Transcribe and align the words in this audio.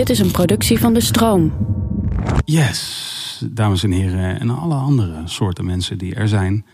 Dit 0.00 0.10
is 0.10 0.18
een 0.18 0.30
productie 0.30 0.78
van 0.78 0.94
De 0.94 1.00
Stroom. 1.00 1.52
Yes, 2.44 3.44
dames 3.50 3.82
en 3.82 3.90
heren 3.90 4.40
en 4.40 4.50
alle 4.50 4.74
andere 4.74 5.22
soorten 5.24 5.64
mensen 5.64 5.98
die 5.98 6.14
er 6.14 6.28
zijn. 6.28 6.66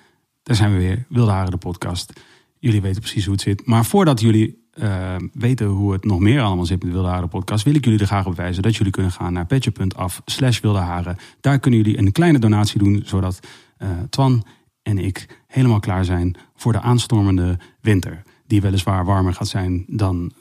Daar 0.42 0.56
zijn 0.56 0.72
we 0.72 0.78
weer, 0.78 1.04
Wilde 1.08 1.30
Haren 1.30 1.50
de 1.50 1.56
podcast. 1.56 2.12
Jullie 2.58 2.82
weten 2.82 3.00
precies 3.00 3.24
hoe 3.24 3.34
het 3.34 3.42
zit. 3.42 3.66
Maar 3.66 3.84
voordat 3.84 4.20
jullie 4.20 4.68
uh, 4.74 5.14
weten 5.32 5.66
hoe 5.66 5.92
het 5.92 6.04
nog 6.04 6.20
meer 6.20 6.40
allemaal 6.42 6.64
zit 6.64 6.82
met 6.82 6.92
Wilde 6.92 7.08
Haren 7.08 7.28
podcast... 7.28 7.64
wil 7.64 7.74
ik 7.74 7.84
jullie 7.84 8.00
er 8.00 8.06
graag 8.06 8.26
op 8.26 8.36
wijzen 8.36 8.62
dat 8.62 8.76
jullie 8.76 8.92
kunnen 8.92 9.12
gaan 9.12 9.32
naar 9.32 9.46
petje.af 9.46 10.22
slash 10.24 10.60
Wilde 10.60 10.78
Haren. 10.78 11.16
Daar 11.40 11.58
kunnen 11.58 11.80
jullie 11.80 11.98
een 11.98 12.12
kleine 12.12 12.38
donatie 12.38 12.78
doen, 12.78 13.02
zodat 13.04 13.40
uh, 13.78 13.88
Twan 14.10 14.44
en 14.82 14.98
ik 14.98 15.42
helemaal 15.46 15.80
klaar 15.80 16.04
zijn 16.04 16.36
voor 16.54 16.72
de 16.72 16.80
aanstormende 16.80 17.58
winter. 17.80 18.22
Die 18.46 18.60
weliswaar 18.60 19.04
warmer 19.04 19.34
gaat 19.34 19.48
zijn 19.48 19.84
dan 19.86 20.32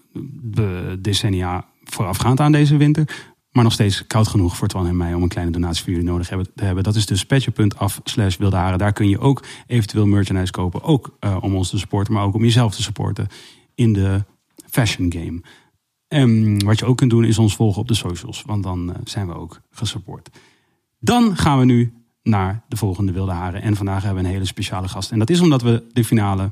de 0.42 0.98
decennia 1.02 1.66
voorafgaand 1.86 2.40
aan 2.40 2.52
deze 2.52 2.78
winter. 2.78 3.34
Maar 3.52 3.64
nog 3.64 3.74
steeds 3.74 4.08
koud 4.08 4.28
genoeg 4.28 4.58
voor 4.58 4.68
Twan 4.68 4.88
en 4.88 4.98
mij 4.98 5.14
om 5.14 5.24
een 5.24 5.28
kleine 5.28 5.52
donatie 5.52 5.84
voor 5.84 5.94
jullie 5.94 6.08
nodig 6.08 6.28
te 6.28 6.64
hebben. 6.64 6.84
Dat 6.84 6.96
is 6.96 7.06
dus 7.06 7.26
petje.af 7.26 8.02
slash 8.04 8.38
wilde 8.38 8.56
haren. 8.56 8.78
Daar 8.78 8.94
kun 8.94 9.10
je 9.10 9.20
ook 9.20 9.44
eventueel 9.68 10.06
merchandise 10.06 10.52
kopen. 10.52 10.84
Ook 10.84 11.18
uh, 11.20 11.38
om 11.42 11.56
ons 11.56 11.70
te 11.70 11.78
supporten, 11.78 12.14
maar 12.14 12.24
ook 12.24 12.34
om 12.34 12.44
jezelf 12.44 12.76
te 12.76 12.82
supporten 12.82 13.28
in 13.76 13.94
de 13.94 14.24
fashion 14.70 15.12
game. 15.14 15.42
En 16.08 16.64
wat 16.66 16.80
je 16.80 16.86
ook 16.86 16.98
kunt 16.98 17.10
doen 17.10 17.24
is 17.24 17.38
ons 17.38 17.56
volgen 17.56 17.82
op 17.82 17.88
de 17.88 17.94
socials. 17.94 18.44
Want 18.46 18.64
dan 18.64 18.90
uh, 18.90 18.96
zijn 19.04 19.28
we 19.28 19.34
ook 19.34 19.62
gesupport. 19.72 20.30
Dan 21.00 21.38
gaan 21.38 21.60
we 21.60 21.66
nu 21.66 21.94
naar 22.24 22.64
de 22.68 22.78
volgende 22.78 23.12
Wilde 23.12 23.32
Haren. 23.32 23.62
En 23.62 23.76
vandaag 23.76 24.04
hebben 24.04 24.22
we 24.22 24.28
een 24.28 24.34
hele 24.34 24.46
speciale 24.46 24.88
gast. 24.88 25.12
En 25.12 25.20
dat 25.20 25.30
is 25.30 25.40
omdat 25.40 25.62
we 25.62 25.84
de 25.94 26.06
finale 26.06 26.52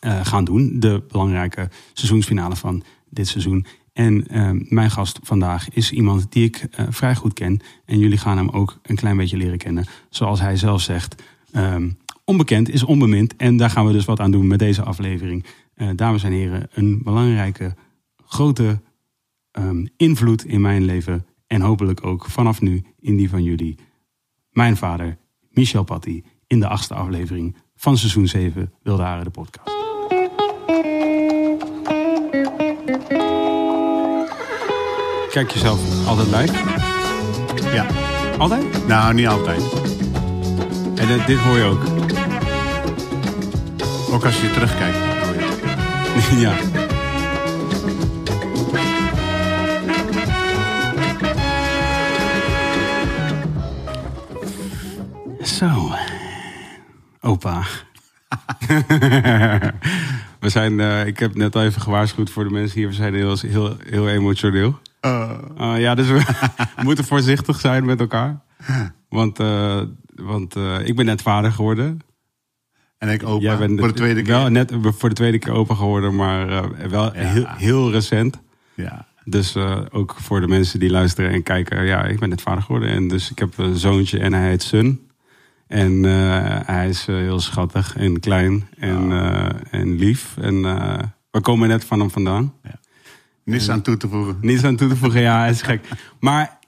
uh, 0.00 0.24
gaan 0.24 0.44
doen. 0.44 0.80
De 0.80 1.02
belangrijke 1.08 1.68
seizoensfinale 1.92 2.56
van 2.56 2.82
dit 3.10 3.28
seizoen. 3.28 3.66
En 3.96 4.24
uh, 4.30 4.50
mijn 4.68 4.90
gast 4.90 5.18
vandaag 5.22 5.68
is 5.70 5.92
iemand 5.92 6.32
die 6.32 6.44
ik 6.44 6.66
uh, 6.80 6.86
vrij 6.90 7.14
goed 7.14 7.32
ken. 7.32 7.60
En 7.84 7.98
jullie 7.98 8.18
gaan 8.18 8.36
hem 8.36 8.48
ook 8.48 8.78
een 8.82 8.96
klein 8.96 9.16
beetje 9.16 9.36
leren 9.36 9.58
kennen. 9.58 9.84
Zoals 10.10 10.40
hij 10.40 10.56
zelf 10.56 10.80
zegt, 10.80 11.22
um, 11.52 11.98
onbekend 12.24 12.68
is 12.68 12.82
onbemind. 12.82 13.36
En 13.36 13.56
daar 13.56 13.70
gaan 13.70 13.86
we 13.86 13.92
dus 13.92 14.04
wat 14.04 14.20
aan 14.20 14.30
doen 14.30 14.46
met 14.46 14.58
deze 14.58 14.82
aflevering. 14.82 15.44
Uh, 15.76 15.88
dames 15.94 16.22
en 16.22 16.32
heren, 16.32 16.68
een 16.72 17.02
belangrijke, 17.02 17.74
grote 18.26 18.80
um, 19.52 19.88
invloed 19.96 20.44
in 20.44 20.60
mijn 20.60 20.84
leven. 20.84 21.26
En 21.46 21.60
hopelijk 21.60 22.04
ook 22.04 22.26
vanaf 22.26 22.60
nu 22.60 22.84
in 23.00 23.16
die 23.16 23.30
van 23.30 23.42
jullie. 23.42 23.78
Mijn 24.50 24.76
vader, 24.76 25.18
Michel 25.50 25.84
Patty, 25.84 26.22
in 26.46 26.60
de 26.60 26.68
achtste 26.68 26.94
aflevering 26.94 27.56
van 27.76 27.98
seizoen 27.98 28.26
7 28.26 28.72
Wilde 28.82 29.02
Haren 29.02 29.24
de 29.24 29.30
podcast. 29.30 29.75
Kijk 35.36 35.50
jezelf 35.50 36.06
altijd 36.06 36.26
live? 36.26 36.54
Ja. 37.74 37.86
Altijd? 38.38 38.86
Nou, 38.86 39.14
niet 39.14 39.26
altijd. 39.26 39.62
En 40.94 41.08
uh, 41.08 41.26
dit 41.26 41.38
hoor 41.38 41.56
je 41.56 41.64
ook? 41.64 41.82
Ook 44.10 44.24
als 44.24 44.40
je 44.40 44.50
terugkijkt, 44.50 44.96
hoor 44.96 45.34
je 45.34 46.40
ja. 46.46 46.54
Zo. 55.44 55.92
Opa. 57.20 57.62
we 60.40 60.48
zijn, 60.48 60.78
uh, 60.78 61.06
ik 61.06 61.18
heb 61.18 61.34
net 61.34 61.56
al 61.56 61.62
even 61.62 61.82
gewaarschuwd 61.82 62.30
voor 62.30 62.44
de 62.44 62.50
mensen 62.50 62.78
hier. 62.78 62.88
We 62.88 62.94
zijn 62.94 63.14
heel, 63.14 63.36
heel, 63.40 63.76
heel 63.90 64.08
emotioneel. 64.08 64.78
Uh. 65.06 65.30
Uh, 65.60 65.80
ja, 65.80 65.94
dus 65.94 66.08
we 66.08 66.22
moeten 66.82 67.04
voorzichtig 67.04 67.60
zijn 67.60 67.84
met 67.84 68.00
elkaar. 68.00 68.40
Want, 69.08 69.40
uh, 69.40 69.80
want 70.14 70.56
ik 70.84 70.96
ben 70.96 71.04
net 71.04 71.22
vader 71.22 71.52
geworden. 71.52 72.00
En 72.98 73.08
ik 73.08 73.22
opa, 73.26 73.42
Jij 73.42 73.58
bent 73.58 73.78
voor 73.78 73.88
de 73.88 73.94
tweede 73.94 74.22
keer. 74.22 74.32
Wel 74.32 74.48
net 74.48 74.72
voor 74.80 75.08
de 75.08 75.14
tweede 75.14 75.38
keer 75.38 75.52
opa 75.52 75.74
geworden, 75.74 76.14
maar 76.14 76.70
wel 76.90 77.04
ja. 77.04 77.20
heel, 77.20 77.46
heel 77.48 77.90
recent. 77.90 78.40
Ja. 78.74 79.06
Dus 79.24 79.56
ook 79.90 80.16
voor 80.18 80.40
de 80.40 80.48
mensen 80.48 80.80
die 80.80 80.90
luisteren 80.90 81.30
en 81.30 81.42
kijken. 81.42 81.84
Ja, 81.84 82.04
ik 82.04 82.18
ben 82.18 82.28
net 82.28 82.42
vader 82.42 82.62
geworden. 82.62 82.88
En 82.88 83.08
dus 83.08 83.30
ik 83.30 83.38
heb 83.38 83.58
een 83.58 83.76
zoontje 83.76 84.18
en 84.18 84.32
hij 84.32 84.48
heet 84.48 84.62
Sun. 84.62 85.06
En 85.66 86.04
uh, 86.04 86.58
hij 86.64 86.88
is 86.88 87.08
uh, 87.08 87.16
heel 87.16 87.40
schattig 87.40 87.96
en 87.96 88.20
klein 88.20 88.68
en, 88.78 89.10
uh, 89.10 89.48
en 89.70 89.96
lief. 89.96 90.36
En 90.36 90.62
we 91.30 91.40
komen 91.40 91.68
net 91.68 91.84
van 91.84 92.00
hem 92.00 92.10
vandaan. 92.10 92.54
Ja. 92.62 92.78
Niets 93.46 93.68
aan 93.68 93.82
toe 93.82 93.96
te 93.96 94.08
voegen. 94.08 94.38
Niets 94.40 94.64
aan 94.64 94.76
toe 94.76 94.88
te 94.88 94.96
voegen, 94.96 95.20
ja, 95.20 95.46
is 95.46 95.62
gek. 95.62 95.88
Maar 96.20 96.58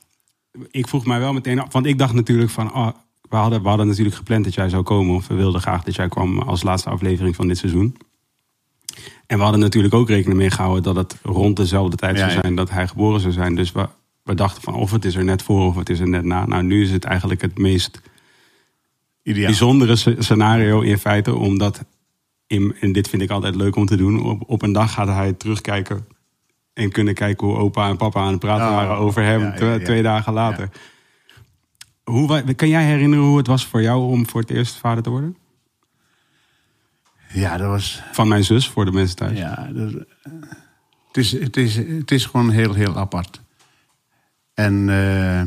ik 0.71 0.89
vroeg 0.89 1.07
mij 1.07 1.19
wel 1.19 1.33
meteen 1.33 1.59
af, 1.61 1.73
want 1.73 1.87
ik 1.87 1.99
dacht 1.99 2.15
natuurlijk 2.15 2.51
van... 2.51 2.75
Oh, 2.75 2.89
we, 3.29 3.37
hadden, 3.37 3.63
we 3.63 3.69
hadden 3.69 3.87
natuurlijk 3.87 4.17
gepland 4.17 4.45
dat 4.45 4.55
jij 4.55 4.69
zou 4.69 4.83
komen. 4.83 5.15
Of 5.15 5.27
we 5.27 5.35
wilden 5.35 5.61
graag 5.61 5.83
dat 5.83 5.95
jij 5.95 6.09
kwam 6.09 6.39
als 6.39 6.63
laatste 6.63 6.91
aflevering 6.91 7.37
van 7.37 7.49
dit 7.49 7.59
seizoen. 7.59 7.97
En 9.27 9.37
we 9.37 9.43
hadden 9.43 9.61
natuurlijk 9.61 9.95
ook 9.95 10.09
rekening 10.09 10.39
mee 10.39 10.51
gehouden 10.51 10.83
dat 10.83 10.97
het 10.97 11.17
rond 11.23 11.57
dezelfde 11.57 11.97
tijd 11.97 12.19
zou 12.19 12.31
zijn 12.31 12.55
dat 12.55 12.71
hij 12.71 12.89
geboren 12.89 13.21
zou 13.21 13.33
zijn. 13.33 13.55
Dus 13.55 13.73
we, 13.73 13.89
we 14.23 14.35
dachten 14.35 14.63
van 14.63 14.75
of 14.75 14.91
het 14.91 15.05
is 15.05 15.15
er 15.15 15.25
net 15.25 15.43
voor 15.43 15.67
of 15.67 15.77
het 15.77 15.89
is 15.89 16.01
er 16.01 16.09
net 16.09 16.25
na. 16.25 16.47
Nou, 16.47 16.63
nu 16.63 16.83
is 16.83 16.91
het 16.91 17.05
eigenlijk 17.05 17.41
het 17.41 17.59
meest 17.59 18.01
Ideaal. 19.23 19.47
bijzondere 19.47 19.97
scenario 20.19 20.81
in 20.81 20.99
feite. 20.99 21.35
Omdat, 21.35 21.85
in, 22.47 22.77
en 22.81 22.93
dit 22.93 23.09
vind 23.09 23.23
ik 23.23 23.31
altijd 23.31 23.55
leuk 23.55 23.77
om 23.77 23.87
te 23.87 23.97
doen, 23.97 24.23
op, 24.23 24.43
op 24.47 24.63
een 24.63 24.73
dag 24.73 24.93
gaat 24.93 25.09
hij 25.09 25.33
terugkijken 25.33 26.07
en 26.79 26.91
kunnen 26.91 27.15
kijken 27.15 27.47
hoe 27.47 27.57
opa 27.57 27.89
en 27.89 27.97
papa 27.97 28.21
aan 28.21 28.31
het 28.31 28.39
praten 28.39 28.67
oh, 28.67 28.75
waren 28.75 28.97
over 28.97 29.23
hem 29.23 29.41
ja, 29.41 29.55
ja, 29.59 29.73
ja. 29.73 29.85
twee 29.85 30.03
dagen 30.03 30.33
later. 30.33 30.71
Hoe, 32.05 32.55
kan 32.55 32.69
jij 32.69 32.85
herinneren 32.85 33.25
hoe 33.25 33.37
het 33.37 33.47
was 33.47 33.67
voor 33.67 33.83
jou 33.83 34.03
om 34.03 34.29
voor 34.29 34.41
het 34.41 34.51
eerst 34.51 34.77
vader 34.77 35.03
te 35.03 35.11
worden? 35.11 35.37
Ja, 37.33 37.57
dat 37.57 37.69
was... 37.69 38.03
Van 38.13 38.29
mijn 38.29 38.45
zus, 38.45 38.69
voor 38.69 38.85
de 38.85 38.93
mensen 38.93 39.17
thuis. 39.17 39.39
Ja, 39.39 39.69
dat, 39.73 39.93
het, 41.07 41.17
is, 41.17 41.33
het, 41.33 41.57
is, 41.57 41.77
het 41.77 42.11
is 42.11 42.27
gewoon 42.27 42.51
heel, 42.51 42.75
heel 42.75 42.97
apart. 42.97 43.41
En 44.55 44.89
uh, 44.89 45.43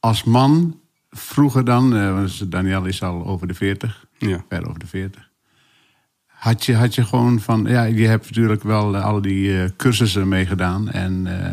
als 0.00 0.24
man, 0.24 0.80
vroeger 1.10 1.64
dan, 1.64 1.96
uh, 1.96 2.30
Daniel 2.46 2.84
is 2.84 3.02
al 3.02 3.26
over 3.26 3.46
de 3.46 3.54
40, 3.54 4.06
ja. 4.18 4.44
ver 4.48 4.68
over 4.68 4.78
de 4.78 4.86
40 4.86 5.29
had 6.40 6.64
je, 6.64 6.74
had 6.74 6.94
je 6.94 7.04
gewoon 7.04 7.40
van, 7.40 7.64
ja, 7.64 7.82
je 7.82 8.06
hebt 8.06 8.24
natuurlijk 8.24 8.62
wel 8.62 8.94
uh, 8.94 9.04
al 9.04 9.20
die 9.20 9.48
uh, 9.48 9.64
cursussen 9.76 10.28
meegedaan 10.28 10.90
en, 10.90 11.26
uh, 11.26 11.46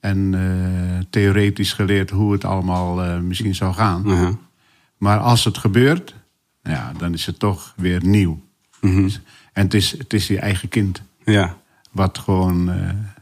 en 0.00 1.06
theoretisch 1.10 1.72
geleerd 1.72 2.10
hoe 2.10 2.32
het 2.32 2.44
allemaal 2.44 3.20
misschien 3.20 3.54
zou 3.54 3.74
gaan. 3.74 4.02
-huh. 4.02 4.28
Maar 4.96 5.18
als 5.18 5.44
het 5.44 5.58
gebeurt, 5.58 6.14
ja, 6.62 6.92
dan 6.98 7.12
is 7.12 7.26
het 7.26 7.38
toch 7.38 7.72
weer 7.76 8.04
nieuw. 8.04 8.42
Uh 8.80 8.94
-huh. 8.94 9.14
En 9.52 9.62
het 9.62 9.74
is, 9.74 9.98
het 9.98 10.12
is 10.12 10.26
je 10.26 10.38
eigen 10.38 10.68
kind. 10.68 11.02
Ja. 11.24 11.56
Wat 11.90 12.18
gewoon 12.18 12.70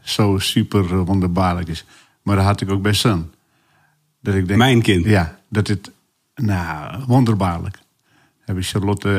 zo 0.01 0.37
super 0.37 1.05
wonderbaarlijk 1.05 1.67
is. 1.67 1.85
Maar 2.21 2.35
dat 2.35 2.45
had 2.45 2.61
ik 2.61 2.71
ook 2.71 2.81
bij 2.81 2.93
Sun. 2.93 3.31
Dat 4.21 4.35
ik 4.35 4.47
denk, 4.47 4.59
Mijn 4.59 4.81
kind? 4.81 5.05
Ja, 5.05 5.39
dat 5.49 5.67
het, 5.67 5.91
nou, 6.35 7.03
wonderbaarlijk 7.07 7.79
hebben 8.45 8.63
Charlotte 8.63 9.09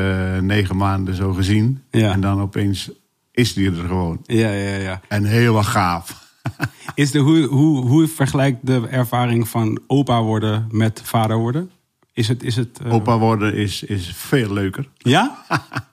negen 0.41 0.77
maanden 0.77 1.15
zo 1.15 1.33
gezien. 1.33 1.83
Ja. 1.91 2.11
En 2.11 2.21
dan 2.21 2.41
opeens 2.41 2.89
is 3.31 3.53
die 3.53 3.71
er 3.71 3.87
gewoon. 3.87 4.19
Ja, 4.25 4.51
ja, 4.51 4.75
ja. 4.75 5.01
En 5.07 5.23
helemaal 5.23 5.63
gaaf. 5.63 6.21
is 6.95 7.11
de, 7.11 7.19
hoe, 7.19 7.45
hoe, 7.45 7.85
hoe 7.85 8.07
vergelijkt 8.07 8.65
de 8.65 8.87
ervaring 8.89 9.47
van 9.47 9.81
opa 9.87 10.21
worden 10.21 10.67
met 10.71 11.01
vader 11.03 11.37
worden? 11.37 11.71
Is 12.13 12.27
het, 12.27 12.43
is 12.43 12.55
het, 12.55 12.79
uh... 12.85 12.93
Opa 12.93 13.17
worden 13.17 13.55
is, 13.55 13.83
is 13.83 14.11
veel 14.15 14.53
leuker. 14.53 14.89
Ja? 14.97 15.45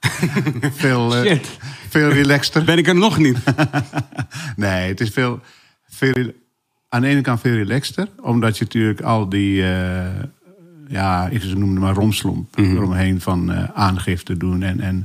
veel, 0.71 1.15
uh, 1.15 1.21
Shit. 1.21 1.47
veel 1.89 2.09
relaxter. 2.09 2.63
Ben 2.63 2.77
ik 2.77 2.87
er 2.87 2.95
nog 2.95 3.17
niet? 3.17 3.37
nee, 4.55 4.87
het 4.87 5.01
is 5.01 5.09
veel, 5.09 5.39
veel... 5.87 6.31
Aan 6.89 7.01
de 7.01 7.07
ene 7.07 7.21
kant 7.21 7.39
veel 7.39 7.53
relaxter. 7.53 8.07
Omdat 8.21 8.57
je 8.57 8.63
natuurlijk 8.63 9.01
al 9.01 9.29
die... 9.29 9.61
Uh, 9.61 10.07
ja, 10.91 11.27
ik 11.27 11.43
noemde 11.57 11.79
maar 11.79 11.93
romslomp 11.93 12.57
Mhm. 12.57 12.75
eromheen 12.75 13.21
van 13.21 13.51
uh, 13.51 13.63
aangifte 13.73 14.37
doen 14.37 14.63
en, 14.63 14.79
en 14.79 15.03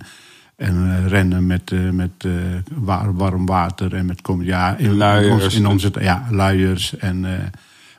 En 0.56 0.97
eh, 0.97 1.06
rennen 1.09 1.47
met, 1.47 1.73
eh, 1.73 1.91
met 1.91 2.11
eh, 2.19 2.31
wa- 2.75 3.12
warm 3.12 3.47
water 3.47 3.94
en 3.94 4.06
met 4.06 4.23
kom, 4.23 4.43
ja, 4.43 4.77
in, 4.77 4.97
Luiers. 4.97 5.27
in 5.29 5.43
ons- 5.44 5.55
in 5.55 5.67
onze, 5.67 5.91
ja, 6.00 6.27
luiers. 6.31 6.97
En 6.97 7.25
eh, 7.25 7.44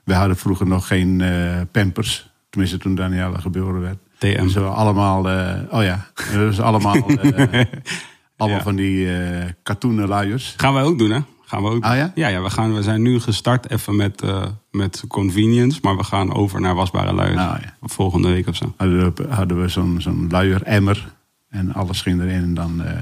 we 0.04 0.14
hadden 0.14 0.38
vroeger 0.38 0.68
nog 0.68 0.88
geen 0.88 1.22
eh, 1.22 1.62
pampers. 1.72 2.30
Tenminste, 2.50 2.78
toen 2.78 2.96
Danielle 2.96 3.40
geboren 3.40 3.82
werd. 3.82 3.98
TM. 4.18 4.42
Dus 4.44 4.54
we 4.54 4.60
allemaal, 4.62 5.30
eh, 5.30 5.54
oh 5.70 5.84
ja, 5.84 6.06
dus 6.34 6.60
allemaal, 6.60 6.96
eh, 6.96 7.64
allemaal 8.38 8.58
Ja. 8.58 8.64
van 8.64 8.76
die 8.76 9.18
eh 9.20 9.46
katoenen 9.64 10.08
luiers. 10.08 10.54
Gaan 10.58 10.74
wij 10.74 10.84
ook 10.84 10.98
doen, 11.00 11.12
hè? 11.12 11.20
Gaan 11.50 11.64
we 11.64 11.70
ook 11.70 11.84
Ah, 11.84 11.90
doen. 11.90 12.00
ja? 12.00 12.12
Ja, 12.16 12.28
ja 12.28 12.42
we, 12.42 12.50
gaan, 12.50 12.74
we 12.76 12.84
zijn 12.84 13.02
nu 13.02 13.20
gestart 13.20 13.70
even 13.72 13.96
met, 13.96 14.22
eh, 14.22 14.46
met 14.72 15.04
convenience. 15.08 15.80
Maar 15.82 15.98
we 15.98 16.04
gaan 16.04 16.34
over 16.34 16.62
naar 16.62 16.76
wasbare 16.76 17.14
luiers. 17.14 17.36
Nou, 17.36 17.58
ja. 17.62 17.76
Volgende 17.82 18.28
week 18.30 18.48
of 18.48 18.56
zo. 18.56 18.74
Hadden 18.78 19.14
we, 19.16 19.28
hadden 19.30 19.62
we 19.62 19.68
zo'n 19.68 20.02
zo'n 20.02 20.28
luieremmer. 20.30 21.14
En 21.50 21.74
alles 21.74 22.02
ging 22.02 22.22
erin. 22.22 22.42
En 22.44 22.54
dan 22.54 22.84
eh, 22.84 22.94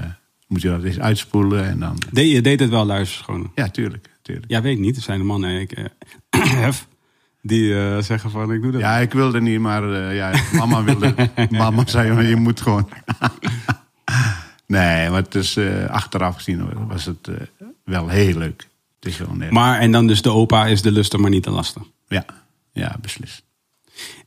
moet 0.46 0.62
je 0.62 0.68
dat 0.68 0.82
eens 0.82 0.98
uitspoelen. 1.00 1.64
En 1.68 1.78
dan, 1.78 1.96
De, 2.12 2.28
je 2.28 2.40
deed 2.42 2.60
het 2.60 2.70
wel 2.70 2.86
luiers 2.86 3.14
schoon. 3.16 3.50
ja, 3.54 3.68
tuurlijk. 3.68 4.08
tuurlijk. 4.22 4.50
Ja, 4.50 4.60
weet 4.62 4.72
ik 4.76 4.80
niet. 4.82 4.96
Er 4.96 5.02
zijn 5.02 5.18
de 5.18 5.24
mannen 5.24 5.60
ik, 5.60 5.72
eh, 5.72 5.84
hef, 6.64 6.86
die 7.42 8.02
zeggen 8.02 8.30
van 8.30 8.52
ik 8.52 8.62
doe 8.62 8.72
dat. 8.72 8.80
Ja, 8.80 8.96
ik 8.96 9.12
wilde 9.12 9.40
niet, 9.40 9.60
maar 9.60 10.12
ja, 10.14 10.32
mama 10.52 10.82
wilde. 10.84 11.14
mama 11.50 11.82
zei, 11.86 12.12
maar 12.12 12.24
je 12.24 12.36
moet 12.36 12.60
gewoon. 12.60 12.88
nee, 14.66 15.10
maar 15.10 15.22
het 15.22 15.34
is 15.34 15.58
achteraf 15.88 16.34
gezien 16.36 16.86
was 16.88 17.04
het 17.04 17.28
wel 17.86 18.08
heel 18.08 18.38
leuk. 18.38 18.68
Het 18.98 19.08
is 19.08 19.16
gewoon 19.16 19.52
Maar 19.52 19.80
en 19.80 19.92
dan 19.92 20.06
dus 20.06 20.22
de 20.22 20.30
opa 20.30 20.66
is 20.66 20.82
de 20.82 20.92
lusten, 20.92 21.20
maar 21.20 21.30
niet 21.30 21.44
de 21.44 21.50
lasten. 21.50 21.86
Ja, 22.08 22.24
ja, 22.72 22.96
beslist. 23.00 23.42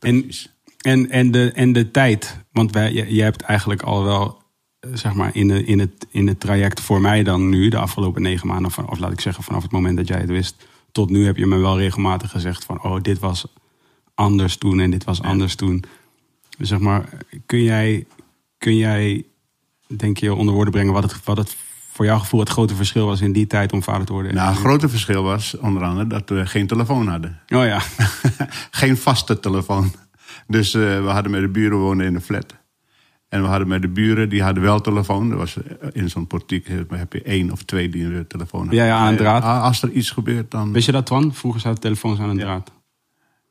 En, 0.00 0.20
Precies. 0.20 0.52
en, 0.78 1.10
en, 1.10 1.30
de, 1.30 1.52
en 1.52 1.72
de 1.72 1.90
tijd. 1.90 2.38
Want 2.52 2.72
wij, 2.72 2.92
je, 2.92 3.14
je 3.14 3.22
hebt 3.22 3.42
eigenlijk 3.42 3.82
al 3.82 4.04
wel, 4.04 4.42
eh, 4.80 4.90
zeg 4.94 5.14
maar, 5.14 5.36
in, 5.36 5.48
de, 5.48 5.64
in, 5.64 5.78
het, 5.78 6.06
in 6.10 6.26
het 6.26 6.40
traject 6.40 6.80
voor 6.80 7.00
mij 7.00 7.22
dan 7.22 7.48
nu, 7.48 7.68
de 7.68 7.78
afgelopen 7.78 8.22
negen 8.22 8.46
maanden, 8.46 8.66
of, 8.66 8.78
of 8.78 8.98
laat 8.98 9.12
ik 9.12 9.20
zeggen 9.20 9.44
vanaf 9.44 9.62
het 9.62 9.72
moment 9.72 9.96
dat 9.96 10.08
jij 10.08 10.20
het 10.20 10.28
wist, 10.28 10.66
tot 10.92 11.10
nu 11.10 11.24
heb 11.24 11.36
je 11.36 11.46
me 11.46 11.56
wel 11.56 11.78
regelmatig 11.78 12.30
gezegd 12.30 12.64
van, 12.64 12.82
oh, 12.82 13.00
dit 13.00 13.18
was 13.18 13.46
anders 14.14 14.56
toen 14.56 14.80
en 14.80 14.90
dit 14.90 15.04
was 15.04 15.22
anders 15.22 15.54
toen. 15.54 15.84
Zeg 16.58 16.78
maar, 16.78 17.08
kun 17.46 17.62
jij, 17.62 18.06
kun 18.58 18.76
jij, 18.76 19.24
denk 19.86 20.18
je, 20.18 20.34
onder 20.34 20.54
woorden 20.54 20.72
brengen 20.72 20.92
wat 20.92 21.02
het, 21.02 21.24
wat 21.24 21.36
het 21.36 21.56
voor 21.92 22.04
jouw 22.04 22.18
gevoel 22.18 22.40
het 22.40 22.48
grote 22.48 22.74
verschil 22.74 23.06
was 23.06 23.20
in 23.20 23.32
die 23.32 23.46
tijd 23.46 23.72
om 23.72 23.82
vader 23.82 24.06
te 24.06 24.12
worden? 24.12 24.34
Nou, 24.34 24.48
het 24.48 24.58
grote 24.58 24.88
verschil 24.88 25.22
was 25.22 25.56
onder 25.58 25.82
andere 25.82 26.06
dat 26.06 26.28
we 26.28 26.46
geen 26.46 26.66
telefoon 26.66 27.08
hadden. 27.08 27.40
Oh 27.48 27.64
ja, 27.64 27.80
geen 28.70 28.96
vaste 28.96 29.40
telefoon. 29.40 29.92
Dus 30.46 30.74
eh, 30.74 30.80
we 30.80 31.08
hadden 31.08 31.32
met 31.32 31.40
de 31.40 31.48
buren 31.48 31.78
wonen 31.78 32.06
in 32.06 32.14
een 32.14 32.20
flat. 32.20 32.54
En 33.28 33.42
we 33.42 33.48
hadden 33.48 33.68
met 33.68 33.82
de 33.82 33.88
buren, 33.88 34.28
die 34.28 34.42
hadden 34.42 34.62
wel 34.62 34.80
telefoon. 34.80 35.30
Er 35.30 35.36
was 35.36 35.56
eh, 35.56 35.88
in 35.92 36.10
zo'n 36.10 36.26
portiek 36.26 36.68
eh, 36.68 36.76
heb 36.88 37.12
je 37.12 37.22
één 37.22 37.50
of 37.50 37.62
twee 37.62 37.88
die 37.88 38.04
een 38.04 38.26
telefoon 38.26 38.60
hadden. 38.60 38.78
Ja, 38.78 38.86
ja, 38.86 38.98
aan 38.98 39.12
de 39.12 39.18
draad. 39.18 39.62
Als 39.62 39.82
er 39.82 39.90
iets 39.90 40.10
gebeurt, 40.10 40.50
dan... 40.50 40.72
wist 40.72 40.86
je 40.86 40.92
dat, 40.92 41.06
Twan? 41.06 41.34
Vroeger 41.34 41.60
zaten 41.60 41.80
telefoons 41.80 42.18
aan 42.18 42.28
een 42.28 42.38
draad. 42.38 42.72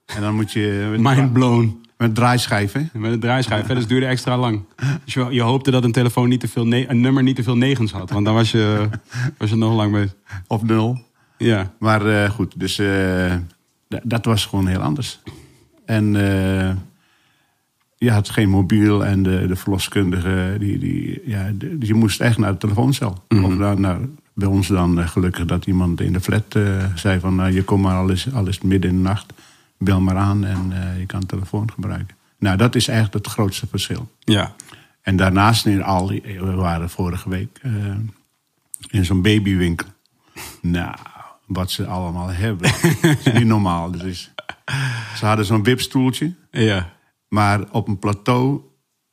En 0.05 0.21
dan 0.21 0.35
moet 0.35 0.51
je... 0.51 0.93
Mind 0.99 1.33
blown. 1.33 1.81
Met 1.99 2.15
draaischijf, 2.15 2.71
hè? 2.71 2.81
Met 2.93 3.11
een 3.11 3.19
draaischijf, 3.19 3.67
hè, 3.67 3.75
dus 3.75 3.87
duurde 3.87 4.05
extra 4.05 4.37
lang. 4.37 4.61
Dus 5.05 5.13
je, 5.13 5.27
je 5.29 5.41
hoopte 5.41 5.71
dat 5.71 5.83
een 5.83 5.91
telefoon 5.91 6.29
niet 6.29 6.39
te 6.39 6.47
veel 6.47 6.73
een 6.73 7.01
nummer 7.01 7.23
niet 7.23 7.35
te 7.35 7.43
veel 7.43 7.57
negens 7.57 7.91
had. 7.91 8.09
Want 8.09 8.25
dan 8.25 8.33
was 8.33 8.51
je, 8.51 8.89
was 9.37 9.49
je 9.49 9.55
nog 9.55 9.75
lang 9.75 9.91
bezig. 9.91 10.15
Of 10.47 10.63
nul. 10.63 11.03
Ja. 11.37 11.71
Maar 11.79 12.05
eh, 12.05 12.29
goed, 12.29 12.59
dus 12.59 12.79
eh, 12.79 13.35
dat 14.03 14.25
was 14.25 14.45
gewoon 14.45 14.67
heel 14.67 14.79
anders. 14.81 15.19
En 15.85 16.15
eh, 16.15 16.75
je 17.97 18.11
had 18.11 18.29
geen 18.29 18.49
mobiel 18.49 19.05
en 19.05 19.23
de, 19.23 19.47
de 19.47 19.55
verloskundige, 19.55 20.55
die, 20.59 20.77
die, 20.79 21.21
ja, 21.25 21.51
de- 21.57 21.75
je 21.79 21.93
moest 21.93 22.21
echt 22.21 22.37
naar 22.37 22.51
de 22.51 22.57
telefooncel. 22.57 23.23
Of 23.29 23.57
naar, 23.57 23.79
naar, 23.79 23.99
bij 24.33 24.47
ons 24.47 24.67
dan 24.67 25.07
gelukkig 25.07 25.45
dat 25.45 25.65
iemand 25.65 26.01
in 26.01 26.13
de 26.13 26.21
flat 26.21 26.55
zei 26.95 27.19
van... 27.19 27.35
nou, 27.35 27.51
je 27.51 27.63
komt 27.63 27.81
maar 27.83 27.95
al 27.95 28.09
eens, 28.09 28.33
al 28.33 28.47
eens 28.47 28.61
midden 28.61 28.89
in 28.89 28.95
de 28.95 29.01
nacht, 29.01 29.33
bel 29.79 29.99
maar 30.01 30.17
aan 30.17 30.45
en 30.45 30.71
eh, 30.71 30.99
je 30.99 31.05
kan 31.05 31.25
telefoon 31.25 31.71
gebruiken. 31.71 32.15
Nou, 32.39 32.57
dat 32.57 32.75
is 32.75 32.87
echt 32.87 33.13
het 33.13 33.27
grootste 33.27 33.67
verschil. 33.67 34.11
Ja. 34.19 34.53
En 35.01 35.15
daarnaast 35.15 35.65
in 35.65 35.83
al 35.83 36.07
die, 36.07 36.21
we 36.21 36.53
waren 36.53 36.89
vorige 36.89 37.29
week 37.29 37.59
eh, 37.61 37.71
in 38.89 39.05
zo'n 39.05 39.21
babywinkel. 39.21 39.87
Nou, 40.61 40.95
wat 41.45 41.71
ze 41.71 41.85
allemaal 41.85 42.27
hebben. 42.27 42.71
Is 43.23 43.33
niet 43.33 43.45
normaal. 43.45 43.93
Is, 44.03 44.31
ze 45.15 45.25
hadden 45.25 45.45
zo'n 45.45 45.63
wipstoeltje, 45.63 46.33
Ja. 46.51 46.89
maar 47.27 47.63
op 47.71 47.87
een 47.87 47.99
plateau 47.99 48.61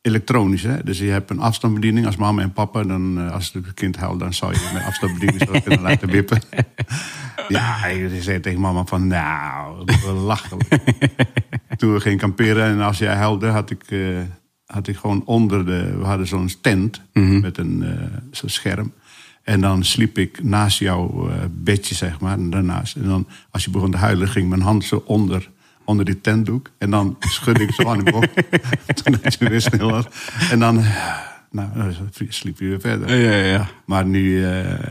elektronisch. 0.06 0.62
Hè? 0.62 0.82
Dus 0.85 0.99
je 0.99 1.11
hebt 1.11 1.31
een 1.31 1.41
afstandsbediening. 1.41 2.06
Als 2.06 2.17
mama 2.17 2.43
en 2.43 2.53
papa, 2.53 2.82
dan, 2.82 3.19
eh, 3.19 3.32
als 3.32 3.53
het 3.53 3.75
kind 3.75 3.97
huilt, 3.97 4.20
dan 4.20 4.35
zou 4.35 4.53
je 4.53 4.70
met 4.75 4.85
afstandsbediening 4.85 5.43
zo 5.49 5.61
kunnen 5.61 5.82
laten 5.88 6.08
wippen. 6.08 6.41
Ja, 7.49 7.87
ik 7.87 8.23
zei 8.23 8.41
tegen 8.41 8.61
mama 8.61 8.85
van, 8.85 9.06
nou, 9.06 9.85
belachelijk. 10.05 10.69
Toen 11.76 11.93
we 11.93 12.00
gingen 12.00 12.19
kamperen 12.19 12.64
en 12.64 12.81
als 12.81 12.99
jij 12.99 13.14
huilde, 13.14 13.47
had 13.47 13.70
ik, 13.70 13.82
eh, 13.91 13.99
had 14.67 14.88
ik 14.88 14.97
gewoon 14.97 15.23
onder 15.25 15.67
de... 15.67 15.97
We 15.99 16.05
hadden 16.05 16.26
zo'n 16.26 16.50
tent 16.61 17.03
met 17.12 17.58
een 17.58 17.82
eh, 17.82 18.19
zo'n 18.31 18.49
scherm. 18.49 18.93
En 19.43 19.61
dan 19.61 19.85
sliep 19.85 20.19
ik 20.19 20.43
naast 20.43 20.79
jouw 20.79 21.31
bedje, 21.50 21.94
zeg 21.94 22.20
maar, 22.20 22.38
en 22.38 22.50
daarnaast. 22.50 22.97
En 22.97 23.05
dan, 23.05 23.26
als 23.50 23.64
je 23.64 23.70
begon 23.70 23.91
te 23.91 23.97
huilen, 23.97 24.29
ging 24.29 24.49
mijn 24.49 24.61
hand 24.61 24.85
zo 24.85 25.03
onder, 25.06 25.50
onder 25.86 26.04
die 26.04 26.20
tentdoek. 26.20 26.70
En 26.78 26.90
dan 26.90 27.16
schudde 27.20 27.62
ik 27.62 27.70
zo 27.72 27.88
aan 27.88 28.04
de 28.04 28.10
bok. 28.10 28.24
Toen 29.02 29.16
het 29.22 29.38
weer 29.38 29.60
stil 29.60 29.90
was. 29.90 30.04
En 30.50 30.58
dan, 30.58 30.74
nou, 31.50 31.68
dan 31.74 31.94
sliep 32.28 32.58
je 32.58 32.66
weer 32.68 32.80
verder. 32.80 33.16
Ja, 33.16 33.36
ja, 33.36 33.44
ja. 33.44 33.68
Maar 33.84 34.06
nu 34.06 34.44
eh, 34.44 34.72
eh, 34.72 34.82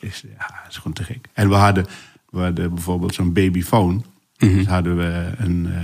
is 0.00 0.24
ja, 0.38 0.54
is 0.68 0.76
gewoon 0.76 0.92
te 0.92 1.04
gek. 1.04 1.26
En 1.32 1.48
we 1.48 1.54
hadden, 1.54 1.86
we 2.30 2.40
hadden 2.40 2.74
bijvoorbeeld 2.74 3.14
zo'n 3.14 3.32
babyfoon. 3.32 4.04
Dus 4.36 4.66
hadden 4.66 4.96
we 4.96 5.30
een, 5.36 5.68
eh, 5.72 5.80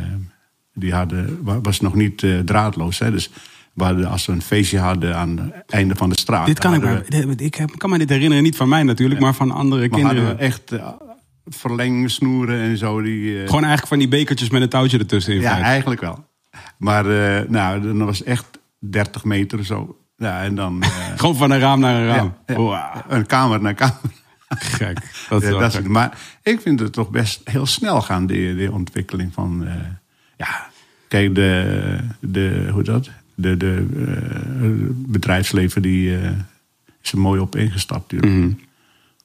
die 0.75 0.93
hadden, 0.95 1.39
wa- 1.43 1.61
was 1.61 1.81
nog 1.81 1.95
niet 1.95 2.23
eh, 2.23 2.39
draadloos. 2.39 2.99
Hè? 2.99 3.11
Dus 3.11 3.31
we 3.73 3.85
hadden, 3.85 4.07
als 4.09 4.27
we 4.27 4.33
een 4.33 4.43
feestje 4.43 4.79
hadden 4.79 5.17
aan 5.17 5.39
het 5.39 5.71
einde 5.71 5.95
van 5.95 6.09
de 6.09 6.19
straat. 6.19 6.47
Dit 6.47 6.59
kan 6.59 6.75
ik, 6.75 6.83
we- 6.83 7.35
ik 7.45 7.61
kan 7.77 7.91
me 7.91 7.99
dit 7.99 8.09
herinneren, 8.09 8.43
niet 8.45 8.57
van 8.57 8.69
mij 8.69 8.83
natuurlijk, 8.83 9.21
maar 9.21 9.35
van 9.35 9.51
andere 9.51 9.81
maar 9.81 9.89
kinderen. 9.89 10.17
hadden 10.27 10.37
we 10.37 10.43
echt 10.43 10.73
uh, 10.73 10.89
verlengsnoeren 11.49 12.61
en 12.61 12.77
zo. 12.77 13.03
Die, 13.03 13.33
eh, 13.35 13.39
Gewoon 13.47 13.53
eigenlijk 13.65 13.87
van 13.87 13.99
die 13.99 14.09
bekertjes 14.09 14.51
met 14.51 14.63
een 14.63 14.69
touwtje 14.69 14.99
ertussen 14.99 15.35
in 15.35 15.41
ja, 15.41 15.61
eigenlijk 15.61 16.01
wel. 16.01 16.25
Maar 16.79 17.07
eh, 17.41 17.49
nou, 17.49 17.81
dan 17.83 18.05
was 18.05 18.23
echt 18.23 18.45
30 18.79 19.25
meter 19.25 19.65
zo. 19.65 19.99
Ja, 20.17 20.43
en 20.43 20.55
dan 20.55 20.83
eh, 20.83 20.89
Gewoon 21.17 21.37
van 21.37 21.51
een 21.51 21.59
raam 21.59 21.81
naar 21.81 21.95
een 22.01 22.07
raam. 22.07 22.35
ja. 22.47 22.55
Wauw, 22.57 23.03
een 23.09 23.27
kamer 23.27 23.61
naar 23.63 23.75
kamer. 23.75 23.97
gek. 24.49 24.99
Dat 25.29 25.43
is 25.43 25.47
Ja, 25.49 25.53
wel 25.53 25.61
dat 25.61 25.75
gek. 25.75 25.83
is- 25.83 25.89
maar 25.89 26.19
ik 26.43 26.61
vind 26.61 26.81
het 26.81 26.93
toch 26.93 27.11
best 27.11 27.41
heel 27.45 27.67
snel 27.67 28.03
gaan, 28.03 28.27
die, 28.27 28.57
die 28.57 28.73
ontwikkeling 28.73 29.33
van. 29.33 29.67
ja, 30.37 30.67
kijk, 31.09 31.35
de, 31.35 31.99
de, 32.21 32.69
hoe 32.73 32.83
dat? 32.83 33.11
De, 33.35 33.57
de 33.57 33.87
bedrijfsleven 34.93 35.83
die 35.83 36.17
is 37.03 37.13
er 37.13 37.19
mooi 37.19 37.41
op 37.41 37.57
ingestapt, 37.57 38.13
natuurlijk. 38.13 38.61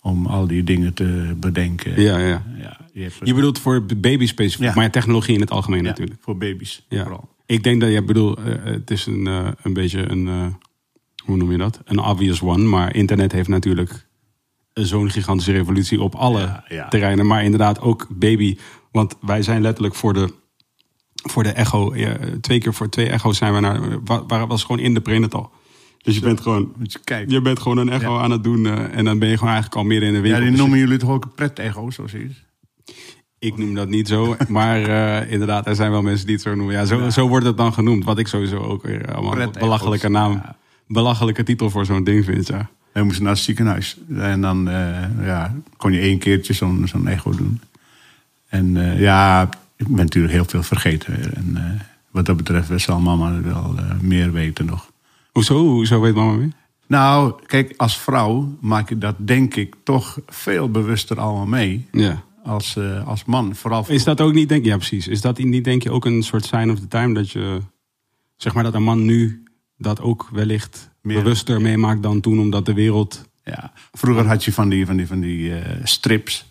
Om 0.01 0.25
al 0.25 0.47
die 0.47 0.63
dingen 0.63 0.93
te 0.93 1.35
bedenken. 1.37 2.01
Ja, 2.01 2.17
ja. 2.17 2.43
ja 2.57 2.77
je 2.93 3.01
hebt, 3.01 3.15
Je 3.23 3.33
bedoelt 3.33 3.59
voor 3.59 3.85
baby 3.97 4.25
specifiek, 4.25 4.65
Ja. 4.67 4.73
maar 4.75 4.91
technologie 4.91 5.33
in 5.33 5.39
het 5.41 5.51
algemeen 5.51 5.83
ja, 5.83 5.89
natuurlijk. 5.89 6.19
voor 6.21 6.37
baby's 6.37 6.85
Ja. 6.89 7.01
vooral. 7.03 7.29
Ik 7.45 7.63
denk 7.63 7.81
dat 7.81 7.91
je 7.91 8.03
bedoel, 8.03 8.37
eh, 8.37 8.63
het 8.63 8.91
is 8.91 9.05
een, 9.05 9.27
eh, 9.27 9.47
een 9.61 9.73
beetje 9.73 10.09
een, 10.09 10.27
eh, 10.27 10.45
hoe 11.25 11.37
noem 11.37 11.51
je 11.51 11.57
dat? 11.57 11.79
Een 11.85 11.99
obvious 11.99 12.41
one. 12.41 12.63
Maar 12.63 12.95
internet 12.95 13.31
heeft 13.31 13.47
natuurlijk 13.49 14.07
zo'n 14.73 15.09
gigantische 15.09 15.51
revolutie 15.51 16.01
op 16.01 16.15
alle 16.15 16.63
terreinen. 16.89 17.27
Maar 17.27 17.43
inderdaad 17.43 17.79
ook 17.81 18.07
baby. 18.09 18.57
Want 18.91 19.15
wij 19.21 19.41
zijn 19.41 19.61
letterlijk 19.61 19.95
voor 19.95 20.13
de, 20.13 20.33
voor 21.13 21.43
de 21.43 21.49
echo, 21.51 21.93
twee 22.41 22.59
keer 22.59 22.73
voor 22.73 22.89
twee 22.89 23.09
echo's 23.09 23.37
zijn 23.37 23.53
we 23.53 23.59
naar, 23.59 24.03
wa- 24.03 24.25
wa- 24.25 24.47
was 24.47 24.63
gewoon 24.63 24.81
in 24.81 24.93
de 24.93 25.01
prenatal. 25.01 25.51
Dus 26.01 26.15
je 26.15 26.21
bent 26.21 26.41
gewoon, 26.41 26.71
je 27.27 27.41
bent 27.41 27.59
gewoon 27.59 27.77
een 27.77 27.89
echo 27.89 28.13
Ja. 28.15 28.21
aan 28.21 28.31
het 28.31 28.43
doen. 28.43 28.65
eh, 28.65 28.97
en 28.97 29.05
dan 29.05 29.19
ben 29.19 29.29
je 29.29 29.37
gewoon 29.37 29.53
eigenlijk 29.53 29.81
al 29.81 29.87
meer 29.87 30.03
in 30.03 30.09
de 30.11 30.15
Ja, 30.15 30.21
winkel. 30.21 30.41
die 30.41 30.49
Dus 30.49 30.59
noemen 30.59 30.77
jullie 30.79 30.97
toch 30.97 31.09
ook 31.09 31.23
een 31.23 31.33
pret-echo, 31.33 31.89
zo 31.89 32.07
zie 32.07 32.19
je 32.19 32.25
het? 32.27 32.49
ik 33.39 33.57
noem 33.57 33.75
dat 33.75 33.89
niet 33.89 34.07
zo, 34.07 34.35
maar 34.47 34.83
eh, 34.83 35.31
inderdaad, 35.31 35.67
er 35.67 35.75
zijn 35.75 35.91
wel 35.91 36.01
mensen 36.01 36.25
die 36.25 36.35
het 36.35 36.43
zo 36.43 36.55
noemen. 36.55 36.75
Ja, 36.75 36.85
zo, 36.85 37.09
zo 37.09 37.27
wordt 37.27 37.45
het 37.45 37.57
dan 37.57 37.73
genoemd. 37.73 38.03
Wat 38.03 38.17
ik 38.19 38.27
sowieso 38.27 38.57
ook 38.57 38.83
weer 38.83 39.13
allemaal 39.13 39.31
Pret 39.33 39.59
belachelijke 39.59 40.09
naam, 40.09 40.31
ja. 40.31 40.55
belachelijke 40.87 41.43
titel 41.43 41.69
voor 41.69 41.85
zo'n 41.85 42.03
ding 42.03 42.25
vind. 42.25 42.47
Ja. 42.47 42.69
We 42.91 43.03
moesten 43.03 43.23
naar 43.23 43.33
het 43.33 43.41
ziekenhuis. 43.41 43.97
En 44.17 44.41
dan 44.41 44.69
eh, 44.69 45.25
ja, 45.25 45.55
kon 45.77 45.91
je 45.93 45.99
één 45.99 46.17
keertje 46.17 46.53
zo'n 46.53 46.87
zo'n 46.87 47.07
echo 47.07 47.31
doen. 47.35 47.61
En 48.47 48.77
eh, 48.91 48.99
ja, 48.99 49.49
ik 49.75 49.87
ben 49.87 49.95
natuurlijk 50.05 50.33
heel 50.33 50.45
veel 50.45 50.63
vergeten. 50.63 51.35
En 51.35 51.51
eh, 51.57 51.81
wat 52.11 52.25
dat 52.25 52.37
betreft 52.37 52.81
zal 52.81 52.99
mama 52.99 53.41
wel 53.41 53.73
eh, 53.77 53.83
meer 54.01 54.31
weten 54.31 54.65
nog. 54.65 54.90
Hoezo? 55.31 55.65
Hoezo 55.67 56.01
weet 56.01 56.15
mama 56.15 56.37
weer? 56.37 56.51
Nou, 56.87 57.33
kijk, 57.45 57.73
als 57.77 57.97
vrouw 57.97 58.57
maak 58.61 58.89
je 58.89 58.97
dat 58.97 59.15
denk 59.17 59.55
ik 59.55 59.75
toch 59.83 60.19
veel 60.27 60.69
bewuster 60.71 61.19
allemaal 61.19 61.45
mee. 61.45 61.87
Ja. 61.91 62.23
Als, 62.43 62.75
eh, 62.75 63.07
als 63.07 63.25
man. 63.25 63.55
Vooral 63.55 63.83
voor- 63.83 63.93
Is 63.93 64.03
dat 64.03 64.21
ook 64.21 64.33
niet, 64.33 64.49
denk 64.49 64.65
ja 64.65 64.75
precies. 64.77 65.07
Is 65.07 65.21
dat 65.21 65.37
niet, 65.37 65.63
denk 65.63 65.83
je, 65.83 65.91
ook 65.91 66.05
een 66.05 66.23
soort 66.23 66.45
sign 66.45 66.69
of 66.69 66.79
the 66.79 66.87
time 66.87 67.13
dat 67.13 67.31
je, 67.31 67.59
zeg 68.37 68.53
maar 68.53 68.63
dat 68.63 68.73
een 68.73 68.83
man 68.83 69.05
nu 69.05 69.43
dat 69.77 70.01
ook 70.01 70.27
wellicht 70.31 70.89
Meer- 71.01 71.17
bewuster 71.23 71.61
meemaakt 71.61 72.03
dan 72.03 72.21
toen, 72.21 72.39
omdat 72.39 72.65
de 72.65 72.73
wereld. 72.73 73.29
Ja, 73.43 73.71
vroeger 73.91 74.25
had 74.27 74.43
je 74.43 74.53
van 74.53 74.69
die, 74.69 74.85
van 74.85 74.95
die, 74.97 75.07
van 75.07 75.19
die 75.19 75.55
eh, 75.55 75.79
strips, 75.83 76.50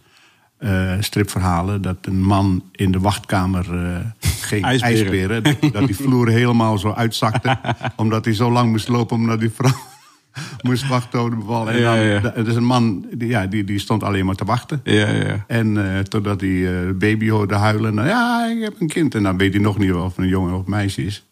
eh, 0.60 0.92
stripverhalen, 1.00 1.82
dat 1.82 1.96
een 2.00 2.22
man 2.22 2.62
in 2.72 2.92
de 2.92 2.98
wachtkamer 2.98 3.74
eh 3.74 4.28
geen 4.50 4.64
IJsberen. 4.64 5.00
ijsberen, 5.00 5.42
dat, 5.42 5.72
dat 5.72 5.86
die 5.86 5.96
vloer 5.96 6.28
helemaal 6.28 6.78
zo 6.78 6.92
uitzakte, 6.92 7.58
omdat 7.96 8.24
hij 8.24 8.34
zo 8.34 8.52
lang 8.52 8.70
moest 8.70 8.88
lopen 8.88 9.16
omdat 9.16 9.40
die 9.40 9.50
vrouw 9.50 9.78
moest 10.62 10.88
wachten 10.88 11.22
op 11.22 11.30
de 11.30 11.36
beval. 11.36 11.70
En 11.70 11.78
Ja, 11.78 11.94
dan, 11.94 12.04
ja. 12.04 12.20
dat 12.20 12.46
is 12.46 12.54
een 12.54 12.64
man, 12.64 13.06
die, 13.14 13.28
ja, 13.28 13.46
die, 13.46 13.64
die 13.64 13.78
stond 13.78 14.02
alleen 14.02 14.24
maar 14.26 14.34
te 14.34 14.44
wachten. 14.44 14.80
Ja, 14.84 15.08
ja. 15.08 15.44
En 15.46 15.94
eh, 15.94 16.00
totdat 16.00 16.40
hij 16.40 16.50
de 16.50 16.94
baby 16.98 17.28
hoorde 17.28 17.54
huilen. 17.54 17.94
Nou 17.94 18.08
ja, 18.08 18.46
ik 18.46 18.62
heb 18.62 18.80
een 18.80 18.88
kind. 18.88 19.14
En 19.14 19.22
dan 19.22 19.38
weet 19.38 19.52
hij 19.52 19.62
nog 19.62 19.78
niet 19.78 19.92
of 19.92 20.16
het 20.16 20.24
een 20.24 20.28
jongen 20.28 20.54
of 20.54 20.64
een 20.64 20.70
meisje 20.70 21.04
is. 21.04 21.24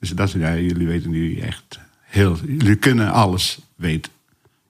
Dus 0.00 0.10
dat 0.10 0.28
is, 0.28 0.34
ja, 0.34 0.56
jullie 0.56 0.86
weten 0.86 1.10
nu 1.10 1.38
echt 1.38 1.80
heel... 2.02 2.36
Jullie 2.46 2.76
kunnen 2.76 3.12
alles 3.12 3.58
weten. 3.76 4.12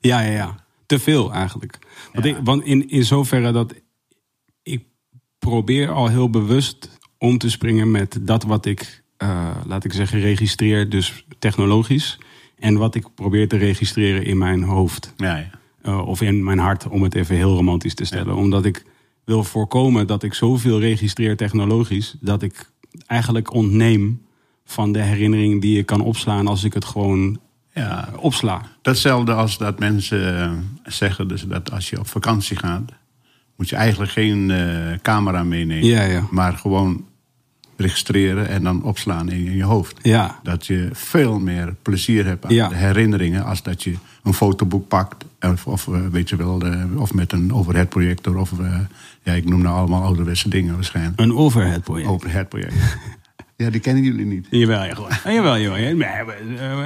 Ja, 0.00 0.20
ja, 0.20 0.30
ja. 0.30 0.54
Te 0.86 0.98
veel 0.98 1.32
eigenlijk. 1.32 1.78
Want, 2.12 2.26
ik, 2.26 2.36
want 2.44 2.64
in, 2.64 2.90
in 2.90 3.04
zoverre 3.04 3.52
dat 3.52 3.74
probeer 5.44 5.90
al 5.90 6.08
heel 6.08 6.30
bewust 6.30 6.98
om 7.18 7.38
te 7.38 7.50
springen 7.50 7.90
met 7.90 8.18
dat 8.20 8.42
wat 8.42 8.66
ik, 8.66 9.02
eh, 9.16 9.56
laat 9.66 9.84
ik 9.84 9.92
zeggen, 9.92 10.20
registreer, 10.20 10.88
dus 10.88 11.24
technologisch. 11.38 12.18
En 12.58 12.76
wat 12.76 12.94
ik 12.94 13.06
probeer 13.14 13.48
te 13.48 13.56
registreren 13.56 14.24
in 14.24 14.38
mijn 14.38 14.62
hoofd. 14.62 15.12
Ja, 15.16 15.36
ja. 15.36 15.50
Eh, 15.82 16.06
of 16.06 16.20
in 16.20 16.44
mijn 16.44 16.58
hart, 16.58 16.88
om 16.88 17.02
het 17.02 17.14
even 17.14 17.36
heel 17.36 17.54
romantisch 17.54 17.94
te 17.94 18.04
stellen. 18.04 18.34
Omdat 18.34 18.64
ik 18.64 18.84
wil 19.24 19.44
voorkomen 19.44 20.06
dat 20.06 20.22
ik 20.22 20.34
zoveel 20.34 20.80
registreer 20.80 21.36
technologisch, 21.36 22.16
dat 22.20 22.42
ik 22.42 22.70
eigenlijk 23.06 23.52
ontneem 23.52 24.22
van 24.64 24.92
de 24.92 25.02
herinnering 25.02 25.60
die 25.60 25.78
ik 25.78 25.86
kan 25.86 26.00
opslaan 26.00 26.46
als 26.46 26.64
ik 26.64 26.74
het 26.74 26.84
gewoon 26.84 27.38
ja. 27.74 28.08
opsla. 28.16 28.62
Datzelfde 28.82 29.32
als 29.32 29.58
dat 29.58 29.78
mensen 29.78 30.40
eh, 30.40 30.52
zeggen 30.84 31.28
dus 31.28 31.42
dat 31.42 31.70
als 31.70 31.90
je 31.90 31.98
op 31.98 32.06
vakantie 32.06 32.56
gaat... 32.56 32.92
moet 33.56 33.68
je 33.68 33.76
eigenlijk 33.76 34.12
geen 34.12 34.50
eh, 34.50 34.98
camera 35.02 35.42
meenemen. 35.42 35.84
Ja, 35.88 36.02
ja. 36.02 36.26
Maar 36.30 36.52
gewoon 36.52 37.04
registreren 37.76 38.48
en 38.48 38.62
dan 38.62 38.82
opslaan 38.82 39.30
in, 39.30 39.56
je 39.56 39.64
hoofd. 39.64 39.98
Ja, 40.02 40.40
Dat 40.42 40.66
je 40.66 40.88
veel 40.92 41.38
meer 41.38 41.74
plezier 41.82 42.24
hebt 42.26 42.44
aan 42.44 42.68
de 42.68 42.74
herinneringen... 42.76 43.44
als 43.44 43.62
dat 43.62 43.82
je 43.82 43.94
een 44.22 44.32
fotoboek 44.34 44.88
pakt. 44.88 45.24
Of, 45.40 45.66
of 45.66 45.88
eh, 45.88 46.00
weet 46.10 46.28
je 46.28 46.36
wel, 46.36 46.58
de- 46.58 46.86
of 46.96 47.14
met 47.14 47.32
een 47.32 47.52
overhead 47.52 47.88
projector. 47.88 48.36
Of 48.36 48.58
eh, 48.60 48.78
ja, 49.22 49.32
ik 49.32 49.48
noem 49.48 49.62
nou 49.62 49.76
allemaal 49.76 50.02
ouderwetse 50.02 50.48
dingen 50.48 50.74
waarschijnlijk. 50.74 51.20
een 51.20 51.34
overhead 51.34 51.82
project. 51.82 52.08
Overhead 52.08 52.48
projector. 52.48 52.78
ja, 53.56 53.70
die 53.70 53.80
kennen 53.80 54.02
jullie 54.02 54.24
niet. 54.24 54.46
Jawel, 54.50 54.84
ja, 54.84 54.94
gewoon. 54.94 55.10
Ah, 55.10 55.32
jawel, 55.32 55.58
jawel. 55.58 55.96
Ja, 55.96 56.24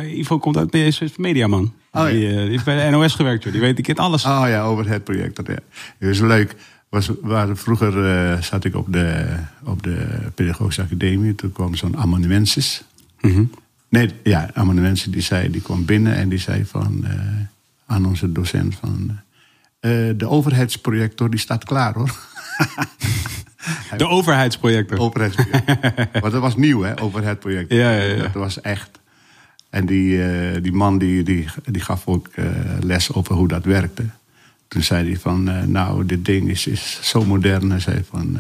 eh, 0.01 0.19
Ivo 0.19 0.39
komt 0.39 0.57
uit 0.57 0.71
PSV 0.71 1.17
Media, 1.17 1.47
man. 1.47 1.73
Oh, 1.93 2.03
ja. 2.03 2.09
die, 2.09 2.29
die 2.29 2.37
heeft 2.37 2.65
bij 2.65 2.85
de 2.85 2.97
NOS 2.97 3.15
gewerkt, 3.15 3.43
joh. 3.43 3.53
Die 3.53 3.61
weet, 3.61 3.77
die 3.77 3.85
kent 3.85 3.99
alles. 3.99 4.25
Oh 4.25 4.45
ja, 4.47 4.63
overhead 4.63 5.05
projector. 5.05 5.51
Ja. 5.51 5.59
Dat 5.99 6.11
is 6.11 6.21
leuk. 6.21 6.55
Was, 6.89 7.11
waar, 7.23 7.57
vroeger 7.57 8.05
eh, 8.05 8.43
zat 8.43 8.65
ik 8.65 8.75
op 8.75 8.93
de, 8.93 9.37
op 9.65 9.83
de 9.83 10.07
Pedagogische 10.35 10.83
Academie. 10.83 11.35
Toen 11.35 11.53
kwam 11.53 11.75
zo'n 11.75 11.97
amanuensis. 11.97 12.83
Mhm. 13.21 13.45
Nee, 13.89 14.11
ja, 14.23 14.51
amanuensis 14.55 15.13
die, 15.13 15.23
zei, 15.23 15.51
die 15.51 15.63
kwam 15.63 15.85
binnen 15.85 16.15
en 16.15 16.29
die 16.29 16.39
zei 16.39 16.65
van, 16.65 17.07
aan 17.87 18.07
onze 18.07 18.33
docent 18.33 18.75
van... 18.75 19.21
de 20.17 20.27
overheidsprojector 20.29 21.31
die 21.31 21.41
staat 21.41 21.65
klaar 21.65 21.95
hoor. 21.95 22.17
De 23.97 24.09
overheidsprojecten. 24.09 24.99
Overheidsprojector. 24.99 26.07
Want 26.21 26.33
dat 26.33 26.43
was 26.43 26.57
nieuw 26.57 26.83
hè, 26.83 27.01
overheidsprojector. 27.01 27.79
Ja, 27.79 27.91
ja, 27.91 28.15
ja. 28.15 28.23
Dat 28.23 28.33
was 28.33 28.61
echt. 28.61 28.99
En 29.71 29.87
die, 29.87 30.23
eh, 30.23 30.63
die 30.63 30.73
man 30.73 30.99
die, 30.99 31.23
die, 31.23 31.47
die 31.65 31.83
gaf 31.83 32.07
ook 32.07 32.29
eh, 32.35 32.45
les 32.81 33.13
over 33.13 33.35
hoe 33.35 33.49
dat 33.49 33.65
werkte. 33.65 34.05
Toen 34.69 34.83
zei 34.83 35.07
hij 35.07 35.19
van, 35.19 35.49
eh, 35.49 35.63
nou, 35.63 36.07
dit 36.07 36.25
ding 36.25 36.49
is, 36.49 36.67
is 36.67 36.99
zo 37.03 37.25
modern. 37.25 37.71
Hij 37.71 37.81
zei 37.81 38.05
van, 38.11 38.39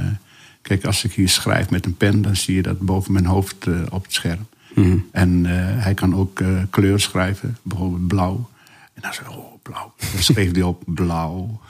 kijk, 0.63 0.85
als 0.85 1.05
ik 1.05 1.13
hier 1.13 1.29
schrijf 1.29 1.71
met 1.71 1.87
een 1.87 1.97
pen... 1.97 2.23
dan 2.23 2.37
zie 2.37 2.55
je 2.55 2.63
dat 2.63 2.81
boven 2.81 3.13
mijn 3.13 3.27
hoofd 3.27 3.67
op 3.91 4.03
het 4.03 4.13
scherm. 4.13 4.47
Mhm. 4.75 4.97
En 5.13 5.45
hij 5.81 5.95
kan 5.95 6.15
ook 6.15 6.43
kleur 6.71 7.01
schrijven, 7.01 7.57
bijvoorbeeld 7.63 8.07
blauw. 8.07 8.49
En 8.95 9.03
dan 9.03 9.15
zei 9.15 9.27
hij, 9.29 9.37
oh, 9.37 9.63
blauw. 9.63 9.95
Dan 10.13 10.23
schreef 10.23 10.53
hij 10.53 10.63
op 10.63 10.83
blauw. 10.87 11.61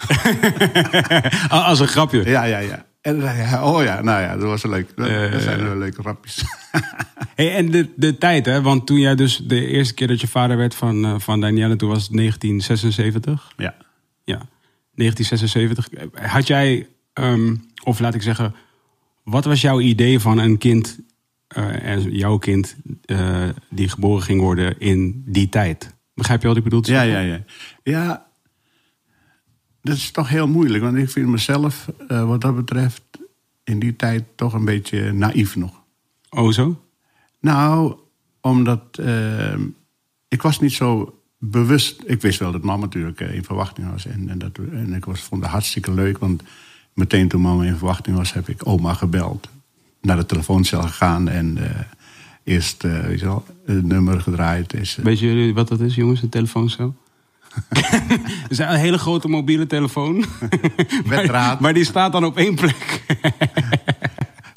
Als 1.49 1.81
een 1.81 1.89
grapje. 1.89 2.29
Ja, 2.29 2.45
ja, 2.45 2.59
ja. 2.59 2.85
En 3.09 3.15
dan 3.15 3.23
zei 3.23 3.37
hij, 3.37 3.61
oh 3.61 3.83
ja, 3.83 4.03
nou 4.03 4.23
ja, 4.23 4.37
dat 4.37 4.43
was 4.43 4.63
leuk. 4.63 4.97
Dat, 4.97 5.43
zijn 5.43 5.63
wel 5.63 5.77
leuke 5.77 6.03
rapjes. 6.03 6.43
Hey, 7.35 7.55
en 7.55 7.71
de, 7.71 7.89
de 7.97 8.19
tijd, 8.19 8.47
hè? 8.47 8.63
Want 8.63 8.87
toen 8.87 8.99
jij 8.99 9.15
dus 9.15 9.37
de 9.37 9.67
eerste 9.67 9.95
keer 9.95 10.07
dat 10.07 10.21
je 10.21 10.29
vader 10.29 10.57
werd 10.57 10.75
van, 10.75 11.05
eh, 11.05 11.15
van 11.19 11.41
Danielle, 11.41 11.77
toen 11.77 11.89
was 11.89 12.03
het 12.03 12.13
1976. 12.17 13.53
ja. 13.57 13.75
Ja, 14.25 14.49
1976. 14.95 15.89
Had 16.31 16.47
jij, 16.47 16.89
ehm, 17.13 17.57
of 17.85 17.99
laat 17.99 18.15
ik 18.15 18.23
zeggen, 18.23 18.55
wat 19.25 19.45
was 19.45 19.61
jouw 19.61 19.81
idee 19.81 20.21
van 20.21 20.39
een 20.39 20.59
kind, 20.59 20.99
en 21.49 22.11
jouw 22.11 22.39
kind, 22.39 22.77
eh, 23.05 23.49
die 23.71 23.89
geboren 23.89 24.23
ging 24.23 24.41
worden 24.41 24.79
in 24.79 25.23
die 25.27 25.49
tijd? 25.49 25.95
Begrijp 26.15 26.43
je 26.43 26.49
wat 26.49 26.57
ik 26.57 26.65
bedoel? 26.65 26.83
Ja, 26.85 27.03
ja, 27.03 27.21
ja. 27.21 27.41
Ja, 27.83 28.28
dat 29.89 29.97
is 29.97 30.11
toch 30.11 30.29
heel 30.29 30.49
moeilijk. 30.49 30.85
Want 30.85 30.97
ik 30.97 31.11
vind 31.11 31.29
mezelf, 31.29 31.89
eh, 32.09 32.25
wat 32.25 32.41
dat 32.41 32.57
betreft, 32.57 33.03
in 33.65 33.79
die 33.79 33.97
tijd 33.97 34.25
toch 34.35 34.53
een 34.53 34.65
beetje 34.65 35.13
naïef 35.13 35.57
nog. 35.57 35.83
Oh, 36.31 36.53
zo? 36.53 36.83
Nou, 37.41 37.97
omdat 38.41 38.99
eh, 38.99 39.55
ik 40.29 40.43
was 40.43 40.61
niet 40.61 40.73
zo 40.73 41.19
bewust. 41.39 42.03
Ik 42.05 42.21
wist 42.23 42.39
wel 42.39 42.53
dat 42.53 42.63
mama 42.63 42.85
natuurlijk 42.85 43.21
eh, 43.21 43.35
in 43.35 43.45
verwachting 43.45 43.91
was. 43.91 44.07
En, 44.07 44.29
en, 44.29 44.39
dat, 44.39 44.59
en 44.73 44.93
ik 44.95 45.05
was, 45.05 45.21
vond 45.21 45.43
het 45.43 45.51
hartstikke 45.51 45.93
leuk. 45.93 46.19
Want 46.19 46.43
meteen 46.93 47.29
toen 47.29 47.41
mama 47.41 47.65
in 47.65 47.77
verwachting 47.77 48.17
was, 48.17 48.33
heb 48.33 48.49
ik 48.49 48.67
oma 48.67 48.95
gebeld. 48.95 49.49
Naar 50.01 50.17
de 50.17 50.27
telefooncel 50.27 50.83
gegaan 50.83 51.29
en 51.29 51.59
eh, 51.59 51.81
eerst 52.45 52.85
eh, 52.85 53.01
weet 53.01 53.21
je 53.21 53.25
wel, 53.25 53.45
het 53.67 53.87
nummer 53.87 54.21
gedraaid. 54.21 54.75
Is, 54.75 54.97
Weet 54.97 55.19
jullie 55.19 55.55
wat 55.55 55.69
dat 55.69 55.81
is, 55.81 55.95
jongens? 55.95 56.23
Een 56.23 56.29
telefooncel? 56.29 56.97
Is 58.49 58.59
een 58.59 58.69
hele 58.75 58.99
grote 58.99 59.29
mobiele 59.29 59.67
telefoon. 59.67 60.25
Met 61.05 61.25
draad. 61.25 61.31
maar, 61.31 61.57
maar 61.61 61.75
die 61.75 61.85
staat 61.85 62.13
dan 62.13 62.25
op 62.25 62.37
één 62.37 62.55
plek. 62.55 63.05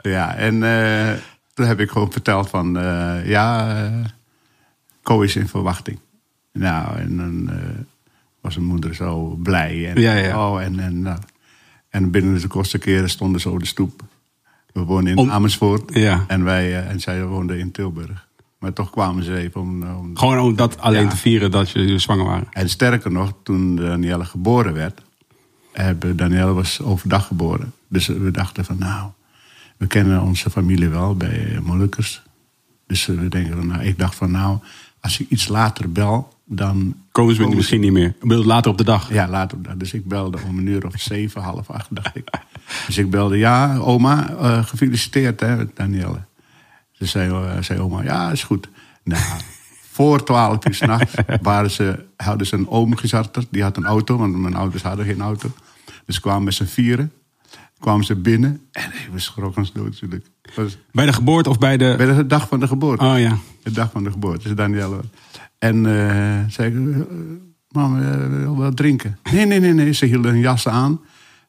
Ja, 0.01 0.35
en 0.35 0.63
eh, 0.63 1.13
toen 1.53 1.65
heb 1.65 1.79
ik 1.79 1.89
gewoon 1.91 2.11
verteld 2.11 2.49
van... 2.49 2.77
eh, 2.77 3.27
ja, 3.27 3.75
eh 3.83 4.05
Co 5.03 5.21
is 5.21 5.35
in 5.35 5.47
verwachting. 5.47 5.99
Nou, 6.53 6.97
en 6.97 7.17
dan 7.17 7.49
was 8.41 8.55
mijn 8.55 8.67
moeder 8.67 8.95
zo 8.95 9.27
blij. 9.43 9.89
En, 9.89 10.01
Ja, 10.01 10.13
ja. 10.13 10.49
Oh, 10.51 10.61
en, 10.61 10.79
en, 10.79 11.01
nou, 11.01 11.19
en 11.89 12.11
binnen 12.11 12.41
de 12.41 12.47
kortste 12.47 12.77
keren 12.77 13.09
stonden 13.09 13.41
ze 13.41 13.49
op 13.49 13.59
de 13.59 13.65
stoep. 13.65 14.01
We 14.73 14.83
woonden 14.83 15.11
in 15.11 15.17
Om- 15.17 15.29
Amersfoort. 15.31 15.93
Ja. 15.93 16.23
En, 16.27 16.43
wij, 16.43 16.83
en 16.87 16.99
zij 16.99 17.25
woonden 17.25 17.59
in 17.59 17.71
Tilburg. 17.71 18.27
Maar 18.61 18.73
toch 18.73 18.89
kwamen 18.89 19.23
ze 19.23 19.37
even 19.37 19.61
om... 19.61 19.83
om 19.83 20.17
Gewoon 20.17 20.39
om 20.39 20.55
dat 20.55 20.79
alleen 20.79 21.03
Ja. 21.03 21.09
te 21.09 21.17
vieren 21.17 21.51
dat 21.51 21.69
jullie 21.69 21.99
zwanger 21.99 22.25
waren. 22.25 22.47
en 22.51 22.69
sterker 22.69 23.11
nog, 23.11 23.33
toen 23.43 23.75
Danielle 23.75 24.25
geboren 24.25 24.73
werd... 24.73 25.01
Hebben, 25.71 26.17
Danielle 26.17 26.53
was 26.53 26.81
overdag 26.81 27.27
geboren. 27.27 27.73
Dus 27.87 28.07
we 28.07 28.31
dachten 28.31 28.65
van 28.65 28.77
nou, 28.79 29.09
we 29.77 29.87
kennen 29.87 30.21
onze 30.21 30.49
familie 30.49 30.89
wel 30.89 31.15
bij 31.15 31.59
Molukkers. 31.63 32.21
Dus 32.87 33.05
we 33.05 33.27
denken 33.27 33.57
van 33.57 33.67
nou, 33.67 33.83
ik 33.83 33.99
dacht 33.99 34.15
van 34.15 34.31
nou, 34.31 34.57
als 34.99 35.19
ik 35.19 35.29
iets 35.29 35.47
later 35.47 35.91
bel, 35.91 36.33
dan... 36.45 36.95
Komen 37.11 37.35
ze 37.35 37.47
misschien 37.47 37.81
niet 37.81 37.91
meer. 37.91 38.13
Later 38.21 38.71
op 38.71 38.77
de 38.77 38.83
dag. 38.83 39.13
Ja, 39.13 39.27
later 39.27 39.57
op 39.57 39.63
dat. 39.63 39.79
Dus 39.79 39.93
ik 39.93 40.07
belde 40.07 40.37
om 40.47 40.57
een 40.57 40.67
uur 40.67 40.85
of 40.85 40.93
zeven, 40.95 41.41
half 41.41 41.69
acht, 41.69 41.87
dacht 41.89 42.15
ik. 42.15 42.29
Dus 42.85 42.97
ik 42.97 43.09
belde, 43.09 43.37
ja, 43.37 43.77
oma, 43.77 44.29
eh, 44.29 44.65
gefeliciteerd 44.65 45.39
hè, 45.39 45.73
Danielle. 45.73 46.21
Ze 47.01 47.07
zei, 47.07 47.31
eh, 47.31 47.61
zei 47.61 47.79
oma, 47.79 48.03
ja, 48.03 48.31
is 48.31 48.43
goed. 48.43 48.69
Nou, 49.03 49.21
voor 49.95 50.23
twaalf 50.23 50.67
uur 50.67 50.73
s'nachts 50.75 51.13
hadden 52.15 52.47
ze 52.47 52.55
een 52.55 52.69
oom 52.69 52.95
gezarterd. 52.95 53.47
Die 53.51 53.63
had 53.63 53.77
een 53.77 53.85
auto, 53.85 54.17
want 54.17 54.37
mijn 54.37 54.55
ouders 54.55 54.83
hadden 54.83 55.05
geen 55.05 55.21
auto. 55.21 55.51
Dus 56.05 56.19
kwamen 56.19 56.43
met 56.43 56.53
z'n 56.53 56.63
vieren. 56.63 57.11
Kwamen 57.79 58.05
ze 58.05 58.15
binnen. 58.15 58.61
En 58.71 58.91
we 59.11 59.19
schrokken 59.19 59.61
ons 59.61 59.73
dood 59.73 59.85
natuurlijk. 59.85 60.25
Was 60.55 60.77
Bij 60.91 61.05
de 61.05 61.13
geboorte 61.13 61.49
of 61.49 61.57
bij 61.57 61.77
de... 61.77 61.93
bij 61.97 62.05
de 62.05 62.27
dag 62.27 62.47
van 62.47 62.59
de 62.59 62.67
geboorte. 62.67 63.05
Oh 63.05 63.19
ja. 63.19 63.37
De 63.63 63.71
dag 63.71 63.91
van 63.91 64.03
de 64.03 64.11
geboorte, 64.11 64.43
dus 64.43 64.55
Danielle. 64.55 64.99
En 65.57 65.85
eh 65.85 66.49
zei 66.49 66.69
ik, 66.69 66.95
eh, 66.95 67.01
mama, 67.69 68.11
eh, 68.11 68.27
wil 68.27 68.55
wat 68.55 68.77
drinken? 68.77 69.17
Nee, 69.31 69.45
nee, 69.45 69.59
nee, 69.59 69.73
nee. 69.73 69.91
Ze 69.91 70.05
hielden 70.05 70.33
een 70.33 70.39
jas 70.39 70.67
aan. 70.67 71.01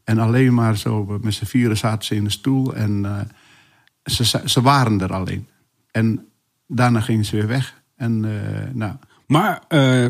En 0.05 0.19
alleen 0.19 0.55
maar 0.55 0.77
zo 0.77 1.19
met 1.23 1.35
z'n 1.35 1.45
vieren 1.45 1.77
zaten 1.77 2.05
ze 2.05 2.15
in 2.15 2.25
de 2.25 2.31
stoel. 2.31 2.75
En 2.75 3.07
ze, 4.05 4.25
ze- 4.25 4.43
ze 4.45 4.61
waren 4.61 5.01
er 5.01 5.13
alleen. 5.13 5.49
En 5.91 6.27
daarna 6.67 7.01
gingen 7.01 7.25
ze 7.25 7.37
weer 7.37 7.47
weg. 7.47 7.83
En 7.97 8.25
eh, 8.25 8.75
nou, 8.75 8.93
Maar 9.27 9.61
eh, 9.69 10.07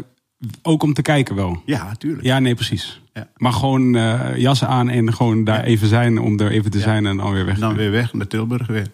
ook 0.63 0.83
om 0.83 0.93
te 0.95 1.03
kijken 1.03 1.35
wel. 1.35 1.63
ja, 1.67 1.85
natuurlijk. 1.85 2.23
Ja, 2.25 2.39
nee, 2.39 2.55
precies. 2.55 3.01
Ja. 3.13 3.29
Maar 3.37 3.53
gewoon 3.53 3.95
eh 3.97 4.37
jassen 4.37 4.69
aan 4.69 4.89
en 4.89 5.15
gewoon 5.15 5.45
daar 5.45 5.63
even 5.65 5.89
zijn 5.89 6.19
om 6.19 6.41
er 6.41 6.51
even 6.51 6.71
te 6.71 6.81
zijn 6.81 7.07
en 7.07 7.17
dan 7.17 7.33
weer 7.33 7.45
weg. 7.45 7.55
En 7.55 7.61
dan 7.61 7.75
weer 7.77 7.91
weg 7.91 8.13
naar 8.13 8.27
Tilburg 8.27 8.67
weer. 8.67 8.87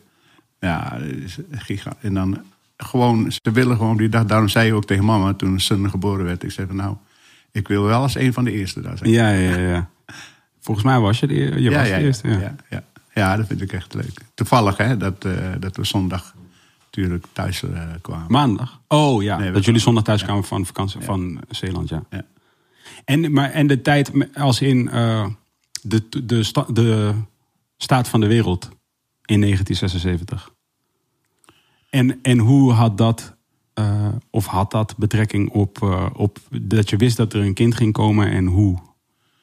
Ja, 0.60 0.98
giga- 1.50 1.96
En 2.00 2.14
dan 2.14 2.38
gewoon, 2.76 3.32
ze 3.32 3.50
willen 3.52 3.76
gewoon 3.76 3.96
die 3.96 4.08
dag. 4.08 4.24
Daarom 4.24 4.48
zei 4.48 4.66
je 4.66 4.74
ook 4.74 4.84
tegen 4.86 5.04
mama 5.04 5.34
toen 5.34 5.60
zijn 5.60 5.90
geboren 5.90 6.24
werd. 6.24 6.42
Ik 6.42 6.50
zei 6.50 6.66
van 6.66 6.76
nou, 6.76 6.96
ik 7.52 7.68
wil 7.68 7.82
wel 7.82 8.00
als 8.02 8.14
een 8.14 8.32
van 8.32 8.44
de 8.44 8.52
eerste 8.52 8.80
daar 8.80 8.98
zijn. 8.98 9.10
Ja, 9.10 9.30
ja, 9.30 9.56
ja. 9.56 9.88
Volgens 10.60 10.86
mij 10.86 10.98
was 10.98 11.20
je 11.20 11.26
de, 11.26 11.34
je 11.34 11.60
ja, 11.70 11.78
was 11.78 11.88
ja, 11.88 11.96
de 11.98 12.02
eerste. 12.04 12.28
Ja. 12.28 12.54
ja, 12.70 12.82
ja. 13.18 13.36
Dat 13.36 13.46
vind 13.46 13.60
ik 13.60 13.72
echt 13.72 13.94
leuk. 13.94 14.20
Toevallig 14.34 14.76
hè, 14.76 14.96
dat, 14.96 15.24
eh, 15.24 15.32
dat 15.60 15.76
we 15.76 15.84
zondag 15.84 16.34
natuurlijk 16.84 17.24
thuis 17.32 17.62
eh, 17.62 17.82
kwamen. 18.00 18.32
Maandag? 18.32 18.80
Oh 18.88 19.22
ja, 19.22 19.38
Nee, 19.38 19.50
dat 19.50 19.64
jullie 19.64 19.80
zondag 19.80 20.04
thuis 20.04 20.22
kwamen 20.22 20.44
van 20.44 20.66
vakantie 20.66 21.00
van 21.00 21.40
Zeeland, 21.48 21.88
ja. 21.88 22.02
Ja. 22.10 22.24
En, 23.04 23.32
maar, 23.32 23.50
en 23.50 23.66
de 23.66 23.82
tijd 23.82 24.12
als 24.34 24.60
in 24.60 24.88
eh, 24.88 25.26
de, 25.82 26.24
de, 26.24 26.42
sta- 26.42 26.66
de 26.72 27.14
staat 27.76 28.08
van 28.08 28.20
de 28.20 28.26
wereld 28.26 28.64
in 29.24 29.40
1976. 29.40 30.50
En, 31.90 32.18
en 32.22 32.38
hoe 32.38 32.72
had 32.72 32.98
dat, 32.98 33.36
of 34.30 34.46
had 34.46 34.70
dat 34.70 34.96
betrekking 34.96 35.50
op, 35.50 35.82
op 36.14 36.38
dat 36.62 36.90
je 36.90 36.96
wist 36.96 37.16
dat 37.16 37.32
er 37.32 37.40
een 37.40 37.54
kind 37.54 37.74
ging 37.74 37.92
komen 37.92 38.30
en 38.30 38.46
hoe 38.46 38.78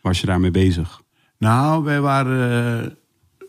was 0.01 0.19
je 0.19 0.25
daarmee 0.25 0.51
bezig? 0.51 1.01
Nou, 1.37 1.83
wij 1.83 2.01
waren 2.01 2.97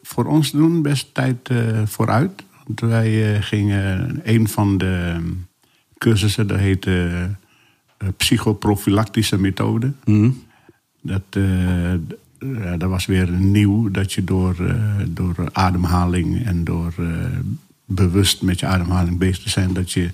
voor 0.06 0.24
ons 0.24 0.50
doen 0.50 0.82
best 0.82 1.14
tijd 1.14 1.48
eh, 1.48 1.82
vooruit. 1.84 2.44
Want 2.66 2.80
wij 2.80 3.34
eh, 3.34 3.42
gingen 3.42 4.20
een 4.24 4.48
van 4.48 4.78
de 4.78 5.12
eh, 5.14 5.22
cursussen, 5.98 6.46
dat 6.46 6.58
heette 6.58 7.10
eh, 7.96 8.08
psychoprofylactische 8.16 9.38
methode. 9.38 9.92
Hm? 10.04 10.30
Dat, 11.00 11.22
ja, 12.38 12.76
dat 12.76 12.90
was 12.90 13.06
weer 13.06 13.30
nieuw, 13.30 13.90
dat 13.90 14.12
je 14.12 14.24
door, 14.24 14.56
door 15.08 15.34
ademhaling 15.52 16.44
en 16.44 16.64
door 16.64 16.94
bewust 17.84 18.42
met 18.42 18.60
je 18.60 18.66
ademhaling 18.66 19.18
bezig 19.18 19.42
te 19.42 19.48
zijn, 19.48 19.72
dat 19.72 19.92
je 19.92 20.10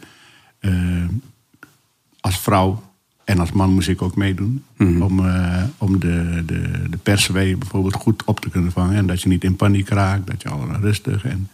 als 2.21 2.39
vrouw 2.39 2.92
en 3.25 3.39
als 3.39 3.53
man 3.53 3.73
moest 3.73 3.89
ik 3.89 4.03
ook 4.03 4.17
meedoen, 4.17 4.65
om, 4.79 5.27
eh, 5.27 5.65
om 5.79 6.01
de, 6.01 6.43
de, 6.47 6.89
de 6.91 6.97
perswee 6.97 7.57
bijvoorbeeld 7.57 7.95
goed 7.95 8.25
op 8.25 8.41
te 8.41 8.51
kunnen 8.51 8.73
vangen 8.73 8.97
en 8.97 9.07
dat 9.07 9.23
je 9.23 9.29
niet 9.29 9.45
in 9.45 9.57
paniek 9.57 9.89
raakt, 9.89 10.27
dat 10.27 10.43
je 10.43 10.49
al 10.49 10.69
rustig 10.81 11.25
en 11.25 11.49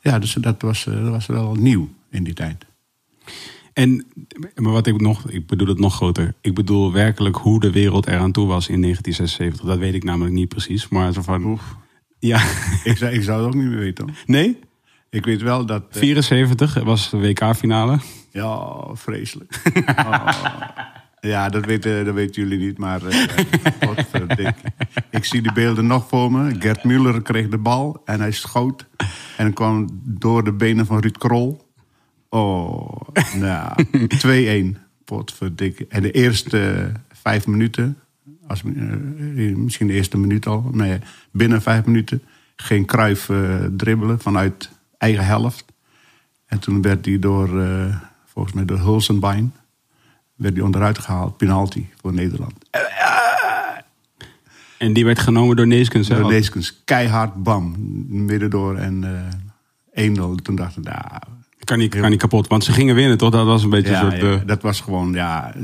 ja, 0.00 0.18
dus 0.18 0.32
dat 0.32 0.62
was, 0.62 0.86
eh, 0.86 0.94
dat 0.94 1.10
was 1.10 1.26
wel 1.26 1.54
nieuw 1.54 1.88
in 2.10 2.24
die 2.24 2.34
tijd. 2.34 2.66
En, 3.72 4.06
maar 4.54 4.72
wat 4.72 4.86
ik 4.86 5.00
nog, 5.00 5.30
ik 5.30 5.46
bedoel 5.46 5.68
het 5.68 5.78
nog 5.78 5.94
groter. 5.94 6.34
Ik 6.40 6.54
bedoel 6.54 6.92
werkelijk 6.92 7.36
hoe 7.36 7.60
de 7.60 7.70
wereld 7.70 8.06
eraan 8.06 8.32
toe 8.32 8.46
was 8.46 8.68
in 8.68 8.80
1976. 8.80 9.66
Dat 9.66 9.78
weet 9.78 9.94
ik 9.94 10.04
namelijk 10.04 10.34
niet 10.34 10.48
precies. 10.48 10.88
Maar 10.88 11.12
zo 11.12 11.22
van. 11.22 11.44
Oef. 11.44 11.76
Ja, 12.18 12.42
Ik 12.84 12.96
zou, 12.96 13.12
ik 13.12 13.22
zou 13.22 13.38
het 13.38 13.46
ook 13.48 13.60
niet 13.60 13.70
meer 13.70 13.78
weten. 13.78 14.04
hoor. 14.04 14.16
nee? 14.26 14.58
Ik 15.10 15.24
weet 15.24 15.42
wel 15.42 15.66
dat. 15.66 15.82
eh, 15.90 15.98
74 15.98 16.82
was 16.84 17.10
de 17.10 17.18
WK-finale. 17.18 17.98
Ja, 18.30 18.72
vreselijk. 18.94 19.60
Oh. 19.96 20.28
Ja, 21.20 21.48
dat 21.48 21.64
weten, 21.64 22.04
dat 22.04 22.14
weten 22.14 22.42
jullie 22.42 22.58
niet, 22.66 22.78
maar 22.78 23.06
eh, 23.06 23.28
godverdikke. 23.86 24.54
ik 25.10 25.24
zie 25.24 25.42
die 25.42 25.52
beelden 25.52 25.86
nog 25.86 26.08
voor 26.08 26.32
me. 26.32 26.54
Gert 26.58 26.84
Muller 26.84 27.22
kreeg 27.22 27.48
de 27.48 27.58
bal 27.58 28.02
en 28.04 28.20
hij 28.20 28.32
schoot. 28.32 28.86
En 29.36 29.52
kwam 29.52 30.00
door 30.04 30.44
de 30.44 30.52
benen 30.52 30.86
van 30.86 30.98
Ruud 31.00 31.16
Krol. 31.18 31.68
Oh, 32.28 33.00
nou, 33.40 33.84
2-1. 34.74 34.78
Potverdikke. 35.04 35.86
En 35.88 36.02
de 36.02 36.10
eerste 36.10 36.92
vijf 37.12 37.46
minuten, 37.46 37.98
als, 38.46 38.62
eh, 38.62 39.54
misschien 39.56 39.86
de 39.86 39.92
eerste 39.92 40.18
minuut 40.18 40.46
al, 40.46 40.70
nee, 40.72 40.98
binnen 41.30 41.62
vijf 41.62 41.84
minuten, 41.84 42.22
geen 42.56 42.84
kruif 42.84 43.28
eh, 43.28 43.56
dribbelen 43.76 44.20
vanuit 44.20 44.70
eigen 44.98 45.24
helft. 45.24 45.64
En 46.46 46.58
toen 46.58 46.82
werd 46.82 47.04
hij 47.04 47.18
door, 47.18 47.60
eh, 47.62 47.96
volgens 48.26 48.54
mij 48.54 48.64
door 48.64 48.78
Hulsenbein, 48.78 49.54
werd 50.34 50.54
hij 50.54 50.62
onderuit 50.62 50.98
gehaald, 50.98 51.36
penalty 51.36 51.84
voor 52.00 52.12
Nederland. 52.12 52.54
En 54.78 54.92
die 54.92 55.04
werd 55.04 55.18
genomen 55.18 55.56
door 55.56 55.66
Neeskens. 55.66 56.08
Door 56.08 56.30
Neeskens, 56.30 56.80
keihard, 56.84 57.42
bam, 57.42 57.74
midden 58.08 58.50
door 58.50 58.76
en 58.76 59.04
eh 59.04 60.04
1-0. 60.06 60.34
Toen 60.42 60.56
dacht 60.56 60.76
ik, 60.76 60.84
nou, 60.84 60.96
Kan 61.64 61.78
niet, 61.78 61.94
kan 61.94 62.10
niet 62.10 62.20
kapot. 62.20 62.46
Want 62.46 62.64
ze 62.64 62.72
gingen 62.72 62.94
winnen, 62.94 63.18
toch? 63.18 63.30
Dat 63.30 63.46
was 63.46 63.62
een 63.62 63.70
beetje 63.70 63.90
ja, 63.90 64.02
een 64.04 64.10
soort... 64.10 64.22
ja, 64.22 64.32
eh, 64.32 64.46
dat 64.46 64.62
was 64.62 64.80
gewoon, 64.80 65.12
ja, 65.12 65.54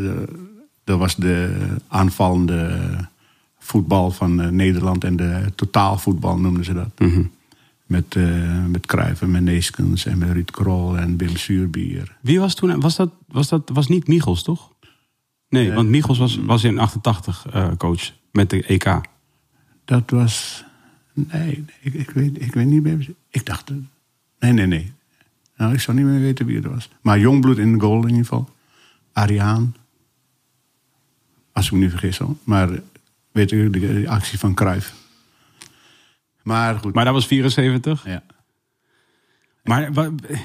dat 0.85 0.99
was 0.99 1.16
de 1.16 1.57
aanvallende 1.88 2.81
voetbal 3.59 4.11
van 4.11 4.57
Nederland 4.57 5.05
en 5.05 5.16
de 5.16 5.53
totaalvoetbal 5.55 6.38
noemden 6.38 6.64
ze 6.64 6.75
dat. 6.75 6.90
mhm. 6.99 7.23
Met, 7.87 8.16
eh 8.16 8.64
met 8.64 8.87
Cruijff 8.87 9.23
en 9.23 9.31
met 9.31 9.42
Neeskens 9.42 10.07
en 10.07 10.18
met 10.18 10.31
Ruud 10.31 10.51
Krol 10.51 10.99
en 10.99 11.16
Wim 11.16 11.37
Suurbier. 11.37 12.16
Wie 12.20 12.40
was 12.40 12.55
toen... 12.55 12.81
Was 12.81 12.97
dat, 12.97 13.11
was 13.29 13.49
dat 13.49 13.70
was 13.73 13.88
niet 13.88 14.09
Michels, 14.09 14.42
toch? 14.42 14.73
Nee, 15.49 15.73
want 15.73 15.88
Michels 15.88 16.18
was, 16.18 16.37
was 16.37 16.64
in 16.64 16.79
88 16.79 17.47
eh, 17.53 17.70
coach. 17.77 18.12
Met 18.33 18.51
de 18.51 18.64
EK. 18.64 19.01
Dat 19.85 20.11
was. 20.11 20.64
Nee, 21.12 21.64
ik, 21.81 21.94
ik, 21.94 22.11
weet, 22.11 22.42
ik 22.42 22.55
weet 22.55 22.66
niet 22.66 22.83
meer. 22.83 23.09
Ik 23.29 23.47
dacht. 23.47 23.70
Nee, 24.38 24.53
nee, 24.53 24.66
nee. 24.66 24.92
Nou, 25.57 25.73
ik 25.73 25.81
zou 25.81 25.97
niet 25.97 26.07
meer 26.07 26.20
weten 26.20 26.47
wie 26.47 26.57
het 26.57 26.64
was. 26.64 26.88
Maar 27.01 27.18
Jongbloed 27.18 27.59
in 27.59 27.73
de 27.73 27.81
goal 27.81 28.03
in 28.03 28.09
ieder 28.09 28.25
geval. 28.25 28.49
Ariaan. 29.12 29.77
Als 31.53 31.66
ik 31.66 31.73
me 31.73 31.79
niet 31.79 31.90
vergis 31.90 32.18
hoor. 32.18 32.37
Maar 32.44 32.68
weet 33.33 33.51
u, 33.51 33.70
de, 33.70 33.79
de 33.79 34.09
actie 34.09 34.38
van 34.38 34.55
Cruijff. 34.55 34.94
Maar 36.44 36.78
goed. 36.78 36.94
Maar 36.94 37.04
dat 37.04 37.14
was 37.14 37.26
74. 37.26 38.04
ja. 38.07 38.22
Maar 39.64 39.90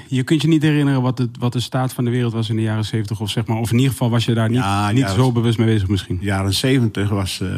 je 0.08 0.22
kunt 0.22 0.42
je 0.42 0.48
niet 0.48 0.62
herinneren 0.62 1.02
wat, 1.02 1.18
het, 1.18 1.38
wat 1.38 1.52
de 1.52 1.60
staat 1.60 1.92
van 1.92 2.04
de 2.04 2.10
wereld 2.10 2.32
was 2.32 2.48
in 2.48 2.56
de 2.56 2.62
jaren 2.62 2.84
70 2.84 3.20
of 3.20 3.30
zeg 3.30 3.46
maar. 3.46 3.56
Of 3.56 3.70
in 3.70 3.76
ieder 3.76 3.90
geval 3.90 4.10
was 4.10 4.24
je 4.24 4.34
daar 4.34 4.48
niet, 4.48 4.58
Ja, 4.58 4.90
niet 4.90 5.08
zo 5.08 5.32
bewust 5.32 5.58
mee 5.58 5.66
bezig 5.66 5.88
misschien. 5.88 6.18
De 6.18 6.24
jaren 6.24 6.54
zeventig 6.54 7.08
was 7.08 7.40
eh, 7.40 7.48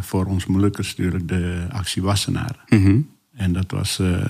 voor 0.00 0.24
ons 0.24 0.46
Molukkers 0.46 0.96
natuurlijk 0.96 1.28
de 1.28 1.66
actie 1.70 2.02
Wassenaar. 2.02 2.64
Mhm. 2.68 3.00
En 3.34 3.52
dat 3.52 3.70
was, 3.70 3.98
eh, 3.98 4.24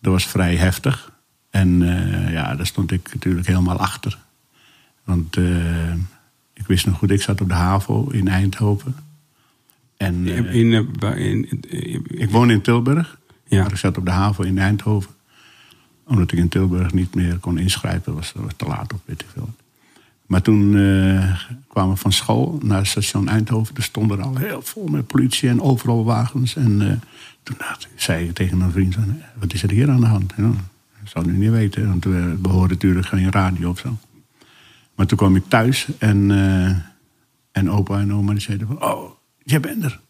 dat 0.00 0.12
was 0.12 0.26
vrij 0.26 0.56
heftig. 0.56 1.12
En 1.50 1.82
eh, 1.82 2.32
ja, 2.32 2.56
daar 2.56 2.66
stond 2.66 2.92
ik 2.92 3.08
natuurlijk 3.12 3.46
helemaal 3.46 3.78
achter. 3.78 4.18
Want 5.04 5.36
ik 6.52 6.66
wist 6.66 6.86
nog 6.86 6.98
goed, 6.98 7.10
ik 7.10 7.22
zat 7.22 7.40
op 7.40 7.48
de 7.48 7.54
HAVO 7.54 8.08
in 8.10 8.28
Eindhoven. 8.28 8.94
En 9.98 10.26
eh, 10.26 10.36
In, 10.36 10.46
in, 10.72 10.88
eh, 11.00 11.16
in, 11.26 11.60
in- 11.68 12.04
ik 12.08 12.30
woon 12.30 12.50
in 12.50 12.60
Tilburg, 12.62 13.18
Ja. 13.46 13.62
maar 13.62 13.70
ik 13.70 13.76
zat 13.76 13.98
op 13.98 14.04
de 14.04 14.10
HAVO 14.10 14.42
in 14.42 14.58
Eindhoven. 14.58 15.10
Omdat 16.04 16.32
ik 16.32 16.38
in 16.38 16.48
Tilburg 16.48 16.92
niet 16.92 17.14
meer 17.14 17.36
kon 17.38 17.58
inschrijven, 17.58 18.14
was, 18.14 18.32
was 18.36 18.52
te 18.56 18.64
laat 18.66 18.92
of 18.92 19.00
weet 19.04 19.20
ik 19.20 19.26
veel. 19.32 19.50
Maar 20.26 20.42
toen 20.42 20.76
eh, 20.76 21.40
kwamen 21.68 21.94
we 21.94 22.00
van 22.00 22.12
school 22.12 22.58
naar 22.62 22.78
het 22.78 22.86
station 22.86 23.28
Eindhoven. 23.28 23.76
Er 23.76 23.82
stonden 23.82 24.18
er 24.18 24.24
al 24.24 24.36
heel 24.36 24.62
vol 24.62 24.86
met 24.86 25.06
politie 25.06 25.48
en 25.48 25.60
overal 25.60 26.04
wagens. 26.04 26.56
En 26.56 27.02
toen 27.42 27.56
zei 27.94 28.28
ik 28.28 28.34
tegen 28.34 28.60
een 28.60 28.70
vriend, 28.72 28.96
wat 29.38 29.52
is 29.52 29.62
er 29.62 29.70
hier 29.70 29.90
aan 29.90 30.00
de 30.00 30.06
hand? 30.06 30.32
Ja, 30.36 30.50
ik 31.02 31.08
zou 31.08 31.24
het 31.24 31.34
nu 31.34 31.40
niet 31.40 31.50
weten, 31.50 31.88
want 31.88 32.04
we 32.04 32.36
behoorden 32.38 32.76
natuurlijk 32.76 33.06
geen 33.06 33.30
radio 33.30 33.70
of 33.70 33.78
zo. 33.78 33.96
Maar 34.94 35.06
toen 35.06 35.18
kwam 35.18 35.36
ik 35.36 35.44
thuis 35.48 35.86
en, 35.98 36.30
en 37.52 37.70
opa 37.70 37.98
en 37.98 38.12
oma 38.14 38.32
die 38.32 38.40
zeiden 38.40 38.66
van, 38.66 38.82
oh, 38.82 39.10
jij 39.50 39.60
bent 39.60 39.84
er. 39.84 40.00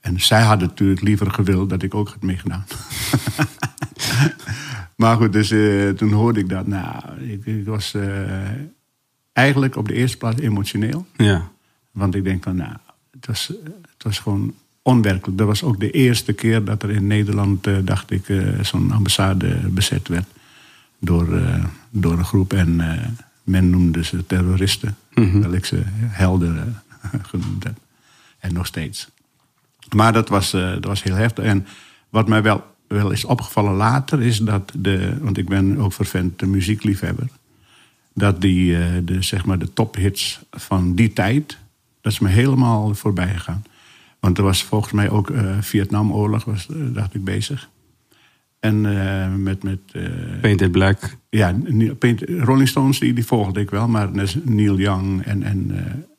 En 0.00 0.20
zij 0.20 0.42
hadden 0.42 0.68
natuurlijk 0.68 1.00
liever 1.00 1.30
gewild 1.30 1.70
dat 1.70 1.82
ik 1.82 1.94
ook 1.94 2.08
had 2.08 2.22
meegedaan. 2.22 2.64
maar 4.96 5.16
goed, 5.16 5.32
dus 5.32 5.50
eh, 5.50 5.88
toen 5.88 6.12
hoorde 6.12 6.40
ik 6.40 6.48
dat. 6.48 6.66
Nou, 6.66 7.20
ik, 7.20 7.46
ik 7.46 7.66
was 7.66 7.94
eh, 7.94 8.40
eigenlijk 9.32 9.76
op 9.76 9.88
de 9.88 9.94
eerste 9.94 10.16
plaats 10.16 10.40
emotioneel. 10.40 11.06
ja. 11.16 11.52
Want 11.90 12.14
ik 12.14 12.24
denk 12.24 12.42
van, 12.42 12.56
nou, 12.56 12.72
het 13.10 13.26
was, 13.26 13.46
het 13.64 14.02
was 14.02 14.18
gewoon 14.18 14.54
onwerkelijk. 14.82 15.38
Dat 15.38 15.46
was 15.46 15.62
ook 15.62 15.80
de 15.80 15.90
eerste 15.90 16.32
keer 16.32 16.64
dat 16.64 16.82
er 16.82 16.90
in 16.90 17.06
Nederland, 17.06 17.66
eh, 17.66 17.76
dacht 17.84 18.10
ik, 18.10 18.32
zo'n 18.62 18.92
ambassade 18.92 19.56
bezet 19.68 20.08
werd. 20.08 20.26
Door, 20.98 21.40
door 21.90 22.18
een 22.18 22.24
groep. 22.24 22.52
En 22.52 22.80
men 23.42 23.70
noemde 23.70 24.04
ze 24.04 24.26
terroristen. 24.26 24.96
Terwijl 25.14 25.52
ik 25.52 25.64
ze 25.64 25.82
helden 26.08 26.82
genoemd 27.30 27.64
heb. 27.64 27.83
En 28.44 28.52
nog 28.52 28.66
steeds. 28.66 29.08
Maar 29.94 30.12
dat 30.12 30.28
was, 30.28 30.52
eh, 30.52 30.72
dat 30.72 30.84
was 30.84 31.02
heel 31.02 31.14
heftig. 31.14 31.44
En 31.44 31.66
wat 32.08 32.28
mij 32.28 32.42
wel, 32.42 32.64
wel 32.88 33.10
is 33.10 33.24
opgevallen 33.24 33.74
later 33.74 34.22
is 34.22 34.38
dat 34.38 34.72
de. 34.78 35.16
Want 35.20 35.38
ik 35.38 35.48
ben 35.48 35.78
ook 35.78 35.92
vervent 35.92 36.38
de 36.38 36.46
muziekliefhebber. 36.46 37.26
Dat 38.14 38.40
die, 38.40 38.76
eh, 38.76 38.84
de, 39.04 39.22
zeg 39.22 39.44
maar 39.44 39.58
de 39.58 39.72
tophits 39.72 40.40
van 40.50 40.94
die 40.94 41.12
tijd. 41.12 41.58
Dat 42.00 42.12
is 42.12 42.18
me 42.18 42.28
helemaal 42.28 42.94
voorbij 42.94 43.32
gegaan. 43.32 43.64
Want 44.20 44.38
er 44.38 44.44
was 44.44 44.62
volgens 44.62 44.92
mij 44.92 45.10
ook 45.10 45.30
eh 45.30 45.56
Vietnamoorlog, 45.60 46.44
was, 46.44 46.66
dacht 46.70 47.14
ik, 47.14 47.24
bezig. 47.24 47.68
En 48.60 48.80
met. 49.42 49.62
met 49.62 49.80
Painted 50.40 50.72
Black. 50.72 51.16
ja, 51.30 51.54
Paint- 51.98 52.24
Rolling 52.28 52.68
Stones, 52.68 52.98
die, 52.98 53.12
die 53.12 53.26
volgde 53.26 53.60
ik 53.60 53.70
wel. 53.70 53.88
Maar 53.88 54.08
Neil 54.44 54.78
Young 54.78 55.22
en, 55.24 55.42
en, 55.42 55.70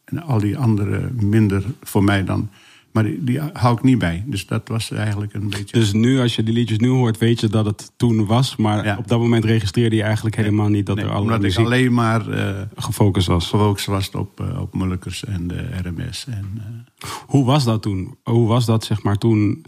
en 0.06 0.22
al 0.24 0.39
die 0.39 0.58
andere 0.58 1.10
minder 1.20 1.63
voor 1.82 2.04
mij 2.04 2.24
dan 2.24 2.50
Maar 2.91 3.04
die, 3.04 3.24
die 3.24 3.39
hou 3.54 3.78
ik 3.78 3.84
niet 3.84 3.98
bij. 4.00 4.24
Dus 4.28 4.48
dat 4.48 4.68
was 4.68 4.91
eigenlijk 4.91 5.34
een 5.34 5.50
beetje... 5.50 5.80
Dus 5.80 5.94
nu, 5.94 6.20
als 6.20 6.36
je 6.36 6.44
die 6.44 6.54
liedjes 6.54 6.78
nu 6.78 6.88
hoort, 6.88 7.18
weet 7.18 7.39
je 7.39 7.48
dat 7.48 7.65
het 7.65 7.91
toen 7.98 8.26
was. 8.26 8.56
Maar 8.56 8.86
Ja. 8.86 8.98
op 8.98 9.08
dat 9.08 9.20
moment 9.20 9.46
registreerde 9.46 9.96
je 9.96 10.04
eigenlijk 10.04 10.36
helemaal 10.36 10.68
niet 10.70 10.86
dat 10.86 10.96
Nee, 10.96 11.06
er 11.06 11.12
alle 11.12 11.22
omdat 11.22 11.38
ik 11.38 11.41
muziek 11.44 11.65
alleen 11.65 11.94
maar 11.94 12.30
eh 12.30 12.62
gefocust 12.76 13.28
was. 13.28 13.50
gefocust 13.50 13.86
was 13.86 14.12
op, 14.12 14.39
eh, 14.39 14.62
op 14.62 14.74
Molukers 14.74 15.26
en 15.26 15.48
de 15.48 15.68
RMS. 15.84 16.26
En, 16.30 16.48
eh, 16.58 17.10
Hoe 17.28 17.46
was 17.46 17.63
dat 17.63 17.82
toen? 17.82 18.18
Hoe 18.24 18.48
was 18.48 18.65
dat 18.65 18.84
zeg 18.84 19.04
maar 19.04 19.18
toen? 19.18 19.65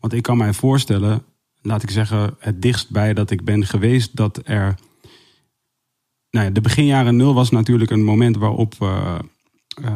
Want 0.00 0.12
ik 0.12 0.22
kan 0.22 0.36
mij 0.36 0.52
voorstellen, 0.52 1.22
laat 1.62 1.82
ik 1.82 1.90
zeggen, 1.90 2.34
het 2.38 2.62
dichtst 2.62 2.90
bij 2.90 3.14
dat 3.14 3.30
ik 3.30 3.44
ben 3.44 3.66
geweest 3.66 4.16
dat 4.16 4.40
er. 4.44 4.74
Nou 6.30 6.46
ja, 6.46 6.52
de 6.52 6.60
beginjaren 6.60 7.16
nul 7.16 7.34
was 7.34 7.50
natuurlijk 7.50 7.90
een 7.90 8.04
moment 8.04 8.36
waarop, 8.36 8.74
eh, 9.82 9.94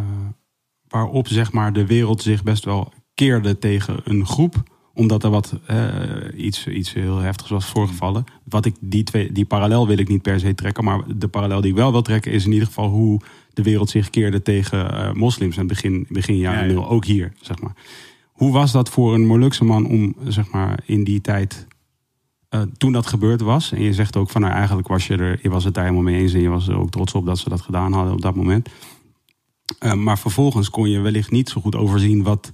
waarop 0.89 1.29
zeg 1.29 1.53
maar 1.53 1.73
de 1.73 1.87
wereld 1.87 2.23
zich 2.23 2.43
best 2.43 2.65
wel 2.65 2.93
keerde 3.15 3.59
tegen 3.59 4.01
een 4.05 4.27
groep 4.27 4.63
omdat 4.95 5.25
er 5.25 5.31
wat 5.31 5.59
eh, 5.67 5.87
iets, 6.37 6.67
iets 6.67 6.93
heel 6.93 7.19
heftigs 7.19 7.51
was 7.51 7.67
voorgevallen. 7.67 8.25
Wat 8.45 8.65
ik, 8.65 8.75
die, 8.81 9.03
twee, 9.03 9.33
die 9.33 9.45
parallel 9.45 9.87
wil 9.87 9.99
ik 9.99 10.09
niet 10.09 10.23
per 10.23 10.41
se 10.41 10.55
trekken. 10.55 10.85
Maar 10.85 11.01
de 11.17 11.29
parallel 11.29 11.61
die 11.61 11.71
ik 11.71 11.77
wel 11.77 11.93
wil 11.93 12.03
trekken 12.03 12.33
is 12.33 12.45
in 12.45 12.53
ieder 12.53 12.67
geval 12.67 12.89
hoe 12.89 13.21
de 13.53 13.63
wereld 13.63 13.91
zich 13.91 14.11
keerde 14.11 14.43
tegen 14.43 14.95
eh, 14.95 15.13
moslims. 15.13 15.57
En 15.57 15.67
begin, 15.67 16.07
begin 16.09 16.37
jaren 16.37 16.61
Ja, 16.61 16.67
ja. 16.67 16.73
nul, 16.73 16.89
ook 16.89 17.05
hier, 17.05 17.33
zeg 17.41 17.61
maar. 17.61 17.73
Hoe 18.33 18.53
was 18.53 18.73
dat 18.73 18.89
voor 18.89 19.15
een 19.15 19.27
Molukse 19.27 19.65
man 19.65 19.87
om, 19.87 20.15
zeg 20.25 20.51
maar, 20.51 20.79
in 20.87 21.05
die 21.05 21.21
tijd, 21.21 21.67
toen 22.77 22.93
dat 22.93 23.07
gebeurd 23.07 23.41
was? 23.41 23.73
En 23.73 23.83
je 23.83 23.93
zegt 23.93 24.17
ook 24.17 24.31
van, 24.31 24.41
nou, 24.41 24.53
eigenlijk 24.53 24.89
was 24.89 25.07
je 25.07 25.17
er, 25.17 25.39
je 25.43 25.51
was 25.51 25.65
het 25.65 25.75
daar 25.75 25.85
helemaal 25.85 26.05
mee 26.05 26.21
eens 26.21 26.33
en 26.33 26.41
je 26.41 26.49
was 26.49 26.69
er 26.69 26.79
ook 26.79 26.91
trots 26.91 27.13
op 27.13 27.27
dat 27.27 27.39
ze 27.39 27.49
dat 27.49 27.61
gedaan 27.61 27.93
hadden 27.93 28.13
op 28.13 28.21
dat 28.21 28.35
moment. 28.35 28.69
Eh, 29.79 29.93
maar 29.93 30.19
vervolgens 30.19 30.71
kon 30.71 30.91
je 30.91 31.01
wellicht 31.01 31.31
niet 31.31 31.49
zo 31.49 31.61
goed 31.61 31.77
overzien 31.77 32.23
wat 32.23 32.53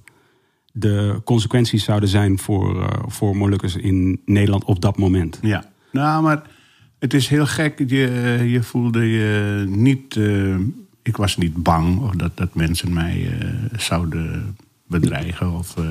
de 0.73 1.21
consequenties 1.23 1.83
zouden 1.83 2.09
zijn 2.09 2.39
voor, 2.39 2.81
eh, 2.83 3.03
voor 3.07 3.37
Molukkers 3.37 3.75
in 3.75 4.21
Nederland 4.25 4.63
op 4.63 4.81
dat 4.81 4.97
moment. 4.97 5.39
ja. 5.41 5.69
Nou, 5.91 6.23
maar 6.23 6.41
het 6.99 7.13
is 7.13 7.27
heel 7.27 7.45
gek. 7.45 7.79
Je, 7.89 8.43
je 8.47 8.63
voelde 8.63 9.05
je 9.05 9.63
niet... 9.67 10.15
eh, 10.15 10.55
ik 11.03 11.17
was 11.17 11.37
niet 11.37 11.63
bang 11.63 11.99
of 11.99 12.11
dat, 12.11 12.37
dat 12.37 12.55
mensen 12.55 12.93
mij 12.93 13.37
eh, 13.39 13.47
zouden 13.79 14.57
bedreigen. 14.87 15.51
Of, 15.51 15.77
eh, 15.77 15.83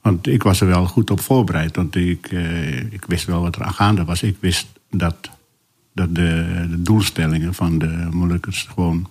want 0.00 0.26
ik 0.26 0.42
was 0.42 0.60
er 0.60 0.66
wel 0.66 0.86
goed 0.86 1.10
op 1.10 1.20
voorbereid. 1.20 1.76
Want 1.76 1.94
ik, 1.96 2.26
eh, 2.26 2.92
ik 2.92 3.04
wist 3.06 3.24
wel 3.26 3.40
wat 3.40 3.56
er 3.56 3.62
aan 3.62 3.72
gaande 3.72 4.04
was. 4.04 4.22
Ik 4.22 4.36
wist 4.40 4.66
dat, 4.90 5.30
dat 5.94 6.14
de, 6.14 6.66
de 6.70 6.82
doelstellingen 6.82 7.54
van 7.54 7.78
de 7.78 8.08
Molukkers 8.10 8.62
gewoon 8.74 9.10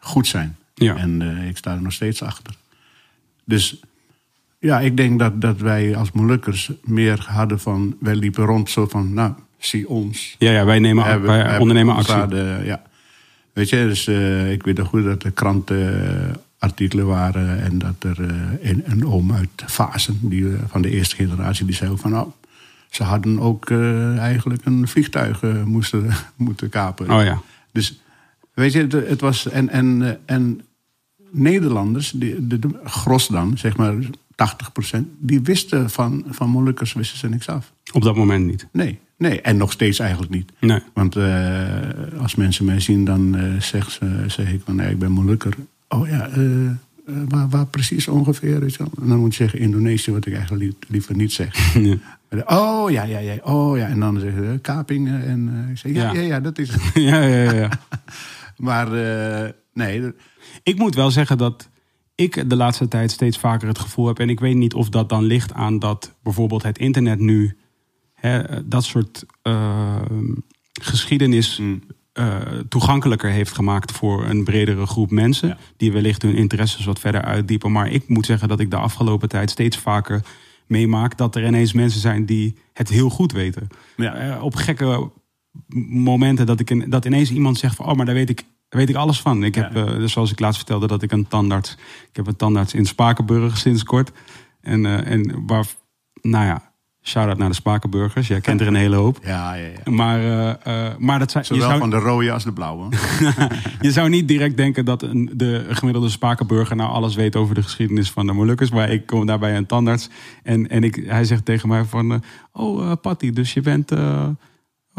goed 0.00 0.26
zijn. 0.26 0.56
Ja. 0.74 0.96
En 0.96 1.22
eh, 1.22 1.48
ik 1.48 1.56
sta 1.56 1.74
er 1.74 1.82
nog 1.82 1.92
steeds 1.92 2.22
achter. 2.22 2.54
Dus 3.44 3.80
ja, 4.58 4.80
ik 4.80 4.96
denk 4.96 5.18
dat, 5.18 5.40
dat 5.40 5.60
wij 5.60 5.96
als 5.96 6.12
Molukkers 6.12 6.70
meer 6.84 7.24
hadden 7.28 7.60
van... 7.60 7.96
Wij 8.00 8.14
liepen 8.14 8.44
rond 8.44 8.70
zo 8.70 8.86
van, 8.86 9.14
nou, 9.14 9.32
zie 9.58 9.88
ons. 9.88 10.36
Ja, 10.38 10.50
ja 10.50 10.64
wij, 10.64 10.78
nemen, 10.78 11.22
wij 11.22 11.38
hebben 11.38 11.60
ondernemen 11.60 11.94
actie. 11.94 12.36
ja. 12.64 12.82
Weet 13.52 13.68
je, 13.68 13.76
dus 13.76 14.06
eh, 14.06 14.52
ik 14.52 14.62
weet 14.62 14.76
nog 14.76 14.88
goed 14.88 15.04
dat 15.04 15.22
er 15.22 15.30
krantenartikelen 15.30 17.06
waren... 17.06 17.62
en 17.62 17.78
dat 17.78 17.94
er 17.98 18.20
eh, 18.20 18.70
een, 18.70 18.82
een 18.84 19.06
oom 19.06 19.32
uit 19.32 19.48
Fasen, 19.66 20.18
die, 20.22 20.46
van 20.66 20.82
de 20.82 20.90
eerste 20.90 21.16
generatie... 21.16 21.66
die 21.66 21.74
zei 21.74 21.90
ook 21.90 21.98
van, 21.98 22.10
nou, 22.10 22.28
ze 22.90 23.02
hadden 23.02 23.40
ook 23.40 23.70
eigenlijk 24.18 24.64
een 24.64 24.88
vliegtuig 24.88 25.42
moesten, 25.64 26.10
moeten 26.36 26.68
kapen. 26.68 27.10
Oh 27.10 27.24
ja. 27.24 27.40
Dus 27.72 27.99
weet 28.60 28.72
je, 28.72 28.80
het, 28.80 28.92
het 28.92 29.20
was. 29.20 29.48
En, 29.48 29.68
en, 29.68 30.02
eh, 30.02 30.34
en 30.36 30.60
Nederlanders, 31.30 32.10
de, 32.10 32.46
de 32.46 32.58
gros 32.84 33.26
dan, 33.28 33.58
zeg 33.58 33.76
maar 33.76 33.94
80%, 34.94 34.98
die 35.18 35.40
wisten 35.40 35.90
van, 35.90 36.24
van 36.28 36.48
Molukkers 36.50 36.92
wisten 36.92 37.18
ze 37.18 37.28
niks 37.28 37.48
af. 37.48 37.72
Op 37.92 38.02
dat 38.02 38.16
moment 38.16 38.46
niet. 38.46 38.66
Nee, 38.72 38.98
nee, 39.16 39.40
en 39.40 39.56
nog 39.56 39.72
steeds 39.72 39.98
eigenlijk 39.98 40.32
niet. 40.32 40.52
Nee. 40.60 40.80
Want 40.94 41.16
eh, 41.16 42.20
als 42.20 42.34
mensen 42.34 42.64
mij 42.64 42.80
zien, 42.80 43.04
dan 43.04 43.36
eh, 43.36 43.60
zeg, 43.60 43.90
ze, 43.90 44.24
zeg 44.26 44.52
ik 44.52 44.60
van 44.64 44.76
nee, 44.76 44.90
ik 44.90 44.98
ben 44.98 45.12
Molukker. 45.12 45.54
Oh 45.88 46.08
ja, 46.08 46.28
waar, 47.28 47.48
waar 47.48 47.66
precies 47.66 48.08
ongeveer? 48.08 48.60
Weet 48.60 48.72
je 48.72 48.78
wel? 48.78 48.90
En 49.02 49.08
dan 49.08 49.18
moet 49.18 49.34
je 49.34 49.42
zeggen 49.42 49.58
Indonesië, 49.58 50.12
wat 50.12 50.26
ik 50.26 50.34
eigenlijk 50.34 50.62
li- 50.64 50.76
liever 50.88 51.16
niet 51.16 51.32
zeg. 51.32 51.54
Oh 52.46 52.90
ja, 52.90 53.02
ja, 53.02 53.18
ja, 53.18 53.34
oh 53.42 53.76
ja. 53.78 53.86
En 53.86 54.00
dan 54.00 54.18
zeggen 54.20 54.44
ze 54.52 54.58
kapingen. 54.58 55.24
En 55.26 55.66
ik 55.70 55.78
zeg 55.78 55.92
ja, 55.92 56.02
Ja. 56.12 56.20
ja, 56.20 56.26
ja, 56.26 56.40
dat 56.40 56.58
is 56.58 56.70
het. 56.72 56.82
ja, 57.10 57.22
ja, 57.22 57.52
ja. 57.52 57.68
Maar 58.60 58.92
eh, 58.92 59.50
nee, 59.72 60.12
Ik 60.62 60.78
moet 60.78 60.94
wel 60.94 61.10
zeggen 61.10 61.38
dat 61.38 61.70
ik 62.14 62.50
de 62.50 62.56
laatste 62.56 62.88
tijd 62.88 63.10
steeds 63.10 63.38
vaker 63.38 63.68
het 63.68 63.78
gevoel 63.78 64.06
heb. 64.06 64.18
En 64.18 64.28
ik 64.30 64.40
weet 64.40 64.56
niet 64.56 64.74
of 64.74 64.88
dat 64.88 65.08
dan 65.08 65.24
ligt 65.24 65.52
aan 65.52 65.78
dat 65.78 66.14
bijvoorbeeld 66.22 66.62
het 66.62 66.78
internet 66.78 67.18
nu 67.18 67.56
hè, 68.14 68.68
dat 68.68 68.84
soort 68.84 69.24
eh, 69.42 70.02
geschiedenis 70.82 71.58
Mm. 71.58 71.82
eh, 72.12 72.36
toegankelijker 72.68 73.30
heeft 73.30 73.52
gemaakt 73.54 73.92
voor 73.92 74.24
een 74.24 74.44
bredere 74.44 74.86
groep 74.86 75.10
mensen. 75.10 75.48
Ja. 75.48 75.58
Die 75.76 75.92
wellicht 75.92 76.22
hun 76.22 76.34
interesses 76.34 76.84
wat 76.84 76.98
verder 76.98 77.22
uitdiepen. 77.22 77.72
Maar 77.72 77.90
ik 77.90 78.08
moet 78.08 78.26
zeggen 78.26 78.48
dat 78.48 78.60
ik 78.60 78.70
de 78.70 78.76
afgelopen 78.76 79.28
tijd 79.28 79.50
steeds 79.50 79.76
vaker 79.76 80.22
meemaak 80.66 81.16
dat 81.16 81.36
er 81.36 81.46
ineens 81.46 81.72
mensen 81.72 82.00
zijn 82.00 82.26
die 82.26 82.56
het 82.72 82.88
heel 82.88 83.10
goed 83.10 83.32
weten. 83.32 83.68
Ja. 83.96 84.14
Eh, 84.14 84.42
op 84.42 84.54
gekke 84.54 85.10
momenten 85.88 86.46
dat, 86.46 86.60
ik 86.60 86.70
in, 86.70 86.90
dat 86.90 87.04
ineens 87.04 87.30
iemand 87.30 87.58
zegt 87.58 87.74
van... 87.76 87.86
oh, 87.86 87.94
maar 87.94 88.06
daar 88.06 88.14
weet 88.14 88.30
ik, 88.30 88.36
daar 88.68 88.80
weet 88.80 88.88
ik 88.88 88.96
alles 88.96 89.20
van. 89.20 89.44
Ik 89.44 89.54
heb, 89.54 89.74
Ja. 89.74 89.86
eh, 89.86 89.94
dus 89.94 90.12
zoals 90.12 90.30
ik 90.32 90.40
laatst 90.40 90.56
vertelde, 90.58 90.86
dat 90.86 91.02
ik 91.02 91.12
een 91.12 91.28
tandarts... 91.28 91.72
ik 92.10 92.16
heb 92.16 92.26
een 92.26 92.36
tandarts 92.36 92.74
in 92.74 92.86
Spakenburg 92.86 93.56
sinds 93.56 93.82
kort. 93.82 94.12
En, 94.60 94.86
eh, 94.86 95.12
en 95.12 95.46
waar, 95.46 95.66
nou 96.22 96.44
ja, 96.44 96.72
shout-out 97.02 97.38
naar 97.38 97.48
de 97.48 97.54
Spakenburgers. 97.54 98.28
Jij 98.28 98.40
kent 98.40 98.60
er 98.60 98.66
een 98.66 98.74
hele 98.74 98.96
hoop. 98.96 99.18
ja, 99.22 99.54
ja, 99.54 99.66
ja. 99.66 99.90
Maar, 99.90 100.20
eh, 100.62 100.96
maar 100.98 101.18
dat 101.18 101.30
zijn, 101.30 101.44
je, 101.48 101.54
Zowel 101.54 101.68
zou, 101.68 101.80
van 101.80 101.90
de 101.90 101.96
rode 101.96 102.32
als 102.32 102.44
de 102.44 102.52
blauwe. 102.52 102.88
je 103.80 103.92
zou 103.92 104.08
niet 104.08 104.28
direct 104.28 104.56
denken 104.56 104.84
dat 104.84 105.02
een, 105.02 105.30
de 105.34 105.66
gemiddelde 105.68 106.08
Spakenburger 106.08 106.76
nou 106.76 106.90
alles 106.90 107.14
weet 107.14 107.36
over 107.36 107.54
de 107.54 107.62
geschiedenis 107.62 108.10
van 108.10 108.26
de 108.26 108.32
Molukkers. 108.32 108.70
Maar 108.70 108.90
ik 108.90 109.06
kom 109.06 109.26
daarbij 109.26 109.56
een 109.56 109.66
tandarts 109.66 110.08
en, 110.42 110.68
en 110.68 110.84
ik, 110.84 111.02
hij 111.06 111.24
zegt 111.24 111.44
tegen 111.44 111.68
mij 111.68 111.84
van, 111.84 112.22
oh 112.52 112.92
Patty, 113.02 113.30
dus 113.30 113.52
je 113.52 113.60
bent, 113.60 113.92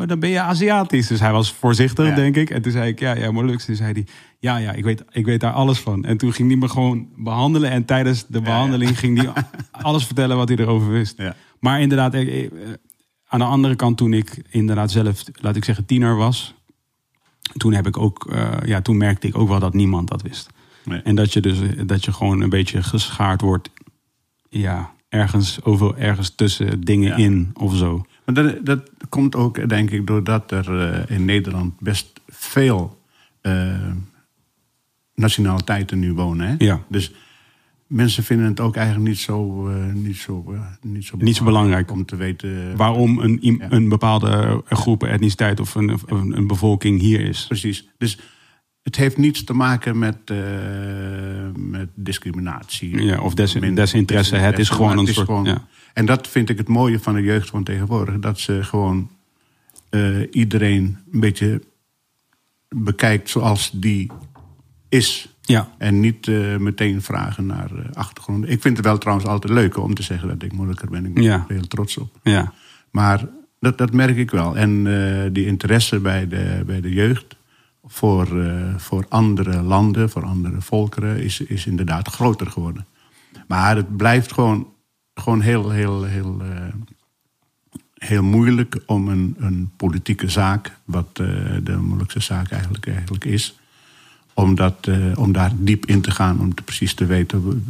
oh, 0.02 0.08
dan 0.08 0.20
ben 0.20 0.30
je 0.30 0.40
Aziatisch. 0.40 1.08
Dus 1.08 1.20
hij 1.20 1.32
was 1.32 1.54
voorzichtig, 1.54 2.08
Ja. 2.08 2.16
denk 2.16 2.36
ik. 2.36 2.50
En 2.50 2.62
toen 2.62 2.72
zei 2.72 2.90
ik, 2.90 3.00
ja, 3.00 3.16
ja, 3.16 3.32
Moluks. 3.32 3.66
Toen 3.66 3.76
zei 3.76 3.92
hij, 3.94 4.06
ja, 4.40 4.58
ja, 4.58 4.72
ik 4.72 4.84
weet, 4.84 5.04
ik 5.12 5.26
weet 5.26 5.40
daar 5.40 5.52
alles 5.52 5.80
van. 5.80 6.06
En 6.06 6.18
toen 6.18 6.34
ging 6.34 6.48
hij 6.50 6.58
me 6.58 6.70
gewoon 6.70 7.08
behandelen 7.18 7.70
en 7.72 7.86
tijdens 7.86 8.26
de 8.28 8.42
behandeling 8.42 9.00
ging 9.00 9.18
hij 9.22 9.44
alles 9.72 10.06
vertellen 10.06 10.38
wat 10.38 10.50
hij 10.50 10.58
erover 10.58 10.90
wist. 10.90 11.22
Maar 11.60 11.82
inderdaad, 11.82 12.14
eh, 12.14 12.50
aan 13.28 13.40
de 13.40 13.46
andere 13.46 13.76
kant, 13.76 13.98
toen 13.98 14.14
ik 14.14 14.42
inderdaad 14.50 14.92
zelf, 14.92 15.24
laat 15.34 15.56
ik 15.56 15.64
zeggen, 15.66 15.86
tiener 15.86 16.16
was, 16.16 16.54
toen 17.58 17.74
heb 17.74 17.88
ik 17.88 17.98
ook, 17.98 18.28
eh, 18.32 18.52
ja, 18.66 18.82
toen 18.82 18.98
merkte 18.98 19.28
ik 19.28 19.38
ook 19.38 19.48
wel 19.48 19.60
dat 19.60 19.74
niemand 19.74 20.08
dat 20.10 20.22
wist. 20.22 20.50
Nee. 20.86 21.02
En 21.02 21.16
dat 21.16 21.34
je 21.34 21.42
dus 21.42 21.58
dat 21.86 22.06
je 22.06 22.14
gewoon 22.14 22.42
een 22.42 22.50
beetje 22.50 22.84
geschaard 22.84 23.42
wordt, 23.42 23.70
ja, 24.50 24.92
ergens 25.10 25.64
over 25.64 25.98
ergens 25.98 26.36
tussen 26.36 26.82
dingen 26.82 27.08
Ja. 27.10 27.16
in 27.16 27.50
of 27.54 27.76
zo. 27.76 28.06
Maar 28.26 28.36
dat, 28.36 28.66
dat 28.66 28.90
komt 29.10 29.36
ook, 29.36 29.70
denk 29.70 29.92
ik, 29.92 30.08
doordat 30.08 30.52
er 30.52 30.80
eh, 30.92 31.16
in 31.18 31.26
Nederland 31.26 31.80
best 31.80 32.20
veel 32.28 33.02
eh, 33.42 33.76
nationaliteiten 35.16 36.00
nu 36.00 36.14
wonen. 36.14 36.48
Hè? 36.48 36.56
Ja. 36.58 36.82
Dus 36.90 37.12
mensen 37.88 38.24
vinden 38.24 38.46
het 38.46 38.60
ook 38.60 38.76
eigenlijk 38.76 39.08
niet 39.08 39.20
zo, 39.20 39.68
eh, 39.70 39.94
niet 39.94 40.18
zo, 40.18 40.56
niet 40.82 41.06
zo, 41.06 41.18
Niet 41.20 41.36
zo 41.36 41.44
belangrijk. 41.44 41.92
om 41.92 42.06
te 42.06 42.16
weten. 42.16 42.76
Waarom 42.78 43.20
een, 43.20 43.38
Ja. 43.42 43.56
een 43.70 43.90
bepaalde 43.90 44.62
groep, 44.70 45.04
etniciteit 45.04 45.60
of 45.60 45.76
een, 45.76 45.98
een, 46.06 46.38
een 46.38 46.48
bevolking 46.48 47.00
hier 47.00 47.20
is. 47.20 47.46
Precies. 47.48 47.88
Dus 47.98 48.20
het 48.82 48.96
heeft 48.96 49.18
niets 49.18 49.44
te 49.44 49.54
maken 49.54 50.00
met, 50.00 50.18
met 51.56 51.90
discriminatie. 51.96 53.04
Ja, 53.04 53.22
of 53.22 53.34
des- 53.34 53.54
desinteresse. 53.54 54.36
Het 54.36 54.60
is 54.60 54.70
gewoon 54.70 54.92
een 54.92 54.98
het 54.98 55.08
is 55.08 55.14
soort- 55.16 55.28
gewoon- 55.28 55.46
ja. 55.46 55.68
En 55.94 56.06
dat 56.06 56.28
vind 56.28 56.50
ik 56.50 56.58
het 56.58 56.68
mooie 56.68 57.00
van 57.00 57.14
de 57.14 57.22
jeugd 57.22 57.50
van 57.50 57.64
tegenwoordig. 57.64 58.20
Dat 58.20 58.40
ze 58.40 58.64
gewoon 58.64 59.10
eh, 59.90 60.18
iedereen 60.32 60.98
een 61.12 61.20
beetje 61.20 61.62
bekijkt 62.70 63.30
zoals 63.30 63.72
die 63.74 64.12
is. 64.90 65.36
Ja, 65.42 65.70
En 65.78 66.00
niet 66.00 66.28
eh, 66.28 66.58
meteen 66.58 67.02
vragen 67.02 67.46
naar 67.46 67.72
eh, 67.76 67.86
achtergronden. 67.94 68.50
Ik 68.50 68.62
vind 68.62 68.78
het 68.78 68.86
wel 68.86 68.98
trouwens 68.98 69.28
altijd 69.28 69.54
leuk 69.54 69.78
om 69.78 69.94
te 69.94 70.04
zeggen 70.04 70.28
dat 70.28 70.44
ik 70.44 70.52
moeilijker 70.54 70.90
ben. 70.90 71.06
Ik 71.06 71.14
ben 71.14 71.24
Ja. 71.24 71.46
er 71.48 71.54
heel 71.56 71.68
trots 71.68 71.98
op. 71.98 72.20
ja, 72.24 72.54
Maar 72.92 73.28
dat, 73.60 73.78
dat 73.78 73.94
merk 73.94 74.18
ik 74.18 74.32
wel. 74.32 74.58
En 74.58 74.84
die 75.34 75.46
interesse 75.46 76.00
bij 76.00 76.28
de, 76.28 76.64
bij 76.66 76.82
de 76.82 76.94
jeugd 76.94 77.36
voor, 77.84 78.28
voor 78.78 79.06
andere 79.10 79.62
landen, 79.62 80.10
voor 80.10 80.24
andere 80.26 80.62
volkeren, 80.62 81.24
is, 81.24 81.42
is 81.42 81.66
inderdaad 81.66 82.08
groter 82.08 82.48
geworden. 82.48 82.86
Maar 83.48 83.76
het 83.76 83.98
blijft 83.98 84.34
gewoon, 84.34 84.68
gewoon 85.14 85.42
heel, 85.42 85.70
heel, 85.70 86.04
heel, 86.04 86.38
eh, 86.42 86.74
heel 87.94 88.24
moeilijk 88.24 88.80
om 88.86 89.08
een, 89.08 89.36
een 89.40 89.72
politieke 89.78 90.30
zaak, 90.30 90.78
wat 90.86 91.08
eh, 91.14 91.28
de 91.64 91.78
moeilijkste 91.78 92.20
zaak 92.20 92.52
eigenlijk, 92.52 92.88
eigenlijk 92.88 93.26
is, 93.26 93.60
om, 94.34 94.56
dat, 94.56 94.88
eh, 94.88 95.18
om 95.18 95.32
daar 95.32 95.52
diep 95.56 95.86
in 95.86 96.02
te 96.02 96.12
gaan, 96.12 96.40
om 96.40 96.56
te 96.56 96.64
precies 96.64 96.94
te 96.94 97.06
weten 97.06 97.66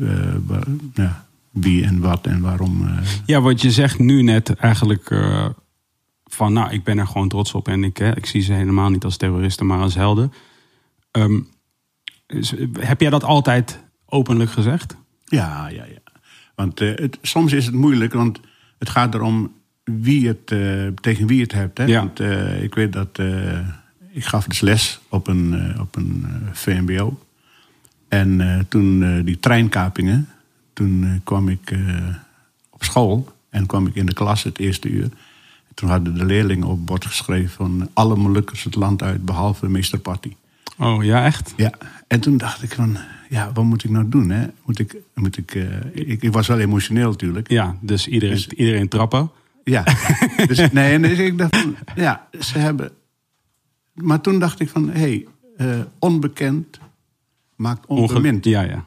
ja, 0.93 1.25
wie 1.51 1.83
en 1.83 1.99
wat 1.99 2.25
en 2.25 2.41
waarom. 2.41 2.89
Ja, 3.25 3.41
wat 3.41 3.61
je 3.61 3.71
zegt 3.71 3.99
nu 3.99 4.21
net 4.21 4.55
eigenlijk 4.55 5.15
van, 6.25 6.53
nou, 6.53 6.71
ik 6.71 6.83
ben 6.83 6.97
er 6.97 7.07
gewoon 7.07 7.27
trots 7.27 7.53
op 7.53 7.67
en 7.67 7.83
ik, 7.83 7.97
hè, 7.97 8.15
ik 8.15 8.25
zie 8.25 8.41
ze 8.41 8.53
helemaal 8.53 8.89
niet 8.89 9.03
als 9.03 9.17
terroristen, 9.17 9.65
maar 9.65 9.79
als 9.79 9.95
helden. 9.95 10.33
Ehm, 11.11 11.39
heb 12.79 13.01
jij 13.01 13.09
dat 13.09 13.23
altijd 13.23 13.83
openlijk 14.05 14.51
gezegd? 14.51 14.95
Ja, 15.25 15.67
ja, 15.67 15.85
ja. 15.85 16.00
Want 16.61 16.81
eh, 16.81 16.95
het, 16.95 17.17
soms 17.21 17.53
is 17.53 17.65
het 17.65 17.75
moeilijk, 17.75 18.13
want 18.13 18.39
het 18.77 18.89
gaat 18.89 19.13
erom 19.13 19.51
wie 19.83 20.27
het, 20.27 20.51
eh, 20.51 20.87
tegen 21.01 21.27
wie 21.27 21.41
het 21.41 21.51
hebt. 21.51 21.77
Hè? 21.77 21.83
Ja. 21.83 21.99
Want 21.99 22.19
eh, 22.19 22.63
ik 22.63 22.75
weet 22.75 22.93
dat 22.93 23.19
ik 24.11 24.25
gaf 24.25 24.45
dus 24.45 24.59
les 24.59 24.99
op 25.09 25.27
een, 25.27 25.79
op 25.79 25.95
een 25.95 26.25
VMBO. 26.51 27.19
En 28.07 28.65
toen 28.69 29.21
die 29.23 29.39
treinkapingen, 29.39 30.27
toen 30.73 31.21
kwam 31.23 31.49
ik 31.49 31.75
op 32.69 32.83
school 32.83 33.35
en 33.49 33.65
kwam 33.65 33.87
ik 33.87 33.95
in 33.95 34.05
de 34.05 34.13
klas 34.13 34.43
het 34.43 34.59
eerste 34.59 34.89
uur. 34.89 35.09
Toen 35.73 35.89
hadden 35.89 36.15
de 36.15 36.25
leerlingen 36.25 36.67
op 36.67 36.75
het 36.75 36.85
bord 36.85 37.05
geschreven 37.05 37.49
van 37.49 37.89
alle 37.93 38.15
Molukkers 38.15 38.63
het 38.63 38.75
land 38.75 39.03
uit, 39.03 39.25
behalve 39.25 39.69
meester 39.69 39.99
Patty. 39.99 40.35
Oh, 40.77 41.03
ja, 41.03 41.25
echt? 41.25 41.53
Ja, 41.57 41.71
en 42.07 42.19
toen 42.19 42.37
dacht 42.37 42.63
ik 42.63 42.73
van, 42.73 42.97
ja, 43.31 43.51
wat 43.53 43.63
moet 43.63 43.83
ik 43.83 43.89
nou 43.89 44.09
doen? 44.09 44.29
Hè? 44.29 44.47
Moet 44.65 44.79
ik, 44.79 44.95
moet 45.15 45.37
ik, 45.37 45.55
eh, 45.55 45.85
ik, 45.93 46.21
ik 46.21 46.31
was 46.31 46.47
wel 46.47 46.59
emotioneel 46.59 47.09
natuurlijk. 47.09 47.49
Ja, 47.49 47.75
dus 47.81 48.07
iedereen, 48.07 48.35
Dus- 48.35 48.47
iedereen 48.47 48.87
trappen. 48.87 49.31
Ja, 49.63 49.83
dus, 50.47 50.71
nee, 50.71 50.93
en 50.93 51.01
dus 51.01 51.17
ik 51.17 51.37
dacht 51.37 51.57
van, 51.57 51.75
ja, 51.95 52.27
ze 52.39 52.57
hebben... 52.59 52.91
Maar 53.93 54.21
toen 54.21 54.39
dacht 54.39 54.59
ik 54.59 54.69
van, 54.69 54.89
hé, 54.89 54.99
hey, 54.99 55.27
eh, 55.57 55.79
onbekend 55.99 56.79
maakt 57.55 57.85
onbemind. 57.85 58.45
Ja, 58.45 58.61
ja. 58.61 58.85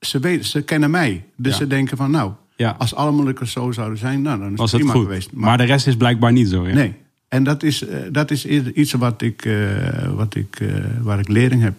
Ze, 0.00 0.18
weten, 0.18 0.44
ze 0.46 0.62
kennen 0.62 0.90
mij, 0.90 1.24
dus 1.36 1.52
Ja. 1.52 1.58
ze 1.58 1.66
denken 1.66 1.96
van, 1.96 2.10
nou, 2.10 2.32
Ja. 2.56 2.74
als 2.78 2.94
alle 2.94 3.10
Molukkers 3.12 3.52
zo 3.52 3.72
zouden 3.72 3.98
zijn, 3.98 4.22
nou, 4.22 4.38
dan 4.38 4.52
is 4.52 4.58
Was 4.58 4.72
het 4.72 4.80
het 4.80 4.90
prima 4.90 5.04
goed. 5.04 5.12
geweest. 5.14 5.32
Maar, 5.32 5.58
de 5.58 5.64
rest 5.64 5.86
is 5.86 5.96
blijkbaar 5.96 6.32
niet 6.32 6.48
zo. 6.48 6.68
Ja? 6.68 6.74
Nee. 6.74 6.94
En 7.30 7.44
dat 7.44 7.62
is, 7.62 7.86
eh, 7.86 7.98
dat 8.12 8.30
is 8.30 8.46
iets 8.46 8.92
wat 8.92 9.22
ik, 9.22 9.44
eh, 9.44 10.12
wat 10.12 10.34
ik, 10.34 10.60
eh, 10.60 10.74
waar 11.00 11.18
ik 11.18 11.28
lering 11.28 11.62
heb 11.62 11.74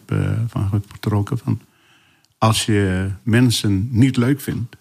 van 0.47 0.83
getrokken. 0.91 1.37
Van 1.37 1.61
als 2.37 2.65
je 2.65 3.09
mensen 3.23 3.87
niet 3.91 4.17
leuk 4.17 4.41
vindt, 4.41 4.75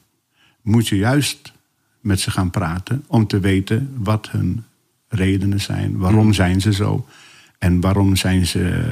moet 0.62 0.88
je 0.88 0.96
juist 0.96 1.52
met 2.00 2.20
ze 2.20 2.30
gaan 2.30 2.50
praten 2.50 3.04
om 3.06 3.26
te 3.26 3.40
weten 3.40 3.94
wat 3.96 4.30
hun 4.30 4.64
redenen 5.08 5.60
zijn. 5.60 5.96
Waarom 5.96 6.32
zijn 6.32 6.60
ze 6.60 6.72
zo? 6.72 7.06
En 7.58 7.80
waarom 7.80 8.16
zijn 8.16 8.46
ze 8.46 8.82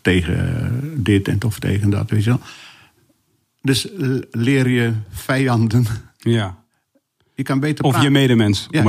tegen 0.00 1.02
dit 1.02 1.28
en 1.28 1.42
of 1.44 1.58
tegen 1.58 1.90
dat, 1.90 2.10
weet 2.10 2.24
je 2.24 2.30
wel? 2.30 2.40
Dus 3.62 3.88
leer 4.30 4.68
je 4.68 4.92
vijanden. 5.10 5.84
Ja. 6.18 6.57
Je 7.38 7.44
kan 7.44 7.60
beter 7.60 7.84
Of 7.84 8.02
je 8.02 8.10
medemens. 8.10 8.66
Ja, 8.70 8.82
je 8.82 8.88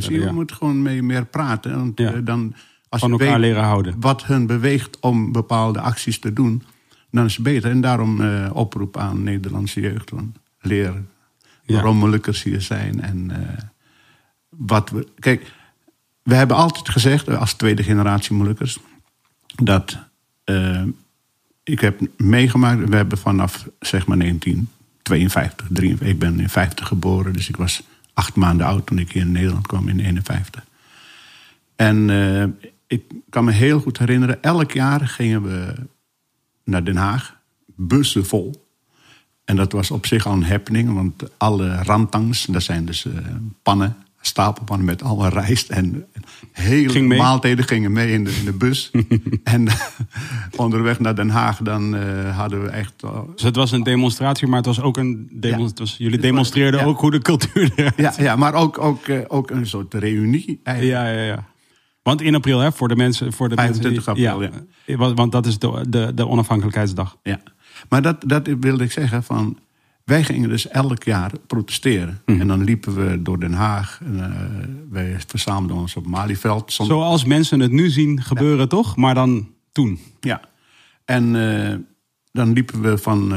stellen, 0.00 0.20
Je 0.20 0.20
ja. 0.20 0.32
moet 0.32 0.52
gewoon 0.52 0.82
mee 0.82 1.02
meer 1.02 1.26
praten. 1.26 1.76
Want 1.76 1.98
Ja. 1.98 2.12
eh, 2.12 2.20
dan, 2.24 2.54
als 2.88 3.00
Van 3.00 3.10
je 3.12 3.18
elkaar 3.18 3.40
weet 3.40 3.48
leren 3.48 3.62
houden. 3.64 3.94
wat 4.00 4.24
hun 4.24 4.46
beweegt 4.46 4.98
om 5.00 5.32
bepaalde 5.32 5.80
acties 5.80 6.18
te 6.18 6.32
doen, 6.32 6.62
dan 7.10 7.24
is 7.24 7.34
het 7.34 7.42
beter. 7.42 7.70
En 7.70 7.80
daarom 7.80 8.20
eh, 8.20 8.50
oproep 8.52 8.96
aan 8.96 9.22
Nederlandse 9.22 9.80
jeugd. 9.80 10.10
Ja. 11.62 11.74
waarom 11.74 11.96
Molukkers 11.96 12.42
hier 12.42 12.60
zijn. 12.60 13.00
En 13.00 13.30
eh, 13.30 13.58
wat 14.48 14.90
we. 14.90 15.06
Kijk, 15.18 15.52
we 16.22 16.34
hebben 16.34 16.56
altijd 16.56 16.88
gezegd, 16.88 17.28
als 17.28 17.52
tweede 17.54 17.82
generatie 17.82 18.34
Molukkers, 18.34 18.78
dat. 19.62 19.98
ik 21.62 21.80
heb 21.80 22.00
meegemaakt, 22.16 22.88
we 22.88 22.96
hebben 22.96 23.18
vanaf 23.18 23.68
zeg 23.80 24.06
maar 24.06 24.16
1952, 25.08 25.66
53, 25.76 26.08
ik 26.08 26.18
ben 26.18 26.40
in 26.40 26.48
50 26.48 26.86
geboren, 26.86 27.32
dus 27.32 27.48
ik 27.48 27.56
was 27.56 27.82
acht 28.14 28.34
maanden 28.34 28.66
oud 28.66 28.86
toen 28.86 28.98
ik 28.98 29.12
hier 29.12 29.22
in 29.22 29.32
Nederland 29.32 29.66
kwam 29.66 29.88
in 29.88 30.00
51. 30.00 30.64
En 31.76 32.10
eh, 32.10 32.68
ik 32.86 33.02
kan 33.28 33.44
me 33.44 33.52
heel 33.52 33.80
goed 33.80 33.98
herinneren, 33.98 34.42
elk 34.42 34.72
jaar 34.72 35.08
gingen 35.08 35.42
we 35.42 35.74
naar 36.64 36.84
Den 36.84 36.96
Haag, 36.96 37.36
bussen 37.66 38.26
vol. 38.26 38.66
En 39.44 39.56
dat 39.56 39.72
was 39.72 39.90
op 39.90 40.06
zich 40.06 40.26
al 40.26 40.32
een 40.32 40.44
happening, 40.44 40.94
want 40.94 41.22
alle 41.36 41.82
rantangs, 41.82 42.44
dat 42.44 42.62
zijn 42.62 42.84
dus 42.84 43.04
eh, 43.04 43.12
pannen, 43.62 43.96
stapelpannen 44.20 44.86
met 44.86 45.02
alle 45.02 45.28
rijst 45.28 45.68
en 45.70 46.06
hele 46.52 46.88
Ging 46.88 47.16
maaltijden 47.16 47.64
gingen 47.64 47.92
mee 47.92 48.12
in 48.12 48.24
de, 48.24 48.30
in 48.38 48.44
de 48.44 48.52
bus. 48.52 48.90
en 49.44 49.66
onderweg 50.56 51.00
naar 51.00 51.14
Den 51.16 51.30
Haag, 51.30 51.56
dan 51.58 51.96
eh, 51.96 52.36
hadden 52.38 52.62
we 52.62 52.68
echt. 52.68 53.02
eh, 53.02 53.20
Dus 53.34 53.42
het 53.42 53.56
was 53.56 53.72
een 53.72 53.82
demonstratie, 53.82 54.46
maar 54.46 54.56
het 54.56 54.66
was 54.66 54.80
ook 54.80 54.96
een 54.96 55.28
demo- 55.32 55.58
Ja. 55.58 55.64
het 55.64 55.78
was, 55.78 55.94
jullie 55.98 56.18
demonstreerden 56.18 56.80
Ja. 56.80 56.86
ook 56.86 57.00
hoe 57.00 57.10
de 57.10 57.18
cultuur 57.22 57.92
ja, 57.96 58.12
ja, 58.18 58.36
maar 58.36 58.54
ook, 58.54 58.78
ook, 58.78 59.06
eh, 59.08 59.20
ook 59.28 59.50
een 59.50 59.66
soort 59.66 59.94
reunie. 59.94 60.60
eigenlijk. 60.62 60.96
Ja, 60.98 61.08
ja, 61.08 61.22
ja. 61.24 61.44
Want 62.02 62.20
in 62.22 62.34
april, 62.34 62.58
hè, 62.58 62.72
voor 62.72 62.88
de 62.88 62.96
mensen. 62.96 63.32
Voor 63.32 63.48
de 63.48 63.54
25 63.54 64.06
mensen 64.06 64.14
die- 64.14 64.30
april, 64.30 64.50
ja. 64.86 64.96
Want- 64.96 65.16
Want 65.18 65.32
dat 65.32 65.46
is 65.46 65.58
de, 65.58 65.84
de, 65.88 66.12
de 66.14 66.28
onafhankelijkheidsdag. 66.28 67.16
Ja. 67.22 67.40
Maar 67.88 68.02
dat, 68.02 68.16
dat 68.26 68.48
wilde 68.60 68.84
ik 68.84 68.92
zeggen 68.92 69.22
van. 69.22 69.58
Wij 70.08 70.24
gingen 70.24 70.48
dus 70.48 70.68
elk 70.68 71.02
jaar 71.02 71.30
protesteren. 71.46 72.20
En 72.24 72.46
dan 72.46 72.64
liepen 72.64 72.94
we 72.94 73.22
door 73.22 73.40
Den 73.40 73.52
Haag. 73.52 74.00
En, 74.04 74.20
eh, 74.20 74.68
wij 74.90 75.16
verzamelden 75.26 75.76
ons 75.76 75.96
op 75.96 76.06
Malieveld. 76.06 76.72
Zoals 76.72 77.24
mensen 77.24 77.60
het 77.60 77.70
nu 77.70 77.90
zien 77.90 78.22
gebeuren, 78.22 78.68
toch? 78.68 78.96
Maar 78.96 79.14
dan 79.14 79.48
toen. 79.72 79.98
Ja. 80.20 80.40
En 81.04 81.36
eh, 81.36 81.74
dan 82.32 82.52
liepen 82.52 82.80
we 82.80 82.98
van 82.98 83.28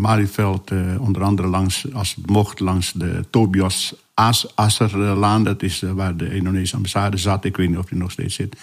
Malieveld 0.00 0.70
eh, 0.70 0.78
onder 1.00 1.22
andere 1.22 1.48
langs, 1.48 1.92
als 1.92 2.14
het 2.14 2.30
mocht, 2.30 2.60
langs 2.60 2.92
de 2.92 3.24
Tobias 3.30 3.94
As 4.14 4.56
Asserlaan. 4.56 5.44
Dat 5.44 5.62
is 5.62 5.80
waar 5.80 6.16
de 6.16 6.34
Indonesische 6.34 6.76
ambassade 6.76 7.16
zat. 7.16 7.44
Ik 7.44 7.56
weet 7.56 7.68
niet 7.68 7.78
of 7.78 7.86
die 7.86 7.98
nog 7.98 8.10
steeds 8.10 8.34
zit. 8.34 8.56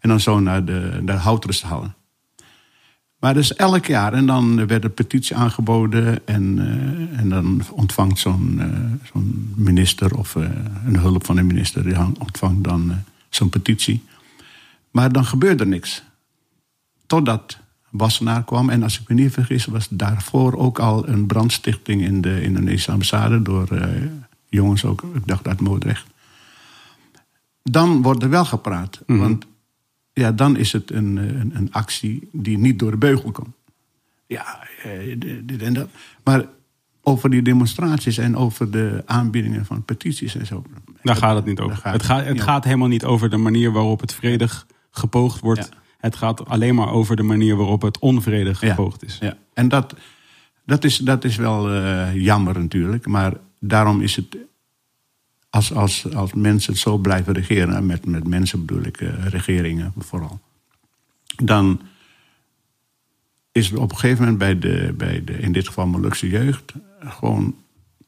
En 0.00 0.08
dan 0.08 0.20
zo 0.20 0.40
naar 0.40 0.64
de, 0.64 1.00
de. 1.04 1.18
Maar 3.22 3.34
dus 3.34 3.54
elk 3.54 3.86
jaar. 3.86 4.12
En 4.12 4.26
dan 4.26 4.66
werd 4.66 4.84
een 4.84 4.94
petitie 4.94 5.36
aangeboden. 5.36 6.26
En, 6.26 6.58
eh, 6.58 7.18
en 7.18 7.28
dan 7.28 7.62
ontvangt 7.70 8.18
zo'n 8.18 8.60
eh, 8.60 9.08
zo'n 9.12 9.52
minister 9.56 10.16
of 10.18 10.36
eh, 10.36 10.42
een 10.86 10.96
hulp 10.96 11.26
van 11.26 11.36
een 11.36 11.46
minister... 11.46 11.82
die 11.82 11.98
ontvangt 11.98 12.64
dan 12.64 12.92
zo'n 13.28 13.48
petitie. 13.48 14.04
Maar 14.90 15.12
dan 15.12 15.24
gebeurde 15.24 15.62
er 15.62 15.68
niks. 15.68 16.02
Totdat 17.06 17.58
Wassenaar 17.90 18.44
kwam. 18.44 18.70
En 18.70 18.82
als 18.82 19.00
ik 19.00 19.08
me 19.08 19.14
niet 19.14 19.32
vergis, 19.32 19.64
was 19.64 19.86
daarvoor 19.90 20.56
ook 20.56 20.78
al 20.78 21.08
een 21.08 21.26
brandstichting 21.26 22.02
in 22.02 22.20
de 22.20 22.42
Indonesische 22.42 22.92
ambassade. 22.92 23.42
Door 23.42 23.68
jongens 24.48 24.84
ook, 24.84 25.02
ik 25.14 25.26
dacht 25.26 25.48
uit 25.48 25.60
Moordrecht. 25.60 26.06
Dan 27.62 28.02
wordt 28.02 28.22
er 28.22 28.30
wel 28.30 28.44
gepraat. 28.44 29.00
Want 29.06 29.46
ja, 30.12 30.32
dan 30.32 30.56
is 30.56 30.72
het 30.72 30.90
een, 30.90 31.18
eh, 31.18 31.24
een, 31.24 31.50
een 31.54 31.72
actie 31.72 32.28
die 32.32 32.58
niet 32.58 32.78
door 32.78 32.90
de 32.90 32.96
beugel 32.96 33.30
komt. 33.30 33.54
Ja, 34.26 34.66
eh, 34.82 35.16
dit 35.44 35.62
en 35.62 35.74
dat. 35.74 35.88
Maar 36.24 36.44
over 37.02 37.30
die 37.30 37.42
demonstraties 37.42 38.18
en 38.18 38.36
over 38.36 38.70
de 38.70 39.02
aanbiedingen 39.06 39.66
van 39.66 39.84
petities 39.84 40.34
en 40.34 40.46
zo. 40.46 40.64
Daar 41.02 41.16
gaat 41.16 41.36
het 41.36 41.44
niet 41.44 41.60
over. 41.60 41.76
Gaat 41.76 41.92
het 41.92 42.02
gaat, 42.02 42.24
het 42.24 42.40
gaat 42.40 42.64
helemaal 42.64 42.88
niet 42.88 43.04
over 43.04 43.30
de 43.30 43.36
manier 43.36 43.72
waarop 43.72 44.00
het 44.00 44.14
vredig 44.14 44.66
gepoogd 44.90 45.40
wordt. 45.40 45.68
Ja. 45.70 45.78
Het 45.98 46.16
gaat 46.16 46.44
alleen 46.44 46.74
maar 46.74 46.90
over 46.90 47.16
de 47.16 47.22
manier 47.22 47.56
waarop 47.56 47.82
het 47.82 47.98
onvredig 47.98 48.58
gepoogd 48.58 49.04
is. 49.04 49.18
Ja, 49.20 49.36
en 49.54 49.68
dat, 49.68 49.94
dat, 50.66 50.84
is, 50.84 50.96
dat 50.96 51.24
is 51.24 51.36
wel 51.36 51.70
eh, 51.70 52.14
jammer 52.14 52.58
natuurlijk. 52.58 53.06
Maar 53.06 53.32
daarom 53.60 54.00
is 54.00 54.16
het. 54.16 54.36
Als, 55.52 55.72
als, 55.74 56.14
als 56.14 56.32
mensen 56.32 56.72
het 56.72 56.82
zo 56.82 56.96
blijven 56.96 57.34
regeren, 57.34 57.74
en 57.74 57.86
met, 57.86 58.06
met 58.06 58.28
mensen 58.28 58.64
bedoel 58.66 58.82
ik 58.82 59.00
eh, 59.00 59.26
regeringen 59.26 59.92
vooral. 59.98 60.40
Dan 61.36 61.80
is 63.52 63.70
het 63.70 63.78
op 63.78 63.90
een 63.90 63.98
gegeven 63.98 64.20
moment 64.20 64.38
bij 64.38 64.58
de, 64.58 64.94
bij 64.96 65.24
de 65.24 65.32
in 65.32 65.52
dit 65.52 65.66
geval 65.66 65.86
Molukse 65.86 66.28
jeugd, 66.28 66.72
gewoon 67.00 67.56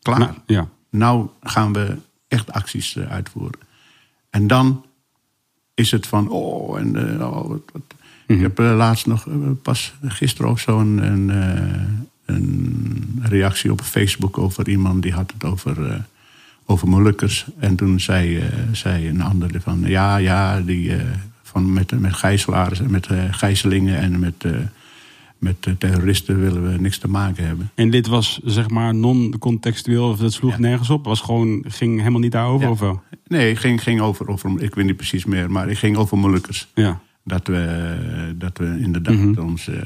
klaar. 0.02 0.18
Nou, 0.18 0.32
ja. 0.46 0.68
Nou 0.90 1.28
gaan 1.42 1.72
we 1.72 1.96
echt 2.28 2.52
acties 2.52 2.96
eh, 2.96 3.10
uitvoeren. 3.10 3.60
En 4.30 4.46
dan 4.46 4.84
is 5.74 5.90
het 5.90 6.06
van, 6.06 6.28
oh, 6.28 6.78
en 6.78 7.18
eh, 7.20 7.26
oh, 7.32 7.48
wat, 7.48 7.62
wat. 7.72 7.82
Ik 8.26 8.40
heb 8.40 8.58
eh, 8.58 8.76
laatst 8.76 9.06
nog, 9.06 9.26
pas 9.62 9.94
gisteren 10.02 10.50
of 10.50 10.60
zo, 10.60 10.80
een, 10.80 10.98
een, 10.98 11.28
een 12.24 13.20
reactie 13.22 13.72
op 13.72 13.80
Facebook 13.80 14.38
over 14.38 14.68
iemand 14.68 15.02
die 15.02 15.12
had 15.12 15.32
het 15.32 15.44
over, 15.44 16.04
over 16.66 16.88
Molukkers. 16.88 17.46
En 17.58 17.76
toen 17.76 18.00
zei, 18.00 18.38
eh, 18.38 18.44
zei 18.72 19.08
een 19.08 19.22
ander 19.22 19.60
van, 19.60 19.82
ja, 19.86 20.16
ja, 20.16 20.60
die 20.60 20.94
eh, 20.96 21.02
van 21.42 21.72
met, 21.72 22.00
met 22.00 22.14
gijzelaars, 22.14 22.80
met 22.80 23.06
eh, 23.06 23.22
gijzelingen 23.30 23.98
en 23.98 24.18
met, 24.18 24.44
met 25.38 25.56
terroristen 25.78 26.40
willen 26.40 26.72
we 26.72 26.78
niks 26.80 26.98
te 26.98 27.08
maken 27.08 27.46
hebben. 27.46 27.70
En 27.74 27.90
dit 27.90 28.06
was 28.06 28.40
zeg 28.44 28.70
maar 28.70 28.94
non-contextueel, 28.94 30.08
of 30.08 30.18
dat 30.18 30.32
sloeg 30.32 30.52
Ja. 30.52 30.58
nergens 30.58 30.90
op. 30.90 31.04
Was 31.04 31.20
gewoon, 31.20 31.64
ging 31.68 31.98
helemaal 31.98 32.20
niet 32.20 32.32
daarover, 32.32 32.66
Ja. 32.66 32.72
of 32.72 32.80
wel? 32.80 33.02
Nee, 33.26 33.48
het 33.48 33.58
ging, 33.58 33.82
ging 33.82 34.00
over, 34.00 34.28
over, 34.28 34.62
ik 34.62 34.74
weet 34.74 34.84
niet 34.84 34.96
precies 34.96 35.24
meer, 35.24 35.50
maar 35.50 35.68
het 35.68 35.78
ging 35.78 35.96
over 35.96 36.18
Molukkers. 36.18 36.68
Ja. 36.74 37.00
Dat 37.24 37.46
we, 37.46 38.34
dat 38.38 38.58
we 38.58 38.78
inderdaad 38.80 39.14
Mhm. 39.14 39.40
ons. 39.40 39.68
eh, 39.68 39.76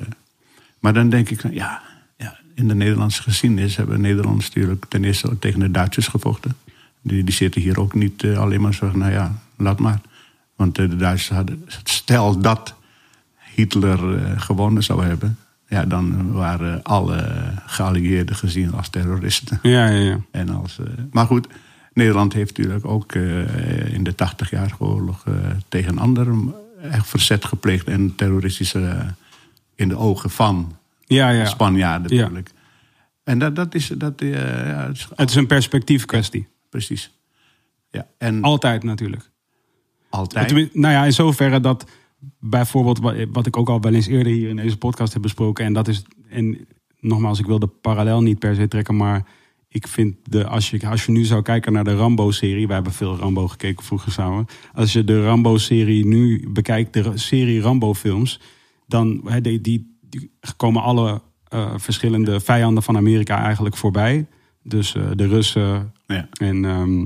maar 0.78 0.92
dan 0.94 1.08
denk 1.08 1.30
ik, 1.30 1.40
van, 1.40 1.54
ja, 1.54 1.82
ja, 2.16 2.38
in 2.54 2.68
de 2.68 2.74
Nederlandse 2.74 3.22
geschiedenis 3.22 3.76
hebben 3.76 4.00
Nederlanders 4.00 4.46
natuurlijk 4.46 4.84
ten 4.88 5.04
eerste 5.04 5.38
tegen 5.38 5.60
de 5.60 5.70
Duitsers 5.70 6.08
gevochten. 6.08 6.56
Die, 7.02 7.24
die 7.24 7.34
zitten 7.34 7.60
hier 7.60 7.80
ook 7.80 7.94
niet 7.94 8.22
eh, 8.22 8.38
alleen 8.38 8.60
maar 8.60 8.74
zo 8.74 8.90
nou 8.96 9.12
ja, 9.12 9.42
laat 9.56 9.78
maar. 9.78 10.00
Want 10.56 10.78
eh, 10.78 10.88
de 10.88 10.96
Duitsers 10.96 11.36
hadden, 11.36 11.64
stel 11.84 12.40
dat 12.40 12.74
Hitler 13.54 14.24
eh, 14.24 14.40
gewonnen 14.40 14.82
zou 14.82 15.04
hebben, 15.04 15.38
ja, 15.68 15.84
dan 15.84 16.32
waren 16.32 16.82
alle 16.82 17.52
geallieerden 17.66 18.36
gezien 18.36 18.72
als 18.72 18.88
terroristen. 18.88 19.58
Ja, 19.62 19.88
ja, 19.88 20.00
ja. 20.00 20.20
En 20.30 20.48
als, 20.48 20.78
maar 21.12 21.26
goed, 21.26 21.46
Nederland 21.92 22.32
heeft 22.32 22.56
natuurlijk 22.56 22.86
ook 22.86 23.14
in 23.84 24.04
de 24.04 24.12
80-jarige 24.12 24.84
oorlog 24.84 25.24
tegen 25.68 25.98
anderen 25.98 26.54
echt 26.82 27.08
verzet 27.08 27.44
gepleegd 27.44 27.86
en 27.86 28.14
terroristische 28.14 29.14
in 29.74 29.88
de 29.88 29.96
ogen 29.96 30.30
van 30.30 30.76
ja, 31.04 31.28
ja. 31.28 31.44
Spanjaarden 31.44 32.14
Ja. 32.14 32.20
natuurlijk. 32.20 32.50
En 33.24 33.38
dat, 33.38 33.56
dat 33.56 33.74
is, 33.74 33.86
dat, 33.96 34.12
ja, 34.16 34.86
het 34.86 34.96
is 34.96 35.08
Het 35.14 35.30
is 35.30 35.36
een 35.36 35.46
perspectief 35.46 36.04
kwestie. 36.04 36.48
Precies. 36.70 37.12
Ja, 37.90 38.06
en 38.18 38.42
Altijd 38.42 38.82
natuurlijk. 38.82 39.30
altijd. 40.08 40.74
Nou 40.74 40.94
ja, 40.94 41.04
in 41.04 41.12
zoverre 41.12 41.60
dat 41.60 41.84
bijvoorbeeld 42.40 43.26
wat, 43.32 43.46
ik 43.46 43.56
ook 43.56 43.68
al 43.68 43.80
wel 43.80 43.94
eens 43.94 44.06
eerder 44.06 44.32
hier 44.32 44.48
in 44.48 44.56
deze 44.56 44.78
podcast 44.78 45.12
heb 45.12 45.22
besproken. 45.22 45.64
En 45.64 45.72
dat 45.72 45.88
is, 45.88 46.04
en 46.28 46.66
nogmaals, 47.00 47.38
ik 47.38 47.46
wil 47.46 47.58
de 47.58 47.66
parallel 47.66 48.22
niet 48.22 48.38
per 48.38 48.54
se 48.54 48.68
trekken, 48.68 48.96
maar 48.96 49.26
ik 49.68 49.88
vind 49.88 50.16
de, 50.22 50.46
als 50.46 50.70
je, 50.70 50.88
als 50.88 51.04
je 51.04 51.12
nu 51.12 51.24
zou 51.24 51.42
kijken 51.42 51.72
naar 51.72 51.84
de 51.84 51.96
Rambo-serie, 51.96 52.66
wij 52.66 52.74
hebben 52.74 52.92
veel 52.92 53.16
Rambo 53.16 53.48
gekeken 53.48 53.84
vroeger 53.84 54.12
samen. 54.12 54.46
Als 54.74 54.92
je 54.92 55.04
de 55.04 55.24
Rambo-serie 55.24 56.06
nu 56.06 56.48
bekijkt, 56.48 56.92
de 56.92 57.10
serie 57.14 57.60
Rambo-films, 57.60 58.40
dan 58.86 59.30
die, 59.42 59.60
die, 59.60 59.98
die 60.00 60.30
komen 60.56 60.82
alle 60.82 61.22
eh, 61.48 61.72
verschillende 61.76 62.40
vijanden 62.40 62.82
van 62.82 62.96
Amerika 62.96 63.42
eigenlijk 63.42 63.76
voorbij. 63.76 64.26
Dus 64.62 64.94
eh, 64.94 65.02
de 65.14 65.26
Russen 65.28 65.92
ja, 66.06 66.28
en 66.40 66.64
ehm, 66.64 67.04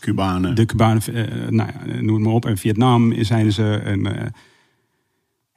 Cubanen. 0.00 0.54
de 0.54 0.64
Cubanen, 0.66 1.02
eh, 1.14 1.48
nou 1.48 1.70
ja, 1.72 2.00
noem 2.00 2.14
het 2.14 2.24
maar 2.24 2.32
op. 2.32 2.46
En 2.46 2.58
Vietnam 2.58 3.24
zijn 3.24 3.52
ze. 3.52 3.74
En, 3.84 4.16
eh, 4.20 4.26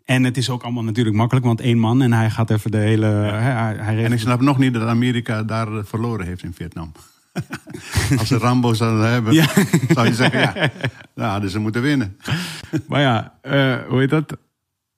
en 0.06 0.24
het 0.24 0.38
is 0.38 0.50
ook 0.50 0.64
allemaal 0.64 0.84
natuurlijk 0.84 1.16
makkelijk, 1.16 1.46
want 1.46 1.62
één 1.62 1.80
man 1.80 2.02
en 2.02 2.14
hij 2.14 2.30
gaat 2.30 2.50
even 2.50 2.72
de 2.72 2.78
hele. 2.78 3.06
hij, 3.06 3.76
hij 3.80 4.04
En 4.06 4.12
ik 4.12 4.20
snap 4.20 4.42
nog 4.42 4.58
niet 4.58 4.74
dat 4.74 4.84
Amerika 4.88 5.44
daar 5.44 5.68
eh, 5.78 5.84
verloren 5.84 6.26
heeft 6.26 6.44
in 6.44 6.54
Vietnam. 6.54 6.92
Als 8.20 8.28
ze 8.28 8.38
Rambo 8.38 8.74
zouden 8.74 9.12
hebben, 9.12 9.34
Ja. 9.34 9.48
zou 9.90 10.08
je 10.08 10.14
zeggen, 10.14 10.40
ja, 10.40 10.54
nou, 11.16 11.32
hadden 11.32 11.50
ze 11.50 11.60
moeten 11.60 11.82
winnen. 11.82 12.18
Maar 12.88 13.02
ja, 13.02 13.34
eh, 13.42 13.78
hoe 13.88 14.00
heet 14.00 14.10
dat? 14.10 14.38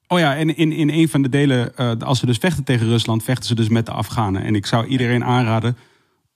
Oh 0.06 0.18
ja, 0.18 0.36
en 0.36 0.56
in, 0.56 0.72
in 0.72 0.90
een 0.90 1.08
van 1.08 1.22
de 1.22 1.28
delen, 1.28 1.76
eh, 1.76 1.92
als 1.98 2.18
ze 2.18 2.26
dus 2.26 2.38
vechten 2.38 2.64
tegen 2.64 2.86
Rusland, 2.86 3.22
vechten 3.24 3.44
ze 3.46 3.54
dus 3.54 3.68
met 3.68 3.86
de 3.86 3.92
Afghanen. 3.92 4.42
En 4.42 4.54
ik 4.54 4.66
zou 4.66 4.86
iedereen 4.86 5.24
aanraden, 5.24 5.76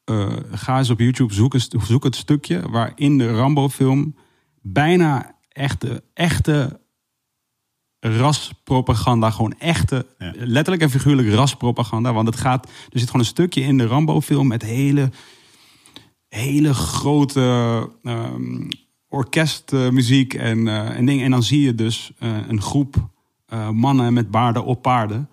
eh, 0.07 0.37
ga 0.51 0.79
eens 0.79 0.90
op 0.90 0.99
YouTube, 0.99 1.35
zoek, 1.35 1.55
eens, 1.55 1.69
zoek 1.69 2.05
het 2.05 2.16
stukje 2.16 2.71
waarin 2.71 3.19
de 3.19 3.35
Rambo-film 3.35 4.14
bijna 4.62 5.37
echte, 5.49 6.03
echte 6.14 6.81
raspropaganda, 8.01 9.31
gewoon 9.31 9.55
echte, 9.59 10.07
Ja. 10.19 10.33
letterlijk 10.37 10.83
en 10.83 10.90
figuurlijk 10.90 11.29
raspropaganda. 11.29 12.12
Want 12.12 12.27
het 12.27 12.37
gaat, 12.37 12.66
er 12.66 12.99
zit 12.99 13.07
gewoon 13.07 13.21
een 13.21 13.33
stukje 13.33 13.61
in 13.61 13.79
de 13.79 13.87
Rambo-film 13.87 14.47
met 14.47 14.62
hele, 14.62 15.11
hele 16.29 16.75
grote 16.75 17.90
ehm, 18.03 18.71
orkestmuziek 19.09 20.35
en, 20.35 20.69
eh, 20.69 20.97
en 20.97 21.07
dingen. 21.07 21.25
En 21.25 21.31
dan 21.31 21.42
zie 21.42 21.61
je 21.61 21.75
dus 21.75 22.12
eh, 22.19 22.49
een 22.49 22.62
groep 22.62 23.09
mannen 23.73 24.12
met 24.12 24.31
baarden 24.31 24.64
op 24.64 24.83
paarden 24.83 25.29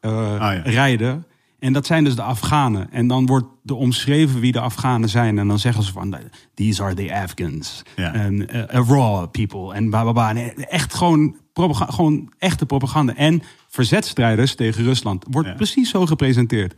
ja. 0.00 0.52
rijden. 0.52 1.26
En 1.58 1.72
dat 1.72 1.86
zijn 1.86 2.04
dus 2.04 2.14
de 2.16 2.22
Afghanen. 2.22 2.92
En 2.92 3.06
dan 3.06 3.26
wordt 3.26 3.46
er 3.64 3.74
omschreven 3.74 4.40
wie 4.40 4.52
de 4.52 4.60
Afghanen 4.60 5.08
zijn. 5.08 5.38
En 5.38 5.48
dan 5.48 5.58
zeggen 5.58 5.82
ze 5.82 5.92
van, 5.92 6.16
these 6.54 6.82
are 6.82 6.94
the 6.94 7.14
Afghans. 7.14 7.82
Ja. 7.96 8.12
En 8.12 8.48
eh, 8.48 8.78
a 8.78 8.84
raw 8.84 9.30
people. 9.30 9.74
En 9.74 9.90
bla 9.90 10.02
bla 10.02 10.12
bla. 10.12 10.34
En 10.34 10.54
echt 10.68 10.94
gewoon, 10.94 11.36
gewoon 11.70 12.32
echte 12.38 12.66
propaganda. 12.66 13.14
En 13.14 13.42
verzetstrijders 13.68 14.54
tegen 14.54 14.84
Rusland. 14.84 15.24
Wordt 15.30 15.48
Ja. 15.48 15.54
precies 15.54 15.90
zo 15.90 16.06
gepresenteerd. 16.06 16.74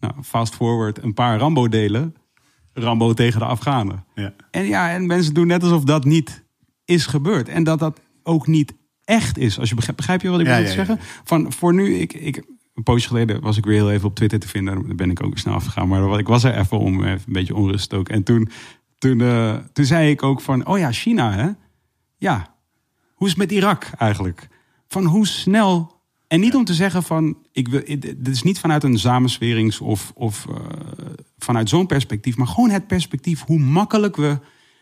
Nou, 0.00 0.14
fast 0.22 0.54
forward, 0.54 1.02
een 1.02 1.14
paar 1.14 1.38
Rambo-delen. 1.38 2.14
Rambo 2.72 3.12
tegen 3.12 3.38
de 3.40 3.46
Afghanen. 3.46 4.04
Ja. 4.14 4.34
En 4.50 4.64
ja, 4.66 4.90
en 4.90 5.06
mensen 5.06 5.34
doen 5.34 5.46
net 5.46 5.62
alsof 5.62 5.84
dat 5.84 6.04
niet 6.04 6.44
is 6.84 7.06
gebeurd. 7.06 7.48
En 7.48 7.64
dat 7.64 7.78
dat 7.78 8.00
ook 8.22 8.46
niet 8.46 8.74
echt 9.04 9.38
is. 9.38 9.58
Als 9.58 9.68
je 9.68 9.74
begrijpt, 9.74 10.00
begrijp 10.00 10.22
je 10.22 10.28
wat 10.28 10.40
ik 10.40 10.46
wil 10.46 10.54
ja, 10.54 10.60
ja. 10.60 10.70
zeggen? 10.70 10.98
Van 11.24 11.52
voor 11.52 11.74
nu, 11.74 11.94
ik, 11.94 12.12
ik, 12.12 12.42
een 12.78 12.84
poosje 12.84 13.08
geleden 13.08 13.40
was 13.40 13.56
ik 13.56 13.64
weer 13.64 13.74
heel 13.74 13.90
even 13.90 14.08
op 14.08 14.14
Twitter 14.14 14.38
te 14.38 14.48
vinden. 14.48 14.86
Daar 14.86 14.94
ben 14.94 15.10
ik 15.10 15.22
ook 15.22 15.38
snel 15.38 15.54
afgegaan. 15.54 15.88
Maar 15.88 16.18
ik 16.18 16.26
was 16.26 16.44
er 16.44 16.58
even 16.58 16.78
om, 16.78 17.04
even 17.04 17.22
een 17.26 17.32
beetje 17.32 17.54
onrust 17.54 17.94
ook. 17.94 18.08
En 18.08 18.22
toen, 18.22 18.50
toen, 18.98 19.20
eh, 19.20 19.56
toen 19.72 19.84
zei 19.84 20.10
ik 20.10 20.22
ook 20.22 20.40
van, 20.40 20.66
oh 20.66 20.78
ja, 20.78 20.92
China 20.92 21.32
hè? 21.32 21.48
Ja, 22.16 22.54
hoe 23.14 23.26
is 23.26 23.32
het 23.32 23.42
met 23.42 23.52
Irak 23.52 23.90
eigenlijk? 23.96 24.48
Van 24.88 25.04
hoe 25.04 25.26
snel... 25.26 25.96
En 26.26 26.40
niet 26.40 26.54
om 26.54 26.64
te 26.64 26.74
zeggen 26.74 27.02
van, 27.02 27.36
ik 27.52 27.68
wil, 27.68 27.82
dit 27.98 28.28
is 28.28 28.42
niet 28.42 28.58
vanuit 28.58 28.84
een 28.84 28.98
samenswerings 28.98 29.80
of, 29.80 30.12
of 30.14 30.46
eh, 30.48 30.56
vanuit 31.38 31.68
zo'n 31.68 31.86
perspectief, 31.86 32.36
maar 32.36 32.46
gewoon 32.46 32.70
het 32.70 32.86
perspectief 32.86 33.44
hoe 33.44 33.58
makkelijk 33.58 34.16
we 34.16 34.38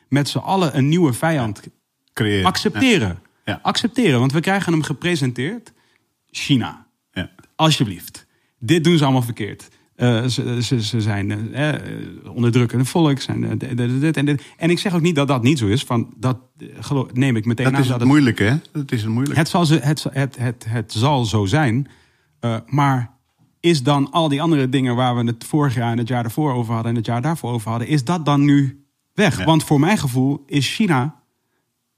met 0.08 0.28
z'n 0.28 0.38
allen 0.38 0.76
een 0.76 0.88
nieuwe 0.88 1.12
vijand 1.12 1.62
Creëren. 2.12 2.46
accepteren. 2.46 3.18
Ja. 3.44 3.58
Accepteren, 3.62 4.18
want 4.18 4.32
we 4.32 4.40
krijgen 4.40 4.72
hem 4.72 4.82
gepresenteerd. 4.82 5.72
China. 6.30 6.85
Alsjeblieft. 7.56 8.26
Dit 8.58 8.84
doen 8.84 8.96
ze 8.98 9.04
allemaal 9.04 9.22
verkeerd. 9.22 9.68
Eh, 9.96 10.24
ze, 10.24 10.62
ze, 10.62 10.82
ze 10.82 11.00
zijn 11.00 11.54
eh, 11.54 11.74
eh, 11.74 11.80
onderdrukkende 12.34 12.84
volk. 12.84 13.20
Zijn, 13.20 13.58
dit, 13.58 13.76
dit, 13.76 14.00
dit 14.00 14.16
en, 14.16 14.26
dit. 14.26 14.42
en 14.56 14.70
ik 14.70 14.78
zeg 14.78 14.94
ook 14.94 15.00
niet 15.00 15.14
dat 15.14 15.28
dat 15.28 15.42
niet 15.42 15.58
zo 15.58 15.66
is. 15.66 15.82
Van, 15.82 16.14
dat 16.16 16.38
geloof, 16.80 17.12
neem 17.12 17.36
ik 17.36 17.44
meteen 17.44 17.64
Dat 17.64 17.74
aan. 17.74 17.80
is 17.80 17.88
dat 17.88 18.00
het 18.00 18.08
moeilijke, 18.08 18.44
hè? 18.44 18.56
Dat 18.72 18.92
is 18.92 19.02
het 19.02 19.10
moeilijke. 19.10 19.38
het, 19.38 19.48
zal, 19.48 19.68
het, 19.68 20.06
het, 20.12 20.36
het, 20.36 20.64
het 20.68 20.92
zal 20.92 21.24
zo 21.24 21.44
zijn. 21.44 21.88
Maar 22.66 23.16
is 23.60 23.82
dan 23.82 24.10
al 24.10 24.28
die 24.28 24.42
andere 24.42 24.68
dingen 24.68 24.96
waar 24.96 25.16
we 25.16 25.24
het 25.24 25.44
vorig 25.44 25.74
jaar 25.74 25.92
en 25.92 25.98
het 25.98 26.08
jaar 26.08 26.22
daarvoor 26.22 26.52
over 26.52 26.72
hadden 26.74 26.90
en 26.90 26.96
het 26.96 27.06
jaar 27.06 27.22
daarvoor 27.22 27.52
over 27.52 27.70
hadden, 27.70 27.88
is 27.88 28.04
dat 28.04 28.24
dan 28.24 28.44
nu 28.44 28.84
weg? 29.14 29.38
Ja. 29.38 29.44
Want 29.44 29.64
voor 29.64 29.80
mijn 29.80 29.98
gevoel 29.98 30.42
is 30.46 30.74
China, 30.74 31.22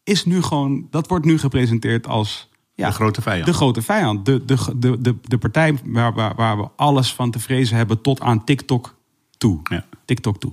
is 0.05 0.25
nu 0.25 0.43
gewoon, 0.43 0.87
dat 0.91 1.09
wordt 1.09 1.25
nu 1.25 1.39
gepresenteerd 1.39 2.07
als 2.07 2.49
ja, 2.79 2.89
de 2.89 2.95
grote 2.95 3.23
vijand. 3.23 3.47
de 3.47 3.53
grote 3.53 3.83
vijand. 3.83 4.27
De, 4.27 4.45
de, 4.45 4.57
de, 4.77 5.01
de, 5.01 5.15
de 5.23 5.39
partij 5.39 5.79
waar, 5.85 6.13
waar, 6.13 6.35
waar 6.35 6.57
we 6.59 6.69
alles 6.77 7.15
van 7.15 7.31
te 7.31 7.39
vrezen 7.39 7.77
hebben 7.77 8.01
tot 8.01 8.21
aan 8.21 8.45
TikTok 8.45 8.95
toe. 9.39 9.61
Ja. 9.63 9.85
TikTok 10.05 10.41
toe. 10.41 10.53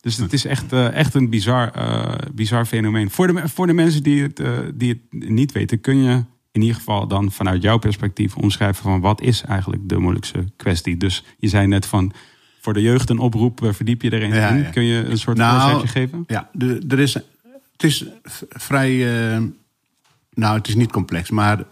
Dus 0.00 0.16
het 0.16 0.32
is 0.32 0.44
echt, 0.44 0.72
eh, 0.72 0.92
echt 0.92 1.14
een 1.14 1.30
bizar, 1.30 1.70
eh, 1.70 2.14
bizar 2.32 2.64
fenomeen. 2.64 3.10
Voor 3.10 3.26
de, 3.26 3.48
voor 3.48 3.66
de 3.66 3.72
mensen 3.72 4.02
die 4.02 4.22
het, 4.22 4.40
eh, 4.40 4.58
die 4.74 4.88
het 4.88 5.28
niet 5.28 5.52
weten, 5.52 5.80
kun 5.80 6.02
je 6.02 6.24
in 6.52 6.60
ieder 6.60 6.76
geval 6.76 7.06
dan 7.06 7.32
vanuit 7.32 7.62
jouw 7.62 7.78
perspectief 7.78 8.36
omschrijven 8.36 8.82
van 8.82 9.00
wat 9.00 9.20
is 9.20 9.42
eigenlijk 9.42 9.88
de 9.88 9.98
moeilijkste 9.98 10.44
kwestie. 10.56 10.96
Dus 10.96 11.24
je 11.38 11.48
zei 11.48 11.66
net 11.66 11.86
van 11.86 12.12
voor 12.60 12.72
de 12.72 12.82
jeugd 12.82 13.10
een 13.10 13.18
oproep, 13.18 13.60
verdiep 13.70 14.02
je 14.02 14.12
erin. 14.12 14.34
Ja, 14.34 14.48
in. 14.48 14.62
ja. 14.62 14.70
Kun 14.70 14.84
je 14.84 15.04
een 15.04 15.18
soort 15.18 15.36
Nou, 15.36 15.86
geven? 15.86 16.24
Ja, 16.26 16.50
er 16.88 16.98
is, 16.98 17.14
het 17.72 17.82
is 17.82 18.06
vrij. 18.48 19.06
Nou, 20.34 20.56
het 20.56 20.68
is 20.68 20.74
niet 20.74 20.92
complex, 20.92 21.30
maar 21.30 21.64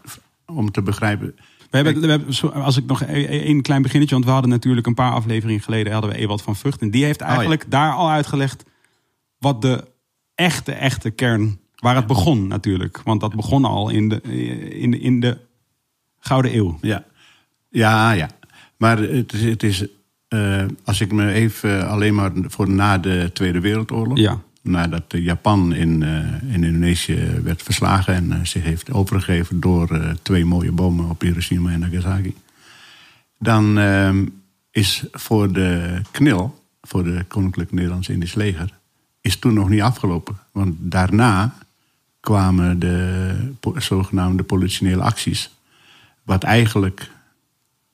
om 0.46 0.70
te 0.70 0.82
begrijpen. 0.82 1.34
We 1.70 1.76
hebben, 1.76 2.00
we 2.00 2.10
hebben, 2.10 2.64
als 2.64 2.76
ik 2.76 2.86
nog 2.86 3.02
één 3.02 3.62
klein 3.62 3.82
beginnetje, 3.82 4.14
want 4.14 4.26
we 4.26 4.32
hadden 4.32 4.50
natuurlijk 4.50 4.86
een 4.86 4.94
paar 4.94 5.12
afleveringen 5.12 5.62
geleden 5.62 5.92
hadden 5.92 6.10
we 6.10 6.16
Ewald 6.16 6.42
van 6.42 6.56
Vught. 6.56 6.80
En 6.80 6.90
die 6.90 7.04
heeft 7.04 7.20
eigenlijk 7.20 7.70
daar 7.70 7.92
al 7.92 8.10
uitgelegd 8.10 8.64
wat 9.38 9.62
de 9.62 9.84
echte, 10.34 10.72
echte 10.72 11.10
kern, 11.10 11.60
waar 11.76 11.96
het 11.96 12.06
begon 12.06 12.46
natuurlijk. 12.46 13.00
Want 13.04 13.20
dat 13.20 13.34
begon 13.34 13.64
al 13.64 13.88
in 13.90 14.08
de, 14.08 14.22
in 14.78 14.90
de, 14.90 14.98
in 14.98 15.20
de 15.20 15.38
Gouden 16.18 16.56
Eeuw. 16.56 16.78
Ja, 16.80 17.04
ja, 17.68 18.12
ja. 18.12 18.30
Maar 18.76 18.98
het 18.98 19.32
is, 19.32 19.44
het 19.44 19.62
is 19.62 19.86
eh, 20.28 20.64
als 20.84 21.00
ik 21.00 21.12
me 21.12 21.32
even 21.32 21.88
alleen 21.88 22.14
maar 22.14 22.32
voor 22.34 22.70
na 22.70 22.98
de 22.98 23.30
Tweede 23.32 23.60
Wereldoorlog. 23.60 24.18
Ja. 24.18 24.40
Nadat 24.62 25.02
eh, 25.08 25.24
Japan 25.24 25.74
in, 25.74 26.02
eh, 26.02 26.52
in 26.54 26.64
Indonesië 26.64 27.40
werd 27.42 27.62
verslagen 27.62 28.14
en 28.14 28.32
eh, 28.32 28.38
zich 28.42 28.62
heeft 28.62 28.92
overgegeven 28.92 29.60
door 29.60 30.16
twee 30.22 30.44
mooie 30.44 30.72
bomen 30.72 31.10
op 31.10 31.20
Hiroshima 31.20 31.70
en 31.70 31.80
Nagasaki. 31.80 32.34
Dan 33.38 33.78
ehm, 33.78 34.26
is 34.70 35.04
voor 35.12 35.52
de 35.52 36.00
KNIL, 36.10 36.64
voor 36.82 37.04
de 37.04 37.24
Koninklijk 37.28 37.72
Nederlands-Indisch 37.72 38.34
Leger, 38.34 38.78
is 39.20 39.38
toen 39.38 39.54
nog 39.54 39.68
niet 39.68 39.82
afgelopen. 39.82 40.38
Want 40.52 40.74
daarna 40.78 41.54
kwamen 42.20 42.78
de 42.78 43.52
zogenaamde 43.74 44.42
politionele 44.42 45.02
acties. 45.02 45.50
Wat 46.22 46.42
eigenlijk, 46.42 47.10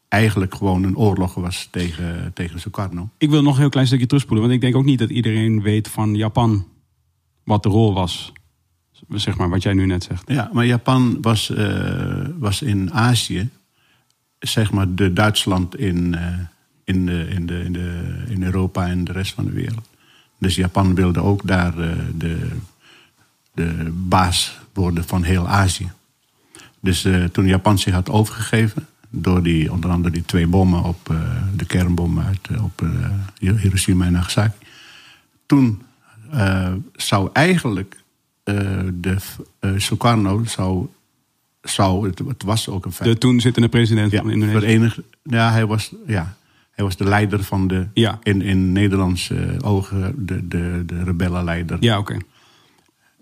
eigenlijk 0.08 0.54
gewoon 0.54 0.82
een 0.82 0.96
oorlog 0.96 1.34
was 1.34 1.68
tegen, 1.70 2.30
tegen 2.34 2.60
Sukarno. 2.60 3.08
Ik 3.18 3.30
wil 3.30 3.42
nog 3.42 3.54
een 3.54 3.60
heel 3.60 3.68
klein 3.68 3.86
stukje 3.86 4.06
terugspoelen, 4.06 4.44
want 4.44 4.56
ik 4.56 4.64
denk 4.64 4.76
ook 4.76 4.84
niet 4.84 4.98
dat 4.98 5.10
iedereen 5.10 5.62
weet 5.62 5.88
van 5.88 6.14
Japan 6.14 6.66
wat 7.44 7.62
de 7.62 7.68
rol 7.68 7.94
was. 7.94 8.32
Zeg 9.08 9.36
maar 9.36 9.48
wat 9.48 9.62
jij 9.62 9.72
nu 9.72 9.86
net 9.86 10.04
zegt. 10.04 10.22
Ja, 10.26 10.50
maar 10.52 10.66
Japan 10.66 11.18
was, 11.20 11.50
eh, 11.50 12.26
was 12.38 12.62
in 12.62 12.92
Azië, 12.92 13.48
zeg 14.38 14.72
maar, 14.72 14.94
de 14.94 15.12
Duitsland 15.12 15.76
in, 15.76 16.14
eh, 16.14 16.38
in, 16.84 17.06
de, 17.06 17.28
in, 17.28 17.46
de, 17.46 17.64
in, 17.64 17.72
de, 17.72 18.22
in 18.28 18.42
Europa 18.42 18.86
en 18.86 19.04
de 19.04 19.12
rest 19.12 19.34
van 19.34 19.44
de 19.44 19.50
wereld. 19.50 19.88
Dus 20.38 20.54
Japan 20.54 20.94
wilde 20.94 21.22
ook 21.22 21.46
daar 21.46 21.78
eh, 21.78 21.96
de, 22.14 22.48
de 23.54 23.92
baas 23.92 24.58
worden 24.72 25.04
van 25.04 25.22
heel 25.22 25.48
Azië. 25.48 25.90
Dus 26.80 27.08
toen 27.32 27.46
Japan 27.46 27.78
zich 27.78 27.94
had 27.94 28.10
overgegeven, 28.10 28.86
door 29.22 29.42
die, 29.42 29.72
onder 29.72 29.90
andere 29.90 30.14
die 30.14 30.24
twee 30.24 30.46
bommen 30.46 30.82
op 30.82 31.10
eh, 31.10 31.16
de 31.56 31.64
kernbommen 31.64 32.24
uit, 32.24 32.48
eh, 32.50 32.64
op 32.64 32.82
eh, 32.82 33.50
Hiroshima 33.60 34.06
en 34.06 34.12
Nagasaki. 34.12 34.66
Toen 35.46 35.82
zou 36.92 37.30
eigenlijk 37.32 38.04
de 38.94 39.16
Sukarno 39.76 40.44
zou, 40.44 40.86
zou 41.62 42.06
het, 42.06 42.18
het 42.18 42.42
was 42.42 42.68
ook 42.68 42.84
een 42.84 42.92
feit. 42.92 43.10
De 43.10 43.18
toen 43.18 43.40
zittende 43.40 43.68
president 43.68 44.10
ja, 44.10 44.20
van 44.20 44.30
Indonesië. 44.30 44.58
verenigd, 44.58 45.00
ja, 45.22 45.52
hij 45.52 45.66
was, 45.66 45.94
ja, 46.06 46.36
hij 46.76 46.84
was 46.84 46.96
de 46.96 47.04
leider 47.04 47.42
van 47.42 47.66
de, 47.66 47.86
Ja. 47.94 48.18
in, 48.22 48.42
in 48.42 48.72
Nederlands 48.72 49.30
eh, 49.30 49.38
ogen, 49.60 50.26
de, 50.26 50.48
de, 50.48 50.82
de 50.86 51.04
rebellenleider. 51.04 51.76
Ja, 51.80 51.98
oké. 51.98 52.16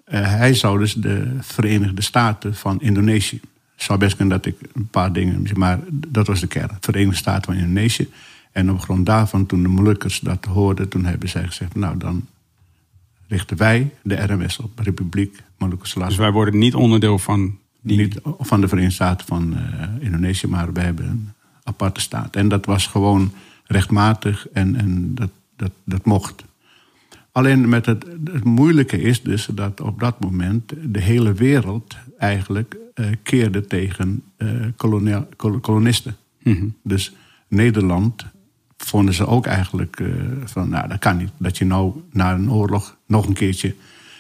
Hij 0.05 0.55
zou 0.55 0.79
dus 0.79 0.95
de 0.95 1.37
Verenigde 1.41 2.03
Staten 2.03 2.55
van 2.55 2.81
Indonesië. 2.81 3.41
Het 3.75 3.83
zou 3.83 3.99
best 3.99 4.17
kunnen 4.17 4.37
dat 4.37 4.47
ik 4.47 4.57
een 4.75 4.89
paar 4.89 5.13
dingen. 5.13 5.47
Maar 5.55 5.79
dat 5.91 6.27
was 6.27 6.41
de 6.41 6.47
kern. 6.47 6.77
Verenigde 6.81 7.17
Staten 7.17 7.45
van 7.45 7.55
Indonesië. 7.55 8.09
En 8.53 8.71
op 8.71 8.81
grond 8.81 9.07
daarvan, 9.07 9.47
toen 9.47 9.63
de 9.63 9.69
Molukkers 9.69 10.21
dat 10.21 10.45
hoorden, 10.45 10.89
toen 10.89 11.05
hebben 11.05 11.29
zij 11.29 11.47
gezegd: 11.47 11.75
Nou, 11.75 11.99
dan 11.99 12.27
richten 13.29 13.57
wij 13.57 13.91
de 14.03 14.15
RMS 14.15 14.59
op, 14.59 14.79
Republiek 14.79 15.43
Molukkers 15.59 15.93
Dus 15.93 16.17
wij 16.17 16.33
worden 16.33 16.59
niet 16.59 16.75
onderdeel 16.75 17.19
van 17.19 17.59
die... 17.81 17.97
Niet 17.97 18.21
van 18.39 18.61
de 18.61 18.69
Verenigde 18.69 18.95
Staten 18.95 19.27
van 19.27 19.57
eh, 19.57 19.89
Indonesië, 20.01 20.47
maar 20.47 20.73
wij 20.73 20.85
hebben 20.85 21.07
een 21.07 21.33
aparte 21.63 22.01
staat. 22.01 22.37
En 22.37 22.49
dat 22.49 22.67
was 22.67 22.87
gewoon 22.87 23.33
rechtmatig 23.65 24.49
en, 24.49 24.77
en 24.77 25.15
dat, 25.15 25.31
dat, 25.57 25.73
dat 25.85 26.05
mocht. 26.05 26.45
Alleen 27.33 27.69
met 27.69 27.87
het, 27.87 28.07
het 28.25 28.45
moeilijke 28.45 29.01
is 29.01 29.23
dus 29.23 29.49
dat 29.53 29.81
op 29.81 30.01
dat 30.01 30.21
moment 30.21 30.73
de 30.83 31.01
hele 31.01 31.33
wereld 31.33 31.97
eigenlijk 32.19 32.77
keerde 33.23 33.67
tegen 33.67 34.23
eh, 34.37 34.49
kolonia- 34.77 35.27
kol- 35.37 35.61
kolonisten. 35.61 36.17
Mhm. 36.43 36.67
Dus 36.83 37.13
Nederland 37.49 38.25
vonden 38.77 39.15
ze 39.15 39.27
ook 39.27 39.47
eigenlijk 39.47 40.01
eh, 40.01 40.07
van, 40.45 40.69
nou 40.69 40.89
dat 40.89 40.99
kan 40.99 41.17
niet. 41.17 41.31
Dat 41.39 41.59
je 41.59 41.65
nou 41.65 42.03
na 42.13 42.33
een 42.33 42.51
oorlog 42.51 42.97
nog 43.07 43.27
een 43.27 43.33
keertje 43.35 43.75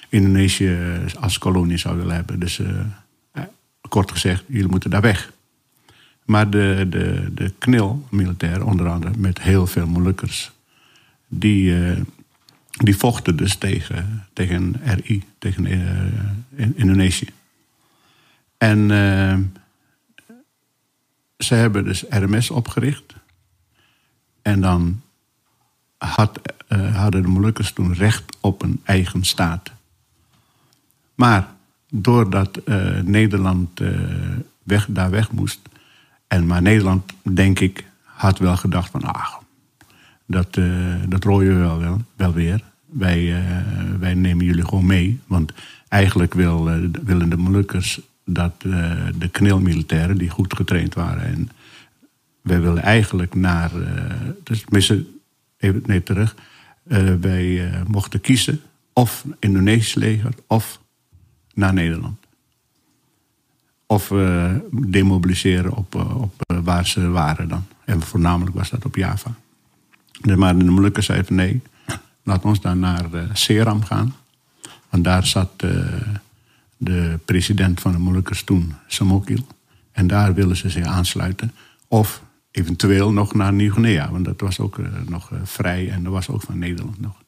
Indonesië 0.09 0.69
eh, 0.75 1.23
als 1.23 1.39
kolonie 1.39 1.77
zou 1.77 1.97
willen 1.97 2.15
hebben. 2.15 2.41
Dus 2.41 2.59
eh, 2.59 2.69
eh, 3.33 3.43
kort 3.89 4.11
gezegd, 4.13 4.45
jullie 4.47 4.69
moeten 4.69 4.91
daar 4.91 5.01
weg. 5.01 5.33
Maar 6.25 6.51
de, 6.51 6.87
de, 6.91 7.31
de 7.35 7.53
knil, 7.59 8.07
militair 8.11 8.65
onder 8.65 8.89
andere, 8.89 9.13
met 9.19 9.43
heel 9.43 9.67
veel 9.67 9.87
Molukkers, 9.87 10.53
die, 11.29 11.87
eh, 11.89 12.01
die 12.71 12.97
vochten 12.97 13.37
dus 13.37 13.57
tegen, 13.57 14.25
tegen 14.33 14.77
RI, 14.85 15.23
tegen 15.39 15.67
eh, 15.67 15.79
in- 16.57 16.73
Indonesië. 16.77 17.29
En 18.65 18.91
eh, 18.91 19.39
ze 21.39 21.55
hebben 21.55 21.85
dus 21.85 22.05
RMS 22.09 22.51
opgericht. 22.51 23.15
En 24.43 24.61
dan 24.61 25.03
had, 25.97 26.41
eh, 26.69 26.97
hadden 26.97 27.23
de 27.23 27.29
Molukkers 27.29 27.73
toen 27.73 27.95
recht 27.95 28.37
op 28.41 28.63
een 28.63 28.81
eigen 28.85 29.25
staat. 29.25 29.73
Maar 31.15 31.49
doordat 31.91 32.57
eh, 32.57 33.01
Nederland 33.01 33.81
eh, 33.81 33.89
weg, 34.63 34.87
daar 34.91 35.11
weg 35.11 35.33
moest. 35.33 35.61
En 36.27 36.47
maar 36.47 36.63
Nederland, 36.63 37.13
denk 37.23 37.61
ik, 37.61 37.85
had 38.03 38.39
wel 38.39 38.57
gedacht 38.57 38.91
van... 38.91 39.03
Ah, 39.03 39.35
dat, 40.27 40.59
dat 41.09 41.25
rooien 41.25 41.61
we 41.61 41.99
wel, 42.17 42.33
weer. 42.33 42.63
Wij, 42.85 43.45
wij 43.99 44.15
nemen 44.15 44.45
jullie 44.45 44.65
gewoon 44.65 44.87
mee. 44.87 45.21
Want 45.27 45.53
eigenlijk 45.89 46.35
wil, 46.35 46.65
willen 47.05 47.29
de 47.29 47.37
Molukkers 47.37 48.01
dat 48.25 48.55
eh, 48.59 48.93
de 49.19 49.29
knilmilitairen... 49.29 50.19
die 50.19 50.31
goed 50.31 50.55
getraind 50.55 50.95
waren... 50.95 51.25
en 51.25 51.51
wij 52.41 52.61
willen 52.61 52.83
eigenlijk 52.83 53.35
naar... 53.35 53.75
eh 53.75 54.05
dus 54.43 54.61
tenminste, 54.61 55.07
even 55.59 55.83
nee, 55.87 56.03
terug. 56.03 56.35
Eh, 56.87 57.15
wij 57.21 57.73
mochten 57.87 58.21
kiezen 58.21 58.61
of 58.93 59.25
Indonesisch 59.39 59.95
leger 59.95 60.35
of 60.47 60.81
naar 61.55 61.73
Nederland. 61.73 62.19
Of 63.87 64.13
demobiliseren 64.71 65.73
op, 65.73 65.95
op 65.95 66.35
waar 66.63 66.87
ze 66.87 67.09
waren 67.09 67.49
dan. 67.49 67.67
En 67.85 68.03
voornamelijk 68.03 68.57
was 68.57 68.71
dat 68.71 68.85
op 68.85 68.97
Java. 68.97 69.35
De, 70.21 70.37
maar 70.37 70.59
de 70.59 70.65
Molukkers 70.65 71.07
zeiden 71.07 71.35
nee, 71.35 71.63
laat 72.23 72.45
ons 72.45 72.61
dan 72.61 72.79
naar 72.79 73.07
Seram 73.33 73.83
gaan. 73.83 74.15
Want 74.91 75.05
daar 75.05 75.27
zat 75.27 75.63
de 76.77 77.19
president 77.25 77.81
van 77.81 77.93
de 77.93 77.99
Molukkers 77.99 78.43
toen, 78.43 78.75
Samokil. 78.87 79.47
En 79.93 80.07
daar 80.07 80.35
willen 80.35 80.57
ze 80.57 80.71
zich 80.71 80.85
aansluiten. 80.85 81.53
Of 81.89 82.23
eventueel 82.51 83.13
nog 83.13 83.35
naar 83.35 83.53
Nieuw-Guinea. 83.53 84.11
Want 84.11 84.25
dat 84.25 84.41
was 84.41 84.61
ook 84.61 84.79
eh, 84.79 84.87
nog 85.09 85.33
eh, 85.33 85.39
vrij 85.43 85.91
en 85.91 86.03
dat 86.03 86.13
was 86.13 86.29
ook 86.29 86.43
van 86.43 86.59
Nederland 86.59 87.01
nog. 87.01 87.23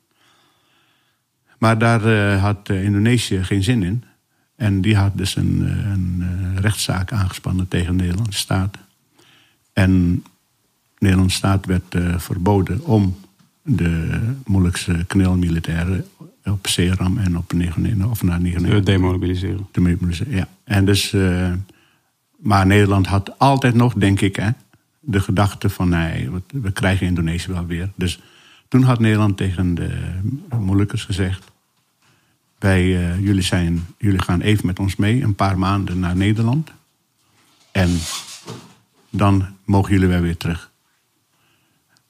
Maar 1.59 1.79
daar 1.79 2.05
eh, 2.05 2.43
had 2.43 2.69
Indonesië 2.69 3.45
geen 3.45 3.63
zin 3.63 3.83
in. 3.83 4.05
En 4.57 4.81
die 4.81 4.97
had 4.97 5.17
dus 5.17 5.37
een, 5.37 5.61
een 5.93 6.61
rechtszaak 6.61 7.13
aangespannen 7.13 7.69
tegen 7.69 7.97
de 7.97 8.03
Nederlandse 8.03 8.39
staat. 8.39 8.77
En 9.73 10.15
de 10.15 10.99
Nederlandse 10.99 11.37
staat 11.37 11.67
werd 11.67 11.97
verboden 12.17 12.85
om 12.85 13.17
de 13.63 14.21
Molukse 14.45 15.05
knelmilitairen 15.07 16.07
op 16.51 16.67
Seram 16.67 17.19
en 17.19 17.37
op 17.37 17.53
Nieuw-Guinea 17.53 18.07
of 18.07 18.23
naar 18.23 18.41
Nieuw-Guinea 18.41 18.75
eh, 18.77 18.85
demobiliseren. 18.85 19.67
te 19.71 19.81
mobiliseren. 19.81 20.33
Ja. 20.37 20.49
En 20.65 20.85
dus, 20.85 21.13
eh, 21.13 21.53
maar 22.37 22.67
Nederland 22.67 23.07
had 23.07 23.39
altijd 23.39 23.75
nog, 23.75 23.95
denk 23.95 24.21
ik, 24.21 24.37
hè, 24.37 24.51
de 25.01 25.21
gedachte 25.21 25.69
van 25.69 25.89
nee, 25.89 26.31
we- 26.31 26.61
we 26.61 26.71
krijgen 26.73 27.07
Indonesië 27.07 27.53
wel 27.53 27.67
weer. 27.67 27.91
Dus 27.95 28.21
toen 28.69 28.83
had 28.83 28.99
Nederland 29.01 29.37
tegen 29.37 29.75
de 29.75 29.91
Molukkers 30.61 31.05
gezegd: 31.05 31.45
wij, 32.59 32.81
eh, 33.11 33.21
jullie, 33.21 33.43
zijn, 33.43 33.87
jullie 33.99 34.23
gaan 34.23 34.41
even 34.41 34.67
met 34.67 34.79
ons 34.79 34.97
mee, 34.97 35.23
een 35.23 35.35
paar 35.35 35.59
maanden 35.59 35.99
naar 35.99 36.17
Nederland. 36.17 36.71
En 37.73 37.91
dan 39.11 39.47
mogen 39.65 39.93
jullie 39.93 40.09
wel 40.09 40.21
weer 40.21 40.37
terug. 40.37 40.71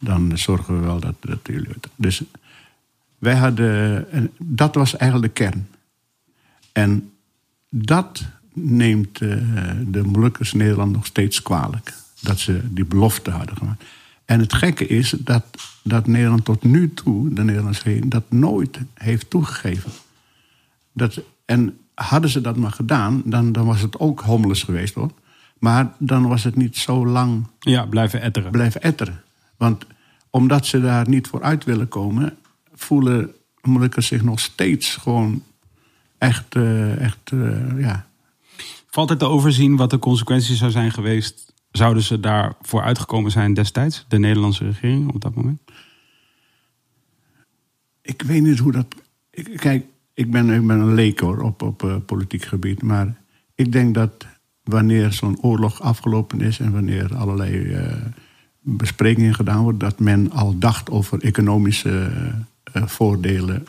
Dan 0.01 0.39
zorgen 0.39 0.81
we 0.81 0.87
wel 0.87 1.01
dat, 1.01 1.15
dat 1.21 1.39
jullie. 1.43 1.69
Dus 1.97 2.23
wij 3.27 3.37
hadden. 3.37 4.11
en 4.13 4.31
Dat 4.39 4.75
was 4.75 4.97
eigenlijk 4.97 5.37
de 5.37 5.45
kern. 5.45 5.69
En 6.73 7.11
dat 7.69 8.25
neemt 8.53 9.21
eh, 9.21 9.37
de 9.87 10.03
Molukkers 10.03 10.53
Nederland 10.53 10.93
nog 10.93 11.07
steeds 11.07 11.43
kwalijk. 11.43 11.95
Dat 12.21 12.39
ze 12.39 12.61
die 12.71 12.85
belofte 12.85 13.31
hadden 13.31 13.57
gemaakt. 13.57 13.85
En 14.25 14.41
het 14.41 14.53
gekke 14.53 14.87
is 14.87 15.11
dat, 15.19 15.45
dat 15.83 16.07
Nederland 16.07 16.45
tot 16.45 16.63
nu 16.63 16.95
toe, 16.95 17.33
de 17.35 17.45
Nederlandse 17.45 17.83
regering, 17.83 18.11
dat 18.11 18.25
nooit 18.31 18.79
heeft 18.95 19.31
toegegeven. 19.31 19.91
Dat, 20.93 21.21
en 21.45 21.79
hadden 21.95 22.31
ze 22.31 22.41
dat 22.41 22.57
maar 22.57 22.73
gedaan, 22.73 23.23
dan, 23.25 23.53
dan 23.53 23.67
was 23.67 23.81
het 23.81 23.99
ook 23.99 24.21
hommeles 24.21 24.63
geweest 24.63 24.95
hoor. 24.95 25.11
Maar 25.59 25.93
dan 25.99 26.27
was 26.29 26.45
het 26.45 26.57
niet 26.57 26.77
zo 26.77 27.07
lang 27.07 27.47
Ja, 27.61 27.87
blijven 27.87 28.21
etteren. 28.21 28.51
blijven 28.51 28.83
etteren. 28.83 29.23
Want 29.57 29.87
omdat 30.31 30.67
ze 30.67 30.81
daar 30.81 31.09
niet 31.09 31.27
voor 31.27 31.43
uit 31.43 31.65
willen 31.65 31.89
komen, 31.89 32.37
voelen 32.77 33.35
Molukkers 33.63 34.07
zich 34.07 34.23
nog 34.23 34.41
steeds 34.41 34.97
gewoon 34.97 35.43
echt, 36.19 36.55
eh, 36.55 37.01
echt 37.01 37.19
eh, 37.33 37.79
ja. 37.81 38.07
Valt 38.91 39.09
het 39.09 39.19
te 39.19 39.25
overzien 39.25 39.77
wat 39.77 39.91
de 39.91 39.99
consequenties 39.99 40.59
zou 40.59 40.71
zijn 40.71 40.91
geweest? 40.93 41.53
Zouden 41.71 42.03
ze 42.03 42.21
daarvoor 42.21 42.83
uitgekomen 42.83 43.31
zijn 43.31 43.55
destijds, 43.55 44.05
de 44.09 44.19
Nederlandse 44.19 44.65
regering 44.65 45.13
op 45.15 45.21
dat 45.21 45.35
moment? 45.35 45.61
Ik 48.03 48.23
weet 48.23 48.43
niet 48.43 48.59
hoe 48.59 48.73
dat. 48.73 48.87
ik- 49.31 49.57
kijk, 49.57 49.87
ik 50.15 50.31
ben, 50.31 50.51
ik 50.51 50.67
ben 50.67 50.81
een 50.81 50.95
leek 50.95 51.21
hoor 51.21 51.41
op, 51.41 51.63
op 51.63 51.83
eh, 51.85 51.97
politiek 52.07 52.45
gebied. 52.45 52.83
Maar 52.83 53.15
ik 53.55 53.73
denk 53.73 53.95
dat 53.95 54.27
wanneer 54.65 55.13
zo'n 55.13 55.39
oorlog 55.41 55.81
afgelopen 55.81 56.41
is 56.41 56.59
en 56.59 56.73
wanneer 56.73 57.17
allerlei 57.17 57.77
besprekingen 58.61 59.35
gedaan 59.35 59.63
worden, 59.63 59.81
dat 59.81 60.01
men 60.01 60.31
al 60.31 60.59
dacht 60.59 60.91
over 60.91 61.23
economische 61.23 62.11
voordelen 62.85 63.67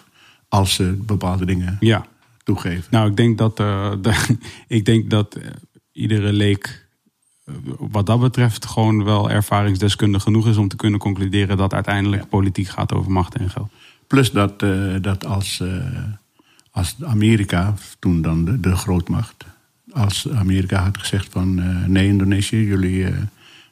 als 0.47 0.73
ze 0.73 0.83
bepaalde 1.05 1.45
dingen 1.45 1.77
Ja. 1.79 2.05
toegeven. 2.43 2.83
Nou, 2.89 3.09
ik 3.09 3.15
denk 3.15 3.37
dat, 3.37 3.59
eh, 3.59 3.91
de- 4.01 4.37
ik 4.67 4.85
denk 4.85 5.09
dat 5.09 5.35
eh, 5.35 5.43
iedere 5.91 6.31
leek 6.33 6.85
eh, 7.45 7.53
wat 7.79 8.05
dat 8.05 8.19
betreft 8.19 8.65
gewoon 8.65 9.03
wel 9.03 9.29
ervaringsdeskundig 9.29 10.23
genoeg 10.23 10.47
is 10.47 10.57
om 10.57 10.67
te 10.67 10.75
kunnen 10.75 10.99
concluderen 10.99 11.57
dat 11.57 11.73
uiteindelijk 11.73 12.29
politiek 12.29 12.67
gaat 12.67 12.93
over 12.93 13.11
macht 13.11 13.35
en 13.35 13.49
geld. 13.49 13.71
Plus 14.07 14.31
dat, 14.31 14.61
eh, 14.63 14.95
dat 15.01 15.25
als, 15.25 15.59
eh, 15.59 15.85
als 16.71 16.95
Amerika, 17.03 17.73
toen 17.99 18.21
dan 18.21 18.45
de, 18.45 18.59
de 18.59 18.75
grootmacht, 18.75 19.45
als 19.91 20.29
Amerika 20.29 20.83
had 20.83 20.97
gezegd 20.97 21.27
van 21.31 21.59
eh, 21.59 21.85
nee 21.85 22.07
Indonesië, 22.07 22.63
jullie 22.65 23.05
eh, 23.05 23.13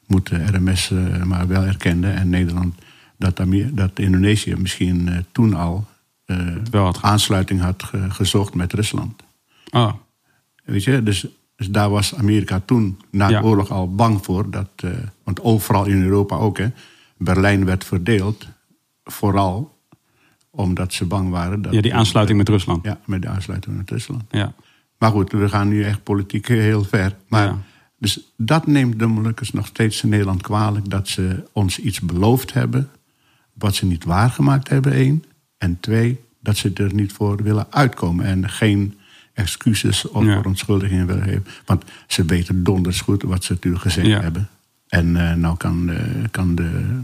moeten 0.07 0.55
RMS 0.55 0.91
eh, 0.91 1.23
maar 1.23 1.47
wel 1.47 1.63
erkennen 1.63 2.15
en 2.15 2.29
Nederland, 2.29 2.75
dat, 3.17 3.39
Amer 3.39 3.75
dat 3.75 3.91
Indonesië 3.99 4.55
misschien 4.55 5.07
eh, 5.07 5.17
toen 5.31 5.53
al 5.53 5.85
eh, 6.25 6.55
had 6.71 7.01
aansluiting 7.01 7.61
had 7.61 7.83
ge- 7.83 8.09
gezocht 8.09 8.53
met 8.53 8.73
Rusland. 8.73 9.23
Oh, 9.71 9.93
Weet 10.63 10.83
je, 10.83 11.03
dus, 11.03 11.25
dus 11.55 11.67
daar 11.69 11.89
was 11.89 12.15
Amerika 12.15 12.61
toen 12.65 12.99
na 13.11 13.27
Ja. 13.29 13.39
de 13.41 13.47
oorlog 13.47 13.69
al 13.71 13.95
bang 13.95 14.25
voor. 14.25 14.49
Dat, 14.51 14.69
eh, 14.75 14.91
want 15.23 15.41
overal 15.41 15.85
in 15.85 16.01
Europa 16.03 16.35
ook, 16.35 16.57
hè, 16.57 16.67
Berlijn 17.17 17.65
werd 17.65 17.83
verdeeld. 17.83 18.47
Vooral 19.03 19.77
omdat 20.49 20.93
ze 20.93 21.05
bang 21.05 21.29
waren. 21.29 21.61
Dat, 21.61 21.73
ja, 21.73 21.81
die 21.81 21.95
aansluiting 21.95 22.37
met 22.37 22.49
Rusland. 22.49 22.85
Ja, 22.85 22.99
met 23.05 23.21
de 23.21 23.27
aansluiting 23.27 23.77
met 23.77 23.89
Rusland. 23.89 24.23
Ja. 24.29 24.53
Maar 24.97 25.11
goed, 25.11 25.31
we 25.31 25.49
gaan 25.49 25.67
nu 25.67 25.83
echt 25.83 26.03
politiek 26.03 26.47
heel 26.47 26.83
ver. 26.83 27.15
Maar, 27.27 27.45
Ja. 27.45 27.57
Dus 27.97 28.33
dat 28.37 28.67
neemt 28.67 28.99
de 28.99 29.05
Molukkers 29.05 29.51
nog 29.51 29.65
steeds 29.65 30.03
in 30.03 30.09
Nederland 30.09 30.41
kwalijk. 30.41 30.89
Dat 30.89 31.07
ze 31.07 31.43
ons 31.51 31.79
iets 31.79 31.99
beloofd 31.99 32.53
hebben. 32.53 32.89
Wat 33.57 33.75
ze 33.75 33.85
niet 33.85 34.03
waargemaakt 34.03 34.69
hebben, 34.69 34.91
één. 34.91 35.23
En 35.57 35.77
twee, 35.79 36.19
dat 36.39 36.57
ze 36.57 36.71
er 36.73 36.93
niet 36.93 37.13
voor 37.13 37.43
willen 37.43 37.67
uitkomen. 37.69 38.25
En 38.25 38.49
geen 38.49 38.97
excuses 39.33 40.07
of 40.09 40.23
Ja. 40.25 40.35
verontschuldigingen 40.35 41.07
willen 41.07 41.23
geven. 41.23 41.45
Want 41.65 41.83
ze 42.07 42.25
weten 42.25 42.63
donders 42.63 43.01
goed 43.01 43.21
wat 43.23 43.43
ze 43.43 43.53
natuurlijk 43.53 43.83
gezegd 43.83 44.07
Ja. 44.07 44.21
hebben. 44.21 44.47
En 44.87 45.29
eh, 45.29 45.35
nou 45.35 45.57
kan, 45.57 45.89
eh, 45.89 45.99
kan 46.31 46.55
de, 46.55 47.01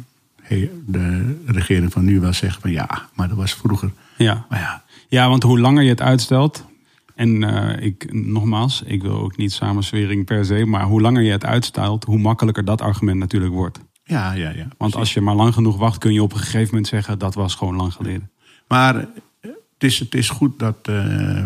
de 0.85 1.35
regering 1.45 1.91
van 1.91 2.05
nu 2.05 2.19
wel 2.19 2.33
zeggen 2.33 2.61
van 2.61 2.71
ja, 2.71 3.09
maar 3.15 3.27
dat 3.27 3.37
was 3.37 3.53
vroeger. 3.53 3.91
Ja. 4.17 4.45
Maar 4.49 4.59
ja, 4.59 4.83
ja, 5.07 5.29
want 5.29 5.43
hoe 5.43 5.59
langer 5.59 5.83
je 5.83 5.89
het 5.89 6.01
uitstelt... 6.01 6.69
En 7.15 7.43
eh, 7.43 7.85
ik, 7.85 8.13
nogmaals, 8.13 8.81
ik 8.85 9.01
wil 9.01 9.19
ook 9.19 9.37
niet 9.37 9.51
samenswering 9.51 10.25
per 10.25 10.45
se... 10.45 10.65
maar 10.65 10.83
hoe 10.83 11.01
langer 11.01 11.21
je 11.23 11.31
het 11.31 11.45
uitstelt, 11.45 12.03
hoe 12.03 12.17
makkelijker 12.19 12.65
dat 12.65 12.81
argument 12.81 13.17
natuurlijk 13.19 13.53
wordt. 13.53 13.79
Ja, 14.11 14.31
ja, 14.31 14.49
ja. 14.49 14.67
Want 14.77 14.95
als 14.95 15.13
je 15.13 15.21
maar 15.21 15.35
lang 15.35 15.53
genoeg 15.53 15.77
wacht, 15.77 15.97
kun 15.97 16.13
je 16.13 16.23
op 16.23 16.33
een 16.33 16.39
gegeven 16.39 16.67
moment 16.67 16.87
zeggen... 16.87 17.19
dat 17.19 17.33
was 17.33 17.55
gewoon 17.55 17.75
lang 17.75 17.93
geleden. 17.93 18.29
Maar 18.67 18.95
eh, 18.95 19.03
het 19.41 19.83
is, 19.83 19.99
het 19.99 20.15
is 20.15 20.29
goed 20.29 20.59
dat 20.59 20.89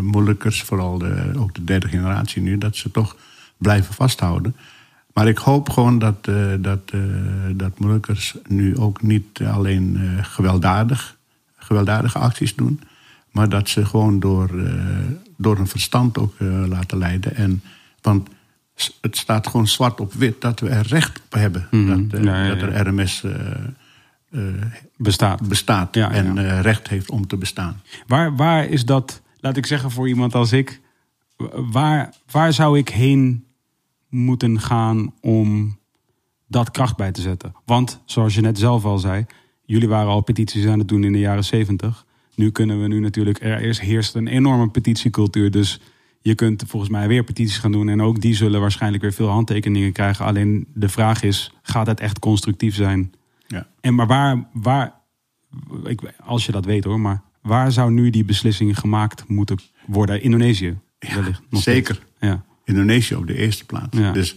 Molukkers, 0.01 0.61
vooral 0.61 0.97
de, 0.97 1.31
ook 1.37 1.53
de 1.53 1.63
derde 1.63 1.87
generatie 1.87 2.41
nu, 2.41 2.57
dat 2.57 2.75
ze 2.75 2.91
toch 2.91 3.15
blijven 3.57 3.93
vasthouden. 3.93 4.55
Maar 5.13 5.27
ik 5.27 5.37
hoop 5.37 5.69
gewoon 5.69 5.99
dat, 5.99 6.27
eh, 6.27 6.53
dat, 6.59 6.79
eh, 6.85 6.99
dat 7.53 7.79
Molukkers 7.79 8.35
nu 8.47 8.77
ook 8.77 9.01
niet 9.01 9.41
alleen 9.41 9.99
gewelddadig, 10.21 11.17
gewelddadige 11.57 12.19
acties 12.19 12.55
doen, 12.55 12.81
maar 13.31 13.49
dat 13.49 13.69
ze 13.69 13.85
gewoon 13.85 14.19
door, 14.19 14.49
door 15.37 15.55
hun 15.55 15.67
verstand 15.67 16.17
ook 16.17 16.33
laten 16.67 16.97
leiden. 16.97 17.35
En, 17.35 17.63
want 18.01 18.29
het 19.01 19.17
staat 19.17 19.47
gewoon 19.47 19.67
zwart 19.67 19.99
op 19.99 20.13
wit 20.13 20.41
dat 20.41 20.59
we 20.59 20.69
er 20.69 20.87
recht 20.87 21.21
op 21.25 21.33
hebben. 21.33 21.67
Mhm. 21.71 22.07
Dat, 22.07 22.23
Ja, 22.23 22.43
ja, 22.43 22.55
dat 22.55 22.61
er 22.61 22.87
RMS 22.87 23.23
eh, 23.23 23.31
eh, 24.29 24.41
Bestaat. 24.97 25.47
bestaat 25.47 25.95
Ja, 25.95 26.13
ja, 26.13 26.23
en 26.23 26.61
recht 26.61 26.87
heeft 26.87 27.09
om 27.09 27.27
te 27.27 27.37
bestaan. 27.37 27.81
Waar, 28.07 28.35
waar 28.35 28.65
is 28.65 28.85
dat, 28.85 29.21
laat 29.39 29.57
ik 29.57 29.65
zeggen 29.65 29.91
voor 29.91 30.07
iemand 30.07 30.35
als 30.35 30.51
ik... 30.51 30.81
waar, 31.71 32.13
waar 32.31 32.53
zou 32.53 32.77
ik 32.77 32.89
heen 32.89 33.45
moeten 34.09 34.59
gaan 34.59 35.13
om 35.21 35.77
dat 36.47 36.71
kracht 36.71 36.97
bij 36.97 37.11
te 37.11 37.21
zetten? 37.21 37.55
Want, 37.65 38.01
zoals 38.05 38.35
je 38.35 38.41
net 38.41 38.59
zelf 38.59 38.85
al 38.85 38.97
zei... 38.97 39.25
jullie 39.65 39.87
waren 39.87 40.11
al 40.11 40.21
petities 40.21 40.65
aan 40.65 40.79
het 40.79 40.87
doen 40.87 41.03
in 41.03 41.11
de 41.11 41.19
jaren 41.19 41.45
zeventig. 41.45 42.05
Nu 42.35 42.51
kunnen 42.51 42.81
we 42.81 42.87
nu 42.87 42.99
natuurlijk... 42.99 43.41
er 43.41 43.61
is, 43.61 43.79
heerst 43.79 44.15
een 44.15 44.27
enorme 44.27 44.69
petitiecultuur, 44.69 45.51
dus... 45.51 45.79
Je 46.25 46.35
kunt 46.35 46.63
volgens 46.67 46.91
mij 46.91 47.07
weer 47.07 47.23
petities 47.23 47.57
gaan 47.57 47.71
doen. 47.71 47.89
En 47.89 48.01
ook 48.01 48.21
die 48.21 48.35
zullen 48.35 48.61
waarschijnlijk 48.61 49.03
weer 49.03 49.13
veel 49.13 49.27
handtekeningen 49.27 49.91
krijgen. 49.91 50.25
Alleen 50.25 50.67
de 50.73 50.89
vraag 50.89 51.23
is, 51.23 51.51
gaat 51.61 51.87
het 51.87 51.99
echt 51.99 52.19
constructief 52.19 52.75
zijn? 52.75 53.13
Ja. 53.47 53.67
En 53.81 53.95
maar 53.95 54.07
waar, 54.07 54.47
waar 54.53 54.93
ik, 55.83 56.01
als 56.23 56.45
je 56.45 56.51
dat 56.51 56.65
weet 56.65 56.83
hoor, 56.83 56.99
maar 56.99 57.21
waar 57.41 57.71
zou 57.71 57.91
nu 57.91 58.09
die 58.09 58.23
beslissing 58.23 58.79
gemaakt 58.79 59.27
moeten 59.27 59.59
worden? 59.85 60.21
Indonesië 60.21 60.77
wellicht. 60.99 61.41
zeker. 61.49 61.99
Ja. 62.19 62.43
Indonesië 62.63 63.15
op 63.15 63.27
de 63.27 63.37
eerste 63.37 63.65
plaats. 63.65 63.97
Ja. 63.97 64.11
Dus 64.11 64.35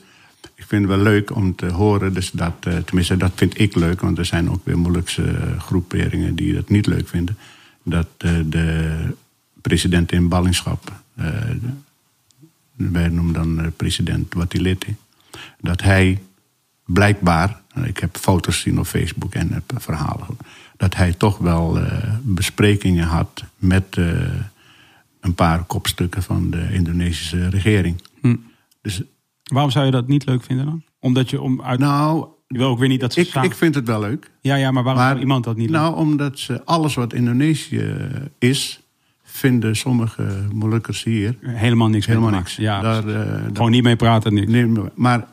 ik 0.55 0.65
vind 0.67 0.83
het 0.83 0.91
wel 0.91 1.03
leuk 1.03 1.37
om 1.37 1.55
te 1.55 1.67
horen, 1.67 2.15
dus 2.15 2.31
dat, 2.31 2.55
eh, 2.61 2.77
tenminste 2.77 3.17
dat 3.17 3.33
vind 3.35 3.61
ik 3.61 3.75
leuk, 3.75 4.01
want 4.01 4.19
er 4.19 4.25
zijn 4.25 4.51
ook 4.51 4.65
weer 4.65 4.79
Molukse 4.79 5.55
groeperingen 5.59 6.35
die 6.35 6.55
dat 6.55 6.69
niet 6.69 6.87
leuk 6.87 7.09
vinden, 7.09 7.39
dat 7.83 8.09
eh, 8.19 8.33
de 8.47 8.97
president 9.61 10.13
in 10.13 10.29
ballingschap, 10.29 10.93
wij 12.77 13.09
noemen 13.09 13.33
dan 13.35 13.61
eh, 13.61 13.67
president 13.77 14.35
Watilete, 14.35 14.95
dat 15.61 15.83
hij 15.83 16.23
blijkbaar, 16.85 17.61
eh, 17.75 17.87
ik 17.87 17.99
heb 17.99 18.17
foto's 18.17 18.61
zien 18.61 18.79
op 18.79 18.87
Facebook 18.87 19.35
en 19.35 19.53
heb 19.53 19.73
verhalen, 19.77 20.27
dat 20.77 20.95
hij 20.95 21.13
toch 21.13 21.39
wel 21.39 21.79
eh, 21.81 22.15
besprekingen 22.23 23.07
had 23.07 23.45
met 23.57 23.97
eh, 23.97 24.21
een 25.21 25.35
paar 25.35 25.65
kopstukken 25.65 26.23
van 26.23 26.51
de 26.51 26.69
Indonesische 26.73 27.49
regering. 27.49 28.03
Hm. 28.21 28.37
Dus 28.83 29.03
Waarom 29.43 29.71
zou 29.71 29.85
je 29.85 29.91
dat 29.91 30.09
niet 30.09 30.27
leuk 30.27 30.43
vinden 30.45 30.67
dan? 30.67 30.83
Omdat 31.01 31.31
je 31.31 31.41
om 31.41 31.63
uit. 31.63 31.79
nou, 31.79 32.27
je 32.47 32.59
wil 32.59 32.69
ook 32.69 32.79
weer 32.79 32.89
niet 32.89 33.01
dat 33.01 33.13
ze. 33.13 33.21
ik, 33.21 33.27
samen- 33.29 33.49
ik 33.51 33.57
vind 33.57 33.75
het 33.75 33.87
wel 33.87 34.01
leuk. 34.01 34.31
ja, 34.41 34.55
ja, 34.55 34.71
maar 34.71 34.83
waarom 34.83 35.03
Maar, 35.03 35.11
zou 35.11 35.21
iemand 35.21 35.45
dat 35.45 35.57
niet 35.57 35.71
leuk 35.71 35.81
Nou, 35.81 35.95
omdat 35.97 36.39
ze 36.39 36.65
alles 36.65 36.95
wat 36.95 37.13
Indonesië 37.13 37.95
is, 38.39 38.81
vinden 39.39 39.77
sommige 39.77 40.47
Molukkers 40.53 41.05
hier 41.05 41.37
Helemaal 41.41 41.89
niks 41.89 42.07
helemaal 42.07 42.31
niks. 42.31 42.57
Ja, 42.57 42.81
Daar, 42.81 43.07
eh, 43.09 43.15
daar- 43.15 43.43
Gewoon 43.53 43.71
niet 43.71 43.83
mee 43.83 43.97
praten, 43.97 44.35
niks. 44.35 44.51
nee, 44.51 44.67
maar 44.95 45.27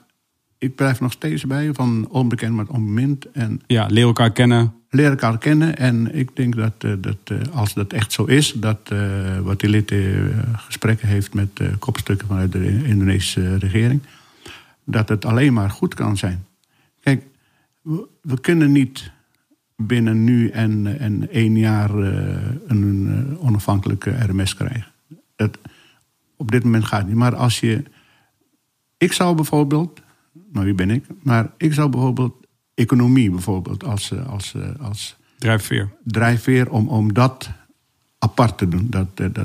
ik 0.58 0.76
blijf 0.76 1.00
nog 1.00 1.12
steeds 1.12 1.46
bij 1.46 1.70
van 1.74 2.08
onbekend 2.10 2.56
maar 2.56 2.66
onbemind. 2.68 3.32
En 3.32 3.62
Ja, 3.68 3.86
leer 3.86 4.04
elkaar 4.06 4.32
kennen. 4.32 4.74
leren 4.90 5.12
elkaar 5.12 5.38
kennen. 5.38 5.78
En 5.78 6.16
ik 6.16 6.36
denk 6.36 6.56
dat, 6.56 6.74
eh, 6.78 6.92
dat 6.98 7.18
eh, 7.24 7.38
als 7.54 7.74
dat 7.74 7.94
echt 7.94 8.12
zo 8.12 8.24
is, 8.26 8.52
dat 8.56 8.80
uh, 8.94 9.40
Watilite 9.40 9.96
eh, 9.96 10.60
gesprekken 10.60 11.08
heeft 11.08 11.34
met 11.34 11.62
kopstukken 11.80 12.28
vanuit 12.28 12.52
de 12.52 12.84
Indonesische 12.88 13.58
regering, 13.58 14.02
dat 14.86 15.10
het 15.10 15.26
alleen 15.26 15.54
maar 15.54 15.70
goed 15.70 15.94
kan 15.94 16.18
zijn. 16.18 16.46
Kijk, 17.02 17.24
we, 17.82 18.08
we 18.22 18.40
kunnen 18.42 18.72
niet 18.72 19.12
binnen 19.76 20.24
nu 20.24 20.50
en, 20.50 21.00
en 21.00 21.30
één 21.32 21.58
jaar 21.58 21.90
eh, 21.90 22.38
een 22.68 23.08
eh, 23.08 23.46
onafhankelijke 23.46 24.10
RMS 24.10 24.56
krijgen. 24.56 24.92
Dat, 25.36 25.58
op 26.36 26.52
dit 26.52 26.64
moment 26.64 26.86
gaat 26.86 27.00
het 27.00 27.08
niet. 27.08 27.18
Maar 27.18 27.36
als 27.36 27.60
je. 27.60 27.84
Ik 28.98 29.14
zou 29.14 29.36
bijvoorbeeld. 29.36 30.02
Nou, 30.52 30.66
wie 30.66 30.76
ben 30.76 30.90
ik? 30.90 31.06
Maar 31.24 31.52
ik 31.58 31.74
zou 31.74 31.90
bijvoorbeeld 31.90 32.48
economie 32.74 33.32
bijvoorbeeld 33.32 33.84
als, 33.84 34.12
eh, 34.12 34.30
als, 34.30 34.54
als 34.80 35.16
Drijfveer. 35.38 35.90
drijfveer 36.04 36.72
om, 36.72 36.88
om 36.88 37.14
dat 37.14 37.50
apart 38.18 38.58
te 38.58 38.68
doen. 38.68 38.90
Dat, 38.90 39.18
dat, 39.18 39.36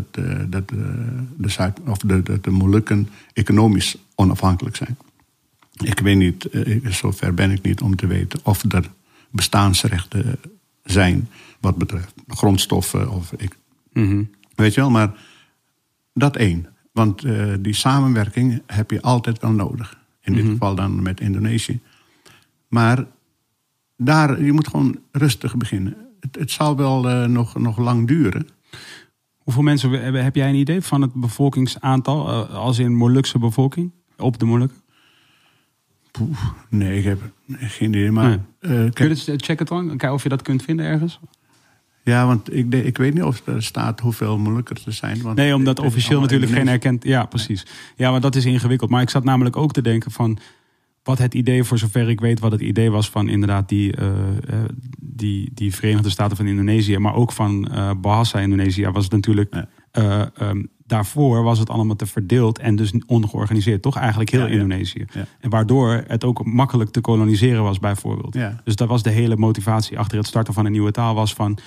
dat 0.49 0.69
de, 0.69 1.49
Zuid, 1.49 1.81
of 1.87 1.99
de, 1.99 2.23
de, 2.23 2.41
de 2.41 2.51
Molukken 2.51 3.09
economisch 3.33 3.97
onafhankelijk 4.15 4.77
zijn. 4.77 4.99
Ik 5.73 5.99
weet 5.99 6.17
niet, 6.17 6.49
zover 6.85 7.35
ben 7.35 7.51
ik 7.51 7.63
niet 7.63 7.81
om 7.81 7.97
te 7.97 8.07
weten 8.07 8.41
of 8.43 8.73
er 8.73 8.91
bestaansrechten 9.31 10.39
zijn 10.85 11.29
wat 11.61 11.77
betreft 11.77 12.15
grondstoffen 12.27 13.11
of 13.11 13.33
ik, 13.33 13.59
Mhm. 13.93 14.23
Weet 14.55 14.75
je 14.75 14.81
wel, 14.81 14.91
maar 14.91 15.13
dat 16.15 16.37
één. 16.37 16.67
Want 16.93 17.25
eh, 17.25 17.55
die 17.61 17.75
samenwerking 17.75 18.63
heb 18.67 18.91
je 18.91 19.03
altijd 19.03 19.41
wel 19.41 19.51
nodig. 19.51 19.99
In 20.23 20.33
dit 20.33 20.45
geval 20.45 20.75
dan 20.75 21.03
met 21.03 21.21
Indonesië. 21.21 21.81
Maar 22.69 23.07
daar, 23.97 24.43
je 24.45 24.53
moet 24.53 24.69
gewoon 24.69 24.99
rustig 25.13 25.57
beginnen. 25.57 25.97
Het, 26.21 26.37
het 26.37 26.51
zal 26.51 26.77
wel 26.77 27.09
eh, 27.09 27.25
nog, 27.25 27.59
nog 27.59 27.79
lang 27.79 28.07
duren. 28.07 28.49
Hoeveel 29.39 29.63
mensen 29.63 30.15
heb 30.25 30.35
jij 30.35 30.49
een 30.49 30.55
idee 30.55 30.83
van 30.83 31.03
het 31.03 31.13
bevolkingsaantal? 31.15 32.29
eh, 32.29 32.55
als 32.55 32.79
in 32.79 32.97
Molukse 32.97 33.39
bevolking? 33.39 33.91
Op 34.17 34.39
de 34.39 34.45
Molukken? 34.45 34.79
Poeh, 36.13 36.39
nee, 36.69 36.99
ik 36.99 37.05
heb 37.05 37.21
geen 37.47 37.89
idee. 37.89 38.11
Maar, 38.11 38.29
Nee. 38.29 38.39
eh, 38.85 38.91
Kun 38.93 39.09
je 39.09 39.23
dat 39.27 39.43
checken 39.45 39.67
dan? 39.67 39.87
Kijken 39.87 40.13
of 40.13 40.23
je 40.23 40.29
dat 40.29 40.43
kunt 40.43 40.63
vinden 40.63 40.87
ergens? 40.87 41.21
ja, 42.05 42.27
want 42.27 42.55
ik, 42.57 42.75
ik 42.75 42.99
weet 42.99 43.15
niet 43.15 43.23
of 43.23 43.47
er 43.47 43.63
staat 43.63 44.01
hoeveel 44.01 44.39
Molukkers 44.39 44.87
er 44.87 44.93
zijn. 44.93 45.23
Want 45.23 45.37
Nee, 45.37 45.55
omdat 45.55 45.77
het 45.77 45.87
officieel 45.87 46.21
natuurlijk 46.21 46.53
geen 46.53 46.69
erkend. 46.69 47.05
Ja, 47.05 47.25
precies. 47.25 47.67
Ja, 47.97 48.11
maar 48.11 48.21
dat 48.21 48.37
is 48.37 48.45
ingewikkeld. 48.45 48.91
Maar 48.91 49.03
ik 49.03 49.11
zat 49.11 49.25
namelijk 49.25 49.57
ook 49.57 49.73
te 49.73 49.83
denken 49.83 50.11
van. 50.11 50.39
Wat 51.03 51.19
het 51.19 51.35
idee, 51.35 51.65
voor 51.65 51.79
zover 51.79 52.09
ik 52.09 52.21
weet, 52.21 52.41
wat 52.41 52.53
het 52.53 52.61
idee 52.61 52.91
was 52.91 53.11
van 53.11 53.29
inderdaad 53.29 53.69
die, 53.69 53.97
eh, 53.97 54.09
eh, 54.09 54.65
die, 55.01 55.51
die 55.55 55.75
Verenigde 55.75 56.11
Staten 56.11 56.37
van 56.37 56.47
Indonesië, 56.47 56.99
maar 56.99 57.15
ook 57.15 57.33
van 57.33 57.69
eh 57.73 57.91
Bahasa 58.01 58.39
Indonesië, 58.39 58.87
was 58.89 59.05
het 59.05 59.13
natuurlijk. 59.13 59.55
Ja. 59.55 59.69
eh, 59.91 60.49
ehm, 60.49 60.63
daarvoor 60.91 61.43
was 61.43 61.59
het 61.59 61.71
allemaal 61.71 61.97
te 61.97 62.07
verdeeld 62.07 62.59
en 62.59 62.77
dus 62.77 62.93
ongeorganiseerd. 63.07 63.83
Toch 63.83 63.97
eigenlijk 63.97 64.31
heel 64.31 64.41
Ja, 64.41 64.47
ja. 64.47 64.53
Indonesië. 64.53 65.05
Ja. 65.13 65.27
En 65.41 65.51
waardoor 65.51 66.05
het 66.07 66.25
ook 66.25 66.45
makkelijk 66.45 66.91
te 66.91 67.01
koloniseren 67.01 67.63
was, 67.63 67.79
bijvoorbeeld. 67.79 68.37
Dus 68.65 68.77
dat 68.77 68.89
was 68.89 69.03
de 69.03 69.11
hele 69.11 69.37
motivatie 69.37 69.99
achter 69.99 70.19
het 70.19 70.27
starten 70.27 70.55
van 70.55 70.65
een 70.65 70.73
nieuwe 70.73 70.91
taal. 70.91 71.15
Was 71.15 71.35
van 71.35 71.59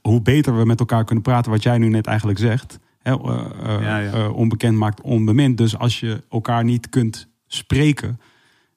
hoe 0.00 0.22
beter 0.22 0.56
we 0.56 0.64
met 0.64 0.80
elkaar 0.80 1.04
kunnen 1.04 1.24
praten, 1.24 1.50
wat 1.50 1.62
jij 1.62 1.78
nu 1.78 1.88
net 1.88 2.06
eigenlijk 2.06 2.38
zegt. 2.38 2.78
hè, 3.02 3.12
eh, 3.12 3.48
eh, 3.62 4.24
eh, 4.24 4.36
onbekend 4.36 4.76
maakt 4.76 5.00
onbemind. 5.00 5.58
Dus 5.58 5.78
als 5.78 6.00
je 6.00 6.22
elkaar 6.30 6.64
niet 6.64 6.88
kunt 6.88 7.28
spreken, 7.46 8.20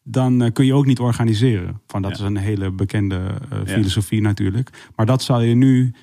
dan 0.03 0.49
kun 0.53 0.65
je 0.65 0.73
ook 0.73 0.85
niet 0.85 0.99
organiseren. 0.99 1.81
Van 1.87 2.01
dat 2.01 2.11
is 2.11 2.19
een 2.19 2.37
hele 2.37 2.71
bekende 2.71 3.21
filosofie 3.65 4.21
natuurlijk. 4.21 4.91
Maar 4.95 5.05
dat 5.05 5.23
zal 5.23 5.41
je 5.41 5.55
nu, 5.55 5.93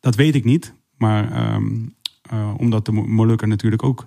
dat 0.00 0.14
weet 0.14 0.34
ik 0.34 0.44
niet. 0.44 0.74
Maar 0.96 1.32
ehm, 1.32 1.64
eh, 2.30 2.54
omdat 2.56 2.84
de 2.84 2.92
Mo- 2.92 3.06
Molukken 3.06 3.48
natuurlijk 3.48 3.82
ook 3.82 4.06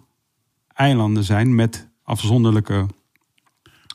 eilanden 0.73 1.23
zijn 1.23 1.55
met 1.55 1.87
afzonderlijke, 2.03 2.85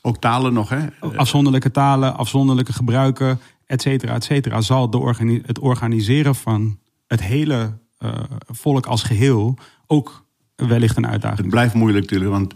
Ook 0.01 0.17
talen 0.17 0.53
nog, 0.53 0.69
hè? 0.69 0.85
afzonderlijke 1.15 1.71
talen, 1.71 2.17
afzonderlijke 2.17 2.73
gebruiken, 2.73 3.39
et 3.65 3.81
cetera, 3.81 4.13
et 4.13 4.23
cetera. 4.23 4.61
Zal 4.61 4.89
de 4.89 4.97
organi- 4.97 5.41
het 5.45 5.59
organiseren 5.59 6.35
van 6.35 6.79
het 7.07 7.21
hele 7.23 7.77
eh, 7.97 8.13
volk 8.47 8.85
als 8.85 9.03
geheel 9.03 9.57
ook 9.87 10.25
wellicht 10.55 10.97
een 10.97 11.07
uitdaging. 11.07 11.39
Het 11.39 11.49
blijft 11.49 11.73
moeilijk 11.73 12.03
natuurlijk, 12.03 12.31
want 12.31 12.53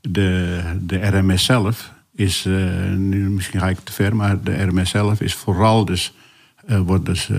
de, 0.00 0.62
de 0.80 1.06
RMS 1.06 1.44
zelf 1.44 1.92
is, 2.12 2.44
eh, 2.46 2.90
nu 2.90 3.30
misschien 3.30 3.60
ga 3.60 3.68
ik 3.68 3.78
te 3.84 3.92
ver, 3.92 4.16
maar 4.16 4.42
de 4.42 4.62
RMS 4.62 4.90
zelf 4.90 5.20
is 5.20 5.34
vooral 5.34 5.84
dus, 5.84 6.14
wordt 6.66 7.04
dus 7.06 7.30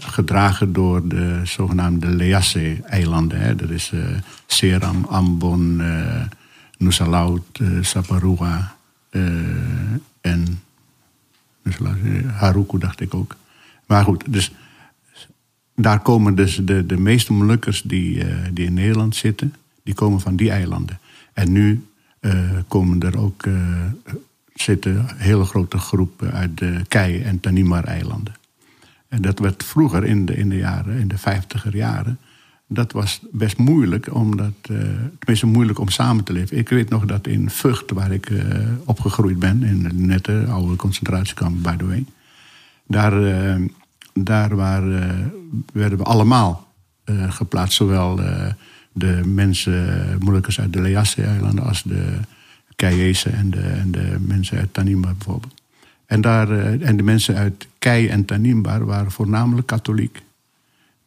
gedragen 0.00 0.72
door 0.72 1.08
de 1.08 1.40
zogenaamde 1.44 2.06
Leasse-eilanden. 2.06 3.40
Hè. 3.40 3.54
Dat 3.54 3.70
is 3.70 3.90
eh, 3.92 4.00
Seram, 4.46 5.04
Ambon, 5.04 5.80
eh 5.80 6.22
Nusalau, 6.78 7.40
eh, 7.52 7.66
Saparua 7.80 8.74
en 10.20 10.60
Haruku 12.32 12.78
dacht 12.78 13.00
ik 13.00 13.14
ook. 13.14 13.36
Maar 13.86 14.04
goed, 14.04 14.24
dus 14.28 14.52
daar 15.74 16.00
komen 16.00 16.34
dus 16.34 16.56
de, 16.56 16.86
de 16.86 16.96
meeste 16.96 17.32
Molukkers 17.32 17.82
die, 17.82 18.24
die 18.52 18.66
in 18.66 18.74
Nederland 18.74 19.16
zitten, 19.16 19.54
die 19.82 19.94
komen 19.94 20.20
van 20.20 20.36
die 20.36 20.50
eilanden. 20.50 20.98
En 21.32 21.52
nu 21.52 21.86
komen 22.68 23.00
er 23.00 23.18
ook 23.18 23.44
zitten 24.54 25.06
hele 25.16 25.44
grote 25.44 25.78
groepen 25.78 26.32
uit 26.32 26.58
de 26.58 26.82
Kei- 26.88 27.22
en 27.22 27.40
Tanimar-eilanden. 27.40 28.34
En 29.08 29.22
dat 29.22 29.38
werd 29.38 29.64
vroeger 29.64 30.04
in 30.04 30.24
de, 30.24 30.36
in 30.36 30.48
de 30.48 30.56
jaren, 30.56 30.98
in 30.98 31.08
de 31.08 31.18
vijftiger 31.18 31.76
jaren, 31.76 32.18
dat 32.68 32.92
was 32.92 33.20
best 33.32 33.58
moeilijk, 33.58 34.14
omdat, 34.14 34.52
eh, 34.62 34.76
tenminste 35.18 35.46
moeilijk 35.46 35.78
om 35.78 35.88
samen 35.88 36.24
te 36.24 36.32
leven. 36.32 36.56
Ik 36.56 36.68
weet 36.68 36.88
nog 36.88 37.04
dat 37.04 37.26
in 37.26 37.50
Vught, 37.50 37.90
waar 37.90 38.12
ik 38.12 38.30
eh, 38.30 38.44
opgegroeid 38.84 39.38
ben, 39.38 39.62
in 39.62 39.84
het 39.84 39.98
nette 39.98 40.44
oude 40.48 40.76
concentratiekamp, 40.76 41.62
by 41.62 41.76
the 41.76 41.86
way, 41.86 42.04
daar, 42.86 43.24
eh, 43.24 43.62
daar 44.12 44.56
waren, 44.56 45.32
werden 45.72 45.98
we 45.98 46.04
allemaal 46.04 46.64
geplaatst. 47.28 47.76
Zowel 47.76 48.20
de 48.92 49.20
mensen, 49.24 50.18
Molukkers 50.18 50.60
uit 50.60 50.72
de 50.72 50.80
Leasse-eilanden 50.80 51.64
als 51.64 51.82
de 51.82 52.18
Keiese 52.76 53.30
en 53.30 53.50
de, 53.50 53.60
en 53.60 53.90
de 53.90 54.16
mensen 54.20 54.58
uit 54.58 54.74
Tanimbar 54.74 55.14
bijvoorbeeld. 55.14 55.55
En, 56.06 56.20
daar, 56.20 56.50
eh, 56.50 56.88
en 56.88 56.96
de 56.96 57.02
mensen 57.02 57.36
uit 57.36 57.66
Kei 57.78 58.08
en 58.08 58.24
Tanimbar 58.24 58.84
waren 58.84 59.10
voornamelijk 59.10 59.66
katholiek. 59.66 60.22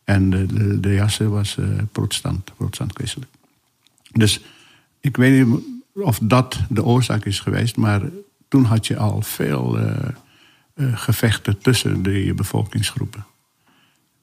En 0.03 0.29
de, 0.29 0.45
de, 0.45 0.79
de 0.79 0.93
Jasse 0.93 1.29
was 1.29 1.57
eh, 1.57 1.65
protestant, 1.91 2.51
protestant-christelijk. 2.57 3.31
Dus 4.11 4.41
ik 4.99 5.17
weet 5.17 5.47
niet 5.47 5.59
of 5.93 6.19
dat 6.23 6.59
de 6.69 6.83
oorzaak 6.83 7.25
is 7.25 7.39
geweest, 7.39 7.77
maar 7.77 8.01
toen 8.47 8.63
had 8.63 8.87
je 8.87 8.97
al 8.97 9.21
veel 9.21 9.79
eh, 9.79 10.09
gevechten 10.93 11.57
tussen 11.57 12.03
de 12.03 12.33
bevolkingsgroepen. 12.35 13.25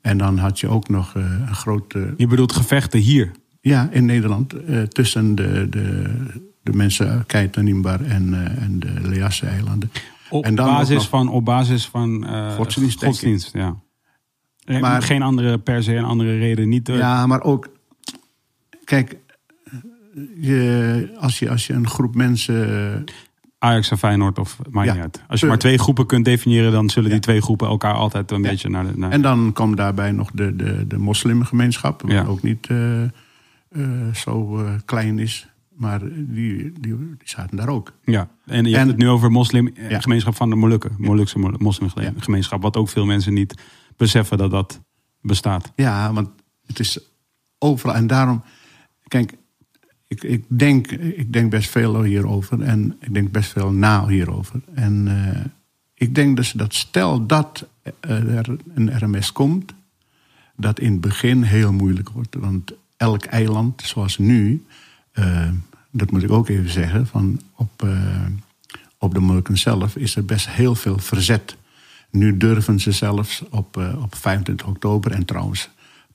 En 0.01 0.19
dan 0.19 0.39
had 0.39 0.61
je 0.61 0.69
ook 0.69 0.89
nog 0.89 1.15
een 1.15 1.55
grote. 1.55 2.15
Je 2.17 2.27
bedoelt 2.27 2.53
gevechten 2.53 3.01
hier. 3.01 3.33
Ja, 3.61 3.89
in 3.91 4.05
Nederland 4.05 4.55
tussen 4.89 5.35
de, 5.35 5.69
de, 5.69 6.13
de 6.63 6.73
mensen 6.73 7.27
Kei 7.27 7.51
Nimbar 7.55 8.01
en, 8.01 8.57
en 8.59 8.79
de 8.79 9.09
Leasse-eilanden. 9.09 9.91
Op 10.31 10.45
En 10.45 10.55
dan 10.55 10.67
basis 10.67 10.95
nog- 10.97 11.09
van, 11.09 11.29
op 11.29 11.45
basis 11.45 11.87
van 11.87 12.27
eh, 12.27 12.55
Godsdienst, 12.55 13.05
godsdienst, 13.05 13.53
ja. 13.53 13.77
Eh, 14.65 14.81
Maar- 14.81 15.03
Geen 15.03 15.23
andere 15.23 15.59
per 15.59 15.83
se 15.83 15.95
een 15.95 16.05
andere 16.05 16.39
reden. 16.39 16.69
Niet, 16.69 16.89
eh, 16.89 16.97
Ja, 16.99 17.27
maar 17.27 17.43
ook. 17.43 17.69
Kijk, 18.85 19.17
je, 20.41 21.15
als, 21.19 21.39
je, 21.39 21.51
als 21.51 21.67
je 21.67 21.73
een 21.73 21.89
groep 21.89 22.15
mensen. 22.15 23.05
Ajax 23.59 23.91
en 23.91 23.99
Feyenoord 23.99 24.39
of 24.39 24.59
maakt 24.71 24.87
Ja. 24.87 24.93
niet 24.93 25.03
uit. 25.03 25.23
Als 25.29 25.41
je 25.41 25.47
maar 25.47 25.59
twee 25.59 25.79
groepen 25.79 26.07
kunt 26.07 26.25
definiëren, 26.25 26.73
dan 26.73 26.91
zullen 26.91 27.11
die 27.11 27.21
twee 27.21 27.41
groepen 27.41 27.69
elkaar 27.69 27.95
altijd 27.95 28.31
een 28.31 28.43
Ja. 28.43 28.49
beetje 28.51 28.69
naar 28.69 28.87
de. 28.87 28.99
Naar... 28.99 29.11
En 29.11 29.23
dan 29.23 29.53
komt 29.53 29.77
daarbij 29.77 30.13
nog 30.13 30.31
de, 30.31 30.57
de, 30.57 30.87
de 30.87 30.99
moslimgemeenschap, 30.99 32.03
wat 32.03 32.27
ook 32.27 32.43
niet 32.43 32.67
zo 34.15 34.65
klein 34.85 35.19
is. 35.19 35.49
Maar 35.77 36.01
die, 36.09 36.73
die, 36.73 36.73
die 36.81 36.97
zaten 37.25 37.57
daar 37.57 37.69
ook. 37.69 37.93
ja. 38.05 38.29
En 38.47 38.65
je 38.65 38.71
En- 38.73 38.77
hebt 38.79 38.91
het 38.91 38.99
nu 38.99 39.09
over 39.09 39.27
Ja. 39.29 39.33
moslimgemeenschap 39.35 40.35
van 40.35 40.51
de 40.51 40.57
Molukken. 40.57 40.95
Molukse 40.99 41.39
mo- 41.39 41.55
moslimgemeenschap. 41.59 42.63
Wat 42.63 42.77
ook 42.77 42.89
veel 42.89 43.05
mensen 43.07 43.35
niet 43.35 43.55
beseffen 43.97 44.39
dat 44.39 44.51
dat 44.51 44.81
bestaat. 45.21 45.73
Ja, 45.77 46.13
want 46.13 46.29
het 46.67 46.79
is 46.79 46.99
overal. 47.59 47.95
En 47.95 48.07
daarom, 48.07 48.43
kijk, 49.09 49.37
ik, 50.07 50.23
ik, 50.23 50.45
denk, 50.49 50.91
ik 50.91 51.33
denk 51.33 51.51
best 51.51 51.71
veel 51.71 52.03
hierover. 52.03 52.63
En 52.63 52.97
ik 53.01 53.15
denk 53.15 53.31
best 53.31 53.51
veel 53.53 53.71
na 53.73 54.07
hierover. 54.09 54.61
En 54.75 55.09
eh, 55.09 55.45
ik 55.95 56.15
denk 56.15 56.37
dus 56.37 56.51
dat 56.53 56.75
stel 56.75 57.27
dat 57.27 57.67
er 58.01 58.57
een 58.75 58.99
RMS 58.99 59.33
komt, 59.33 59.75
dat 60.57 60.81
in 60.81 60.93
het 60.93 61.01
begin 61.01 61.43
heel 61.43 61.73
moeilijk 61.73 62.09
wordt. 62.09 62.35
Want 62.35 62.73
elk 62.97 63.25
eiland, 63.25 63.83
zoals 63.83 64.19
nu, 64.19 64.65
eh, 65.17 65.49
dat 65.91 66.11
moet 66.11 66.23
ik 66.23 66.31
ook 66.31 66.49
even 66.49 66.71
zeggen, 66.71 67.07
van 67.07 67.41
op, 67.57 67.83
eh, 67.83 68.27
op 68.99 69.15
de 69.15 69.21
Molukken 69.21 69.59
zelf 69.59 69.97
is 69.97 70.17
er 70.17 70.25
best 70.25 70.49
heel 70.49 70.75
veel 70.75 70.99
verzet. 70.99 71.57
Nu 72.11 72.37
durven 72.37 72.81
ze 72.81 72.93
zelfs 72.93 73.43
op, 73.51 73.77
eh, 73.77 74.03
op 74.03 74.15
25 74.15 74.67
oktober 74.67 75.13
en 75.13 75.25
trouwens 75.25 75.69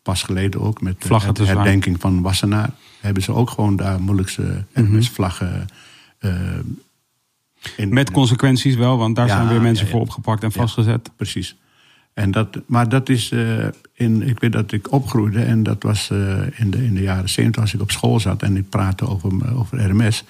pas 0.03 0.23
geleden 0.23 0.61
ook 0.61 0.81
met 0.81 1.01
de 1.01 1.45
herdenking 1.45 1.99
van 1.99 2.21
Wassenaar 2.21 2.69
hebben 2.99 3.23
ze 3.23 3.31
ook 3.33 3.49
gewoon 3.49 3.75
daar 3.75 4.01
Molukse 4.01 4.65
Mhm. 4.73 4.85
RMS-vlaggen. 4.95 5.67
eh, 6.19 6.33
in- 7.77 7.93
Met 7.93 8.11
consequenties 8.11 8.75
wel, 8.75 8.97
want 8.97 9.15
daar 9.15 9.27
Ja, 9.27 9.35
zijn 9.35 9.47
weer 9.47 9.61
mensen 9.61 9.85
ja, 9.85 9.91
ja. 9.91 9.97
voor 9.97 10.05
opgepakt 10.07 10.43
en 10.43 10.51
vastgezet. 10.51 11.09
Precies. 11.15 11.55
En 12.13 12.31
dat, 12.31 12.61
maar 12.65 12.89
dat 12.89 13.09
is 13.09 13.31
eh, 13.31 13.67
in. 13.93 14.27
Ik 14.27 14.39
weet 14.39 14.51
dat 14.51 14.71
ik 14.71 14.91
opgroeide 14.91 15.41
en 15.41 15.63
dat 15.63 15.83
was 15.83 16.09
eh, 16.09 16.59
in, 16.59 16.71
de, 16.71 16.85
in 16.85 16.93
de 16.93 17.01
jaren 17.01 17.29
70 17.29 17.61
als 17.61 17.73
ik 17.73 17.81
op 17.81 17.91
school 17.91 18.19
zat 18.19 18.43
en 18.43 18.57
ik 18.57 18.69
praatte 18.69 19.07
over, 19.07 19.55
over 19.55 19.89
RMS. 19.89 20.23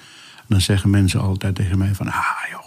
Dan 0.48 0.60
zeggen 0.60 0.90
mensen 0.90 1.20
altijd 1.20 1.54
tegen 1.54 1.78
mij 1.78 1.94
van, 1.94 2.06
ah 2.06 2.22
joh. 2.50 2.60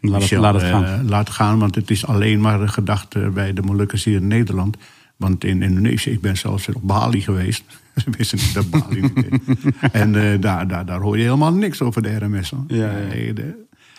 Laat 0.00 0.12
het, 0.12 0.20
Michel, 0.20 0.40
laat 0.40 0.54
het 0.54 0.62
eh, 0.62 0.70
gaan. 0.70 1.08
laat 1.08 1.30
gaan, 1.30 1.58
want 1.58 1.74
het 1.74 1.90
is 1.90 2.06
alleen 2.06 2.40
maar 2.40 2.60
een 2.60 2.68
gedachte 2.68 3.30
bij 3.34 3.52
de 3.52 3.62
Molukkers 3.62 4.04
hier 4.04 4.16
in 4.16 4.26
Nederland. 4.26 4.76
Want 5.16 5.44
in 5.44 5.62
Indonesië, 5.62 6.10
ik 6.10 6.20
ben 6.20 6.36
zelfs 6.36 6.68
op 6.68 6.82
Bali 6.82 7.20
geweest. 7.20 7.64
Ze 8.04 8.10
wisten 8.10 8.38
niet 8.38 8.54
dat 8.54 8.70
Bali 8.70 9.00
niet. 9.00 9.28
En 9.92 10.32
eh, 10.32 10.40
daar, 10.40 10.68
daar, 10.68 10.86
daar 10.86 11.00
hoor 11.00 11.16
je 11.16 11.22
helemaal 11.22 11.52
niks 11.52 11.82
over 11.82 12.02
de 12.02 12.16
RMS. 12.16 12.50
Hoor. 12.50 12.64
Ja, 12.66 12.92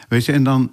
weet 0.08 0.26
je, 0.26 0.32
en 0.32 0.43
dan 0.43 0.72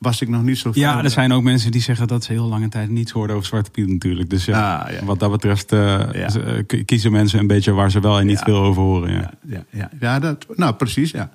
was 0.00 0.20
ik 0.20 0.28
nog 0.28 0.42
niet 0.42 0.58
zo 0.58 0.70
Ja, 0.74 1.04
er 1.04 1.10
zijn 1.10 1.32
ook 1.32 1.42
mensen 1.42 1.70
die 1.70 1.80
zeggen 1.80 2.06
dat 2.08 2.24
ze 2.24 2.32
heel 2.32 2.46
lange 2.48 2.68
tijd 2.68 2.90
niets 2.90 3.12
hoorden 3.12 3.36
over 3.36 3.48
Zwarte 3.48 3.70
Piet 3.70 3.88
natuurlijk. 3.88 4.30
Dus 4.30 4.44
ja, 4.44 4.76
Ah, 4.78 4.92
ja. 4.92 5.04
wat 5.04 5.18
dat 5.18 5.30
betreft 5.30 5.72
eh, 5.72 5.78
Ja. 6.12 6.28
eh, 6.34 6.84
kiezen 6.84 7.12
mensen 7.12 7.38
een 7.38 7.46
beetje 7.46 7.72
waar 7.72 7.90
ze 7.90 8.00
wel 8.00 8.18
en 8.18 8.26
niet 8.26 8.38
Ja. 8.38 8.44
veel 8.44 8.56
over 8.62 8.82
horen. 8.82 9.12
Ja. 9.12 9.30
Ja, 9.46 9.64
ja, 9.70 9.90
ja. 10.00 10.18
dat, 10.18 10.46
nou 10.56 10.74
precies, 10.74 11.10
ja. 11.10 11.30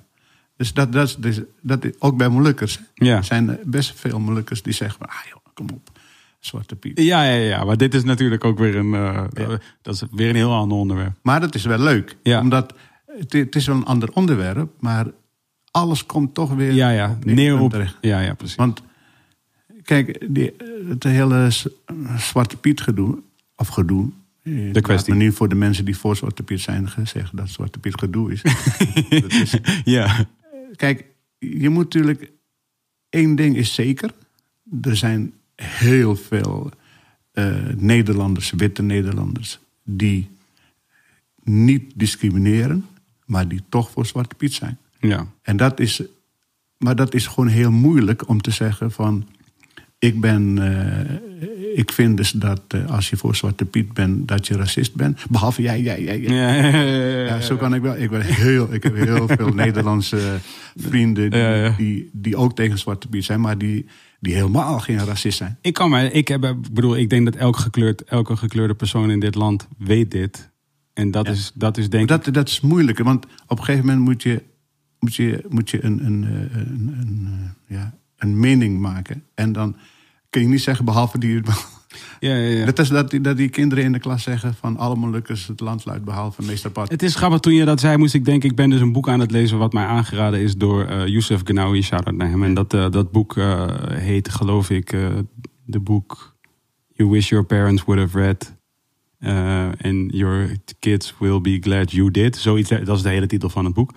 Dus 0.56 0.72
dat, 0.74 0.92
dat, 0.92 1.08
is- 1.08 1.16
dus, 1.16 1.40
dat 1.62 1.84
is 1.84 1.92
ook 1.98 2.16
bij 2.16 2.28
Molukkers. 2.28 2.80
Ja. 2.94 3.16
Er 3.16 3.24
zijn 3.24 3.50
eh, 3.50 3.56
best 3.64 3.92
veel 4.00 4.18
Molukkers 4.20 4.62
die 4.62 4.72
zeggen: 4.72 5.06
ah 5.06 5.14
joh, 5.30 5.42
kom 5.54 5.66
op, 5.74 5.90
Zwarte 6.40 6.76
Piet. 6.76 7.00
Ja, 7.00 7.22
ja, 7.24 7.34
ja, 7.34 7.64
maar 7.64 7.76
dit 7.76 7.94
is 7.94 8.04
natuurlijk 8.04 8.44
ook 8.44 8.58
weer 8.58 8.76
een, 8.76 8.90
dat 9.82 9.94
is 9.94 10.02
weer 10.10 10.28
een 10.28 10.34
heel 10.34 10.52
ander 10.54 10.78
onderwerp. 10.78 11.16
Maar 11.22 11.40
dat 11.40 11.54
is 11.54 11.64
wel 11.64 11.78
leuk, 11.78 12.16
omdat 12.22 12.74
het, 13.18 13.32
het 13.32 13.54
is 13.56 13.66
wel 13.66 13.76
een 13.76 13.84
ander 13.84 14.08
onderwerp, 14.12 14.70
maar 14.80 15.06
alles 15.76 16.06
komt 16.06 16.34
toch 16.34 16.54
weer 16.54 16.72
Ja, 16.72 16.90
ja, 16.90 17.18
neer 17.24 17.60
op. 17.60 17.84
Ja, 18.00 18.20
ja, 18.20 18.34
precies. 18.34 18.56
Want 18.56 18.82
kijk, 19.82 20.26
die, 20.34 20.52
het 20.88 21.02
hele 21.04 21.48
Zwarte 22.18 22.56
Piet 22.56 22.80
gedoe, 22.80 23.18
of 23.56 23.68
gedoe. 23.68 24.10
eh, 24.42 24.72
De 24.72 24.80
kwestie. 24.80 25.14
Maar 25.14 25.22
nu 25.22 25.32
voor 25.32 25.48
de 25.48 25.54
mensen 25.54 25.84
die 25.84 25.96
voor 25.96 26.16
Zwarte 26.16 26.42
Piet 26.42 26.60
zijn 26.60 26.88
gezegd 26.88 27.36
dat 27.36 27.48
Zwarte 27.48 27.78
Piet 27.78 27.98
gedoe 27.98 28.32
is. 28.32 28.42
dat 29.22 29.32
is 29.32 29.56
ja, 29.84 30.26
Kijk, 30.76 31.04
je 31.38 31.68
moet 31.68 31.84
natuurlijk. 31.84 32.30
één 33.08 33.36
ding 33.36 33.56
is 33.56 33.74
zeker. 33.74 34.10
Er 34.82 34.96
zijn 34.96 35.32
heel 35.56 36.16
veel 36.16 36.70
eh, 37.32 37.54
Nederlanders, 37.76 38.50
witte 38.50 38.82
Nederlanders. 38.82 39.58
die 39.84 40.28
niet 41.42 41.92
discrimineren, 41.94 42.86
maar 43.26 43.48
die 43.48 43.62
toch 43.68 43.90
voor 43.90 44.06
Zwarte 44.06 44.34
Piet 44.34 44.52
zijn. 44.54 44.78
Ja, 45.00 45.26
En 45.42 45.56
dat 45.56 45.80
is. 45.80 46.02
Maar 46.78 46.96
dat 46.96 47.14
is 47.14 47.26
gewoon 47.26 47.48
heel 47.48 47.70
moeilijk 47.70 48.28
om 48.28 48.40
te 48.40 48.50
zeggen 48.50 48.90
van. 48.92 49.26
Ik 49.98 50.20
ben, 50.20 50.58
eh, 50.58 51.78
ik 51.78 51.92
vind 51.92 52.16
dus 52.16 52.30
dat 52.30 52.60
eh, 52.68 52.90
als 52.90 53.10
je 53.10 53.16
voor 53.16 53.36
Zwarte 53.36 53.64
Piet 53.64 53.92
bent, 53.92 54.28
dat 54.28 54.46
je 54.46 54.56
racist 54.56 54.94
bent. 54.94 55.24
Behalve 55.30 55.62
jij, 55.62 55.80
jij, 55.82 56.02
jij. 56.02 56.20
jij. 56.20 56.34
Ja, 56.34 56.54
ja, 56.54 56.80
ja, 56.80 57.06
ja, 57.06 57.24
Ja, 57.26 57.40
zo 57.40 57.56
kan 57.56 57.74
ik 57.74 57.82
wel. 57.82 57.96
Ik, 57.96 58.10
ben 58.10 58.20
heel, 58.20 58.72
ik 58.74 58.82
heb 58.82 58.94
heel 58.94 59.28
veel 59.36 59.48
Nederlandse 59.48 60.38
vrienden 60.74 61.30
die. 61.30 61.76
Die, 61.76 62.10
die 62.12 62.36
ook 62.36 62.54
tegen 62.56 62.78
Zwarte 62.78 63.08
Piet 63.08 63.24
zijn, 63.24 63.40
maar 63.40 63.58
die, 63.58 63.86
die 64.20 64.34
helemaal 64.34 64.78
geen 64.78 65.04
racist 65.04 65.38
zijn. 65.38 65.58
Ik 65.60 65.74
kan 65.74 65.90
maar, 65.90 66.04
ik 66.04 66.28
heb, 66.28 66.44
ik 66.44 66.72
bedoel, 66.72 66.96
ik 66.96 67.10
denk 67.10 67.24
dat 67.24 67.36
elk 67.36 67.56
gekleurd, 67.56 68.04
elke 68.04 68.36
gekleurde 68.36 68.74
persoon 68.74 69.10
in 69.10 69.20
dit 69.20 69.34
land 69.34 69.68
weet 69.78 70.10
dit. 70.10 70.50
En 70.94 71.10
dat, 71.10 71.26
Ja. 71.26 71.32
is, 71.32 71.52
dat 71.54 71.76
is 71.76 71.88
denk 71.90 72.08
Maar 72.08 72.18
ik. 72.18 72.24
dat, 72.24 72.34
dat 72.34 72.48
is 72.48 72.60
moeilijk, 72.60 72.98
want 72.98 73.26
op 73.46 73.58
een 73.58 73.64
gegeven 73.64 73.86
moment 73.86 74.04
moet 74.04 74.22
je, 74.22 74.42
moet 75.06 75.14
je, 75.14 75.44
moet 75.48 75.70
je 75.70 75.84
een, 75.84 76.06
een, 76.06 76.24
eh, 76.24 76.56
een, 76.60 76.96
een, 77.00 77.28
eh, 77.68 77.76
ja, 77.76 77.94
een 78.16 78.40
mening 78.40 78.78
maken. 78.80 79.22
En 79.34 79.52
dan 79.52 79.76
kun 80.30 80.42
je 80.42 80.48
niet 80.48 80.60
zeggen, 80.62 80.84
behalve 80.84 81.18
die. 81.18 81.40
Ja, 82.20 82.34
ja, 82.34 82.56
ja. 82.58 82.64
Dat 82.64 82.78
is 82.78 82.88
dat, 82.88 83.10
die- 83.10 83.20
dat 83.20 83.36
die 83.36 83.48
kinderen 83.48 83.84
in 83.84 83.92
de 83.92 83.98
klas 83.98 84.22
zeggen 84.22 84.54
van 84.54 84.76
alle 84.76 84.96
Molukkers 84.96 85.46
het 85.46 85.60
land 85.60 85.84
behalve 86.04 86.42
meester 86.42 86.70
Pat. 86.70 86.90
Het 86.90 87.02
is 87.02 87.14
grappig, 87.14 87.40
toen 87.40 87.54
je 87.54 87.64
dat 87.64 87.80
zei, 87.80 87.96
moest 87.96 88.14
ik 88.14 88.24
denken... 88.24 88.50
ik 88.50 88.56
ben 88.56 88.70
dus 88.70 88.80
een 88.80 88.92
boek 88.92 89.08
aan 89.08 89.20
het 89.20 89.30
lezen 89.30 89.58
wat 89.58 89.72
mij 89.72 89.84
aangeraden 89.84 90.40
is 90.40 90.56
door 90.56 90.84
eh 90.84 91.06
Youssef 91.06 91.40
Gnawi. 91.44 91.82
Shout-out 91.82 92.16
naar 92.16 92.28
hem. 92.28 92.42
En 92.42 92.54
dat, 92.54 92.70
dat 92.70 93.10
boek 93.12 93.36
eh, 93.36 93.66
heet, 93.88 94.28
geloof 94.28 94.70
ik, 94.70 94.90
de 95.64 95.80
boek... 95.80 96.36
You 96.92 97.10
Wish 97.10 97.28
Your 97.28 97.44
Parents 97.46 97.84
Would 97.84 98.02
Have 98.02 98.18
Read. 98.18 98.54
and 99.82 100.12
Your 100.12 100.56
Kids 100.78 101.14
Will 101.18 101.40
Be 101.40 101.58
Glad 101.60 101.92
You 101.92 102.10
Did. 102.10 102.36
Zoiets, 102.36 102.68
dat 102.68 102.96
is 102.96 103.02
de 103.02 103.08
hele 103.08 103.26
titel 103.26 103.48
van 103.48 103.64
het 103.64 103.74
boek. 103.74 103.92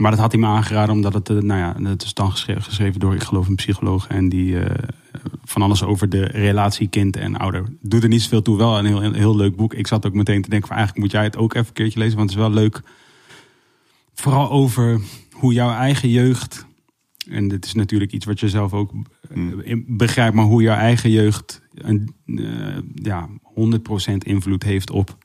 Maar 0.00 0.10
dat 0.10 0.20
had 0.20 0.32
hij 0.32 0.40
me 0.40 0.46
aangeraden 0.46 0.94
omdat 0.94 1.14
het, 1.14 1.28
eh, 1.30 1.36
nou 1.36 1.60
ja, 1.60 1.88
het 1.90 2.02
is 2.02 2.14
dan 2.14 2.32
geschreven, 2.32 3.00
door, 3.00 3.14
ik 3.14 3.22
geloof, 3.22 3.48
een 3.48 3.54
psycholoog. 3.54 4.06
En 4.06 4.28
die 4.28 4.60
eh, 4.60 4.88
van 5.44 5.62
alles 5.62 5.82
over 5.82 6.08
de 6.08 6.24
relatie 6.24 6.88
kind 6.88 7.16
en 7.16 7.36
ouder. 7.36 7.64
Doet 7.80 8.02
er 8.02 8.08
niet 8.08 8.22
zoveel 8.22 8.42
toe, 8.42 8.56
wel 8.56 8.78
een 8.78 8.86
heel, 8.86 9.02
een 9.02 9.14
heel 9.14 9.36
leuk 9.36 9.56
boek. 9.56 9.74
Ik 9.74 9.86
zat 9.86 10.06
ook 10.06 10.14
meteen 10.14 10.42
te 10.42 10.48
denken 10.48 10.68
van 10.68 10.76
eigenlijk 10.76 11.06
moet 11.06 11.14
jij 11.14 11.24
het 11.24 11.36
ook 11.36 11.54
even 11.54 11.66
een 11.66 11.72
keertje 11.72 11.98
lezen. 11.98 12.16
Want 12.16 12.30
het 12.30 12.38
is 12.38 12.44
wel 12.44 12.54
leuk. 12.54 12.82
Vooral 14.14 14.50
over 14.50 15.00
hoe 15.32 15.52
jouw 15.52 15.70
eigen 15.72 16.08
jeugd. 16.08 16.66
En 17.28 17.48
dit 17.48 17.64
is 17.64 17.74
natuurlijk 17.74 18.12
iets 18.12 18.24
wat 18.24 18.40
je 18.40 18.48
zelf 18.48 18.72
ook 18.72 18.92
eh, 19.30 19.42
in- 19.62 19.84
begrijpt. 19.88 20.34
Maar 20.34 20.44
hoe 20.44 20.62
jouw 20.62 20.76
eigen 20.76 21.10
jeugd 21.10 21.62
een, 21.74 22.14
ja, 22.94 23.28
100% 23.42 24.24
invloed 24.24 24.62
heeft 24.62 24.90
op 24.90 25.18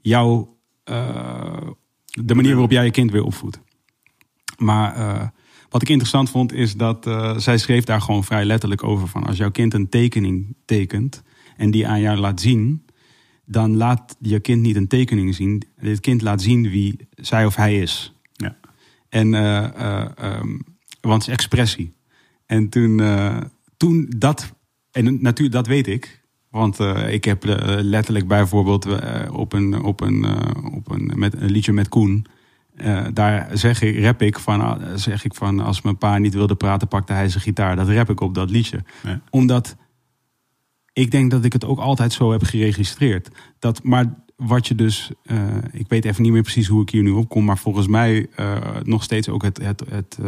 jouw... 0.00 0.56
de 0.84 2.34
manier 2.34 2.52
waarop 2.52 2.70
jij 2.70 2.84
je 2.84 2.90
kind 2.90 3.10
weer 3.10 3.24
opvoedt. 3.24 3.60
Maar 4.58 4.96
eh, 4.96 5.26
wat 5.68 5.82
ik 5.82 5.88
interessant 5.88 6.30
vond 6.30 6.52
is 6.52 6.74
dat 6.74 7.06
eh, 7.06 7.36
zij 7.36 7.58
schreef 7.58 7.84
daar 7.84 8.00
gewoon 8.00 8.24
vrij 8.24 8.44
letterlijk 8.44 8.84
over 8.84 9.08
van 9.08 9.26
als 9.26 9.36
jouw 9.36 9.50
kind 9.50 9.74
een 9.74 9.88
tekening 9.88 10.56
tekent 10.64 11.22
en 11.56 11.70
die 11.70 11.86
aan 11.86 12.00
jou 12.00 12.18
laat 12.18 12.40
zien, 12.40 12.84
dan 13.44 13.76
laat 13.76 14.16
je 14.20 14.40
kind 14.40 14.62
niet 14.62 14.76
een 14.76 14.88
tekening 14.88 15.34
zien. 15.34 15.62
Dit 15.80 16.00
kind 16.00 16.22
laat 16.22 16.42
zien 16.42 16.70
wie 16.70 16.96
zij 17.14 17.46
of 17.46 17.56
hij 17.56 17.78
is. 17.78 18.14
Ja. 18.32 18.56
En 19.08 19.34
eh, 19.34 19.64
eh, 19.64 20.08
ehm, 20.16 20.58
want 21.00 21.22
het 21.22 21.28
is 21.28 21.34
expressie. 21.34 21.92
En 22.46 22.68
toen, 22.68 23.00
toen 23.76 24.12
dat, 24.16 24.54
en 24.90 25.22
natuurlijk 25.22 25.56
dat 25.56 25.66
weet 25.66 25.86
ik. 25.86 26.22
Want 26.50 26.78
ik 27.08 27.24
heb 27.24 27.44
letterlijk 27.80 28.26
bijvoorbeeld 28.26 28.86
op 29.30 29.52
een, 29.52 29.82
op 29.82 30.00
een, 30.00 30.24
op 30.72 30.90
een, 30.90 31.12
met, 31.14 31.34
een 31.34 31.50
liedje 31.50 31.72
met 31.72 31.88
Koen. 31.88 32.26
Eh, 32.78 33.06
daar 33.12 33.48
zeg 33.52 33.82
ik, 33.82 34.04
rap 34.04 34.22
ik 34.22 34.38
van, 34.38 34.60
ah, 34.60 34.94
zeg 34.94 35.24
ik 35.24 35.34
van, 35.34 35.60
als 35.60 35.82
mijn 35.82 35.98
pa 35.98 36.18
niet 36.18 36.34
wilde 36.34 36.54
praten, 36.54 36.88
pakte 36.88 37.12
hij 37.12 37.28
zijn 37.28 37.42
gitaar. 37.42 37.76
Dat 37.76 37.88
rap 37.88 38.10
ik 38.10 38.20
op 38.20 38.34
dat 38.34 38.50
liedje. 38.50 38.84
Ja. 39.02 39.20
Omdat 39.30 39.76
ik 40.92 41.10
denk 41.10 41.30
dat 41.30 41.44
ik 41.44 41.52
het 41.52 41.64
ook 41.64 41.78
altijd 41.78 42.12
zo 42.12 42.32
heb 42.32 42.42
geregistreerd. 42.42 43.28
Dat, 43.58 43.82
maar 43.82 44.14
wat 44.36 44.66
je 44.66 44.74
dus, 44.74 45.10
eh, 45.22 45.56
ik 45.72 45.88
weet 45.88 46.04
even 46.04 46.22
niet 46.22 46.32
meer 46.32 46.42
precies 46.42 46.66
hoe 46.66 46.82
ik 46.82 46.90
hier 46.90 47.02
nu 47.02 47.10
op 47.10 47.28
kom, 47.28 47.44
maar 47.44 47.58
volgens 47.58 47.86
mij 47.86 48.26
eh, 48.34 48.56
nog 48.82 49.02
steeds 49.02 49.28
ook 49.28 49.42
het, 49.42 49.58
het, 49.62 49.82
het 49.90 50.18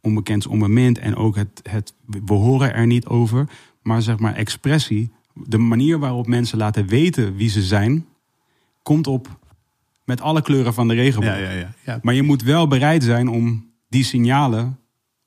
onbekend 0.00 0.44
is 0.44 0.50
onbemind 0.50 0.98
en 0.98 1.16
ook 1.16 1.36
het, 1.36 1.60
het, 1.70 1.94
we 2.06 2.34
horen 2.34 2.74
er 2.74 2.86
niet 2.86 3.06
over, 3.06 3.48
maar 3.82 4.02
zeg 4.02 4.18
maar 4.18 4.34
expressie, 4.34 5.10
de 5.34 5.58
manier 5.58 5.98
waarop 5.98 6.26
mensen 6.26 6.58
laten 6.58 6.86
weten 6.86 7.36
wie 7.36 7.48
ze 7.48 7.62
zijn, 7.62 8.06
komt 8.82 9.06
op 9.06 9.38
met 10.10 10.20
alle 10.20 10.42
kleuren 10.42 10.74
van 10.74 10.88
de 10.88 10.94
regenboog. 10.94 11.38
Ja, 11.38 11.50
ja, 11.50 11.72
ja. 11.84 11.98
Maar 12.02 12.14
je 12.14 12.22
moet 12.22 12.42
wel 12.42 12.66
bereid 12.68 13.02
zijn 13.04 13.28
om 13.28 13.70
die 13.88 14.04
signalen 14.04 14.78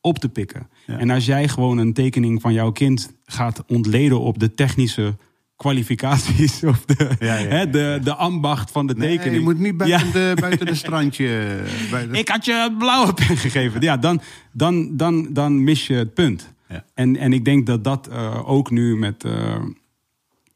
op 0.02 0.20
te 0.20 0.30
pikken. 0.30 0.68
En 0.88 1.10
als 1.10 1.26
jij 1.26 1.48
gewoon 1.48 1.78
een 1.78 1.94
tekening 1.94 2.42
van 2.42 2.54
jouw 2.54 2.72
kind 2.72 3.14
gaat 3.26 3.64
ontleden 3.68 4.20
op 4.20 4.40
de 4.40 4.54
technische 4.54 5.16
kwalificaties 5.56 6.64
of 6.64 6.86
de, 6.86 7.10
Ja, 7.20 7.38
ja, 7.38 7.48
hè, 7.48 7.70
de, 7.70 8.00
de 8.04 8.14
ambacht 8.16 8.72
van 8.72 8.88
de 8.88 8.96
Nee, 8.96 9.10
tekening. 9.10 9.36
je 9.36 9.42
moet 9.44 9.60
niet 9.60 9.78
buiten, 9.78 10.12
de, 10.12 10.34
buiten 10.42 10.66
de 10.66 10.76
strandje. 10.76 11.28
Bij 11.92 12.08
de... 12.08 12.18
Ik 12.18 12.28
had 12.30 12.46
je 12.46 12.76
blauwe 12.78 13.14
pen 13.14 13.38
gegeven. 13.38 13.82
Ja, 13.82 13.98
dan, 13.98 14.22
dan, 14.52 14.98
dan, 14.98 15.28
dan 15.34 15.64
mis 15.64 15.88
je 15.88 15.94
het 15.94 16.14
punt. 16.14 16.54
Ja. 16.70 16.84
En, 16.94 17.18
en 17.18 17.34
ik 17.34 17.46
denk 17.46 17.66
dat 17.66 17.84
dat 17.84 18.08
eh, 18.08 18.50
ook 18.50 18.72
nu 18.72 18.98
met. 18.98 19.24
eh, 19.24 19.56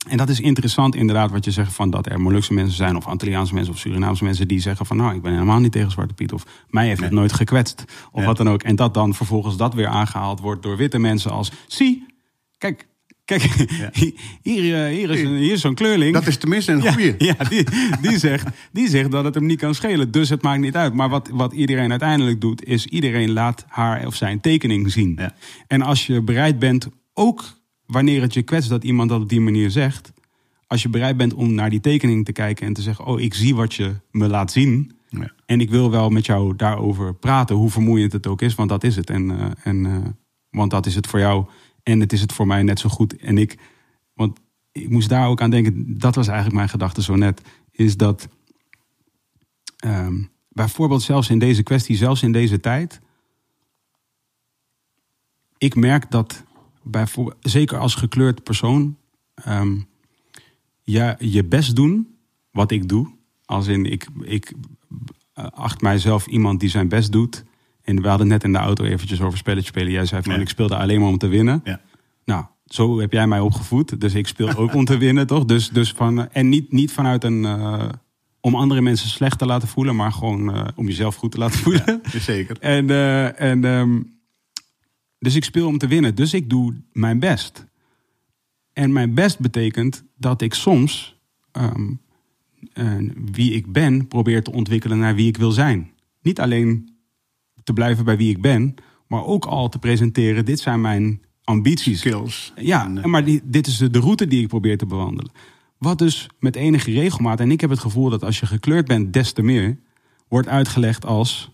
en 0.10 0.18
dat 0.18 0.30
is 0.30 0.39
interessant 0.39 0.95
inderdaad 0.95 1.32
wat 1.32 1.45
je 1.45 1.51
zegt 1.51 1.74
van 1.74 1.89
dat 1.89 2.05
er 2.05 2.20
Molukse 2.22 2.53
mensen 2.53 2.76
zijn 2.76 2.95
of 2.95 3.08
Antilliaanse 3.08 3.53
mensen 3.53 3.74
of 3.74 3.80
Surinaamse 3.80 4.24
mensen 4.24 4.47
die 4.47 4.60
zeggen 4.60 4.86
van 4.86 4.97
nou 4.97 5.16
ik 5.16 5.22
ben 5.22 5.32
helemaal 5.34 5.60
niet 5.60 5.72
tegen 5.72 5.91
Zwarte 5.91 6.14
Piet 6.14 6.34
of 6.34 6.43
mij 6.70 6.88
heeft 6.88 7.01
het 7.01 7.10
Nee. 7.10 7.20
nooit 7.20 7.34
gekwetst 7.34 7.84
of 8.12 8.26
wat 8.26 8.38
dan 8.38 8.49
ook. 8.49 8.64
En 8.64 8.76
dat 8.76 8.93
dan 8.93 9.14
vervolgens 9.14 9.58
dat 9.58 9.74
weer 9.74 9.88
aangehaald 9.88 10.39
wordt 10.39 10.64
door 10.64 10.78
witte 10.78 10.99
mensen 10.99 11.32
als 11.32 11.51
zie, 11.68 12.05
kijk, 12.58 12.88
kijk, 13.26 13.41
hier, 14.41 14.86
eh, 14.86 14.91
hier 14.95 15.10
is, 15.10 15.22
een- 15.22 15.36
hier 15.38 15.53
is 15.53 15.62
zo'n 15.62 15.74
kleurling. 15.76 16.14
Dat 16.14 16.28
is 16.28 16.38
tenminste 16.38 16.72
een 16.72 16.82
Ja, 16.82 16.91
goeie. 16.91 17.16
ja 17.30 17.34
die, 17.49 17.66
die, 18.01 18.18
zegt, 18.20 18.47
die 18.72 18.89
zegt 18.89 19.12
dat 19.12 19.24
het 19.24 19.36
hem 19.36 19.45
niet 19.45 19.60
kan 19.60 19.76
schelen. 19.76 20.12
Dus 20.12 20.30
het 20.30 20.41
maakt 20.41 20.60
niet 20.62 20.76
uit. 20.76 20.93
Maar 20.93 21.10
wat, 21.10 21.30
wat 21.34 21.53
iedereen 21.53 21.89
uiteindelijk 21.89 22.41
doet, 22.41 22.64
is 22.66 22.86
iedereen 22.86 23.32
laat 23.32 23.66
haar 23.68 24.05
of 24.08 24.16
zijn 24.16 24.39
tekening 24.41 24.91
zien. 24.91 25.16
Ja. 25.20 25.34
En 25.68 25.82
als 25.82 26.05
je 26.08 26.22
bereid 26.22 26.60
bent, 26.60 26.88
ook 27.14 27.43
wanneer 27.88 28.22
het 28.22 28.34
je 28.34 28.42
kwetst 28.42 28.70
dat 28.70 28.84
iemand 28.84 29.10
dat 29.10 29.22
op 29.22 29.30
die 29.30 29.42
manier 29.42 29.72
zegt. 29.72 30.14
Als 30.68 30.82
je 30.82 30.90
bereid 30.90 31.18
bent 31.18 31.34
om 31.34 31.54
naar 31.54 31.70
die 31.70 31.80
tekening 31.80 32.26
te 32.26 32.32
kijken 32.32 32.68
en 32.68 32.74
te 32.74 32.82
zeggen: 32.82 33.06
Oh, 33.06 33.20
ik 33.20 33.34
zie 33.34 33.56
wat 33.56 33.74
je 33.74 33.96
me 34.12 34.28
laat 34.28 34.52
zien. 34.52 34.92
Ja. 35.10 35.32
En 35.46 35.62
ik 35.62 35.70
wil 35.70 35.92
wel 35.92 36.10
met 36.10 36.26
jou 36.26 36.56
daarover 36.56 37.16
praten, 37.16 37.56
hoe 37.56 37.70
vermoeiend 37.70 38.12
het 38.12 38.28
ook 38.28 38.42
is, 38.42 38.56
want 38.56 38.70
dat 38.70 38.84
is 38.84 38.96
het. 38.96 39.10
En, 39.10 39.40
eh, 39.40 39.46
en, 39.64 39.86
eh, 39.86 40.10
want 40.50 40.72
dat 40.72 40.86
is 40.86 40.96
het 40.96 41.08
voor 41.08 41.20
jou 41.20 41.46
en 41.84 42.00
het 42.00 42.14
is 42.14 42.22
het 42.22 42.34
voor 42.34 42.48
mij 42.48 42.64
net 42.64 42.80
zo 42.80 42.90
goed. 42.90 43.16
En 43.16 43.38
ik, 43.38 43.58
want 44.14 44.40
ik 44.72 44.90
moest 44.90 45.10
daar 45.10 45.28
ook 45.28 45.42
aan 45.42 45.50
denken, 45.50 46.00
dat 46.00 46.16
was 46.16 46.28
eigenlijk 46.28 46.58
mijn 46.58 46.70
gedachte 46.70 47.02
zo 47.02 47.16
net, 47.16 47.42
is 47.72 47.98
dat 47.98 48.28
ehm, 49.78 50.24
bijvoorbeeld 50.50 51.02
zelfs 51.02 51.30
in 51.30 51.40
deze 51.40 51.64
kwestie, 51.64 51.96
zelfs 51.96 52.24
in 52.24 52.32
deze 52.32 52.60
tijd, 52.60 53.02
ik 55.58 55.76
merk 55.76 56.12
dat 56.12 56.44
bijvoorbeeld, 56.90 57.38
zeker 57.42 57.78
als 57.78 57.96
gekleurd 57.96 58.44
persoon, 58.44 58.98
ehm, 59.36 59.76
ja, 60.84 61.16
je 61.20 61.44
best 61.46 61.76
doen, 61.76 62.08
wat 62.52 62.72
ik 62.72 62.90
doe, 62.90 63.08
als 63.46 63.68
in 63.68 63.86
ik, 63.86 64.08
ik 64.22 64.54
acht 65.54 65.82
mijzelf 65.82 66.28
iemand 66.28 66.60
die 66.60 66.70
zijn 66.70 66.88
best 66.88 67.12
doet. 67.12 67.44
En 67.82 68.02
we 68.02 68.08
hadden 68.08 68.28
net 68.28 68.44
in 68.44 68.52
de 68.52 68.58
auto 68.58 68.84
eventjes 68.84 69.22
over 69.22 69.38
spelletje 69.38 69.68
spelen. 69.68 69.92
Jij 69.92 70.06
zei 70.06 70.22
van 70.24 70.34
Ja. 70.34 70.40
ik 70.40 70.50
speelde 70.50 70.76
alleen 70.78 71.00
maar 71.00 71.10
om 71.10 71.18
te 71.18 71.28
winnen. 71.28 71.62
Ja. 71.64 71.82
Nou, 72.26 72.46
zo 72.66 73.00
heb 73.00 73.12
jij 73.12 73.28
mij 73.28 73.40
opgevoed. 73.40 74.02
Dus 74.02 74.14
ik 74.14 74.28
speel 74.28 74.56
ook 74.56 74.74
om 74.74 74.86
te 74.86 74.98
winnen, 74.98 75.28
toch? 75.28 75.46
Dus, 75.46 75.70
dus 75.70 75.92
van, 75.92 76.20
eh, 76.20 76.26
en 76.32 76.50
niet, 76.50 76.72
niet 76.72 76.92
vanuit 76.92 77.24
een. 77.24 77.46
eh, 77.46 77.90
om 78.42 78.56
andere 78.56 78.82
mensen 78.82 79.10
slecht 79.10 79.38
te 79.40 79.46
laten 79.46 79.68
voelen, 79.68 79.96
maar 79.96 80.12
gewoon 80.12 80.54
eh, 80.56 80.68
om 80.76 80.86
jezelf 80.88 81.16
goed 81.16 81.32
te 81.32 81.38
laten 81.38 81.60
voelen. 81.60 82.02
Zeker. 82.20 82.58
En, 82.76 82.90
en, 83.38 83.66
ehm, 83.66 84.02
dus 85.20 85.36
ik 85.36 85.43
speel 85.43 85.68
om 85.68 85.78
te 85.78 85.88
winnen. 85.88 86.15
Dus 86.15 86.34
ik 86.34 86.49
doe 86.49 86.82
mijn 86.91 87.20
best. 87.20 87.65
En 88.74 88.93
mijn 88.93 89.13
best 89.13 89.39
betekent 89.39 90.03
dat 90.18 90.41
ik 90.41 90.53
soms 90.53 91.20
ehm, 91.51 91.93
eh, 92.74 92.95
wie 93.32 93.51
ik 93.51 93.72
ben 93.72 94.07
probeer 94.07 94.43
te 94.43 94.51
ontwikkelen 94.51 94.99
naar 94.99 95.15
wie 95.15 95.28
ik 95.28 95.38
wil 95.38 95.51
zijn. 95.51 95.91
Niet 96.22 96.39
alleen 96.39 96.95
te 97.63 97.74
blijven 97.74 98.05
bij 98.05 98.18
wie 98.18 98.30
ik 98.30 98.41
ben, 98.41 98.76
maar 99.07 99.26
ook 99.26 99.45
al 99.45 99.70
te 99.70 99.80
presenteren: 99.80 100.45
dit 100.45 100.59
zijn 100.59 100.82
mijn 100.82 101.22
ambities. 101.43 101.99
Skills. 101.99 102.53
Ja, 102.55 102.91
eh, 102.95 103.03
maar 103.03 103.26
die, 103.26 103.41
dit 103.43 103.68
is 103.68 103.78
de, 103.78 103.99
route 103.99 104.28
die 104.28 104.41
ik 104.41 104.47
probeer 104.47 104.78
te 104.78 104.86
bewandelen. 104.86 105.32
Wat 105.78 105.97
dus 105.97 106.30
met 106.39 106.55
enige 106.55 106.91
regelmaat, 106.91 107.39
en 107.39 107.51
ik 107.51 107.61
heb 107.61 107.70
het 107.70 107.80
gevoel 107.80 108.09
dat 108.09 108.24
als 108.24 108.39
je 108.39 108.45
gekleurd 108.45 108.88
bent, 108.88 109.13
des 109.13 109.32
te 109.32 109.41
meer, 109.41 109.80
wordt 110.28 110.47
uitgelegd 110.47 111.05
als. 111.05 111.51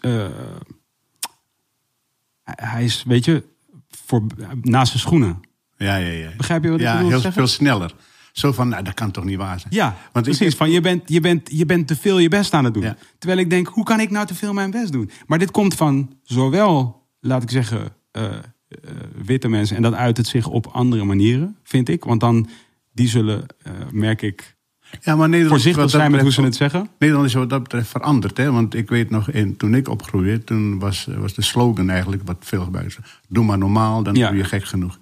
eh, 0.00 0.28
hij 2.54 2.84
is, 2.84 3.02
weet 3.06 3.24
je, 3.24 3.44
voor, 3.90 4.26
naast 4.60 4.88
zijn 4.88 5.00
schoenen. 5.02 5.40
Ja, 5.76 5.96
ja, 5.96 6.10
ja. 6.10 6.30
Begrijp 6.36 6.62
je 6.62 6.70
wat 6.70 6.78
ik 6.78 6.84
ja, 6.84 6.96
bedoel 6.96 7.10
te 7.10 7.20
heel 7.20 7.32
veel 7.32 7.46
sneller. 7.46 7.94
Zo 8.32 8.52
van, 8.52 8.68
nou, 8.68 8.82
dat 8.82 8.94
kan 8.94 9.10
toch 9.10 9.24
niet 9.24 9.36
waar 9.36 9.60
zijn? 9.60 9.74
Ja, 9.74 9.84
Want 10.12 10.26
ik 10.26 10.32
precies. 10.36 10.48
heb- 10.48 10.56
Van 10.56 10.70
je 10.70 10.80
bent, 10.80 11.02
je, 11.08 11.20
bent, 11.20 11.50
je 11.52 11.66
bent 11.66 11.86
te 11.86 11.96
veel 11.96 12.18
je 12.18 12.28
best 12.28 12.52
aan 12.54 12.64
het 12.64 12.74
doen. 12.74 12.82
Ja. 12.82 12.96
Terwijl 13.18 13.40
ik 13.40 13.50
denk, 13.50 13.66
hoe 13.66 13.84
kan 13.84 14.00
ik 14.00 14.10
nou 14.10 14.26
te 14.26 14.34
veel 14.34 14.52
mijn 14.52 14.70
best 14.70 14.92
doen? 14.92 15.10
Maar 15.26 15.38
dit 15.38 15.50
komt 15.50 15.74
van 15.74 16.16
zowel, 16.22 17.06
laat 17.20 17.42
ik 17.42 17.50
zeggen, 17.50 17.92
eh, 18.12 18.24
eh, 18.24 18.38
witte 19.24 19.48
mensen. 19.48 19.76
En 19.76 19.82
dat 19.82 19.94
uit 19.94 20.16
het 20.16 20.26
zich 20.26 20.46
op 20.48 20.66
andere 20.66 21.04
manieren, 21.04 21.56
vind 21.62 21.88
ik. 21.88 22.04
Want 22.04 22.20
dan, 22.20 22.48
die 22.92 23.08
zullen, 23.08 23.46
eh, 23.62 23.72
merk 23.90 24.22
ik, 24.22 24.55
Ja, 25.02 25.16
maar 25.16 25.28
Nederland 25.28 25.56
is 25.58 25.62
voorzichtig 25.64 25.90
zijn 25.90 26.10
met 26.10 26.20
hoe 26.20 26.32
ze 26.32 26.42
het 26.42 26.54
zeggen. 26.56 26.88
Nederland 26.98 27.26
is 27.28 27.34
wat 27.34 27.50
dat 27.50 27.62
betreft 27.62 27.88
veranderd. 27.88 28.36
Hè? 28.36 28.52
Want 28.52 28.74
ik 28.74 28.88
weet 28.88 29.10
nog, 29.10 29.30
in, 29.30 29.56
toen 29.56 29.74
ik 29.74 29.88
opgroeide, 29.88 30.44
toen 30.44 30.78
was, 30.78 31.08
was 31.18 31.34
de 31.34 31.42
slogan 31.42 31.90
eigenlijk 31.90 32.22
wat 32.24 32.36
veel 32.40 32.64
gebruikt. 32.64 32.98
Doe 33.28 33.44
maar 33.44 33.58
normaal, 33.58 34.02
dan 34.02 34.14
Ja. 34.14 34.28
doe 34.28 34.36
je 34.36 34.44
gek 34.44 34.64
genoeg. 34.64 34.98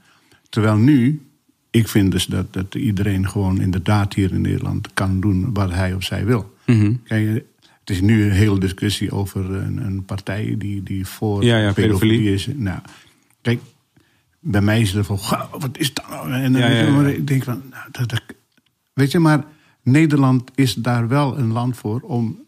Terwijl 0.49 0.77
nu, 0.77 1.23
ik 1.71 1.89
vind 1.89 2.13
dus 2.13 2.27
dat, 2.27 2.53
dat 2.53 2.75
iedereen 2.75 3.29
gewoon 3.29 3.61
inderdaad 3.61 4.15
hier 4.15 4.33
in 4.33 4.41
Nederland 4.41 4.89
kan 4.95 5.21
doen 5.21 5.53
wat 5.53 5.71
hij 5.71 5.93
of 5.95 6.03
zij 6.03 6.25
wil. 6.25 6.55
Mhm. 6.67 6.93
Kijk, 7.05 7.45
het 7.81 7.91
is 7.91 8.01
nu 8.01 8.25
een 8.25 8.31
hele 8.31 8.59
discussie 8.61 9.13
over 9.13 9.51
een, 9.55 9.77
een 9.87 10.05
partij 10.05 10.55
die, 10.59 10.83
die 10.83 11.07
voor 11.07 11.45
Ja, 11.45 11.59
ja, 11.59 11.73
pedofilie. 11.73 12.33
is. 12.33 12.49
Nou, 12.57 12.79
kijk, 13.43 13.61
bij 14.41 14.61
mij 14.61 14.81
is 14.81 14.93
het 14.93 15.07
van, 15.07 15.19
"Gauw, 15.19 15.49
wat 15.59 15.79
is 15.79 15.95
dat 15.95 16.09
nou? 16.09 16.33
En 16.33 16.53
dan 16.53 16.61
Ja, 16.61 17.07
ik 17.09 17.27
denk 17.27 17.45
van, 17.45 17.63
nou, 17.71 17.83
dat, 17.93 18.09
dat- 18.09 18.23
weet 18.93 19.11
je, 19.11 19.19
maar 19.19 19.45
Nederland 19.85 20.51
is 20.55 20.75
daar 20.75 21.09
wel 21.09 21.39
een 21.39 21.53
land 21.53 21.77
voor 21.77 22.01
om 22.01 22.39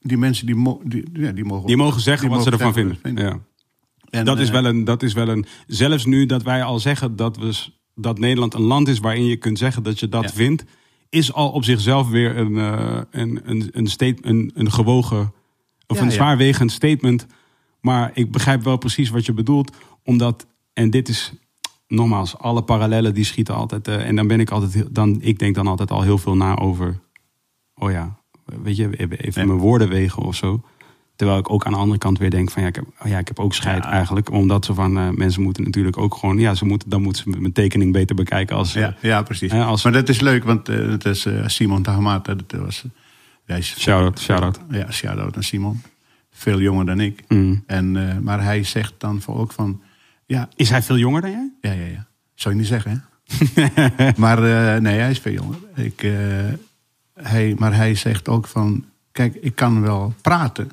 die 0.00 0.18
mensen 0.18 0.46
die, 0.46 0.54
mo- 0.54 0.80
die, 0.84 1.04
ja, 1.12 1.32
die 1.32 1.44
mogen 1.44 1.66
Die 1.66 1.76
mogen 1.76 2.00
zeggen 2.00 2.28
die 2.28 2.36
wat 2.36 2.44
ze 2.44 2.50
ervan 2.50 2.72
vinden. 2.72 2.98
Ja. 3.14 3.38
En, 4.10 4.24
dat, 4.24 4.38
is 4.38 4.46
eh, 4.46 4.52
wel 4.52 4.64
een, 4.64 4.84
dat 4.84 5.02
is 5.02 5.12
wel 5.12 5.28
een. 5.28 5.46
Zelfs 5.66 6.04
nu 6.04 6.26
dat 6.26 6.42
wij 6.42 6.62
al 6.64 6.78
zeggen 6.78 7.16
dat, 7.16 7.36
we, 7.36 7.54
dat 7.94 8.18
Nederland 8.18 8.54
een 8.54 8.60
land 8.60 8.88
is 8.88 8.98
waarin 8.98 9.24
je 9.24 9.36
kunt 9.36 9.58
zeggen 9.58 9.82
dat 9.82 10.00
je 10.00 10.08
dat 10.08 10.22
Ja. 10.22 10.28
vindt, 10.28 10.64
is 11.08 11.32
al 11.32 11.50
op 11.50 11.64
zichzelf 11.64 12.08
weer 12.08 12.36
een, 12.36 12.56
eh, 12.58 13.00
een, 13.10 13.40
een, 13.44 13.68
een, 13.72 13.86
state, 13.86 14.16
een, 14.20 14.50
een 14.54 14.72
gewogen 14.72 15.32
of 15.86 15.98
Ja, 15.98 16.04
een 16.04 16.12
zwaarwegend 16.12 16.72
statement. 16.72 17.26
Maar 17.80 18.10
ik 18.14 18.32
begrijp 18.32 18.62
wel 18.62 18.76
precies 18.76 19.10
wat 19.10 19.26
je 19.26 19.32
bedoelt, 19.32 19.76
omdat, 20.04 20.46
en 20.72 20.90
dit 20.90 21.08
is 21.08 21.32
nogmaals, 21.94 22.38
alle 22.38 22.62
parallellen 22.62 23.14
die 23.14 23.24
schieten 23.24 23.54
altijd. 23.54 23.88
eh, 23.88 24.06
en 24.08 24.16
dan 24.16 24.26
ben 24.26 24.40
ik 24.40 24.50
altijd, 24.50 24.94
dan, 24.94 25.18
ik 25.20 25.38
denk 25.38 25.54
dan 25.54 25.66
altijd 25.66 25.90
al 25.90 26.02
heel 26.02 26.18
veel 26.18 26.36
na 26.36 26.56
over, 26.58 27.00
oh 27.74 27.90
ja, 27.90 28.16
weet 28.62 28.76
je, 28.76 28.96
even 29.16 29.46
mijn 29.46 29.58
woorden 29.58 29.88
wegen 29.88 30.22
of 30.22 30.34
zo. 30.34 30.62
Terwijl 31.16 31.38
ik 31.40 31.50
ook 31.50 31.64
aan 31.64 31.72
de 31.72 31.78
andere 31.78 31.98
kant 31.98 32.18
weer 32.18 32.30
denk 32.30 32.50
van 32.50 32.62
ja, 32.62 32.68
ik 32.68 32.74
heb, 32.74 32.84
oh 33.02 33.08
ja, 33.08 33.18
ik 33.18 33.28
heb 33.28 33.38
ook 33.38 33.54
scheid 33.54 33.84
Ja. 33.84 33.90
eigenlijk. 33.90 34.30
Omdat 34.30 34.64
ze 34.64 34.74
van 34.74 34.98
eh, 34.98 35.08
mensen 35.08 35.42
moeten 35.42 35.62
natuurlijk 35.64 35.96
ook 35.98 36.14
gewoon, 36.14 36.38
ja, 36.38 36.54
ze 36.54 36.64
moeten, 36.64 36.90
dan 36.90 37.02
moeten 37.02 37.22
ze 37.22 37.40
mijn 37.40 37.52
tekening 37.52 37.92
beter 37.92 38.16
bekijken 38.16 38.56
als. 38.56 38.72
Ja, 38.72 38.88
eh, 38.88 39.02
ja 39.10 39.22
precies. 39.22 39.52
Hè, 39.52 39.64
als- 39.64 39.82
Maar 39.84 39.92
dat 39.92 40.08
is 40.08 40.20
leuk, 40.20 40.44
want 40.44 40.66
het 40.66 41.04
is 41.04 41.26
Simon 41.46 41.82
Tahamata. 41.82 42.34
Dat 42.34 42.60
was, 42.60 42.84
is, 43.46 43.80
Shout-out, 43.80 44.20
shout-out. 44.20 44.60
Ja, 44.70 44.90
shout-out 44.90 45.36
aan 45.36 45.42
Simon. 45.42 45.82
Veel 46.30 46.60
jonger 46.60 46.86
dan 46.86 47.00
ik. 47.00 47.22
Mm. 47.28 47.62
En, 47.66 47.92
maar 48.22 48.42
hij 48.42 48.64
zegt 48.64 48.94
dan 48.98 49.20
ook 49.26 49.52
van... 49.52 49.80
Ja, 50.26 50.48
Is 50.56 50.70
hij 50.70 50.82
veel 50.82 50.98
jonger 50.98 51.20
dan 51.20 51.30
jij? 51.30 51.50
ja, 51.60 51.72
ja, 51.72 51.84
ja. 51.86 52.06
Zou 52.34 52.54
je 52.54 52.60
niet 52.60 52.68
zeggen, 52.70 52.90
hè? 52.90 53.00
maar 54.16 54.38
eh, 54.74 54.80
nee, 54.80 54.98
hij 54.98 55.10
is 55.10 55.18
veel 55.18 55.32
jonger. 55.32 55.58
Ik, 55.74 56.02
eh, 56.02 56.12
hij, 57.14 57.54
maar 57.58 57.74
hij 57.74 57.94
zegt 57.94 58.28
ook 58.28 58.46
van... 58.46 58.84
Kijk, 59.12 59.34
ik 59.34 59.54
kan 59.54 59.80
wel 59.80 60.14
praten. 60.22 60.70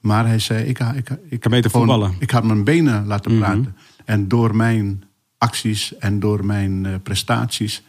Maar 0.00 0.26
hij 0.26 0.38
zei... 0.38 0.64
Ik, 0.64 0.78
ik, 0.78 0.94
ik, 1.10 1.18
ik 1.28 1.40
Kan 1.40 1.50
beter 1.50 1.70
gewoon- 1.70 1.86
voetballen. 1.86 2.14
Ik 2.18 2.30
had 2.30 2.44
mijn 2.44 2.64
benen 2.64 3.06
laten 3.06 3.30
Mhm. 3.30 3.40
praten. 3.40 3.76
En 4.04 4.28
door 4.28 4.56
mijn 4.56 5.02
acties 5.38 5.96
en 5.98 6.20
door 6.20 6.44
mijn 6.46 6.86
eh, 6.86 6.94
prestaties... 7.02 7.82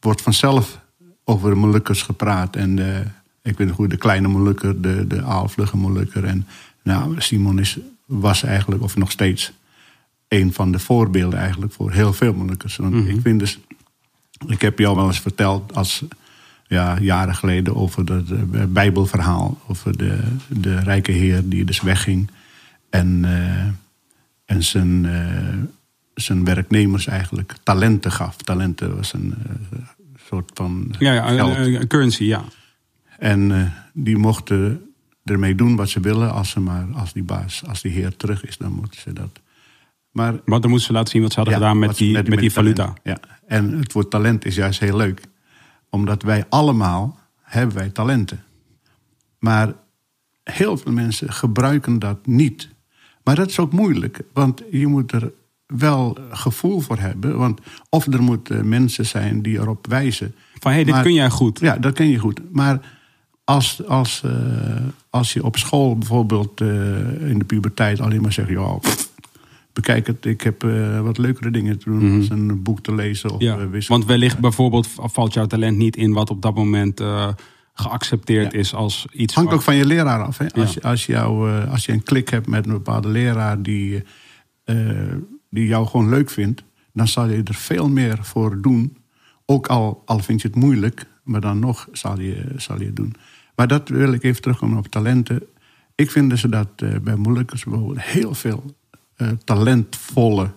wordt 0.00 0.22
vanzelf 0.22 0.80
over 1.24 1.50
de 1.50 1.56
Molukkers 1.56 2.02
gepraat. 2.02 2.56
En 2.56 2.76
de, 2.76 3.02
ik 3.42 3.58
weet 3.58 3.66
nog 3.66 3.76
goed, 3.76 3.90
de 3.90 3.96
kleine 3.96 4.28
Molukker, 4.28 4.80
de, 4.82 5.06
de 5.06 5.22
aalvlugge 5.22 5.76
Molukker. 5.76 6.24
En 6.24 6.46
nou, 6.82 7.20
Simon 7.20 7.58
is, 7.58 7.78
was 8.06 8.42
eigenlijk, 8.42 8.82
of 8.82 8.96
nog 8.96 9.10
steeds, 9.10 9.52
een 10.28 10.52
van 10.52 10.72
de 10.72 10.78
voorbeelden 10.78 11.38
eigenlijk 11.38 11.72
voor 11.72 11.92
heel 11.92 12.12
veel 12.12 12.34
Molukkers. 12.34 12.76
Want 12.76 12.94
Mhm. 12.94 13.08
ik 13.08 13.20
vind 13.20 13.38
dus, 13.40 13.58
ik 14.46 14.60
heb 14.60 14.78
jou 14.78 14.96
wel 14.96 15.06
eens 15.06 15.20
verteld 15.20 15.74
als 15.74 16.04
ja, 16.66 16.98
jaren 17.00 17.34
geleden 17.34 17.76
over 17.76 18.12
het 18.12 18.72
Bijbelverhaal. 18.72 19.58
Over 19.66 19.98
de, 19.98 20.18
de 20.48 20.80
rijke 20.80 21.12
heer 21.12 21.48
die 21.48 21.64
dus 21.64 21.80
wegging. 21.80 22.30
En, 22.90 23.24
eh, 23.24 23.66
en 24.44 24.62
zijn, 24.62 25.06
eh, 25.06 25.58
zijn 26.14 26.44
werknemers 26.44 27.06
eigenlijk 27.06 27.54
talenten 27.62 28.12
gaf. 28.12 28.36
Talenten 28.36 28.96
was 28.96 29.12
een 29.12 29.34
eh, 29.72 29.78
soort 30.26 30.50
van 30.54 30.94
Ja, 30.98 31.12
ja 31.12 31.28
een, 31.28 31.74
een 31.80 31.86
currency, 31.86 32.24
ja. 32.24 32.44
En 33.18 33.72
die 33.92 34.16
mochten 34.16 34.82
ermee 35.24 35.54
doen 35.54 35.76
wat 35.76 35.88
ze 35.88 36.00
willen. 36.00 36.32
Als, 36.32 36.50
ze 36.50 36.60
maar, 36.60 36.86
als 36.94 37.12
die 37.12 37.22
baas, 37.22 37.62
als 37.66 37.82
die 37.82 37.92
heer 37.92 38.16
terug 38.16 38.46
is, 38.46 38.56
dan 38.56 38.72
moeten 38.72 39.00
ze 39.00 39.12
dat. 39.12 39.40
Maar 40.10 40.40
Want 40.44 40.62
dan 40.62 40.70
moesten 40.70 40.88
ze 40.88 40.92
laten 40.92 41.10
zien 41.12 41.22
wat 41.22 41.32
ze 41.32 41.36
hadden 41.36 41.54
ja, 41.54 41.60
gedaan 41.60 41.78
met 41.78 41.96
die, 41.96 42.12
met, 42.12 42.24
die 42.26 42.34
talent. 42.34 42.52
valuta. 42.52 42.94
Ja. 43.02 43.18
En 43.46 43.78
het 43.78 43.92
woord 43.92 44.10
talent 44.10 44.44
is 44.44 44.54
juist 44.54 44.80
heel 44.80 44.96
leuk. 44.96 45.20
Omdat 45.90 46.22
wij 46.22 46.44
allemaal 46.48 47.18
hebben 47.42 47.76
wij 47.76 47.90
talenten. 47.90 48.42
Maar 49.38 49.72
heel 50.44 50.76
veel 50.76 50.92
mensen 50.92 51.32
gebruiken 51.32 51.98
dat 51.98 52.26
niet. 52.26 52.68
Maar 53.24 53.34
dat 53.34 53.48
is 53.48 53.58
ook 53.58 53.72
moeilijk. 53.72 54.20
Want 54.32 54.62
je 54.70 54.86
moet 54.86 55.12
er 55.12 55.32
wel 55.66 56.18
gevoel 56.30 56.80
voor 56.80 56.98
hebben. 56.98 57.36
Want 57.38 57.60
of 57.88 58.06
er 58.06 58.22
moeten 58.22 58.68
mensen 58.68 59.06
zijn 59.06 59.42
die 59.42 59.58
erop 59.58 59.86
wijzen. 59.86 60.34
Van 60.54 60.70
hé, 60.70 60.76
hey, 60.76 60.84
dit 60.84 60.94
Maar- 60.94 61.02
kun 61.02 61.12
jij 61.12 61.30
goed. 61.30 61.60
Ja, 61.60 61.76
dat 61.76 61.94
ken 61.94 62.08
je 62.08 62.18
goed. 62.18 62.40
Maar 62.52 62.96
als, 63.44 63.86
als, 63.86 64.22
eh, 64.24 64.32
als 65.10 65.32
je 65.32 65.44
op 65.44 65.56
school 65.56 65.98
bijvoorbeeld 65.98 66.60
eh, 66.60 66.68
in 67.30 67.38
de 67.38 67.44
puberteit 67.44 68.00
alleen 68.00 68.22
maar 68.22 68.32
zegt... 68.32 68.48
Ja, 68.48 68.72
pff, 68.72 69.07
bekijk 69.80 70.06
het, 70.06 70.24
ik 70.24 70.40
heb 70.40 70.64
eh, 70.64 71.00
wat 71.00 71.18
leukere 71.18 71.50
dingen 71.50 71.78
te 71.78 71.90
doen... 71.90 72.16
als 72.16 72.28
een 72.28 72.62
boek 72.62 72.80
te 72.80 72.94
lezen 72.94 73.30
of 73.30 73.40
Ja, 73.40 73.58
eh, 73.58 73.86
want 73.86 74.04
wellicht 74.04 74.38
bijvoorbeeld 74.38 74.88
valt 74.96 75.34
jouw 75.34 75.46
talent 75.46 75.76
niet 75.76 75.96
in 75.96 76.12
wat 76.12 76.30
op 76.30 76.42
dat 76.42 76.54
moment 76.54 77.00
eh, 77.00 77.28
geaccepteerd 77.74 78.52
Ja. 78.52 78.58
is 78.58 78.74
als 78.74 79.06
iets. 79.12 79.34
hangt 79.34 79.52
ook 79.52 79.62
van 79.62 79.76
je 79.76 79.86
leraar 79.86 80.22
af. 80.22 80.38
Hè? 80.38 80.46
Als, 80.50 80.74
je, 80.74 80.82
als, 80.82 81.06
jou, 81.06 81.50
als 81.66 81.86
je 81.86 81.92
een 81.92 82.02
klik 82.02 82.28
hebt 82.28 82.46
met 82.46 82.66
een 82.66 82.72
bepaalde 82.72 83.08
leraar 83.08 83.62
die, 83.62 84.02
die 85.50 85.66
jou 85.66 85.86
gewoon 85.86 86.08
leuk 86.08 86.30
vindt, 86.30 86.64
dan 86.92 87.08
zal 87.08 87.28
je 87.28 87.42
er 87.42 87.54
veel 87.54 87.88
meer 87.88 88.18
voor 88.20 88.62
doen. 88.62 88.96
Ook 89.46 89.66
al, 89.66 90.02
al 90.04 90.18
vind 90.18 90.42
je 90.42 90.48
het 90.48 90.56
moeilijk, 90.56 91.06
maar 91.24 91.40
dan 91.40 91.58
nog 91.58 91.88
zal 91.92 92.20
je, 92.20 92.44
zal 92.56 92.80
je 92.80 92.86
het 92.86 92.96
doen. 92.96 93.14
Maar 93.56 93.68
dat 93.68 93.88
wil 93.88 94.12
ik 94.12 94.22
even 94.22 94.42
terugkomen 94.42 94.78
op 94.78 94.86
talenten. 94.86 95.42
Ik 95.94 96.10
vind 96.10 96.30
dus 96.30 96.42
dat 96.42 97.02
bij 97.02 97.16
moeilijkers 97.16 97.64
bijvoorbeeld 97.64 98.02
heel 98.02 98.34
veel 98.34 98.76
eh, 99.18 99.28
talentvolle 99.44 100.50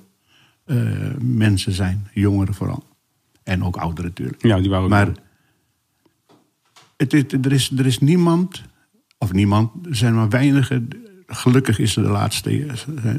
eh, 0.65 0.77
mensen 1.21 1.71
zijn. 1.71 2.07
Jongeren 2.13 2.53
vooral. 2.53 2.83
En 3.43 3.63
ook 3.63 3.77
ouderen 3.77 4.09
natuurlijk. 4.09 4.43
Ja, 4.43 4.59
die 4.59 4.69
waren 4.69 4.83
ook. 4.83 4.89
Maar 4.89 5.11
het 6.97 7.13
is, 7.13 7.23
er, 7.41 7.51
is, 7.51 7.71
er 7.71 7.85
is 7.85 7.99
niemand, 7.99 8.63
of 9.17 9.33
niemand, 9.33 9.85
er 9.85 9.95
zijn 9.95 10.15
maar 10.15 10.29
weinigen. 10.29 10.89
Gelukkig 11.33 11.79
is 11.79 11.95
er 11.95 12.03
de 12.03 12.09
laatste, 12.09 12.65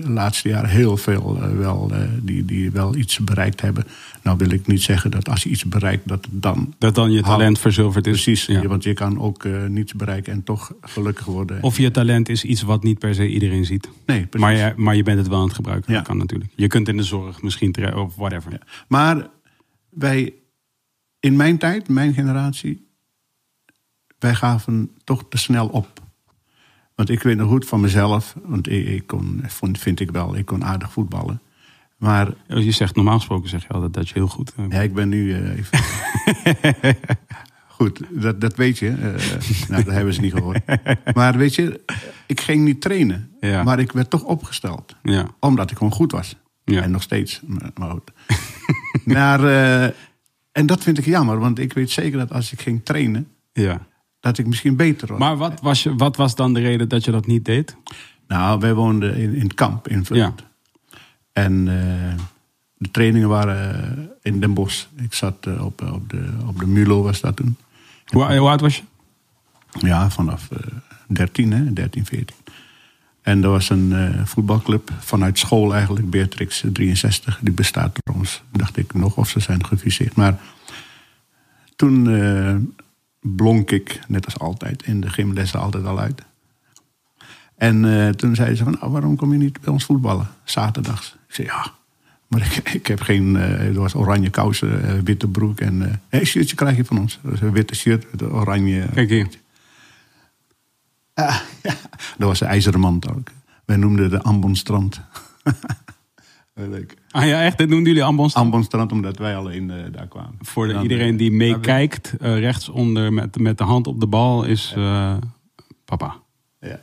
de 0.03 0.11
laatste 0.11 0.49
jaren 0.49 0.71
heel 0.71 0.97
veel 0.97 1.39
eh, 1.43 1.57
wel, 1.57 1.91
eh, 1.93 2.01
die, 2.23 2.45
die 2.45 2.71
wel 2.71 2.95
iets 2.97 3.19
bereikt 3.19 3.61
hebben. 3.61 3.85
Nou 4.23 4.37
wil 4.39 4.51
ik 4.51 4.67
niet 4.67 4.83
zeggen 4.83 5.11
dat 5.11 5.29
als 5.29 5.43
je 5.43 5.49
iets 5.49 5.65
bereikt, 5.65 6.09
dat 6.09 6.27
dan. 6.31 6.75
dat 6.79 6.95
dan 6.95 7.11
je 7.13 7.23
talent 7.23 7.59
verzilverd 7.59 8.07
is. 8.07 8.23
Precies, 8.23 8.47
Ja. 8.47 8.67
want 8.67 8.83
je 8.83 8.95
kan 8.95 9.21
ook 9.21 9.45
eh, 9.45 9.65
niets 9.67 9.95
bereiken 9.95 10.33
en 10.33 10.43
toch 10.43 10.73
gelukkig 10.81 11.25
worden. 11.25 11.63
Of 11.63 11.79
je 11.79 11.91
talent 11.91 12.29
is 12.29 12.45
iets 12.45 12.63
wat 12.63 12.83
niet 12.83 12.99
per 12.99 13.15
se 13.15 13.29
iedereen 13.29 13.65
ziet. 13.65 13.89
nee, 14.07 14.27
precies. 14.27 14.41
Maar 14.49 14.57
je, 14.57 14.73
maar 14.77 14.97
je 14.97 15.03
bent 15.03 15.19
het 15.19 15.29
wel 15.29 15.39
aan 15.39 15.45
het 15.47 15.55
gebruiken. 15.55 15.93
Ja. 15.93 15.99
Dat 15.99 16.07
kan 16.07 16.17
natuurlijk. 16.17 16.51
Je 16.57 16.67
kunt 16.67 16.89
in 16.89 16.97
de 16.97 17.03
zorg 17.03 17.43
misschien 17.43 17.73
terecht 17.73 17.95
of 17.95 18.17
whatever. 18.17 18.53
Ja. 18.53 18.61
Maar 18.89 19.29
wij, 19.91 20.35
in 21.21 21.37
mijn 21.37 21.59
tijd, 21.59 21.89
mijn 21.89 22.15
generatie, 22.15 22.87
wij 24.19 24.35
gaven 24.35 24.91
toch 25.05 25.25
te 25.29 25.39
snel 25.39 25.67
op. 25.69 26.02
Want 26.95 27.11
ik 27.11 27.23
weet 27.23 27.37
nog 27.37 27.49
goed 27.49 27.67
van 27.67 27.81
mezelf, 27.81 28.35
want 28.45 28.69
ik, 28.71 28.87
ik 28.87 29.07
kon, 29.07 29.43
vond, 29.47 29.79
vind 29.79 30.01
ik 30.01 30.11
wel, 30.11 30.37
ik 30.37 30.47
kon 30.47 30.65
aardig 30.65 30.93
voetballen. 30.93 31.41
Maar 31.97 32.29
Je 32.47 32.71
zegt 32.71 32.95
normaal 32.95 33.17
gesproken 33.17 33.49
zeg 33.49 33.63
je 33.63 33.69
altijd 33.69 33.93
dat 33.93 34.09
je 34.09 34.15
heel 34.15 34.29
goed. 34.29 34.53
eh, 34.57 34.65
ja, 34.69 34.81
ik 34.81 34.95
ben 34.95 35.09
nu 35.09 35.35
even. 35.35 35.79
Goed, 37.69 38.01
dat, 38.11 38.41
dat 38.41 38.57
weet 38.57 38.79
je. 38.79 38.89
eh, 38.89 39.69
nou, 39.69 39.85
dat 39.85 39.95
hebben 39.95 40.15
ze 40.15 40.21
niet 40.21 40.33
gehoord. 40.33 40.61
Maar 41.15 41.37
weet 41.37 41.55
je, 41.55 41.81
ik 42.27 42.41
ging 42.41 42.65
niet 42.65 42.81
trainen. 42.81 43.31
Ja. 43.41 43.63
Maar 43.63 43.79
ik 43.79 43.93
werd 43.93 44.11
toch 44.11 44.23
opgesteld. 44.23 44.97
Ja. 45.03 45.27
Omdat 45.41 45.71
ik 45.71 45.77
gewoon 45.77 45.93
goed 45.93 46.13
was. 46.13 46.37
Ja. 46.65 46.83
En 46.83 46.91
nog 46.91 47.03
steeds. 47.03 47.41
Maar, 47.47 47.71
maar 47.75 47.91
goed. 47.91 48.13
maar, 49.15 49.45
en 50.53 50.67
dat 50.67 50.83
vind 50.83 50.99
ik 50.99 51.05
jammer. 51.05 51.39
Want 51.39 51.59
ik 51.59 51.73
weet 51.73 51.91
zeker 51.91 52.19
dat 52.19 52.33
als 52.33 52.53
ik 52.53 52.61
ging 52.61 52.85
trainen... 52.85 53.29
ja. 53.53 53.87
Dat 54.23 54.39
ik 54.39 54.47
misschien 54.47 54.77
beter 54.77 55.09
was. 55.09 55.19
Maar 55.19 55.37
wat 55.37 55.61
was, 55.61 55.83
je, 55.83 55.95
wat 55.95 56.17
was 56.17 56.35
dan 56.35 56.55
de 56.55 56.61
reden 56.61 56.89
dat 56.89 57.05
je 57.05 57.11
dat 57.11 57.27
niet 57.27 57.45
deed? 57.45 57.77
Nou, 58.29 58.61
wij 58.61 58.75
woonden 58.75 59.17
in, 59.17 59.35
in 59.35 59.43
het 59.43 59.55
kamp 59.55 59.89
in 59.89 60.05
Vught. 60.05 60.21
Ja. 60.21 60.35
En 61.33 61.69
eh, 61.69 62.15
de 62.77 62.91
trainingen 62.91 63.29
waren 63.29 63.85
eh, 63.97 64.33
in 64.33 64.41
Den 64.41 64.55
Bosch. 64.55 64.85
Ik 64.97 65.15
zat 65.15 65.47
eh, 65.47 65.65
op, 65.65 65.83
op, 65.93 66.11
de, 66.11 66.29
op 66.47 66.59
de 66.59 66.67
Mulo 66.67 67.03
was 67.03 67.21
dat 67.21 67.37
toen. 67.37 67.57
Hoe, 68.07 68.37
hoe 68.37 68.49
oud 68.49 68.61
was 68.61 68.77
je? 68.77 68.83
Ja, 69.79 70.11
vanaf 70.11 70.51
eh 70.51 70.59
13, 71.07 71.53
hè, 71.53 71.73
13, 71.73 72.05
14. 72.07 72.37
En 73.23 73.43
er 73.43 73.49
was 73.49 73.71
een 73.71 74.13
voetbalclub 74.25 74.91
vanuit 74.99 75.39
school 75.39 75.75
eigenlijk, 75.75 76.11
Beatrix 76.11 76.65
63. 76.73 77.39
Die 77.43 77.53
bestaat 77.53 77.95
trouwens, 78.03 78.43
dacht 78.53 78.77
ik 78.77 78.95
nog, 78.95 79.17
of 79.17 79.29
ze 79.29 79.41
zijn 79.41 79.65
gefuseerd. 79.65 80.17
Maar 80.17 80.41
toen 81.77 82.07
blonk 83.23 83.71
ik, 83.71 84.01
net 84.09 84.25
als 84.25 84.39
altijd, 84.39 84.83
in 84.83 85.01
de 85.01 85.11
gymlessen 85.11 85.61
altijd 85.61 85.85
al 85.85 85.99
uit. 85.99 86.23
En 87.55 87.85
eh, 87.85 88.09
toen 88.09 88.35
zeiden 88.35 88.57
ze 88.57 88.65
van, 88.65 88.77
nou, 88.81 88.93
waarom 88.93 89.17
kom 89.17 89.33
je 89.33 89.39
niet 89.39 89.61
bij 89.61 89.73
ons 89.73 89.85
voetballen, 89.85 90.29
zaterdags? 90.45 91.17
Ik 91.29 91.35
zei, 91.35 91.47
ja, 91.47 91.73
maar 92.27 92.41
ik, 92.41 92.71
ik 92.73 92.87
heb 92.87 93.01
geen, 93.01 93.37
eh, 93.37 93.67
er 93.67 93.81
was 93.81 93.95
oranje 93.95 94.31
kousen, 94.31 94.85
eh, 94.85 94.99
witte 95.05 95.29
broek 95.29 95.61
en 95.61 96.01
een 96.09 96.27
shirtje 96.27 96.57
krijg 96.57 96.77
je 96.77 96.85
van 96.85 96.99
ons. 96.99 97.19
Dat 97.23 97.33
is 97.33 97.41
een 97.41 97.53
witte 97.53 97.75
shirt 97.75 98.13
met 98.13 98.21
een 98.21 98.33
oranje... 98.33 98.87
Kijk 98.95 99.09
hier. 99.09 99.29
Ja, 101.63 101.77
dat 102.19 102.29
was 102.29 102.39
de 102.39 102.45
ijzeren 102.45 102.81
mand 102.81 103.11
ook. 103.11 103.31
Wij 103.65 103.77
noemden 103.77 104.11
de 104.11 104.23
Ambonstrand. 104.23 105.01
Heel 106.55 106.69
Leuk. 106.77 106.97
Ah 107.13 107.27
ja, 107.27 107.43
echt? 107.43 107.59
Dit 107.59 107.69
noemden 107.69 107.87
jullie 107.89 108.05
ambons? 108.05 108.35
Ambonstrand, 108.35 108.93
omdat 108.93 109.19
wij 109.19 109.37
alleen 109.37 109.71
eh, 109.71 109.77
daar 109.93 110.07
kwamen. 110.07 110.35
Voor 110.41 110.67
de- 110.69 110.81
iedereen 110.83 111.17
die 111.17 111.31
meekijkt, 111.33 112.13
eh, 112.21 112.39
rechtsonder 112.39 113.13
met, 113.13 113.39
met 113.39 113.59
de 113.59 113.65
hand 113.65 113.87
op 113.87 114.01
de 114.01 114.07
bal 114.07 114.45
is 114.45 114.73
eh, 114.77 115.17
papa. 115.85 116.17
Ja, 116.61 116.81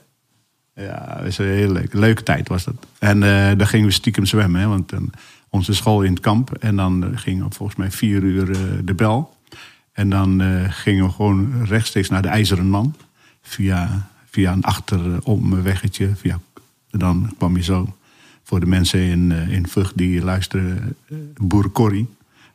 ja 0.76 1.16
dat 1.18 1.26
is 1.26 1.38
een 1.38 1.46
heel 1.46 1.72
leuk. 1.72 1.94
Leuke 1.94 2.24
tijd 2.24 2.48
was 2.48 2.64
dat. 2.64 2.76
En 3.00 3.20
daar 3.20 3.68
gingen 3.68 3.86
we 3.88 3.92
stiekem 3.94 4.26
zwemmen. 4.26 4.62
Hè, 4.62 4.68
want 4.68 4.92
onze 5.50 5.74
school 5.74 6.02
in 6.02 6.12
het 6.12 6.20
kamp. 6.20 6.54
En 6.54 6.76
dan 6.76 7.12
ging 7.18 7.44
op 7.44 7.54
volgens 7.54 7.78
mij 7.78 7.92
vier 7.92 8.24
uur 8.24 8.46
de 8.86 8.94
bel. 8.94 9.34
En 9.92 10.10
dan 10.10 10.42
gingen 10.70 11.06
we 11.06 11.12
gewoon 11.12 11.66
rechtstreeks 11.66 12.10
naar 12.10 12.22
de 12.22 12.28
IJzeren 12.28 12.70
Man. 12.70 12.96
Via, 13.42 14.10
via 14.26 14.52
een 14.52 14.64
achteromweggetje. 14.64 16.16
Via, 16.16 16.40
dan 16.90 17.34
kwam 17.38 17.56
je 17.56 17.64
zo 17.64 17.94
voor 18.50 18.60
de 18.60 18.66
mensen 18.66 19.00
in, 19.00 19.32
eh, 19.32 19.48
in 19.52 19.68
Vught 19.68 19.92
die 19.98 20.24
luisteren. 20.24 20.96
eh, 21.10 21.18
Boerenkorrie. 21.42 22.08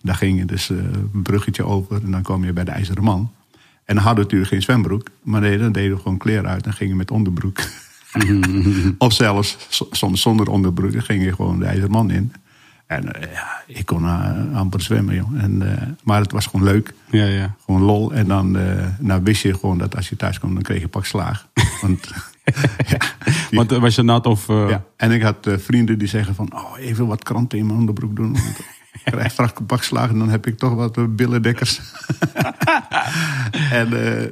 Daar 0.03 0.14
ging 0.14 0.38
je 0.38 0.45
dus 0.45 0.70
eh, 0.70 0.76
een 1.12 1.22
bruggetje 1.22 1.64
over. 1.64 2.03
En 2.05 2.11
dan 2.11 2.22
kwam 2.22 2.45
je 2.45 2.53
bij 2.53 2.64
de 2.64 2.70
IJzeren 2.70 3.05
Man. 3.05 3.32
En 3.84 3.95
dan 3.95 4.05
hadden 4.05 4.14
we 4.14 4.22
natuurlijk 4.22 4.51
geen 4.51 4.62
zwembroek. 4.62 5.07
Maar 5.22 5.40
nee, 5.40 5.59
dan 5.59 5.72
deden 5.72 5.97
we 5.97 6.03
gewoon 6.03 6.18
kleren 6.18 6.47
uit. 6.51 6.66
En 6.66 6.72
gingen 6.72 6.97
met 6.97 7.11
onderbroek. 7.11 7.59
of 8.99 9.12
zelfs 9.12 9.57
so- 9.68 9.88
soms 9.90 10.20
zonder 10.20 10.49
onderbroek. 10.49 10.92
Dan 10.92 11.03
ging 11.03 11.22
je 11.24 11.34
gewoon 11.34 11.59
de 11.59 11.64
IJzerman 11.64 12.11
in. 12.11 12.32
En 12.86 13.12
eh, 13.12 13.32
ja, 13.32 13.62
ik 13.66 13.86
kon 13.86 14.05
eh, 14.05 14.57
amper 14.57 14.80
zwemmen, 14.82 15.14
joh. 15.14 15.42
En, 15.42 15.76
eh, 15.80 15.88
maar 16.03 16.20
het 16.20 16.32
was 16.32 16.47
gewoon 16.47 16.66
leuk. 16.66 16.95
Ja, 17.11 17.24
ja. 17.24 17.55
Gewoon 17.64 17.82
lol. 17.82 18.12
En 18.12 18.26
dan 18.26 18.57
eh, 18.59 18.86
nou 18.99 19.20
wist 19.22 19.42
je 19.42 19.55
gewoon 19.55 19.78
dat 19.78 19.97
als 19.97 20.09
je 20.09 20.16
thuis 20.16 20.38
kwam, 20.38 20.55
dan 20.55 20.62
kreeg 20.62 20.80
je 20.80 20.88
pak 20.88 21.05
slaag. 21.07 21.49
Want, 21.82 22.11
ja, 22.86 22.97
Want 23.51 23.72
eh, 23.72 23.78
was 23.78 23.95
je 23.95 24.03
nat 24.03 24.26
of... 24.26 24.49
eh, 24.49 24.68
ja. 24.68 24.84
En 24.97 25.11
ik 25.11 25.22
had 25.22 25.47
eh, 25.47 25.55
vrienden 25.59 25.99
die 25.99 26.09
zeggen 26.09 26.34
van... 26.34 26.55
Oh, 26.55 26.78
even 26.78 27.07
wat 27.07 27.22
kranten 27.22 27.59
in 27.59 27.66
mijn 27.66 27.78
onderbroek 27.78 28.16
doen. 28.16 28.32
Want 28.32 28.59
ik 28.59 29.01
krijg 29.12 29.32
straks 29.32 29.90
een 29.90 29.99
en 29.99 30.18
dan 30.18 30.28
heb 30.28 30.47
ik 30.47 30.59
toch 30.59 30.74
wat 30.74 31.16
billendekkers. 31.16 31.80
en 33.70 33.88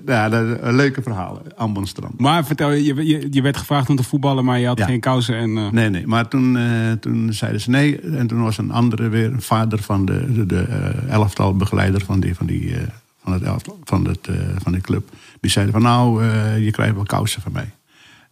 ja, 0.06 0.28
dat, 0.28 0.60
een 0.60 0.74
leuke 0.76 1.02
verhalen. 1.02 1.56
Ambonstrand. 1.56 2.20
Maar 2.20 2.44
vertel, 2.44 2.70
je, 2.70 3.06
je, 3.06 3.26
je 3.30 3.42
werd 3.42 3.56
gevraagd 3.56 3.88
om 3.90 3.96
te 3.96 4.02
voetballen, 4.02 4.44
maar 4.44 4.58
je 4.58 4.66
had 4.66 4.78
Ja. 4.78 4.86
geen 4.86 5.00
kousen. 5.00 5.34
En, 5.36 5.74
Nee, 5.74 5.88
nee. 5.90 6.06
Maar 6.06 6.28
toen, 6.28 6.58
toen 7.00 7.32
zeiden 7.32 7.60
ze 7.60 7.70
nee. 7.70 8.00
En 8.00 8.26
toen 8.26 8.42
was 8.42 8.58
een 8.58 8.70
andere 8.70 9.08
weer, 9.08 9.32
een 9.32 9.42
vader 9.42 9.82
van 9.82 10.04
de, 10.04 10.32
de, 10.32 10.46
de 10.46 10.62
elftal 11.08 11.56
begeleider 11.56 12.04
van, 12.04 12.20
die, 12.20 12.34
van, 12.34 12.46
die, 12.46 12.74
van, 13.22 13.32
het 13.32 13.42
elftal, 13.42 13.78
van, 13.84 14.04
het, 14.06 14.28
van 14.58 14.72
de 14.72 14.80
club. 14.80 15.08
Die 15.40 15.50
zeiden 15.50 15.74
van 15.74 15.82
nou, 15.82 16.24
je 16.60 16.70
krijgt 16.70 16.94
wel 16.94 17.04
kousen 17.04 17.42
van 17.42 17.52
mij. 17.52 17.70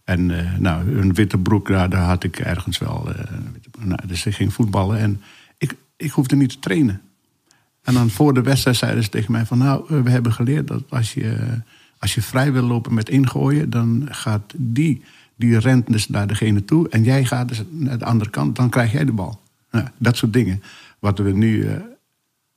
En 0.03 0.39
eh, 0.39 0.57
nou, 0.57 0.97
een 0.97 1.13
witte 1.13 1.37
broek, 1.37 1.67
daar, 1.67 1.89
daar 1.89 2.05
had 2.05 2.23
ik 2.23 2.39
ergens 2.39 2.77
wel. 2.77 3.13
eh, 3.15 3.25
nou, 3.79 3.99
dus 4.07 4.25
ik 4.25 4.35
ging 4.35 4.53
voetballen 4.53 4.97
en 4.97 5.21
ik, 5.57 5.75
ik 5.97 6.11
hoefde 6.11 6.35
niet 6.35 6.49
te 6.49 6.59
trainen. 6.59 7.01
En 7.81 7.93
dan 7.93 8.09
voor 8.09 8.33
de 8.33 8.41
wedstrijd 8.41 8.77
zeiden 8.77 9.03
ze 9.03 9.09
tegen 9.09 9.31
mij 9.31 9.45
van... 9.45 9.57
nou, 9.57 9.85
eh, 9.89 10.01
we 10.01 10.09
hebben 10.09 10.33
geleerd 10.33 10.67
dat 10.67 10.83
als 10.89 11.13
je, 11.13 11.37
als 11.97 12.13
je 12.15 12.21
vrij 12.21 12.51
wil 12.51 12.63
lopen 12.63 12.93
met 12.93 13.09
ingooien... 13.09 13.69
dan 13.69 14.07
gaat 14.11 14.53
die, 14.57 15.01
die 15.35 15.59
rent 15.59 15.91
dus 15.91 16.09
naar 16.09 16.27
degene 16.27 16.65
toe... 16.65 16.89
en 16.89 17.03
jij 17.03 17.25
gaat 17.25 17.47
dus 17.47 17.63
naar 17.69 17.97
de 17.97 18.05
andere 18.05 18.29
kant, 18.29 18.55
dan 18.55 18.69
krijg 18.69 18.91
jij 18.91 19.05
de 19.05 19.11
bal. 19.11 19.41
Nou, 19.71 19.87
dat 19.97 20.17
soort 20.17 20.33
dingen. 20.33 20.63
Wat 20.99 21.17
we 21.17 21.31
nu... 21.31 21.67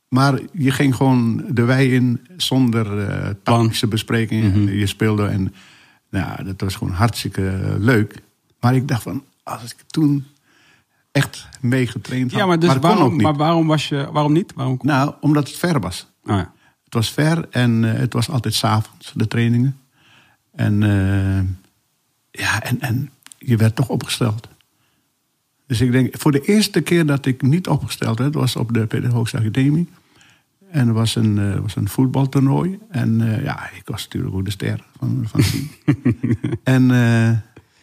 maar 0.09 0.39
je 0.53 0.71
ging 0.71 0.95
gewoon 0.95 1.45
de 1.49 1.65
wei 1.65 1.95
in 1.95 2.21
zonder 2.37 2.99
eh 2.99 3.31
tactische 3.43 3.87
besprekingen. 3.87 4.77
Je 4.77 4.87
speelde 4.87 5.27
en 5.27 5.55
nou, 6.15 6.45
dat 6.45 6.61
was 6.61 6.75
gewoon 6.75 6.93
hartstikke 6.93 7.77
leuk. 7.79 8.23
Maar 8.61 8.75
ik 8.75 8.89
dacht 8.89 9.03
van, 9.03 9.25
als 9.43 9.63
ik 9.63 9.77
toen 9.87 10.27
echt 11.13 11.49
meegetraind 11.61 12.31
had... 12.31 12.41
ja, 12.41 12.47
maar, 12.47 12.59
dus 12.59 12.77
waarom, 12.77 13.13
niet. 13.13 13.23
maar 13.23 13.35
waarom 13.35 13.67
was 13.67 13.89
je... 13.89 14.09
Waarom 14.13 14.33
niet? 14.33 14.53
Waarom, 14.55 14.79
Nou, 14.83 15.15
omdat 15.21 15.49
het 15.49 15.57
ver 15.57 15.81
was. 15.81 16.07
oh, 16.25 16.37
ja. 16.37 16.53
Het 16.85 16.95
was 16.95 17.11
ver 17.11 17.49
en 17.51 17.85
eh, 17.85 17.99
het 18.01 18.13
was 18.13 18.31
altijd 18.31 18.55
s'avonds, 18.55 19.13
de 19.15 19.29
trainingen. 19.29 19.79
En, 20.53 20.83
eh, 20.83 21.45
ja, 22.43 22.63
en, 22.63 22.81
en 22.81 23.11
je 23.39 23.57
werd 23.57 23.75
toch 23.75 23.89
opgesteld. 23.89 24.49
Dus 25.67 25.81
ik 25.81 25.93
denk, 25.93 26.19
voor 26.19 26.33
de 26.33 26.41
eerste 26.41 26.81
keer 26.81 27.07
dat 27.07 27.27
ik 27.27 27.43
niet 27.43 27.69
opgesteld 27.69 28.19
werd, 28.19 28.35
was 28.35 28.57
op 28.57 28.73
de 28.73 28.87
Pedagogische 28.87 29.39
Academie. 29.39 29.89
En 30.75 30.89
er 30.89 30.93
was 30.95 31.15
een, 31.15 31.39
eh, 31.39 31.59
was 31.61 31.77
een 31.77 31.89
voetbaltoernooi. 31.89 32.79
En 32.91 33.21
eh, 33.37 33.45
ja, 33.45 33.71
ik 33.71 33.83
was 33.85 34.05
natuurlijk 34.05 34.35
ook 34.35 34.45
de 34.45 34.51
ster 34.51 34.85
van, 34.99 35.25
van 35.29 35.41
team. 35.41 35.69
en 36.65 36.91
eh, 36.91 37.31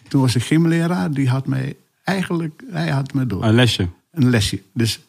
toen 0.07 0.21
was 0.21 0.33
de 0.33 0.39
gymleraar, 0.39 1.11
die 1.11 1.29
had 1.29 1.47
mij 1.47 1.75
eigenlijk, 2.03 2.63
hij 2.71 2.89
had 2.89 3.13
me 3.13 3.25
door 3.27 3.43
Een 3.43 3.53
lesje. 3.53 3.87
een 4.11 4.29
lesje. 4.29 4.61
Dus 4.73 4.99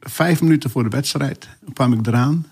vijf 0.00 0.42
minuten 0.42 0.70
voor 0.70 0.82
de 0.82 0.88
wedstrijd 0.88 1.48
kwam 1.72 1.92
ik 1.92 2.06
eraan. 2.06 2.46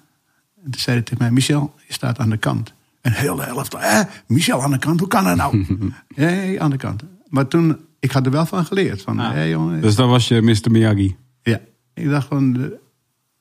En 0.64 0.70
toen 0.70 0.80
zei 0.80 0.96
hij 0.96 1.04
tegen 1.04 1.22
mij, 1.22 1.30
Michel, 1.32 1.74
je 1.86 1.92
staat 1.92 2.18
aan 2.18 2.30
de 2.30 2.36
kant. 2.36 2.72
En 3.00 3.12
heel 3.12 3.36
de 3.36 3.42
helft, 3.42 3.74
eh, 3.74 4.00
Michel 4.26 4.62
aan 4.62 4.70
de 4.70 4.78
kant, 4.78 4.98
hoe 5.00 5.08
kan 5.08 5.24
dat 5.24 5.36
nou? 5.36 5.66
nee, 6.16 6.62
aan 6.62 6.70
de 6.70 6.76
kant. 6.76 7.02
Maar 7.28 7.48
toen, 7.48 7.76
ik 7.98 8.10
had 8.10 8.26
er 8.26 8.32
wel 8.32 8.46
van 8.46 8.64
geleerd. 8.64 9.02
Van, 9.02 9.18
Ah. 9.18 9.32
hé, 9.32 9.42
jongen, 9.42 9.80
Dus 9.80 9.94
dat 9.94 10.08
was 10.08 10.28
je 10.28 10.40
Mr. 10.42 10.70
Miyagi. 10.70 11.16
ja. 11.42 11.60
Ik 11.94 12.08
dacht 12.08 12.26
van, 12.26 12.70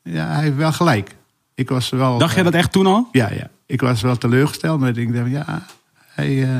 ja, 0.03 0.27
hij 0.33 0.43
heeft 0.43 0.55
wel 0.55 0.71
gelijk. 0.73 1.15
Ik 1.55 1.69
was 1.69 1.89
wel... 1.89 2.17
Dacht 2.17 2.31
jij 2.35 2.39
eh, 2.39 2.51
dat 2.51 2.59
echt 2.59 2.71
toen 2.71 2.85
al? 2.85 3.07
ja, 3.11 3.31
ja. 3.33 3.49
Ik 3.65 3.81
was 3.81 4.01
wel 4.01 4.17
teleurgesteld, 4.17 4.79
maar 4.79 4.97
ik 4.97 5.13
dacht, 5.13 5.29
ja, 5.29 5.65
hij, 5.97 6.43
eh, 6.43 6.57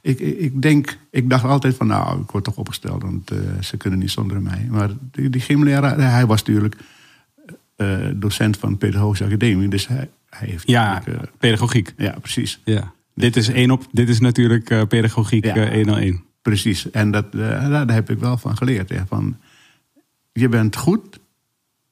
ik, 0.00 0.18
ik, 0.18 0.62
denk, 0.62 0.98
ik 1.10 1.30
dacht 1.30 1.44
altijd 1.44 1.76
van, 1.76 1.86
nou, 1.86 2.20
ik 2.20 2.30
word 2.30 2.44
toch 2.44 2.56
opgesteld, 2.56 3.02
want 3.02 3.30
eh, 3.30 3.38
ze 3.60 3.76
kunnen 3.76 3.98
niet 3.98 4.10
zonder 4.10 4.42
mij. 4.42 4.66
Maar 4.70 4.90
die, 5.10 5.30
die 5.30 5.40
gymleraar, 5.40 5.98
hij 5.98 6.26
was 6.26 6.38
natuurlijk 6.42 6.76
docent 8.14 8.56
van 8.56 8.70
de 8.70 8.76
Pedagogische 8.76 9.24
Academie, 9.24 9.68
dus 9.68 9.86
hij, 9.88 10.10
hij 10.30 10.48
heeft 10.48 10.68
Ja, 10.68 11.02
pedagogiek. 11.38 11.92
ja, 11.96 12.16
precies, 12.20 12.60
Ja. 12.64 12.92
Dit 13.14 13.36
is, 13.36 13.48
één 13.48 13.70
op, 13.70 13.86
dit 13.92 14.08
is 14.08 14.20
natuurlijk 14.20 14.88
pedagogiek 14.88 15.44
Ja. 15.44 15.54
eh, 15.54 15.72
101. 15.74 16.24
precies. 16.42 16.90
En 16.90 17.10
dat, 17.10 17.32
daar, 17.32 17.92
heb 17.92 18.10
ik 18.10 18.18
wel 18.18 18.38
van 18.38 18.56
geleerd. 18.56 18.92
Van, 19.08 19.36
je 20.32 20.48
bent 20.48 20.76
goed, 20.76 21.18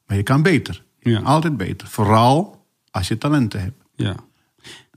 maar 0.07 0.17
je 0.17 0.23
kan 0.23 0.43
beter. 0.43 0.84
Ja. 1.05 1.21
Altijd 1.21 1.57
beter. 1.57 1.89
Vooral 1.89 2.65
als 2.91 3.09
je 3.09 3.19
talenten 3.19 3.61
hebt. 3.61 3.83
Ja. 3.97 4.15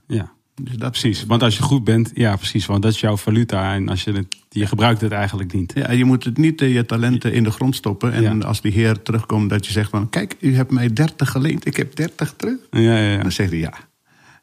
ja, 0.06 0.30
Dus 0.62 0.76
dat, 0.76 0.90
precies. 0.90 1.26
Want 1.26 1.42
als 1.42 1.56
je 1.56 1.62
goed 1.62 1.84
bent, 1.84 2.10
ja 2.14 2.36
precies. 2.36 2.66
Want 2.66 2.82
dat 2.82 2.92
is 2.92 3.00
jouw 3.00 3.16
valuta. 3.16 3.74
En 3.74 3.88
als 3.88 4.04
je 4.04 4.12
het, 4.12 4.36
je 4.48 4.66
gebruikt 4.66 5.00
het 5.00 5.12
eigenlijk 5.12 5.52
niet. 5.52 5.72
Ja, 5.74 5.90
je 5.90 6.04
moet 6.04 6.24
het 6.24 6.36
niet 6.36 6.60
eh, 6.60 6.74
je 6.74 6.86
talenten 6.86 7.32
in 7.32 7.44
de 7.44 7.50
grond 7.50 7.76
stoppen. 7.76 8.12
En 8.12 8.22
Ja. 8.22 8.44
als 8.46 8.60
die 8.60 8.72
heer 8.72 9.02
terugkomt, 9.02 9.50
dat 9.50 9.66
je 9.66 9.72
zegt 9.72 9.90
van... 9.90 10.08
Kijk, 10.08 10.36
u 10.40 10.54
hebt 10.54 10.70
mij 10.70 10.92
30 10.92 11.30
geleend, 11.30 11.66
ik 11.66 11.76
heb 11.76 11.96
30 11.96 12.34
terug. 12.36 12.58
Ja, 12.70 12.80
ja, 12.80 12.96
ja. 13.12 13.22
Dan 13.22 13.32
zegt 13.32 13.50
hij, 13.50 13.58
ja, 13.58 13.72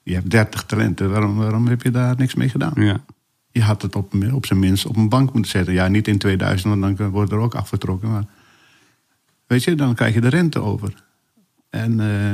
je 0.04 0.14
hebt 0.14 0.30
30 0.30 0.64
talenten. 0.64 1.10
Waarom, 1.12 1.36
waarom 1.36 1.68
heb 1.68 1.82
je 1.82 1.92
daar 1.92 2.16
niks 2.18 2.36
mee 2.36 2.50
gedaan? 2.50 2.74
ja. 2.76 3.04
Je 3.52 3.62
had 3.62 3.82
het 3.82 3.96
op, 3.96 4.14
op 4.34 4.46
zijn 4.46 4.60
minst 4.60 4.86
op 4.86 4.96
een 4.96 5.10
bank 5.10 5.34
moeten 5.34 5.52
zetten. 5.52 5.74
Ja, 5.74 5.88
niet 5.88 6.08
in 6.08 6.18
2000, 6.18 6.80
want 6.80 6.98
dan 6.98 7.10
wordt 7.10 7.32
er 7.32 7.38
ook 7.38 7.56
afgetrokken. 7.56 8.12
Maar 8.12 8.26
weet 9.48 9.64
je, 9.64 9.76
dan 9.76 9.96
krijg 9.96 10.14
je 10.14 10.22
de 10.22 10.28
rente 10.28 10.60
over. 10.60 10.94
En, 11.76 12.00
eh, 12.00 12.32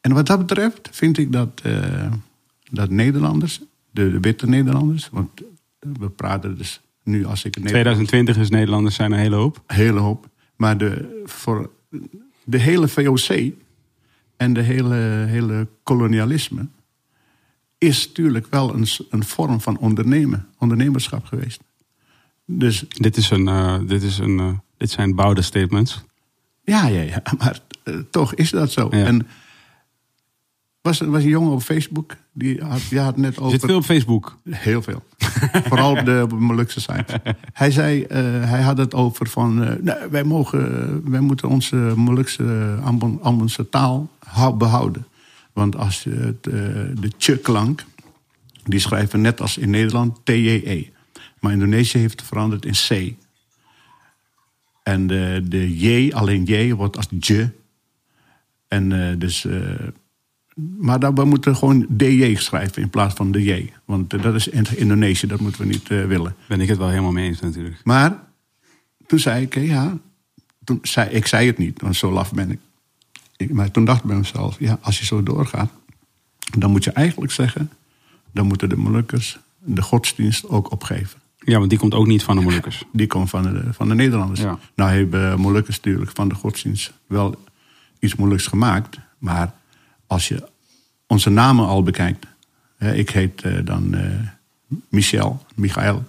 en 0.00 0.12
wat 0.12 0.26
dat 0.26 0.38
betreft 0.38 0.88
vind 0.92 1.18
ik 1.18 1.32
dat, 1.32 1.60
eh, 1.62 2.12
dat 2.70 2.90
Nederlanders, 2.90 3.60
de, 3.90 4.10
de 4.10 4.20
witte 4.20 4.48
Nederlanders... 4.48 5.08
want 5.12 5.42
we 5.78 6.08
praten 6.08 6.58
dus 6.58 6.80
nu 7.02 7.24
als 7.24 7.44
ik... 7.44 7.54
het 7.54 7.64
Nederlands- 7.64 8.08
2020 8.08 8.36
is 8.36 8.50
Nederlanders 8.50 8.94
zijn 8.94 9.12
een 9.12 9.18
hele 9.18 9.36
hoop. 9.36 9.62
een 9.66 9.76
hele 9.76 10.00
hoop. 10.00 10.28
Maar 10.56 10.78
de, 10.78 11.22
voor 11.24 11.70
de 12.44 12.58
hele 12.58 12.88
VOC 12.88 13.52
en 14.36 14.52
de 14.52 14.62
hele, 14.62 14.96
hele 15.28 15.68
kolonialisme 15.82 16.66
is 17.78 18.06
natuurlijk 18.06 18.46
wel 18.50 18.74
een, 18.74 18.86
een 19.10 19.24
vorm 19.24 19.60
van 19.60 19.78
ondernemen, 19.78 20.46
ondernemerschap 20.58 21.24
geweest. 21.24 21.60
Dus 22.44 22.84
Dit, 22.88 23.16
is 23.16 23.30
een, 23.30 23.48
eh, 23.48 23.78
dit, 23.86 24.02
is 24.02 24.18
een, 24.18 24.60
dit 24.76 24.90
zijn 24.90 25.14
bouwde 25.14 25.42
statements. 25.42 26.04
ja, 26.64 26.86
ja, 26.86 27.00
ja 27.02 27.22
maar 27.38 27.60
toch 28.10 28.34
is 28.34 28.50
dat 28.50 28.70
zo. 28.72 28.88
Ja. 28.90 29.04
En 29.04 29.26
was, 30.80 30.98
was 31.00 31.22
een 31.22 31.28
jongen 31.28 31.52
op 31.52 31.62
Facebook. 31.62 32.16
Die 32.32 32.60
had, 32.64 32.80
die 32.88 32.98
had 32.98 33.16
net 33.16 33.34
Je 33.34 33.40
over... 33.40 33.50
zit 33.58 33.68
veel 33.68 33.76
op 33.76 33.84
Facebook. 33.84 34.38
Heel 34.50 34.82
veel. 34.82 35.02
Vooral 35.64 35.90
op 35.98 36.04
de, 36.04 36.20
op 36.22 36.30
de 36.30 36.36
Molukse 36.36 36.80
site. 36.80 37.20
Hij 37.52 37.70
zei, 37.70 38.02
eh, 38.02 38.20
hij 38.50 38.62
had 38.62 38.78
het 38.78 38.94
over 38.94 39.28
van, 39.28 39.64
eh, 39.64 39.74
nee, 39.80 40.08
wij, 40.10 40.24
mogen, 40.24 41.10
wij 41.10 41.20
moeten 41.20 41.48
onze 41.48 41.76
Molukse 41.96 42.78
Ambon- 42.82 43.22
Ambonse 43.22 43.68
taal 43.68 44.10
hou- 44.18 44.56
behouden. 44.56 45.06
Want 45.52 45.76
als 45.76 46.02
je 46.02 46.10
het, 46.10 46.46
eh, 46.46 46.52
de 47.00 47.10
tje-klank, 47.16 47.84
die 48.64 48.80
schrijven 48.80 49.20
net 49.20 49.40
als 49.40 49.58
in 49.58 49.70
Nederland 49.70 50.20
T-J-E. 50.24 50.86
Maar 51.40 51.52
Indonesië 51.52 51.98
heeft 51.98 52.20
het 52.20 52.28
veranderd 52.28 52.64
in 52.64 52.72
C. 52.88 53.14
En 54.82 55.06
de, 55.06 55.42
de 55.48 55.78
J, 55.78 56.12
alleen 56.12 56.44
J, 56.44 56.72
wordt 56.74 56.96
als 56.96 57.06
J. 57.18 57.50
En 58.68 59.10
eh, 59.10 59.18
dus... 59.18 59.44
eh, 59.44 59.60
maar 60.78 61.00
dan, 61.00 61.14
we 61.14 61.24
moeten 61.24 61.56
gewoon 61.56 61.86
DJ 61.88 62.34
schrijven 62.34 62.82
in 62.82 62.90
plaats 62.90 63.14
van 63.14 63.32
de 63.32 63.42
J. 63.42 63.72
Want 63.84 64.14
eh, 64.14 64.22
dat 64.22 64.34
is 64.34 64.48
in 64.48 64.66
Indonesië, 64.76 65.26
dat 65.26 65.40
moeten 65.40 65.60
we 65.60 65.66
niet 65.66 65.90
eh, 65.90 66.04
willen. 66.04 66.34
Ben 66.48 66.60
ik 66.60 66.68
het 66.68 66.78
wel 66.78 66.88
helemaal 66.88 67.12
mee 67.12 67.26
eens 67.28 67.40
natuurlijk. 67.40 67.80
Maar 67.84 68.18
toen 69.06 69.18
zei 69.18 69.42
ik, 69.42 69.54
ja, 69.54 69.98
toen 70.64 70.78
zei, 70.82 71.10
ik 71.10 71.26
zei 71.26 71.46
het 71.46 71.58
niet, 71.58 71.80
want 71.80 71.96
zo 71.96 72.12
laf 72.12 72.32
ben 72.32 72.50
ik. 72.50 72.58
ik. 73.36 73.52
Maar 73.52 73.70
toen 73.70 73.84
dacht 73.84 74.00
ik 74.00 74.06
bij 74.06 74.16
mezelf, 74.16 74.56
ja, 74.58 74.78
als 74.82 74.98
je 74.98 75.04
zo 75.04 75.22
doorgaat, 75.22 75.70
dan 76.58 76.70
moet 76.70 76.84
je 76.84 76.92
eigenlijk 76.92 77.32
zeggen, 77.32 77.70
dan 78.32 78.46
moeten 78.46 78.68
de 78.68 78.76
Molukkers 78.76 79.38
de 79.58 79.82
godsdienst 79.82 80.48
ook 80.48 80.70
opgeven. 80.70 81.20
Ja, 81.38 81.58
want 81.58 81.70
die 81.70 81.78
komt 81.78 81.94
ook 81.94 82.06
niet 82.06 82.22
van 82.22 82.36
de 82.36 82.42
Molukkers. 82.42 82.84
Die 82.92 83.06
komt 83.06 83.30
van 83.30 83.42
de, 83.42 83.72
van 83.72 83.88
de 83.88 83.94
Nederlanders. 83.94 84.40
Ja. 84.40 84.58
Nou 84.74 84.90
hebben 84.90 85.40
Molukkers 85.40 85.76
natuurlijk 85.76 86.10
van 86.14 86.28
de 86.28 86.34
godsdienst 86.34 86.92
wel 87.06 87.44
iets 87.98 88.14
moeilijks 88.14 88.46
gemaakt. 88.46 88.98
Maar 89.18 89.54
als 90.06 90.28
je 90.28 90.48
onze 91.06 91.30
namen 91.30 91.66
al 91.66 91.82
bekijkt. 91.82 92.26
Hè, 92.76 92.94
ik 92.94 93.10
heet 93.10 93.42
eh, 93.42 93.64
dan 93.64 93.94
eh, 93.94 94.10
Michel, 94.88 95.44
Michael, 95.54 96.04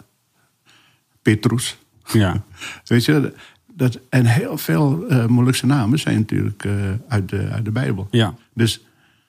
Petrus. 1.21 1.77
Ja. 2.13 2.43
Weet 2.85 3.05
je, 3.05 3.33
dat, 3.73 3.99
en 4.09 4.25
heel 4.25 4.57
veel 4.57 5.05
Molukse 5.27 5.65
namen 5.65 5.99
zijn 5.99 6.17
natuurlijk 6.17 6.67
uit, 7.07 7.29
de, 7.29 7.47
uit 7.49 7.65
de 7.65 7.71
Bijbel. 7.71 8.07
ja. 8.11 8.35
Dus 8.53 8.81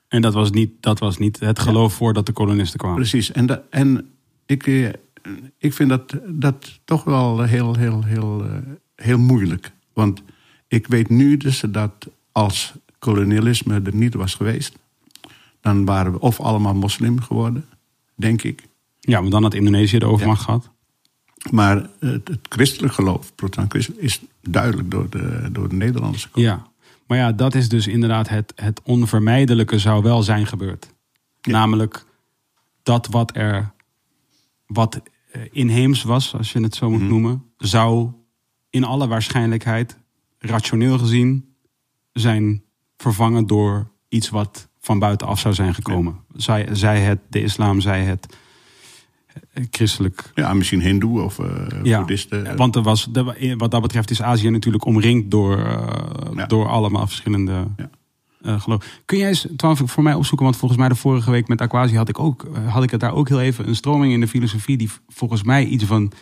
En 0.08 0.22
dat 0.22 0.34
was 0.34 0.50
niet, 0.50 0.70
dat 0.80 0.98
was 0.98 1.18
niet 1.18 1.40
het 1.40 1.58
geloof 1.58 1.94
voordat 1.94 2.26
de 2.26 2.32
kolonisten 2.32 2.78
kwamen. 2.78 2.96
precies. 2.96 3.32
En, 3.32 3.70
en 3.70 4.10
ik, 4.46 4.66
ik 5.58 5.72
vind 5.72 5.88
dat, 5.88 6.14
dat 6.26 6.80
toch 6.84 7.04
wel 7.04 7.42
heel, 7.42 7.74
heel, 7.76 8.04
heel, 8.04 8.46
heel 8.94 9.18
moeilijk. 9.18 9.72
Want 9.92 10.22
ik 10.68 10.86
weet 10.86 11.08
nu 11.08 11.36
dus 11.36 11.62
dat 11.68 12.08
als 12.32 12.74
kolonialisme 12.98 13.80
er 13.84 13.94
niet 13.94 14.14
was 14.14 14.34
geweest... 14.34 14.78
dan 15.60 15.84
waren 15.84 16.12
we 16.12 16.20
of 16.20 16.40
allemaal 16.40 16.74
moslim 16.74 17.20
geworden, 17.20 17.64
denk 18.14 18.42
ik. 18.42 18.68
Ja, 19.00 19.20
maar 19.20 19.30
dan 19.30 19.42
had 19.42 19.54
Indonesië 19.54 19.98
de 19.98 20.06
overmacht 20.06 20.42
gehad. 20.42 20.70
Maar 21.50 21.88
het, 21.98 22.28
het 22.28 22.40
christelijk 22.48 22.94
geloof, 22.94 23.34
protestant 23.34 23.70
christelijk, 23.70 24.02
is 24.02 24.20
duidelijk 24.42 24.90
door 24.90 25.10
de, 25.10 25.48
door 25.52 25.68
de 25.68 25.74
Nederlanders 25.74 26.24
gekomen. 26.24 26.50
Ja. 26.50 26.68
Maar 27.06 27.18
ja, 27.18 27.32
dat 27.32 27.54
is 27.54 27.68
dus 27.68 27.86
inderdaad 27.86 28.28
het, 28.28 28.52
het 28.56 28.80
onvermijdelijke 28.84 29.78
zou 29.78 30.02
wel 30.02 30.22
zijn 30.22 30.46
gebeurd. 30.46 30.94
Ja. 31.40 31.52
Namelijk 31.52 32.04
dat 32.82 33.06
wat 33.06 33.36
er, 33.36 33.72
wat 34.66 35.00
eh, 35.32 35.42
inheems 35.50 36.02
was, 36.02 36.34
als 36.34 36.52
je 36.52 36.60
het 36.60 36.74
zo 36.74 36.90
moet 36.90 37.08
noemen, 37.08 37.44
zou 37.56 38.10
in 38.70 38.84
alle 38.84 39.06
waarschijnlijkheid, 39.06 39.98
rationeel 40.38 40.98
gezien, 40.98 41.49
zijn 42.12 42.62
vervangen 42.96 43.46
door 43.46 43.90
iets 44.08 44.28
wat 44.28 44.68
van 44.80 44.98
buitenaf 44.98 45.38
zou 45.40 45.54
zijn 45.54 45.74
gekomen. 45.74 46.16
Zij, 46.32 46.68
zij 46.72 47.00
het, 47.00 47.18
de 47.28 47.42
islam, 47.42 47.80
zij 47.80 48.02
het 48.04 48.36
eh, 49.52 49.64
christelijk 49.70 50.30
Ja, 50.34 50.54
misschien 50.54 50.80
hindoe 50.80 51.20
of 51.20 51.38
eh 51.38 51.66
ja, 51.82 51.98
boeddhisten. 51.98 52.56
want 52.56 52.76
er 52.76 52.82
was, 52.82 53.08
wat 53.56 53.70
dat 53.70 53.82
betreft 53.82 54.10
is 54.10 54.22
Azië 54.22 54.50
natuurlijk 54.50 54.84
omringd 54.84 55.30
door, 55.30 55.58
eh, 55.58 55.96
Ja. 56.34 56.46
door 56.46 56.68
allemaal 56.68 57.06
verschillende 57.06 57.66
Ja. 57.76 57.90
eh, 58.42 58.60
geloof. 58.60 59.00
Kun 59.04 59.18
jij 59.18 59.28
eens 59.28 59.46
trouwens 59.56 59.92
voor 59.92 60.02
mij 60.02 60.14
opzoeken, 60.14 60.46
want 60.46 60.58
volgens 60.58 60.80
mij 60.80 60.88
de 60.88 60.94
vorige 60.94 61.30
week 61.30 61.48
met 61.48 61.60
Aquasi 61.60 61.96
had 61.96 62.08
ik, 62.08 62.18
ook, 62.18 62.44
eh, 62.54 62.72
had 62.72 62.82
ik 62.82 62.90
het 62.90 63.00
daar 63.00 63.14
ook 63.14 63.28
heel 63.28 63.40
even, 63.40 63.68
een 63.68 63.76
stroming 63.76 64.12
in 64.12 64.20
de 64.20 64.28
filosofie 64.28 64.76
die 64.76 64.90
volgens 65.08 65.42
mij 65.42 65.64
iets 65.64 65.84
van 65.84 66.12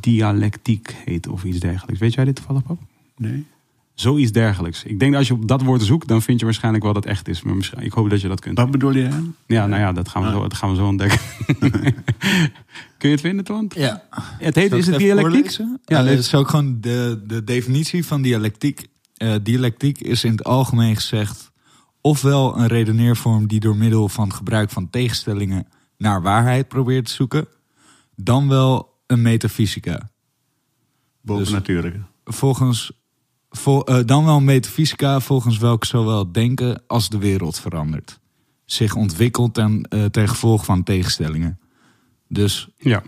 dialectiek 0.00 0.94
heet 1.04 1.28
of 1.28 1.44
iets 1.44 1.58
dergelijks. 1.60 2.00
Weet 2.00 2.14
jij 2.14 2.24
dit 2.24 2.36
toevallig, 2.36 2.62
pap? 2.62 2.78
Nee. 3.16 3.46
Zoiets 3.94 4.32
dergelijks. 4.32 4.84
Ik 4.84 4.98
denk 4.98 5.10
dat 5.10 5.20
als 5.20 5.28
je 5.28 5.34
op 5.34 5.48
dat 5.48 5.62
woord 5.62 5.82
zoekt, 5.82 6.08
dan 6.08 6.22
vind 6.22 6.38
je 6.38 6.44
waarschijnlijk 6.44 6.84
wel 6.84 6.92
dat 6.92 7.04
het 7.04 7.12
echt 7.12 7.28
is. 7.28 7.42
Maar 7.42 7.54
misschien, 7.56 7.80
ik 7.82 7.92
hoop 7.92 8.10
dat 8.10 8.20
je 8.20 8.28
dat 8.28 8.40
kunt. 8.40 8.58
Wat 8.58 8.70
bedoel 8.70 8.90
je? 8.92 9.30
Ja, 9.46 9.66
nou 9.66 9.80
ja, 9.80 9.92
dat 9.92 10.08
gaan 10.08 10.22
we, 10.22 10.28
Ah. 10.28 10.34
zo, 10.34 10.40
dat 10.42 10.54
gaan 10.54 10.70
we 10.70 10.76
zo 10.76 10.86
ontdekken. 10.86 11.18
Kun 12.98 13.08
je 13.08 13.16
het 13.16 13.20
vinden, 13.20 13.44
Toon? 13.44 13.70
Ja. 13.74 14.04
Het 14.38 14.54
heet, 14.54 14.72
is 14.72 14.86
het 14.86 14.98
dialectiek? 14.98 15.34
voorlezen? 15.34 15.80
Ja, 15.84 16.02
lees. 16.02 16.14
dat 16.14 16.24
is 16.24 16.34
ook 16.34 16.48
gewoon 16.48 16.80
de, 16.80 17.22
de 17.26 17.44
definitie 17.44 18.06
van 18.06 18.22
dialectiek. 18.22 18.86
Eh, 19.14 19.34
dialectiek 19.42 20.00
is 20.00 20.24
in 20.24 20.30
het 20.30 20.44
algemeen 20.44 20.94
gezegd 20.96 21.52
ofwel 22.00 22.58
een 22.58 22.66
redeneervorm 22.66 23.46
die 23.46 23.60
door 23.60 23.76
middel 23.76 24.08
van 24.08 24.32
gebruik 24.32 24.70
van 24.70 24.90
tegenstellingen 24.90 25.66
naar 25.98 26.22
waarheid 26.22 26.68
probeert 26.68 27.04
te 27.06 27.12
zoeken, 27.12 27.46
dan 28.16 28.48
wel 28.48 29.00
een 29.06 29.22
metafysica. 29.22 30.10
Bovennatuurlijke. 31.20 32.00
Volgens, 32.24 32.92
vol, 33.56 33.86
eh, 33.86 33.98
dan 34.06 34.24
wel 34.24 34.40
metafysica 34.40 35.20
volgens 35.20 35.58
welke 35.58 35.86
zowel 35.86 36.32
denken 36.32 36.82
als 36.86 37.08
de 37.08 37.18
wereld 37.18 37.60
verandert. 37.60 38.20
Zich 38.64 38.94
ontwikkelt 38.94 39.54
ten, 39.54 39.82
eh, 39.88 40.04
ten 40.04 40.28
gevolge 40.28 40.64
van 40.64 40.82
tegenstellingen. 40.82 41.58
Dus 42.28 42.68
Ja. 42.76 43.02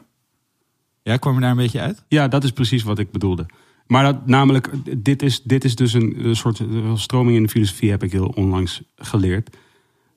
ja, 1.03 1.16
kwam 1.16 1.34
je 1.34 1.40
daar 1.40 1.51
een 1.51 1.57
beetje 1.57 1.80
uit? 1.80 2.05
Ja, 2.09 2.28
dat 2.28 2.44
is 2.44 2.51
precies 2.51 2.82
wat 2.82 2.99
ik 2.99 3.11
bedoelde. 3.11 3.47
Maar 3.86 4.05
dat, 4.05 4.26
namelijk, 4.26 4.70
dit 5.05 5.22
is, 5.22 5.42
dit 5.42 5.64
is 5.64 5.74
dus 5.74 5.92
een, 5.92 6.26
een 6.26 6.36
soort 6.36 6.61
eh, 6.61 6.97
stroming 6.97 7.36
in 7.36 7.42
de 7.42 7.49
filosofie, 7.49 7.90
heb 7.90 8.03
ik 8.03 8.12
heel 8.12 8.32
onlangs 8.34 8.82
geleerd. 8.97 9.57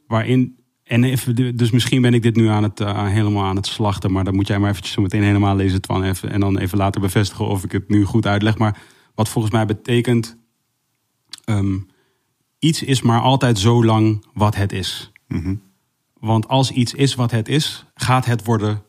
Waarin, 0.08 0.58
en 0.84 1.04
even, 1.04 1.58
dus 1.58 1.72
misschien 1.72 2.02
ben 2.02 2.14
ik 2.14 2.22
dit 2.22 2.36
nu 2.36 2.48
aan 2.48 2.64
het, 2.64 2.80
helemaal 2.86 3.44
aan 3.44 3.56
het 3.56 3.68
slachten, 3.68 4.12
maar 4.12 4.24
dan 4.24 4.36
moet 4.36 4.48
jij 4.48 4.60
maar 4.60 4.70
eventjes 4.70 4.94
zo 4.94 5.02
meteen 5.02 5.24
helemaal 5.24 5.56
lezen, 5.56 5.82
Twan, 5.82 6.04
even, 6.04 6.32
en 6.32 6.40
dan 6.40 6.58
even 6.58 6.78
later 6.78 7.02
bevestigen 7.02 7.48
of 7.48 7.64
ik 7.64 7.72
het 7.72 7.90
nu 7.90 8.04
goed 8.04 8.26
uitleg. 8.26 8.58
Maar 8.58 8.82
wat 9.20 9.30
volgens 9.30 9.54
mij 9.54 9.66
betekent, 9.66 10.38
ehm, 11.44 11.78
iets 12.60 12.84
is 12.84 13.02
maar 13.02 13.22
altijd 13.22 13.60
zo 13.60 13.84
lang 13.86 14.26
wat 14.34 14.56
het 14.56 14.72
is. 14.72 15.12
Mhm. 15.28 15.56
Want 16.20 16.48
als 16.48 16.72
iets 16.72 16.94
is 16.94 17.16
wat 17.16 17.32
het 17.32 17.48
is, 17.48 17.86
gaat 17.94 18.26
het 18.26 18.46
worden 18.46 18.82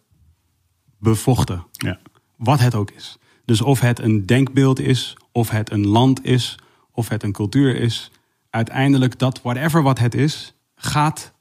bevochten 0.99 1.67
Ja. 1.73 2.01
wat 2.37 2.61
het 2.61 2.75
ook 2.75 2.91
is. 2.91 3.17
Dus 3.45 3.61
of 3.63 3.81
het 3.81 3.99
een 3.99 4.27
denkbeeld 4.27 4.79
is, 4.81 5.17
of 5.33 5.51
het 5.51 5.71
een 5.71 5.87
land 5.87 6.25
is, 6.25 6.59
of 6.93 7.09
het 7.09 7.23
een 7.23 7.33
cultuur 7.33 7.77
is. 7.77 8.11
Uiteindelijk 8.51 9.19
dat 9.19 9.43
whatever 9.43 9.83
wat 9.83 9.99
het 9.99 10.15
is, 10.15 10.55
gaat 10.75 11.33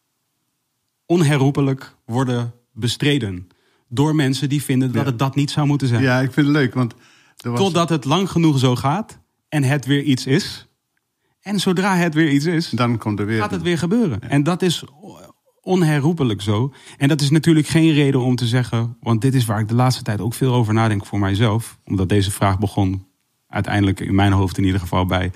onherroepelijk 1.06 1.96
worden 2.06 2.54
bestreden. 2.74 3.48
Door 3.88 4.16
mensen 4.16 4.50
die 4.50 4.64
vinden 4.64 4.92
dat 4.92 5.02
Ja. 5.04 5.10
het 5.10 5.20
dat 5.20 5.36
niet 5.36 5.52
zou 5.52 5.68
moeten 5.68 5.88
zijn. 5.88 6.02
ja, 6.04 6.20
ik 6.20 6.34
vind 6.34 6.48
het 6.48 6.56
leuk, 6.56 6.74
want 6.74 6.94
was, 7.42 7.60
Totdat 7.60 7.90
het 7.90 8.06
lang 8.06 8.30
genoeg 8.30 8.60
zo 8.60 8.76
gaat 8.76 9.20
en 9.50 9.64
het 9.64 9.86
weer 9.86 10.04
iets 10.04 10.26
is. 10.26 10.68
En 11.42 11.60
zodra 11.60 11.96
het 11.96 12.14
weer 12.14 12.30
iets 12.30 12.46
is, 12.46 12.70
dan 12.70 12.98
komt 12.98 13.20
er 13.20 13.26
weer... 13.26 13.40
gaat 13.40 13.52
het 13.52 13.62
weer 13.62 13.78
gebeuren. 13.78 14.22
En 14.22 14.44
dat 14.44 14.62
is 14.62 14.84
onherroepelijk 15.62 16.42
zo. 16.42 16.74
En 16.98 17.08
dat 17.08 17.22
is 17.22 17.30
natuurlijk 17.30 17.68
geen 17.68 17.94
reden 17.94 18.22
om 18.22 18.36
te 18.36 18.48
zeggen, 18.48 18.98
want 19.00 19.22
dit 19.22 19.34
is 19.34 19.46
waar 19.46 19.60
ik 19.60 19.68
de 19.68 19.76
laatste 19.76 20.04
tijd 20.04 20.22
ook 20.22 20.34
veel 20.34 20.54
over 20.54 20.74
nadenk 20.74 21.06
voor 21.06 21.20
mijzelf. 21.20 21.80
Omdat 21.86 22.10
deze 22.10 22.32
vraag 22.32 22.60
begon 22.60 23.08
uiteindelijk 23.48 24.00
in 24.00 24.16
mijn 24.16 24.32
hoofd 24.32 24.58
in 24.58 24.64
ieder 24.64 24.80
geval 24.80 25.06
bij. 25.06 25.32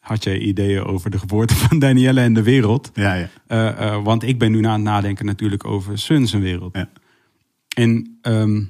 Had 0.00 0.24
jij 0.24 0.38
ideeën 0.38 0.84
over 0.84 1.10
de 1.10 1.18
geboorte 1.18 1.54
van 1.54 1.78
Danielle 1.84 2.20
en 2.20 2.34
de 2.34 2.42
wereld? 2.42 2.90
Ja, 2.94 3.14
ja. 3.14 3.28
Eh, 3.46 3.68
eh, 3.68 4.04
want 4.04 4.22
ik 4.22 4.38
ben 4.38 4.50
nu 4.50 4.64
aan 4.64 4.72
het 4.72 4.82
nadenken 4.82 5.26
natuurlijk 5.26 5.64
over 5.64 5.98
Sun 5.98 6.26
zijn 6.26 6.42
wereld. 6.42 6.76
Ja. 6.76 6.88
En, 7.68 8.18
ehm, 8.22 8.62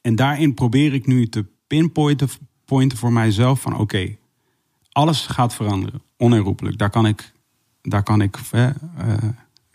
en 0.00 0.16
daarin 0.16 0.54
probeer 0.54 0.94
ik 0.94 1.06
nu 1.06 1.28
te 1.28 1.44
pinpointen 1.66 2.28
pointen 2.68 2.98
voor 2.98 3.12
mijzelf 3.12 3.60
van 3.60 3.76
oké, 3.76 4.16
alles 4.92 5.26
gaat 5.26 5.54
veranderen, 5.54 6.02
onherroepelijk. 6.16 6.78
Daar 6.78 6.90
kan 6.90 7.06
ik, 7.06 7.32
daar 7.82 8.02
kan 8.02 8.20
ik, 8.20 8.38
eh, 8.50 8.70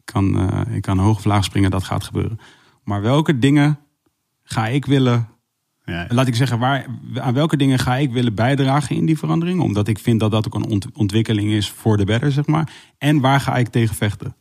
kan, 0.06 0.40
eh, 0.40 0.76
ik 0.76 0.82
kan 0.82 0.98
hoog 0.98 1.18
of 1.18 1.26
laag 1.26 1.44
springen, 1.44 1.72
dat 1.72 1.84
gaat 1.84 2.04
gebeuren. 2.04 2.40
Maar 2.84 3.02
welke 3.02 3.40
dingen 3.40 3.80
ga 4.44 4.68
ik 4.68 4.86
willen 4.86 5.28
ja. 5.86 6.06
laat 6.10 6.28
ik 6.28 6.36
zeggen, 6.36 6.60
waar, 6.60 6.86
aan 7.16 7.34
welke 7.34 7.58
dingen 7.58 7.80
ga 7.80 7.95
ik 7.95 8.12
willen 8.12 8.36
bijdragen 8.36 8.95
in 8.95 9.06
die 9.06 9.18
verandering? 9.18 9.60
Omdat 9.60 9.88
ik 9.88 10.00
vind 10.00 10.20
dat 10.20 10.32
dat 10.32 10.48
ook 10.48 10.56
een 10.56 10.70
ont- 10.70 10.91
ontwikkeling 10.94 11.52
is 11.52 11.70
voor 11.70 11.98
de 11.98 12.06
better, 12.06 12.32
zeg 12.32 12.45
maar. 12.45 12.74
En 12.98 13.20
waar 13.20 13.40
ga 13.40 13.56
ik 13.56 13.68
tegen 13.68 13.95
vechten? 13.95 14.36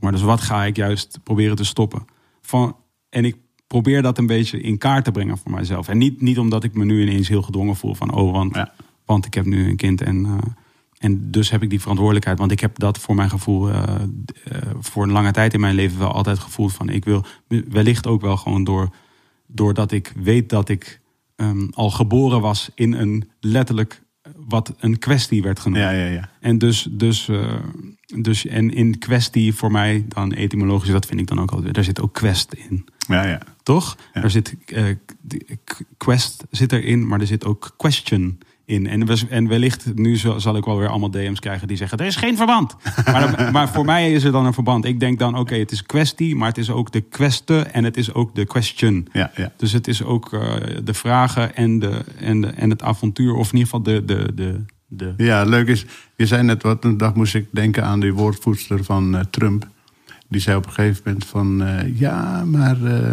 Maar 0.00 0.12
dus 0.12 0.22
wat 0.22 0.40
ga 0.40 0.64
ik 0.64 0.76
juist 0.76 1.20
proberen 1.22 1.56
te 1.56 1.64
stoppen? 1.64 2.04
Van, 2.40 2.76
en 3.08 3.24
ik 3.24 3.36
probeer 3.66 4.02
dat 4.02 4.18
een 4.18 4.26
beetje 4.26 4.60
in 4.60 4.78
kaart 4.78 5.04
te 5.04 5.10
brengen 5.10 5.38
voor 5.38 5.50
mijzelf. 5.50 5.88
En 5.88 5.98
niet, 5.98 6.20
niet 6.20 6.38
omdat 6.38 6.64
ik 6.64 6.74
me 6.74 6.84
nu 6.84 7.02
ineens 7.02 7.28
heel 7.28 7.42
gedwongen 7.42 7.76
voel 7.76 7.94
van, 7.94 8.12
oh, 8.12 8.32
want, 8.32 8.54
Ja. 8.54 8.72
want 9.04 9.26
ik 9.26 9.34
heb 9.34 9.44
nu 9.44 9.68
een 9.68 9.76
kind 9.76 10.00
en, 10.00 10.24
eh, 10.24 10.38
En 10.96 11.30
dus 11.30 11.50
heb 11.50 11.62
ik 11.62 11.70
die 11.70 11.80
verantwoordelijkheid. 11.80 12.38
Want 12.38 12.50
ik 12.50 12.60
heb 12.60 12.78
dat 12.78 12.98
voor 12.98 13.14
mijn 13.14 13.30
gevoel 13.30 13.70
eh, 13.70 13.82
eh, 14.44 14.62
voor 14.80 15.02
een 15.02 15.10
lange 15.10 15.32
tijd 15.32 15.54
in 15.54 15.60
mijn 15.60 15.74
leven 15.74 15.98
wel 15.98 16.12
altijd 16.12 16.38
gevoeld 16.38 16.72
van 16.72 16.88
ik 16.88 17.04
wil 17.04 17.24
wellicht 17.68 18.06
ook 18.06 18.20
wel 18.20 18.36
gewoon 18.36 18.64
door 18.64 18.88
doordat 19.46 19.92
ik 19.92 20.12
weet 20.16 20.48
dat 20.48 20.68
ik 20.68 21.00
ehm, 21.36 21.66
al 21.70 21.90
geboren 21.90 22.40
was 22.40 22.70
in 22.74 22.92
een 22.92 23.30
letterlijk 23.40 24.02
wat 24.36 24.74
een 24.78 24.98
kwestie 24.98 25.42
werd 25.42 25.60
genoemd. 25.60 25.82
Ja, 25.82 25.90
ja, 25.90 26.06
ja. 26.06 26.30
En 26.40 26.58
dus, 26.58 26.88
dus, 26.90 27.30
dus 28.22 28.46
en 28.46 28.74
in 28.74 28.98
kwestie 28.98 29.54
voor 29.54 29.70
mij 29.70 30.04
dan 30.08 30.32
etymologisch, 30.32 30.90
dat 30.90 31.06
vind 31.06 31.20
ik 31.20 31.26
dan 31.26 31.40
ook 31.40 31.50
altijd. 31.50 31.74
Daar 31.74 31.84
zit 31.84 32.00
ook 32.00 32.12
quest 32.12 32.52
in, 32.52 32.86
ja, 33.08 33.26
ja. 33.26 33.38
toch? 33.62 33.96
Ja. 34.14 34.22
Er 34.22 34.30
zit 34.30 34.54
k- 34.66 35.80
quest 35.96 36.44
zit 36.50 36.72
erin, 36.72 37.06
maar 37.06 37.20
er 37.20 37.26
zit 37.26 37.44
ook 37.44 37.74
question 37.76 38.38
in. 38.64 38.86
En, 38.86 39.08
en 39.30 39.48
wellicht 39.48 39.94
nu 39.94 40.16
zal, 40.16 40.56
ik 40.56 40.64
wel 40.64 40.78
weer 40.78 40.88
allemaal 40.88 41.10
DM's 41.10 41.40
krijgen 41.40 41.68
die 41.68 41.76
zeggen: 41.76 41.98
er 41.98 42.06
is 42.06 42.16
geen 42.16 42.36
verband. 42.36 42.76
maar, 43.12 43.36
dan- 43.36 43.52
maar 43.52 43.68
voor 43.68 43.84
mij 43.84 44.12
is 44.12 44.24
er 44.24 44.32
dan 44.32 44.46
een 44.46 44.52
verband. 44.54 44.84
Ik 44.84 45.00
denk 45.00 45.18
dan: 45.18 45.38
oké, 45.38 45.54
het 45.54 45.70
is 45.72 45.82
kwestie, 45.82 46.36
maar 46.36 46.48
het 46.48 46.58
is 46.58 46.70
ook 46.70 46.92
de 46.92 47.00
kweste 47.00 47.58
en 47.60 47.84
het 47.84 47.96
is 47.96 48.12
ook 48.14 48.34
de 48.34 48.44
question. 48.44 49.08
ja, 49.12 49.30
ja. 49.36 49.52
Dus 49.56 49.72
het 49.72 49.88
is 49.88 50.02
ook 50.02 50.32
eh, 50.32 50.54
de 50.84 50.94
vragen 50.94 51.56
en, 51.56 51.78
de, 51.78 52.04
en, 52.18 52.40
de, 52.40 52.46
en 52.46 52.70
het 52.70 52.82
avontuur, 52.82 53.34
of 53.34 53.52
in 53.52 53.58
ieder 53.58 53.70
geval 53.72 53.82
de. 53.82 54.04
de, 54.04 54.34
de, 54.34 54.64
de 54.88 55.14
Ja, 55.16 55.44
leuk 55.44 55.68
is, 55.68 55.86
je 56.16 56.26
zei 56.26 56.42
net 56.42 56.62
wat, 56.62 56.84
een 56.84 56.96
dag 56.96 57.14
moest 57.14 57.34
ik 57.34 57.46
denken 57.50 57.84
aan 57.84 58.00
die 58.00 58.12
woordvoerster 58.14 58.84
van 58.84 59.16
eh, 59.16 59.20
Trump. 59.30 59.68
Die 60.28 60.40
zei 60.40 60.56
op 60.56 60.66
een 60.66 60.72
gegeven 60.72 61.02
moment 61.04 61.24
van, 61.24 61.62
eh, 61.62 61.98
ja, 61.98 62.44
maar 62.44 62.84
eh, 62.84 63.10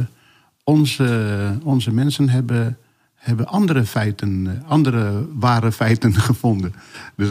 onze, 0.63 1.57
onze 1.63 1.91
mensen 1.91 2.29
hebben, 2.29 2.77
hebben 3.15 3.47
andere 3.47 3.85
feiten, 3.85 4.47
eh, 4.47 4.69
andere 4.69 5.27
ware 5.33 5.71
feiten 5.71 6.13
gevonden. 6.29 6.73
Dus 7.15 7.29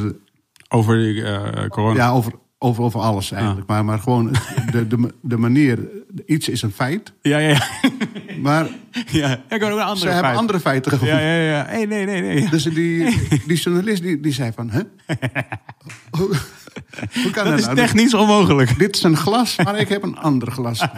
over 0.69 1.25
eh, 1.25 1.69
corona. 1.69 1.97
ja, 1.97 2.11
over, 2.11 2.33
over, 2.59 2.83
over 2.85 3.01
alles 3.01 3.33
eigenlijk. 3.33 3.67
Maar, 3.67 3.85
maar 3.85 3.99
gewoon 3.99 4.35
de, 4.71 4.87
de, 4.87 5.15
de 5.21 5.37
manier, 5.37 5.89
iets 6.27 6.49
is 6.49 6.63
een 6.63 6.73
feit, 6.73 7.13
ja, 7.23 7.39
ja. 7.39 7.49
ja. 7.49 7.91
maar 8.41 8.69
ja. 9.21 9.43
Ik 9.49 9.63
ook 9.63 9.71
andere 9.71 9.97
ze 9.97 10.09
hebben 10.09 10.37
andere 10.37 10.61
feiten 10.61 10.93
gevonden. 10.93 11.17
Ja, 11.17 11.35
ja, 11.35 11.57
ja. 11.57 11.67
Hey, 11.67 11.85
nee, 11.85 12.05
nee, 12.05 12.21
nee. 12.21 12.49
Dus 12.51 12.63
die, 12.63 13.19
die 13.47 13.57
journalist 13.57 14.03
die, 14.03 14.21
die 14.21 14.33
zei 14.33 14.53
van, 14.55 14.71
hè? 14.71 14.81
Hoe, 17.23 17.31
kan 17.31 17.45
Dat 17.45 17.59
is 17.59 17.65
nou? 17.65 17.77
technisch 17.77 18.15
onmogelijk. 18.15 18.79
Dit 18.79 18.97
is 18.97 19.03
een 19.03 19.17
glas, 19.17 19.57
maar 19.57 19.79
ik 19.79 19.89
heb 19.89 20.03
een 20.03 20.19
ander 20.19 20.51
glas. 20.51 20.81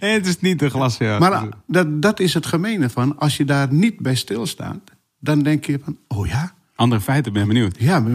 Nee, 0.00 0.12
het 0.12 0.26
is 0.26 0.40
niet 0.40 0.62
een 0.62 0.70
glas. 0.70 0.96
Ja. 0.96 1.18
Maar 1.18 1.32
ah, 1.32 1.42
dat, 1.66 2.02
dat 2.02 2.20
is 2.20 2.34
het 2.34 2.46
gemene 2.46 2.88
van, 2.90 3.18
als 3.18 3.36
je 3.36 3.44
daar 3.44 3.72
niet 3.72 3.98
bij 4.00 4.14
stilstaat, 4.14 4.78
dan 5.20 5.42
denk 5.42 5.64
je 5.64 5.80
van, 5.84 5.96
oh 6.08 6.26
ja, 6.26 6.52
Andere 6.74 7.00
feiten, 7.00 7.32
ben 7.32 7.46
benieuwd. 7.46 7.76
ja, 7.78 8.00
maar- 8.00 8.12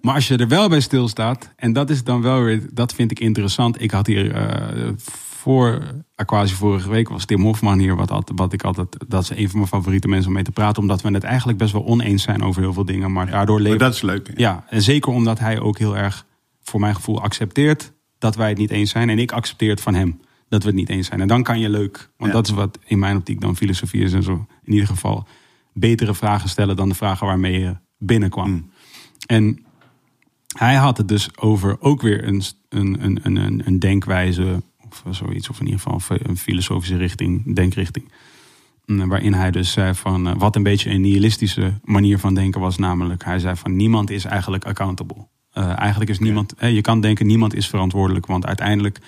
Maar 0.00 0.14
als 0.14 0.28
je 0.28 0.36
er 0.36 0.48
wel 0.48 0.68
bij 0.68 0.80
stilstaat, 0.80 1.50
en 1.56 1.72
dat 1.72 1.90
is 1.90 2.04
dan 2.04 2.22
wel 2.22 2.42
weer, 2.42 2.62
dat 2.72 2.92
vind 2.94 3.10
ik 3.10 3.20
interessant. 3.20 3.82
Ik 3.82 3.90
had 3.90 4.06
hier 4.06 4.32
eh, 4.34 4.88
voor 5.40 5.82
Aquasi 6.14 6.54
vorige 6.54 6.88
week 6.90 7.08
was 7.08 7.24
Tim 7.24 7.42
Hofman 7.42 7.78
hier, 7.78 7.96
wat, 7.96 8.30
wat 8.34 8.52
ik 8.52 8.62
altijd, 8.62 8.96
dat 9.08 9.22
is 9.22 9.30
een 9.30 9.48
van 9.48 9.58
mijn 9.58 9.70
favoriete 9.70 10.08
mensen 10.08 10.28
om 10.28 10.34
mee 10.34 10.42
te 10.44 10.50
praten, 10.52 10.82
omdat 10.82 11.02
we 11.02 11.10
het 11.10 11.24
eigenlijk 11.24 11.58
best 11.58 11.72
wel 11.72 11.86
oneens 11.86 12.22
zijn 12.22 12.42
over 12.42 12.62
heel 12.62 12.72
veel 12.72 12.84
dingen, 12.84 13.12
maar 13.12 13.26
daardoor 13.30 13.54
maar 13.54 13.64
leven. 13.64 13.78
dat 13.78 13.94
is 13.94 14.02
leuk. 14.02 14.30
Ja, 14.36 14.64
en 14.68 14.82
zeker 14.82 15.12
omdat 15.12 15.38
hij 15.38 15.60
ook 15.60 15.78
heel 15.78 15.96
erg, 15.96 16.26
voor 16.62 16.80
mijn 16.80 16.94
gevoel, 16.94 17.22
accepteert 17.22 17.92
dat 18.18 18.36
wij 18.36 18.48
het 18.48 18.58
niet 18.58 18.70
eens 18.70 18.90
zijn. 18.90 19.08
En 19.10 19.18
ik 19.18 19.32
accepteer 19.32 19.70
het 19.70 19.80
van 19.80 19.94
hem 19.94 20.20
dat 20.48 20.62
we 20.62 20.68
het 20.68 20.76
niet 20.78 20.88
eens 20.88 21.06
zijn. 21.06 21.20
En 21.20 21.28
dan 21.28 21.42
kan 21.42 21.58
je 21.60 21.68
leuk, 21.68 22.10
want 22.16 22.30
Ja. 22.30 22.36
dat 22.36 22.46
is 22.46 22.52
wat 22.52 22.78
in 22.84 22.98
mijn 22.98 23.16
optiek 23.16 23.40
dan 23.40 23.56
filosofie 23.56 24.02
is 24.02 24.12
en 24.12 24.22
zo. 24.22 24.46
In 24.64 24.72
ieder 24.72 24.86
geval 24.88 25.26
betere 25.72 26.14
vragen 26.14 26.48
stellen 26.48 26.76
dan 26.76 26.88
de 26.88 26.94
vragen 26.94 27.26
waarmee 27.26 27.60
je 27.60 27.76
binnenkwam. 27.98 28.50
Mm. 28.50 28.70
En 29.26 29.64
hij 30.56 30.74
had 30.74 30.96
het 30.96 31.08
dus 31.08 31.38
over 31.38 31.76
ook 31.80 32.02
weer 32.02 32.26
een, 32.28 32.42
een, 32.68 33.04
een- 33.04 33.20
een, 33.36 33.62
een 33.66 33.78
denkwijze 33.78 34.62
of 34.90 35.16
zoiets, 35.16 35.48
of 35.48 35.60
in 35.60 35.66
ieder 35.66 35.80
geval 35.80 36.18
een 36.22 36.36
filosofische 36.36 36.96
richting, 36.96 37.54
denkrichting. 37.54 38.12
Mm, 38.86 39.08
Waarin 39.08 39.34
hij 39.34 39.50
dus 39.50 39.72
zei 39.72 39.94
van 39.94 40.28
eh, 40.28 40.34
wat 40.36 40.56
een 40.56 40.62
beetje 40.62 40.90
een 40.90 41.00
nihilistische 41.00 41.80
manier 41.84 42.18
van 42.18 42.34
denken 42.34 42.60
was, 42.60 42.76
namelijk 42.76 43.24
hij 43.24 43.38
zei 43.38 43.56
van 43.56 43.76
niemand 43.76 44.10
is 44.10 44.24
eigenlijk 44.24 44.64
accountable. 44.64 45.26
Eh, 45.50 45.78
eigenlijk 45.78 46.10
is 46.10 46.18
niemand, 46.18 46.54
hè, 46.56 46.66
je 46.66 46.80
kan 46.80 47.00
denken 47.00 47.26
niemand 47.26 47.54
is 47.54 47.68
verantwoordelijk, 47.68 48.26
want 48.26 48.46
uiteindelijk 48.46 48.98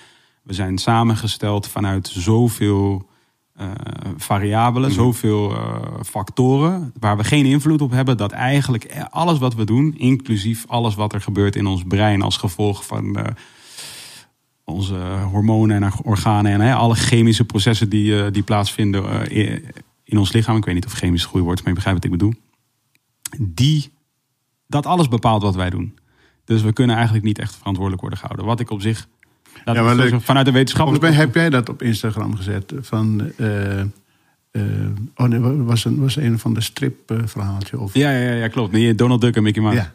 we 0.43 0.53
zijn 0.53 0.77
samengesteld 0.77 1.67
vanuit 1.67 2.07
zoveel 2.07 3.11
eh, 3.53 3.67
variabelen, 4.17 4.91
zoveel 4.91 5.51
eh, 5.51 5.81
factoren 6.05 6.93
waar 6.99 7.17
we 7.17 7.23
geen 7.23 7.45
invloed 7.45 7.81
op 7.81 7.91
hebben, 7.91 8.17
dat 8.17 8.31
eigenlijk 8.31 9.05
alles 9.09 9.39
wat 9.39 9.55
we 9.55 9.63
doen, 9.63 9.93
inclusief 9.97 10.63
alles 10.67 10.95
wat 10.95 11.13
er 11.13 11.21
gebeurt 11.21 11.55
in 11.55 11.65
ons 11.65 11.83
brein 11.87 12.21
als 12.21 12.37
gevolg 12.37 12.85
van 12.85 13.15
eh, 13.15 13.33
onze 14.65 14.95
hormonen 15.31 15.83
en 15.83 15.91
organen 16.03 16.51
en 16.51 16.61
hè, 16.61 16.73
alle 16.73 16.95
chemische 16.95 17.45
processen 17.45 17.89
die, 17.89 18.23
eh, 18.23 18.31
die 18.31 18.43
plaatsvinden 18.43 19.29
eh, 19.29 19.59
in 20.03 20.17
ons 20.17 20.31
lichaam. 20.31 20.57
Ik 20.57 20.65
weet 20.65 20.75
niet 20.75 20.85
of 20.85 20.93
chemisch 20.93 21.25
woord 21.25 21.57
is, 21.57 21.65
maar 21.65 21.73
je 21.73 21.73
begrijpt 21.73 22.03
wat 22.03 22.11
ik 22.13 22.19
bedoel. 22.19 22.33
Die, 23.39 23.91
dat 24.67 24.85
alles 24.85 25.07
bepaalt 25.07 25.41
wat 25.41 25.55
wij 25.55 25.69
doen. 25.69 25.97
Dus 26.45 26.61
we 26.61 26.73
kunnen 26.73 26.95
eigenlijk 26.95 27.25
niet 27.25 27.39
echt 27.39 27.55
verantwoordelijk 27.55 28.01
worden 28.01 28.19
gehouden. 28.19 28.45
Wat 28.45 28.59
ik 28.59 28.69
op 28.69 28.81
zich, 28.81 29.07
Ja, 29.65 29.83
maar 29.83 29.95
dus 29.95 30.09
vanuit 30.09 30.19
de 30.19 30.23
Volgens 30.25 30.51
wetenschappelijke... 30.51 31.07
mij 31.07 31.15
heb 31.15 31.35
jij 31.35 31.49
dat 31.49 31.69
op 31.69 31.81
Instagram 31.81 32.35
gezet. 32.35 32.73
Van, 32.79 33.31
eh, 33.37 33.79
eh, 33.79 33.87
oh 35.15 35.27
nee, 35.27 35.39
was 35.39 35.85
een, 35.85 35.99
was 35.99 36.15
een 36.15 36.39
van 36.39 36.53
de 36.53 36.61
stripverhaaltje. 36.61 37.79
Of, 37.79 37.93
Ja, 37.93 38.11
ja, 38.11 38.19
ja, 38.19 38.33
ja, 38.33 38.47
klopt. 38.47 38.71
Nee, 38.71 38.95
Donald 38.95 39.21
Duck 39.21 39.35
en 39.35 39.43
Mickey 39.43 39.61
Mouse. 39.61 39.79
ja. 39.79 39.93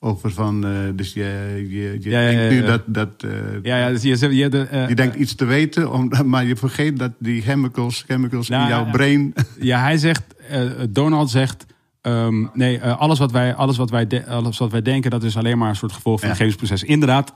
Over 0.00 0.30
van, 0.32 0.66
eh, 0.66 0.72
dus 0.94 1.12
je, 1.12 1.22
je, 1.68 1.96
je 2.00 2.10
Ja, 2.10 2.20
denkt 2.20 2.42
ja, 2.42 2.48
nu 2.48 2.62
dat, 2.66 2.82
dat 2.86 3.22
eh, 3.22 3.30
Ja, 3.62 3.76
ja, 3.76 3.88
dus 3.88 4.02
je, 4.02 4.36
je, 4.36 4.48
de, 4.48 4.60
eh, 4.62 4.88
je 4.88 4.94
denkt 4.94 5.14
iets 5.16 5.34
te 5.34 5.44
weten, 5.44 5.92
om, 5.92 6.12
maar 6.30 6.44
je 6.44 6.56
vergeet 6.56 6.98
dat 6.98 7.12
die 7.18 7.42
chemicals, 7.42 8.04
chemicals 8.06 8.50
in 8.50 8.56
jouw 8.58 8.68
ja, 8.68 8.78
ja. 8.86 8.90
brain... 8.90 9.34
Ja, 9.60 9.80
hij 9.80 9.96
zegt, 9.98 10.22
eh, 10.48 10.60
Donald 10.90 11.30
zegt, 11.30 11.66
ehm, 12.00 12.46
nee, 12.52 12.78
eh, 12.78 12.98
alles, 12.98 13.18
wat 13.18 13.32
wij, 13.32 13.54
alles, 13.54 13.76
wat 13.76 13.90
wij 13.90 14.06
de- 14.06 14.26
alles 14.26 14.58
wat 14.58 14.70
wij 14.70 14.82
denken, 14.82 15.10
dat 15.10 15.22
is 15.24 15.36
alleen 15.36 15.58
maar 15.58 15.68
een 15.68 15.76
soort 15.76 15.92
gevolg 15.92 16.20
van 16.20 16.34
chemisch 16.34 16.54
proces. 16.54 16.82
Inderdaad, 16.82 17.34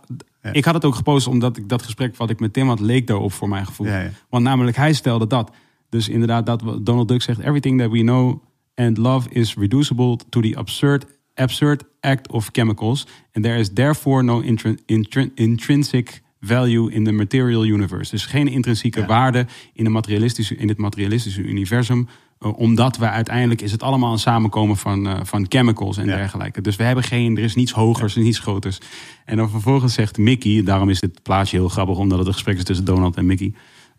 ik 0.52 0.64
had 0.64 0.74
het 0.74 0.84
ook 0.84 0.94
gepost 0.94 1.26
omdat 1.26 1.56
ik 1.56 1.68
dat 1.68 1.82
gesprek 1.82 2.16
wat 2.16 2.30
ik 2.30 2.40
met 2.40 2.52
Tim 2.52 2.68
had, 2.68 2.80
leek 2.80 3.06
daarop 3.06 3.32
voor 3.32 3.48
mijn 3.48 3.66
gevoel. 3.66 3.88
Want 4.28 4.44
namelijk, 4.44 4.76
hij 4.76 4.92
stelde 4.92 5.26
dat. 5.26 5.50
Dus 5.88 6.08
inderdaad, 6.08 6.46
dat 6.46 6.62
Donald 6.80 7.08
Duck 7.08 7.22
zegt, 7.22 7.38
everything 7.40 7.80
that 7.80 7.90
we 7.90 7.98
know 8.00 8.42
and 8.74 8.96
love 8.98 9.28
is 9.30 9.54
reducible 9.54 10.18
to 10.28 10.40
the 10.40 10.56
absurd, 10.56 11.06
absurd 11.34 11.82
act 12.00 12.30
of 12.32 12.48
chemicals. 12.52 13.06
And 13.32 13.44
there 13.44 13.58
is 13.58 13.70
therefore 13.74 14.22
no 14.22 14.40
intrin- 14.40 14.78
intrin- 14.86 15.32
intrinsic 15.34 16.22
value 16.40 16.92
in 16.92 17.04
the 17.04 17.12
material 17.12 17.64
universe. 17.64 18.10
Dus 18.10 18.26
geen 18.26 18.48
intrinsieke 18.48 19.00
Ja. 19.00 19.06
waarde 19.06 19.46
in, 19.72 19.84
de 19.84 19.90
materialistische, 19.90 20.56
in 20.56 20.68
het 20.68 20.78
materialistische 20.78 21.42
universum. 21.42 22.08
eh, 22.38 22.58
omdat 22.58 22.96
we 22.96 23.08
uiteindelijk 23.08 23.60
is 23.60 23.72
het 23.72 23.82
allemaal 23.82 24.12
een 24.12 24.18
samenkomen 24.18 24.76
van, 24.76 25.06
eh, 25.08 25.20
van 25.22 25.46
chemicals 25.48 25.96
en 25.96 26.06
Ja. 26.06 26.16
dergelijke. 26.16 26.60
Dus 26.60 26.76
we 26.76 26.82
hebben 26.82 27.04
geen, 27.04 27.36
er 27.36 27.42
is 27.42 27.54
niets 27.54 27.72
hogers 27.72 28.16
en 28.16 28.22
niets 28.22 28.38
groters. 28.38 28.78
En 29.24 29.36
dan 29.36 29.50
vervolgens 29.50 29.94
zegt 29.94 30.18
Mickey, 30.18 30.62
daarom 30.62 30.90
is 30.90 31.00
dit 31.00 31.22
plaatje 31.22 31.56
heel 31.56 31.68
grappig, 31.68 31.96
omdat 31.96 32.18
het 32.18 32.26
een 32.26 32.32
gesprek 32.32 32.56
is 32.56 32.64
tussen 32.64 32.84
Donald 32.84 33.16
en 33.16 33.26
Mickey. 33.26 33.52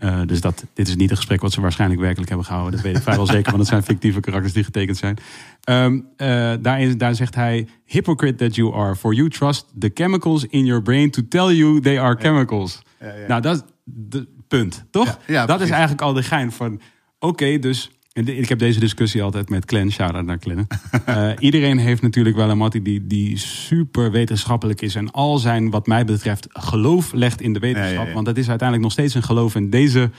Eh, 0.04 0.22
dus 0.26 0.42
dat, 0.42 0.64
dit 0.74 0.88
is 0.88 0.96
niet 0.96 1.10
een 1.10 1.16
gesprek 1.16 1.42
wat 1.42 1.52
ze 1.52 1.62
waarschijnlijk 1.62 2.02
werkelijk 2.02 2.30
hebben 2.30 2.48
gehouden. 2.48 2.74
Dat 2.74 2.82
weet 2.82 2.96
ik 2.96 3.02
vrijwel 3.02 3.26
zeker, 3.26 3.44
want 3.44 3.58
het 3.58 3.68
zijn 3.68 3.84
fictieve 3.84 4.20
karakters 4.20 4.54
die 4.54 4.64
getekend 4.64 4.98
zijn. 4.98 5.18
Ehm 5.64 6.00
eh, 6.18 6.54
daarin, 6.60 6.98
daar 6.98 7.16
zegt 7.16 7.36
hij: 7.36 7.68
Hypocrite 7.86 8.36
that 8.36 8.56
you 8.56 8.76
are, 8.76 8.96
for 8.96 9.14
you 9.14 9.30
trust 9.30 9.66
the 9.80 9.92
chemicals 9.94 10.46
in 10.46 10.66
your 10.66 10.82
brain 10.82 11.12
to 11.12 11.22
tell 11.30 11.56
you 11.56 11.80
they 11.80 12.00
are 12.00 12.16
chemicals. 12.20 12.82
Ja, 13.00 13.08
ja. 13.08 13.28
Nou, 13.28 13.42
dat 13.42 13.66
is 14.10 14.22
punt, 14.48 14.86
toch? 14.92 15.20
Dat 15.28 15.46
precies. 15.46 15.64
is 15.64 15.70
eigenlijk 15.70 16.02
al 16.02 16.14
de 16.14 16.24
gein 16.24 16.52
van: 16.52 16.82
oké, 17.20 17.60
dus. 17.60 17.92
Ik 18.14 18.50
heb 18.50 18.60
deze 18.60 18.80
discussie 18.80 19.24
altijd 19.24 19.50
met 19.50 19.64
Glenn, 19.66 19.92
shout-out 19.92 20.26
naar 20.26 20.38
Glenn. 20.40 20.68
Eh, 21.06 21.30
iedereen 21.40 21.78
heeft 21.78 22.02
natuurlijk 22.02 22.36
wel 22.36 22.50
een 22.50 22.58
mattie 22.58 22.82
die, 22.82 23.08
die 23.08 23.38
super 23.38 24.12
wetenschappelijk 24.12 24.82
is. 24.82 24.96
En 24.96 25.12
al 25.12 25.38
zijn, 25.38 25.70
wat 25.70 25.88
mij 25.88 26.06
betreft, 26.06 26.48
geloof 26.50 27.14
legt 27.14 27.42
in 27.42 27.54
de 27.54 27.60
wetenschap. 27.60 27.94
Ja, 27.94 28.02
ja, 28.02 28.08
ja. 28.08 28.14
Want 28.14 28.26
dat 28.26 28.38
is 28.38 28.50
uiteindelijk 28.50 28.82
nog 28.88 28.92
steeds 28.92 29.14
een 29.14 29.24
geloof. 29.24 29.56
En 29.56 29.70
deze, 29.70 30.10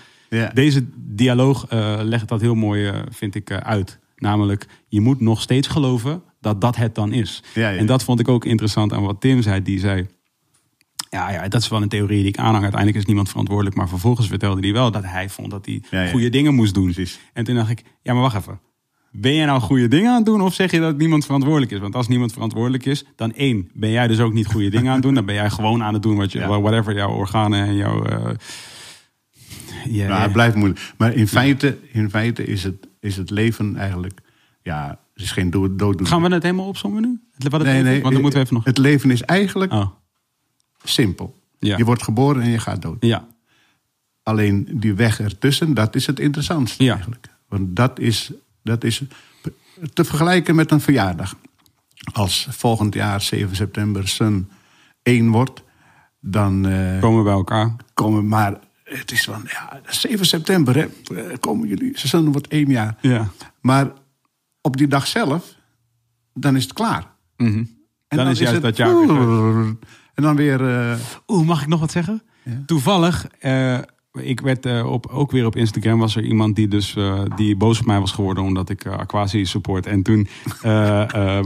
deze 0.54 0.84
dialoog 0.96 1.66
eh, 1.68 1.98
legt 2.02 2.28
dat 2.28 2.40
heel 2.40 2.54
mooi, 2.54 2.86
eh, 2.86 2.98
vind 3.10 3.34
ik, 3.34 3.50
uit. 3.52 3.98
Namelijk, 4.16 4.66
je 4.88 5.00
moet 5.00 5.20
nog 5.20 5.40
steeds 5.40 5.68
geloven 5.68 6.22
dat 6.40 6.60
dat 6.60 6.76
het 6.76 6.94
dan 6.94 7.12
is. 7.12 7.42
En 7.54 7.86
dat 7.86 8.04
vond 8.04 8.20
ik 8.20 8.28
ook 8.28 8.44
interessant 8.44 8.92
aan 8.92 9.02
wat 9.02 9.20
Tim 9.20 9.42
zei. 9.42 9.62
Die 9.62 9.78
zei, 9.78 10.06
ja, 11.14 11.30
ja, 11.30 11.48
dat 11.48 11.60
is 11.60 11.68
wel 11.68 11.82
een 11.82 11.88
theorie 11.88 12.18
die 12.18 12.28
ik 12.28 12.38
aanhang. 12.38 12.62
Uiteindelijk 12.62 13.00
is 13.00 13.06
niemand 13.06 13.28
verantwoordelijk. 13.28 13.76
Maar 13.76 13.88
vervolgens 13.88 14.28
vertelde 14.28 14.60
hij 14.60 14.72
wel 14.72 14.90
dat 14.90 15.04
hij 15.04 15.28
vond 15.28 15.50
dat 15.50 15.66
hij 15.66 15.82
Ja, 15.90 16.02
ja. 16.02 16.10
goede 16.10 16.28
dingen 16.30 16.54
moest 16.54 16.74
doen. 16.74 16.84
Precies. 16.92 17.20
En 17.32 17.44
toen 17.44 17.54
dacht 17.54 17.70
ik, 17.70 17.82
ja, 18.02 18.12
maar 18.12 18.22
wacht 18.22 18.36
even. 18.36 18.60
Ben 19.10 19.34
jij 19.34 19.44
nou 19.46 19.60
goede 19.60 19.88
dingen 19.88 20.10
aan 20.10 20.16
het 20.16 20.24
doen 20.26 20.40
of 20.40 20.54
zeg 20.54 20.70
je 20.70 20.80
dat 20.80 20.96
niemand 20.96 21.24
verantwoordelijk 21.24 21.72
is? 21.72 21.78
Want 21.78 21.94
als 21.94 22.08
niemand 22.08 22.32
verantwoordelijk 22.32 22.84
is, 22.86 23.04
dan 23.16 23.32
één, 23.34 23.70
ben 23.74 23.90
jij 23.90 24.06
dus 24.06 24.20
ook 24.20 24.32
niet 24.32 24.46
goede 24.46 24.70
dingen 24.70 24.86
aan 24.86 24.92
het 24.94 25.02
doen. 25.02 25.14
Dan 25.14 25.24
ben 25.24 25.34
jij 25.34 25.50
gewoon 25.50 25.82
aan 25.82 25.94
het 25.94 26.02
doen 26.02 26.16
wat 26.16 26.32
je, 26.32 26.38
Ja. 26.38 26.60
whatever 26.60 26.94
jouw 26.94 27.10
organen 27.10 27.66
en 27.66 27.76
jouw... 27.76 28.06
ja, 29.84 30.08
Nou, 30.08 30.20
het 30.22 30.32
blijft 30.32 30.54
moeilijk. 30.56 30.92
Maar 30.98 31.12
in 31.14 31.28
feite, 31.28 31.78
in 31.92 32.10
feite 32.10 32.44
is, 32.44 32.62
het, 32.62 32.88
is 33.00 33.16
het 33.16 33.30
leven 33.30 33.76
eigenlijk 33.76 34.20
ja, 34.62 34.98
Het 35.14 35.22
is 35.22 35.30
geen 35.32 35.50
dood. 35.50 35.78
dood 35.78 36.08
Gaan 36.08 36.22
we 36.22 36.28
het 36.28 36.42
helemaal 36.42 36.66
opzommen 36.66 37.02
nu? 37.02 37.20
Wat 37.36 37.52
het 37.52 37.62
nee, 37.62 37.82
nee. 37.82 38.00
Want 38.00 38.12
dan 38.12 38.22
moeten 38.22 38.38
we 38.40 38.44
even 38.44 38.56
nog... 38.56 38.64
Het 38.64 38.78
leven 38.78 39.10
is 39.10 39.22
eigenlijk 39.22 39.72
Oh, 39.72 39.86
simpel. 40.84 41.40
ja. 41.58 41.76
Je 41.76 41.84
wordt 41.84 42.02
geboren 42.02 42.42
en 42.42 42.50
je 42.50 42.58
gaat 42.58 42.82
dood. 42.82 42.96
Ja, 43.00 43.26
Alleen 44.22 44.68
die 44.72 44.94
weg 44.94 45.20
ertussen, 45.20 45.74
dat 45.74 45.94
is 45.94 46.06
het 46.06 46.18
interessantste 46.20 46.84
Ja. 46.84 46.92
eigenlijk. 46.92 47.26
Want 47.48 47.76
dat 47.76 47.98
is, 47.98 48.30
dat 48.62 48.84
is 48.84 49.02
te 49.92 50.04
vergelijken 50.04 50.54
met 50.54 50.70
een 50.70 50.80
verjaardag. 50.80 51.36
Als 52.12 52.46
volgend 52.50 52.94
jaar 52.94 53.20
7 53.20 53.56
september 53.56 54.08
Sun 54.08 54.50
1 55.02 55.28
wordt, 55.30 55.62
dan 56.20 56.66
eh, 56.66 57.00
komen 57.00 57.18
we 57.18 57.24
bij 57.24 57.32
elkaar. 57.32 57.76
komen 57.94 58.28
maar. 58.28 58.58
Het 58.84 59.12
is 59.12 59.24
van 59.24 59.42
ja, 59.46 59.80
7 59.88 60.26
september, 60.26 60.74
hè, 60.76 60.86
eh, 61.16 61.36
komen 61.40 61.68
jullie. 61.68 61.98
Sun 61.98 62.32
wordt 62.32 62.48
één 62.48 62.70
jaar. 62.70 62.96
Ja. 63.00 63.28
Maar 63.60 63.92
op 64.60 64.76
die 64.76 64.88
dag 64.88 65.06
zelf, 65.06 65.54
dan 66.34 66.56
is 66.56 66.62
het 66.62 66.72
klaar. 66.72 67.06
Mhm. 67.36 67.64
En 68.08 68.16
Dan 68.16 68.28
is 68.28 68.38
juist 68.38 68.54
het- 68.54 68.62
dat 68.62 68.76
jaar 68.76 68.98
weer 69.06 69.76
En 70.14 70.22
dan 70.22 70.36
weer. 70.36 70.68
eh, 70.90 70.96
Oeh, 71.28 71.46
mag 71.46 71.62
ik 71.62 71.68
nog 71.68 71.80
wat 71.80 71.90
zeggen? 71.92 72.22
Toevallig, 72.66 73.26
eh, 73.38 73.78
ik 74.20 74.40
werd 74.40 74.66
eh, 74.66 74.92
op, 74.92 75.06
ook 75.06 75.30
weer 75.30 75.46
op 75.46 75.56
Instagram 75.56 75.98
was 75.98 76.16
er 76.16 76.24
iemand 76.24 76.56
die 76.56 76.68
dus 76.68 76.96
eh, 76.96 77.22
die 77.36 77.56
boos 77.56 77.78
op 77.78 77.86
mij 77.86 78.00
was 78.00 78.12
geworden 78.12 78.44
omdat 78.44 78.70
ik 78.70 78.84
uh, 78.84 78.92
Aquasi 78.92 79.44
support. 79.44 79.86
En 79.86 80.02
toen 80.02 80.28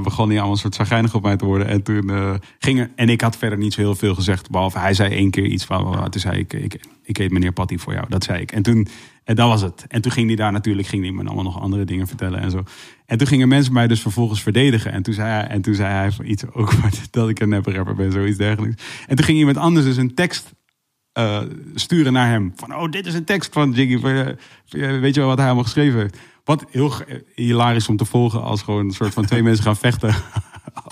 begon 0.02 0.28
hij 0.28 0.36
allemaal 0.36 0.50
een 0.50 0.56
soort 0.56 0.74
zagrijnig 0.74 1.14
op 1.14 1.22
mij 1.22 1.36
te 1.36 1.44
worden. 1.44 1.66
En 1.66 1.82
toen 1.82 2.10
ging 2.58 2.78
er, 2.78 2.90
en 2.94 3.08
ik 3.08 3.20
had 3.20 3.36
verder 3.36 3.58
niet 3.58 3.72
zo 3.72 3.80
heel 3.80 3.94
veel 3.94 4.14
gezegd, 4.14 4.50
behalve 4.50 4.78
hij 4.78 4.94
zei 4.94 5.14
één 5.14 5.30
keer 5.30 5.46
iets 5.46 5.64
van, 5.64 6.10
toen 6.10 6.20
zei 6.20 6.38
ik, 6.38 6.52
ik, 6.52 6.80
ik 7.02 7.18
eet 7.18 7.30
meneer 7.30 7.52
Patty 7.52 7.78
voor 7.78 7.92
jou. 7.92 8.06
Dat 8.08 8.24
zei 8.24 8.40
ik. 8.40 8.52
En 8.52 8.62
toen, 8.62 8.88
en 9.24 9.36
dat 9.36 9.48
was 9.48 9.62
het. 9.62 9.84
En 9.88 10.02
toen 10.02 10.12
ging 10.12 10.26
hij 10.26 10.36
daar 10.36 10.52
natuurlijk, 10.52 10.88
ging 10.88 11.02
hij 11.02 11.12
me 11.12 11.24
allemaal 11.24 11.44
nog 11.44 11.60
andere 11.60 11.84
dingen 11.84 12.06
vertellen 12.06 12.40
en 12.40 12.50
zo. 12.50 12.62
En 13.06 13.18
toen 13.18 13.26
gingen 13.26 13.48
mensen 13.48 13.72
mij 13.72 13.86
dus 13.86 14.00
vervolgens 14.00 14.42
verdedigen. 14.42 14.92
En 14.92 15.02
toen 15.02 15.14
zei 15.14 15.28
hij, 15.28 15.46
en 15.46 15.62
toen 15.62 15.74
zei 15.74 15.92
hij 15.92 16.26
iets 16.26 16.44
ook 16.52 16.72
dat 17.10 17.28
ik 17.28 17.40
een 17.40 17.62
rapper 17.62 17.94
ben, 17.94 18.12
zoiets 18.12 18.38
dergelijks. 18.38 18.82
En 19.06 19.16
toen 19.16 19.24
ging 19.24 19.38
iemand 19.38 19.56
anders 19.56 19.86
dus 19.86 19.96
een 19.96 20.14
tekst 20.14 20.56
uh, 21.18 21.40
sturen 21.74 22.12
naar 22.12 22.28
hem. 22.28 22.52
Van, 22.56 22.74
oh, 22.74 22.90
dit 22.90 23.06
is 23.06 23.14
een 23.14 23.24
tekst 23.24 23.52
van 23.52 23.72
Jiggy. 23.72 24.00
Weet 25.00 25.14
je 25.14 25.20
wel 25.20 25.28
wat 25.28 25.36
hij 25.36 25.46
allemaal 25.46 25.64
geschreven 25.64 26.00
heeft? 26.00 26.18
Wat 26.44 26.64
heel 26.70 26.92
hilarisch 27.34 27.88
om 27.88 27.96
te 27.96 28.04
volgen 28.04 28.42
als 28.42 28.62
gewoon 28.62 28.84
een 28.84 28.92
soort 28.92 29.14
van 29.14 29.26
twee 29.26 29.42
mensen 29.48 29.64
gaan 29.64 29.76
vechten. 29.76 30.08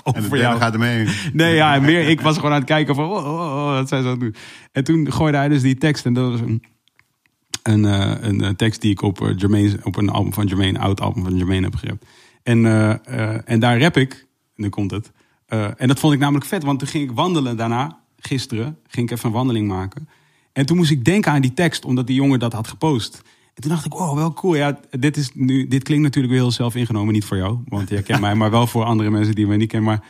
en 0.03 0.23
de 0.23 0.29
derde 0.29 0.59
gaat 0.59 0.73
ermee. 0.73 1.07
Nee, 1.33 1.55
ja, 1.55 1.75
en 1.75 1.81
meer. 1.81 2.09
Ik 2.09 2.21
was 2.21 2.35
gewoon 2.35 2.51
aan 2.51 2.57
het 2.57 2.67
kijken 2.67 2.95
van, 2.95 3.05
oh, 3.05 3.25
oh, 3.25 3.39
oh, 3.39 3.71
wat 3.71 3.87
zijn 3.87 4.01
ze 4.01 4.07
aan 4.07 4.13
het 4.13 4.21
doen. 4.21 4.35
En 4.71 4.83
toen 4.83 5.11
gooide 5.11 5.37
hij 5.37 5.47
dus 5.47 5.61
die 5.61 5.77
tekst. 5.77 6.05
En 6.05 6.13
dat 6.13 6.31
was 6.31 6.39
een, 6.39 6.63
een, 7.63 8.43
een 8.43 8.55
tekst 8.55 8.81
die 8.81 8.91
ik 8.91 9.01
op, 9.01 9.33
Jermaine, 9.35 9.79
op 9.83 9.95
een 9.95 10.09
album 10.09 10.33
van 10.33 10.45
Jermaine, 10.45 10.79
oud 10.79 11.01
album 11.01 11.23
van 11.23 11.37
Jermaine 11.37 11.65
heb 11.65 11.75
gerept. 11.75 12.05
En, 12.43 12.63
uh, 12.63 13.49
en 13.49 13.59
daar 13.59 13.81
rap 13.81 13.97
ik. 13.97 14.27
En 14.55 14.63
nu 14.63 14.69
komt 14.69 14.91
het. 14.91 15.11
en 15.77 15.87
dat 15.87 15.99
vond 15.99 16.13
ik 16.13 16.19
namelijk 16.19 16.45
vet, 16.45 16.63
want 16.63 16.79
toen 16.79 16.87
ging 16.87 17.09
ik 17.09 17.15
wandelen 17.15 17.57
daarna 17.57 18.06
gisteren 18.17 18.77
ging 18.87 19.09
ik 19.09 19.17
even 19.17 19.29
een 19.29 19.35
wandeling 19.35 19.67
maken. 19.67 20.09
En 20.53 20.65
toen 20.65 20.77
moest 20.77 20.91
ik 20.91 21.05
denken 21.05 21.31
aan 21.31 21.41
die 21.41 21.53
tekst, 21.53 21.85
omdat 21.85 22.07
die 22.07 22.15
jongen 22.15 22.39
dat 22.39 22.53
had 22.53 22.67
gepost. 22.67 23.21
En 23.53 23.61
toen 23.61 23.71
dacht 23.71 23.85
ik, 23.85 23.95
oh, 23.95 24.13
wel 24.13 24.33
cool. 24.33 24.55
Ja, 24.55 24.79
dit, 24.89 25.17
is 25.17 25.29
nu, 25.33 25.67
dit 25.67 25.83
klinkt 25.83 26.03
natuurlijk 26.03 26.33
weer 26.33 26.43
heel 26.43 26.51
zelf 26.51 26.75
ingenomen. 26.75 27.13
Niet 27.13 27.25
voor 27.25 27.37
jou, 27.37 27.59
want 27.67 27.89
jij 27.89 28.01
kent 28.01 28.21
mij. 28.27 28.35
Maar 28.35 28.51
wel 28.51 28.67
voor 28.67 28.83
andere 28.83 29.09
mensen 29.09 29.35
die 29.35 29.47
mij 29.47 29.57
niet 29.57 29.69
kennen. 29.69 29.89
Maar 29.89 30.03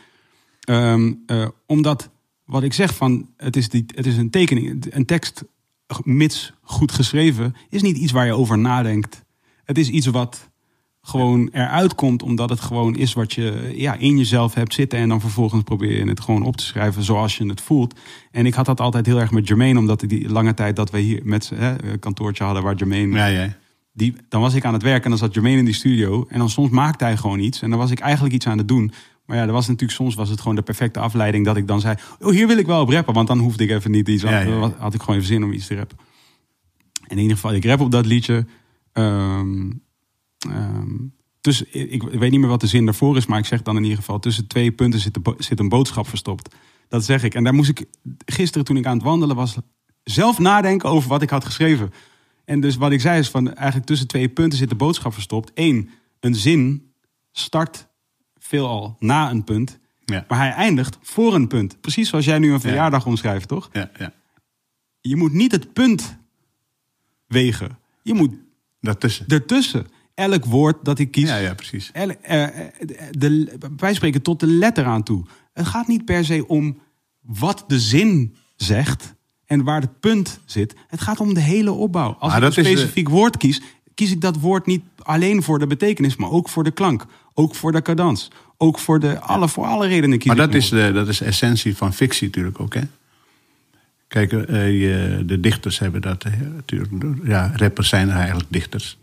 um, 0.92 1.22
uh, 1.26 1.48
omdat, 1.66 2.10
wat 2.44 2.62
ik 2.62 2.72
zeg 2.72 2.94
van, 2.94 3.28
het 3.36 3.56
is, 3.56 3.68
die, 3.68 3.84
het 3.94 4.06
is 4.06 4.16
een 4.16 4.30
tekening. 4.30 4.86
Een 4.90 5.06
tekst, 5.06 5.44
mits 6.02 6.52
goed 6.62 6.92
geschreven, 6.92 7.54
is 7.68 7.82
niet 7.82 7.96
iets 7.96 8.12
waar 8.12 8.26
je 8.26 8.36
over 8.36 8.58
nadenkt. 8.58 9.24
Het 9.64 9.78
is 9.78 9.88
iets 9.88 10.06
wat 10.06 10.47
gewoon 11.08 11.48
eruit 11.52 11.94
komt, 11.94 12.22
omdat 12.22 12.50
het 12.50 12.60
gewoon 12.60 12.96
is 12.96 13.12
wat 13.12 13.32
je 13.32 13.72
ja, 13.74 13.94
in 13.94 14.18
jezelf 14.18 14.54
hebt 14.54 14.74
zitten. 14.74 14.98
En 14.98 15.08
dan 15.08 15.20
vervolgens 15.20 15.62
probeer 15.62 15.98
je 15.98 16.08
het 16.08 16.20
gewoon 16.20 16.42
op 16.42 16.56
te 16.56 16.64
schrijven 16.64 17.02
zoals 17.02 17.36
je 17.36 17.46
het 17.46 17.60
voelt. 17.60 17.94
En 18.30 18.46
ik 18.46 18.54
had 18.54 18.66
dat 18.66 18.80
altijd 18.80 19.06
heel 19.06 19.20
erg 19.20 19.30
met 19.30 19.48
Jermaine, 19.48 19.78
omdat 19.78 20.00
die 20.00 20.28
lange 20.28 20.54
tijd 20.54 20.76
dat 20.76 20.90
we 20.90 20.98
hier 20.98 21.20
met 21.24 21.52
een 21.52 21.98
kantoortje 21.98 22.44
hadden 22.44 22.62
waar 22.62 22.74
Jermaine. 22.74 23.16
Ja, 23.16 23.26
ja. 23.26 23.56
Die, 23.92 24.14
dan 24.28 24.40
was 24.40 24.54
ik 24.54 24.64
aan 24.64 24.72
het 24.72 24.82
werken 24.82 25.04
en 25.04 25.10
dan 25.10 25.18
zat 25.18 25.34
Jermaine 25.34 25.58
in 25.58 25.64
die 25.64 25.74
studio. 25.74 26.26
En 26.28 26.38
dan 26.38 26.50
soms 26.50 26.70
maakte 26.70 27.04
hij 27.04 27.16
gewoon 27.16 27.38
iets. 27.38 27.62
En 27.62 27.70
dan 27.70 27.78
was 27.78 27.90
ik 27.90 28.00
eigenlijk 28.00 28.34
iets 28.34 28.46
aan 28.46 28.58
het 28.58 28.68
doen. 28.68 28.92
Maar 29.26 29.36
ja, 29.36 29.42
er 29.42 29.52
was 29.52 29.66
natuurlijk 29.66 29.98
soms 29.98 30.14
was 30.14 30.28
het 30.28 30.40
gewoon 30.40 30.56
de 30.56 30.62
perfecte 30.62 30.98
afleiding 30.98 31.44
dat 31.44 31.56
ik 31.56 31.66
dan 31.66 31.80
zei: 31.80 31.94
Oh, 32.20 32.30
hier 32.30 32.46
wil 32.46 32.58
ik 32.58 32.66
wel 32.66 32.80
op 32.80 32.88
rappen. 32.88 33.14
Want 33.14 33.28
dan 33.28 33.38
hoefde 33.38 33.64
ik 33.64 33.70
even 33.70 33.90
niet 33.90 34.08
iets. 34.08 34.22
Ja, 34.22 34.40
ja. 34.40 34.72
Had 34.78 34.94
ik 34.94 35.00
gewoon 35.00 35.16
even 35.16 35.28
zin 35.28 35.44
om 35.44 35.52
iets 35.52 35.66
te 35.66 35.74
rappen. 35.74 35.98
In 37.06 37.18
ieder 37.18 37.36
geval, 37.36 37.54
ik 37.54 37.64
rap 37.64 37.80
op 37.80 37.90
dat 37.90 38.06
liedje. 38.06 38.46
Um, 38.92 39.82
um, 40.46 41.14
dus 41.40 41.62
ik, 41.62 41.90
ik, 41.90 42.02
weet 42.02 42.30
niet 42.30 42.40
meer 42.40 42.48
wat 42.48 42.60
de 42.60 42.66
zin 42.66 42.84
daarvoor 42.84 43.16
is, 43.16 43.26
maar 43.26 43.38
ik 43.38 43.46
zeg 43.46 43.62
dan 43.62 43.76
in 43.76 43.82
ieder 43.82 43.98
geval: 43.98 44.18
tussen 44.18 44.46
twee 44.46 44.72
punten 44.72 45.00
zit, 45.00 45.14
de, 45.14 45.34
zit 45.38 45.58
een 45.58 45.68
boodschap 45.68 46.08
verstopt. 46.08 46.54
Dat 46.88 47.04
zeg 47.04 47.22
ik. 47.22 47.34
En 47.34 47.44
daar 47.44 47.54
moest 47.54 47.70
ik 47.70 47.84
gisteren, 48.26 48.64
toen 48.64 48.76
ik 48.76 48.86
aan 48.86 48.96
het 48.96 49.06
wandelen 49.06 49.36
was, 49.36 49.56
zelf 50.04 50.38
nadenken 50.38 50.88
over 50.88 51.08
wat 51.08 51.22
ik 51.22 51.30
had 51.30 51.44
geschreven. 51.44 51.92
En 52.44 52.60
dus 52.60 52.76
wat 52.76 52.92
ik 52.92 53.00
zei 53.00 53.18
is 53.18 53.28
van 53.28 53.54
eigenlijk 53.54 53.86
tussen 53.86 54.06
twee 54.06 54.28
punten 54.28 54.58
zit 54.58 54.68
de 54.68 54.74
boodschap 54.74 55.12
verstopt. 55.12 55.50
Eén, 55.54 55.90
een 56.20 56.34
zin 56.34 56.92
start 57.32 57.88
veelal 58.38 58.96
na 58.98 59.30
een 59.30 59.44
punt, 59.44 59.78
ja. 60.04 60.24
maar 60.28 60.38
hij 60.38 60.50
eindigt 60.50 60.98
voor 61.02 61.34
een 61.34 61.48
punt. 61.48 61.80
Precies 61.80 62.08
zoals 62.08 62.24
jij 62.24 62.38
nu 62.38 62.52
een 62.52 62.60
verjaardag 62.60 63.04
ja. 63.04 63.10
omschrijft, 63.10 63.48
toch? 63.48 63.68
Ja, 63.72 63.90
ja. 63.98 64.12
Je 65.00 65.16
moet 65.16 65.32
niet 65.32 65.52
het 65.52 65.72
punt 65.72 66.18
wegen. 67.26 67.78
Je 68.02 68.14
moet 68.14 68.34
daartussen. 68.80 69.26
ertussen 69.26 69.86
elk 70.18 70.44
woord 70.44 70.76
dat 70.82 70.98
ik 70.98 71.10
kies. 71.10 71.28
Ja, 71.28 71.36
ja, 71.36 71.54
precies. 71.54 71.90
El, 71.92 72.08
uh, 72.08 72.14
de, 73.10 73.58
wij 73.76 73.94
spreken 73.94 74.22
tot 74.22 74.40
de 74.40 74.46
letter 74.46 74.84
aan 74.84 75.02
toe. 75.02 75.24
Het 75.52 75.66
gaat 75.66 75.88
niet 75.88 76.04
per 76.04 76.24
se 76.24 76.46
om 76.46 76.78
wat 77.20 77.64
de 77.66 77.80
zin 77.80 78.34
zegt 78.56 79.14
en 79.46 79.64
waar 79.64 79.80
het 79.80 80.00
punt 80.00 80.40
zit. 80.44 80.74
Het 80.88 81.00
gaat 81.00 81.20
om 81.20 81.34
de 81.34 81.40
hele 81.40 81.72
opbouw. 81.72 82.16
Als 82.18 82.32
maar 82.32 82.42
ik 82.42 82.56
een 82.56 82.64
specifiek 82.64 83.04
de... 83.04 83.10
woord 83.10 83.36
kies, 83.36 83.60
kies 83.94 84.10
ik 84.10 84.20
dat 84.20 84.40
woord 84.40 84.66
niet 84.66 84.82
alleen 84.98 85.42
voor 85.42 85.58
de 85.58 85.66
betekenis, 85.66 86.16
maar 86.16 86.30
ook 86.30 86.48
voor 86.48 86.64
de 86.64 86.70
klank, 86.70 87.06
ook 87.34 87.54
voor 87.54 87.72
de 87.72 87.82
cadans, 87.82 88.30
ook 88.56 88.78
voor 88.78 89.00
de 89.00 89.20
alle 89.20 89.48
voor 89.48 89.64
alle 89.64 89.86
redenen. 89.86 90.18
Kies 90.18 90.26
maar 90.26 90.36
dat 90.36 90.54
is, 90.54 90.68
de, 90.68 90.90
dat 90.92 91.08
is 91.08 91.18
de 91.18 91.24
essentie 91.24 91.76
van 91.76 91.94
fictie 91.94 92.26
natuurlijk 92.26 92.60
ook, 92.60 92.74
hè? 92.74 92.82
Kijk, 94.08 94.30
je, 94.30 95.22
de 95.26 95.40
dichters 95.40 95.78
hebben 95.78 96.00
dat 96.00 96.24
natuurlijk. 96.54 96.92
Ja, 97.24 97.52
rappers 97.56 97.88
zijn 97.88 98.10
eigenlijk 98.10 98.48
dichters. 98.50 98.98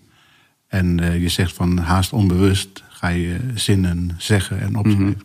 En 0.76 1.02
uh, 1.02 1.22
je 1.22 1.30
zegt 1.30 1.54
van 1.54 1.78
haast 1.78 2.14
onbewust 2.14 2.84
ga 2.90 3.08
je 3.08 3.40
zinnen 3.54 4.12
zeggen 4.18 4.60
en 4.60 4.76
opschrijven. 4.76 5.06
Mm 5.06 5.16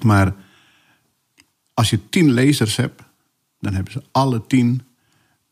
-hmm. 0.00 0.06
Maar 0.06 0.34
als 1.74 1.90
je 1.90 2.08
tien 2.08 2.30
lezers 2.32 2.76
hebt, 2.76 3.02
dan 3.60 3.74
hebben 3.74 3.92
ze 3.92 4.02
alle 4.12 4.46
tien 4.46 4.82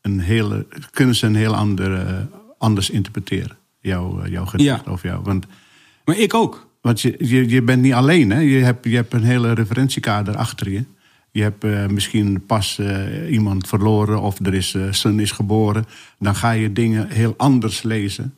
een 0.01 0.21
hele, 0.21 0.67
kunnen 0.91 1.15
ze 1.15 1.27
een 1.27 1.35
heel 1.35 1.55
ander, 1.57 2.07
uh, 2.07 2.19
anders 2.59 2.91
interpreteren. 2.91 3.57
Jouw, 3.81 4.23
uh, 4.25 4.31
jouw 4.31 4.45
gedicht 4.47 4.85
Ja. 4.85 4.93
of 4.93 5.03
jou. 5.03 5.23
Want, 5.23 5.47
Maar 6.05 6.19
ik 6.19 6.35
ook. 6.35 6.69
want 6.81 7.01
je, 7.01 7.15
je, 7.19 7.49
je 7.49 7.63
bent 7.63 7.83
niet 7.83 7.93
alleen, 7.93 8.31
hè? 8.31 8.39
Je, 8.41 8.65
hebt, 8.65 8.85
je 8.85 8.95
hebt 8.95 9.13
een 9.13 9.25
hele 9.25 9.53
referentiekader 9.53 10.37
achter 10.37 10.71
je. 10.71 10.85
Je 11.33 11.43
hebt 11.43 11.65
uh, 11.65 11.87
misschien 11.87 12.47
pas 12.47 12.79
uh, 12.79 13.31
iemand 13.33 13.69
verloren 13.69 14.21
of 14.21 14.39
er 14.47 14.55
is 14.55 14.75
uh, 14.75 14.93
son 14.93 15.21
is 15.21 15.31
geboren. 15.31 15.85
Dan 16.19 16.35
ga 16.35 16.51
je 16.51 16.73
dingen 16.73 17.09
heel 17.09 17.35
anders 17.37 17.83
lezen. 17.83 18.35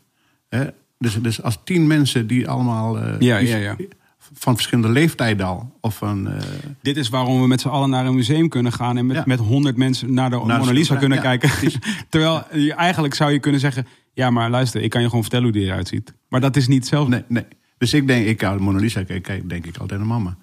Hè? 0.57 0.65
Dus, 0.99 1.15
dus 1.23 1.43
als 1.43 1.59
tien 1.65 1.87
mensen 1.87 2.27
die 2.27 2.49
allemaal 2.49 2.99
uh, 2.99 3.05
Ja, 3.19 3.39
die- 3.39 3.49
ja, 3.49 3.57
ja. 3.57 3.77
van 4.19 4.55
verschillende 4.55 4.91
leeftijden 4.91 5.47
al. 5.47 5.73
Of 5.81 5.97
van, 5.97 6.29
uh, 6.29 6.35
Dit 6.83 6.97
is 6.97 7.09
waarom 7.09 7.41
we 7.41 7.47
met 7.47 7.61
z'n 7.61 7.69
allen 7.69 7.91
naar 7.91 8.07
een 8.07 8.15
museum 8.15 8.49
kunnen 8.49 8.73
gaan 8.73 8.97
en 8.97 9.07
met, 9.07 9.17
Ja. 9.17 9.23
met 9.27 9.39
honderd 9.39 9.77
mensen 9.77 10.15
naar 10.15 10.31
de 10.31 10.37
Naar 10.45 10.59
Mona 10.59 10.73
Lisa 10.73 10.97
kunnen 10.97 11.23
ja, 11.23 11.37
kijken. 11.37 11.51
Terwijl 12.09 12.43
je, 12.53 12.75
eigenlijk 12.75 13.15
zou 13.15 13.33
je 13.33 13.39
kunnen 13.39 13.61
zeggen: 13.61 13.87
Ja, 14.13 14.31
maar 14.31 14.51
luister, 14.51 14.83
ik 14.83 14.91
kan 14.91 15.01
je 15.01 15.07
gewoon 15.07 15.23
vertellen 15.23 15.45
hoe 15.47 15.55
die 15.55 15.65
eruit 15.67 15.89
ziet. 15.89 16.15
Maar 16.29 16.41
dat 16.41 16.57
is 16.57 16.69
niet 16.69 16.79
hetzelfde. 16.79 17.11
nee, 17.11 17.25
nee. 17.29 17.45
Dus 17.79 17.95
ik 17.95 18.07
denk, 18.07 18.27
ik 18.27 18.39
de 18.39 18.57
Mona 18.59 18.79
Lisa 18.79 19.03
kijk, 19.03 19.23
kijk, 19.23 19.49
denk 19.49 19.67
ik 19.67 19.77
altijd 19.77 20.01
aan 20.01 20.07
mama. 20.07 20.37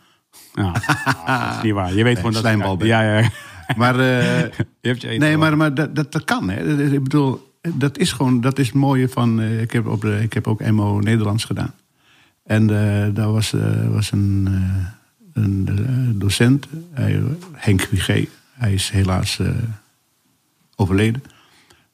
Dat 1.25 1.55
is 1.57 1.63
niet 1.63 1.73
waar. 1.73 1.93
Je 1.93 2.03
weet 2.03 2.15
gewoon 2.15 2.31
dat. 2.31 2.41
slijmbal. 2.41 2.85
Ja, 2.85 3.17
ja. 3.19 3.29
Maar, 3.75 3.95
uh, 3.95 4.39
Je 4.81 4.87
hebt 4.87 5.01
je 5.01 5.07
nee, 5.07 5.37
maar, 5.37 5.57
maar 5.57 5.73
dat, 5.73 5.95
dat, 5.95 6.11
dat 6.11 6.23
kan. 6.23 6.49
Hè. 6.49 6.83
Ik 6.93 7.03
bedoel, 7.03 7.48
dat 7.61 7.97
is 7.97 8.11
gewoon, 8.11 8.41
dat 8.41 8.59
is 8.59 8.65
het 8.65 8.75
mooie 8.75 9.09
van. 9.09 9.39
uh, 9.39 9.61
ik, 9.61 9.71
heb 9.71 9.87
op 9.87 10.01
de, 10.01 10.21
ik 10.21 10.33
heb 10.33 10.47
ook 10.47 10.71
MO 10.71 10.99
Nederlands 10.99 11.43
gedaan. 11.43 11.73
En 12.43 12.61
uh, 12.61 13.07
daar 13.13 13.31
was, 13.31 13.53
uh, 13.53 13.87
was 13.87 14.11
een, 14.11 14.47
een 15.33 16.15
docent, 16.19 16.67
hij, 16.91 17.21
Henk 17.53 17.87
Wigé. 17.91 18.27
Hij 18.53 18.73
is 18.73 18.89
helaas 18.89 19.39
overleden. 20.75 21.23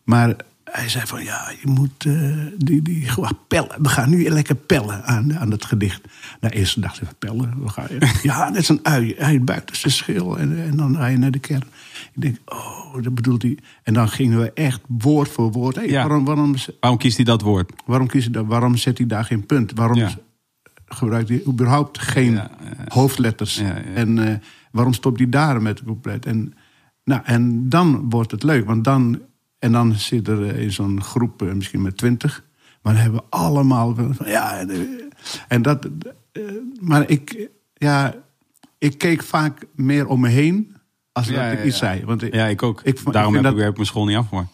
Maar 0.03 0.35
hij 0.63 0.89
zei 0.89 1.05
van 1.05 1.23
ja, 1.23 1.51
je 1.61 1.67
moet 1.67 2.05
uh, 2.05 2.37
die, 2.57 2.81
die 2.81 3.09
gewoon 3.09 3.37
pellen. 3.47 3.83
We 3.83 3.89
gaan 3.89 4.09
nu 4.09 4.29
lekker 4.29 4.55
pellen 4.55 5.03
aan, 5.03 5.37
aan 5.37 5.51
het 5.51 5.65
gedicht. 5.65 6.01
Nou, 6.39 6.53
eerst 6.53 6.81
dacht 6.81 7.01
ik, 7.01 7.07
pellen, 7.19 7.53
waar 7.57 7.69
ga 7.69 7.85
je? 7.89 8.19
ja, 8.23 8.49
net 8.49 8.65
zo'n 8.65 8.79
ui. 8.83 9.15
Hij 9.17 9.41
buiten 9.41 9.75
zijn 9.75 9.93
schil 9.93 10.37
en, 10.37 10.63
en 10.63 10.77
dan 10.77 10.95
ga 10.95 11.05
je 11.05 11.17
naar 11.17 11.31
de 11.31 11.39
kern. 11.39 11.63
Ik 12.15 12.21
denk, 12.21 12.37
oh, 12.45 13.01
dat 13.03 13.15
bedoelt 13.15 13.41
hij. 13.41 13.57
En 13.83 13.93
dan 13.93 14.09
gingen 14.09 14.39
we 14.39 14.51
echt 14.53 14.81
woord 14.87 15.29
voor 15.29 15.51
woord. 15.51 15.75
Hey, 15.75 15.87
Ja. 15.89 16.07
waarom, 16.07 16.25
waarom, 16.25 16.55
Waarom 16.79 16.99
kiest 16.99 17.15
hij 17.15 17.25
dat 17.25 17.41
woord? 17.41 17.71
waarom, 17.85 18.07
kies 18.07 18.23
je 18.23 18.29
dat, 18.29 18.45
waarom 18.45 18.75
zet 18.75 18.97
hij 18.97 19.07
daar 19.07 19.23
geen 19.25 19.45
punt? 19.45 19.71
Waarom, 19.73 19.97
Ja. 19.97 20.09
gebruikt 20.85 21.29
hij 21.29 21.41
überhaupt 21.47 21.99
geen 21.99 22.31
Ja, 22.33 22.51
hoofdletters? 22.87 23.61
En 23.95 24.27
eh, 24.27 24.35
waarom 24.71 24.93
stopt 24.93 25.19
hij 25.19 25.29
daar 25.29 25.61
met 25.61 25.77
het 25.77 25.87
couplet? 25.87 26.25
En, 26.25 26.53
nou, 27.03 27.21
en 27.23 27.69
dan 27.69 28.09
wordt 28.09 28.31
het 28.31 28.43
leuk, 28.43 28.65
want 28.65 28.83
dan, 28.83 29.21
en 29.59 29.71
dan 29.71 29.93
zit 29.95 30.27
er 30.27 30.49
eh, 30.49 30.61
in 30.63 30.71
zo'n 30.71 31.01
groep 31.03 31.41
eh, 31.41 31.53
misschien 31.53 31.81
met 31.81 31.97
twintig, 31.97 32.43
maar 32.81 32.93
dan 32.93 33.01
hebben 33.01 33.19
we 33.21 33.37
allemaal 33.37 33.95
van 33.95 34.15
ja. 34.25 34.65
En 35.47 35.61
dat, 35.61 35.87
maar 36.81 37.09
ik, 37.09 37.49
ja, 37.73 38.15
ik 38.77 38.97
keek 38.97 39.23
vaak 39.23 39.65
meer 39.75 40.07
om 40.07 40.19
me 40.19 40.27
heen 40.29 40.74
als 41.15 41.27
Ja, 41.27 41.43
dat 41.43 41.51
ik 41.51 41.59
ja, 41.59 41.65
iets 41.65 41.77
zei. 41.77 42.05
Want 42.05 42.21
ik, 42.21 42.33
Ja, 42.33 42.45
ik 42.45 42.63
ook. 42.63 42.81
Ik 42.83 43.11
Daarom 43.11 43.35
ik 43.35 43.43
heb 43.43 43.53
ik, 43.53 43.59
heb 43.59 43.73
mijn 43.73 43.85
school 43.85 44.05
niet 44.05 44.17
afgemaakt. 44.17 44.49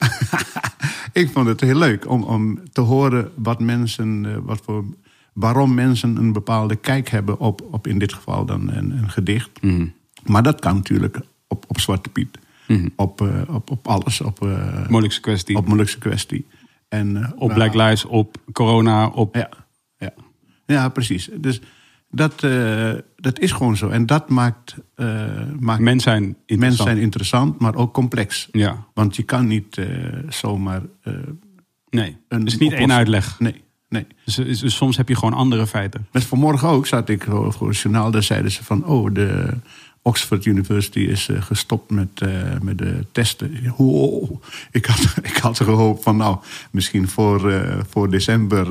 ik 1.22 1.30
vond 1.30 1.48
het 1.48 1.62
heel 1.62 1.76
leuk 1.76 2.10
om, 2.10 2.24
om 2.24 2.60
te 2.72 2.82
horen 2.82 3.32
wat 3.36 3.60
mensen, 3.60 4.26
eh, 4.26 4.38
wat 4.44 4.62
voor, 4.64 4.86
waarom 5.34 5.74
mensen 5.74 6.16
een 6.16 6.34
bepaalde 6.34 6.76
kijk 6.76 7.10
hebben 7.10 7.40
op, 7.40 7.62
op 7.72 7.88
in 7.88 8.00
dit 8.00 8.14
geval 8.14 8.46
dan 8.46 8.70
een, 8.70 8.92
een 8.92 9.10
gedicht. 9.10 9.50
Mhm. 9.62 9.86
Maar 10.26 10.44
dat 10.44 10.60
kan 10.60 10.76
natuurlijk 10.76 11.20
op, 11.48 11.66
op 11.68 11.80
Zwarte 11.80 12.10
Piet. 12.10 12.38
Mhm. 12.68 12.88
Op, 12.96 13.22
eh, 13.22 13.56
op, 13.56 13.72
op 13.72 13.88
alles. 13.88 14.22
Op, 14.22 14.46
eh 14.46 14.88
Moeilijkste 14.88 15.22
kwestie. 15.22 15.56
op 15.56 15.68
Molukse 15.68 15.98
kwestie. 15.98 16.48
En, 16.88 17.34
op 17.36 17.54
Black 17.54 17.74
Lives, 17.74 18.06
op 18.06 18.38
corona, 18.52 19.08
op... 19.08 19.36
Ja, 19.36 19.50
ja. 19.98 20.14
ja, 20.66 20.90
precies. 20.90 21.30
Dus 21.38 21.62
dat, 22.12 22.44
eh, 22.44 22.92
dat 23.16 23.40
is 23.40 23.52
gewoon 23.52 23.78
zo. 23.78 23.90
En 23.90 24.06
dat 24.06 24.30
maakt, 24.30 24.76
eh 24.96 25.08
maakt 25.60 25.82
Mens 25.82 26.04
zijn 26.04 26.22
mensen 26.22 26.38
interessant. 26.48 26.90
zijn 26.90 27.02
interessant, 27.02 27.60
maar 27.60 27.76
ook 27.76 27.94
complex. 27.94 28.48
Ja, 28.52 28.86
Want 28.94 29.16
je 29.16 29.24
kan 29.24 29.48
niet 29.48 29.78
eh, 29.78 29.86
zomaar. 30.30 30.82
nee. 31.90 32.18
Een 32.28 32.40
Het 32.40 32.48
is 32.48 32.58
niet 32.58 32.74
één 32.74 32.92
uitleg. 32.92 33.40
nee, 33.40 33.62
nee. 33.90 34.08
Dus, 34.26 34.36
dus 34.36 34.76
soms 34.76 34.98
heb 34.98 35.08
je 35.08 35.16
gewoon 35.16 35.34
andere 35.34 35.68
feiten. 35.68 36.08
Met 36.12 36.24
vanmorgen 36.24 36.68
ook 36.68 36.88
zat 36.88 37.10
ik 37.10 37.24
voor 37.48 37.68
het 37.68 37.78
journaal. 37.78 38.12
Daar 38.12 38.24
zeiden 38.24 38.52
ze 38.52 38.64
van: 38.64 38.86
Oh, 38.86 39.14
de 39.14 39.50
Oxford 40.02 40.46
University 40.46 41.00
is 41.00 41.30
gestopt 41.34 41.92
met, 41.92 42.22
met 42.62 42.78
de 42.78 43.06
testen. 43.12 43.74
Oh, 43.78 44.42
ik, 44.72 44.86
had, 44.86 45.16
ik 45.32 45.38
had 45.38 45.58
gehoopt 45.58 46.04
van: 46.04 46.18
Nou, 46.18 46.38
misschien 46.72 47.08
voor, 47.08 47.54
voor 47.90 48.10
december 48.10 48.66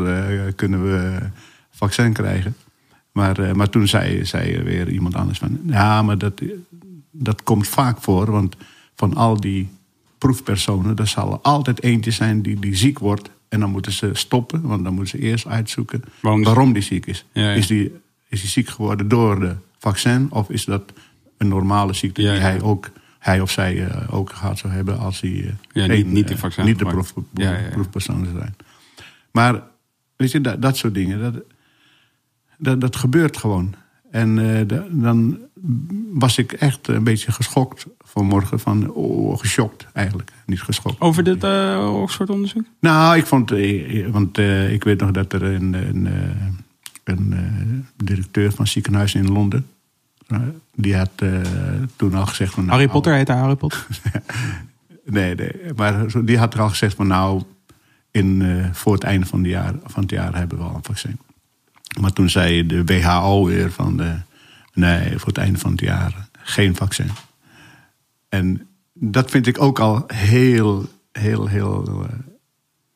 kunnen 0.55 0.83
we 0.83 1.19
vaccin 1.71 2.13
krijgen. 2.13 2.55
Maar, 3.13 3.39
eh, 3.39 3.53
maar 3.53 3.69
toen 3.71 3.89
zei, 3.89 4.25
zei 4.25 4.63
weer 4.63 4.89
iemand 4.91 5.15
anders 5.15 5.39
van: 5.39 5.61
Ja, 5.67 6.03
maar 6.03 6.19
dat, 6.19 6.43
dat 7.11 7.43
komt 7.43 7.69
vaak 7.69 8.01
voor. 8.03 8.31
Want 8.31 8.57
van 8.97 9.15
al 9.17 9.41
die 9.41 9.69
proefpersonen, 10.19 10.97
er 10.97 11.07
zal 11.07 11.33
er 11.33 11.39
altijd 11.39 11.83
eentje 11.83 12.11
zijn 12.11 12.43
die, 12.43 12.59
die 12.59 12.75
ziek 12.77 12.99
wordt. 12.99 13.31
En 13.49 13.61
dan 13.61 13.71
moeten 13.71 13.93
ze 13.93 14.11
stoppen, 14.13 14.63
want 14.63 14.85
dan 14.85 14.95
moeten 14.95 15.19
ze 15.19 15.25
eerst 15.27 15.47
uitzoeken 15.47 16.03
Waarom- 16.21 16.43
waarom, 16.43 16.73
die 16.73 16.83
ziek 16.83 17.07
is. 17.07 17.25
Ja, 17.33 17.43
ja. 17.43 17.51
Is, 17.55 17.67
die, 17.67 17.93
is 18.29 18.41
die 18.41 18.51
ziek 18.51 18.69
geworden 18.69 19.09
door 19.09 19.41
de 19.41 19.55
vaccin 19.79 20.27
of 20.31 20.51
is 20.51 20.65
dat 20.65 20.93
een 21.39 21.49
normale 21.49 21.93
ziekte 21.93 22.23
Ja, 22.23 22.33
die 22.33 22.41
hij, 22.41 22.61
ook, 22.63 22.91
hij 23.19 23.41
of 23.41 23.51
zij 23.51 23.87
eh, 23.87 24.15
ook 24.15 24.33
gehad 24.33 24.59
zou 24.59 24.73
hebben 24.73 24.99
als 24.99 25.21
hij 25.21 25.31
eh, 25.31 25.45
Ja, 25.73 25.85
geen, 25.87 25.97
niet- 25.97 26.07
niet 26.07 26.29
de 26.29 26.39
vaccin 26.39 26.65
niet 26.65 26.79
de 26.79 26.85
proef, 26.85 27.15
Ja, 27.35 27.51
ja, 27.53 27.59
ja. 27.59 27.69
proefpersoon 27.69 28.25
zou 28.25 28.39
zijn. 28.39 28.57
Maar 29.31 29.63
weet 30.17 30.31
je, 30.31 30.41
dat, 30.41 30.63
dat 30.63 30.77
soort 30.77 30.95
dingen, 30.95 31.21
dat, 31.21 31.35
dat, 32.61 32.81
dat 32.81 32.97
gebeurt 32.97 33.37
gewoon. 33.37 33.75
En 34.11 34.57
eh, 34.59 34.67
da- 34.69 34.87
dan 34.91 35.39
was 36.13 36.39
ik 36.39 36.53
echt 36.53 36.89
een 36.89 37.05
beetje 37.05 37.33
geschokt 37.33 37.87
vanmorgen. 37.99 38.61
Van, 38.61 38.91
oh, 38.91 39.39
geschokt 39.39 39.87
eigenlijk. 39.93 40.31
Niet 40.47 40.63
geschokt. 40.63 41.01
Over 41.01 41.25
dit 41.25 41.45
eh 41.45 41.93
Oxford 42.03 42.31
onderzoek? 42.31 42.65
Nou, 42.81 43.17
ik 43.17 43.27
vond, 43.27 43.51
eh, 43.51 44.07
want 44.09 44.39
eh, 44.39 44.73
ik 44.73 44.85
weet 44.85 45.01
nog 45.01 45.11
dat 45.11 45.33
er 45.33 45.43
een, 45.43 45.73
een, 45.75 46.07
eh, 46.07 46.15
een 47.05 47.33
eh, 47.33 48.05
directeur 48.05 48.53
van 48.53 48.67
ziekenhuis 48.67 49.15
in 49.15 49.33
Londen, 49.33 49.67
eh, 50.27 50.39
die 50.75 50.97
had 50.97 51.11
eh, 51.17 51.31
toen 51.97 52.15
al 52.15 52.27
gezegd 52.27 52.53
van. 52.55 52.65
nou, 52.65 52.77
Harry 52.77 52.93
Potter 52.93 53.15
heet 53.15 53.29
hij 53.29 53.37
Harry 53.37 53.57
Potter. 53.57 53.87
Nee, 55.05 55.35
nee, 55.35 55.53
maar 55.77 56.07
die 56.25 56.39
had 56.39 56.55
er 56.55 56.61
al 56.61 56.69
gezegd 56.69 56.95
van 56.95 57.07
nou, 57.07 57.43
in, 58.11 58.43
eh, 58.43 58.73
voor 58.73 58.93
het 58.93 59.03
einde 59.03 59.27
van, 59.27 59.43
de 59.43 59.49
jaar, 59.49 59.75
van 59.85 60.03
het 60.03 60.11
jaar 60.11 60.37
hebben 60.37 60.59
we 60.59 60.65
al 60.65 60.75
een 60.75 60.85
vaccin. 60.85 61.19
Maar 62.01 62.13
toen 62.13 62.31
zei 62.31 62.67
de 62.67 62.85
WHO 62.85 63.45
weer 63.45 63.73
van 63.73 64.01
nee, 64.75 65.19
voor 65.19 65.29
het 65.29 65.39
einde 65.39 65.59
van 65.59 65.71
het 65.71 65.81
jaar 65.81 66.29
geen 66.33 66.77
vaccin. 66.77 67.11
En 68.29 68.67
dat 68.93 69.31
vind 69.31 69.47
ik 69.47 69.61
ook 69.61 69.79
al 69.79 70.05
heel, 70.07 70.89
heel, 71.13 71.47
heel. 71.47 71.85
eh, 72.03 72.19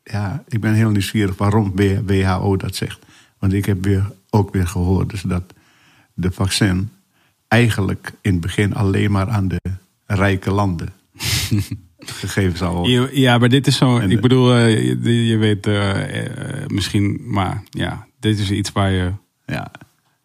ja, 0.02 0.44
ik 0.48 0.60
ben 0.60 0.74
heel 0.74 0.90
nieuwsgierig 0.90 1.36
waarom 1.36 1.72
WHO 2.06 2.56
dat 2.56 2.76
zegt. 2.76 2.98
Want 3.38 3.52
ik 3.52 3.64
heb 3.64 3.84
weer, 3.84 4.10
ook 4.30 4.52
weer 4.52 4.66
gehoord 4.66 5.10
dus 5.10 5.22
dat 5.22 5.54
de 6.14 6.30
vaccin 6.30 6.90
eigenlijk 7.48 8.12
in 8.20 8.32
het 8.32 8.40
begin 8.40 8.74
alleen 8.74 9.10
maar 9.10 9.28
aan 9.28 9.48
de 9.48 9.60
rijke 10.06 10.50
landen 10.50 10.92
gegeven 11.98 12.58
zou 12.58 12.74
worden. 12.74 13.18
Ja, 13.20 13.38
maar 13.38 13.48
dit 13.48 13.66
is 13.66 13.76
zo. 13.76 13.98
En 13.98 14.10
Ik 14.10 14.20
bedoel, 14.20 14.54
eh, 14.54 14.84
je, 15.02 15.26
je 15.26 15.36
weet 15.36 15.66
eh, 15.66 16.66
misschien, 16.66 17.20
maar 17.24 17.62
ja, 17.70 18.06
dit 18.24 18.38
is 18.38 18.50
iets 18.50 18.72
waar 18.72 18.90
je. 18.90 19.12
Ja, 19.46 19.70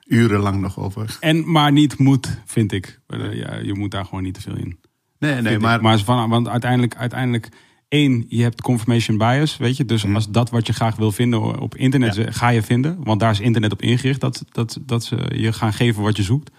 urenlang 0.05 0.61
nog 0.61 0.79
over. 0.79 1.17
En 1.19 1.51
maar 1.51 1.71
niet 1.71 1.97
moet, 1.97 2.39
vind 2.45 2.71
ik. 2.71 2.99
Eh, 3.07 3.33
Ja, 3.33 3.55
je 3.55 3.73
moet 3.73 3.91
daar 3.91 4.05
gewoon 4.05 4.23
niet 4.23 4.33
te 4.33 4.41
veel 4.41 4.55
in. 4.57 4.79
Nee, 5.19 5.41
nee, 5.41 5.59
maar, 5.59 5.81
maar 5.81 5.99
van, 5.99 6.29
want 6.29 6.47
uiteindelijk, 6.47 6.95
uiteindelijk, 6.95 7.49
één, 7.87 8.25
je 8.27 8.41
hebt 8.43 8.61
confirmation 8.61 9.17
bias, 9.17 9.57
weet 9.57 9.77
je. 9.77 9.85
Dus 9.85 10.05
als 10.05 10.29
dat 10.29 10.49
wat 10.49 10.67
je 10.67 10.73
graag 10.73 10.95
wil 10.95 11.11
vinden 11.11 11.59
op 11.59 11.75
internet, 11.75 12.15
Mhm. 12.15 12.25
Ja. 12.25 12.31
ga 12.31 12.49
je 12.49 12.61
vinden. 12.61 12.97
Want 13.03 13.19
daar 13.19 13.31
is 13.31 13.39
internet 13.39 13.71
op 13.71 13.81
ingericht, 13.81 14.19
dat, 14.21 14.45
dat, 14.51 14.77
dat 14.81 15.03
ze 15.03 15.31
je 15.35 15.53
gaan 15.53 15.73
geven 15.73 16.03
wat 16.03 16.17
je 16.17 16.23
zoekt. 16.23 16.51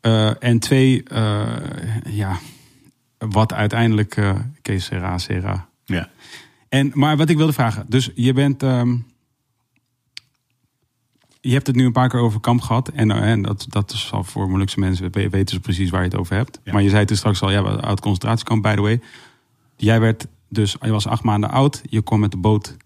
Eh, 0.00 0.42
en 0.44 0.58
twee, 0.58 1.02
eh, 1.02 1.46
ja, 2.10 2.38
wat 3.18 3.52
uiteindelijk, 3.52 4.16
eh 4.16 4.34
Kees 4.62 4.84
Sera, 4.84 5.18
Sera. 5.18 5.68
ja. 5.84 6.08
En, 6.68 6.90
maar 6.94 7.16
wat 7.16 7.28
ik 7.28 7.36
wilde 7.36 7.52
vragen, 7.52 7.84
dus 7.88 8.10
je 8.14 8.32
bent... 8.32 8.62
ehm, 8.62 8.96
je 11.40 11.52
hebt 11.52 11.66
het 11.66 11.76
nu 11.76 11.84
een 11.84 11.92
paar 11.92 12.08
keer 12.08 12.20
over 12.20 12.40
kamp 12.40 12.60
gehad. 12.60 12.88
En, 12.88 13.10
eh, 13.10 13.30
en 13.30 13.42
dat, 13.42 13.66
dat 13.68 13.92
is 13.92 14.08
al 14.12 14.24
voor 14.24 14.50
Molukse 14.50 14.80
mensen, 14.80 15.12
we- 15.12 15.28
weten 15.28 15.54
ze 15.54 15.60
precies 15.60 15.90
waar 15.90 16.00
je 16.02 16.08
het 16.08 16.16
over 16.18 16.36
hebt. 16.36 16.60
Ja. 16.64 16.72
Maar 16.72 16.82
je 16.82 16.88
zei 16.88 17.00
het 17.04 17.16
straks 17.16 17.42
al, 17.42 17.50
ja, 17.50 17.60
oud 17.60 18.00
concentratiekamp, 18.00 18.62
by 18.62 18.74
the 18.74 18.80
way. 18.80 19.00
Jij 19.76 20.00
werd 20.00 20.26
dus, 20.48 20.76
je 20.80 20.90
was 20.90 21.06
acht 21.06 21.22
maanden 21.22 21.50
oud. 21.50 21.82
Je 21.88 22.02
kwam 22.02 22.20
met 22.20 22.30
de 22.30 22.36
boot 22.36 22.76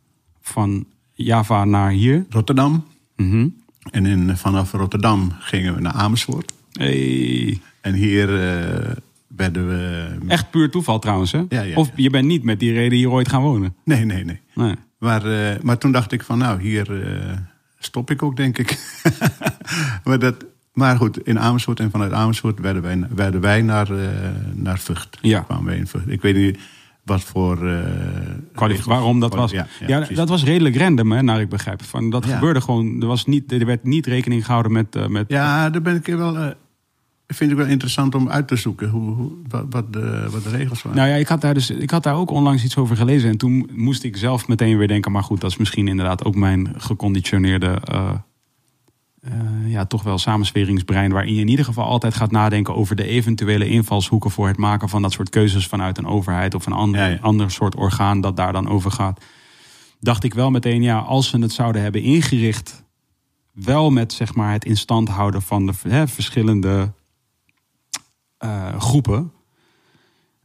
van 0.40 0.86
Java 1.14 1.64
naar 1.64 1.90
hier. 1.90 2.26
Rotterdam. 2.28 2.84
Mhm. 3.16 3.48
En 3.90 4.06
in, 4.06 4.36
vanaf 4.36 4.72
Rotterdam 4.72 5.32
gingen 5.38 5.74
we 5.74 5.80
naar 5.80 5.92
Amersfoort. 5.92 6.52
Hey. 6.72 7.60
En 7.80 7.94
hier 7.94 8.28
eh, 8.28 8.90
werden 9.26 9.68
we... 9.68 10.08
Echt 10.28 10.50
puur 10.50 10.70
toeval 10.70 10.98
trouwens, 10.98 11.32
hè? 11.32 11.42
Ja, 11.48 11.62
ja, 11.62 11.76
of 11.76 11.90
je 11.96 12.10
bent 12.10 12.26
niet 12.26 12.42
met 12.42 12.60
die 12.60 12.72
reden 12.72 12.98
hier 12.98 13.10
ooit 13.10 13.28
gaan 13.28 13.42
wonen. 13.42 13.74
Nee, 13.84 14.04
nee, 14.04 14.24
nee. 14.24 14.40
Nee. 14.54 14.74
Maar, 14.98 15.26
eh, 15.26 15.60
maar 15.62 15.78
toen 15.78 15.92
dacht 15.92 16.12
ik 16.12 16.22
van 16.22 16.38
nou, 16.38 16.60
hier 16.60 16.86
stop 17.84 18.10
ik 18.10 18.22
ook, 18.22 18.36
denk 18.36 18.59
ik. 18.59 18.78
maar, 20.04 20.18
dat, 20.18 20.44
maar 20.72 20.96
goed, 20.96 21.18
in 21.26 21.38
Amersfoort 21.38 21.80
en 21.80 21.90
vanuit 21.90 22.12
Amersfoort 22.12 22.60
werden 22.60 22.82
wij, 22.82 23.06
werden 23.14 23.40
wij 23.40 23.62
naar, 23.62 23.90
eh, 23.90 24.09
naar 24.54 24.78
Vught. 24.78 25.18
Ja. 25.20 25.40
Kwamen 25.40 25.64
wij 25.64 25.76
in 25.76 25.86
Vught. 25.86 26.09
Ik 26.09 26.22
weet 26.22 26.36
niet 26.36 26.59
wat 27.04 27.22
voor... 27.22 27.56
Kwalif- 27.56 28.42
regels- 28.54 28.84
waarom 28.86 29.20
dat 29.20 29.34
was. 29.34 29.50
Ja, 29.50 29.66
Ja, 29.80 29.86
ja, 29.86 29.96
precies. 29.96 30.16
dat 30.16 30.28
was 30.28 30.44
redelijk 30.44 30.76
random, 30.76 31.12
hè, 31.12 31.22
naar 31.22 31.40
ik 31.40 31.48
begrijp. 31.48 31.82
Van, 31.84 32.10
dat 32.10 32.24
Ja. 32.26 32.34
gebeurde 32.34 32.60
gewoon. 32.60 33.00
Er, 33.00 33.06
was 33.06 33.26
niet, 33.26 33.52
er 33.52 33.66
werd 33.66 33.84
niet 33.84 34.06
rekening 34.06 34.44
gehouden 34.44 34.72
met. 34.72 34.96
eh, 34.96 35.06
met 35.06 35.24
Ja, 35.28 35.70
daar 35.70 35.82
ben 35.82 35.96
ik 35.96 36.06
wel. 36.06 36.54
Vind 37.34 37.50
ik 37.50 37.56
wel 37.56 37.66
interessant 37.66 38.14
om 38.14 38.28
uit 38.28 38.48
te 38.48 38.56
zoeken 38.56 38.88
hoe, 38.88 39.14
hoe, 39.14 39.32
wat, 39.68 39.92
de, 39.92 40.28
wat 40.30 40.42
de 40.44 40.50
regels 40.50 40.82
waren. 40.82 40.98
Nou 40.98 41.10
ja, 41.10 41.16
ik 41.16 41.28
had, 41.28 41.40
daar 41.40 41.54
dus, 41.54 41.70
ik 41.70 41.90
had 41.90 42.02
daar 42.02 42.16
ook 42.16 42.30
onlangs 42.30 42.64
iets 42.64 42.76
over 42.76 42.96
gelezen. 42.96 43.30
En 43.30 43.36
toen 43.36 43.70
moest 43.72 44.02
ik 44.02 44.16
zelf 44.16 44.48
meteen 44.48 44.78
weer 44.78 44.88
denken. 44.88 45.12
Maar 45.12 45.22
goed, 45.22 45.40
dat 45.40 45.50
is 45.50 45.56
misschien 45.56 45.88
inderdaad 45.88 46.24
ook 46.24 46.34
mijn 46.34 46.72
geconditioneerde. 46.76 47.80
eh, 47.84 48.10
eh, 49.20 49.32
ja, 49.66 49.84
toch 49.84 50.02
wel 50.02 50.18
samensweringsbrein. 50.18 51.12
Waarin 51.12 51.34
je 51.34 51.40
in 51.40 51.48
ieder 51.48 51.64
geval 51.64 51.84
altijd 51.84 52.14
gaat 52.14 52.30
nadenken 52.30 52.74
over 52.74 52.96
de 52.96 53.06
eventuele 53.06 53.68
invalshoeken. 53.68 54.30
voor 54.30 54.48
het 54.48 54.56
maken 54.56 54.88
van 54.88 55.02
dat 55.02 55.12
soort 55.12 55.28
keuzes 55.30 55.66
vanuit 55.66 55.98
een 55.98 56.06
overheid. 56.06 56.54
of 56.54 56.66
een 56.66 56.72
ander, 56.72 57.00
Ja, 57.00 57.06
ja. 57.06 57.18
ander 57.20 57.50
soort 57.50 57.74
orgaan 57.76 58.20
dat 58.20 58.36
daar 58.36 58.52
dan 58.52 58.68
over 58.68 58.90
gaat. 58.90 59.24
Dacht 60.00 60.24
ik 60.24 60.34
wel 60.34 60.50
meteen, 60.50 60.82
ja, 60.82 60.98
als 60.98 61.28
ze 61.28 61.38
het 61.38 61.52
zouden 61.52 61.82
hebben 61.82 62.02
ingericht. 62.02 62.84
wel 63.52 63.90
met 63.90 64.12
zeg 64.12 64.34
maar 64.34 64.52
het 64.52 64.64
in 64.64 64.76
stand 64.76 65.09
houden 65.09 65.42
van 65.42 65.66
de 65.66 65.72
hè, 65.88 66.09
verschillende 66.09 66.92
eh, 68.43 68.81
groepen. 68.81 69.32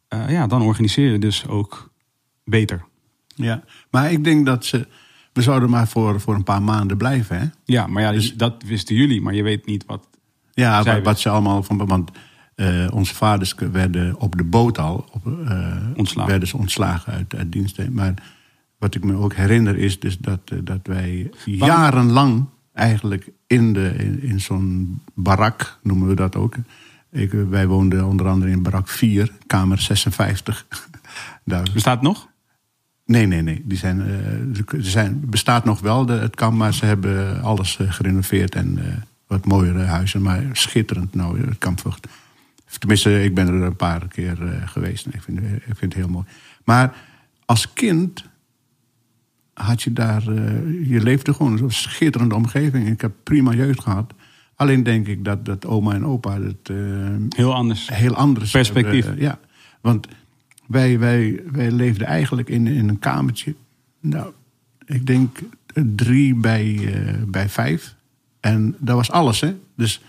eh, 0.08 0.30
ja, 0.30 0.48
dan 0.48 0.62
organiseer 0.62 1.12
je 1.12 1.20
dus 1.20 1.48
ook 1.48 1.92
beter. 2.44 2.86
Ja, 3.36 3.64
maar 3.92 4.12
ik 4.12 4.24
denk 4.24 4.46
dat 4.46 4.66
ze. 4.66 4.88
We 5.34 5.42
zouden 5.42 5.70
maar 5.70 5.88
voor, 5.88 6.22
voor 6.22 6.36
een 6.36 6.44
paar 6.44 6.62
maanden 6.62 6.98
blijven, 6.98 7.40
hè? 7.40 7.46
Ja, 7.66 7.88
maar 7.88 8.02
ja, 8.04 8.12
Dus- 8.12 8.36
dat 8.36 8.64
wisten 8.66 8.96
jullie, 8.96 9.22
maar 9.22 9.34
je 9.34 9.44
weet 9.44 9.66
niet 9.66 9.86
wat. 9.86 10.08
Ja, 10.54 10.84
wat, 10.84 11.04
wat 11.04 11.20
ze 11.20 11.30
allemaal 11.30 11.64
van. 11.64 11.86
Want 11.86 12.12
eh, 12.56 12.88
onze 12.94 13.16
vaders 13.16 13.54
werden 13.72 14.20
op 14.20 14.38
de 14.38 14.44
boot 14.44 14.78
al. 14.78 15.06
Op, 15.12 15.26
Ontslagen. 15.96 16.30
Werden 16.32 16.48
ze 16.48 16.58
ontslagen 16.58 17.14
uit, 17.14 17.36
uit 17.36 17.52
dienst. 17.52 17.90
Maar 17.90 18.14
wat 18.78 18.96
ik 18.96 19.04
me 19.04 19.16
ook 19.16 19.34
herinner 19.34 19.78
is 19.78 20.00
dus 20.00 20.18
dat, 20.18 20.52
dat 20.64 20.80
wij 20.84 21.30
jarenlang 21.46 22.46
eigenlijk 22.74 23.30
in, 23.48 23.74
de, 23.74 23.94
in, 23.98 24.22
in 24.22 24.40
zo'n 24.40 25.02
barak, 25.14 25.80
noemen 25.84 26.08
we 26.08 26.16
dat 26.16 26.36
ook. 26.36 26.56
Ik, 27.18 27.34
eh, 27.34 27.40
wij 27.50 27.68
woonden 27.68 28.06
onder 28.06 28.28
andere 28.28 28.52
in 28.52 28.64
barak 28.64 28.88
4, 28.88 29.32
kamer 29.48 29.82
56. 29.82 30.66
Daar, 31.44 31.68
Bestaat 31.74 32.02
nog? 32.02 32.28
nee, 33.06 33.26
nee, 33.26 33.42
nee. 33.42 33.62
Die 33.66 33.78
zijn, 33.78 34.02
eh, 34.02 34.78
er 34.78 34.84
zijn, 34.86 35.30
bestaat 35.30 35.66
nog 35.66 35.80
wel, 35.80 36.06
de, 36.06 36.14
het 36.14 36.36
kamp, 36.36 36.58
maar 36.58 36.74
ze 36.74 36.86
hebben 36.86 37.42
alles 37.42 37.78
eh, 37.78 37.92
gerenoveerd 37.92 38.56
en 38.56 38.78
eh, 38.78 38.94
wat 39.28 39.46
mooiere 39.46 39.84
huizen. 39.84 40.22
Maar 40.22 40.44
schitterend, 40.54 41.16
nou, 41.16 41.48
het 41.48 41.58
kampvocht. 41.58 42.08
Tenminste, 42.80 43.24
ik 43.24 43.36
ben 43.36 43.48
er 43.48 43.54
een 43.54 43.76
paar 43.76 44.08
keer 44.08 44.48
eh, 44.48 44.68
geweest 44.68 45.06
en 45.06 45.14
ik 45.14 45.22
vind, 45.22 45.40
ik 45.40 45.62
vind 45.64 45.82
het 45.82 45.94
heel 45.94 46.08
mooi. 46.08 46.26
Maar 46.64 46.96
als 47.46 47.74
kind 47.74 48.24
had 49.54 49.84
je 49.84 49.94
daar, 49.94 50.28
eh, 50.28 50.90
je 50.90 51.02
leefde 51.02 51.34
gewoon 51.34 51.58
zo'n 51.58 51.72
schitterende 51.72 52.36
omgeving. 52.36 52.88
Ik 52.88 53.02
heb 53.02 53.12
prima 53.24 53.54
jeugd 53.54 53.82
gehad. 53.82 54.14
Alleen 54.58 54.84
denk 54.84 55.08
ik 55.08 55.26
dat, 55.26 55.46
dat 55.46 55.66
oma 55.66 55.94
en 55.94 56.06
opa 56.06 56.42
het 56.42 56.70
eh, 56.70 56.76
Heel 57.30 57.54
anders. 57.54 57.90
heel 57.90 58.16
anders 58.16 58.52
Perspectief. 58.52 59.06
hebben. 59.06 59.24
ja, 59.24 59.40
want 59.82 60.08
wij, 60.68 61.00
wij, 61.00 61.42
wij 61.52 61.72
leefden 61.72 62.08
eigenlijk 62.08 62.50
in, 62.50 62.68
in 62.68 62.90
een 62.90 63.00
kamertje. 63.00 63.56
Nou, 64.00 64.32
ik 64.86 65.06
denk 65.06 65.40
drie 65.96 66.36
bij, 66.36 66.94
eh, 66.94 67.14
bij 67.28 67.50
vijf. 67.50 67.96
En 68.40 68.76
dat 68.80 68.96
was 68.96 69.12
alles, 69.12 69.40
hè. 69.40 69.56
Dus 69.76 70.02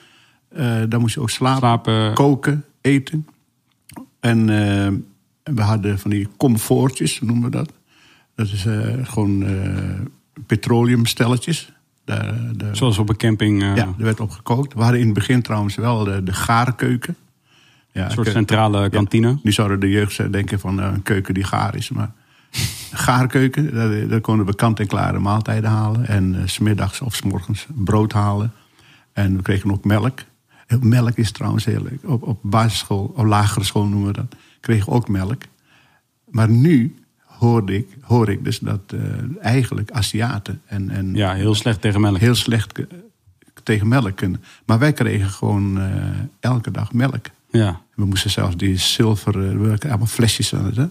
eh 0.49 0.83
daar 0.89 1.01
moest 1.01 1.15
je 1.15 1.21
ook 1.21 1.31
slapen, 1.31 1.59
Slapen. 1.59 2.15
koken, 2.15 2.65
eten. 2.81 3.27
En 4.21 4.39
eh, 4.41 4.93
we 5.55 5.63
hadden 5.63 5.99
van 5.99 6.11
die 6.11 6.29
comfortjes, 6.37 7.21
noemen 7.21 7.45
we 7.45 7.51
dat. 7.51 7.73
Dat 8.35 8.47
is 8.47 8.67
eh, 8.67 8.95
gewoon 9.03 9.43
eh 9.47 10.01
petroleumstelletjes. 10.47 11.73
Daar, 12.09 12.35
daar, 12.57 12.77
Zoals 12.77 12.99
op 12.99 13.09
een 13.09 13.17
camping. 13.17 13.63
eh, 13.63 13.77
ja, 13.77 13.85
er 13.99 14.05
werd 14.05 14.21
op 14.21 14.31
gekookt. 14.31 14.75
We 14.75 14.81
hadden 14.81 15.01
in 15.01 15.05
het 15.07 15.15
begin 15.15 15.43
trouwens 15.43 15.75
wel 15.75 16.05
de, 16.05 16.23
de 16.23 16.33
gaarkeuken. 16.33 17.17
Ja, 17.93 18.05
een 18.05 18.11
soort 18.11 18.29
centrale 18.29 18.89
kantine. 18.91 19.39
Nu 19.43 19.53
zouden 19.53 19.81
de 19.81 19.91
jeugd 19.91 20.33
denken 20.33 20.61
van 20.61 20.81
eh, 20.81 20.91
een 20.93 21.03
keuken 21.03 21.35
die 21.35 21.45
gaar 21.45 21.75
is. 21.77 21.91
Maar 21.91 22.13
gaarkeuken, 22.91 23.75
daar, 23.75 24.09
daar 24.09 24.21
konden 24.21 24.47
we 24.47 24.55
kant-en-klare 24.55 25.19
maaltijden 25.19 25.71
halen. 25.71 26.07
En 26.07 26.35
eh, 26.35 26.47
s 26.47 26.53
smiddags 26.53 27.01
of 27.01 27.15
s 27.15 27.23
morgens 27.23 27.67
brood 27.75 28.13
halen. 28.13 28.53
En 29.13 29.37
we 29.37 29.43
kregen 29.43 29.73
ook 29.73 29.85
melk. 29.85 30.19
Eh, 30.67 30.79
Melk 30.79 31.17
is 31.17 31.33
trouwens 31.33 31.65
heel 31.65 31.83
leuk. 31.83 32.01
Op, 32.05 32.23
op 32.23 32.39
basisschool, 32.43 33.13
of 33.17 33.25
lagere 33.25 33.65
school 33.65 33.87
noemen 33.87 34.07
we 34.07 34.13
dat. 34.13 34.35
Kregen 34.61 34.93
ook 34.93 35.09
melk. 35.09 35.43
Maar 36.31 36.49
nu 36.49 36.95
hoorde 37.39 37.77
ik, 37.77 37.87
hoor 38.01 38.29
ik 38.29 38.45
dus 38.45 38.59
dat 38.59 38.81
eh, 38.87 39.01
eigenlijk 39.41 39.91
Aziaten 39.91 40.61
en, 40.67 40.91
en 40.91 41.15
Ja, 41.15 41.35
heel 41.35 41.55
slecht 41.55 41.81
tegen 41.81 42.01
melk. 42.01 42.19
heel 42.19 42.35
slecht 42.35 42.73
tegen 43.63 43.89
melk 43.89 44.17
kunnen. 44.17 44.43
Maar 44.67 44.79
wij 44.79 44.93
kregen 44.93 45.29
gewoon 45.29 45.81
eh, 45.81 45.87
elke 46.41 46.71
dag 46.71 46.93
melk. 46.93 47.27
Ja. 47.51 47.81
We 47.95 48.05
moesten 48.05 48.31
zelfs 48.31 48.57
die 48.57 48.77
zilveren, 48.77 49.63
we 49.63 49.79
allemaal 49.89 50.07
flesjes 50.07 50.55
aan 50.55 50.65
het. 50.65 50.77
Hè? 50.77 50.87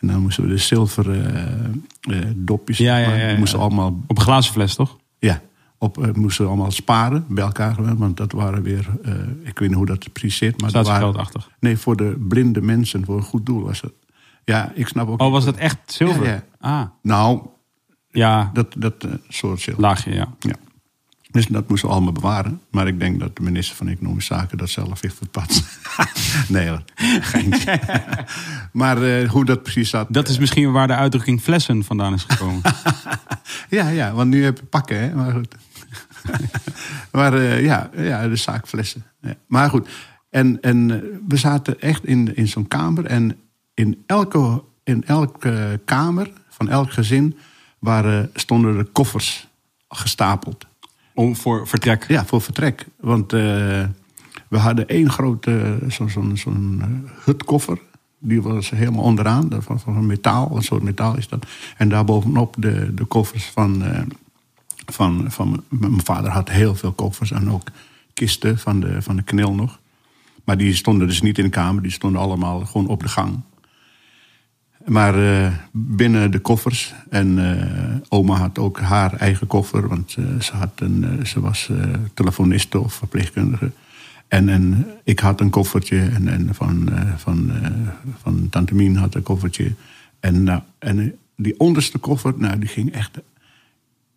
En 0.00 0.06
dan 0.08 0.20
moesten 0.20 0.42
we 0.44 0.48
de 0.48 0.56
zilveren 0.56 1.84
eh, 2.00 2.18
dopjes, 2.36 2.78
Ja, 2.78 2.96
ja, 2.96 3.14
ja, 3.14 3.38
moesten 3.38 3.58
allemaal, 3.58 4.00
Op 4.06 4.16
een 4.16 4.22
glazen 4.22 4.52
fles, 4.52 4.74
toch? 4.74 4.98
ja, 5.18 5.40
op, 5.78 6.16
moesten 6.16 6.44
we 6.44 6.50
allemaal 6.50 6.70
sparen 6.70 7.24
bij 7.28 7.44
elkaar. 7.44 7.96
Want 7.96 8.16
dat 8.16 8.32
waren 8.32 8.62
weer, 8.62 8.86
ik 9.42 9.58
weet 9.58 9.68
niet 9.68 9.76
hoe 9.78 9.86
dat 9.86 10.12
precies 10.12 10.36
zit. 10.36 10.60
Maar 10.60 10.72
dat 10.72 10.86
waren, 10.86 11.00
Statiegeldachtig. 11.00 11.50
Nee, 11.60 11.76
voor 11.76 11.96
de 11.96 12.16
blinde 12.28 12.60
mensen, 12.60 13.04
voor 13.04 13.16
een 13.16 13.22
goed 13.22 13.46
doel 13.46 13.62
was 13.62 13.80
dat. 13.80 13.92
Ja, 14.44 14.72
ik 14.74 14.88
snap 14.88 15.08
ook. 15.08 15.20
Oh, 15.20 15.30
was 15.30 15.44
dat 15.44 15.56
echt 15.56 15.78
zilver? 15.86 16.24
Ja, 16.24 16.30
ja. 16.32 16.42
Ah, 16.60 16.86
Nou, 17.02 17.40
ja, 18.10 18.50
dat, 18.52 18.74
dat 18.78 19.04
eh, 19.04 19.10
soort 19.28 19.60
zilver. 19.60 19.82
laagje, 19.82 20.14
ja. 20.14 20.34
Ja. 20.38 20.54
Dus 21.30 21.46
dat 21.46 21.68
moesten 21.68 21.88
we 21.88 21.94
allemaal 21.94 22.12
bewaren. 22.12 22.60
Maar 22.70 22.86
ik 22.86 23.00
denk 23.00 23.20
dat 23.20 23.36
de 23.36 23.42
minister 23.42 23.76
van 23.76 23.88
Economische 23.88 24.34
Zaken 24.34 24.58
dat 24.58 24.70
zelf 24.70 25.00
heeft 25.00 25.16
verpatst. 25.16 25.78
nee 26.48 26.68
hoor, 26.68 26.82
geintje. 27.20 27.80
maar 28.72 29.02
eh, 29.02 29.28
hoe 29.30 29.44
dat 29.44 29.62
precies 29.62 29.90
zat... 29.90 30.06
Dat 30.10 30.28
is 30.28 30.38
misschien 30.38 30.72
waar 30.72 30.86
de 30.86 30.94
uitdrukking 30.94 31.40
flessen 31.40 31.84
vandaan 31.84 32.14
is 32.14 32.24
gekomen. 32.28 32.62
Ja, 33.68 33.88
ja, 33.88 34.12
want 34.12 34.30
nu 34.30 34.44
heb 34.44 34.58
je 34.58 34.64
pakken, 34.64 35.00
hè. 35.00 35.14
Maar 35.14 35.32
goed. 35.32 35.54
maar 37.12 37.34
eh, 37.34 37.64
ja, 37.64 37.90
ja, 37.96 38.28
de 38.28 38.36
zaakflessen. 38.36 39.04
Ja. 39.20 39.34
Maar 39.46 39.70
goed, 39.70 39.88
en, 40.30 40.60
en 40.60 40.90
eh, 40.90 41.08
we 41.28 41.36
zaten 41.36 41.80
echt 41.80 42.04
in, 42.04 42.36
in 42.36 42.48
zo'n 42.48 42.68
kamer. 42.68 43.04
En 43.06 43.36
in 43.74 44.02
elke, 44.06 44.62
in 44.84 45.04
elke 45.04 45.80
kamer 45.84 46.30
van 46.48 46.68
elk 46.68 46.92
gezin 46.92 47.36
waren, 47.78 48.30
stonden 48.34 48.76
er 48.76 48.84
koffers 48.84 49.48
gestapeld. 49.88 50.66
Om 51.14 51.36
voor 51.36 51.68
vertrek. 51.68 52.08
Ja, 52.08 52.24
voor 52.24 52.40
vertrek. 52.40 52.86
Want 53.00 53.32
eh, 53.32 53.40
we 54.48 54.58
hadden 54.58 54.88
één 54.88 55.10
grote 55.10 55.78
zo'n 55.88 56.36
zo'n 56.36 56.78
eh, 56.80 57.24
hutkoffer. 57.24 57.78
Die 58.18 58.42
was 58.42 58.70
helemaal 58.70 59.04
onderaan, 59.04 59.48
van, 59.58 59.80
van 59.80 60.06
metaal, 60.06 60.56
een 60.56 60.62
soort 60.62 60.82
metaal 60.82 61.16
is 61.16 61.28
dat. 61.28 61.46
En 61.76 61.88
daarbovenop 61.88 62.54
de, 62.58 62.94
de 62.94 63.04
koffers 63.04 63.44
van, 63.44 63.84
eh, 63.84 64.02
van, 64.86 65.24
van... 65.28 65.64
Mijn 65.68 66.04
vader 66.04 66.30
had 66.30 66.48
heel 66.48 66.74
veel 66.74 66.92
koffers 66.92 67.30
en 67.30 67.50
ook 67.50 67.68
kisten 68.14 68.58
van 68.58 68.80
de, 68.80 69.02
van 69.02 69.16
de 69.16 69.22
knil 69.22 69.54
nog. 69.54 69.78
Maar 70.44 70.56
die 70.56 70.74
stonden 70.74 71.06
dus 71.06 71.22
niet 71.22 71.38
in 71.38 71.44
de 71.44 71.50
kamer, 71.50 71.82
die 71.82 71.92
stonden 71.92 72.20
allemaal 72.20 72.66
gewoon 72.66 72.86
op 72.86 73.02
de 73.02 73.08
gang. 73.08 73.40
Maar 74.84 75.44
eh, 75.44 75.52
binnen 75.72 76.30
de 76.30 76.38
koffers. 76.38 76.94
En 77.10 77.58
eh, 77.58 77.96
oma 78.08 78.36
had 78.36 78.58
ook 78.58 78.80
haar 78.80 79.12
eigen 79.16 79.46
koffer. 79.46 79.88
Want 79.88 80.16
eh, 80.18 80.40
ze, 80.40 80.52
had 80.52 80.80
een, 80.80 81.26
ze 81.26 81.40
was 81.40 81.70
telefoniste 82.14 82.80
of 82.80 82.94
verpleegkundige. 82.94 83.70
En, 84.28 84.48
en 84.48 84.86
ik 85.04 85.18
had 85.18 85.40
een 85.40 85.50
koffertje. 85.50 85.98
En, 85.98 86.28
en 86.28 86.54
van, 86.54 86.88
van, 87.16 87.52
van 88.20 88.48
tante 88.50 88.74
Mien 88.74 88.96
had 88.96 89.14
een 89.14 89.22
koffertje. 89.22 89.74
En, 90.20 90.42
nou, 90.42 90.62
en 90.78 91.14
die 91.36 91.60
onderste 91.60 91.98
koffer, 91.98 92.34
nou, 92.36 92.58
die 92.58 92.68
ging 92.68 92.92
echt... 92.92 93.18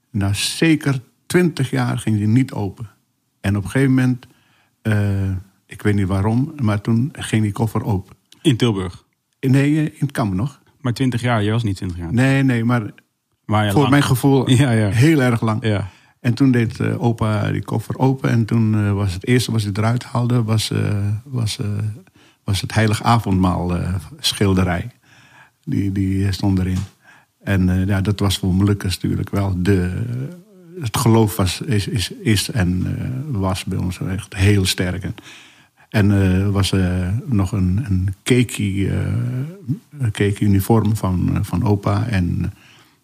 Nou, 0.10 0.34
zeker 0.34 1.02
twintig 1.26 1.70
jaar 1.70 1.98
ging 1.98 2.18
die 2.18 2.28
niet 2.28 2.52
open. 2.52 2.90
En 3.42 3.58
op 3.58 3.64
een 3.64 3.70
gegeven 3.70 3.94
moment... 3.94 4.28
ik 5.66 5.82
weet 5.82 5.96
niet 5.96 6.08
waarom, 6.08 6.54
maar 6.62 6.82
toen 6.82 7.10
ging 7.14 7.44
die 7.44 7.52
koffer 7.52 7.84
open. 7.84 8.16
In 8.42 8.58
Tilburg. 8.58 9.06
Nee, 9.40 9.76
eh, 9.76 9.84
in 9.84 9.92
het 9.98 10.12
kamer 10.12 10.36
nog. 10.36 10.62
Maar 10.82 10.94
20 10.94 11.22
jaar, 11.22 11.44
je 11.44 11.52
was 11.52 11.64
niet 11.64 11.76
20 11.76 11.98
jaar. 11.98 12.14
Nee, 12.14 12.44
nee, 12.44 12.64
maar 12.64 12.82
Maar 13.46 13.66
ja, 13.66 13.72
voor 13.72 13.80
lang. 13.80 13.92
mijn 13.92 14.04
gevoel 14.04 14.50
Ja, 14.62 14.72
ja. 14.72 14.90
heel 14.90 15.22
erg 15.22 15.42
lang. 15.42 15.66
Ja. 15.66 15.90
En 16.20 16.34
toen 16.34 16.52
deed 16.52 16.80
eh, 16.80 17.04
opa 17.04 17.52
die 17.52 17.64
koffer 17.64 17.98
open. 17.98 18.30
En 18.30 18.46
toen 18.46 18.76
eh, 18.76 18.94
was 18.94 19.14
het 19.14 19.28
eerste 19.28 19.52
wat 19.52 19.62
hij 19.62 19.72
eruit 19.74 20.04
haalde... 20.04 20.44
was, 20.44 20.72
was, 21.24 21.60
was 22.44 22.62
het 22.62 22.74
heilig 22.74 23.04
avondmaal 23.04 23.80
schilderij. 24.20 24.92
Die, 25.64 25.92
die 25.92 26.32
stond 26.32 26.60
erin. 26.60 26.78
En 27.44 27.86
ja, 27.88 28.02
dat 28.02 28.20
was 28.20 28.38
voor 28.38 28.54
Molukkers 28.54 29.00
natuurlijk 29.00 29.30
wel 29.30 29.54
de... 29.58 30.04
Het 30.82 30.98
geloof 30.98 31.36
was, 31.36 31.62
is, 31.62 31.88
is, 31.88 32.12
is 32.12 32.52
en 32.52 32.98
was 33.32 33.64
bij 33.64 33.78
ons 33.78 34.00
echt 34.00 34.36
heel 34.36 34.66
sterk. 34.66 35.04
En, 35.04 35.16
en 35.90 36.12
er 36.12 36.52
was 36.52 36.74
nog 37.26 37.52
een, 37.52 37.86
een 37.90 38.14
cakey, 38.24 38.90
eh, 38.90 39.06
een 40.00 40.12
cakey 40.12 40.40
uniform 40.40 40.96
van, 40.96 41.36
eh, 41.36 41.40
van 41.44 41.64
opa. 41.64 42.06
En, 42.08 42.54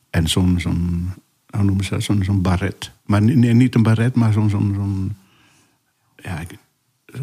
en 0.09 0.27
zo'n, 0.27 0.59
zo'n, 0.59 1.09
hoe 1.49 1.63
noemen 1.63 1.83
ze 1.85 1.89
dat? 1.89 2.03
Zo'n, 2.03 2.23
zo'n 2.23 2.41
baret. 2.41 2.91
Maar 3.05 3.21
nee, 3.21 3.53
niet 3.53 3.75
een 3.75 3.83
baret, 3.83 4.15
maar 4.15 4.33
zo'n, 4.33 4.49
zo'n, 4.49 4.73
zo'n 4.75 5.15
ja, 6.15 6.39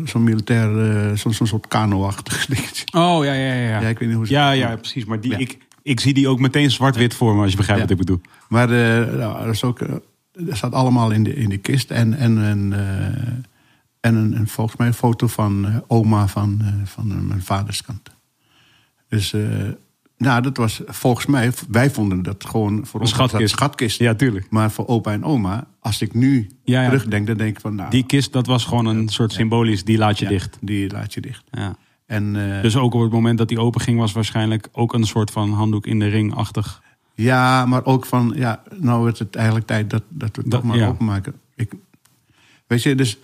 zo'n 0.04 0.24
militair, 0.24 1.16
zo'n, 1.18 1.32
zo'n 1.32 1.46
soort 1.46 1.66
kano-achtig 1.68 2.46
dingetje. 2.54 2.86
Oh, 2.92 3.24
ja, 3.24 3.32
ja, 3.32 3.54
ja. 3.54 3.80
Ja, 3.80 3.88
ik 3.88 3.98
weet 3.98 4.08
niet 4.08 4.16
hoe 4.16 4.26
ze 4.26 4.32
Ja, 4.32 4.48
dat 4.50 4.58
ja, 4.58 4.76
precies. 4.76 5.04
Maar 5.04 5.20
die, 5.20 5.30
Ja. 5.30 5.38
ik, 5.38 5.58
ik 5.82 6.00
zie 6.00 6.14
die 6.14 6.28
ook 6.28 6.40
meteen 6.40 6.70
zwart-wit 6.70 7.14
voor 7.14 7.34
me, 7.34 7.42
als 7.42 7.50
je 7.50 7.56
begrijpt 7.56 7.82
Ja. 7.82 7.88
wat 7.88 7.98
ik 7.98 8.06
bedoel. 8.06 8.20
Maar 8.48 8.70
eh, 8.70 9.14
nou, 9.18 9.44
dat, 9.44 9.54
is 9.54 9.64
ook, 9.64 9.78
dat 10.32 10.56
staat 10.56 10.72
allemaal 10.72 11.10
in 11.10 11.22
de, 11.24 11.34
in 11.34 11.48
de 11.48 11.58
kist. 11.58 11.90
En, 11.90 12.14
en, 12.14 12.44
en, 12.44 12.72
en 14.00 14.14
een, 14.14 14.36
een, 14.36 14.48
volgens 14.48 14.76
mij 14.76 14.86
een 14.86 14.94
foto 14.94 15.26
van 15.26 15.66
eh, 15.66 15.76
oma 15.86 16.26
van, 16.28 16.58
eh, 16.60 16.66
van 16.84 17.10
eh, 17.10 17.18
mijn 17.18 17.42
vaders 17.42 17.82
kant. 17.82 18.10
Dus 19.08 19.34
nou, 20.16 20.42
dat 20.42 20.56
was 20.56 20.80
volgens 20.86 21.26
mij, 21.26 21.52
wij 21.68 21.90
vonden 21.90 22.22
dat 22.22 22.44
gewoon 22.46 22.86
voor 22.86 23.00
ons 23.00 23.10
schatkist. 23.10 23.54
schatkist. 23.54 23.98
Ja, 23.98 24.14
tuurlijk. 24.14 24.46
Maar 24.50 24.70
voor 24.70 24.86
opa 24.86 25.12
en 25.12 25.24
oma, 25.24 25.66
als 25.80 26.00
ik 26.02 26.14
nu 26.14 26.50
Ja, 26.64 26.82
ja. 26.82 26.88
terugdenk, 26.88 27.26
dan 27.26 27.36
denk 27.36 27.54
ik 27.56 27.60
van 27.60 27.74
nou, 27.74 27.90
Die 27.90 28.06
kist, 28.06 28.32
dat 28.32 28.46
was 28.46 28.64
gewoon 28.64 28.86
een 28.86 29.08
soort 29.08 29.32
symbolisch, 29.32 29.84
die 29.84 29.98
laat 29.98 30.18
je 30.18 30.24
ja, 30.24 30.30
dicht. 30.30 30.58
Die 30.60 30.90
laat 30.90 31.14
je 31.14 31.20
dicht. 31.20 31.42
Ja. 31.50 31.76
En, 32.06 32.32
Dus 32.62 32.76
ook 32.76 32.94
op 32.94 33.00
het 33.02 33.12
moment 33.12 33.38
dat 33.38 33.48
die 33.48 33.60
open 33.60 33.80
ging, 33.80 33.98
was 33.98 34.12
waarschijnlijk 34.12 34.68
ook 34.72 34.94
een 34.94 35.04
soort 35.06 35.30
van 35.30 35.52
handdoek 35.52 35.86
in 35.86 35.98
de 35.98 36.06
ring-achtig. 36.08 36.82
Ja, 37.14 37.66
maar 37.66 37.84
ook 37.84 38.06
van, 38.06 38.32
ja, 38.36 38.62
nou 38.78 39.10
is 39.10 39.18
het 39.18 39.36
eigenlijk 39.36 39.66
tijd 39.66 39.90
dat, 39.90 40.02
dat 40.08 40.36
we 40.36 40.42
het 40.42 40.50
Dat- 40.50 40.60
toch 40.62 40.70
maar 40.76 40.88
openmaken. 40.88 41.34
Ik, 41.54 41.72
weet 42.66 42.82
je, 42.82 42.94
dus 42.94 43.18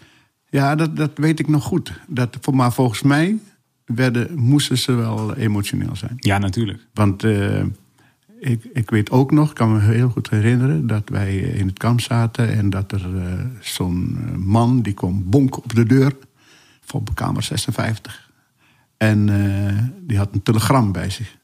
ja, 0.57 0.75
dat, 0.75 0.97
dat 0.97 1.11
weet 1.15 1.39
ik 1.39 1.49
nog 1.49 1.65
goed. 1.65 1.93
Dat, 2.07 2.53
maar 2.53 2.73
volgens 2.73 3.03
mij 3.03 3.39
werden, 3.85 4.39
moesten 4.39 4.79
ze 4.79 4.93
wel 4.93 5.35
emotioneel 5.35 5.97
zijn. 5.97 6.15
Ja, 6.17 6.39
natuurlijk. 6.39 6.87
Want 6.95 7.25
eh, 7.25 7.63
ik, 8.41 8.65
ik 8.73 8.91
weet 8.91 9.11
ook 9.11 9.31
nog, 9.31 9.49
ik 9.49 9.55
kan 9.55 9.73
me 9.73 9.81
heel 9.81 10.09
goed 10.09 10.31
herinneren... 10.31 10.87
dat 10.87 11.09
wij 11.09 11.37
in 11.37 11.67
het 11.67 11.79
kamp 11.79 12.01
zaten 12.01 12.53
en 12.53 12.71
dat 12.71 12.93
er 12.93 13.17
eh, 13.17 13.45
zo'n 13.61 14.19
eh, 14.19 14.37
man... 14.37 14.83
die 14.83 14.95
kwam 14.95 15.31
bonk 15.31 15.57
op 15.57 15.75
de 15.75 15.85
deur 15.85 16.17
van 16.85 17.07
kamer 17.15 17.43
56. 17.43 18.31
En 18.97 19.27
die 20.01 20.19
had 20.19 20.29
een 20.33 20.43
telegram 20.43 20.93
bij 20.93 21.11
zich. 21.11 21.37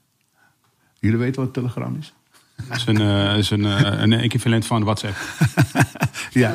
Jullie 0.98 1.18
weten 1.18 1.36
wat 1.36 1.46
een 1.46 1.62
telegram 1.62 1.96
is? 1.98 2.14
Dat 2.56 2.76
is 2.80 2.86
een, 2.86 3.00
eh, 3.00 3.38
is 3.38 3.50
een, 3.50 3.64
eh, 3.64 4.00
een 4.00 4.12
equivalent 4.12 4.66
van 4.66 4.84
WhatsApp. 4.84 5.16
Ja, 6.32 6.54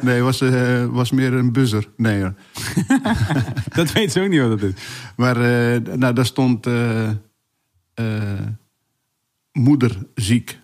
nee, 0.00 0.14
het 0.14 0.24
was, 0.24 0.40
eh, 0.40 0.84
was 0.84 1.10
meer 1.10 1.32
een 1.32 1.52
buzzer. 1.52 1.88
Nee, 1.96 2.20
hoor. 2.20 2.34
dat 3.74 3.92
weet 3.92 4.12
ze 4.12 4.20
ook 4.20 4.28
niet 4.28 4.40
wat 4.40 4.60
dat 4.60 4.62
is. 4.62 4.74
Maar 5.16 5.36
nou, 5.98 6.14
daar 6.14 6.26
stond 6.26 6.66
moeder 9.52 10.06
ziek. 10.14 10.58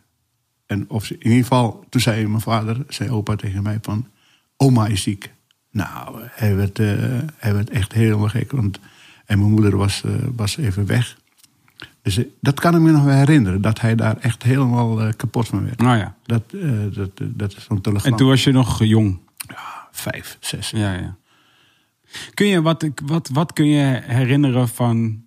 En 0.67 0.91
of 0.91 1.05
ze, 1.05 1.15
in 1.15 1.23
ieder 1.23 1.43
geval, 1.43 1.85
toen 1.89 2.01
zei 2.01 2.27
mijn 2.27 2.41
vader, 2.41 2.85
zei 2.89 3.11
opa 3.11 3.37
tegen 3.37 3.63
mij 3.63 3.79
van... 3.83 4.09
Oma 4.57 4.87
is 4.87 5.03
ziek. 5.03 5.33
Nou, 5.71 6.21
hij 6.31 6.55
werd, 6.57 6.79
hij 7.37 7.55
werd 7.55 7.71
echt 7.71 7.93
helemaal 7.93 8.29
gek. 8.29 8.53
Want, 8.53 8.81
en 9.25 9.39
mijn 9.39 9.51
moeder 9.51 9.77
was, 9.77 10.03
was 10.37 10.57
even 10.57 10.87
weg. 10.87 11.17
Dus 12.15 12.25
dat 12.41 12.61
kan 12.61 12.75
ik 12.75 12.81
me 12.81 12.91
nog 12.91 13.05
wel 13.05 13.15
herinneren. 13.15 13.61
Dat 13.61 13.81
hij 13.81 13.95
daar 13.95 14.17
echt 14.17 14.43
helemaal 14.43 15.01
eh, 15.01 15.13
kapot 15.17 15.49
van 15.49 15.65
werd. 15.65 15.81
Nou 15.81 15.97
ja. 15.97 16.17
Dat, 16.23 16.43
eh, 16.53 16.71
dat, 16.93 17.11
eh, 17.15 17.27
dat 17.31 17.57
is 17.57 17.65
zo'n 17.65 17.81
telegram. 17.81 18.13
En 18.13 18.19
toen 18.19 18.29
was 18.29 18.45
je 18.45 18.53
nog 18.53 18.85
jong. 18.85 19.21
Vijf, 19.91 20.37
zes. 20.41 20.71
Ja, 20.71 20.93
ja. 20.93 21.17
Kun 22.35 22.47
je, 22.47 22.63
wat, 22.63 22.89
wat, 23.05 23.29
wat 23.33 23.53
kun 23.53 23.67
je 23.67 24.01
herinneren 24.03 24.69
van 24.69 25.25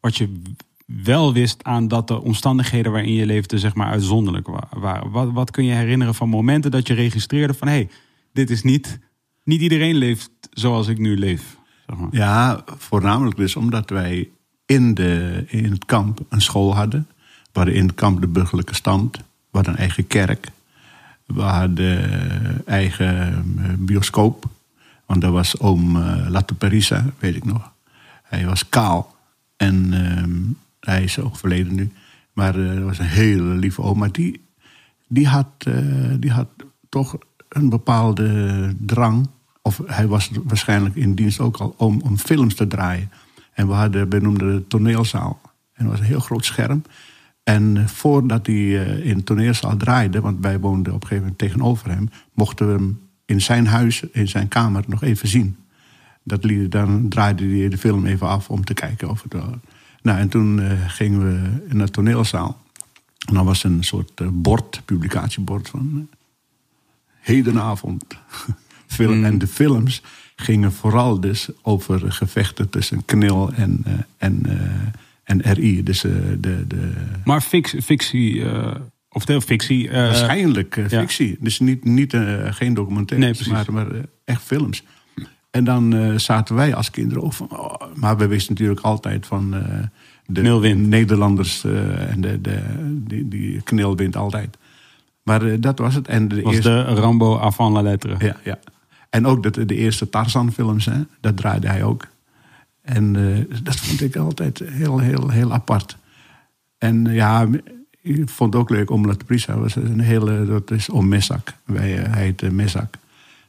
wat 0.00 0.16
je 0.16 0.40
wel 0.86 1.32
wist 1.32 1.64
aan 1.64 1.88
dat 1.88 2.08
de 2.08 2.20
omstandigheden 2.20 2.92
waarin 2.92 3.12
je 3.14 3.26
leefde, 3.26 3.58
zeg 3.58 3.74
maar, 3.74 3.86
uitzonderlijk 3.86 4.46
wa- 4.46 4.68
waren? 4.70 5.10
Wat, 5.10 5.32
wat 5.32 5.50
kun 5.50 5.64
je 5.64 5.74
herinneren 5.74 6.14
van 6.14 6.28
momenten 6.28 6.70
dat 6.70 6.86
je 6.86 6.94
registreerde 6.94 7.54
van 7.54 7.68
hé, 7.68 7.74
hey, 7.74 7.88
dit 8.32 8.50
is 8.50 8.62
niet, 8.62 8.98
niet 9.44 9.60
iedereen 9.60 9.96
leeft 9.96 10.30
zoals 10.50 10.88
ik 10.88 10.98
nu 10.98 11.18
leef. 11.18 11.56
Zeg 11.86 11.96
maar. 11.96 12.08
Ja, 12.10 12.64
voornamelijk 12.64 13.36
dus 13.36 13.56
omdat 13.56 13.90
wij 13.90 14.30
in, 14.72 14.94
de, 14.94 15.44
in 15.46 15.70
het 15.72 15.84
kamp 15.84 16.20
een 16.28 16.40
school 16.40 16.74
hadden. 16.74 17.06
We 17.52 17.72
in 17.72 17.86
het 17.86 17.94
kamp 17.94 18.20
de 18.20 18.26
burgerlijke 18.26 18.74
stand. 18.74 19.18
We 19.50 19.58
een 19.66 19.76
eigen 19.76 20.06
kerk. 20.06 20.50
We 21.26 21.42
hadden 21.42 22.66
eigen 22.66 23.44
eh, 23.58 23.72
bioscoop. 23.78 24.50
Want 25.06 25.20
daar 25.20 25.32
was 25.32 25.58
oom 25.60 25.96
uh, 25.96 26.26
Latte 26.28 26.54
Perisa, 26.54 27.04
weet 27.18 27.36
ik 27.36 27.44
nog. 27.44 27.72
Hij 28.22 28.46
was 28.46 28.68
kaal. 28.68 29.16
En 29.56 29.92
ehm, 29.92 30.40
hij 30.80 31.02
is 31.02 31.18
overleden 31.18 31.74
nu. 31.74 31.92
Maar 32.32 32.58
eh, 32.58 32.74
dat 32.74 32.84
was 32.84 32.98
een 32.98 33.04
hele 33.04 33.42
lieve 33.42 33.82
oom. 33.82 33.98
Maar 33.98 34.12
die, 34.12 34.44
die, 35.08 35.28
had, 35.28 35.46
eh, 35.58 35.74
die 36.18 36.30
had 36.30 36.48
toch 36.88 37.16
een 37.48 37.68
bepaalde 37.68 38.74
drang. 38.78 39.28
Of 39.62 39.80
hij 39.86 40.06
was 40.06 40.30
waarschijnlijk 40.44 40.94
in 40.94 41.14
dienst 41.14 41.40
ook 41.40 41.56
al 41.56 41.74
om, 41.76 42.00
om 42.00 42.18
films 42.18 42.54
te 42.54 42.66
draaien. 42.66 43.10
En 43.62 43.68
we 43.68 43.74
hadden, 43.74 44.08
we 44.08 44.18
noemden 44.18 44.54
de 44.54 44.66
toneelzaal. 44.66 45.40
En 45.72 45.84
dat 45.84 45.92
was 45.92 46.00
een 46.00 46.06
heel 46.06 46.20
groot 46.20 46.44
scherm. 46.44 46.82
En 47.42 47.76
eh, 47.76 47.86
voordat 47.86 48.46
hij 48.46 48.56
eh, 48.56 49.06
in 49.06 49.16
de 49.16 49.24
toneelzaal 49.24 49.76
draaide, 49.76 50.20
want 50.20 50.40
wij 50.40 50.60
woonden 50.60 50.92
op 50.92 51.02
een 51.02 51.08
gegeven 51.08 51.22
moment 51.22 51.38
tegenover 51.38 51.90
hem, 51.90 52.08
mochten 52.32 52.66
we 52.66 52.72
hem 52.72 53.00
in 53.24 53.40
zijn 53.40 53.66
huis, 53.66 54.02
in 54.02 54.28
zijn 54.28 54.48
kamer, 54.48 54.84
nog 54.86 55.02
even 55.02 55.28
zien. 55.28 55.56
Dat 56.22 56.44
liet, 56.44 56.72
dan 56.72 57.08
draaide 57.08 57.46
hij 57.46 57.68
de 57.68 57.78
film 57.78 58.06
even 58.06 58.28
af 58.28 58.50
om 58.50 58.64
te 58.64 58.74
kijken 58.74 59.10
of 59.10 59.22
het. 59.22 59.34
Nou, 60.02 60.18
en 60.18 60.28
toen 60.28 60.60
eh, 60.60 60.72
gingen 60.86 61.20
we 61.20 61.64
in 61.68 61.78
de 61.78 61.90
toneelzaal. 61.90 62.60
En 63.26 63.34
dan 63.34 63.44
was 63.44 63.64
een 63.64 63.84
soort 63.84 64.42
bord, 64.42 64.82
publicatiebord 64.84 65.68
van 65.68 66.08
hedenavond. 67.20 68.04
Film. 68.86 69.18
Mm. 69.18 69.24
En 69.24 69.38
de 69.38 69.46
films 69.46 70.02
gingen 70.42 70.72
vooral 70.72 71.20
dus 71.20 71.48
over 71.62 72.12
gevechten 72.12 72.68
tussen 72.68 73.04
KNIL 73.04 73.52
en, 73.52 73.82
eh, 73.84 73.92
en, 74.18 74.40
eh, 74.46 74.56
en 75.24 75.52
RI. 75.52 75.82
Dus 75.82 76.04
eh, 76.04 76.12
de, 76.38 76.66
de, 76.66 76.92
Maar 77.24 77.40
fictie, 77.40 78.44
eh 78.44 78.74
of 79.14 79.24
de 79.24 79.40
fictie. 79.40 79.90
Waarschijnlijk 79.90 80.76
ja. 80.76 80.88
fictie. 80.88 81.36
Dus 81.40 81.60
niet, 81.60 81.84
niet, 81.84 82.16
geen 82.44 82.74
documentaires, 82.74 83.46
Nee, 83.46 83.52
maar, 83.52 83.72
maar 83.72 83.86
echt 84.24 84.42
films. 84.42 84.82
En 85.50 85.64
dan 85.64 86.14
zaten 86.20 86.54
wij 86.54 86.74
als 86.74 86.90
kinderen 86.90 87.22
ook 87.22 87.32
van... 87.32 87.50
oh, 87.50 87.74
maar 87.94 88.16
we 88.16 88.26
wisten 88.26 88.52
natuurlijk 88.52 88.80
altijd 88.80 89.26
van... 89.26 89.54
de. 90.26 90.42
Nederlanders 90.74 91.64
en 92.08 92.20
de, 92.20 92.40
de, 92.40 92.60
die, 92.88 93.28
die 93.28 93.62
knil 93.62 93.96
wint 93.96 94.16
altijd. 94.16 94.56
Maar 95.22 95.60
dat 95.60 95.78
was 95.78 95.94
het. 95.94 96.08
En 96.08 96.28
de 96.28 96.42
was 96.42 96.54
eerste, 96.54 96.68
de 96.68 96.82
Rambo 96.82 97.38
avant 97.38 97.72
la 97.72 97.82
lettre. 97.82 98.16
ja, 98.18 98.36
ja. 98.44 98.58
En 99.12 99.26
ook 99.26 99.42
de, 99.42 99.66
de 99.66 99.74
eerste 99.74 100.08
Tarzan-films, 100.08 100.88
dat 101.20 101.36
draaide 101.36 101.68
hij 101.68 101.82
ook. 101.82 102.06
En 102.82 103.16
eh, 103.16 103.60
dat 103.62 103.76
vond 103.76 104.00
ik 104.00 104.16
altijd 104.16 104.58
heel, 104.58 104.98
heel, 104.98 105.28
heel 105.28 105.52
apart. 105.52 105.96
En 106.78 107.06
eh, 107.06 107.14
ja, 107.14 107.48
ik 108.00 108.28
vond 108.28 108.52
het 108.52 108.62
ook 108.62 108.70
leuk 108.70 108.90
om 108.90 109.06
Latte 109.06 109.24
Prisa 109.24 109.58
was 109.58 109.74
een 109.74 110.00
hele, 110.00 110.46
dat 110.46 110.70
is 110.70 110.88
om 110.88 111.08
Messak. 111.08 111.54
Wij, 111.64 111.98
eh, 111.98 112.12
hij 112.12 112.22
heette 112.22 112.50
Messak. 112.50 112.94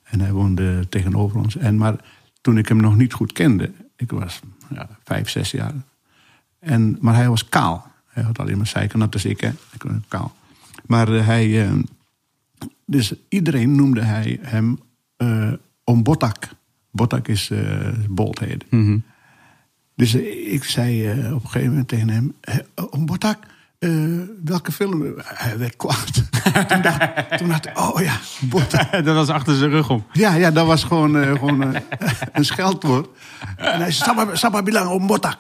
En 0.04 0.20
hij 0.20 0.32
woonde 0.32 0.90
tegenover 0.90 1.40
ons. 1.40 1.58
En, 1.58 1.78
maar 1.78 1.96
toen 2.42 2.58
ik 2.58 2.68
hem 2.68 2.82
nog 2.82 2.96
niet 2.96 3.14
goed 3.14 3.32
kende, 3.32 3.72
ik 3.96 4.12
was 4.12 4.40
ja, 4.70 4.90
vijf, 5.04 5.30
zes 5.30 5.52
jaar. 5.52 5.74
En, 6.60 6.98
maar 7.02 7.16
hij 7.16 7.30
was 7.30 7.50
kaal. 7.50 7.92
Hij 8.08 8.24
had 8.24 8.40
alleen 8.40 8.58
maar 8.58 8.68
zeiken, 8.68 9.00
net 9.00 9.14
als 9.14 9.26
ik, 9.26 9.42
hè. 9.42 9.50
Ik 9.50 9.84
was 9.84 9.94
kaal. 10.08 10.36
Maar 10.86 11.08
hij, 11.08 11.72
dus 12.86 13.14
iedereen 13.30 13.76
noemde 13.76 14.02
hij 14.02 14.40
hem 14.42 14.80
Botak. 16.14 16.48
Botak 16.92 17.28
is 17.28 17.50
eh 17.50 17.60
boldheden. 18.10 18.68
Mhm. 18.70 18.98
Dus 19.96 20.14
eh, 20.14 20.54
ik 20.54 20.64
zei 20.64 21.10
eh, 21.10 21.34
op 21.36 21.44
een 21.44 21.50
gegeven 21.50 21.70
moment 21.70 21.88
tegen 21.88 22.10
hem: 22.10 22.36
eh, 22.42 22.56
Om 22.90 23.06
Botak, 23.06 23.38
welke 24.44 24.72
film? 24.72 25.14
Hij 25.24 25.58
werd 25.58 25.76
kwaad. 25.76 26.14
toen, 26.70 26.82
dacht, 26.82 27.38
toen 27.38 27.48
dacht 27.48 27.66
ik: 27.66 27.80
Oh 27.80 28.02
ja, 28.02 28.20
Botak. 28.42 28.92
dat 29.06 29.16
was 29.16 29.30
achter 29.30 29.56
zijn 29.56 29.70
rug 29.70 29.90
om. 29.90 30.06
Ja, 30.12 30.34
ja, 30.34 30.52
dat 30.52 30.66
was 30.66 30.84
gewoon, 30.84 31.38
gewoon 31.38 31.62
een 32.34 32.46
scheldwoord. 32.46 33.08
En 33.58 33.80
hij 33.80 33.92
zei: 33.92 34.30
Sapa 34.34 34.64
bilang 34.64 34.90
om 34.90 35.08
Botak. 35.08 35.38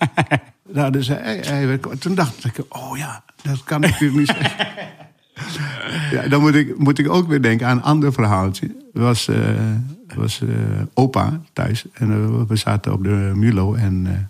Nou, 0.70 0.92
dus 0.92 1.08
hij, 1.08 1.44
hij 1.46 1.68
werd 1.68 1.82
kwaad. 1.82 2.02
Toen 2.02 2.16
dacht 2.16 2.46
ik: 2.46 2.56
Oh 2.70 2.98
ja, 2.98 3.24
dat 3.42 3.64
kan 3.64 3.84
ik 3.84 3.90
natuurlijk 3.90 4.20
niet 4.20 4.38
zeggen. 4.38 4.68
Ja, 6.12 6.28
dan 6.28 6.42
moet 6.42 6.56
ik, 6.56 6.78
moet 6.78 7.00
ik 7.00 7.10
ook 7.10 7.28
weer 7.28 7.42
denken 7.42 7.68
aan 7.68 7.78
een 7.78 7.84
ander 7.84 8.14
verhaaltje. 8.14 8.68
Er 8.94 9.02
was, 9.02 9.28
eh, 9.28 9.38
was 10.16 10.42
eh, 10.42 10.48
opa 10.94 11.42
thuis 11.54 11.86
en 11.94 12.12
eh, 12.12 12.42
we 12.48 12.56
zaten 12.56 12.94
op 12.94 13.04
de 13.04 13.32
Mulo. 13.36 13.74
En 13.74 14.30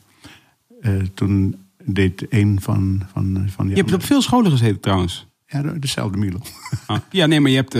toen 1.13 1.55
deed 1.84 2.25
een 2.30 2.61
van, 2.61 3.01
van, 3.13 3.43
van 3.49 3.65
die 3.67 3.75
Je 3.75 3.81
hebt 3.81 3.93
op 3.93 4.03
veel 4.03 4.21
scholen 4.21 4.51
gezeten 4.51 4.80
trouwens. 4.80 5.27
Ja, 5.47 5.61
de- 5.61 5.80
dezelfde 5.80 6.17
Mulo. 6.17 6.39
Ah. 6.85 6.97
Ja, 7.11 7.25
nee, 7.25 7.39
maar 7.39 7.51
je 7.51 7.55
hebt, 7.57 7.73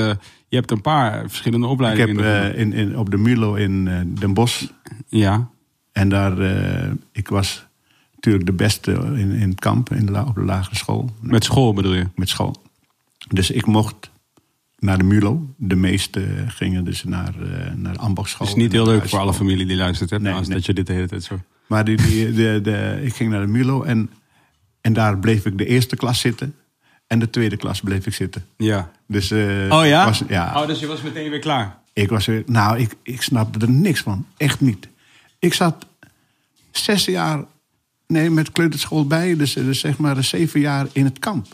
je 0.48 0.56
hebt 0.56 0.72
een 0.72 0.82
paar 0.82 1.20
verschillende 1.30 1.66
ik 1.66 1.72
opleidingen. 1.72 2.24
heb 2.24 2.56
in 2.56 2.74
in, 2.74 2.74
in, 2.90 2.98
op 2.98 3.10
de 3.12 3.18
Mulo 3.18 3.54
in 3.54 3.86
Den 4.20 4.34
Bosch. 4.34 4.64
ja, 5.08 5.50
En 5.92 6.10
daar, 6.10 6.40
ik 7.12 7.28
was 7.28 7.66
natuurlijk 8.16 8.46
de 8.46 8.54
beste 8.54 8.92
in, 8.92 9.32
in 9.32 9.50
het 9.50 9.60
kamp 9.60 9.92
in 9.92 10.06
de, 10.06 10.26
op 10.26 10.36
de 10.36 10.42
lagere 10.44 10.76
school. 10.76 11.10
met 11.22 11.44
school 11.44 11.74
bedoel 11.74 11.94
je? 11.94 12.08
met 12.16 12.30
school. 12.30 12.63
Dus 13.28 13.52
ik 13.52 13.66
mocht 13.66 14.12
naar 14.80 14.98
de 14.98 15.04
MULO. 15.04 15.54
De 15.58 15.76
meeste 15.76 16.26
gingen 16.48 16.84
dus 16.84 17.04
naar, 17.04 17.34
eh 17.42 17.74
naar 17.74 17.94
de 17.94 18.00
ambachtschool. 18.00 18.48
Het 18.48 18.56
is 18.58 18.62
niet 18.64 18.72
heel 18.72 18.86
leuk 18.86 19.10
voor 19.10 19.20
alle 19.20 19.34
familie 19.34 19.66
die 19.66 19.76
luistert. 19.78 20.10
Hè, 20.10 20.20
Nee, 20.20 20.42
dat 20.42 20.66
je 20.66 20.74
dit 20.74 20.88
de 20.88 20.94
hele 20.94 21.08
tijd 21.08 21.24
zo... 21.24 21.40
Maar 21.68 21.86
die, 21.86 21.98
die, 21.98 22.32
de, 22.34 22.60
de, 22.64 23.00
ik 23.04 23.14
ging 23.16 23.32
naar 23.32 23.42
de 23.42 23.48
MULO 23.48 23.84
en, 23.84 24.10
en 24.82 24.94
daar 24.94 25.18
bleef 25.20 25.46
ik 25.46 25.58
de 25.58 25.66
eerste 25.66 25.96
klas 25.96 26.20
zitten. 26.20 26.56
En 27.08 27.20
de 27.20 27.30
tweede 27.30 27.58
klas 27.58 27.82
bleef 27.82 28.06
ik 28.06 28.14
zitten. 28.14 28.46
Ja. 28.58 28.92
Dus, 29.08 29.32
eh, 29.32 29.40
Oh 29.70 29.86
ja? 29.86 30.06
Was, 30.06 30.24
ja 30.28 30.62
Oh, 30.62 30.68
dus 30.68 30.80
je 30.80 30.88
was 30.88 31.02
meteen 31.02 31.30
weer 31.30 31.40
klaar. 31.40 31.78
ik 31.94 32.10
was 32.10 32.26
weer, 32.26 32.44
nou, 32.46 32.80
ik, 32.80 32.96
ik 33.04 33.22
snapte 33.22 33.60
er 33.60 33.70
niks 33.70 34.02
van. 34.02 34.26
Echt 34.38 34.62
niet. 34.62 34.88
Ik 35.40 35.54
zat 35.54 35.86
zes 36.72 37.06
jaar 37.06 37.44
nee, 38.08 38.30
met 38.30 38.52
kleuterschool 38.52 39.08
bij. 39.08 39.36
Dus, 39.36 39.54
dus 39.54 39.80
zeg 39.80 39.98
maar 39.98 40.24
zeven 40.24 40.60
jaar 40.60 40.88
in 40.92 41.06
het 41.06 41.20
kamp. 41.20 41.48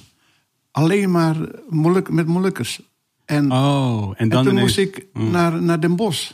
Alleen 0.71 1.11
maar 1.11 1.35
Moluk, 1.69 2.09
met 2.09 2.27
Molukkers. 2.27 2.81
En, 3.25 3.51
Oh, 3.51 4.13
en 4.17 4.29
dan 4.29 4.37
en 4.39 4.43
toen 4.45 4.53
ineens- 4.57 4.59
moest 4.77 4.77
ik 4.77 5.05
Mm. 5.13 5.31
naar, 5.31 5.61
naar 5.61 5.79
Den 5.79 5.95
Bosch. 5.95 6.31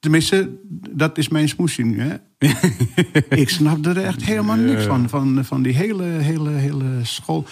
Tenminste, 0.00 0.50
dat 0.90 1.18
is 1.18 1.28
mijn 1.28 1.48
smoesje 1.48 1.82
nu. 1.82 2.00
Hè? 2.00 2.14
ik 3.42 3.48
snapte 3.48 3.90
er 3.90 4.04
echt 4.04 4.24
helemaal 4.24 4.56
niks 4.56 4.84
van. 4.84 5.08
Van, 5.08 5.44
van 5.44 5.62
die 5.62 5.74
hele, 5.74 6.02
hele, 6.04 6.50
hele 6.50 6.86
school. 7.02 7.44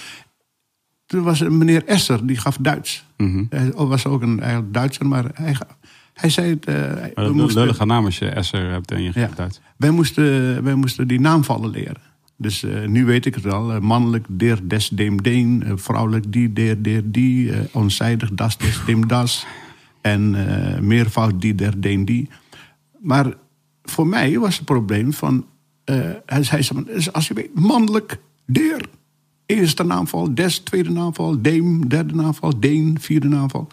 Toen 1.07 1.23
was 1.23 1.41
er 1.41 1.53
meneer 1.53 1.85
Esser, 1.85 2.27
die 2.27 2.37
gaf 2.37 2.57
Duits. 2.61 3.05
Mhm. 3.17 3.45
Hij 3.49 3.71
was 3.73 4.07
ook 4.07 4.23
een 4.23 4.67
Duitser, 4.73 5.07
maar 5.07 5.25
hij, 5.35 5.57
hij 6.15 6.31
zei 6.31 6.51
het. 6.51 6.67
eh, 6.67 6.75
Maar 6.75 7.01
dat 7.01 7.25
is 7.25 7.31
een 7.31 7.33
moesten- 7.37 7.61
lullige 7.63 7.85
naam 7.87 8.05
als 8.05 8.19
je 8.19 8.29
Esser 8.29 8.71
hebt 8.71 8.91
en 8.91 9.03
je 9.03 9.11
ja, 9.15 9.27
geeft 9.27 9.41
uit. 9.41 9.61
wij, 9.77 9.91
moesten, 9.91 10.63
wij 10.65 10.75
moesten 10.75 11.09
die 11.09 11.21
naamvallen 11.21 11.71
leren. 11.71 12.01
Dus 12.41 12.63
eh, 12.63 12.87
nu 12.87 13.05
weet 13.05 13.27
ik 13.27 13.35
het 13.35 13.45
wel. 13.45 13.73
Eh, 13.73 13.81
mannelijk, 13.81 14.27
der, 14.29 14.69
des, 14.69 14.89
dem, 14.89 15.23
deen. 15.23 15.63
eh, 15.63 15.73
vrouwelijk, 15.75 16.33
die, 16.33 16.53
der, 16.53 16.83
der, 16.83 17.11
die. 17.11 17.53
onzijdig, 17.73 18.35
das, 18.35 18.59
des, 18.59 18.81
dem, 18.87 19.09
das. 19.09 19.47
En 20.01 20.31
meervoud, 20.87 21.41
die, 21.41 21.55
der, 21.55 21.81
deen, 21.81 22.05
die. 22.05 22.29
Maar 23.01 23.35
voor 23.83 24.07
mij 24.07 24.39
was 24.39 24.57
het 24.57 24.65
probleem 24.65 25.13
van... 25.13 25.47
hij 26.27 26.43
zei, 26.43 26.63
als 27.13 27.29
je 27.29 27.35
weet, 27.35 27.55
mannelijk, 27.55 28.21
der. 28.45 28.89
Eerste 29.47 29.85
naamval, 29.85 30.35
des, 30.35 30.59
tweede 30.59 30.91
naamval, 30.91 31.43
deem, 31.43 31.89
derde 31.89 32.15
naamval, 32.15 32.61
deen, 32.61 33.01
vierde 33.01 33.29
naamval. 33.29 33.67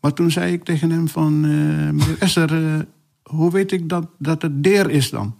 Maar 0.00 0.12
toen 0.12 0.30
zei 0.30 0.52
ik 0.52 0.64
tegen 0.64 0.90
hem 0.90 1.08
van... 1.08 1.40
meneer 1.40 2.16
Esser, 2.18 2.86
hoe 3.22 3.50
weet 3.50 3.72
ik 3.72 3.88
dat, 3.88 4.06
dat 4.18 4.42
het 4.42 4.64
der 4.64 4.90
is 4.90 5.10
dan? 5.10 5.39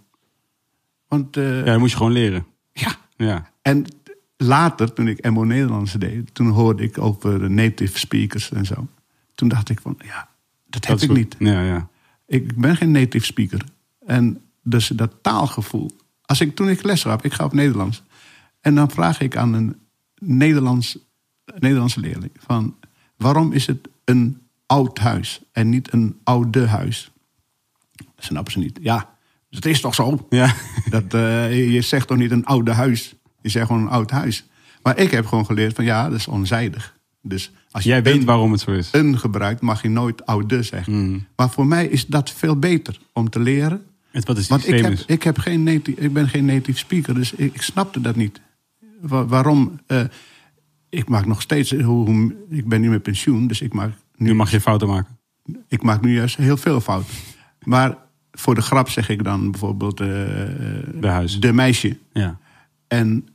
Want 1.11 1.37
eh, 1.37 1.57
Ja, 1.57 1.63
dat 1.63 1.79
moet 1.79 1.89
je 1.91 1.97
gewoon 1.97 2.11
leren. 2.11 2.45
ja, 2.71 2.95
Ja. 3.15 3.51
en 3.61 3.85
later, 4.37 4.93
toen 4.93 5.07
ik 5.07 5.29
MO 5.31 5.43
Nederlands 5.43 5.93
deed, 5.93 6.33
toen 6.33 6.47
hoorde 6.49 6.83
ik 6.83 6.97
over 6.97 7.51
native 7.51 7.99
speakers 7.99 8.51
en 8.51 8.65
zo. 8.65 8.87
Toen 9.35 9.47
dacht 9.49 9.69
ik 9.69 9.79
van, 9.81 9.97
ja, 10.05 10.29
dat 10.65 10.85
heb 10.85 10.99
ik 10.99 11.11
niet. 11.11 11.35
Ja, 11.39 11.61
ja. 11.61 11.89
Ik 12.25 12.55
ben 12.55 12.75
geen 12.75 12.91
native 12.91 13.25
speaker. 13.25 13.63
En 14.05 14.41
dus 14.63 14.87
dat 14.87 15.13
taalgevoel. 15.21 15.91
Als 16.25 16.41
ik 16.41 16.55
toen 16.55 16.69
ik 16.69 16.83
les 16.83 17.01
gaf, 17.01 17.21
ik 17.23 17.33
ga 17.33 17.43
op 17.45 17.53
Nederlands. 17.53 18.03
En 18.61 18.75
dan 18.75 18.91
vraag 18.91 19.19
ik 19.19 19.35
aan 19.37 19.53
een 19.53 19.79
Nederlands, 20.19 20.97
Nederlandse 21.59 21.99
leerling 21.99 22.31
van 22.37 22.75
waarom 23.15 23.51
is 23.51 23.67
het 23.67 23.87
een 24.05 24.41
oud 24.65 24.97
huis 24.97 25.41
en 25.51 25.69
niet 25.69 25.93
een 25.93 26.19
oude 26.23 26.67
huis? 26.67 27.11
Dat 28.15 28.25
snappen 28.25 28.51
ze 28.53 28.59
niet. 28.59 28.79
Ja, 28.81 29.10
dat 29.59 29.65
is 29.65 29.81
toch 29.81 29.95
zo? 29.95 30.25
Ja. 30.29 30.55
Dat, 30.89 31.13
eh, 31.13 31.71
je- 31.73 31.81
zegt 31.81 32.07
toch 32.07 32.17
niet 32.17 32.31
een 32.31 32.45
oude 32.45 32.71
huis? 32.71 33.15
Je 33.41 33.49
zegt 33.49 33.65
gewoon 33.67 33.81
een 33.81 33.87
oud 33.89 34.11
huis. 34.11 34.45
Maar 34.83 34.97
ik 34.97 35.11
heb 35.11 35.25
gewoon 35.25 35.45
geleerd 35.45 35.75
van 35.75 35.85
ja, 35.85 36.09
dat 36.09 36.19
is 36.19 36.27
onzijdig. 36.27 36.99
Dus 37.21 37.51
als 37.71 37.83
je 37.83 37.89
Jij 37.89 38.03
weet 38.03 38.15
een, 38.19 38.25
waarom 38.25 38.51
het 38.51 38.61
zo 38.61 38.71
is. 38.71 38.89
een 38.91 39.19
gebruikt, 39.19 39.61
mag 39.61 39.81
je 39.81 39.89
nooit 39.89 40.25
oude 40.25 40.63
zeggen. 40.63 40.93
Mm. 40.93 41.25
Maar 41.35 41.49
voor 41.49 41.65
mij 41.67 41.85
is 41.87 42.05
dat 42.05 42.31
veel 42.31 42.55
beter 42.59 42.99
om 43.13 43.29
te 43.29 43.39
leren. 43.39 43.83
Het, 44.11 44.27
wat 44.27 44.37
het 44.37 44.47
Want 44.47 44.67
ik, 44.67 44.81
heb, 44.81 44.91
is. 44.91 45.05
ik, 45.05 45.23
heb 45.23 45.37
geen 45.37 45.63
native, 45.63 46.01
ik 46.01 46.13
ben 46.13 46.27
geen 46.29 46.45
native 46.45 46.77
speaker, 46.77 47.13
dus 47.15 47.33
ik, 47.33 47.53
ik 47.53 47.61
snapte 47.61 48.01
dat 48.01 48.15
niet. 48.15 48.41
Wa- 49.01 49.25
waarom? 49.25 49.79
eh, 49.87 50.01
ik 50.89 51.09
maak 51.09 51.25
nog 51.25 51.41
steeds, 51.41 51.71
hoe, 51.71 51.81
hoe- 52.09 52.35
ik 52.49 52.67
ben 52.67 52.81
nu 52.81 52.89
met 52.89 53.01
pensioen, 53.03 53.47
dus 53.47 53.61
ik 53.61 53.73
maak 53.73 53.91
Nu 54.15 54.27
nu, 54.27 54.33
mag 54.35 54.51
je 54.51 54.61
fouten 54.61 54.87
maken. 54.87 55.17
ik 55.67 55.83
maak 55.83 56.01
nu 56.01 56.13
juist 56.15 56.35
heel 56.37 56.57
veel 56.57 56.81
fouten. 56.81 57.13
Maar 57.63 57.97
voor 58.31 58.55
de 58.55 58.61
grap 58.61 58.89
zeg 58.89 59.09
ik 59.09 59.23
dan 59.23 59.51
bijvoorbeeld 59.51 59.99
eh, 59.99 60.07
De 60.07 61.07
huis. 61.07 61.39
de 61.39 61.53
meisje. 61.53 61.97
Ja. 62.13 62.39
En 62.87 63.27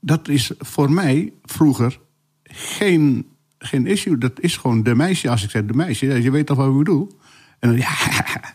dat 0.00 0.28
is 0.28 0.50
voor 0.58 0.90
mij 0.92 1.32
vroeger 1.42 1.98
geen, 2.44 3.26
geen 3.58 3.86
issue. 3.86 4.18
Dat 4.18 4.40
is 4.40 4.56
gewoon 4.56 4.82
de 4.82 4.94
meisje. 4.94 5.30
Als 5.30 5.44
ik 5.44 5.50
zeg 5.50 5.64
de 5.64 5.74
meisje, 5.74 6.22
je 6.22 6.30
weet 6.30 6.46
toch 6.46 6.56
wat 6.56 6.70
ik 6.70 6.76
bedoel? 6.76 7.18
En 7.58 7.68
dan, 7.68 7.78
ja, 7.86 7.94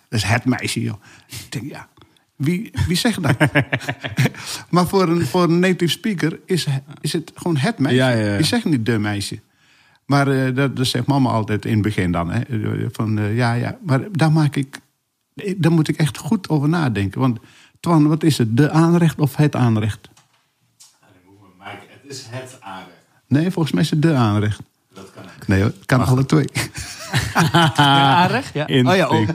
dat 0.09 0.19
is 0.19 0.23
het 0.23 0.45
meisje, 0.45 0.81
joh. 0.81 1.01
Ik 1.27 1.51
denk, 1.51 1.69
ja, 1.69 1.87
wie, 2.35 2.71
wie 2.87 2.97
zegt 2.97 3.23
dat? 3.23 3.37
maar 4.69 4.87
voor 4.87 5.09
een, 5.09 5.25
voor 5.25 5.43
een 5.43 5.59
native 5.59 5.91
speaker 5.91 6.39
is, 6.45 6.67
is 7.01 7.13
het 7.13 7.31
gewoon 7.35 7.57
het 7.57 7.79
meisje. 7.79 7.97
Ja, 7.97 8.09
ja, 8.09 8.25
ja. 8.25 8.37
Je 8.37 8.43
zegt 8.43 8.65
niet 8.65 8.85
de 8.85 8.99
meisje. 8.99 9.39
Maar 10.05 10.27
eh, 10.27 10.55
dat, 10.55 10.75
dat 10.75 10.87
zegt 10.87 11.05
mama 11.05 11.29
altijd 11.29 11.65
in 11.65 11.73
het 11.73 11.81
begin 11.81 12.11
dan. 12.11 12.31
Hè? 12.31 12.41
Van, 12.91 13.19
eh, 13.19 13.35
ja, 13.35 13.53
ja. 13.53 13.77
Maar 13.85 14.11
daar 14.11 14.31
maak 14.31 14.55
ik... 14.55 14.79
Daar 15.57 15.71
moet 15.71 15.87
ik 15.87 15.97
echt 15.97 16.17
goed 16.17 16.49
over 16.49 16.69
nadenken. 16.69 17.19
Want, 17.19 17.39
Twan, 17.79 18.07
wat 18.07 18.23
is 18.23 18.37
het? 18.37 18.57
De 18.57 18.69
aanrecht 18.71 19.19
of 19.19 19.35
het 19.35 19.55
aanrecht? 19.55 20.09
Het 21.59 22.19
is 22.19 22.25
het 22.29 22.57
aanrecht. 22.61 22.89
Nee, 23.27 23.51
volgens 23.51 23.73
mij 23.73 23.83
is 23.83 23.89
het 23.89 24.01
de 24.01 24.13
aanrecht. 24.13 24.59
Dat 24.93 25.11
kan 25.13 25.23
ik. 25.23 25.47
Nee 25.47 25.61
hoor, 25.61 25.69
het 25.71 25.85
kan 25.85 26.05
alle 26.05 26.25
twee. 26.25 26.45
aanrecht? 27.75 28.53
Ja. 28.53 28.67
In- 28.67 28.87
oh 28.87 28.95
ja, 28.95 29.07
oh. 29.09 29.27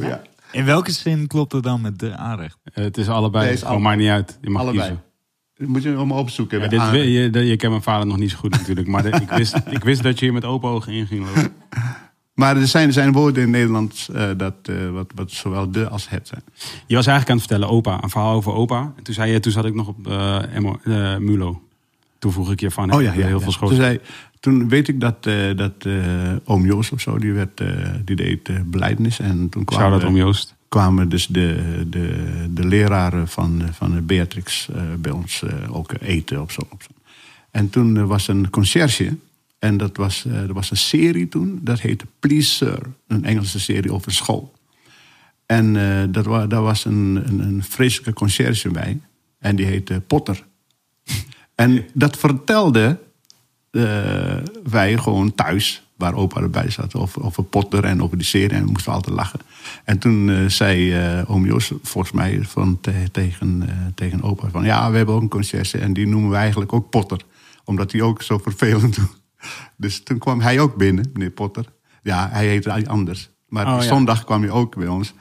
ja. 0.00 0.22
In 0.52 0.64
welke 0.64 0.92
zin 0.92 1.26
klopt 1.26 1.52
het 1.52 1.62
dan 1.62 1.80
met 1.80 1.98
de 1.98 2.16
aanrecht? 2.16 2.58
Het 2.72 2.96
is 2.96 3.08
allebei. 3.08 3.44
Nee, 3.44 3.54
het 3.54 3.64
allebei. 3.64 3.82
maakt 3.84 3.98
niet 3.98 4.08
uit. 4.10 4.38
Je 4.40 4.50
mag 4.50 4.62
Allebei. 4.62 4.86
kiezen. 4.86 5.04
Dat 5.54 5.68
moet 5.68 5.82
je 5.82 5.94
allemaal 5.94 6.18
opzoeken. 6.18 6.58
Ja, 6.58 6.64
de 6.64 6.70
dit, 6.70 6.80
aanrecht. 6.80 7.04
je, 7.04 7.10
je, 7.32 7.38
je 7.46 7.56
kent 7.56 7.70
mijn 7.70 7.82
vader 7.82 8.06
nog 8.06 8.16
niet 8.18 8.30
zo 8.30 8.36
goed 8.36 8.50
natuurlijk. 8.50 8.86
Maar 8.88 9.02
de- 9.02 9.08
ik, 9.10 9.30
wist, 9.30 9.56
ik 9.70 9.84
wist 9.84 10.02
dat 10.02 10.18
je 10.18 10.24
hier 10.24 10.34
met 10.34 10.44
open 10.44 10.68
ogen 10.70 10.92
in 10.92 11.06
ging 11.06 11.24
lopen. 11.26 11.52
Maar 12.34 12.56
er 12.56 12.66
zijn, 12.66 12.86
er 12.86 12.92
zijn 12.92 13.12
woorden 13.12 13.42
in 13.42 13.48
het 13.48 13.56
Nederlands 13.56 14.08
eh, 14.10 14.30
dat, 14.36 14.54
eh, 14.62 14.90
wat, 14.90 15.12
wat 15.14 15.30
zowel 15.30 15.70
de 15.70 15.88
als 15.88 16.08
het 16.08 16.28
zijn. 16.28 16.42
Je 16.86 16.94
was 16.94 17.06
eigenlijk 17.06 17.28
aan 17.28 17.36
het 17.36 17.46
vertellen, 17.46 17.68
opa. 17.74 18.02
Een 18.02 18.10
verhaal 18.10 18.34
over 18.34 18.52
opa. 18.52 18.92
En 18.96 19.02
toen 19.02 19.14
zei 19.14 19.32
je, 19.32 19.40
toen 19.40 19.52
zat 19.52 19.64
ik 19.64 19.74
nog 19.74 19.88
op 19.88 20.06
Emo- 20.54 20.80
eh, 20.84 21.16
Mulo. 21.16 21.62
Toen 22.18 22.32
vroeg 22.32 22.52
ik 22.52 22.60
je 22.60 22.70
van, 22.70 22.92
Oh 22.94 23.02
ja, 23.02 23.12
ja, 23.12 23.12
heel 23.12 23.22
ja. 23.22 23.28
veel 23.28 23.40
Toen, 23.40 23.52
schoten. 23.52 23.76
zei, 23.76 24.00
toen 24.40 24.68
weet 24.68 24.88
ik 24.88 25.00
dat, 25.00 25.22
dat 25.56 25.86
oom 26.44 26.66
Joost 26.66 26.92
of 26.92 27.00
zo, 27.00 27.18
die, 27.18 27.32
werd, 27.32 27.62
die 28.04 28.16
deed 28.16 28.48
uh, 28.48 28.60
beleidnis. 28.64 29.18
En 29.18 29.48
toen 29.48 29.64
kwamen, 29.64 30.06
om 30.06 30.16
Joost. 30.16 30.54
kwamen 30.68 31.08
dus 31.08 31.26
de, 31.26 31.82
de, 31.90 32.24
de 32.50 32.66
leraren 32.66 33.28
van, 33.28 33.62
van 33.72 33.94
de 33.94 34.00
Beatrix 34.00 34.68
bij 34.98 35.12
ons 35.12 35.42
ook 35.70 35.92
eten 36.00 36.40
op 36.40 36.50
zo. 36.50 36.60
En 37.50 37.70
toen 37.70 38.06
was 38.06 38.28
een 38.28 38.50
conciërge. 38.50 39.16
En 39.64 39.76
dat 39.76 39.96
was, 39.96 40.24
eh, 40.24 40.42
er 40.42 40.52
was 40.52 40.70
een 40.70 40.76
serie 40.76 41.28
toen, 41.28 41.60
dat 41.62 41.80
heette 41.80 42.06
Please 42.20 42.48
Sir. 42.50 42.78
Een 43.06 43.24
Engelse 43.24 43.60
serie 43.60 43.92
over 43.92 44.12
school. 44.12 44.52
En 45.46 45.76
eh, 45.76 46.02
dat 46.08 46.24
wa 46.26 46.46
daar 46.46 46.62
was 46.62 46.84
een, 46.84 47.22
een, 47.26 47.40
een 47.40 47.62
vreselijke 47.62 48.12
conciërge 48.12 48.70
bij. 48.70 49.00
En 49.38 49.56
die 49.56 49.66
heette 49.66 50.00
Potter. 50.06 50.44
En 51.54 51.84
dat 51.92 52.16
vertelde 52.16 52.98
eh, 53.70 54.36
wij 54.64 54.98
gewoon 54.98 55.34
thuis, 55.34 55.82
waar 55.96 56.14
opa 56.14 56.40
erbij 56.40 56.70
zat, 56.70 56.94
over, 56.94 57.22
over 57.22 57.44
Potter 57.44 57.84
en 57.84 58.02
over 58.02 58.16
die 58.16 58.26
serie. 58.26 58.56
En 58.56 58.64
we 58.64 58.70
moesten 58.70 58.92
altijd 58.92 59.16
lachen. 59.16 59.40
En 59.84 59.98
toen 59.98 60.50
zei 60.50 60.92
eh, 60.92 61.30
oom 61.30 61.46
Jos, 61.46 61.72
volgens 61.82 62.12
mij, 62.12 62.42
van, 62.42 62.80
te- 62.80 63.08
tegen, 63.12 63.68
tegen 63.94 64.22
opa: 64.22 64.48
van 64.48 64.64
ja, 64.64 64.90
we 64.90 64.96
hebben 64.96 65.14
ook 65.14 65.22
een 65.22 65.28
conciërge 65.28 65.78
en 65.78 65.92
die 65.92 66.06
noemen 66.06 66.30
we 66.30 66.36
eigenlijk 66.36 66.72
ook 66.72 66.90
Potter. 66.90 67.20
Omdat 67.64 67.92
hij 67.92 68.00
ook 68.00 68.22
zo 68.22 68.38
vervelend 68.38 68.94
doet. 68.96 69.22
Dus 69.76 70.02
toen 70.02 70.18
kwam 70.18 70.40
hij 70.40 70.60
ook 70.60 70.76
binnen, 70.76 71.10
meneer 71.12 71.30
Potter. 71.30 71.64
Ja, 72.02 72.28
hij 72.32 72.46
heette 72.46 72.86
anders. 72.88 73.30
Maar 73.48 73.66
Oh, 73.66 73.72
ja. 73.72 73.80
zondag 73.80 74.24
kwam 74.24 74.42
hij 74.42 74.50
ook 74.50 74.76
bij 74.76 74.86
ons. 74.88 75.14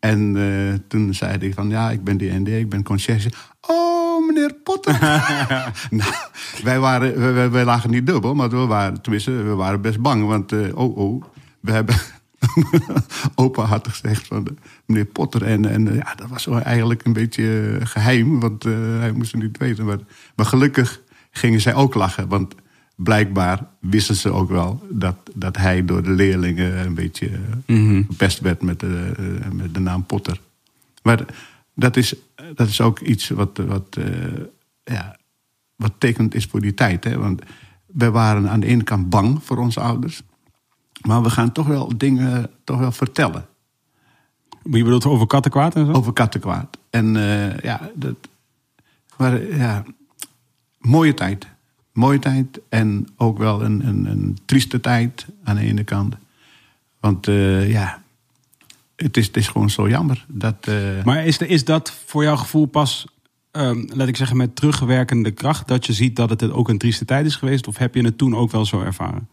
En 0.00 0.36
eh, 0.36 0.78
toen 0.88 1.14
zei 1.14 1.38
hij 1.38 1.52
van, 1.52 1.68
ja, 1.68 1.90
ik 1.90 2.04
ben 2.04 2.16
DND, 2.16 2.48
ik 2.48 2.68
ben 2.68 2.82
conciërge. 2.82 3.30
Oh, 3.60 4.26
meneer 4.26 4.54
Potter. 4.64 4.98
nou, 5.90 6.12
wij, 6.62 6.78
waren, 6.78 7.34
wij, 7.34 7.50
wij- 7.50 7.64
lagen 7.64 7.90
niet 7.90 8.06
dubbel, 8.06 8.34
maar 8.34 8.50
we 8.50 8.56
waren, 8.66 9.00
tenminste, 9.02 9.30
we 9.30 9.54
waren 9.54 9.80
best 9.80 10.00
bang. 10.00 10.26
Want, 10.26 10.52
eh, 10.52 10.76
oh, 10.78 10.96
oh, 10.96 11.24
we 11.60 11.72
hebben... 11.72 11.94
Opa 13.34 13.62
had 13.64 13.88
gezegd 13.88 14.26
van 14.26 14.46
eh, 14.46 14.52
meneer 14.86 15.04
Potter. 15.04 15.44
En, 15.44 15.64
en 15.64 15.94
ja, 15.94 16.14
dat 16.14 16.28
was 16.28 16.46
eigenlijk 16.46 17.04
een 17.04 17.12
beetje 17.12 17.76
eh, 17.80 17.86
geheim, 17.86 18.40
want 18.40 18.62
hij 18.98 19.12
moest 19.12 19.32
het 19.32 19.42
niet 19.42 19.58
weten. 19.58 19.84
Maar, 19.84 19.98
maar 20.36 20.46
gelukkig 20.46 21.00
gingen 21.30 21.60
zij 21.60 21.74
ook 21.74 21.94
lachen, 21.94 22.28
want 22.28 22.54
blijkbaar 23.02 23.66
wisten 23.80 24.14
ze 24.16 24.30
ook 24.30 24.48
wel 24.50 24.86
dat, 24.90 25.16
dat 25.34 25.56
hij 25.56 25.84
door 25.84 26.02
de 26.02 26.10
leerlingen 26.10 26.78
een 26.86 26.94
beetje 26.94 27.26
eh, 27.28 27.76
Mhm. 27.76 28.02
gepest 28.06 28.40
werd 28.40 28.62
met 28.62 28.80
de, 28.80 29.12
eh, 29.18 29.50
met 29.50 29.74
de 29.74 29.80
naam 29.80 30.04
Potter. 30.06 30.40
Maar 31.02 31.24
dat 31.74 31.96
is, 31.96 32.14
dat 32.54 32.68
is 32.68 32.80
ook 32.80 33.00
iets 33.00 33.28
wat, 33.28 33.56
wat, 33.66 33.96
eh, 33.96 34.04
ja, 34.84 35.16
wat 35.76 35.92
tekend 35.98 36.34
is 36.34 36.44
voor 36.46 36.60
die 36.60 36.74
tijd. 36.74 37.04
Hè? 37.04 37.18
Want 37.18 37.42
wij 37.86 38.10
waren 38.10 38.50
aan 38.50 38.60
de 38.60 38.66
ene 38.66 38.82
kant 38.82 39.10
bang 39.10 39.42
voor 39.44 39.56
onze 39.58 39.80
ouders. 39.80 40.22
Maar 41.06 41.22
we 41.22 41.30
gaan 41.30 41.52
toch 41.52 41.66
wel 41.66 41.98
dingen 41.98 42.50
toch 42.64 42.78
wel 42.78 42.92
vertellen 42.92 43.46
Je 44.62 44.82
bedoelt 44.84 45.04
over 45.04 45.26
kattenkwaad 45.26 45.74
en 45.74 45.86
zo? 45.86 45.92
over 45.92 46.12
kattenkwaad. 46.12 46.78
En 46.90 47.16
eh, 47.16 47.58
ja, 47.58 47.90
dat. 47.94 48.14
Maar 49.16 49.40
eh, 49.40 49.58
ja, 49.58 49.84
mooie 50.78 51.14
tijd. 51.14 51.46
Mooie 52.00 52.18
tijd 52.18 52.60
en 52.68 53.08
ook 53.16 53.38
wel 53.38 53.62
een, 53.62 53.86
een, 53.86 54.04
een 54.04 54.38
trieste 54.44 54.80
tijd 54.80 55.26
aan 55.44 55.56
de 55.56 55.62
ene 55.62 55.84
kant. 55.84 56.14
Want 57.00 57.28
eh, 57.28 57.70
ja, 57.70 58.02
het 58.96 59.16
is, 59.16 59.26
het 59.26 59.36
is 59.36 59.48
gewoon 59.48 59.70
zo 59.70 59.88
jammer. 59.88 60.24
Dat, 60.28 60.66
eh, 60.66 61.04
Maar 61.04 61.24
is, 61.26 61.38
de- 61.38 61.46
is 61.46 61.64
dat 61.64 61.92
voor 62.06 62.22
jouw 62.22 62.36
gevoel 62.36 62.66
pas, 62.66 63.06
ehm, 63.50 63.84
laat 63.94 64.08
ik 64.08 64.16
zeggen, 64.16 64.36
met 64.36 64.56
terugwerkende 64.56 65.30
kracht... 65.30 65.68
dat 65.68 65.86
je 65.86 65.92
ziet 65.92 66.16
dat 66.16 66.30
het 66.30 66.50
ook 66.50 66.68
een 66.68 66.78
trieste 66.78 67.04
tijd 67.04 67.26
is 67.26 67.36
geweest? 67.36 67.66
Of 67.66 67.76
heb 67.76 67.94
je 67.94 68.02
het 68.04 68.18
toen 68.18 68.36
ook 68.36 68.50
wel 68.50 68.64
zo 68.66 68.80
ervaren? 68.82 69.28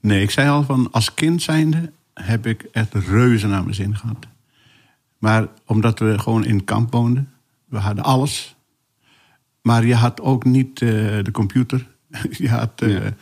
Nee, 0.00 0.22
ik 0.22 0.30
zei 0.30 0.48
al 0.48 0.62
van 0.64 0.88
als 0.90 1.14
kind 1.14 1.42
zijnde 1.42 1.92
heb 2.14 2.46
ik 2.46 2.62
echt 2.62 2.94
reuze 2.94 3.46
naar 3.46 3.62
mijn 3.62 3.74
zin 3.74 3.96
gehad. 3.96 4.26
Maar 5.18 5.48
omdat 5.66 5.98
we 5.98 6.18
gewoon 6.18 6.44
in 6.44 6.56
het 6.56 6.64
kamp 6.64 6.92
woonden, 6.92 7.32
we 7.64 7.78
hadden 7.78 8.04
alles. 8.04 8.54
Maar 9.62 9.86
je 9.86 9.94
had 9.94 10.20
ook 10.20 10.44
niet 10.44 10.82
eh, 10.82 10.88
de 11.22 11.30
computer. 11.32 11.86
je 12.30 12.48
had, 12.48 12.82
eh, 12.82 12.92
Ja. 12.92 13.14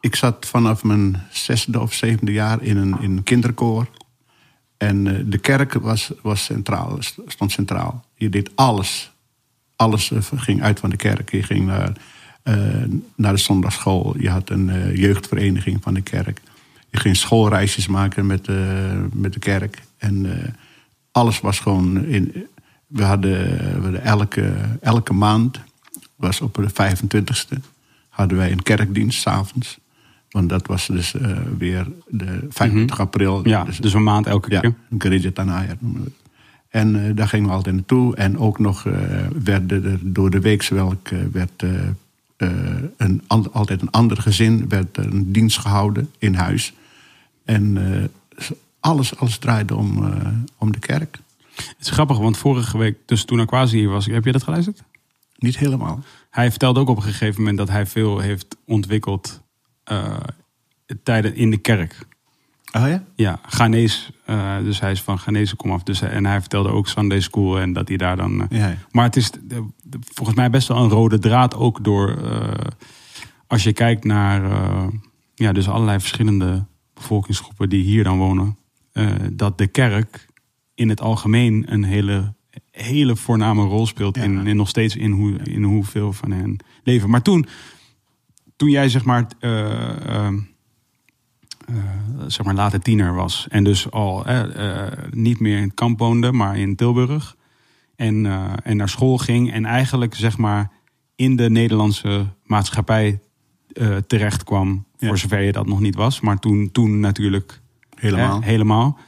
Ik 0.00 0.14
zat 0.14 0.46
vanaf 0.46 0.84
mijn 0.84 1.22
zesde 1.30 1.80
of 1.80 1.92
zevende 1.92 2.32
jaar 2.32 2.62
in 2.62 2.76
een, 2.76 3.00
in 3.00 3.16
een 3.16 3.22
kinderkoor. 3.22 3.88
En 4.76 5.06
eh, 5.06 5.22
de 5.26 5.38
kerk 5.38 5.72
was, 5.72 6.12
was 6.22 6.44
centraal, 6.44 6.98
stond 7.26 7.52
centraal. 7.52 8.04
Je 8.14 8.28
deed 8.28 8.50
alles. 8.54 9.12
Alles 9.76 10.12
ging 10.34 10.62
uit 10.62 10.80
van 10.80 10.90
de 10.90 10.96
kerk. 10.96 11.30
Je 11.30 11.42
ging 11.42 11.66
naar, 11.66 11.92
naar 13.16 13.32
de 13.32 13.38
zondagschool. 13.38 14.14
Je 14.18 14.30
had 14.30 14.50
een 14.50 14.96
jeugdvereniging 14.96 15.82
van 15.82 15.94
de 15.94 16.00
kerk. 16.00 16.40
Je 16.90 16.98
ging 16.98 17.16
schoolreisjes 17.16 17.86
maken 17.86 18.26
met, 18.26 18.48
met 19.12 19.32
de 19.32 19.38
kerk. 19.38 19.82
En 19.98 20.26
alles 21.12 21.40
was 21.40 21.58
gewoon 21.58 22.04
in. 22.04 22.46
We 22.86 23.02
hadden, 23.02 23.56
we 23.56 23.82
hadden 23.82 24.02
elke, 24.02 24.54
elke 24.80 25.12
maand, 25.12 25.60
was 26.16 26.40
op 26.40 26.54
de 26.54 26.70
25e, 26.70 27.58
hadden 28.08 28.36
wij 28.36 28.52
een 28.52 28.62
kerkdienst 28.62 29.20
s'avonds. 29.20 29.78
Want 30.30 30.48
dat 30.48 30.66
was 30.66 30.86
dus 30.86 31.14
eh, 31.14 31.38
weer 31.58 31.86
de 32.08 32.46
25 32.48 33.00
april. 33.00 33.38
Mhm. 33.38 33.48
Ja, 33.48 33.66
dus 33.80 33.94
een 33.94 34.02
maand 34.02 34.26
elke 34.26 34.50
Ja, 34.50 34.60
keer. 34.60 34.74
Gerida 34.98 35.30
Tanaya 35.30 35.76
noemen 35.80 36.00
we 36.02 36.06
het. 36.06 36.26
En 36.76 37.06
eh, 37.06 37.16
daar 37.16 37.28
gingen 37.28 37.48
we 37.48 37.54
altijd 37.54 37.74
naartoe. 37.74 38.16
En 38.16 38.38
ook 38.38 38.58
nog 38.58 38.86
eh, 38.86 38.92
werden 39.42 39.84
er 39.84 39.98
door 40.02 40.30
de 40.30 40.40
weekswelk 40.40 41.08
eh, 41.08 41.18
werd 41.32 41.64
een, 42.96 43.22
altijd 43.52 43.82
een 43.82 43.90
ander 43.90 44.16
gezin 44.16 44.68
werd 44.68 44.96
er 44.96 45.06
een 45.06 45.32
dienst 45.32 45.58
gehouden 45.58 46.10
in 46.18 46.34
huis. 46.34 46.74
En 47.44 47.78
alles, 48.80 49.18
alles 49.18 49.38
draaide 49.38 49.74
om, 49.74 50.12
om 50.58 50.72
de 50.72 50.78
kerk. 50.78 51.18
Het 51.56 51.76
is 51.80 51.90
grappig, 51.90 52.18
want 52.18 52.36
vorige 52.36 52.78
week, 52.78 52.96
dus 53.06 53.24
toen 53.24 53.40
Aquasi 53.40 53.76
hier 53.76 53.88
was, 53.88 54.06
heb 54.06 54.24
je 54.24 54.32
dat 54.32 54.42
geluisterd? 54.42 54.82
Niet 55.36 55.58
helemaal. 55.58 56.00
Hij 56.30 56.50
vertelde 56.50 56.80
ook 56.80 56.88
op 56.88 56.96
een 56.96 57.02
gegeven 57.02 57.38
moment 57.40 57.58
dat 57.58 57.68
hij 57.68 57.86
veel 57.86 58.18
heeft 58.18 58.56
ontwikkeld 58.66 59.42
tijden 61.02 61.34
in 61.34 61.50
de 61.50 61.56
kerk. 61.56 62.06
Oh 62.72 62.88
ja? 62.88 63.02
Ja, 63.14 63.38
Ghanese, 63.46 64.12
eh, 64.24 64.58
dus 64.58 64.80
hij 64.80 64.90
is 64.90 65.02
van 65.02 65.18
Ghanese 65.18 65.56
komaf. 65.56 65.82
Dus, 65.82 66.00
en 66.00 66.26
hij 66.26 66.40
vertelde 66.40 66.68
ook 66.68 66.88
Sunday 66.88 67.20
School 67.20 67.58
en 67.60 67.72
dat 67.72 67.88
hij 67.88 67.96
daar 67.96 68.16
dan... 68.16 68.48
eh, 68.48 68.58
Ja, 68.58 68.68
ja. 68.68 68.76
Maar 68.90 69.04
het 69.04 69.16
is 69.16 69.30
volgens 70.14 70.36
mij 70.36 70.50
best 70.50 70.68
wel 70.68 70.76
een 70.76 70.88
rode 70.90 71.18
draad 71.18 71.54
ook 71.54 71.84
door... 71.84 72.18
als 73.46 73.62
je 73.62 73.72
kijkt 73.72 74.04
naar 74.04 74.50
ja, 75.34 75.52
dus 75.52 75.68
allerlei 75.68 76.00
verschillende 76.00 76.64
bevolkingsgroepen 76.94 77.68
die 77.68 77.82
hier 77.84 78.04
dan 78.04 78.18
wonen. 78.18 78.56
dat 79.32 79.58
de 79.58 79.66
kerk 79.66 80.25
in 80.76 80.88
het 80.88 81.00
algemeen 81.00 81.64
een 81.72 81.84
hele, 81.84 82.34
hele 82.70 83.16
voorname 83.16 83.64
rol 83.64 83.86
speelt. 83.86 84.16
Ja. 84.16 84.22
In, 84.22 84.46
in 84.46 84.56
nog 84.56 84.68
steeds 84.68 84.96
in, 84.96 85.10
hoe, 85.10 85.38
in 85.38 85.62
hoeveel 85.62 86.12
van 86.12 86.30
hen 86.30 86.56
leven. 86.82 87.10
Maar 87.10 87.22
toen, 87.22 87.46
toen 88.56 88.70
jij 88.70 88.88
zeg 88.88 89.04
maar... 89.04 89.26
eh, 89.38 90.28
zeg 92.26 92.46
maar 92.46 92.54
later 92.54 92.80
tiener 92.80 93.14
was. 93.14 93.46
En 93.48 93.64
dus 93.64 93.90
al 93.90 94.26
eh, 94.26 94.92
niet 95.10 95.40
meer 95.40 95.56
in 95.56 95.62
het 95.62 95.74
kamp 95.74 95.98
woonde, 95.98 96.32
maar 96.32 96.58
in 96.58 96.76
Tilburg. 96.76 97.36
En, 97.96 98.26
en 98.62 98.76
naar 98.76 98.88
school 98.88 99.18
ging. 99.18 99.52
En 99.52 99.64
eigenlijk 99.64 100.14
zeg 100.14 100.38
maar 100.38 100.70
in 101.16 101.36
de 101.36 101.50
Nederlandse 101.50 102.26
maatschappij 102.44 103.20
terecht 104.06 104.44
kwam. 104.44 104.84
Ja. 104.98 105.08
Voor 105.08 105.18
zover 105.18 105.40
je 105.40 105.52
dat 105.52 105.66
nog 105.66 105.80
niet 105.80 105.94
was. 105.94 106.20
Maar 106.20 106.38
toen, 106.38 106.70
toen 106.72 107.00
natuurlijk 107.00 107.60
Helemaal. 107.96 108.40
hè, 108.40 108.46
helemaal. 108.46 108.98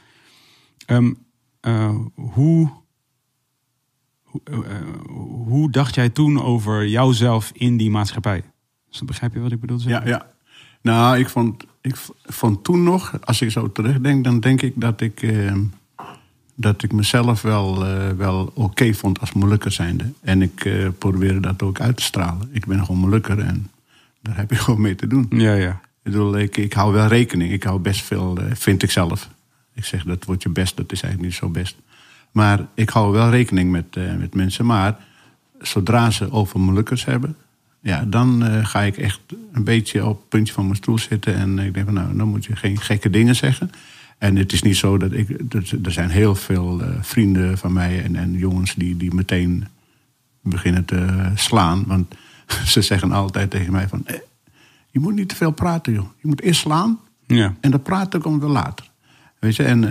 Ehm, 0.85 1.05
eh, 1.05 1.11
hoe, 2.15 2.69
hoe, 4.23 4.41
eh, 4.43 4.55
hoe 5.45 5.71
dacht 5.71 5.95
jij 5.95 6.09
toen 6.09 6.41
over 6.41 6.87
jouzelf 6.87 7.51
in 7.53 7.77
die 7.77 7.89
maatschappij? 7.89 8.43
Dus 8.89 9.01
begrijp 9.01 9.33
je 9.33 9.39
wat 9.39 9.51
ik 9.51 9.59
bedoel? 9.59 9.79
Ja, 9.79 10.01
ja. 10.05 10.31
Nou, 10.81 11.17
ik 11.17 11.29
vond, 11.29 11.63
ik 11.81 11.95
vond 12.23 12.63
toen 12.63 12.83
nog, 12.83 13.25
als 13.25 13.41
ik 13.41 13.51
zo 13.51 13.71
terugdenk, 13.71 14.23
dan 14.23 14.39
denk 14.39 14.61
ik 14.61 14.73
dat 14.75 15.01
ik, 15.01 15.21
eh, 15.21 15.55
dat 16.59 16.83
ik 16.83 16.91
mezelf 16.91 17.41
wel, 17.41 17.85
eh, 17.85 18.09
wel 18.09 18.51
oké 18.53 18.93
vond 18.93 19.19
als 19.19 19.33
Molukker 19.33 19.71
zijnde. 19.71 20.11
En 20.21 20.41
ik 20.41 20.65
eh, 20.65 20.87
probeerde 20.97 21.39
dat 21.39 21.61
ook 21.61 21.79
uit 21.79 21.97
te 21.97 22.03
stralen. 22.03 22.49
Ik 22.51 22.65
ben 22.65 22.85
gewoon 22.85 23.01
Molukker 23.01 23.39
en 23.39 23.71
daar 24.21 24.37
heb 24.37 24.49
je 24.49 24.55
gewoon 24.63 24.81
mee 24.81 24.95
te 24.95 25.07
doen. 25.07 25.25
Ja, 25.29 25.53
ja. 25.53 25.71
Ik 25.71 26.11
bedoel, 26.11 26.37
ik, 26.37 26.57
ik 26.57 26.73
hou 26.73 26.93
wel 26.93 27.07
rekening. 27.07 27.51
Ik 27.51 27.63
hou 27.63 27.79
best 27.79 28.01
veel, 28.01 28.37
eh, 28.37 28.45
vind 28.53 28.83
ik 28.83 28.91
zelf. 28.91 29.29
Ik 29.79 29.85
zeg 29.85 30.03
dat 30.03 30.25
wordt 30.25 30.43
je 30.43 30.49
best, 30.49 30.77
dat 30.77 30.91
is 30.91 31.01
eigenlijk 31.01 31.31
niet 31.31 31.41
zo 31.41 31.49
best. 31.49 31.75
Maar 32.31 32.67
ik 32.73 32.89
hou 32.89 33.11
wel 33.11 33.29
rekening 33.29 33.71
met, 33.71 33.95
eh, 33.95 34.15
met 34.15 34.35
mensen. 34.35 34.65
Maar 34.65 34.97
zodra 35.59 36.11
ze 36.11 36.31
over 36.31 36.59
Molukkers 36.59 37.05
hebben, 37.05 37.35
ja, 37.81 38.05
dan 38.07 38.45
eh, 38.45 38.65
ga 38.65 38.81
ik 38.81 38.97
echt 38.97 39.19
een 39.51 39.63
beetje 39.63 40.05
op 40.05 40.17
het 40.19 40.29
puntje 40.29 40.53
van 40.53 40.63
mijn 40.63 40.75
stoel 40.75 40.97
zitten. 40.97 41.35
En 41.35 41.59
ik 41.59 41.73
denk 41.73 41.85
van 41.85 41.95
nou, 41.95 42.17
dan 42.17 42.27
moet 42.27 42.45
je 42.45 42.55
geen 42.55 42.81
gekke 42.81 43.09
dingen 43.09 43.35
zeggen. 43.35 43.71
En 44.17 44.35
het 44.35 44.53
is 44.53 44.61
niet 44.61 44.77
zo 44.77 44.97
dat 44.97 45.11
ik. 45.11 45.29
Er 45.83 45.91
zijn 45.91 46.09
heel 46.09 46.35
veel 46.35 46.81
eh, 46.81 46.89
vrienden 47.01 47.57
van 47.57 47.73
mij 47.73 48.03
en, 48.03 48.15
en 48.15 48.33
jongens 48.33 48.75
die, 48.75 48.97
die 48.97 49.13
meteen 49.13 49.67
beginnen 50.41 50.85
te 50.85 51.31
slaan. 51.35 51.83
Want 51.87 52.15
ze 52.73 52.81
zeggen 52.81 53.11
altijd 53.11 53.49
tegen 53.49 53.71
mij 53.71 53.87
van. 53.87 54.05
eh, 54.05 54.15
je 54.91 54.99
moet 54.99 55.15
niet 55.15 55.29
te 55.29 55.35
veel 55.35 55.51
praten, 55.51 55.93
joh. 55.93 56.07
Je 56.21 56.27
moet 56.27 56.41
eerst 56.41 56.61
slaan 56.61 56.99
ja. 57.27 57.55
en 57.59 57.71
dat 57.71 57.83
praten 57.83 58.21
komt 58.21 58.41
wel 58.41 58.49
later. 58.49 58.88
Weet 59.39 59.55
je, 59.55 59.63
en 59.63 59.83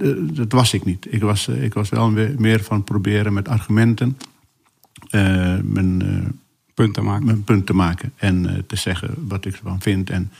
eh, 0.00 0.08
dat 0.36 0.52
was 0.52 0.74
ik 0.74 0.84
niet. 0.84 1.06
Ik 1.10 1.22
was, 1.22 1.48
eh, 1.48 1.62
ik 1.62 1.74
was 1.74 1.88
wel 1.88 2.10
meer- 2.38 2.62
van 2.64 2.84
proberen 2.84 3.32
met 3.32 3.48
argumenten 3.48 4.18
eh, 5.10 5.56
mijn, 5.62 6.02
eh, 6.02 6.28
Punten 6.74 7.04
maken. 7.04 7.24
mijn 7.24 7.44
punt 7.44 7.66
te 7.66 7.74
maken. 7.74 8.12
En 8.16 8.64
te 8.66 8.76
zeggen 8.76 9.14
wat 9.28 9.44
ik 9.44 9.52
ervan 9.54 9.80
vind. 9.80 10.10
En 10.10 10.30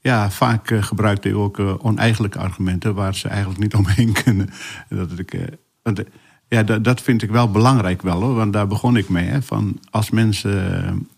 ja, 0.00 0.30
vaak 0.30 0.70
gebruikte 0.80 1.28
ik 1.28 1.34
ook 1.34 1.58
oneigenlijke 1.82 2.38
argumenten 2.38 2.94
waar 2.94 3.14
ze 3.14 3.28
eigenlijk 3.28 3.60
niet 3.60 3.74
omheen 3.84 4.12
kunnen. 4.12 4.50
Dat, 4.88 5.18
ik, 5.18 5.38
want, 5.82 6.02
ja, 6.48 6.62
dat, 6.62 6.84
dat 6.84 7.02
vind 7.02 7.22
ik 7.22 7.30
wel 7.30 7.50
belangrijk 7.50 8.02
wel 8.02 8.22
hoor. 8.22 8.34
Want 8.34 8.52
daar 8.52 8.66
begon 8.66 8.96
ik 8.96 9.08
mee. 9.08 9.26
Hè, 9.26 9.42
van 9.42 9.80
als 9.90 10.10
mensen 10.10 11.08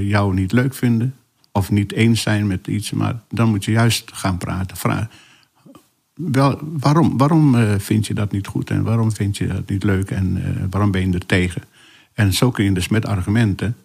jou 0.00 0.34
niet 0.34 0.52
leuk 0.52 0.74
vinden 0.74 1.14
of 1.52 1.70
niet 1.70 1.92
eens 1.92 2.22
zijn 2.22 2.46
met 2.46 2.66
iets, 2.66 2.90
maar 2.90 3.20
dan 3.30 3.48
moet 3.48 3.64
je 3.64 3.70
juist 3.70 4.10
gaan 4.14 4.38
praten. 4.38 4.76
Vragen. 4.76 5.10
Wel, 6.16 6.58
waarom 6.62 7.16
waarom 7.16 7.54
eh, 7.54 7.74
vind 7.78 8.06
je 8.06 8.14
dat 8.14 8.32
niet 8.32 8.46
goed 8.46 8.70
en 8.70 8.82
waarom 8.82 9.12
vind 9.12 9.36
je 9.36 9.46
dat 9.46 9.68
niet 9.68 9.82
leuk 9.84 10.10
en 10.10 10.42
eh, 10.44 10.62
waarom 10.70 10.90
ben 10.90 11.06
je 11.08 11.14
er 11.14 11.26
tegen? 11.26 11.62
En 12.12 12.32
zo 12.32 12.50
kun 12.50 12.64
je 12.64 12.72
dus 12.72 12.88
met 12.88 13.06
argumenten 13.06 13.76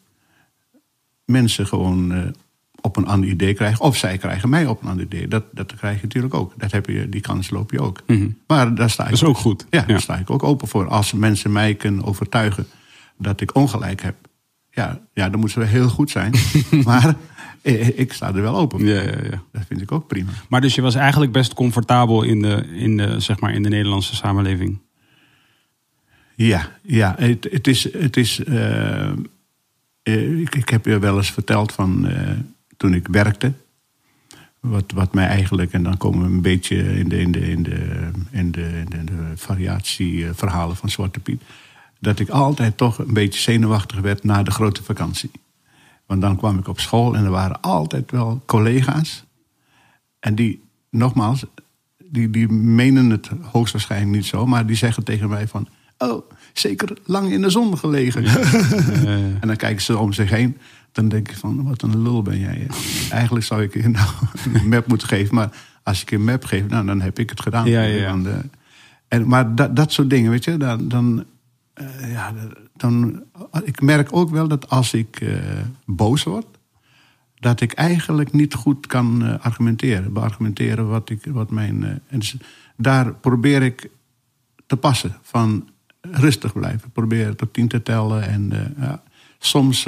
mensen 1.25 1.67
gewoon 1.67 2.11
eh, 2.13 2.19
op 2.81 2.97
een 2.97 3.07
ander 3.07 3.29
idee 3.29 3.53
krijgen. 3.53 3.79
Of 3.81 3.97
zij 3.97 4.17
krijgen 4.17 4.49
mij 4.49 4.65
op 4.65 4.81
een 4.81 4.89
ander 4.89 5.05
idee. 5.05 5.27
Dat, 5.27 5.43
dat 5.51 5.75
krijg 5.75 5.95
je 5.95 6.01
natuurlijk 6.03 6.33
ook. 6.33 6.53
Dat 6.57 6.71
heb 6.71 6.85
je, 6.85 7.09
die 7.09 7.21
kans 7.21 7.49
loop 7.49 7.71
je 7.71 7.81
ook. 7.81 8.01
Maar 8.47 8.75
daar 8.75 8.89
sta 8.89 9.03
ik 9.03 9.09
Dat 9.09 9.21
is 9.21 9.27
ook 9.27 9.37
goed. 9.37 9.65
Ja, 9.69 9.79
Ja. 9.79 9.85
daar 9.85 10.01
sta 10.01 10.17
ik 10.17 10.29
ook 10.29 10.43
open 10.43 10.67
voor. 10.67 10.87
Als 10.87 11.13
mensen 11.13 11.51
mij 11.51 11.75
kunnen 11.75 12.03
overtuigen 12.03 12.65
dat 13.17 13.41
ik 13.41 13.55
ongelijk 13.55 14.01
heb. 14.01 14.15
Ja, 14.71 14.99
ja 15.13 15.29
dan 15.29 15.39
moeten 15.39 15.61
ze 15.61 15.71
wel 15.71 15.81
heel 15.81 15.89
goed 15.89 16.09
zijn. 16.09 16.33
maar 16.85 17.15
ik 17.95 18.13
sta 18.13 18.27
er 18.27 18.41
wel 18.41 18.57
open 18.57 18.79
voor. 18.79 18.87
Ja, 18.87 19.01
ja, 19.01 19.23
ja. 19.23 19.43
Dat 19.51 19.63
vind 19.67 19.81
ik 19.81 19.91
ook 19.91 20.07
prima. 20.07 20.31
Maar 20.49 20.61
dus 20.61 20.75
je 20.75 20.81
was 20.81 20.95
eigenlijk 20.95 21.31
best 21.31 21.53
comfortabel 21.53 22.23
in 22.23 22.41
de, 22.41 22.65
in 22.73 22.97
de, 22.97 23.19
zeg 23.19 23.39
maar 23.39 23.53
in 23.53 23.63
de 23.63 23.69
Nederlandse 23.69 24.15
samenleving. 24.15 24.79
Ja, 26.35 26.71
ja 26.81 27.15
het, 27.17 27.47
het 27.51 27.67
is. 27.67 27.93
Het 27.93 28.17
is 28.17 28.43
eh, 28.43 29.09
eh, 30.03 30.39
ik, 30.39 30.55
ik 30.55 30.69
heb 30.69 30.85
je 30.85 30.99
wel 30.99 31.17
eens 31.17 31.31
verteld 31.31 31.71
van 31.71 32.07
eh, 32.07 32.37
toen 32.77 32.93
ik 32.93 33.07
werkte. 33.07 33.53
Wat, 34.59 34.91
wat 34.91 35.13
mij 35.13 35.27
eigenlijk, 35.27 35.73
en 35.73 35.83
dan 35.83 35.97
komen 35.97 36.19
we 36.19 36.25
een 36.25 36.41
beetje 36.41 36.97
in 36.97 37.09
de, 37.09 37.19
in 37.19 37.31
de, 37.31 37.49
in 37.49 37.63
de, 37.63 37.71
in 38.31 38.51
de, 38.51 38.61
in 38.61 38.85
de, 38.89 38.97
in 38.97 39.05
de 39.05 39.31
variatieverhalen 39.35 40.75
van 40.75 40.89
Zwarte 40.89 41.19
Piet. 41.19 41.41
Dat 41.99 42.19
ik 42.19 42.29
altijd 42.29 42.77
toch 42.77 42.97
een 42.97 43.13
beetje 43.13 43.39
zenuwachtig 43.39 43.99
werd 43.99 44.23
na 44.23 44.43
de 44.43 44.51
grote 44.51 44.83
vakantie. 44.83 45.31
Want 46.11 46.23
dan 46.23 46.37
kwam 46.37 46.57
ik 46.57 46.67
op 46.67 46.79
school 46.79 47.15
en 47.15 47.23
er 47.23 47.31
waren 47.31 47.61
altijd 47.61 48.11
wel 48.11 48.41
collega's. 48.45 49.23
En 50.19 50.35
die, 50.35 50.63
nogmaals, 50.89 51.45
die, 51.97 52.29
die 52.29 52.47
menen 52.49 53.09
het 53.09 53.29
hoogstwaarschijnlijk 53.41 54.11
niet 54.11 54.25
zo, 54.25 54.45
maar 54.45 54.65
die 54.65 54.75
zeggen 54.75 55.03
tegen 55.03 55.29
mij 55.29 55.47
van, 55.47 55.67
oh, 55.97 56.29
zeker 56.53 56.97
lang 57.05 57.31
in 57.31 57.41
de 57.41 57.49
zon 57.49 57.77
gelegen. 57.77 58.25
en 59.41 59.47
dan 59.47 59.55
kijken 59.55 59.81
ze 59.81 59.97
om 59.97 60.13
zich 60.13 60.29
heen, 60.29 60.57
dan 60.91 61.09
denk 61.09 61.29
ik 61.29 61.37
van, 61.37 61.63
wat 61.63 61.81
een 61.81 62.01
lul 62.01 62.21
ben 62.21 62.39
jij. 62.39 62.67
Eigenlijk 63.09 63.45
zou 63.45 63.63
ik 63.63 63.73
je 63.73 63.89
nou 63.99 64.09
een 64.53 64.69
map 64.69 64.87
moeten 64.87 65.07
geven, 65.07 65.35
maar 65.35 65.49
als 65.83 66.01
ik 66.01 66.11
een 66.11 66.23
map 66.23 66.45
geef, 66.45 66.67
nou, 66.67 66.85
dan 66.85 67.01
heb 67.01 67.19
ik 67.19 67.29
het 67.29 67.41
gedaan. 67.41 67.69
Ja, 67.69 67.81
ja, 67.81 67.95
ja. 67.95 68.29
Eh, 68.29 68.37
en, 69.07 69.27
maar 69.27 69.55
dat, 69.55 69.75
dat 69.75 69.91
soort 69.91 70.09
dingen, 70.09 70.31
weet 70.31 70.43
je, 70.43 70.57
dan, 70.57 70.87
dan, 70.87 71.25
eh, 71.73 72.11
ja, 72.11 72.33
dan, 72.81 73.23
ik 73.63 73.81
merk 73.81 74.15
ook 74.15 74.29
wel 74.29 74.47
dat 74.47 74.69
als 74.69 74.93
ik 74.93 75.21
eh, 75.21 75.37
boos 75.85 76.23
word, 76.23 76.45
dat 77.35 77.61
ik 77.61 77.73
eigenlijk 77.73 78.31
niet 78.31 78.53
goed 78.53 78.87
kan 78.87 79.25
eh, 79.25 79.39
argumenteren. 79.39 80.13
Beargumenteren 80.13 80.87
wat, 80.87 81.09
ik, 81.09 81.25
wat 81.25 81.51
mijn. 81.51 81.83
eh, 81.83 82.19
dus 82.19 82.35
daar 82.75 83.13
probeer 83.13 83.61
ik 83.61 83.89
te 84.65 84.77
passen. 84.77 85.17
Van 85.21 85.69
rustig 86.01 86.53
blijven. 86.53 86.91
Probeer 86.91 87.35
tot 87.35 87.53
tien 87.53 87.67
te 87.67 87.83
tellen. 87.83 88.27
En 88.27 88.73
ja, 88.77 89.03
soms, 89.39 89.83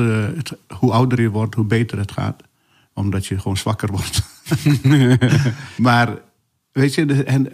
hoe 0.68 0.92
ouder 0.92 1.22
je 1.22 1.30
wordt, 1.30 1.56
hoe 1.56 1.66
beter 1.66 1.98
het 1.98 2.12
gaat. 2.12 2.44
Omdat 2.94 3.26
je 3.26 3.40
gewoon 3.40 3.58
zwakker 3.58 3.90
wordt. 3.92 4.22
maar 5.88 6.18
weet 6.72 6.94
je, 6.94 7.24
en, 7.24 7.52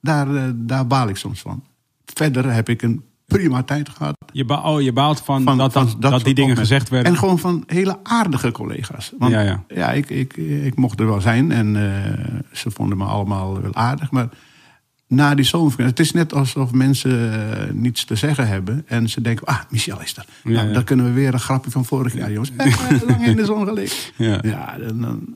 daar, 0.00 0.52
daar 0.56 0.86
baal 0.86 1.08
ik 1.08 1.16
soms 1.16 1.40
van. 1.40 1.64
Verder 2.04 2.52
heb 2.52 2.68
ik 2.68 2.82
een 2.82 3.02
prima 3.32 3.62
tijd 3.62 3.88
gehad. 3.88 4.14
Je, 4.32 4.44
ba 4.44 4.60
oh, 4.72 4.80
je 4.82 4.92
baalt 4.92 5.20
van, 5.20 5.42
Van- 5.42 5.58
dat, 5.58 5.72
van 5.72 5.82
dat, 5.82 5.92
dat 5.92 6.00
dat 6.02 6.10
soort 6.12 6.24
die 6.24 6.34
dingen 6.34 6.56
gezegd 6.56 6.88
werden. 6.88 7.12
En 7.12 7.18
gewoon 7.18 7.38
van 7.38 7.62
hele 7.66 7.98
aardige 8.02 8.50
collega's. 8.52 9.12
Want 9.18 9.32
Ja, 9.32 9.40
ja, 9.40 9.64
ja. 9.68 9.90
ik, 9.92 10.10
ik, 10.10 10.36
ik 10.36 10.76
mocht 10.76 11.00
er 11.00 11.06
wel 11.06 11.20
zijn 11.20 11.52
en 11.52 11.76
eh, 11.76 12.12
ze 12.52 12.70
vonden 12.70 12.98
me 12.98 13.04
allemaal 13.04 13.62
wel 13.62 13.74
aardig. 13.74 14.10
Maar 14.10 14.28
na 15.08 15.34
die 15.34 15.44
zomervakantie, 15.44 15.90
het 15.90 16.00
is 16.06 16.12
net 16.12 16.34
alsof 16.34 16.72
mensen 16.72 17.32
eh, 17.32 17.72
niets 17.72 18.04
te 18.04 18.14
zeggen 18.16 18.48
hebben. 18.48 18.84
En 18.86 19.08
ze 19.08 19.20
denken, 19.20 19.46
ah, 19.46 19.58
Michel 19.70 20.00
is 20.00 20.16
er. 20.16 20.24
Ja, 20.44 20.50
nou, 20.62 20.72
dan 20.72 20.84
kunnen 20.84 21.06
we 21.06 21.12
weer 21.12 21.32
een 21.32 21.40
grapje 21.40 21.70
van 21.70 21.84
vorig 21.84 22.14
jaar, 22.14 22.30
jongens. 22.32 22.50
Eh, 22.56 23.02
lang 23.06 23.26
in 23.26 23.36
de 23.36 23.44
zon 23.44 23.64
gelegen. 23.66 24.12
Ja. 24.16 24.38
Ja, 24.42 24.76
dan, 24.78 25.00
dan- 25.00 25.34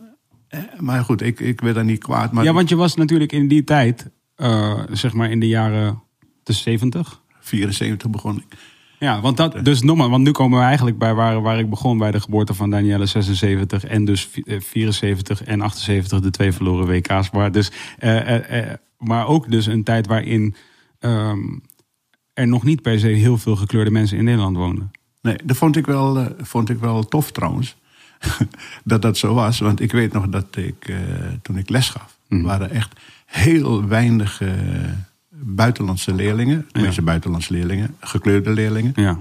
maar 0.79 1.05
goed, 1.05 1.23
ik, 1.23 1.41
ik 1.41 1.61
werd 1.61 1.75
daar 1.75 1.85
niet 1.85 1.99
kwaad. 2.03 2.33
Maar 2.33 2.45
ja, 2.45 2.53
want 2.53 2.69
je 2.69 2.77
was 2.77 2.95
natuurlijk 2.95 3.33
in 3.33 3.49
die 3.49 3.65
tijd, 3.65 4.11
eh, 4.37 4.81
zeg 4.93 5.13
maar 5.13 5.31
in 5.31 5.41
de 5.41 5.49
jaren 5.49 6.03
de 6.43 6.53
70. 6.53 7.21
74 7.47 8.11
begon 8.11 8.37
ik. 8.37 8.59
Ja, 8.99 9.21
want 9.21 9.37
dat, 9.37 9.65
dus 9.65 9.83
nogmaals, 9.83 10.11
want 10.11 10.25
nu 10.25 10.31
komen 10.31 10.59
we 10.59 10.65
eigenlijk 10.65 10.99
bij 10.99 11.15
waar, 11.15 11.41
waar 11.43 11.59
ik 11.59 11.71
begon 11.71 11.99
bij 11.99 12.11
de 12.11 12.21
geboorte 12.21 12.55
van 12.55 12.71
Danielle 12.71 13.07
76 13.07 13.85
en 13.85 14.05
dus 14.05 14.25
vi- 14.27 14.43
eh, 14.47 14.61
74 14.61 15.43
en 15.45 15.61
78 15.61 16.21
de 16.21 16.31
twee 16.31 16.53
verloren 16.53 16.87
WK's. 16.87 17.31
Maar, 17.31 17.53
dus, 17.53 17.71
eh, 17.99 18.61
eh, 18.61 18.75
maar 18.99 19.27
ook 19.27 19.51
dus 19.51 19.67
een 19.67 19.83
tijd 19.85 20.07
waarin 20.07 20.55
ehm, 20.99 21.39
er 22.33 22.47
nog 22.49 22.63
niet 22.65 22.83
per 22.83 22.99
se 22.99 23.07
heel 23.09 23.39
veel 23.39 23.57
gekleurde 23.57 23.91
mensen 23.91 24.19
in 24.19 24.25
Nederland 24.25 24.57
woonden. 24.57 24.91
Nee, 25.23 25.37
dat 25.45 25.57
vond 25.57 25.77
ik 25.77 25.87
wel, 25.87 26.29
vond 26.41 26.69
ik 26.71 26.79
wel 26.79 27.03
tof 27.09 27.31
trouwens. 27.33 27.77
dat 28.85 29.03
dat 29.03 29.19
zo 29.19 29.35
was. 29.35 29.59
Want 29.59 29.81
ik 29.81 29.93
weet 29.93 30.13
nog 30.13 30.29
dat 30.29 30.57
ik, 30.57 30.93
toen 31.43 31.57
ik 31.59 31.69
les 31.69 31.89
gaf, 31.89 32.19
Mhm. 32.29 32.43
waren 32.43 32.71
echt 32.71 33.01
heel 33.27 33.87
weinig 33.87 34.43
buitenlandse 35.41 36.15
leerlingen. 36.15 36.67
Tenminste, 36.73 37.03
buitenlandse 37.03 37.53
leerlingen, 37.53 37.95
gekleurde 38.01 38.51
leerlingen. 38.51 38.93
Ja, 38.97 39.21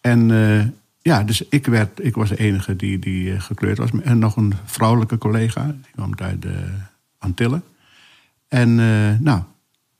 En 0.00 0.30
eh, 0.30 0.66
ja, 1.02 1.22
dus 1.24 1.42
ik, 1.48 1.66
werd, 1.66 2.04
ik 2.04 2.14
was 2.14 2.28
de 2.28 2.36
enige 2.38 2.76
die, 2.76 2.98
die 2.98 3.32
eh, 3.32 3.40
gekleurd 3.40 3.78
was. 3.78 3.90
En 4.02 4.18
nog 4.18 4.36
een 4.36 4.54
vrouwelijke 4.64 5.18
collega, 5.18 5.64
die 5.66 5.92
kwam 5.94 6.12
uit 6.16 6.42
de 6.42 6.64
Antillen. 7.18 7.62
En 8.48 8.68
eh, 8.80 9.20
nou, 9.20 9.42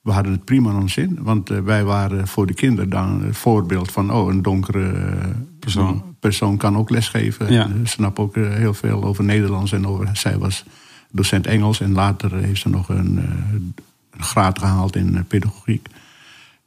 we 0.00 0.12
hadden 0.12 0.32
het 0.32 0.44
prima 0.44 0.74
ons 0.74 0.92
zin. 0.92 1.18
Want 1.20 1.50
eh, 1.50 1.58
wij 1.60 1.84
waren 1.84 2.28
voor 2.28 2.46
de 2.46 2.54
kinderen 2.54 2.90
dan 2.90 3.22
het 3.22 3.36
voorbeeld 3.36 3.90
van... 3.92 4.12
oh, 4.12 4.28
een 4.32 4.42
donkere 4.42 4.90
eh, 4.92 5.28
Persoon. 5.60 6.16
persoon 6.20 6.56
kan 6.56 6.76
ook 6.76 6.90
lesgeven. 6.90 7.52
Ja. 7.52 7.62
En 7.64 7.86
Snap 7.86 8.18
ook 8.18 8.36
eh, 8.36 8.52
heel 8.54 8.74
veel 8.74 9.04
over 9.04 9.24
Nederlands. 9.24 9.72
En 9.72 9.86
over, 9.86 10.08
zij 10.12 10.38
was 10.38 10.64
docent 11.10 11.46
Engels. 11.46 11.80
En 11.80 11.92
later 11.92 12.34
heeft 12.34 12.60
ze 12.60 12.68
nog 12.68 12.88
een, 12.88 13.18
eh, 13.18 13.54
een 14.10 14.22
graad 14.22 14.58
gehaald 14.58 14.96
in 14.96 15.16
eh, 15.16 15.22
pedagogiek. 15.28 15.88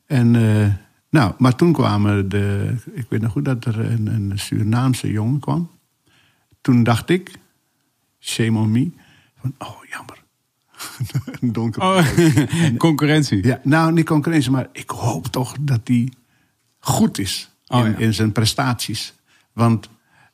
En, 0.06 0.36
eh, 0.36 0.74
nou, 1.10 1.34
maar 1.38 1.56
toen 1.56 1.74
kwamen 1.74 2.30
de. 2.30 2.76
Ik 2.94 3.06
weet 3.10 3.22
nog 3.22 3.32
goed 3.32 3.46
dat 3.46 3.66
er 3.66 3.80
een, 3.80 4.08
een 4.08 4.40
Surinaamse 4.40 5.12
jongen 5.12 5.40
kwam. 5.40 5.70
Toen 6.62 6.84
dacht 6.84 7.10
ik, 7.10 7.32
shame 8.20 8.60
on 8.60 8.72
me. 8.72 8.92
Van, 9.40 9.54
oh, 9.58 9.84
jammer. 9.90 10.24
een 11.42 11.52
donkere. 11.52 11.86
oh, 11.86 12.78
concurrentie. 12.88 13.46
Ja, 13.48 13.60
nou, 13.64 13.94
niet 13.94 14.06
concurrentie, 14.06 14.52
maar 14.52 14.68
ik 14.72 14.90
hoop 14.90 15.28
toch 15.28 15.56
dat 15.60 15.82
hij 15.84 16.12
goed 16.80 17.20
is 17.20 17.52
in, 17.68 17.78
Oh, 17.78 17.88
ja. 17.88 17.98
in 17.98 18.14
zijn 18.14 18.32
prestaties. 18.32 19.14
Want, 19.54 19.90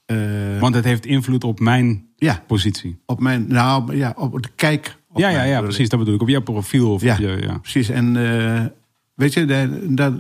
eh, 0.06 0.60
Want 0.60 0.76
het 0.76 0.84
heeft 0.84 1.06
invloed 1.06 1.44
op 1.44 1.60
mijn 1.60 2.08
ja, 2.16 2.44
positie. 2.48 3.00
op 3.06 3.20
mijn. 3.20 3.48
Nou, 3.48 3.96
ja, 3.96 4.14
op 4.16 4.42
de 4.42 4.50
kijk. 4.56 4.97
Ja, 5.18 5.30
ja, 5.30 5.44
ja, 5.44 5.62
precies. 5.62 5.90
Dat 5.90 6.00
bedoel 6.00 6.14
ik. 6.16 6.22
Op 6.22 6.28
jouw 6.28 6.42
profiel. 6.42 6.92
Of 6.94 7.02
Ja, 7.02 7.14
op 7.14 7.20
je, 7.20 7.38
ja. 7.42 7.58
precies. 7.58 7.90
En 7.90 8.16
eh, 8.16 8.66
weet 9.14 9.34
je, 9.34 9.46
dat, 9.46 9.70
dat, 9.98 10.14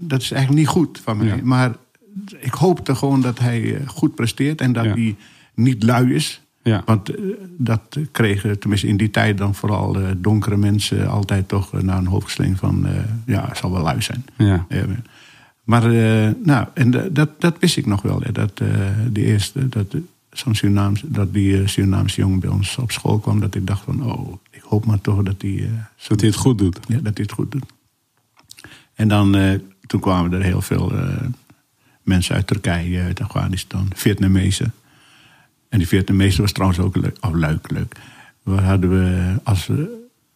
dat 0.00 0.20
is 0.22 0.30
eigenlijk 0.30 0.60
niet 0.62 0.68
goed 0.72 1.00
van 1.04 1.16
mij. 1.16 1.26
Ja. 1.26 1.36
Maar 1.42 1.72
ik 2.38 2.52
hoopte 2.52 2.94
gewoon 2.94 3.20
dat 3.20 3.38
hij 3.38 3.74
eh, 3.76 3.88
goed 3.88 4.14
presteert 4.14 4.60
en 4.60 4.72
dat 4.72 4.84
Ja. 4.84 4.92
hij 4.92 5.16
niet 5.54 5.82
lui 5.82 6.14
is. 6.14 6.40
Ja. 6.62 6.82
Want 6.86 7.08
eh, 7.14 7.22
dat 7.58 7.98
kregen, 8.12 8.58
tenminste 8.58 8.86
in 8.88 8.96
die 8.96 9.10
tijd 9.10 9.38
dan 9.38 9.54
vooral 9.54 9.96
donkere 10.16 10.56
mensen 10.56 11.08
altijd 11.08 11.48
toch 11.48 11.82
naar 11.82 11.98
een 11.98 12.06
hoofdsling 12.06 12.58
van, 12.58 12.86
ja, 13.26 13.54
zal 13.54 13.72
wel 13.72 13.82
lui 13.82 14.02
zijn. 14.02 14.24
Ja. 14.36 14.66
Maar, 15.64 15.90
nou, 16.42 16.66
en 16.74 16.90
da- 16.90 17.08
dat, 17.12 17.40
dat 17.40 17.56
wist 17.60 17.76
ik 17.76 17.86
nog 17.86 18.02
wel. 18.02 18.20
Hè, 18.22 18.32
dat 18.32 18.56
de 19.12 19.24
eerste, 19.24 19.68
dat, 19.68 19.86
zo'n 20.38 20.54
Surinaamse, 20.54 21.10
dat 21.10 21.32
die 21.32 21.60
eh, 21.62 21.66
Surinaamse 21.68 22.20
jongen 22.20 22.38
bij 22.40 22.50
ons 22.50 22.76
op 22.78 22.90
school 22.92 23.18
kwam, 23.18 23.40
dat 23.40 23.54
ik 23.54 23.66
dacht 23.66 23.82
van, 23.84 24.02
oh, 24.12 24.32
ik 24.50 24.62
hoop 24.62 24.86
maar 24.86 25.00
toch 25.00 25.22
dat 25.22 25.42
hij, 25.42 25.56
eh, 25.64 25.70
Dat 26.08 26.20
hij 26.20 26.28
het 26.28 26.38
goed 26.38 26.58
doet. 26.58 26.78
ja, 26.88 26.94
dat 26.94 27.16
hij 27.16 27.22
het 27.22 27.32
goed 27.32 27.50
doet. 27.52 27.64
En 28.94 29.08
dan, 29.08 29.34
eh, 29.36 29.58
toen 29.86 30.00
kwamen 30.00 30.32
er 30.32 30.42
heel 30.42 30.60
veel 30.62 30.92
mensen 32.02 32.34
uit 32.34 32.46
Turkije, 32.46 33.02
uit 33.02 33.20
Afghanistan, 33.20 33.88
Vietnamezen. 33.94 34.72
En 35.68 35.78
die 35.78 35.88
Vietnamezen 35.88 36.40
was 36.40 36.52
trouwens 36.52 36.80
ook 36.80 36.96
leuk. 36.96 37.16
Oh, 37.20 37.34
leuk, 37.34 37.70
leuk. 37.70 37.96
We 38.42 38.60
hadden 38.60 38.90
we, 38.90 39.34
als 39.42 39.70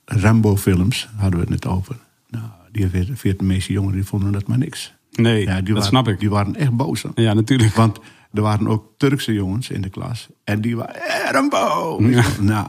Rambo-films 0.05 1.09
hadden 1.17 1.35
we 1.41 1.41
het 1.41 1.49
net 1.65 1.67
over. 1.67 1.97
Nou, 2.29 2.45
die 2.73 2.89
Viet- 2.89 3.11
Vietnamese 3.19 3.73
jongeren 3.73 3.97
die 3.97 4.07
vonden 4.07 4.33
dat 4.33 4.47
maar 4.47 4.59
niks. 4.59 4.93
Nee, 5.13 5.45
Ja, 5.47 5.55
dat 5.61 5.69
waren, 5.69 5.83
snap 5.83 6.09
ik. 6.09 6.21
Die 6.21 6.31
waren 6.31 6.55
echt 6.57 6.71
boos. 6.77 7.05
Ja, 7.15 7.33
natuurlijk. 7.35 7.75
Want 7.75 7.99
er 8.33 8.43
waren 8.43 8.69
ook 8.69 8.93
Turkse 8.97 9.33
jongens 9.33 9.71
in 9.71 9.81
de 9.81 9.89
klas. 9.89 10.29
En 10.45 10.61
die 10.61 10.77
waren, 10.77 10.95
eh, 10.95 11.31
Rambo! 11.31 11.99
Nou, 12.41 12.67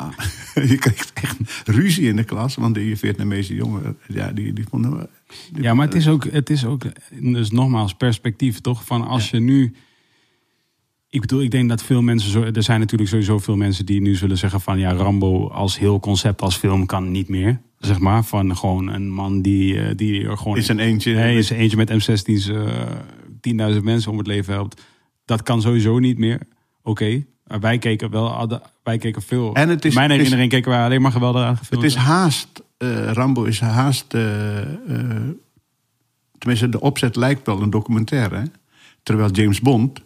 je 0.70 0.78
kreeg 0.78 1.12
echt 1.14 1.38
ruzie 1.66 2.08
in 2.08 2.16
de 2.16 2.24
klas. 2.24 2.56
Want 2.56 2.76
die 2.76 2.98
Vietnamese 2.98 3.56
jongen, 3.56 3.98
ja, 4.08 4.32
die, 4.32 4.54
die 4.54 4.66
vonden... 4.70 5.10
die- 5.52 5.64
Ja, 5.64 5.74
maar 5.74 5.86
het 5.86 5.96
is 5.96 6.08
ook, 6.08 6.24
het 6.32 6.50
is 6.50 6.66
ook 6.66 6.84
dus 7.22 7.52
nogmaals 7.52 7.94
perspectief, 7.94 8.60
toch? 8.62 8.86
Van 8.86 9.08
als 9.08 9.30
je 9.30 9.40
nu. 9.40 9.74
Ik 11.10 11.22
bedoel, 11.22 11.42
ik 11.42 11.52
denk 11.52 11.70
dat 11.70 11.84
veel 11.84 12.02
mensen. 12.02 12.32
Zo, 12.32 12.44
er 12.44 12.64
zijn 12.64 12.80
natuurlijk 12.80 13.10
sowieso 13.10 13.40
veel 13.40 13.56
mensen 13.56 13.86
die 13.86 14.02
nu 14.02 14.16
zullen 14.16 14.38
zeggen 14.38 14.62
van 14.62 14.80
ja, 14.80 14.94
Rambo 14.94 15.48
als 15.48 15.80
heel 15.80 16.00
concept 16.00 16.42
als 16.42 16.56
film 16.58 16.86
kan 16.86 17.12
niet 17.12 17.30
meer. 17.30 17.62
Zeg 17.80 18.00
maar. 18.00 18.24
Van 18.24 18.58
gewoon 18.58 18.88
een 18.88 19.10
man 19.10 19.42
die, 19.42 19.82
eh, 19.82 19.96
die 19.96 20.28
er 20.28 20.38
gewoon. 20.38 20.58
In 20.58 20.64
zijn 20.64 20.80
eentje. 20.80 21.12
In 21.34 21.44
zijn 21.44 21.60
eentje 21.60 21.78
met 21.78 21.90
M16's 21.92 22.48
eh 22.48 23.76
10.000 23.76 23.84
mensen 23.84 24.12
om 24.12 24.18
het 24.18 24.28
leven 24.28 24.54
helpt. 24.54 24.82
Dat 25.32 25.44
kan 25.44 25.62
sowieso 25.62 25.99
niet 25.99 26.18
meer. 26.18 26.40
Oké. 26.84 27.24
Wij 27.60 27.78
keken 27.78 28.10
wel, 28.12 28.62
wij 28.84 28.98
keken 28.98 29.22
veel. 29.22 29.53
En 29.56 29.70
het 29.70 29.86
is- 29.86 29.91
in 29.91 29.98
mijn 29.98 30.10
is- 30.10 30.16
herinnering 30.16 30.49
keken 30.52 30.72
wij 30.72 30.84
alleen 30.84 31.02
maar 31.02 31.12
geweldig 31.12 31.44
aan 31.44 31.58
Het 31.70 31.84
is 31.84 31.95
haast, 31.95 32.64
eh, 32.78 33.12
Rambo 33.12 33.44
is 33.44 33.60
haast, 33.60 34.14
eh, 34.14 34.60
eh, 34.62 34.68
tenminste 36.38 36.70
de 36.70 36.80
opzet 36.82 37.16
lijkt 37.16 37.45
wel 37.45 37.62
een 37.62 37.70
documentaire. 37.70 38.36
Hè? 38.36 38.44
Terwijl 39.03 39.32
James 39.32 39.60
Bond, 39.62 40.02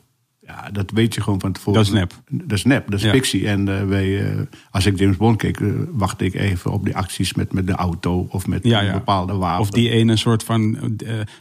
ja, 0.47 0.69
dat 0.71 0.91
weet 0.91 1.13
je 1.13 1.21
gewoon 1.21 1.39
van 1.39 1.51
tevoren. 1.51 1.79
Dat 1.83 1.87
is 1.93 1.99
nep. 1.99 2.13
Dat 2.29 2.57
is 2.57 2.63
nep, 2.63 2.89
dat 2.89 2.99
is 2.99 3.05
Ja. 3.05 3.11
fictie. 3.11 3.47
En 3.47 3.79
eh, 3.79 3.87
wij, 3.87 4.25
eh, 4.25 4.39
als 4.71 4.85
ik 4.85 4.99
James 4.99 5.17
Bond 5.17 5.37
keek, 5.37 5.59
eh, 5.59 5.67
wachtte 5.91 6.25
ik 6.25 6.33
even 6.33 6.71
op 6.71 6.85
die 6.85 6.95
acties 6.95 7.33
met, 7.33 7.53
met 7.53 7.67
de 7.67 7.73
auto 7.73 8.27
of 8.29 8.47
met 8.47 8.63
Ja, 8.63 8.79
een 8.79 8.85
ja. 8.85 8.91
bepaalde 8.93 9.33
wapen. 9.33 9.61
Of 9.61 9.69
die 9.69 9.89
ene 9.89 10.15
soort 10.15 10.43
van 10.43 10.77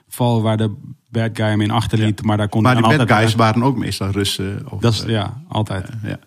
val 0.09 0.43
waar 0.43 0.57
de 0.57 0.75
bad 1.11 1.31
guy 1.33 1.47
hem 1.47 1.61
in 1.61 1.71
achterliet, 1.71 2.23
maar 2.23 2.37
daar 2.37 2.49
kon 2.49 2.63
maar 2.63 2.75
die 2.83 2.97
bad 2.97 3.13
guys 3.13 3.35
waren 3.35 3.63
ook 3.63 3.77
meestal 3.77 4.11
Russen. 4.11 4.63
Of, 4.69 4.81
Dat 4.81 4.93
is, 4.93 5.03
ja, 5.07 5.43
altijd. 5.49 5.89
ja. 6.03 6.19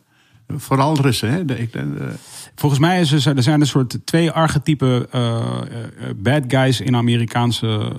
Vooral 0.58 1.02
Russen, 1.02 1.32
hè? 1.32 1.46
De, 1.46 1.60
ik, 1.60 1.70
Volgens 2.56 2.82
mij 2.82 3.00
is 3.00 3.26
er, 3.26 3.38
er 3.38 3.44
zijn 3.44 3.62
een 3.62 3.68
soort 3.68 3.98
twee 4.06 4.32
archetypen 4.32 5.08
bad 6.16 6.44
guys 6.48 6.82
in 6.82 6.96
Amerikaanse 6.96 7.92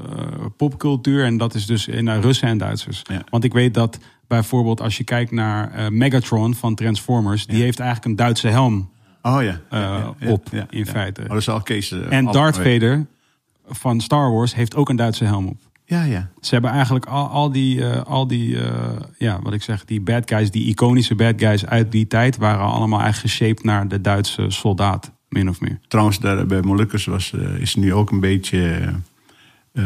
popcultuur. 0.56 1.24
En 1.24 1.36
dat 1.36 1.54
is 1.54 1.66
dus 1.66 1.88
in 1.88 2.06
uh, 2.06 2.20
Russen 2.20 2.48
en 2.48 2.58
Duitsers. 2.58 3.02
Ja. 3.10 3.22
Want 3.30 3.44
ik 3.44 3.52
weet 3.52 3.74
dat 3.74 3.98
bijvoorbeeld 4.28 4.80
als 4.80 4.96
je 4.96 5.04
kijkt 5.04 5.30
naar 5.30 5.72
eh, 5.72 5.88
Megatron 5.88 6.54
van 6.54 6.74
Transformers, 6.74 7.46
die 7.46 7.62
heeft 7.62 7.80
eigenlijk 7.80 8.10
een 8.10 8.16
Duitse 8.16 8.48
helm 8.48 8.90
oh 9.22 9.42
ja. 9.42 9.60
eh, 9.70 9.80
Ja, 9.80 10.14
ja, 10.18 10.30
op, 10.30 10.48
in 10.70 10.86
feite. 10.86 11.22
Oh, 11.22 11.28
dat 11.28 11.38
is 11.38 11.48
al 11.48 11.62
eh, 11.64 12.12
en 12.12 12.24
Darth 12.24 12.56
Vader 12.56 13.06
van 13.68 14.00
Star 14.00 14.32
Wars 14.32 14.54
heeft 14.54 14.74
ook 14.74 14.88
een 14.88 14.96
Duitse 14.96 15.24
helm 15.24 15.46
op. 15.46 15.56
Ja, 15.84 16.02
ja. 16.02 16.30
Ze 16.40 16.52
hebben 16.52 16.70
eigenlijk 16.70 17.06
al, 17.06 17.26
al 17.26 17.52
die, 17.52 17.84
al 17.86 18.26
die 18.26 18.58
ja, 19.18 19.40
wat 19.42 19.52
ik 19.52 19.62
zeg, 19.62 19.84
die 19.84 20.00
bad 20.00 20.30
guys, 20.30 20.50
die 20.50 20.66
iconische 20.66 21.14
bad 21.14 21.34
guys 21.36 21.66
uit 21.66 21.92
die 21.92 22.06
tijd, 22.06 22.36
waren 22.36 22.66
allemaal 22.66 23.00
eigenlijk 23.00 23.34
geshaped 23.34 23.64
naar 23.64 23.88
de 23.88 24.00
Duitse 24.00 24.44
soldaat, 24.50 25.12
min 25.28 25.48
of 25.48 25.60
meer. 25.60 25.78
Trouwens, 25.88 26.18
daar 26.18 26.46
bij 26.46 26.60
Molukkers 26.60 27.04
was, 27.04 27.32
is 27.58 27.74
nu 27.74 27.94
ook 27.94 28.10
een 28.10 28.20
beetje, 28.20 28.92
eh, 29.72 29.84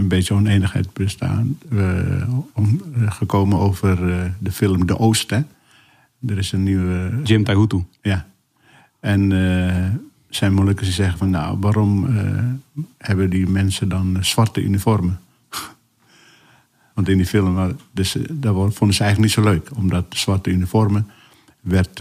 een 0.00 0.08
beetje 0.08 0.34
oneenigheid 0.34 0.92
bestaan, 0.92 1.58
om, 2.52 2.82
eh, 2.94 3.12
gekomen 3.12 3.58
over 3.58 4.12
eh, 4.12 4.30
de 4.38 4.52
film 4.52 4.86
De 4.86 4.98
Oost. 4.98 5.30
Hè? 5.30 5.40
Er 6.26 6.38
is 6.38 6.52
een 6.52 6.62
nieuwe. 6.62 7.20
Jim 7.24 7.44
Taihutu. 7.44 7.84
Ja. 8.02 8.26
En 9.00 9.32
eh, 9.32 10.00
zijn 10.28 10.52
Molukkers 10.52 10.86
die 10.86 10.96
zeggen 10.96 11.18
van, 11.18 11.30
nou, 11.30 11.56
waarom 11.60 12.06
hebben 12.98 13.30
die 13.30 13.48
mensen 13.48 13.88
dan 13.88 14.16
zwarte 14.20 14.62
uniformen? 14.62 15.20
Want 16.94 17.08
in 17.08 17.16
die 17.16 17.26
film, 17.26 17.76
dus, 17.92 18.16
dat 18.30 18.54
vonden 18.54 18.96
ze 18.96 19.02
eigenlijk 19.02 19.18
niet 19.18 19.44
zo 19.44 19.52
leuk, 19.52 19.70
omdat 19.76 20.04
zwarte 20.08 20.50
uniformen. 20.50 21.10
werd, 21.60 21.98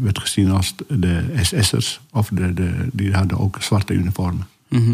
werd 0.00 0.18
gezien 0.18 0.50
als 0.50 0.74
de 0.88 1.32
SS'ers. 1.42 2.00
Of 2.12 2.28
de, 2.28 2.54
de, 2.54 2.88
die 2.92 3.12
hadden 3.12 3.38
ook 3.38 3.62
zwarte 3.62 3.92
uniformen. 3.92 4.46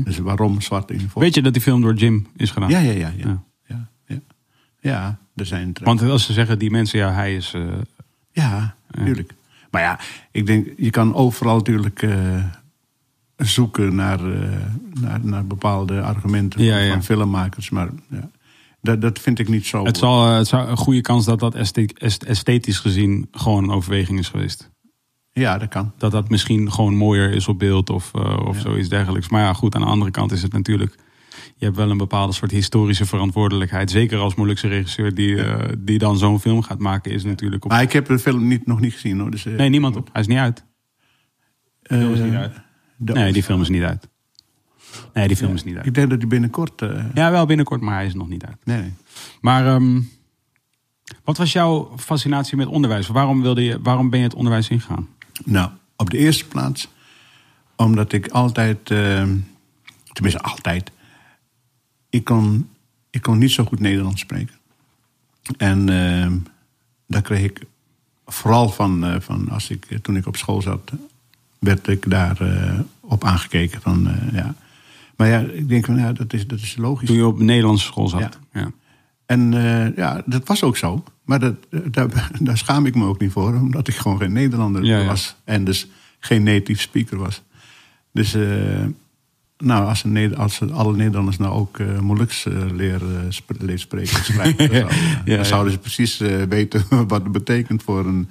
Dus 0.05 0.19
waarom 0.19 0.61
zwarte 0.61 0.93
uniformen? 0.93 1.23
Weet 1.23 1.35
je 1.35 1.43
dat 1.43 1.53
die 1.53 1.63
film 1.63 1.81
door 1.81 1.95
Jim 1.95 2.27
is 2.37 2.51
gedaan? 2.51 2.71
Ja, 2.71 2.79
ja, 2.79 2.91
ja. 2.93 3.13
Ja, 3.17 3.25
Ja. 3.27 3.43
ja. 3.67 3.89
ja, 4.07 4.21
ja. 4.81 5.19
er 5.35 5.47
zijn... 5.47 5.73
Want 5.83 6.03
als 6.03 6.25
ze 6.25 6.33
zeggen, 6.33 6.59
die 6.59 6.71
mensen, 6.71 6.99
ja, 6.99 7.13
hij 7.13 7.35
is... 7.37 7.53
eh, 7.55 7.63
Ja, 8.33 8.75
tuurlijk. 9.05 9.35
Maar 9.71 9.83
ja, 9.83 10.01
ik 10.31 10.47
denk, 10.47 10.67
je 10.77 10.91
kan 10.91 11.15
overal 11.15 11.57
natuurlijk 11.57 12.03
eh, 12.03 12.45
zoeken 13.37 13.95
naar, 13.95 14.33
eh, 14.33 14.49
naar, 15.01 15.21
naar 15.23 15.47
bepaalde 15.47 16.03
argumenten 16.03 16.63
Ja, 16.65 16.77
van, 16.77 16.87
ja. 16.87 17.03
filmmakers. 17.03 17.71
Maar 17.71 17.89
ja, 18.11 18.31
dat, 18.81 19.01
dat 19.01 19.19
vind 19.19 19.39
ik 19.39 19.49
niet 19.49 19.67
zo. 19.67 19.85
het, 19.85 19.97
zal, 19.97 20.27
het 20.27 20.47
zou 20.47 20.69
een 20.69 20.77
goede 20.77 21.01
kans 21.01 21.25
dat 21.25 21.41
dat 21.41 21.55
esthetisch 22.25 22.79
gezien 22.79 23.29
gewoon 23.33 23.65
een 23.65 23.71
overweging 23.71 24.19
is 24.19 24.29
geweest. 24.29 24.71
Ja, 25.33 25.59
dat 25.59 25.69
kan. 25.69 25.93
Dat 25.99 26.11
dat 26.13 26.29
misschien 26.29 26.73
gewoon 26.73 26.95
mooier 26.95 27.31
is 27.31 27.49
op 27.49 27.59
beeld 27.59 27.91
of, 27.91 28.11
eh, 28.15 28.47
of 28.47 28.59
zoiets 28.59 28.89
dergelijks. 28.89 29.29
Maar 29.29 29.43
ja, 29.43 29.53
goed, 29.53 29.75
aan 29.75 29.81
de 29.81 29.87
andere 29.87 30.11
kant 30.11 30.33
is 30.33 30.43
het 30.43 30.53
natuurlijk... 30.53 30.95
Je 31.57 31.65
hebt 31.65 31.77
wel 31.77 31.91
een 31.91 31.97
bepaalde 31.97 32.33
soort 32.33 32.51
historische 32.51 33.07
verantwoordelijkheid. 33.07 33.91
Zeker 33.91 34.19
als 34.19 34.35
Molukse 34.35 34.69
regisseur 34.69 35.15
die, 35.15 35.43
eh, 35.43 35.73
die 35.79 35.99
dan 35.99 36.19
zo'n 36.19 36.41
film 36.41 36.63
gaat 36.63 36.79
maken... 36.79 37.13
is 37.13 37.25
natuurlijk 37.25 37.65
op... 37.65 37.71
Maar 37.71 37.83
ik 37.83 37.93
heb 37.93 38.07
de 38.07 38.19
film 38.19 38.47
niet, 38.47 38.67
nog 38.67 38.81
niet 38.81 38.93
gezien 38.93 39.19
hoor. 39.19 39.31
Dus, 39.31 39.47
eh, 39.47 39.55
Nee, 39.55 39.69
niemand 39.69 39.97
op. 39.97 40.09
Hij 40.13 40.21
is 40.21 40.27
niet 40.27 40.39
uit. 40.39 40.65
film 41.83 42.13
is 42.13 42.21
niet 42.21 42.35
uit. 42.35 42.61
Nee, 42.97 43.33
die 43.33 43.43
film 43.43 43.61
is 43.61 43.69
niet 43.69 43.83
uit. 43.83 44.09
Nee, 45.13 45.29
die 45.29 45.37
film 45.37 45.55
is 45.55 45.65
niet 45.65 45.77
uit. 45.77 45.87
Ik 45.87 45.95
denk 45.95 46.11
dat 46.11 46.19
die 46.19 46.29
binnenkort. 46.29 46.83
Ja, 47.15 47.31
wel 47.31 47.47
binnenkort, 47.47 47.81
maar 47.81 47.95
hij 47.95 48.07
is 48.07 48.15
nog 48.15 48.29
niet 48.29 48.45
uit. 48.45 48.57
nee, 48.65 48.81
nee. 48.81 48.93
Maar 49.41 49.67
ehm, 49.67 50.01
wat 51.25 51.37
was 51.37 51.53
jouw 51.53 51.93
fascinatie 51.97 52.57
met 52.57 52.67
onderwijs? 52.67 53.07
Waarom, 53.07 53.43
wilde 53.43 53.65
je, 53.65 53.79
waarom 53.83 54.11
ben 54.11 54.19
je 54.19 54.25
het 54.25 54.35
onderwijs 54.35 54.69
ingegaan? 54.69 55.09
Nou, 55.45 55.71
op 55.97 56.11
de 56.11 56.19
eerste 56.19 56.47
plaats, 56.47 56.89
omdat 57.77 58.13
ik 58.13 58.29
altijd, 58.29 58.91
eh, 58.91 59.29
tenminste 60.13 60.43
altijd, 60.43 60.91
ik 62.11 62.25
kon, 62.25 62.69
ik 63.11 63.23
kon 63.23 63.39
niet 63.39 63.51
zo 63.51 63.65
goed 63.65 63.81
Nederlands 63.81 64.21
spreken. 64.21 64.55
En 65.57 65.89
eh, 65.89 66.33
daar 67.07 67.23
kreeg 67.23 67.45
ik 67.45 67.67
vooral 68.27 68.69
van, 68.69 69.05
eh, 69.05 69.21
van 69.21 69.49
als 69.49 69.71
ik, 69.71 69.87
eh, 69.89 69.99
toen 69.99 70.17
ik 70.17 70.27
op 70.27 70.37
school 70.37 70.63
zat, 70.63 70.93
werd 71.59 71.89
ik 71.89 72.11
daar 72.11 72.41
eh, 72.41 72.81
op 73.01 73.25
aangekeken. 73.25 73.81
Van, 73.81 74.09
ja. 74.33 74.55
Maar 75.17 75.29
ja, 75.29 75.39
ik 75.39 75.69
denk 75.69 75.85
van 75.85 75.97
ja, 75.97 76.13
dat 76.13 76.33
is, 76.33 76.47
dat 76.47 76.59
is 76.59 76.77
logisch. 76.77 77.09
Toen 77.09 77.17
je 77.17 77.27
op 77.27 77.39
Nederlandse 77.39 77.87
school 77.87 78.09
zat. 78.09 78.39
Ja. 78.53 78.73
En 79.27 79.55
eh, 79.55 79.97
ja, 79.97 80.23
dat 80.27 80.47
was 80.49 80.63
ook 80.63 80.77
zo. 80.77 81.05
Maar 81.25 81.41
dat, 81.41 81.55
eh, 81.71 81.81
daar, 81.91 82.31
daar 82.41 82.59
schaam 82.59 82.87
ik 82.87 82.95
me 82.95 83.07
ook 83.07 83.21
niet 83.21 83.33
voor, 83.33 83.55
omdat 83.55 83.89
ik 83.89 83.95
gewoon 83.95 84.19
geen 84.19 84.33
Nederlander 84.33 84.85
Ja, 84.85 84.99
ja. 84.99 85.07
was. 85.07 85.37
En 85.45 85.65
dus 85.65 85.87
geen 86.19 86.43
native 86.43 86.81
speaker 86.81 87.19
was. 87.19 87.43
Dus, 88.13 88.35
eh, 88.35 88.85
nou, 89.59 89.87
als, 89.87 90.05
een, 90.05 90.37
als 90.37 90.61
alle 90.71 90.97
Nederlanders 90.97 91.37
nou 91.39 91.53
ook 91.53 91.79
Moluks 92.01 92.47
eh, 92.47 92.53
leren 92.73 93.33
sp- 93.33 93.53
spreken 93.75 94.25
schrijven, 94.25 94.57
dan, 94.71 94.77
zou- 94.91 94.93
Ja, 95.25 95.37
dan 95.37 95.45
zouden 95.45 95.73
ze 95.73 95.79
precies 95.79 96.17
weten 96.49 96.85
wat 97.09 97.23
het 97.23 97.33
betekent 97.33 97.83
voor 97.83 98.07
een 98.07 98.29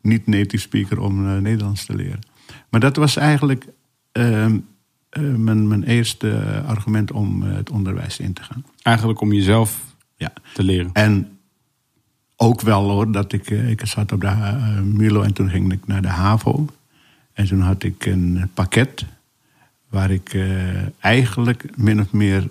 niet-native 0.00 0.62
speaker 0.62 1.00
om 1.00 1.42
Nederlands 1.42 1.84
te 1.84 1.94
leren. 1.94 2.20
Maar 2.70 2.80
dat 2.80 2.96
was 2.96 3.16
eigenlijk 3.16 3.66
ehm, 4.12 4.58
eh, 5.08 5.22
mijn, 5.22 5.68
mijn 5.68 5.84
eerste 5.84 6.62
argument 6.66 7.12
om 7.12 7.42
het 7.42 7.70
onderwijs 7.70 8.18
in 8.18 8.32
te 8.32 8.42
gaan. 8.42 8.64
Eigenlijk 8.82 9.20
om 9.20 9.32
jezelf 9.32 9.80
Ja. 10.22 10.32
te 10.54 10.62
leren. 10.62 10.90
En 10.92 11.38
ook 12.36 12.60
wel 12.60 12.90
hoor, 12.90 13.12
dat 13.12 13.32
ik, 13.32 13.50
eh, 13.50 13.70
ik 13.70 13.86
zat 13.86 14.12
op 14.12 14.20
de 14.20 14.26
eh, 14.26 14.80
Milo 14.80 15.22
en 15.22 15.32
toen 15.32 15.50
ging 15.50 15.72
ik 15.72 15.86
naar 15.86 16.02
de 16.02 16.08
HAVO. 16.08 16.66
En 17.32 17.46
toen 17.46 17.60
had 17.60 17.82
ik 17.82 18.06
een 18.06 18.50
pakket 18.54 19.04
waar 19.88 20.10
ik 20.10 20.34
eh, 20.34 21.04
eigenlijk 21.04 21.76
min 21.76 22.00
of 22.00 22.12
meer 22.12 22.48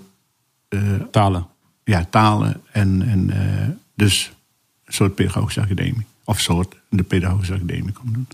Talen. 1.12 1.48
ja, 1.84 2.06
talen 2.10 2.62
en, 2.72 3.02
en 3.02 3.32
dus 3.96 4.32
een 4.86 4.94
soort 4.94 5.16
pedagogische 5.16 5.62
academie. 5.62 6.06
Of 6.24 6.40
soort, 6.40 6.76
de 6.90 7.04
pedagogische 7.04 7.54
academie 7.54 7.92
kon 7.92 8.14
doen. 8.14 8.28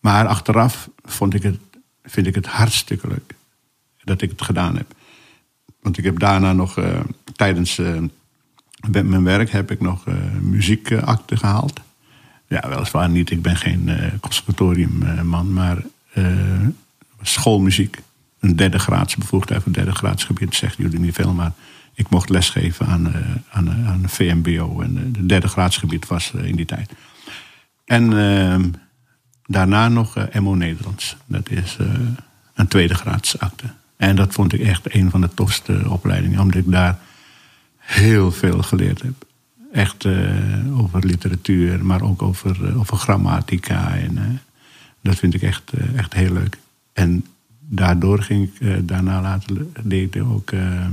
Maar 0.00 0.26
achteraf 0.26 0.88
vond 1.04 1.34
ik 1.34 1.42
het, 1.42 1.58
vind 2.02 2.26
ik 2.26 2.34
het 2.34 2.46
hartstikke 2.46 3.08
leuk 3.08 3.34
dat 4.04 4.22
ik 4.22 4.30
het 4.30 4.42
gedaan 4.42 4.76
heb. 4.76 4.94
Want 5.80 5.98
ik 5.98 6.04
heb 6.04 6.18
daarna 6.18 6.52
nog 6.52 6.78
tijdens 7.36 7.80
met 8.90 9.06
mijn 9.06 9.24
werk 9.24 9.50
heb 9.50 9.70
ik 9.70 9.80
nog 9.80 10.06
eh 10.06 10.14
muziekakte 10.40 11.36
gehaald. 11.36 11.80
Ja, 12.48 12.68
weliswaar 12.68 13.08
niet. 13.08 13.30
Ik 13.30 13.42
ben 13.42 13.56
geen 13.56 13.88
eh 13.88 14.12
conservatoriumman, 14.20 15.52
maar 15.52 15.82
eh, 16.12 16.24
schoolmuziek. 17.22 17.98
Een 18.40 18.56
derde 18.56 18.78
graads 18.78 19.16
bevoegdheid 19.16 19.62
voor 19.62 19.72
derde 19.72 19.94
graads 19.94 20.24
gebied, 20.24 20.54
zegt 20.54 20.76
jullie 20.76 20.98
niet 20.98 21.14
veel, 21.14 21.32
maar 21.32 21.52
ik 21.94 22.10
mocht 22.10 22.28
lesgeven 22.28 22.86
aan, 22.86 23.12
aan, 23.50 23.70
aan 23.70 24.02
VMBO. 24.06 24.80
En 24.80 25.12
de 25.12 25.26
derde 25.26 25.48
graadsgebied 25.48 26.06
was 26.06 26.30
in 26.30 26.56
die 26.56 26.66
tijd. 26.66 26.92
En 27.84 28.18
eh, 28.18 28.64
daarna 29.46 29.88
nog 29.88 30.16
MO 30.40 30.54
Nederlands. 30.54 31.16
Dat 31.26 31.50
is 31.50 31.76
een 32.54 32.68
tweede 32.68 32.94
graadsakte. 32.94 33.64
En 33.96 34.16
dat 34.16 34.32
vond 34.32 34.52
ik 34.52 34.60
echt 34.60 34.94
een 34.94 35.10
van 35.10 35.20
de 35.20 35.34
tofste 35.34 35.82
opleidingen, 35.88 36.40
omdat 36.40 36.56
ik 36.56 36.70
daar 36.70 36.98
heel 37.92 38.32
veel 38.32 38.62
geleerd 38.62 39.02
heb. 39.02 39.14
Echt 39.72 40.04
eh, 40.04 40.80
over 40.80 41.06
literatuur, 41.06 41.84
maar 41.84 42.02
ook 42.02 42.22
over, 42.22 42.68
eh, 42.68 42.78
over 42.78 42.96
grammatica. 42.96 43.96
En, 43.96 44.18
eh, 44.18 44.24
dat 45.00 45.16
vind 45.16 45.34
ik 45.34 45.42
echt, 45.42 45.72
echt 45.96 46.12
heel 46.12 46.32
leuk. 46.32 46.58
En 46.92 47.26
daardoor 47.60 48.22
ging 48.22 48.50
ik 48.52 48.88
daarna 48.88 49.20
later 49.20 49.66
deed 49.82 50.14
ik 50.14 50.22
ook 50.22 50.50
uh, 50.50 50.86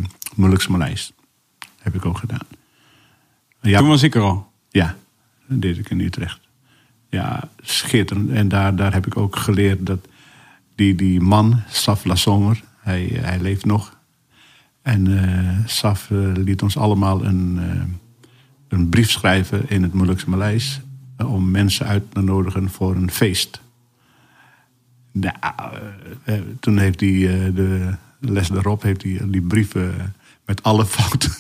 Maleis. 0.70 1.12
Heb 1.82 1.96
ik 1.96 2.06
ook 2.06 2.18
gedaan. 2.18 2.48
Ja, 3.62 3.80
Toen 3.80 3.88
was 3.88 4.04
ik 4.04 4.16
er 4.16 4.22
al. 4.22 4.52
ja, 4.70 4.96
dat 5.48 5.62
deed 5.62 5.78
ik 5.78 5.90
in 5.90 6.00
Utrecht. 6.00 6.40
Ja, 7.10 7.50
schitterend. 7.62 8.30
En 8.30 8.48
daar, 8.48 8.76
daar 8.76 8.94
heb 8.94 9.08
ik 9.08 9.18
ook 9.18 9.36
geleerd 9.36 9.86
dat 9.86 10.08
die, 10.76 10.96
die 10.96 11.22
man, 11.22 11.62
Saf 11.70 12.06
Lassonger, 12.06 12.64
hij, 12.80 13.10
hij 13.14 13.40
leeft 13.40 13.66
nog. 13.66 13.99
En 14.90 15.18
eh 15.18 15.66
Saf 15.66 16.12
eh, 16.12 16.18
liet 16.34 16.62
ons 16.62 16.78
allemaal 16.78 17.26
een, 17.26 17.60
eh, 17.60 17.82
een 18.68 18.90
brief 18.90 19.10
schrijven 19.10 19.70
in 19.70 19.84
het 19.84 19.94
Molukse 19.94 20.30
Maleis... 20.30 20.82
om 21.18 21.52
mensen 21.52 21.86
uit 21.86 22.04
te 22.14 22.22
nodigen 22.22 22.70
voor 22.70 22.96
een 22.96 23.12
feest. 23.12 23.62
Nou, 25.12 25.36
toen 26.60 26.78
heeft 26.78 27.00
hij 27.00 27.10
de 27.54 27.96
les 28.20 28.50
erop 28.50 28.82
heeft 28.82 29.04
hij 29.04 29.22
die 29.26 29.42
brieven 29.42 30.16
met 30.46 30.64
alle 30.64 30.86
fouten. 30.86 31.32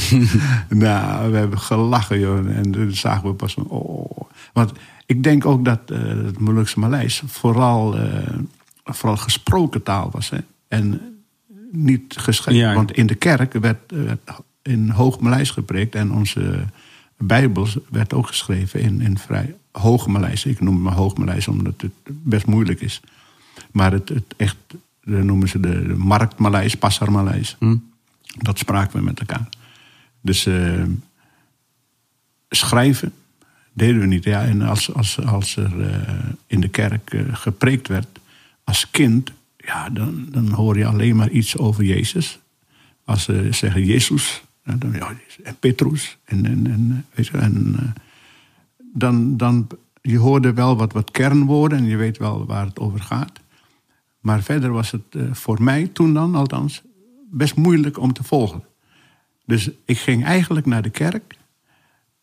nou, 0.84 1.30
we 1.30 1.36
hebben 1.36 1.58
gelachen, 1.58 2.18
joh. 2.18 2.56
En 2.56 2.70
toen 2.70 2.92
zagen 2.92 3.28
we 3.28 3.34
pas 3.34 3.54
van, 3.54 3.66
oh. 3.66 4.20
Want 4.52 4.72
ik 5.06 5.22
denk 5.22 5.46
ook 5.46 5.64
dat 5.64 5.80
het 5.88 6.38
Molukse 6.38 6.78
Maleis 6.78 7.22
vooral, 7.26 7.96
vooral 8.84 9.16
gesproken 9.16 9.82
taal 9.82 10.10
was. 10.10 10.30
Hè? 10.30 10.38
En 10.68 11.11
niet 11.72 12.14
geschreven. 12.18 12.60
Ja. 12.60 12.74
Want 12.74 12.92
in 12.92 13.06
de 13.06 13.14
kerk 13.14 13.52
werd, 13.52 13.78
werd 13.88 14.30
in 14.62 14.88
Hoog 14.88 15.20
Maleis 15.20 15.50
gepreekt. 15.50 15.94
En 15.94 16.12
onze 16.12 16.64
Bijbel 17.18 17.68
werd 17.90 18.12
ook 18.12 18.26
geschreven 18.26 18.80
in, 18.80 19.00
in 19.00 19.18
vrij 19.18 19.54
Hoog 19.72 20.06
Maleis. 20.06 20.44
Ik 20.44 20.60
noem 20.60 20.74
het 20.74 20.82
maar 20.82 20.92
Hoog 20.92 21.16
Maleis 21.16 21.48
omdat 21.48 21.80
het 21.80 21.92
best 22.04 22.46
moeilijk 22.46 22.80
is. 22.80 23.00
Maar 23.70 23.92
het, 23.92 24.08
het 24.08 24.34
echt, 24.36 24.56
eh, 25.04 25.14
noemen 25.14 25.48
ze 25.48 25.60
de, 25.60 25.86
de 25.86 25.96
Markt 25.96 26.38
Maleis, 26.38 26.74
Passar 26.74 27.12
Maleis. 27.12 27.56
Dat 28.38 28.58
spraken 28.58 28.98
we 28.98 29.04
met 29.04 29.20
elkaar. 29.20 29.48
Dus 30.20 30.46
eh, 30.46 30.82
schrijven 32.48 33.12
deden 33.72 34.00
we 34.00 34.06
niet. 34.06 34.24
Ja, 34.24 34.42
en 34.42 34.62
als, 34.62 34.94
als, 34.94 35.24
als 35.24 35.56
er 35.56 35.90
eh, 35.90 36.08
in 36.46 36.60
de 36.60 36.68
kerk 36.68 37.12
eh, 37.12 37.20
gepreekt 37.32 37.88
werd 37.88 38.18
als 38.64 38.90
kind, 38.90 39.32
ja, 39.64 39.90
dan, 39.90 40.26
dan 40.30 40.48
hoor 40.48 40.78
je 40.78 40.86
alleen 40.86 41.16
maar 41.16 41.30
iets 41.30 41.58
over 41.58 41.84
Jezus. 41.84 42.40
Als 43.04 43.22
ze 43.22 43.48
zeggen 43.50 43.84
Jezus, 43.84 44.42
dan, 44.64 44.92
ja, 44.92 45.12
en 45.42 45.56
Petrus, 45.58 46.18
en, 46.24 46.46
en, 46.46 46.66
en, 46.66 47.04
je, 47.14 47.30
eh, 47.30 47.48
dan, 48.92 49.36
dan 49.36 49.68
je 50.02 50.18
hoorde 50.18 50.52
wel 50.52 50.76
wat, 50.76 50.92
wat 50.92 51.10
kernwoorden 51.10 51.78
en 51.78 51.84
je 51.84 51.96
weet 51.96 52.18
wel 52.18 52.46
waar 52.46 52.66
het 52.66 52.78
over 52.78 53.00
gaat. 53.00 53.40
Maar 54.20 54.42
verder 54.42 54.72
was 54.72 54.90
het 54.90 55.02
eh, 55.10 55.22
voor 55.32 55.62
mij 55.62 55.86
toen 55.86 56.14
dan, 56.14 56.34
althans, 56.34 56.82
best 57.30 57.56
moeilijk 57.56 57.98
om 57.98 58.12
te 58.12 58.24
volgen. 58.24 58.64
Dus 59.46 59.70
ik 59.84 59.98
ging 59.98 60.24
eigenlijk 60.24 60.66
naar 60.66 60.82
de 60.82 60.90
kerk 60.90 61.36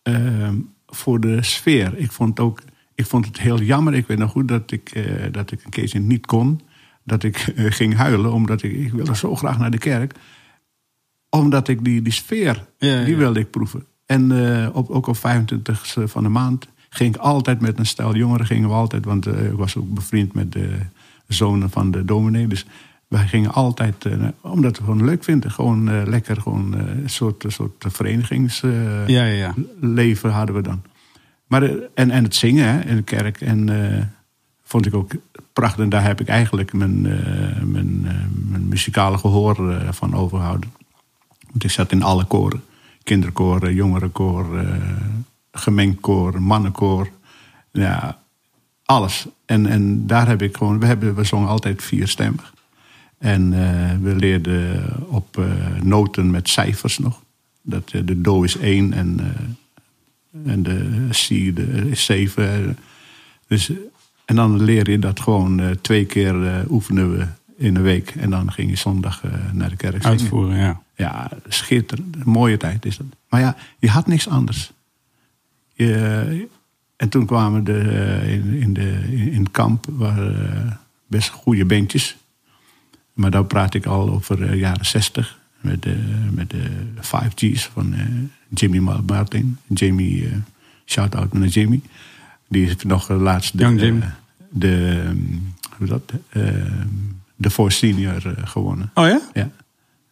eh, 0.02 0.49
voor 0.88 1.20
de 1.20 1.44
sfeer. 1.44 1.98
Ik 1.98 2.11
vond, 2.11 2.40
ook, 2.40 2.61
ik 2.95 3.06
vond 3.06 3.26
het 3.26 3.40
heel 3.40 3.61
jammer. 3.61 3.94
Ik 3.94 4.07
weet 4.07 4.18
nog 4.18 4.32
goed 4.32 4.48
dat 4.48 4.72
ik, 4.72 4.90
eh, 4.90 5.32
dat 5.32 5.52
ik 5.52 5.64
een 5.64 5.70
keertje 5.70 5.99
niet 5.99 6.26
kon. 6.26 6.61
Dat 7.10 7.23
ik 7.23 7.38
eh, 7.38 7.65
ging 7.72 7.95
huilen, 7.95 8.34
omdat 8.34 8.64
ik, 8.64 8.72
ik 8.72 8.91
wilde 8.91 9.15
zo 9.15 9.36
graag 9.36 9.57
naar 9.60 9.72
de 9.72 9.77
kerk. 9.77 10.14
Omdat 11.30 11.68
ik 11.68 11.84
die, 11.84 12.02
die 12.02 12.14
sfeer, 12.14 12.65
Ja, 12.77 12.99
ja. 12.99 13.03
die 13.06 13.15
wilde 13.15 13.40
ik 13.40 13.49
proeven. 13.49 13.86
En 14.06 14.31
eh, 14.31 14.76
op, 14.76 14.90
ook 14.90 15.07
op 15.07 15.18
25 15.18 15.95
van 16.06 16.23
de 16.23 16.30
maand 16.30 16.68
ging 16.90 17.15
ik 17.15 17.22
altijd 17.22 17.61
met 17.61 17.80
een 17.80 17.86
stel 17.86 18.15
jongeren, 18.15 18.45
gingen 18.45 18.69
we 18.69 18.76
altijd, 18.76 19.06
want 19.06 19.26
eh, 19.26 19.45
ik 19.45 19.57
was 19.57 19.76
ook 19.77 19.94
bevriend 19.94 20.34
met 20.34 20.52
de 20.52 20.77
zonen 21.27 21.69
van 21.69 21.91
de 21.91 22.06
dominee. 22.06 22.48
Dus 22.48 22.65
wij 23.07 23.27
gingen 23.27 23.53
altijd, 23.53 24.06
omdat 24.41 24.77
we 24.77 24.84
gewoon 24.84 25.06
leuk 25.06 25.23
vinden, 25.23 25.52
gewoon 25.52 26.10
lekker, 26.10 26.41
gewoon 26.41 26.73
een 26.73 27.10
soort, 27.10 27.45
soort 27.48 27.86
verenigingsleven 27.88 29.03
Ja, 29.07 29.26
ja, 29.26 29.53
ja. 30.22 30.30
hadden 30.30 30.56
we 30.56 30.61
dan. 30.61 30.81
Maar, 31.48 31.64
en, 31.94 32.11
en 32.11 32.23
het 32.23 32.36
zingen 32.36 32.65
hè, 32.65 32.81
in 32.81 32.95
de 32.95 33.02
kerk. 33.02 33.41
En 33.41 33.69
vond 34.70 34.86
ik 34.86 34.94
ook 34.94 35.12
prachtig. 35.54 35.84
En 35.84 35.90
daar 35.90 36.04
heb 36.04 36.22
ik 36.22 36.28
eigenlijk 36.28 36.74
mijn, 36.74 37.06
eh, 37.06 37.62
mijn, 37.64 38.02
eh, 38.06 38.14
mijn 38.50 38.68
muzikale 38.68 39.18
gehoor 39.18 39.72
eh, 39.72 39.91
van 39.91 40.16
overgehouden. 40.16 40.72
Want 41.52 41.64
ik 41.64 41.72
zat 41.72 41.91
in 41.91 42.04
alle 42.04 42.26
koren. 42.26 42.64
Kinderkoor, 43.04 43.64
eh, 43.64 43.76
jongerenkoor, 43.76 44.66
gemengd 45.52 46.00
koor, 46.00 46.41
mannenkoor. 46.41 47.10
Ja, 47.72 48.20
alles. 48.86 49.28
En, 49.46 49.66
en 49.66 50.08
daar 50.08 50.28
heb 50.28 50.41
ik 50.41 50.58
gewoon... 50.58 50.80
We, 50.80 50.86
hebben, 50.86 51.16
we 51.16 51.24
zongen 51.24 51.50
altijd 51.50 51.84
vierstemmig. 51.84 52.54
En 53.18 53.50
we 54.02 54.16
leerden 54.16 54.86
op 55.08 55.41
noten 55.84 56.32
met 56.32 56.50
cijfers 56.50 56.98
nog. 56.98 57.22
Dat, 57.62 57.90
de 57.90 58.22
do 58.22 58.44
is 58.44 58.58
één 58.58 58.94
en, 58.94 59.36
en 60.46 60.64
de 60.64 61.08
C 61.10 61.28
de, 61.56 61.90
is 61.90 62.06
zeven. 62.06 62.78
Dus, 63.48 63.72
en 64.30 64.35
dan 64.35 64.64
leer 64.64 64.89
je 64.89 64.99
dat 64.99 65.19
gewoon 65.19 65.60
eh, 65.60 65.69
twee 65.81 66.06
keer 66.06 66.47
eh, 66.47 66.72
oefenen 66.72 67.18
we 67.18 67.27
in 67.57 67.76
een 67.76 67.81
week. 67.81 68.10
En 68.10 68.30
dan 68.30 68.51
ging 68.51 68.69
je 68.69 68.76
zondag 68.76 69.23
eh, 69.23 69.31
naar 69.53 69.69
de 69.69 69.76
kerk 69.76 70.01
zingen. 70.01 70.19
Uitvoeren, 70.19 70.57
ja. 70.57 70.81
Ja, 70.95 71.30
schitterend. 71.47 72.15
Een 72.15 72.31
mooie 72.31 72.57
tijd 72.57 72.85
is 72.85 72.97
dat. 72.97 73.07
Maar 73.30 73.39
ja, 73.39 73.56
je 73.80 73.89
had 73.89 74.07
niks 74.07 74.27
anders. 74.27 74.72
Je, 75.73 76.47
en 76.95 77.10
toen 77.10 77.26
kwamen 77.26 77.64
de, 77.64 77.80
in, 78.26 78.61
in, 78.61 78.73
de, 78.73 78.91
in 79.31 79.39
het 79.39 79.51
kamp 79.51 79.88
eh, 80.01 80.18
best 81.07 81.30
goede 81.30 81.65
bandjes. 81.65 82.18
Maar 83.14 83.31
dan 83.31 83.47
praat 83.47 83.73
ik 83.73 83.85
al 83.85 84.10
over 84.10 84.38
de 84.38 84.57
jaren 84.57 84.85
zestig. 84.85 85.38
Met 85.61 85.81
de, 85.81 85.95
met 86.31 86.49
de 86.49 86.69
5G's 86.95 87.65
van 87.73 87.95
Jimmy 88.49 88.80
Martin. 89.06 89.57
Jamie, 89.68 90.26
eh, 90.26 90.31
shout-out 90.85 91.34
naar 91.34 91.47
Jimmy. 91.47 91.81
Die 92.47 92.65
is 92.65 92.76
nog 92.84 93.10
laatst 93.10 93.57
de, 93.57 93.76
Jimmy. 93.76 94.03
De, 94.49 95.01
ehm, 95.05 95.17
hoe 95.77 95.88
dat, 95.88 96.13
de 97.39 97.49
Voice 97.49 97.77
Senior 97.77 98.27
eh, 98.27 98.47
gewonnen. 98.47 98.91
Oh 98.93 99.07
ja? 99.07 99.21
Ja. 99.34 99.49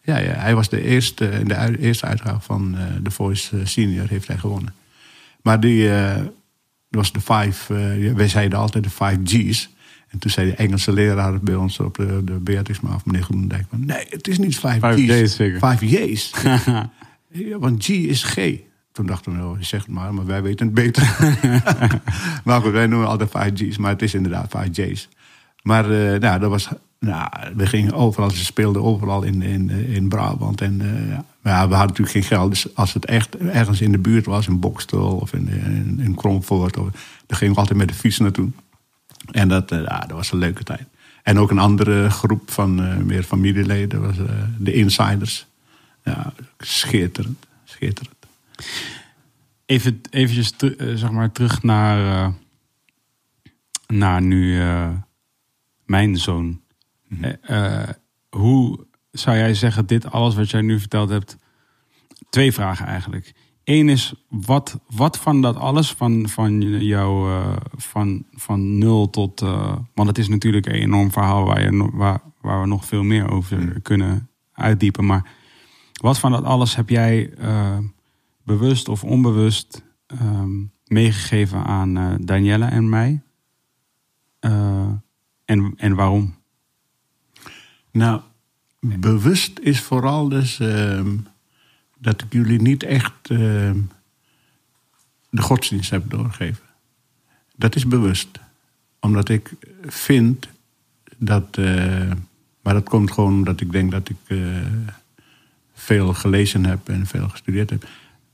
Ja, 0.03 0.17
ja, 0.17 0.33
hij 0.33 0.55
was 0.55 0.69
de 0.69 0.81
eerste, 0.81 1.29
in 1.29 1.47
de 1.47 1.79
eerste 1.79 2.05
uitgave 2.05 2.39
van 2.39 2.77
eh 2.77 2.83
The 3.03 3.11
Voice 3.11 3.57
eh, 3.57 3.65
Senior 3.65 4.07
heeft 4.07 4.27
hij 4.27 4.37
gewonnen. 4.37 4.73
Maar 5.41 5.59
die 5.59 5.91
eh, 5.91 6.21
was 6.89 7.11
de 7.11 7.21
vijf, 7.21 7.67
wij 8.15 8.27
zeiden 8.27 8.59
altijd 8.59 8.83
de 8.83 8.89
vijf 8.89 9.17
G's. 9.23 9.69
En 10.07 10.19
toen 10.19 10.31
zei 10.31 10.49
de 10.49 10.55
Engelse 10.55 10.93
leraar 10.93 11.39
bij 11.39 11.55
ons 11.55 11.79
op 11.79 11.95
de, 11.95 12.21
de 12.23 12.33
Beatrix 12.33 12.79
of 12.79 13.05
meneer 13.05 13.23
Groenendijk, 13.23 13.65
van, 13.69 13.85
nee, 13.85 14.05
het 14.09 14.27
is 14.27 14.37
niet 14.37 14.59
vijf, 14.59 14.79
Vijf 14.79 14.95
G's. 14.95 15.05
J's 15.05 15.35
zeker. 15.35 15.59
Vijf 15.59 15.81
J's. 15.81 16.31
Ja, 17.31 17.59
want 17.59 17.83
G 17.85 17.89
is 17.89 18.23
G. 18.23 18.35
Toen 18.97 19.05
dachten 19.05 19.37
we, 19.37 19.43
oh, 19.43 19.57
zeg 19.59 19.81
het 19.81 19.89
maar, 19.89 20.13
maar 20.13 20.25
wij 20.25 20.41
weten 20.41 20.65
het 20.65 20.75
beter. 20.75 21.03
maar 22.45 22.61
goed, 22.61 22.71
wij 22.71 22.87
noemen 22.87 23.07
altijd 23.07 23.29
5 23.29 23.51
G's, 23.55 23.77
maar 23.77 23.91
het 23.91 24.01
is 24.01 24.13
inderdaad 24.13 24.49
5 24.49 24.77
J's. 24.77 25.09
Maar 25.61 25.83
eh, 25.91 26.19
nou, 26.19 26.39
dat 26.39 26.49
was, 26.49 26.69
nou, 26.99 27.29
we 27.55 27.67
gingen 27.67 27.93
overal, 27.93 28.29
ze 28.29 28.45
speelden 28.45 28.83
overal 28.83 29.23
in, 29.23 29.41
in, 29.41 29.69
in 29.69 30.09
Brabant. 30.09 30.61
En 30.61 30.81
eh, 30.81 31.17
ja, 31.43 31.67
we 31.67 31.75
hadden 31.75 31.77
natuurlijk 31.77 32.09
geen 32.09 32.23
geld. 32.23 32.49
Dus 32.49 32.75
als 32.75 32.93
het 32.93 33.05
echt 33.05 33.37
ergens 33.37 33.81
in 33.81 33.91
de 33.91 33.97
buurt 33.97 34.25
was, 34.25 34.47
in 34.47 34.59
Bokstel 34.59 35.15
of 35.15 35.33
in, 35.33 35.47
in, 35.47 35.99
in 35.99 36.17
of, 36.23 36.47
dan 36.47 37.37
gingen 37.37 37.53
we 37.53 37.59
altijd 37.59 37.77
met 37.79 37.87
de 37.87 37.93
fiets 37.93 38.17
naartoe. 38.17 38.49
En 39.31 39.47
dat, 39.47 39.71
eh, 39.71 39.99
dat 39.99 40.11
was 40.11 40.31
een 40.31 40.39
leuke 40.39 40.63
tijd. 40.63 40.87
En 41.23 41.39
ook 41.39 41.51
een 41.51 41.59
andere 41.59 42.09
groep 42.09 42.51
van 42.51 43.05
meer 43.05 43.23
familieleden, 43.23 44.01
was 44.01 44.15
de 44.57 44.73
Insiders. 44.73 45.47
Ja, 46.03 46.33
schitterend, 46.57 47.45
schitterend. 47.63 48.16
Even 49.65 50.01
eventjes 50.09 50.55
eh, 50.55 50.95
zeg 50.95 51.11
maar 51.11 51.31
terug 51.31 51.63
naar, 51.63 52.25
eh, 52.25 52.33
naar 53.87 54.21
nu 54.21 54.61
eh, 54.61 54.89
mijn 55.85 56.17
zoon. 56.17 56.61
Eh, 57.41 57.89
hoe 58.29 58.85
zou 59.11 59.37
jij 59.37 59.53
zeggen, 59.53 59.87
dit 59.87 60.11
alles 60.11 60.35
wat 60.35 60.49
jij 60.49 60.61
nu 60.61 60.79
verteld 60.79 61.09
hebt... 61.09 61.37
Twee 62.29 62.51
vragen 62.51 62.85
eigenlijk. 62.85 63.33
Eén 63.63 63.89
is, 63.89 64.13
wat, 64.29 64.79
wat 64.87 65.17
van 65.17 65.41
dat 65.41 65.55
alles, 65.55 65.91
van, 65.91 66.29
van 66.29 66.61
jou, 66.83 67.41
van, 67.75 68.25
van 68.31 68.77
nul 68.77 69.09
tot... 69.09 69.39
want 69.93 70.07
het 70.07 70.17
is 70.17 70.27
natuurlijk 70.27 70.65
een 70.65 70.73
enorm 70.73 71.11
verhaal 71.11 71.45
waar, 71.45 71.61
je, 71.61 71.89
waar, 71.93 72.21
waar 72.41 72.61
we 72.61 72.67
nog 72.67 72.85
veel 72.85 73.03
meer 73.03 73.29
over 73.29 73.81
kunnen 73.81 74.29
uitdiepen. 74.53 75.05
Maar 75.05 75.31
wat 75.93 76.19
van 76.19 76.31
dat 76.31 76.43
alles 76.43 76.75
heb 76.75 76.89
jij 76.89 77.33
bewust 78.47 78.89
of 78.89 79.03
onbewust 79.03 79.83
ehm, 80.05 80.63
meegegeven 80.85 81.63
aan 81.63 82.17
Danielle 82.21 82.65
en 82.65 82.89
mij? 82.89 83.21
Eh, 84.39 84.91
en, 85.45 85.73
en 85.77 85.95
waarom? 85.95 86.35
Nou, 87.91 88.21
bewust 88.79 89.59
is 89.59 89.81
vooral 89.81 90.29
dus 90.29 90.59
ehm, 90.59 91.17
dat 91.97 92.21
ik 92.21 92.33
jullie 92.33 92.61
niet 92.61 92.83
echt 92.83 93.29
ehm, 93.29 93.79
de 95.29 95.41
godsdienst 95.41 95.89
heb 95.89 96.09
doorgegeven. 96.09 96.63
Dat 97.55 97.75
is 97.75 97.87
bewust. 97.87 98.39
Omdat 98.99 99.29
ik 99.29 99.51
vind 99.81 100.47
dat. 101.17 101.57
eh, 101.57 102.11
maar 102.61 102.73
dat 102.73 102.89
komt 102.89 103.11
gewoon 103.11 103.33
omdat 103.33 103.61
ik 103.61 103.71
denk 103.71 103.91
dat 103.91 104.09
ik 104.09 104.39
veel 105.73 106.13
gelezen 106.13 106.65
heb 106.65 106.89
en 106.89 107.05
veel 107.05 107.29
gestudeerd 107.29 107.69
heb. 107.69 107.87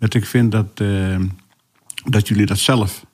Dat 0.03 0.13
ik 0.13 0.25
vind 0.25 0.51
dat, 0.51 0.79
ehm, 0.79 1.27
dat 2.05 2.27
jullie 2.27 2.45
dat 2.45 2.57
zelf 2.57 3.05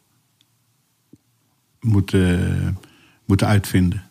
moeten, 1.80 2.78
moeten 3.26 3.48
uitvinden. 3.48 4.04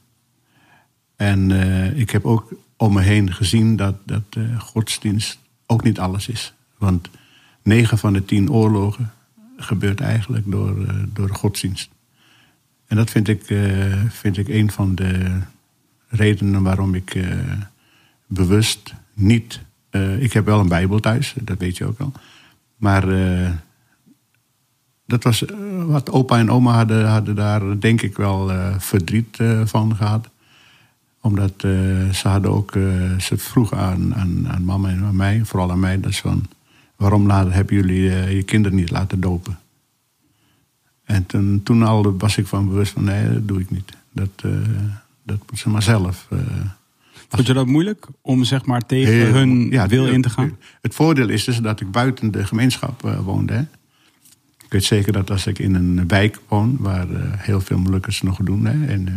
En 1.17 1.51
eh, 1.51 1.99
ik 1.99 2.11
heb 2.11 2.25
ook 2.25 2.53
om 2.77 2.93
me 2.93 3.01
heen 3.01 3.33
gezien 3.33 3.77
dat, 3.77 3.95
dat 4.05 4.23
eh, 4.31 4.61
godsdienst 4.61 5.39
ook 5.67 5.83
niet 5.83 5.99
alles 5.99 6.29
is. 6.29 6.53
Want 6.77 7.09
negen 7.63 7.99
van 7.99 8.13
de 8.13 8.25
tien 8.25 8.51
oorlogen 8.51 9.13
gebeurt 9.57 10.01
eigenlijk 10.01 10.51
door, 10.51 10.87
eh, 10.87 10.95
door 11.13 11.35
godsdienst. 11.35 11.91
En 12.87 12.97
dat 12.97 13.11
vind 13.11 13.29
ik, 13.29 13.51
eh, 13.51 14.03
vind 14.09 14.37
ik 14.37 14.49
een 14.49 14.71
van 14.71 14.95
de 14.95 15.41
redenen 16.09 16.63
waarom 16.63 16.95
ik 16.95 17.15
eh, 17.15 17.29
bewust 18.27 18.95
niet. 19.15 19.61
eh, 19.91 20.23
ik 20.23 20.33
heb 20.33 20.45
wel 20.45 20.61
een 20.61 20.69
Bijbel 20.69 21.01
thuis, 21.01 21.35
dat 21.43 21.59
weet 21.59 21.77
je 21.77 21.85
ook 21.85 21.99
al. 22.01 22.13
Maar 22.79 23.09
eh, 23.09 23.51
dat 25.07 25.23
was 25.23 25.45
eh, 25.45 25.57
wat 25.85 26.11
opa 26.11 26.39
en 26.39 26.51
oma 26.51 26.75
hadden, 26.75 27.09
hadden 27.09 27.35
daar 27.35 27.81
denk 27.81 28.03
ik 28.03 28.17
wel 28.17 28.53
eh, 28.53 28.79
verdriet 28.79 29.39
van 29.65 29.97
gehad 29.97 30.29
omdat 31.21 31.53
ze 32.13 32.21
hadden 32.23 32.51
ook, 32.51 32.73
ze 33.19 33.35
vroegen 33.37 33.77
aan, 33.77 34.15
aan, 34.15 34.49
aan 34.49 34.65
mama 34.65 34.89
en 34.89 35.05
aan 35.05 35.17
mij, 35.17 35.45
vooral 35.45 35.71
aan 35.71 35.81
mij, 35.81 36.01
dat 36.01 36.11
is 36.11 36.21
van, 36.21 36.47
waarom 36.97 37.27
laten, 37.27 37.53
hebben 37.53 37.75
jullie 37.75 38.03
je 38.37 38.43
kinderen 38.43 38.77
niet 38.77 38.91
laten 38.91 39.21
dopen? 39.21 39.59
En 41.09 41.27
toen, 41.27 41.61
toen 41.63 41.83
al 41.83 42.17
was 42.17 42.37
ik 42.37 42.47
van 42.47 42.69
bewust 42.69 42.93
van, 42.93 43.05
nee, 43.05 43.33
dat 43.33 43.49
doe 43.49 43.61
ik 43.61 43.71
niet. 43.71 43.97
Dat, 44.13 44.31
eh, 44.37 44.51
dat 45.23 45.39
moet 45.51 45.59
ze 45.59 45.69
maar 45.69 45.83
zelf. 45.83 46.29
Vond 47.29 47.47
je 47.47 47.53
dat 47.53 47.67
moeilijk 47.67 48.07
om 48.23 48.45
zeg 48.45 48.65
maar 48.65 48.87
tegen 48.87 49.13
heel- 49.13 49.33
hun 49.33 49.71
ja, 49.71 49.87
wil 49.87 50.07
in 50.07 50.23
te 50.23 50.31
gaan? 50.31 50.57
Het 50.81 50.95
voordeel 50.95 51.29
is 51.29 51.45
dus 51.45 51.59
dat 51.61 51.81
ik 51.81 51.91
buiten 51.91 52.31
de 52.31 52.47
gemeenschap 52.47 53.05
eh, 53.05 53.19
woonde. 53.21 53.53
Hè. 53.53 53.61
Ik 54.65 54.75
weet 54.75 54.85
zeker 54.85 55.13
dat 55.13 55.31
als 55.31 55.47
ik 55.47 55.59
in 55.59 55.75
een 55.75 56.09
wijk 56.09 56.41
woon, 56.49 56.77
waar 56.81 57.11
eh, 57.11 57.21
heel 57.37 57.61
veel 57.61 57.79
Molukkers 57.79 58.23
nog 58.23 58.39
doen, 58.39 58.65
hè, 58.65 58.87
en, 58.87 59.09
eh, 59.09 59.15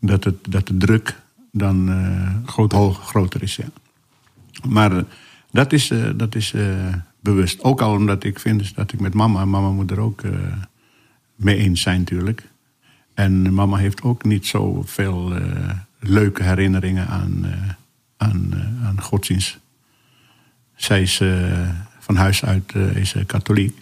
dat, 0.00 0.24
het, 0.24 0.34
dat 0.48 0.66
de 0.66 0.76
druk 0.76 1.20
dan 1.52 1.90
Groter. 2.46 2.78
hoog- 2.78 3.06
groter 3.08 3.42
is. 3.42 3.56
Ja. 3.56 3.64
Maar 4.68 5.04
dat 5.50 5.72
is, 5.72 5.92
dat 6.16 6.34
is 6.34 6.54
bewust. 7.20 7.62
Ook 7.62 7.80
al 7.80 7.92
omdat 7.94 8.24
ik 8.24 8.38
vind 8.38 8.58
dus 8.58 8.72
dat 8.74 8.92
ik 8.92 9.00
met 9.00 9.14
mama, 9.14 9.40
en 9.40 9.50
mama 9.50 9.70
moet 9.70 9.90
er 9.90 10.00
ook 10.00 10.22
mee 11.34 11.56
eens 11.56 11.80
zijn 11.80 11.98
natuurlijk. 11.98 12.48
En 13.14 13.54
mama 13.54 13.76
heeft 13.76 14.02
ook 14.02 14.24
niet 14.24 14.46
zoveel 14.46 15.32
leuke 16.00 16.42
herinneringen 16.42 17.08
aan, 17.08 17.44
eh, 17.44 17.52
aan, 18.16 18.48
eh, 18.52 18.86
aan 18.86 19.02
godsdienst. 19.02 19.58
Zij 20.74 21.02
is 21.02 21.20
eh, 21.20 21.68
van 21.98 22.16
huis 22.16 22.44
uit 22.44 22.74
is, 22.74 23.14
katholiek. 23.26 23.78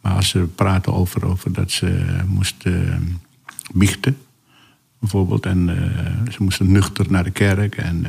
Maar 0.00 0.12
als 0.12 0.28
ze 0.28 0.38
praten 0.38 0.94
over, 0.94 1.26
over 1.26 1.52
dat 1.52 1.70
ze 1.70 2.04
moest 2.26 2.64
biechten, 3.72 4.16
bijvoorbeeld. 4.98 5.46
En 5.46 5.66
ze 6.30 6.42
moesten 6.42 6.72
nuchter 6.72 7.10
naar 7.10 7.24
de 7.24 7.30
kerk. 7.30 7.76
En 7.76 8.06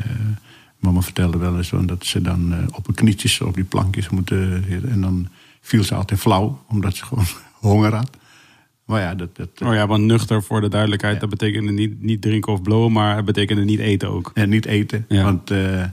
mama 0.79 1.01
vertelde 1.01 1.37
wel 1.37 1.57
eens 1.57 1.71
dat 1.85 2.05
ze 2.05 2.21
dan 2.21 2.73
op 2.75 2.85
hun 2.85 2.95
knietjes 2.95 3.41
op 3.41 3.55
die 3.55 3.63
plankjes 3.63 4.09
moeten 4.09 4.63
zitten. 4.69 4.89
En 4.89 5.01
dan 5.01 5.27
viel 5.61 5.83
ze 5.83 5.95
altijd 5.95 6.19
flauw, 6.19 6.63
omdat 6.67 6.95
ze 6.95 7.05
gewoon 7.05 7.27
honger 7.69 7.95
had. 7.95 8.17
Maar 8.85 9.01
ja, 9.01 9.15
dat, 9.15 9.35
dat, 9.35 9.49
Oh 9.63 9.73
ja, 9.73 9.87
want 9.87 10.03
nuchter 10.03 10.43
voor 10.43 10.61
de 10.61 10.69
duidelijkheid, 10.69 11.13
Ja. 11.13 11.19
dat 11.19 11.29
betekende 11.29 11.71
niet, 11.71 12.01
niet 12.01 12.21
drinken 12.21 12.51
of 12.53 12.61
blowen, 12.61 12.91
maar 12.91 13.15
het 13.15 13.25
betekende 13.25 13.63
niet 13.63 13.79
eten 13.79 14.09
ook. 14.09 14.31
en 14.33 14.49
niet 14.49 14.65
eten. 14.65 15.05
Ja. 15.07 15.23
Want 15.23 15.51
eh, 15.51 15.83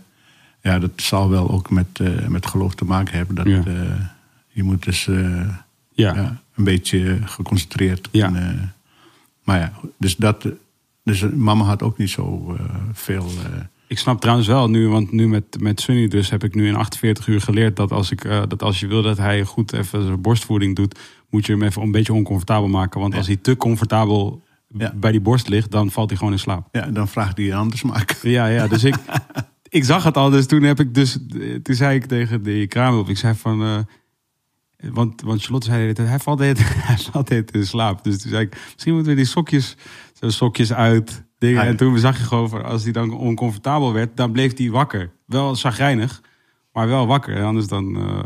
ja, 0.62 0.78
dat 0.78 0.90
zal 0.96 1.30
wel 1.30 1.50
ook 1.50 1.70
met, 1.70 1.86
eh, 1.92 2.26
met 2.26 2.46
geloof 2.46 2.74
te 2.74 2.84
maken 2.84 3.16
hebben. 3.16 3.34
Dat, 3.34 3.46
Ja. 3.46 3.62
eh, 3.66 4.00
je 4.48 4.62
moet 4.62 4.84
dus 4.84 5.04
Ja, 5.92 6.14
ja, 6.14 6.40
een 6.54 6.64
beetje 6.64 7.18
geconcentreerd. 7.24 8.08
Ja. 8.10 8.26
En, 8.26 8.36
eh, 8.36 8.62
maar 9.44 9.58
ja, 9.58 9.72
dus 9.98 10.16
dat. 10.16 10.46
Dus 11.04 11.24
mama 11.34 11.64
had 11.64 11.82
ook 11.82 11.98
niet 11.98 12.10
zo 12.10 12.56
veel. 12.92 13.26
ik 13.86 13.98
snap 13.98 14.20
trouwens 14.20 14.48
wel 14.48 14.70
nu, 14.70 14.88
want 14.88 15.12
nu 15.12 15.28
met, 15.28 15.60
met 15.60 15.80
Sunny 15.80 16.08
dus 16.08 16.30
heb 16.30 16.44
ik 16.44 16.54
nu 16.54 16.66
in 16.68 16.74
48 16.74 17.26
uur 17.26 17.40
geleerd 17.40 17.76
dat 17.76 17.92
als, 17.92 18.10
ik, 18.10 18.22
dat 18.48 18.62
als 18.62 18.80
je 18.80 18.86
wil 18.86 19.02
dat 19.02 19.16
hij 19.18 19.44
goed 19.44 19.72
even 19.72 20.02
zijn 20.02 20.20
borstvoeding 20.20 20.76
doet, 20.76 20.98
moet 21.30 21.46
je 21.46 21.52
hem 21.52 21.62
even 21.62 21.82
een 21.82 21.90
beetje 21.90 22.12
oncomfortabel 22.12 22.68
maken. 22.68 23.00
Want 23.00 23.14
als 23.14 23.26
hij 23.26 23.36
te 23.36 23.56
comfortabel 23.56 24.42
Ja. 24.68 24.92
bij 24.94 25.10
die 25.10 25.20
borst 25.20 25.48
ligt, 25.48 25.70
dan 25.70 25.90
valt 25.90 26.08
hij 26.08 26.18
gewoon 26.18 26.32
in 26.32 26.38
slaap. 26.38 26.68
ja, 26.72 26.86
dan 26.86 27.08
vraagt 27.08 27.36
hij 27.36 27.46
een 27.46 27.56
anders 27.56 27.82
maken. 27.82 28.30
Ja, 28.30 28.46
ja, 28.46 28.66
dus 28.66 28.84
ik, 28.84 28.94
ik 29.68 29.84
zag 29.84 30.04
het 30.04 30.16
al. 30.16 30.30
Dus 30.30 30.46
toen 30.46 30.62
heb 30.62 30.80
ik 30.80 30.94
dus, 30.94 31.18
toen 31.62 31.74
zei 31.74 31.94
ik 31.96 32.04
tegen 32.06 32.42
die 32.42 32.66
kraamhulp, 32.66 33.08
ik 33.08 33.18
zei 33.18 33.34
van, 33.34 33.62
eh, 33.62 33.78
want, 34.92 35.22
want 35.22 35.42
Charlotte 35.42 35.66
zei, 35.66 35.92
tijd, 35.92 36.08
hij 36.08 36.18
valt 36.18 36.38
tijd- 36.38 36.58
hij 36.86 36.96
valt 36.98 37.30
in 37.30 37.66
slaap. 37.66 38.04
Dus 38.04 38.18
toen 38.22 38.30
zei 38.30 38.42
ik, 38.44 38.56
misschien 38.72 38.92
moeten 38.94 39.10
we 39.12 39.18
die 39.18 39.26
sokjes, 39.28 39.76
zo 40.12 40.28
sokjes 40.28 40.72
uit, 40.72 41.24
dingen. 41.38 41.60
Ah. 41.62 41.66
En 41.68 41.76
toen 41.76 41.98
zag 41.98 42.18
je 42.18 42.24
gewoon, 42.24 42.48
van, 42.48 42.64
als 42.64 42.82
hij 42.82 42.92
dan 42.92 43.10
oncomfortabel 43.12 43.92
werd, 43.92 44.16
dan 44.16 44.32
bleef 44.32 44.58
hij 44.58 44.70
wakker. 44.70 45.12
Wel 45.26 45.56
zagrijnig, 45.56 46.22
maar 46.72 46.88
wel 46.88 47.06
wakker. 47.06 47.36
En 47.36 47.44
Anders 47.44 47.66
dan, 47.66 47.96
eh, 47.96 48.22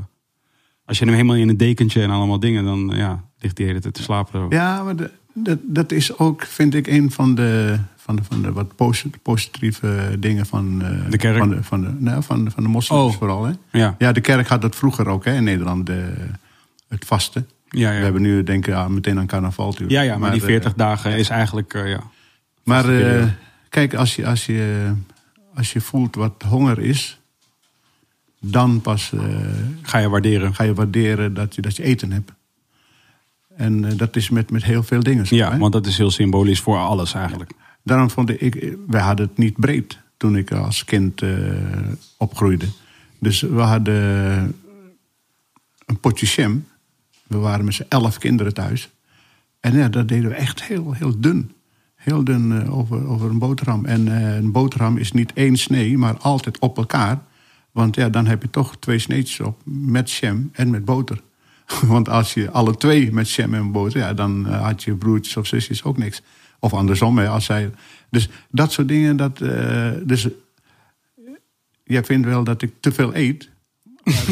als 0.85 0.98
je 0.98 1.05
hem 1.05 1.15
helemaal 1.15 1.36
in 1.36 1.48
een 1.48 1.56
dekentje 1.56 2.02
en 2.02 2.11
allemaal 2.11 2.40
dingen, 2.40 2.65
dan 2.65 2.93
eh, 2.93 2.98
ja, 2.98 3.24
ligt 3.39 3.56
hij 3.59 3.66
de 3.66 3.73
hele 3.73 3.81
tijd 3.81 3.94
te 3.94 4.02
slapen. 4.02 4.47
Ja, 4.48 4.82
maar 4.82 4.97
de- 4.97 5.11
dat, 5.35 5.59
dat 5.62 5.93
is 5.93 6.19
ook, 6.19 6.43
vind 6.43 6.74
ik, 6.74 6.86
een 6.86 7.11
van 7.11 7.35
de, 7.35 7.78
van 7.97 8.16
de, 8.16 8.23
van 8.24 8.43
de 8.43 8.52
wat 8.52 8.77
posi- 8.77 9.11
positieve 9.23 10.16
dingen 10.19 10.47
van, 10.47 10.82
eh, 10.82 11.11
De 11.11 11.16
kerk? 11.16 11.39
Van 11.39 11.48
de, 11.48 11.62
van 11.62 11.81
de, 11.81 11.90
nou, 11.98 12.23
van 12.23 12.44
de, 12.44 12.51
van 12.51 12.62
de 12.62 12.69
moslims 12.69 13.02
Oh. 13.02 13.12
vooral. 13.19 13.44
Hè? 13.44 13.52
Ja, 13.70 13.94
Ja, 13.98 14.12
de 14.12 14.20
kerk 14.20 14.47
had 14.48 14.62
dat 14.62 14.77
vroeger 14.77 15.09
ook 15.09 15.24
hè, 15.24 15.35
in 15.35 15.44
Nederland, 15.44 15.86
de, 15.86 16.15
het 16.89 17.05
vasten. 17.05 17.48
ja, 17.69 17.89
We 17.90 17.97
ja. 17.97 18.02
hebben 18.02 18.23
nu 18.23 18.43
denk 18.43 18.66
ik 18.66 18.73
ja, 18.73 18.89
meteen 18.89 19.19
aan 19.19 19.27
carnaval 19.27 19.66
natuurlijk. 19.66 19.93
Ja, 19.93 20.01
ja, 20.01 20.19
maar 20.19 20.31
die 20.32 20.40
eh, 20.40 20.47
40 20.47 20.74
dagen 20.74 21.16
is 21.16 21.28
eigenlijk, 21.28 21.74
eh, 21.74 21.89
ja. 21.90 22.01
Maar 22.65 22.89
eh, 23.01 23.24
kijk, 23.69 23.94
als 23.94 24.16
je, 24.16 24.27
als, 24.27 24.47
je, 24.47 24.93
als 25.55 25.73
je 25.73 25.81
voelt 25.81 26.15
wat 26.15 26.43
honger 26.48 26.78
is, 26.78 27.20
dan 28.50 28.80
pas 28.80 29.12
eh, 29.12 29.20
Ga 29.82 29.98
je 29.98 30.08
waarderen. 30.08 30.54
ga 30.54 30.64
je 30.64 30.74
waarderen 30.74 31.34
dat 31.34 31.54
je, 31.54 31.62
dat 31.62 31.76
je 31.76 31.82
eten 31.82 32.12
hebt. 32.12 32.32
En 33.56 33.84
eh, 33.84 33.96
dat 33.96 34.16
is 34.16 34.30
met, 34.30 34.50
met 34.50 34.64
heel 34.64 34.82
veel 34.82 35.02
dingen 35.02 35.26
zo. 35.26 35.36
Ja, 35.36 35.52
hè? 35.52 35.58
want 35.58 35.72
dat 35.72 35.86
is 35.86 35.98
heel 35.98 36.10
symbolisch 36.10 36.60
voor 36.60 36.78
alles 36.78 37.14
eigenlijk. 37.14 37.52
Daarom 37.82 38.10
vond 38.10 38.42
ik, 38.42 38.76
wij 38.86 39.00
hadden 39.00 39.26
het 39.26 39.38
niet 39.38 39.56
breed 39.56 39.98
toen 40.16 40.36
ik 40.36 40.52
als 40.52 40.84
kind 40.84 41.22
eh, 41.22 41.30
opgroeide. 42.18 42.66
Dus 43.18 43.40
we 43.40 43.60
hadden 43.60 43.94
een 45.86 46.00
potje 46.00 46.26
jam. 46.26 46.66
We 47.26 47.36
waren 47.36 47.64
met 47.64 47.74
z'n 47.74 47.86
elf 47.88 48.18
kinderen 48.18 48.54
thuis. 48.54 48.90
En 49.60 49.76
ja, 49.76 49.88
dat 49.88 50.08
deden 50.08 50.30
we 50.30 50.36
echt 50.36 50.62
heel, 50.62 50.92
heel 50.92 51.20
dun. 51.20 51.52
Heel 51.94 52.24
dun 52.24 52.68
over, 52.70 53.06
over 53.06 53.30
een 53.30 53.38
boterham. 53.38 53.84
En 53.84 54.06
een 54.06 54.52
boterham 54.52 54.96
is 54.96 55.12
niet 55.12 55.32
één 55.32 55.56
snee, 55.56 55.98
maar 55.98 56.16
altijd 56.16 56.58
op 56.58 56.76
elkaar. 56.76 57.22
Want 57.74 57.96
ja, 57.96 58.09
dan 58.09 58.26
heb 58.26 58.42
je 58.42 58.51
toch 58.51 58.76
twee 58.78 58.98
sneetjes 58.98 59.40
op 59.40 59.60
met 59.64 60.10
jam 60.12 60.48
en 60.52 60.70
met 60.70 60.84
boter. 60.84 61.20
Want 61.86 62.09
als 62.09 62.34
je 62.34 62.51
alle 62.51 62.76
twee 62.76 63.12
met 63.12 63.30
jam 63.30 63.55
en 63.55 63.72
boter, 63.72 64.01
ja, 64.01 64.14
dan 64.14 64.46
eh, 64.48 64.62
had 64.62 64.82
je 64.82 64.94
broertjes 64.94 65.36
of 65.36 65.46
zusjes 65.46 65.82
ook 65.84 65.98
niks. 65.98 66.22
Of 66.59 66.72
andersom, 66.74 67.18
hè, 67.18 67.28
als 67.28 67.44
zij. 67.44 67.70
Dus 68.10 68.28
dat 68.51 68.72
soort 68.72 68.88
dingen, 68.88 69.16
dat. 69.16 69.40
eh, 69.40 69.90
dus, 70.05 70.28
jij 71.84 72.05
vindt 72.05 72.26
wel 72.26 72.44
dat 72.44 72.62
ik 72.62 72.72
te 72.80 72.92
veel 72.92 73.14
eet. 73.14 73.51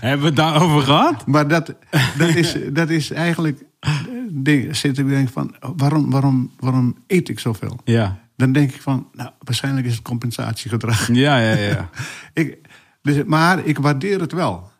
Hebben 0.00 0.20
we 0.20 0.26
het 0.26 0.36
daarover 0.36 0.80
gehad? 0.80 1.26
Maar 1.26 1.48
dat, 1.48 1.74
dat, 2.18 2.28
is, 2.34 2.56
dat 2.72 2.90
is 2.90 3.10
eigenlijk. 3.10 3.62
eh, 3.80 3.90
Ding, 4.30 4.76
zit 4.76 4.98
ik 4.98 5.08
denk 5.08 5.28
van, 5.28 5.54
waarom, 5.76 6.10
waarom, 6.10 6.50
waarom 6.58 6.96
eet 7.06 7.28
ik 7.28 7.38
zoveel? 7.38 7.80
Ja. 7.84 8.20
Dan 8.42 8.52
denk 8.52 8.72
ik 8.72 8.80
van, 8.82 9.06
nou, 9.12 9.30
waarschijnlijk 9.38 9.86
is 9.86 9.92
het 9.94 10.02
compensatiegedrag. 10.02 11.08
Ja, 11.12 11.38
ja, 11.38 11.56
ja. 11.56 11.90
Ik, 12.42 12.58
dus, 13.02 13.24
maar 13.24 13.66
ik 13.66 13.78
waardeer 13.78 14.20
het 14.20 14.32
wel. 14.32 14.70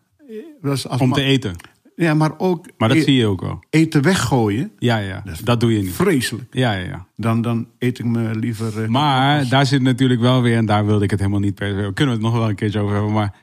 Dus 0.62 0.88
als 0.88 1.00
Om 1.00 1.12
te 1.12 1.22
eten. 1.22 1.54
Ja, 1.96 2.14
maar 2.14 2.38
ook 2.38 2.66
Maar 2.78 2.88
dat 2.88 2.98
e- 2.98 3.02
zie 3.02 3.14
je 3.14 3.26
ook 3.26 3.40
wel. 3.40 3.64
eten 3.70 4.02
weggooien, 4.02 4.70
Ja, 4.78 4.96
ja. 4.96 5.22
Dat 5.44 5.60
doe 5.60 5.72
je 5.72 5.82
niet. 5.82 5.92
vreselijk. 5.92 6.54
Ja, 6.54 6.72
ja, 6.72 6.84
ja. 6.86 7.06
Dan, 7.16 7.42
dan 7.42 7.66
eet 7.78 7.98
ik 7.98 8.04
me 8.04 8.34
liever... 8.38 8.82
eh, 8.82 8.88
Maar 8.88 9.48
daar 9.48 9.66
zit 9.66 9.82
natuurlijk 9.82 10.20
wel 10.20 10.42
weer, 10.42 10.56
en 10.56 10.66
daar 10.66 10.86
wilde 10.86 11.04
ik 11.04 11.10
het 11.10 11.18
helemaal 11.18 11.40
niet 11.40 11.54
per 11.54 11.68
se... 11.68 11.74
Kunnen 11.94 12.14
we 12.16 12.20
het 12.22 12.30
nog 12.30 12.40
wel 12.40 12.48
een 12.48 12.54
keertje 12.54 12.80
over 12.80 12.94
hebben, 12.94 13.12
maar... 13.12 13.34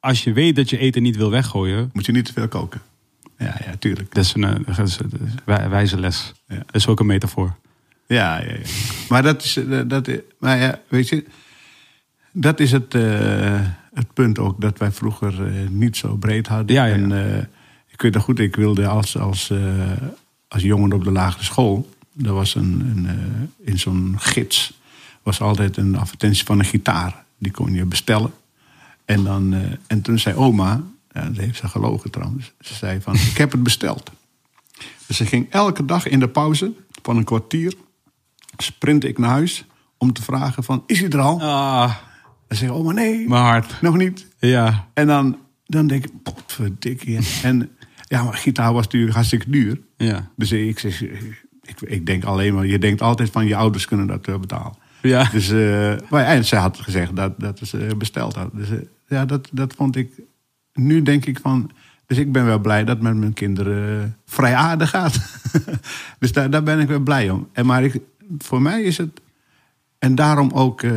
Als 0.00 0.24
je 0.24 0.32
weet 0.32 0.56
dat 0.56 0.70
je 0.70 0.78
eten 0.78 1.02
niet 1.02 1.16
wil 1.16 1.30
weggooien... 1.30 1.90
Moet 1.92 2.06
je 2.06 2.12
niet 2.12 2.24
te 2.24 2.32
veel 2.32 2.48
koken. 2.48 2.80
Ja, 3.38 3.54
ja, 3.66 3.76
tuurlijk. 3.78 4.14
Dat 4.14 4.24
is 4.24 4.34
een, 4.34 4.44
eh, 4.44 4.76
dat 4.76 4.88
is 4.88 4.98
een 4.98 5.10
wij- 5.44 5.68
wijze 5.68 6.00
les. 6.00 6.32
Ja. 6.46 6.56
Dat 6.56 6.74
is 6.74 6.86
ook 6.86 7.00
een 7.00 7.06
metafoor. 7.06 7.56
Ja, 8.10 8.38
ja, 8.38 8.52
ja. 8.52 8.58
Maar 9.08 9.22
dat 9.22 9.42
is, 9.42 9.56
eh, 9.56 9.80
dat, 9.86 10.10
maar 10.38 10.58
ja, 10.58 10.80
weet 10.88 11.08
je, 11.08 11.24
dat 12.32 12.60
is 12.60 12.72
het, 12.72 12.94
eh, 12.94 13.60
het 13.94 14.12
punt 14.12 14.38
ook 14.38 14.60
dat 14.60 14.78
wij 14.78 14.92
vroeger 14.92 15.46
eh, 15.46 15.68
niet 15.68 15.96
zo 15.96 16.16
breed 16.16 16.46
hadden. 16.46 16.74
Ja, 16.74 16.84
ja. 16.84 16.94
En 16.94 17.48
ik 17.88 18.02
weet 18.02 18.14
nog 18.14 18.22
goed, 18.22 18.38
ik 18.38 18.56
wilde 18.56 18.86
als, 18.86 19.18
als, 19.18 19.52
als 20.48 20.62
jongen 20.62 20.92
op 20.92 21.04
de 21.04 21.12
lagere 21.12 21.44
school, 21.44 21.88
er 22.24 22.32
was 22.32 22.54
een, 22.54 22.80
een 22.80 23.08
in 23.64 23.78
zo'n 23.78 24.14
gids 24.18 24.78
was 25.22 25.40
altijd 25.40 25.76
een 25.76 25.96
advertentie 25.96 26.44
van 26.44 26.58
een 26.58 26.64
gitaar. 26.64 27.24
Die 27.38 27.52
kon 27.52 27.72
je 27.72 27.84
bestellen. 27.84 28.32
En, 29.04 29.24
dan, 29.24 29.54
en 29.86 30.02
toen 30.02 30.18
zei 30.18 30.36
oma, 30.36 30.82
ja, 31.12 31.24
dat 31.24 31.36
heeft 31.36 31.58
ze 31.58 31.68
gelogen 31.68 32.10
trouwens, 32.10 32.52
ze 32.60 32.74
zei 32.74 33.00
van, 33.00 33.14
ik 33.14 33.36
heb 33.36 33.52
het 33.52 33.62
besteld. 33.62 34.10
Dus 35.06 35.16
ze 35.16 35.26
ging 35.26 35.46
elke 35.50 35.84
dag 35.84 36.06
in 36.06 36.20
de 36.20 36.28
pauze 36.28 36.72
van 37.02 37.16
een 37.16 37.24
kwartier 37.24 37.74
sprint 38.62 39.04
ik 39.04 39.18
naar 39.18 39.30
huis 39.30 39.64
om 39.98 40.12
te 40.12 40.22
vragen 40.22 40.64
van, 40.64 40.82
is 40.86 41.00
hij 41.00 41.08
er 41.08 41.20
al? 41.20 41.40
Ah, 41.42 41.94
En 42.48 42.56
zei 42.56 42.70
oma, 42.70 42.92
nee, 42.92 43.28
mijn 43.28 43.42
hart. 43.42 43.80
nog 43.80 43.96
niet. 43.96 44.26
Ja. 44.38 44.86
En 44.94 45.06
dan, 45.06 45.38
dan 45.66 45.86
denk 45.86 46.04
ik, 46.04 46.22
potverdikkie. 46.22 47.18
En 47.42 47.70
ja, 48.08 48.22
maar 48.22 48.34
gitaar 48.34 48.72
was 48.72 48.84
natuurlijk 48.84 49.14
hartstikke 49.14 49.50
duur. 49.50 49.80
Ja. 49.96 50.30
Dus 50.36 50.52
ik, 50.52 50.78
zeg, 50.78 51.02
ik, 51.02 51.80
ik 51.80 52.06
denk 52.06 52.24
alleen 52.24 52.54
maar, 52.54 52.66
je 52.66 52.78
denkt 52.78 53.02
altijd 53.02 53.30
van 53.30 53.46
je 53.46 53.56
ouders 53.56 53.84
kunnen 53.86 54.06
dat 54.06 54.26
eh, 54.26 54.38
betalen. 54.38 54.72
Ja. 55.02 55.28
Dus, 55.32 55.50
eh, 55.50 55.94
maar, 56.10 56.24
en 56.24 56.44
zij 56.44 56.58
had 56.58 56.78
gezegd 56.80 57.16
dat, 57.16 57.40
dat 57.40 57.60
ze 57.62 57.94
besteld 57.98 58.34
had. 58.34 58.50
Dus 58.52 58.70
eh, 58.70 58.76
ja, 59.08 59.24
dat, 59.24 59.48
dat 59.52 59.74
vond 59.74 59.96
ik. 59.96 60.12
Nu 60.72 61.02
denk 61.02 61.26
ik 61.26 61.38
van. 61.42 61.70
Dus 62.06 62.18
ik 62.18 62.32
ben 62.32 62.44
wel 62.44 62.58
blij 62.58 62.84
dat 62.84 63.00
met 63.00 63.16
mijn 63.16 63.32
kinderen 63.32 64.02
eh, 64.02 64.08
vrij 64.24 64.54
aardig 64.54 64.90
gaat. 64.90 65.20
dus 66.18 66.32
daar, 66.32 66.50
daar 66.50 66.62
ben 66.62 66.78
ik 66.78 66.88
wel 66.88 67.00
blij 67.00 67.30
om. 67.30 67.48
En 67.52 67.66
maar 67.66 67.84
ik, 67.84 68.00
voor 68.38 68.62
mij 68.62 68.82
is 68.82 68.96
het. 68.96 69.20
En 69.98 70.14
daarom 70.14 70.50
ook 70.50 70.82
eh, 70.82 70.92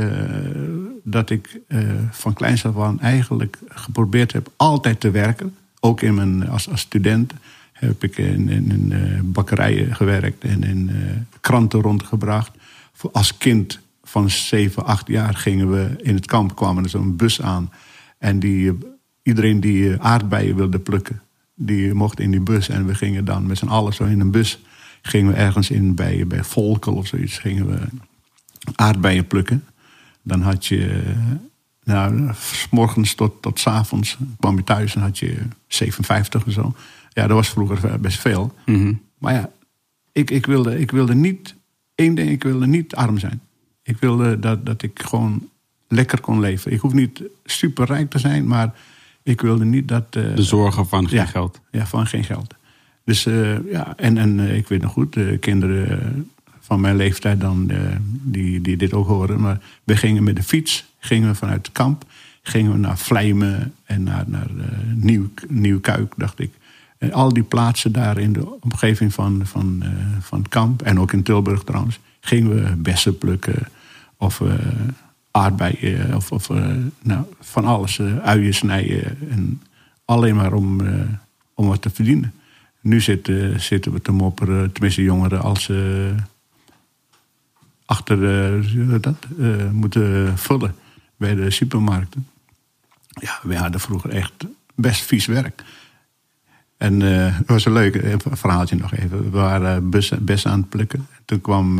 dat 1.04 1.30
ik 1.30 1.60
eh, 1.68 1.80
van 2.12 2.34
kleins 2.34 2.66
af 2.66 2.80
aan 2.80 3.00
eigenlijk 3.00 3.58
geprobeerd 3.68 4.32
heb 4.32 4.52
altijd 4.56 5.00
te 5.00 5.12
werken. 5.12 5.56
Ook 5.80 6.02
in 6.02 6.14
mijn, 6.14 6.50
als, 6.50 6.70
als 6.70 6.82
student 6.82 7.34
heb 7.72 8.04
ik 8.04 8.18
in, 8.18 8.50
in, 8.50 8.92
eh, 8.92 9.20
bakkerijen 9.24 9.96
gewerkt 9.96 10.44
en 10.44 10.64
in 10.64 10.92
kranten 11.42 11.82
rondgebracht. 11.82 12.52
Als 13.12 13.38
kind 13.38 13.80
van 14.04 14.30
7, 14.30 14.86
8 14.86 15.08
jaar 15.08 15.36
gingen 15.36 15.72
we 15.72 15.96
in 15.98 16.16
het 16.16 16.26
kamp, 16.26 16.56
kwamen 16.56 16.84
er 16.84 16.90
zo'n 16.90 17.16
bus 17.16 17.42
aan. 17.42 17.72
En 18.18 18.40
die, 18.40 18.78
iedereen 19.24 19.60
die 19.60 20.02
aardbeien 20.02 20.56
wilde 20.56 20.80
plukken, 20.80 21.22
die 21.56 21.94
mocht 21.94 22.20
in 22.20 22.32
die 22.32 22.40
bus. 22.40 22.70
En 22.70 22.86
we 22.86 22.96
gingen 22.96 23.26
dan 23.26 23.46
met 23.46 23.58
z'n 23.58 23.68
allen 23.68 23.94
zo 23.94 24.04
in 24.04 24.20
een 24.20 24.32
bus. 24.32 24.60
Gingen 25.06 25.32
we 25.32 25.38
ergens 25.38 25.70
in 25.70 25.96
bij, 25.96 26.28
bij 26.28 26.44
Volkel 26.44 26.94
of 26.94 27.08
zoiets. 27.08 27.38
Gingen 27.38 27.68
we 27.68 27.80
aardbeien 28.76 29.28
plukken. 29.28 29.64
Dan 30.22 30.42
had 30.42 30.66
je, 30.66 31.02
nou, 31.84 32.30
s 32.34 32.68
morgens 32.72 33.14
tot, 33.16 33.42
tot 33.42 33.60
s 33.60 33.68
avonds 33.68 34.18
kwam 34.40 34.56
je 34.58 34.64
thuis 34.64 34.96
en 34.96 35.02
had 35.02 35.18
je 35.20 35.38
57 35.68 36.46
of 36.46 36.54
zo. 36.54 36.76
Ja, 37.10 37.28
dat 37.28 37.36
was 37.38 37.50
vroeger 37.50 38.00
best 38.00 38.20
veel. 38.20 38.54
Mhm. 38.66 38.94
Maar 39.18 39.34
ja, 39.34 39.50
ik, 40.12 40.32
ik, 40.32 40.46
wilde, 40.46 40.80
ik 40.80 40.92
wilde 40.92 41.16
niet, 41.16 41.56
één 41.96 42.16
ding, 42.16 42.30
ik 42.30 42.44
wilde 42.44 42.68
niet 42.68 42.96
arm 42.96 43.18
zijn. 43.18 43.42
Ik 43.84 43.98
wilde 43.98 44.40
dat, 44.40 44.66
dat 44.66 44.82
ik 44.82 45.02
gewoon 45.04 45.50
lekker 45.88 46.22
kon 46.22 46.40
leven. 46.40 46.72
Ik 46.72 46.80
hoef 46.80 46.94
niet 46.94 47.22
superrijk 47.46 48.10
te 48.10 48.20
zijn, 48.20 48.48
maar 48.48 48.74
ik 49.24 49.42
wilde 49.42 49.66
niet 49.66 49.88
dat... 49.88 50.06
eh, 50.10 50.36
De 50.36 50.44
zorgen 50.44 50.88
van 50.88 51.08
geen 51.08 51.20
ja. 51.20 51.26
geld. 51.26 51.60
ja, 51.72 51.86
van 51.86 52.08
geen 52.08 52.24
geld. 52.24 52.54
Dus 53.06 53.26
eh, 53.26 53.72
ja, 53.72 53.94
en, 53.98 54.18
en 54.18 54.40
eh, 54.40 54.56
ik 54.58 54.68
weet 54.68 54.82
nog 54.82 54.92
goed, 54.92 55.14
de 55.14 55.38
kinderen 55.40 56.32
van 56.60 56.82
mijn 56.82 56.96
leeftijd 56.96 57.42
dan, 57.42 57.70
eh, 57.70 57.78
die, 58.22 58.62
die 58.62 58.78
dit 58.78 58.94
ook 58.94 59.08
horen. 59.08 59.40
Maar 59.42 59.60
we 59.84 59.96
gingen 59.98 60.24
met 60.24 60.36
de 60.36 60.44
fiets, 60.44 60.86
gingen 61.00 61.30
we 61.30 61.36
vanuit 61.36 61.66
het 61.66 61.72
kamp, 61.72 62.06
gingen 62.42 62.72
we 62.72 62.78
naar 62.78 62.98
Vlijmen 62.98 63.74
en 63.86 64.04
naar, 64.04 64.24
naar 64.28 64.48
Nieuw, 64.96 65.30
Nieuwkuik, 65.48 66.14
dacht 66.18 66.40
ik. 66.40 66.52
eh, 66.98 67.12
al 67.12 67.34
die 67.34 67.44
plaatsen 67.44 67.92
daar 67.92 68.18
in 68.18 68.34
de 68.34 68.62
omgeving 68.62 69.14
van, 69.14 69.42
van, 69.46 69.84
van 70.20 70.40
het 70.40 70.48
kamp, 70.48 70.82
en 70.82 71.00
ook 71.00 71.14
in 71.14 71.24
Tilburg 71.24 71.64
trouwens, 71.64 72.00
gingen 72.20 72.56
we 72.56 72.76
bessen 72.76 73.18
plukken 73.18 73.68
of 74.18 74.42
eh 74.42 74.54
aardbeien 75.36 76.16
of, 76.16 76.32
of 76.32 76.50
nou, 77.02 77.26
van 77.40 77.66
alles, 77.66 78.02
uien 78.24 78.54
snijden. 78.54 79.18
En 79.30 79.62
alleen 80.06 80.36
maar 80.36 80.54
om, 80.54 80.82
om 81.54 81.68
wat 81.68 81.82
te 81.82 81.90
verdienen. 81.90 82.34
Nu 82.84 83.02
zitten, 83.02 83.62
zitten 83.62 83.92
we 83.92 84.02
te 84.02 84.12
mopperen, 84.12 84.72
tenminste 84.72 85.04
jongeren, 85.04 85.42
als 85.42 85.64
ze 85.64 86.14
achter 87.86 88.18
eh, 88.54 89.02
dat, 89.02 89.16
eh, 89.40 89.72
moeten 89.72 90.38
vullen 90.38 90.76
bij 91.18 91.36
de 91.36 91.52
supermarkten. 91.52 92.28
Ja, 93.08 93.40
we 93.44 93.58
hadden 93.58 93.80
vroeger 93.80 94.10
echt 94.10 94.34
best 94.76 95.02
vies 95.02 95.26
werk. 95.26 95.64
En 96.78 97.02
eh, 97.02 97.38
het 97.38 97.48
was 97.48 97.66
een 97.66 97.74
leuk 97.74 98.18
verhaaltje 98.32 98.76
nog 98.76 98.94
even. 98.94 99.24
We 99.24 99.30
waren 99.30 99.90
bessen, 99.90 100.52
aan 100.52 100.60
het 100.60 100.70
plukken. 100.70 101.08
Toen 101.26 101.42
kwam, 101.42 101.80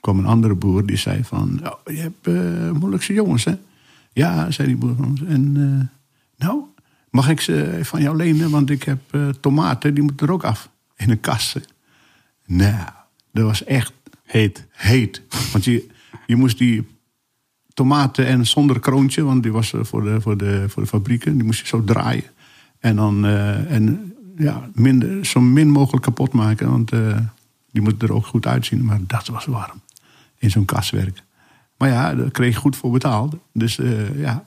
kwam 0.00 0.18
een 0.18 0.26
andere 0.26 0.54
boer 0.54 0.86
die 0.86 0.96
zei 0.96 1.24
van... 1.24 1.60
Oh, 1.64 1.94
je 1.94 2.00
hebt 2.00 2.26
moeilijkse 2.78 3.12
jongens, 3.12 3.44
hè? 3.44 3.54
Ja, 4.12 4.50
zei 4.50 4.68
die 4.68 4.76
boer 4.76 4.94
van 4.96 5.04
ons. 5.04 5.22
En 5.22 5.52
nou, 6.36 6.62
mag 7.14 7.28
ik 7.28 7.40
ze 7.40 7.78
van 7.82 8.02
jou 8.02 8.16
lenen? 8.16 8.50
Want 8.50 8.70
ik 8.70 8.82
heb 8.82 9.00
eh, 9.10 9.28
tomaten, 9.28 9.94
die 9.94 10.02
moeten 10.02 10.26
er 10.26 10.32
ook 10.32 10.44
af. 10.44 10.68
In 10.96 11.10
een 11.10 11.20
kast. 11.20 11.60
Nou, 12.46 12.88
dat 13.32 13.44
was 13.44 13.64
echt 13.64 13.92
Heet. 14.22 14.66
heet. 14.70 15.22
Want 15.52 15.64
je, 15.64 15.88
je 16.26 16.36
moest 16.36 16.58
die 16.58 16.86
tomaten 17.74 18.26
en 18.26 18.46
zonder 18.46 18.80
kroontje, 18.80 19.22
want 19.22 19.42
die 19.42 19.52
was 19.52 19.72
eh, 19.72 19.84
voor 19.84 20.04
de, 20.04 20.20
voor 20.20 20.36
de, 20.36 20.64
voor 20.68 20.82
de 20.82 20.88
fabrieken, 20.88 21.34
die 21.34 21.44
moest 21.44 21.60
je 21.60 21.66
zo 21.66 21.84
draaien. 21.84 22.24
En 22.78 22.96
dan 22.96 23.26
eh, 23.26 23.72
en, 23.72 24.14
ja, 24.36 24.68
minder, 24.72 25.26
zo 25.26 25.40
min 25.40 25.70
mogelijk 25.70 26.02
kapot 26.02 26.32
maken, 26.32 26.70
want 26.70 26.90
die 27.70 27.82
moeten 27.82 28.08
er 28.08 28.14
ook 28.14 28.26
goed 28.26 28.46
uitzien. 28.46 28.84
Maar 28.84 29.00
dat 29.06 29.26
was 29.26 29.44
warm 29.44 29.80
in 30.38 30.50
zo'n 30.50 30.64
kaswerk. 30.64 31.22
Maar 31.76 31.88
ja, 31.88 32.14
daar 32.14 32.30
kreeg 32.30 32.54
je 32.54 32.60
goed 32.60 32.76
voor 32.76 32.90
betaald. 32.90 33.36
Dus 33.52 33.78
ja, 34.16 34.44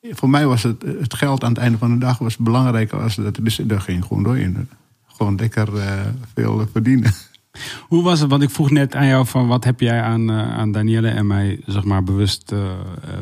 voor 0.00 0.30
mij 0.30 0.46
was 0.46 0.62
het, 0.62 0.82
het 0.82 1.14
geld 1.14 1.44
aan 1.44 1.52
het 1.52 1.58
einde 1.58 1.78
van 1.78 1.92
de 1.92 1.98
dag 1.98 2.18
was 2.18 2.36
belangrijker 2.36 3.00
als 3.00 3.14
dat. 3.14 3.38
Dus 3.42 3.56
daar 3.56 3.80
ging 3.80 4.04
gewoon 4.04 4.22
door 4.22 4.38
in. 4.38 4.68
Gewoon 5.06 5.36
lekker 5.36 5.78
eh, 5.78 6.06
veel 6.34 6.66
verdienen. 6.72 7.12
Hoe 7.88 8.02
was 8.02 8.20
het? 8.20 8.30
Want 8.30 8.42
ik 8.42 8.50
vroeg 8.50 8.70
net 8.70 8.94
aan 8.94 9.06
jou 9.06 9.26
van 9.26 9.46
wat 9.46 9.64
heb 9.64 9.80
jij 9.80 10.02
aan, 10.02 10.30
eh, 10.30 10.58
aan 10.58 10.72
Danielle 10.72 11.08
en 11.08 11.26
mij 11.26 11.60
zeg 11.66 11.84
maar 11.84 12.02
bewust 12.02 12.52
eh, 12.52 12.72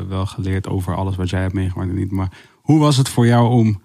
wel 0.07 0.25
geleerd 0.25 0.67
over 0.67 0.95
alles 0.95 1.15
wat 1.15 1.29
jij 1.29 1.41
hebt 1.41 1.53
meegemaakt 1.53 1.89
en 1.89 1.95
niet. 1.95 2.11
Maar 2.11 2.31
hoe 2.53 2.79
was 2.79 2.97
het 2.97 3.09
voor 3.09 3.25
jou 3.27 3.49
om 3.49 3.81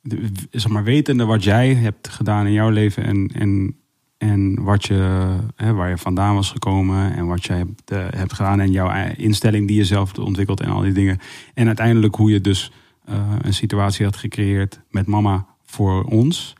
de- 0.00 0.32
zeg 0.50 0.68
maar 0.72 0.84
wetende 0.84 1.24
wat 1.24 1.44
jij 1.44 1.74
hebt 1.74 2.08
gedaan 2.08 2.46
in 2.46 2.52
jouw 2.52 2.68
leven 2.70 3.04
en, 3.04 3.30
en, 3.34 3.76
en 4.24 4.62
wat 4.62 4.84
je, 4.84 5.28
hè, 5.56 5.72
waar 5.72 5.88
je 5.88 5.98
vandaan 5.98 6.34
was 6.34 6.50
gekomen 6.50 7.14
en 7.14 7.26
wat 7.26 7.46
hebt, 7.46 7.90
eh, 7.90 8.06
hebt 8.10 8.32
gedaan 8.32 8.60
en 8.60 8.70
jouw 8.70 9.12
instelling 9.16 9.68
die 9.68 9.76
je 9.76 9.84
zelf 9.84 10.06
hebt 10.06 10.18
ontwikkeld 10.18 10.60
en 10.60 10.70
al 10.70 10.80
die 10.80 10.92
dingen. 10.92 11.18
En 11.54 11.66
uiteindelijk 11.66 12.14
hoe 12.14 12.30
je 12.30 12.40
dus 12.40 12.72
eh, 13.04 13.32
een 13.42 13.54
situatie 13.54 14.04
had 14.04 14.16
gecreëerd 14.16 14.80
met 14.90 15.06
mama 15.06 15.46
voor 15.64 16.04
ons. 16.04 16.56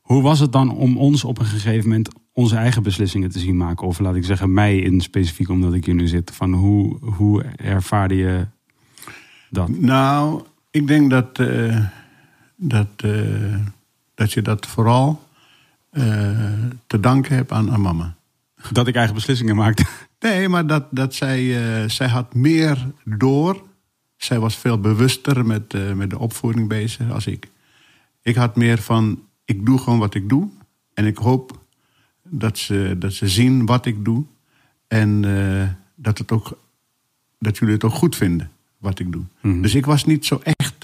Hoe 0.00 0.22
was 0.22 0.38
het 0.38 0.52
dan 0.52 0.70
om 0.70 0.96
ons 0.96 1.24
op 1.24 1.38
een 1.38 1.44
gegeven 1.44 1.88
moment 1.88 2.08
onze 2.32 2.56
eigen 2.56 2.82
beslissingen 2.82 3.30
te 3.30 3.38
zien 3.38 3.56
maken? 3.56 3.86
Of 3.86 3.98
laat 3.98 4.14
ik 4.14 4.24
zeggen, 4.24 4.52
mij 4.52 4.78
in 4.78 5.00
specifiek, 5.00 5.48
omdat 5.48 5.74
ik 5.74 5.84
hier 5.84 5.94
nu 5.94 6.06
zit. 6.06 6.30
Van 6.30 6.52
hoe, 6.52 6.98
hoe 7.00 7.42
ervaarde 7.56 8.14
je 8.14 8.46
dat? 9.50 9.68
Nou, 9.68 10.42
ik 10.70 10.86
denk 10.86 11.10
dat, 11.10 11.38
eh, 11.38 11.84
dat, 12.56 13.04
dat 14.14 14.32
je 14.32 14.42
dat 14.42 14.66
vooral 14.66 15.30
te 16.86 17.00
danken 17.00 17.34
hebt 17.34 17.52
aan, 17.52 17.70
aan 17.70 17.80
mama. 17.80 18.16
Dat 18.70 18.86
ik 18.86 18.94
eigen 18.94 19.14
beslissingen 19.14 19.56
maakte. 19.56 19.84
Nee, 20.22 20.48
maar 20.48 20.66
dat, 20.66 20.84
dat 20.90 21.14
zij, 21.14 21.64
eh, 21.64 21.88
zij 21.88 22.08
had 22.08 22.34
meer 22.34 22.86
door. 23.04 23.62
Zij 24.16 24.38
was 24.38 24.56
veel 24.56 24.80
bewuster 24.80 25.46
met, 25.46 25.74
eh, 25.74 25.92
met 25.92 26.10
de 26.10 26.18
opvoeding 26.18 26.68
bezig 26.68 27.10
als 27.10 27.26
ik. 27.26 27.48
Ik 28.22 28.34
had 28.34 28.56
meer 28.56 28.78
van, 28.78 29.22
ik 29.44 29.66
doe 29.66 29.78
gewoon 29.78 29.98
wat 29.98 30.14
ik 30.14 30.28
doe. 30.28 30.48
En 30.94 31.06
ik 31.06 31.16
hoop 31.16 31.60
dat 32.28 32.58
ze, 32.58 32.96
dat 32.98 33.12
ze 33.12 33.28
zien 33.28 33.66
wat 33.66 33.86
ik 33.86 34.04
doe. 34.04 34.24
En 34.88 35.24
eh, 35.24 35.68
dat, 35.94 36.18
het 36.18 36.32
ook, 36.32 36.58
dat 37.38 37.58
jullie 37.58 37.74
het 37.74 37.84
ook 37.84 37.92
goed 37.92 38.16
vinden, 38.16 38.50
wat 38.78 38.98
ik 38.98 39.12
doe. 39.12 39.24
Mhm. 39.40 39.60
Dus 39.60 39.74
ik 39.74 39.86
was 39.86 40.04
niet 40.04 40.24
zo 40.24 40.40
echt 40.42 40.81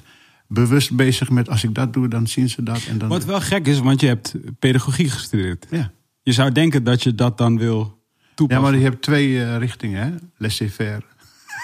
bewust 0.49 0.97
bezig 0.97 1.31
met, 1.31 1.49
als 1.49 1.65
ik 1.65 1.75
dat 1.75 1.93
doe, 1.93 2.09
dan 2.09 2.27
zien 2.27 2.49
ze 2.49 2.63
dat. 2.63 2.85
En 2.89 2.99
dan, 2.99 3.09
Wat 3.09 3.25
wel 3.25 3.41
gek 3.41 3.67
is, 3.67 3.79
want 3.79 4.01
je 4.01 4.07
hebt 4.07 4.35
pedagogie 4.59 5.11
gestudeerd. 5.11 5.67
ja. 5.71 5.91
Je 6.23 6.35
zou 6.35 6.53
denken 6.53 6.85
dat 6.85 7.03
je 7.03 7.15
dat 7.15 7.39
dan 7.39 7.59
wil 7.59 7.79
ja, 7.79 8.25
toepassen. 8.35 8.65
maar 8.65 8.77
je 8.77 8.85
hebt 8.85 9.03
twee 9.03 9.45
eh, 9.45 9.57
richtingen, 9.57 10.03
hè? 10.03 10.15
Laissez-faire. 10.37 11.03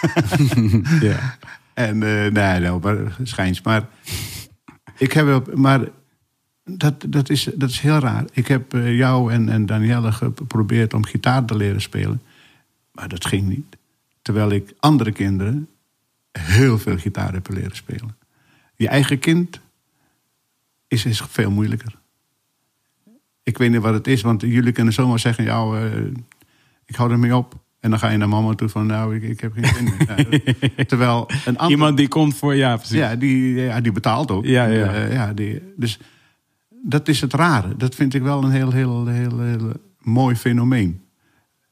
Ja. 1.01 1.39
En 1.75 2.03
eh, 2.03 2.33
nee, 2.33 2.61
nou, 2.61 2.81
maar 2.81 3.17
schijns. 3.23 3.63
Maar 3.63 3.89
ik 4.99 5.13
heb 5.13 5.27
wel, 5.27 5.43
maar 5.55 5.89
dat, 6.65 7.05
dat, 7.09 7.31
is, 7.31 7.49
dat 7.55 7.71
is 7.71 7.81
heel 7.81 7.99
raar. 7.99 8.25
Ik 8.33 8.49
heb 8.49 8.75
eh, 8.75 8.97
jou 8.97 9.33
en, 9.33 9.49
en 9.49 9.67
Danielle 9.67 10.13
geprobeerd 10.13 10.95
om 10.95 11.05
gitaar 11.05 11.45
te 11.45 11.57
leren 11.57 11.81
spelen. 11.81 12.23
Maar 12.93 13.09
dat 13.09 13.27
ging 13.27 13.49
niet. 13.49 13.77
Terwijl 14.23 14.51
ik 14.51 14.75
andere 14.81 15.13
kinderen 15.13 15.69
heel 16.33 16.79
veel 16.79 16.99
gitaar 16.99 17.33
heb 17.33 17.49
leren 17.51 17.77
spelen. 17.77 18.17
Je 18.85 18.91
eigen 18.91 19.19
kind 19.19 19.61
is, 20.89 21.05
is 21.05 21.23
veel 21.29 21.51
moeilijker. 21.51 21.95
Ik 23.43 23.59
weet 23.59 23.71
niet 23.71 23.81
wat 23.81 23.95
het 23.95 24.07
is, 24.07 24.23
want 24.23 24.41
jullie 24.41 24.73
kunnen 24.73 24.93
zomaar 24.93 25.19
zeggen: 25.19 25.45
ja, 25.45 25.65
eh, 25.65 26.05
ik 26.85 26.95
hou 26.95 27.11
ermee 27.11 27.37
op. 27.37 27.55
En 27.81 27.91
dan 27.91 27.99
ga 27.99 28.09
je 28.09 28.17
naar 28.17 28.29
mama 28.29 28.55
toe 28.55 28.69
van, 28.69 28.87
nou, 28.87 29.17
ik, 29.17 29.23
ik 29.23 29.41
heb 29.41 29.53
geen 29.53 29.75
zin 29.75 29.85
meer. 29.85 30.71
Ja, 30.77 30.85
terwijl 30.93 31.31
een 31.45 31.59
ander... 31.59 31.77
Iemand 31.77 31.97
die 31.97 32.09
komt 32.09 32.37
voor, 32.37 32.55
ja 32.55 32.77
precies. 32.77 32.97
Ja, 32.97 33.17
die, 33.17 33.55
ja, 33.55 33.81
die 33.81 33.93
betaalt 33.93 34.31
ook. 34.31 34.45
Ja, 34.45 34.65
ja. 34.65 34.93
Eh, 34.93 35.13
ja 35.13 35.33
die, 35.33 35.63
dus 35.77 35.99
dat 36.83 37.09
is 37.09 37.21
het 37.21 37.33
rare. 37.33 37.77
Dat 37.77 37.95
vind 37.95 38.15
ik 38.15 38.23
wel 38.23 38.45
een 38.45 38.51
heel, 38.51 38.73
heel, 38.73 39.07
heel, 39.07 39.41
heel 39.41 39.73
mooi 39.99 40.37
fenomeen. 40.37 41.03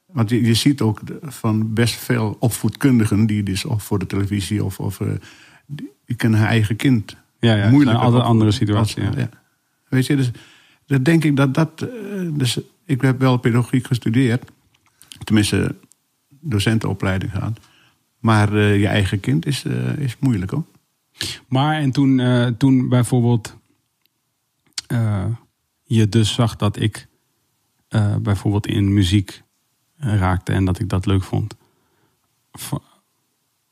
Want 0.06 0.30
je, 0.30 0.44
je 0.44 0.54
ziet 0.54 0.80
ook 0.80 1.00
van 1.22 1.74
best 1.74 1.94
veel 1.94 2.36
opvoedkundigen... 2.38 3.26
die 3.26 3.42
dus 3.42 3.64
of 3.64 3.82
voor 3.82 3.98
de 3.98 4.06
televisie 4.06 4.64
of... 4.64 4.78
of 4.78 5.00
eh, 5.00 5.08
die, 6.06 6.06
die 6.06 6.16
kunnen 6.16 6.38
hun 6.38 6.48
eigen 6.48 6.76
kind 6.76 7.16
Ja, 7.40 7.54
ja, 7.54 7.70
moeilijk 7.70 7.96
een 7.96 8.02
andere- 8.02 8.24
andere 8.24 8.50
situatie, 8.50 9.02
ja. 9.02 9.28
Weet 9.88 10.06
je, 10.06 10.16
dus 10.16 10.30
dan 10.86 11.02
denk 11.02 11.24
ik 11.24 11.36
dat 11.36 11.54
dat... 11.54 11.82
eh, 11.82 11.88
dus 12.32 12.60
ik 12.84 13.00
heb 13.00 13.18
wel 13.20 13.36
pedagogiek 13.36 13.86
gestudeerd. 13.86 14.50
Tenminste, 15.24 15.74
docentenopleiding 16.40 17.32
gehad. 17.32 17.60
Maar 18.18 18.54
eh, 18.54 18.80
je 18.80 18.86
eigen 18.86 19.20
kind 19.20 19.46
is, 19.46 19.64
eh, 19.64 19.96
is 19.98 20.16
moeilijk 20.18 20.50
hoor. 20.50 20.64
Maar 21.48 21.80
en 21.80 21.90
toen, 21.90 22.20
toen 22.58 22.88
bijvoorbeeld 22.88 23.56
je 25.82 26.08
dus 26.08 26.34
zag 26.34 26.56
dat 26.56 26.80
ik 26.80 27.06
bijvoorbeeld 28.22 28.66
in 28.66 28.94
muziek 28.94 29.42
raakte 29.96 30.52
en 30.52 30.64
dat 30.64 30.78
ik 30.78 30.88
dat 30.88 31.06
leuk 31.06 31.22
vond. 31.22 31.56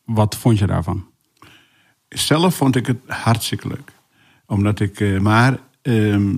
Wat 0.04 0.36
vond 0.36 0.58
je 0.58 0.66
daarvan? 0.66 1.09
Zelf 2.10 2.54
vond 2.54 2.76
ik 2.76 2.86
het 2.86 2.98
hartstikke 3.06 3.68
leuk. 3.68 3.92
Omdat 4.46 4.80
ik, 4.80 5.00
eh, 5.00 5.18
maar 5.18 5.58
ehm, 5.82 6.34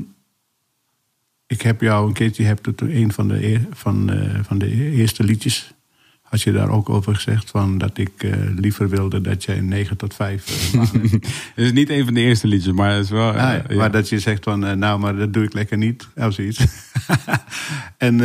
ik 1.47 1.63
heb 1.63 1.81
jou 1.81 2.07
een 2.07 2.13
keertje, 2.13 2.43
je 2.43 2.49
hebt 2.49 2.67
het 2.67 2.81
een 2.81 3.13
van 3.13 3.29
de, 3.29 3.61
van, 3.71 4.11
eh, 4.11 4.41
van 4.43 4.59
de 4.59 4.71
eerste 4.71 5.25
liedjes, 5.25 5.75
had 6.23 6.43
je 6.43 6.53
daar 6.53 6.69
ook 6.69 6.89
over 6.89 7.15
gezegd, 7.15 7.51
van 7.51 7.79
dat 7.79 7.99
ik 7.99 8.23
eh, 8.23 8.33
liever 8.57 8.89
wilde 8.89 9.21
dat 9.21 9.45
jij 9.45 9.61
9 9.61 9.97
tot 9.97 10.15
5 10.15 10.73
Het 11.55 11.65
is 11.65 11.73
niet 11.73 11.91
een 11.91 12.05
van 12.05 12.15
de 12.15 12.21
eerste 12.21 12.47
liedjes, 12.47 12.73
maar 12.73 12.93
het 12.93 13.05
is 13.05 13.11
wel. 13.11 13.29
Ah, 13.29 13.35
ja, 13.35 13.65
ja. 13.69 13.77
Maar 13.77 13.91
dat 13.91 14.09
je 14.09 14.19
zegt 14.19 14.45
van, 14.45 14.79
nou, 14.79 15.01
maar 15.01 15.17
dat 15.17 15.33
doe 15.33 15.45
ik 15.45 15.53
lekker 15.53 15.77
niet. 15.77 16.09
Of 16.17 16.35
zoiets. 16.35 16.67
en, 17.97 18.17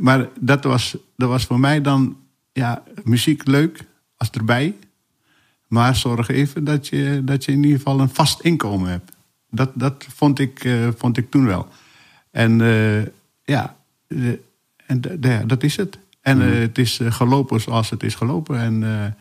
maar 0.00 0.28
dat 0.40 0.64
was, 0.64 0.96
dat 1.16 1.28
was 1.28 1.44
voor 1.44 1.60
mij 1.60 1.80
dan, 1.80 2.16
ja, 2.52 2.82
muziek 3.04 3.46
leuk 3.46 3.84
als 4.16 4.30
erbij. 4.30 4.74
Maar 5.72 5.96
zorg 5.96 6.28
even 6.28 6.64
dat 6.64 6.88
je, 6.88 7.20
dat 7.24 7.44
je 7.44 7.52
in 7.52 7.62
ieder 7.62 7.76
geval 7.76 8.00
een 8.00 8.08
vast 8.08 8.40
inkomen 8.40 8.90
hebt. 8.90 9.12
Dat, 9.50 9.70
dat 9.74 10.06
vond, 10.14 10.38
ik, 10.38 10.64
eh, 10.64 10.88
vond 10.96 11.16
ik 11.16 11.30
toen 11.30 11.44
wel. 11.44 11.68
En 12.30 12.60
eh, 12.60 13.02
ja, 13.44 13.76
eh, 14.06 14.32
en 14.86 15.00
dat 15.46 15.62
is 15.62 15.76
het. 15.76 15.98
En 16.20 16.42
eh, 16.42 16.58
het 16.58 16.78
is 16.78 17.00
gelopen 17.02 17.60
zoals 17.60 17.90
het 17.90 18.02
is 18.02 18.14
gelopen. 18.14 18.58
En 18.58 19.16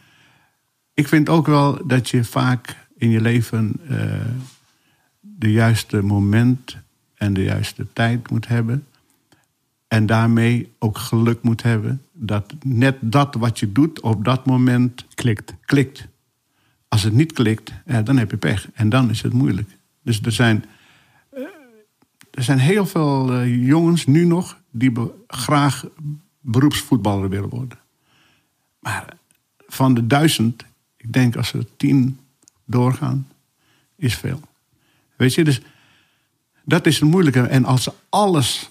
ik 0.93 1.07
vind 1.07 1.29
ook 1.29 1.47
wel 1.47 1.87
dat 1.87 2.09
je 2.09 2.23
vaak 2.23 2.75
in 2.97 3.09
je 3.09 3.21
leven 3.21 3.73
de 5.19 5.51
juiste 5.51 6.01
moment 6.01 6.77
en 7.15 7.33
de 7.33 7.43
juiste 7.43 7.87
tijd 7.93 8.29
moet 8.29 8.47
hebben. 8.47 8.85
En 9.87 10.05
daarmee 10.05 10.71
ook 10.79 10.97
geluk 10.97 11.41
moet 11.41 11.63
hebben 11.63 12.01
dat 12.13 12.53
net 12.63 12.95
dat 12.99 13.35
wat 13.35 13.59
je 13.59 13.71
doet 13.71 13.99
op 14.01 14.25
dat 14.25 14.45
moment 14.45 15.05
Klikt. 15.15 15.53
klikt. 15.65 16.07
Als 16.91 17.03
het 17.03 17.13
niet 17.13 17.31
klikt, 17.31 17.71
ja, 17.85 18.01
dan 18.01 18.17
heb 18.17 18.31
je 18.31 18.37
pech. 18.37 18.71
En 18.73 18.89
dan 18.89 19.09
is 19.09 19.21
het 19.21 19.33
moeilijk. 19.33 19.77
Dus 20.03 20.21
er 20.21 20.31
zijn, 20.31 20.65
eh, 21.29 21.41
er 22.31 22.43
zijn 22.43 22.59
heel 22.59 22.85
veel 22.85 23.33
eh, 23.33 23.67
jongens 23.67 24.05
nu 24.05 24.25
nog 24.25 24.59
die 24.71 24.91
graag 25.27 25.85
beroepsvoetballer 26.39 27.29
willen 27.29 27.49
worden. 27.49 27.79
Maar 28.79 29.05
van 29.67 29.93
de 29.93 30.07
duizend, 30.07 30.65
ik 30.97 31.13
denk 31.13 31.35
als 31.35 31.53
er 31.53 31.65
tien 31.77 32.19
doorgaan, 32.65 33.27
is 33.95 34.15
veel. 34.15 34.41
Weet 35.15 35.33
je, 35.33 35.43
dus 35.43 35.61
dat 36.63 36.85
is 36.85 36.99
het 36.99 37.09
moeilijke. 37.09 37.41
En 37.41 37.65
als 37.65 37.83
ze 37.83 37.93
alles 38.09 38.69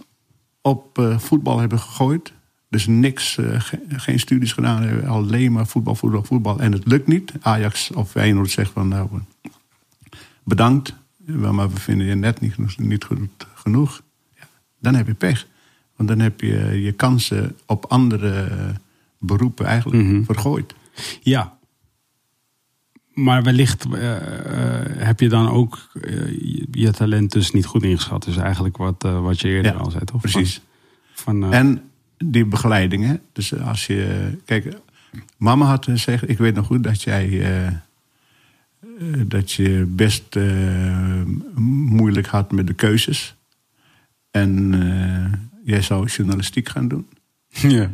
op 0.61 0.99
eh, 0.99 1.19
voetbal 1.19 1.59
hebben 1.59 1.79
gegooid, 1.79 2.33
dus 2.71 2.87
niks, 2.87 3.37
eh, 3.39 3.61
ge- 3.61 3.81
geen 3.89 4.19
studies 4.21 4.53
gedaan 4.53 4.83
hebben, 4.83 5.09
alleen 5.09 5.53
maar 5.53 5.67
voetbal, 5.67 5.95
voetbal, 5.95 6.25
voetbal, 6.25 6.61
en 6.61 6.73
het 6.73 6.87
lukt 6.87 7.07
niet. 7.07 7.33
Ajax 7.41 7.91
of 7.91 8.11
Feyenoord 8.11 8.51
zegt 8.51 8.71
van, 8.73 8.89
nou, 8.89 9.09
bedankt, 10.45 10.95
maar 11.27 11.71
we 11.71 11.81
vinden 11.81 12.07
je 12.07 12.15
net 12.15 12.41
niet, 12.41 12.55
genoeg- 12.55 12.79
niet 12.79 13.05
goed 13.05 13.29
genoeg. 13.55 14.03
Ja, 14.39 14.49
dan 14.79 14.95
heb 14.95 15.07
je 15.07 15.15
pech. 15.15 15.47
Want 15.97 16.09
dan 16.09 16.19
heb 16.19 16.41
je 16.41 16.81
je 16.83 16.93
kansen 16.93 17.57
op 17.67 17.85
andere 17.89 18.43
eh, 18.45 18.69
beroepen 19.19 19.67
eigenlijk 19.67 20.05
Mhm. 20.05 20.23
vergooid. 20.25 20.75
Ja. 21.23 21.59
Maar 23.15 23.43
wellicht 23.43 23.85
eh, 23.95 24.17
eh, 24.17 25.07
heb 25.07 25.21
je 25.21 25.29
dan 25.29 25.49
ook 25.51 25.89
eh, 26.03 26.27
je, 26.29 26.67
je 26.71 26.91
talent 26.91 27.33
dus 27.33 27.51
niet 27.51 27.67
goed 27.67 27.83
ingeschat. 27.83 28.25
Dus 28.25 28.37
eigenlijk 28.37 28.77
wat, 28.77 29.05
eh, 29.05 29.21
wat 29.23 29.41
je 29.41 29.49
eerder 29.49 29.73
Ja, 29.73 29.79
al 29.79 29.91
zei, 29.91 30.05
toch? 30.05 30.21
Precies. 30.21 30.61
Van, 31.13 31.41
van, 31.41 31.53
eh, 31.53 31.59
En 31.59 31.90
die 32.25 32.45
begeleiding, 32.45 33.07
hè. 33.07 33.15
Dus 33.33 33.59
als 33.61 33.87
je... 33.87 34.31
Kijk, 34.45 34.77
mama 35.37 35.65
had 35.67 35.85
gezegd... 35.85 36.29
Ik 36.29 36.39
weet 36.39 36.55
nog 36.55 36.67
goed 36.67 36.85
dat 36.85 37.03
jij... 37.03 37.29
eh, 37.41 37.67
eh, 37.67 37.73
dat 39.27 39.53
je 39.53 39.85
best 39.89 40.37
eh, 40.37 41.23
moeilijk 41.89 42.27
had 42.27 42.53
met 42.53 42.67
de 42.67 42.75
keuzes. 42.75 43.35
En 44.31 44.75
eh, 44.75 45.39
jij 45.65 45.83
zou 45.83 46.07
journalistiek 46.07 46.69
gaan 46.69 46.89
doen. 46.89 47.07
ja. 47.51 47.91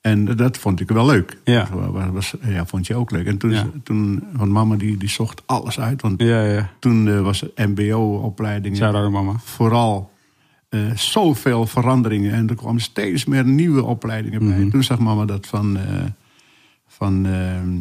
En 0.00 0.24
dat 0.24 0.58
vond 0.58 0.80
ik 0.80 0.88
wel 0.88 1.06
leuk. 1.06 1.38
Ja. 1.44 1.68
Dat 1.92 2.10
was, 2.10 2.34
ja, 2.42 2.66
vond 2.66 2.86
je 2.86 2.94
ook 2.94 3.10
leuk. 3.10 3.26
En 3.26 3.38
toen, 3.38 3.50
Ja. 3.50 3.66
toen 3.82 4.22
want 4.32 4.50
mama 4.50 4.76
die, 4.76 4.96
die 4.96 5.08
zocht 5.08 5.42
alles 5.46 5.80
uit. 5.80 6.02
Want 6.02 6.20
ja, 6.22 6.42
ja. 6.44 6.70
toen 6.78 7.08
eh, 7.08 7.20
was 7.20 7.44
mbo-opleiding 7.56 8.76
Shout 8.76 8.94
out 8.94 9.10
mama. 9.12 9.32
vooral 9.44 10.10
eh, 10.68 10.96
zoveel 10.96 11.66
veranderingen. 11.66 12.32
En 12.32 12.48
er 12.48 12.54
kwamen 12.56 12.80
steeds 12.80 13.24
meer 13.24 13.44
nieuwe 13.44 13.84
opleidingen 13.84 14.48
bij. 14.48 14.58
Mhm. 14.58 14.70
Toen 14.70 14.84
zag 14.84 14.98
mama 14.98 15.24
dat 15.24 15.46
van, 15.46 15.76
eh, 15.78 16.04
van 16.86 17.26
ehm, 17.26 17.78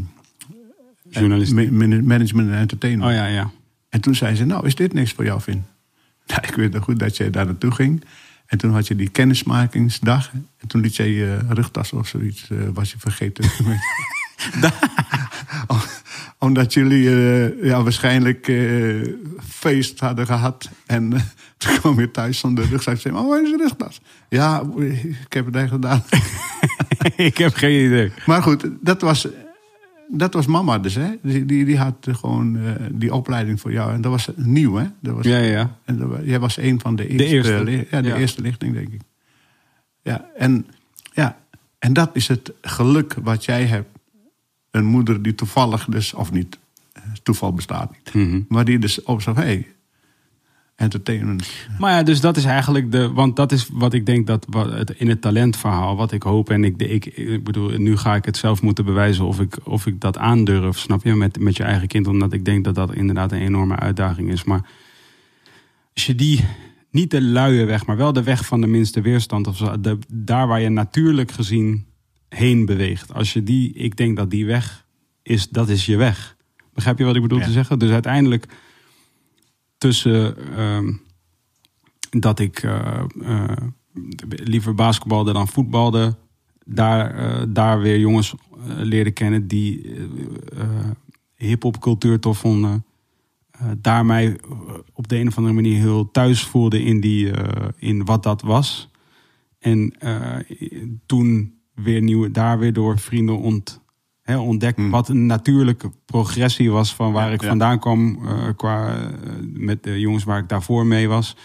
Journalistiek. 1.09 1.71
ma- 1.71 1.87
man- 1.87 2.05
management 2.05 2.49
en 2.49 2.55
entertainment. 2.57 3.09
Oh 3.11 3.15
ja, 3.17 3.25
ja. 3.25 3.51
En 3.89 4.01
toen 4.01 4.15
zei 4.15 4.35
ze, 4.35 4.45
nou 4.45 4.65
is 4.65 4.75
dit 4.75 4.93
niks 4.93 5.11
voor 5.11 5.25
jou, 5.25 5.41
Vin? 5.41 5.63
Nou, 6.27 6.41
ik 6.47 6.55
weet 6.55 6.73
nog 6.73 6.83
goed 6.83 6.99
dat 6.99 7.17
jij 7.17 7.29
daar 7.29 7.45
naartoe 7.45 7.71
ging. 7.71 8.03
En 8.45 8.57
toen 8.57 8.71
had 8.73 8.87
je 8.87 8.95
die 8.95 9.09
kennismakingsdag. 9.09 10.31
En 10.33 10.67
toen 10.67 10.81
liet 10.81 10.95
jij 10.95 11.09
je 11.09 11.37
rugtas 11.49 11.93
of 11.93 12.07
zoiets, 12.07 12.49
eh, 12.49 12.57
was 12.73 12.91
je 12.91 12.99
vergeten. 12.99 13.45
Om- 16.45 16.51
Omdat 16.51 16.73
jullie 16.73 17.09
eh, 17.09 17.63
ja, 17.63 17.83
waarschijnlijk 17.83 18.47
eh, 18.47 19.13
feest 19.49 19.99
hadden 19.99 20.25
gehad. 20.25 20.69
En 20.85 21.13
eh, 21.13 21.21
toen 21.57 21.77
kwam 21.79 21.99
je 21.99 22.11
thuis 22.11 22.39
zonder 22.39 22.65
rugzak. 22.69 22.97
Zei, 22.97 23.15
oh, 23.15 23.27
waar 23.29 23.43
is 23.43 23.49
de 23.49 23.57
rugtas? 23.57 24.01
Ja, 24.29 24.63
ik 25.25 25.33
heb 25.33 25.45
het 25.45 25.55
eigenlijk 25.55 25.71
gedaan. 25.85 26.03
ik 27.25 27.37
heb 27.37 27.53
geen 27.53 27.85
idee. 27.85 28.11
Maar 28.25 28.41
goed, 28.41 28.67
dat 28.81 29.01
was, 29.01 29.27
dat 30.07 30.33
was 30.33 30.45
mama 30.45 30.79
dus. 30.79 30.95
Hè? 30.95 31.09
Die, 31.21 31.45
die, 31.45 31.65
die 31.65 31.77
had 31.77 32.07
gewoon 32.11 32.57
die 32.91 33.13
opleiding 33.13 33.59
voor 33.61 33.71
jou. 33.71 33.93
En 33.93 34.01
dat 34.01 34.11
was 34.11 34.29
nieuw, 34.35 34.75
hè? 34.75 34.85
Dat 35.01 35.15
was, 35.15 35.25
Ja, 35.25 35.37
ja. 35.37 35.77
En 35.85 35.97
dat, 35.97 36.09
jij 36.23 36.39
was 36.39 36.57
een 36.57 36.79
van 36.79 36.95
de 36.95 37.07
eerste. 37.07 37.25
eerste. 37.27 37.63
li- 37.63 37.87
Ja, 37.91 38.01
de 38.01 38.07
Ja. 38.07 38.15
eerste 38.15 38.41
lichting, 38.41 38.73
denk 38.73 38.87
ik. 38.93 39.01
Ja, 40.01 40.25
en, 40.37 40.65
ja, 41.13 41.37
en 41.79 41.93
dat 41.93 42.09
is 42.13 42.27
het 42.27 42.51
geluk 42.61 43.15
wat 43.23 43.45
jij 43.45 43.63
hebt. 43.65 43.89
Een 44.75 44.85
moeder 44.85 45.21
die 45.21 45.35
toevallig 45.35 45.85
dus, 45.85 46.13
of 46.13 46.31
niet, 46.31 46.57
eh, 46.93 47.03
toeval 47.23 47.53
bestaat 47.53 47.91
niet. 47.91 48.13
Mhm. 48.13 48.41
Maar 48.47 48.65
die 48.65 48.79
dus 48.79 49.03
op 49.03 49.21
zo'n, 49.21 49.35
hey, 49.35 49.67
entertainment. 50.75 51.47
Maar 51.79 51.91
ja, 51.91 52.03
dus 52.03 52.21
dat 52.21 52.37
is 52.37 52.45
eigenlijk 52.45 52.91
de. 52.91 53.11
Want 53.11 53.35
dat 53.35 53.51
is 53.51 53.69
wat 53.71 53.93
ik 53.93 54.05
denk 54.05 54.27
dat 54.27 54.45
wat 54.49 54.71
het, 54.71 54.89
in 54.89 55.09
het 55.09 55.21
talentverhaal, 55.21 55.95
wat 55.95 56.11
ik 56.11 56.23
hoop. 56.23 56.49
En 56.49 56.63
ik, 56.63 56.81
ik, 56.81 57.05
ik 57.05 57.43
bedoel, 57.43 57.69
nu 57.77 57.97
ga 57.97 58.15
ik 58.15 58.25
het 58.25 58.37
zelf 58.37 58.61
moeten 58.61 58.85
bewijzen 58.85 59.25
of 59.25 59.39
ik, 59.39 59.57
of 59.63 59.85
ik 59.85 60.01
dat 60.01 60.17
aandurf, 60.17 60.77
snap 60.77 61.03
je? 61.03 61.15
Met, 61.15 61.39
met 61.39 61.57
je 61.57 61.63
eigen 61.63 61.87
kind. 61.87 62.07
Omdat 62.07 62.33
ik 62.33 62.45
denk 62.45 62.63
dat 62.63 62.75
dat 62.75 62.93
inderdaad 62.93 63.31
een 63.31 63.41
enorme 63.41 63.75
uitdaging 63.75 64.31
is. 64.31 64.43
Maar 64.43 64.61
als 65.93 66.05
je 66.05 66.15
die. 66.15 66.45
Niet 66.89 67.11
de 67.11 67.21
luie 67.21 67.65
weg, 67.65 67.85
maar 67.85 67.97
wel 67.97 68.13
de 68.13 68.23
weg 68.23 68.45
van 68.45 68.61
de 68.61 68.67
minste 68.67 69.01
weerstand. 69.01 69.47
Of 69.47 69.57
zo, 69.57 69.79
de, 69.79 69.97
daar 70.07 70.47
waar 70.47 70.61
je 70.61 70.69
natuurlijk 70.69 71.31
gezien 71.31 71.85
heen 72.35 72.65
beweegt. 72.65 73.13
Als 73.13 73.33
je 73.33 73.43
die, 73.43 73.73
ik 73.73 73.97
denk 73.97 74.17
dat 74.17 74.29
die 74.29 74.45
weg 74.45 74.85
is, 75.23 75.49
dat 75.49 75.69
is 75.69 75.85
je 75.85 75.97
weg. 75.97 76.35
Begrijp 76.73 76.97
je 76.97 77.05
wat 77.05 77.15
ik 77.15 77.21
bedoel 77.21 77.39
Ja. 77.39 77.45
te 77.45 77.51
zeggen? 77.51 77.79
Dus 77.79 77.91
uiteindelijk 77.91 78.47
tussen 79.77 80.37
ehm, 80.55 80.93
dat 82.09 82.39
ik 82.39 82.63
eh, 82.63 83.03
eh, 83.21 83.57
liever 84.29 84.75
basketbalde 84.75 85.33
dan 85.33 85.47
voetbalde. 85.47 86.15
Daar, 86.65 87.15
eh, 87.15 87.43
daar 87.49 87.79
weer 87.79 87.99
jongens 87.99 88.33
leerde 88.77 89.11
kennen 89.11 89.47
die 89.47 89.93
hip-hop 91.35 91.79
cultuur 91.79 92.19
tof 92.19 92.37
vonden. 92.37 92.85
Daar 93.77 94.05
mij 94.05 94.39
op 94.93 95.07
de 95.07 95.17
een 95.17 95.27
of 95.27 95.37
andere 95.37 95.55
manier 95.55 95.79
heel 95.79 96.11
thuis 96.11 96.43
voelde 96.43 96.83
in, 96.83 96.99
die, 96.99 97.31
in 97.77 98.05
wat 98.05 98.23
dat 98.23 98.41
was. 98.41 98.89
En 99.59 99.93
toen 101.05 101.54
weer 101.75 102.01
nieuwe, 102.01 102.31
daar 102.31 102.59
weer 102.59 102.73
door 102.73 102.99
vrienden 102.99 103.39
ont, 103.39 103.81
hè, 104.21 104.37
ontdekt 104.37 104.77
Hmm. 104.77 104.89
wat 104.89 105.09
een 105.09 105.25
natuurlijke 105.25 105.91
progressie 106.05 106.71
was 106.71 106.95
van 106.95 107.11
waar 107.11 107.27
Ja, 107.27 107.33
ik 107.33 107.41
ja. 107.41 107.47
vandaan 107.47 107.79
kwam. 107.79 108.19
eh, 108.25 108.47
qua, 108.55 108.95
eh, 108.95 109.09
met 109.43 109.83
de 109.83 109.99
jongens 109.99 110.23
waar 110.23 110.39
ik 110.39 110.49
daarvoor 110.49 110.85
mee 110.85 111.07
was. 111.07 111.35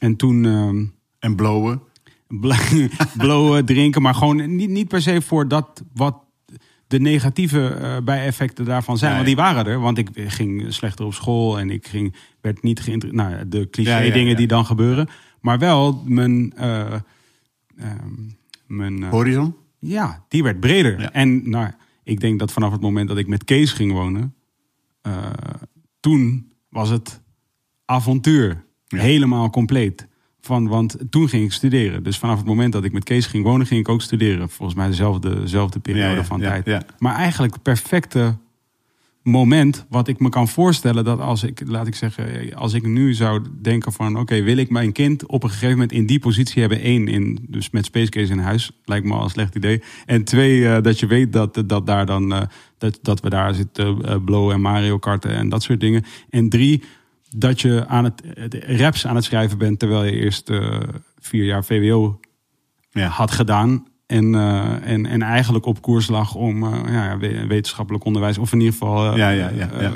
En 0.00 0.16
toen 0.16 0.44
ehm, 0.44 0.84
En 1.18 1.36
blowen. 1.36 1.82
bl- 2.28 2.52
blowen, 3.18 3.64
drinken, 3.64 4.02
maar 4.02 4.14
gewoon 4.14 4.56
niet, 4.56 4.70
niet 4.70 4.88
per 4.88 5.02
se 5.02 5.20
voor 5.22 5.48
dat 5.48 5.82
wat 5.94 6.16
de 6.86 7.00
negatieve 7.00 7.68
eh, 7.68 7.96
bijeffecten 8.04 8.64
daarvan 8.64 8.98
zijn. 8.98 9.14
Want 9.14 9.26
die 9.26 9.36
waren 9.36 9.66
er, 9.66 9.80
want 9.80 9.98
ik 9.98 10.08
ging 10.14 10.72
slechter 10.72 11.04
op 11.04 11.14
school 11.14 11.58
en 11.58 11.70
ik 11.70 11.86
ging, 11.86 12.14
werd 12.40 12.62
niet 12.62 12.80
geïnteresseerd. 12.80 13.30
Nou, 13.30 13.48
de 13.48 13.70
cliché 13.70 13.90
Ja, 13.90 13.98
ja, 13.98 14.12
dingen 14.12 14.36
die 14.36 14.46
dan 14.46 14.66
gebeuren. 14.66 15.08
Maar 15.40 15.58
wel 15.58 16.02
mijn. 16.04 16.52
eh, 16.56 16.92
ehm, 17.76 18.12
mijn 18.66 19.02
eh, 19.02 19.10
Horizon. 19.10 19.54
ja, 19.78 20.24
die 20.28 20.42
werd 20.42 20.60
breder. 20.60 21.00
Ja. 21.00 21.12
En 21.12 21.50
nou, 21.50 21.70
ik 22.02 22.20
denk 22.20 22.38
dat 22.38 22.52
vanaf 22.52 22.72
het 22.72 22.80
moment 22.80 23.08
dat 23.08 23.18
ik 23.18 23.26
met 23.26 23.44
Kees 23.44 23.72
ging 23.72 23.92
wonen, 23.92 24.34
eh, 25.02 25.30
toen 26.00 26.52
was 26.68 26.88
het 26.88 27.22
avontuur. 27.84 28.64
Ja. 28.86 28.98
Helemaal 28.98 29.50
compleet. 29.50 30.08
Van, 30.40 30.68
want 30.68 30.96
toen 31.10 31.28
ging 31.28 31.44
ik 31.44 31.52
studeren. 31.52 32.02
Dus 32.02 32.18
vanaf 32.18 32.36
het 32.36 32.46
moment 32.46 32.72
dat 32.72 32.84
ik 32.84 32.92
met 32.92 33.04
Kees 33.04 33.26
ging 33.26 33.44
wonen, 33.44 33.66
ging 33.66 33.80
ik 33.80 33.88
ook 33.88 34.02
studeren. 34.02 34.48
Volgens 34.48 34.78
mij 34.78 34.86
dezelfde, 34.86 35.40
dezelfde 35.40 35.78
periode 35.78 36.14
Ja, 36.16 36.24
van 36.24 36.40
tijd. 36.40 36.84
Maar 36.98 37.14
eigenlijk 37.14 37.62
perfecte 37.62 38.36
moment 39.26 39.86
wat 39.88 40.08
ik 40.08 40.20
me 40.20 40.28
kan 40.28 40.48
voorstellen 40.48 41.04
dat 41.04 41.20
als 41.20 41.42
ik, 41.42 41.62
laat 41.64 41.86
ik 41.86 41.94
zeggen, 41.94 42.54
als 42.54 42.72
ik 42.72 42.86
nu 42.86 43.14
zou 43.14 43.46
denken 43.62 43.92
van 43.92 44.18
oké, 44.18 44.42
wil 44.42 44.56
ik 44.56 44.70
mijn 44.70 44.92
kind 44.92 45.26
op 45.26 45.42
een 45.42 45.50
gegeven 45.50 45.70
moment 45.70 45.92
in 45.92 46.06
die 46.06 46.18
positie 46.18 46.60
hebben? 46.60 46.86
Eén, 46.86 47.08
in, 47.08 47.38
dus 47.48 47.70
met 47.70 47.84
Space 47.84 48.10
Case 48.10 48.32
in 48.32 48.38
huis, 48.38 48.70
lijkt 48.84 49.06
me 49.06 49.14
al 49.14 49.22
een 49.22 49.30
slecht 49.30 49.54
idee. 49.54 49.82
En 50.06 50.24
twee, 50.24 50.68
eh, 50.68 50.82
dat 50.82 51.00
je 51.00 51.06
weet 51.06 51.32
dat, 51.32 51.62
dat 51.66 51.86
daar 51.86 52.06
dan, 52.06 52.32
eh, 52.32 52.42
dat, 52.78 52.98
dat 53.02 53.20
we 53.20 53.30
daar 53.30 53.54
zitten 53.54 54.02
eh 54.02 54.16
blowen 54.24 54.54
en 54.54 54.60
Mario 54.60 54.98
karten 54.98 55.30
en 55.30 55.48
dat 55.48 55.62
soort 55.62 55.80
dingen. 55.80 56.04
En 56.30 56.48
drie, 56.48 56.82
dat 57.30 57.60
je 57.60 57.86
aan 57.86 58.04
het, 58.04 58.22
raps 58.66 59.06
aan 59.06 59.14
het 59.14 59.24
schrijven 59.24 59.58
bent 59.58 59.78
terwijl 59.78 60.04
je 60.04 60.12
eerst 60.12 60.50
vier 61.18 61.44
jaar 61.44 61.64
VWO 61.64 62.20
Ja. 62.90 63.08
had 63.08 63.30
gedaan. 63.30 63.86
En, 64.06 64.34
eh, 64.34 64.90
en, 64.92 65.06
en 65.06 65.22
eigenlijk 65.22 65.66
op 65.66 65.82
koers 65.82 66.08
lag 66.08 66.34
om 66.34 66.62
eh, 66.64 66.92
ja, 66.92 67.04
ja, 67.04 67.18
we- 67.18 67.46
wetenschappelijk 67.46 68.04
onderwijs, 68.04 68.38
of 68.38 68.52
in 68.52 68.58
ieder 68.58 68.72
geval 68.72 69.10
eh, 69.12 69.16
Ja, 69.16 69.28
ja, 69.28 69.48
ja, 69.48 69.92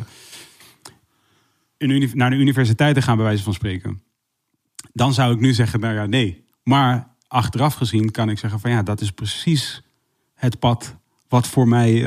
in 1.77 2.11
naar 2.15 2.31
de 2.31 2.37
universiteit 2.37 2.95
te 2.95 3.03
gaan, 3.03 3.17
bij 3.17 3.25
wijze 3.25 3.43
van 3.43 3.55
spreken. 3.55 4.03
Dan 4.93 5.13
zou 5.13 5.35
ik 5.35 5.41
nu 5.41 5.53
zeggen, 5.53 5.81
nou 5.81 5.95
ja, 5.95 6.07
nee. 6.07 6.45
Maar 6.63 7.09
achteraf 7.29 7.75
gezien 7.75 8.11
kan 8.11 8.29
ik 8.29 8.39
zeggen 8.39 8.61
van 8.61 8.71
ja, 8.71 8.83
dat 8.83 9.01
is 9.01 9.11
precies 9.11 9.83
het 10.35 10.59
pad 10.59 10.97
wat 11.29 11.47
voor 11.47 11.69
mij 11.69 12.05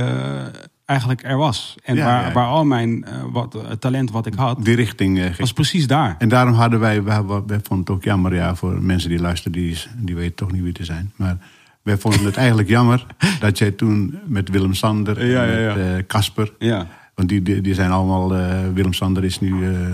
eigenlijk 0.85 1.23
er 1.23 1.37
was. 1.37 1.75
En 1.83 1.95
Ja, 1.95 2.05
waar, 2.05 2.27
ja. 2.27 2.33
waar 2.33 2.47
al 2.47 2.65
mijn 2.65 3.05
wat, 3.31 3.53
het 3.53 3.81
talent 3.81 4.11
wat 4.11 4.25
ik 4.25 4.33
had, 4.33 4.65
Die 4.65 4.75
richting 4.75 5.17
ging. 5.19 5.37
was 5.37 5.53
precies 5.53 5.87
daar. 5.87 6.15
En 6.17 6.29
daarom 6.29 6.53
hadden 6.53 6.79
wij, 6.79 7.03
wij, 7.03 7.23
wij 7.25 7.41
vonden 7.63 7.79
het 7.79 7.89
ook 7.89 8.03
jammer, 8.03 8.35
ja, 8.35 8.55
voor 8.55 8.81
mensen 8.81 9.09
die 9.09 9.19
luisteren, 9.19 9.51
die, 9.51 9.77
die 9.97 10.15
weten 10.15 10.35
toch 10.35 10.51
niet 10.51 10.61
wie 10.63 10.73
te 10.73 10.85
zijn. 10.85 11.11
Maar 11.15 11.37
wij 11.83 11.97
vonden 11.97 12.25
het 12.25 12.37
eigenlijk 12.37 12.69
jammer 12.69 13.05
dat 13.39 13.57
jij 13.57 13.71
toen 13.71 14.19
met 14.27 14.49
Willem 14.49 14.73
Sander 14.73 15.17
en 15.17 15.27
Ja, 15.27 15.43
ja, 15.43 15.57
ja. 15.59 15.75
met 15.75 15.85
eh, 15.97 16.07
Casper, 16.07 16.53
Ja. 16.59 16.87
want 17.15 17.29
die, 17.29 17.41
die, 17.41 17.61
die 17.61 17.73
zijn 17.73 17.91
allemaal, 17.91 18.35
eh, 18.35 18.59
Willem 18.73 18.93
Sander 18.93 19.23
is 19.23 19.39
nu 19.39 19.67
eh, 19.75 19.91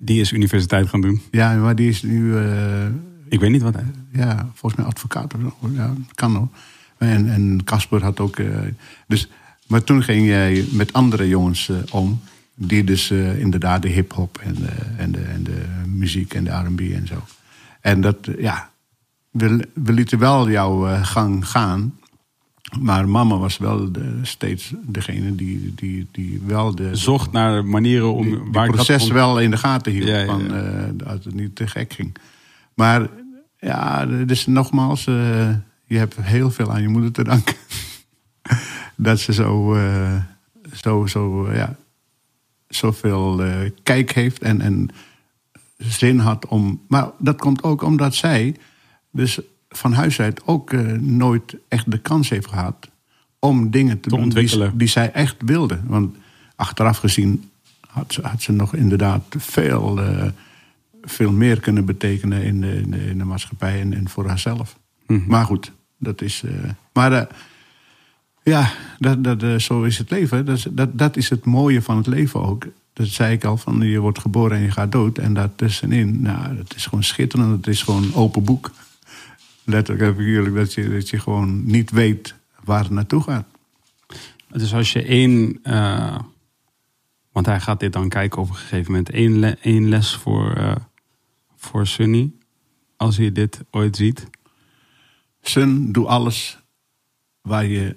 Die 0.00 0.20
is 0.20 0.32
universiteit 0.32 0.88
gaan 0.88 1.00
doen. 1.00 1.20
Ja, 1.30 1.54
maar 1.54 1.74
die 1.76 1.88
is 1.88 2.02
nu, 2.02 2.36
eh, 2.36 2.86
Ik 3.28 3.40
weet 3.40 3.50
niet 3.50 3.62
wat 3.62 3.74
hij... 3.74 3.84
ja, 4.12 4.50
volgens 4.54 4.74
mij 4.80 4.90
advocaat 4.90 5.34
of 5.34 5.40
zo. 5.40 5.68
Ja, 5.72 5.92
kan 6.14 6.32
nog. 6.32 6.48
En 6.98 7.28
en 7.28 7.64
Casper 7.64 8.02
had 8.02 8.20
ook. 8.20 8.36
eh, 8.38 8.46
dus, 9.06 9.28
maar 9.66 9.84
toen 9.84 10.02
ging 10.02 10.26
jij 10.26 10.64
met 10.72 10.92
andere 10.92 11.28
jongens 11.28 11.68
eh, 11.68 11.76
om. 11.90 12.20
Die 12.56 12.84
dus 12.84 13.10
eh, 13.10 13.38
inderdaad 13.40 13.82
de 13.82 13.88
hip-hop 13.88 14.38
en, 14.44 14.54
de, 14.54 14.68
en, 14.96 15.12
de, 15.12 15.20
en 15.20 15.42
de 15.42 15.62
muziek 15.86 16.34
en 16.34 16.44
de 16.44 16.50
RB 16.50 16.80
en 16.80 17.06
zo. 17.06 17.24
En 17.80 18.00
dat, 18.00 18.26
eh, 18.26 18.40
ja. 18.42 18.70
We, 19.34 19.68
we 19.74 19.92
lieten 19.92 20.18
wel 20.18 20.50
jouw 20.50 20.86
eh, 20.86 21.04
gang 21.06 21.48
gaan. 21.48 21.98
Maar 22.80 23.08
mama 23.08 23.36
was 23.36 23.58
wel 23.58 23.92
de, 23.92 24.18
steeds 24.22 24.72
degene 24.82 25.34
die, 25.34 25.72
die, 25.74 26.08
die 26.12 26.40
wel 26.46 26.74
de. 26.74 26.96
Zocht 26.96 27.32
naar 27.32 27.64
manieren 27.64 28.12
om... 28.14 28.22
die, 28.22 28.38
waar 28.52 28.66
dat 28.66 28.74
proces 28.74 29.02
kon- 29.02 29.12
wel 29.12 29.40
in 29.40 29.50
de 29.50 29.56
gaten 29.56 29.92
hield. 29.92 30.08
Ja, 30.08 30.18
ja, 30.18 30.26
Van, 30.26 30.54
eh, 30.54 30.84
dat 30.92 31.24
het 31.24 31.34
niet 31.34 31.56
te 31.56 31.66
gek 31.66 31.92
ging. 31.92 32.16
Maar 32.74 33.08
ja, 33.58 34.06
dus 34.06 34.46
nogmaals, 34.46 35.06
eh, 35.06 35.48
je 35.84 35.98
hebt 35.98 36.16
heel 36.20 36.50
veel 36.50 36.72
aan 36.72 36.82
je 36.82 36.88
moeder 36.88 37.12
te 37.12 37.24
danken. 37.24 37.54
dat 38.96 39.20
ze 39.20 39.32
zo, 39.32 39.74
eh, 39.74 40.16
zo, 40.72 41.06
zo 41.06 41.52
ja, 41.52 41.76
zoveel 42.68 43.42
kijk 43.82 44.12
heeft 44.12 44.42
en, 44.42 44.60
en 44.60 44.88
zin 45.76 46.18
had 46.18 46.46
om. 46.46 46.80
Maar 46.88 47.10
dat 47.18 47.36
komt 47.36 47.62
ook 47.62 47.82
omdat 47.82 48.14
zij, 48.14 48.56
dus 49.14 49.38
van 49.68 49.92
huis 49.92 50.20
uit, 50.20 50.46
ook 50.46 50.72
eh, 50.72 50.80
nooit 50.92 51.56
echt 51.68 51.90
de 51.90 51.98
kans 51.98 52.28
heeft 52.28 52.46
gehad 52.46 52.88
om 53.38 53.70
dingen 53.70 54.00
te, 54.00 54.00
Te 54.00 54.08
doen 54.08 54.18
die, 54.18 54.26
ontwikkelen. 54.26 54.78
die 54.78 54.88
zij 54.88 55.12
echt 55.12 55.36
wilde. 55.44 55.80
Want 55.86 56.16
achteraf 56.56 56.98
gezien 56.98 57.50
had 57.88 58.12
ze, 58.12 58.20
had 58.26 58.42
ze 58.42 58.52
nog 58.52 58.74
inderdaad 58.74 59.24
veel, 59.38 60.00
eh, 60.02 60.26
veel 61.02 61.32
meer 61.32 61.60
kunnen 61.60 61.84
betekenen 61.84 62.42
in 62.42 62.60
de, 62.60 62.76
in 62.80 62.90
de, 62.90 63.06
in 63.06 63.18
de 63.18 63.24
maatschappij 63.24 63.80
en, 63.80 63.92
en 63.92 64.08
voor 64.08 64.28
haarzelf. 64.28 64.78
Maar 65.06 65.44
goed, 65.44 65.72
dat 65.98 66.22
is. 66.22 66.42
eh, 66.44 66.70
maar 66.92 67.28
ja, 68.42 68.72
dat, 68.98 69.24
dat, 69.24 69.62
zo 69.62 69.82
is 69.82 69.98
het 69.98 70.10
leven. 70.10 70.44
Dat 70.44 70.56
is, 70.56 70.66
dat, 70.70 70.98
dat 70.98 71.16
is 71.16 71.28
het 71.30 71.44
mooie 71.44 71.82
van 71.82 71.96
het 71.96 72.06
leven 72.06 72.40
ook. 72.42 72.66
Dat 72.92 73.06
zei 73.06 73.32
ik 73.32 73.44
al, 73.44 73.56
van 73.56 73.80
je 73.80 73.98
wordt 74.00 74.18
geboren 74.18 74.56
en 74.56 74.62
je 74.62 74.70
gaat 74.70 74.92
dood. 74.92 75.18
En 75.18 75.34
daartussenin, 75.34 76.22
nou, 76.22 76.56
dat 76.56 76.74
is 76.76 76.84
gewoon 76.86 77.04
schitterend. 77.04 77.50
Het 77.50 77.66
is 77.66 77.82
gewoon 77.82 78.14
open 78.14 78.44
boek. 78.44 78.70
Letterlijk 79.64 80.08
en 80.10 80.16
figuurlijk, 80.16 80.54
dat 80.54 80.72
je, 80.74 80.88
dat 80.88 81.08
je 81.08 81.18
gewoon 81.20 81.64
niet 81.64 81.90
weet 81.90 82.34
waar 82.64 82.82
het 82.82 82.90
naartoe 82.90 83.22
gaat. 83.22 83.46
Dus 84.48 84.74
als 84.74 84.92
je 84.92 85.02
één... 85.04 85.58
eh, 85.62 86.18
want 87.32 87.46
hij 87.46 87.60
gaat 87.60 87.80
dit 87.80 87.92
dan 87.92 88.08
kijken 88.08 88.40
op 88.42 88.48
een 88.48 88.54
gegeven 88.54 88.90
moment. 88.90 89.10
één, 89.10 89.38
le- 89.38 89.56
één 89.60 89.88
les 89.88 90.14
voor, 90.14 90.52
eh, 90.56 90.76
voor 91.56 91.86
Sunny. 91.86 92.32
Als 92.96 93.16
hij 93.16 93.32
dit 93.32 93.64
ooit 93.70 93.96
ziet. 93.96 94.26
Sun, 95.40 95.92
doe 95.92 96.06
alles 96.06 96.58
waar 97.40 97.66
je 97.66 97.96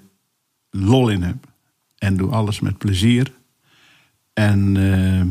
lol 0.70 1.08
in 1.08 1.22
hebt. 1.22 1.46
En 1.98 2.16
doe 2.16 2.30
alles 2.30 2.60
met 2.60 2.78
plezier. 2.78 3.32
En, 4.32 4.76
eh, 4.76 5.26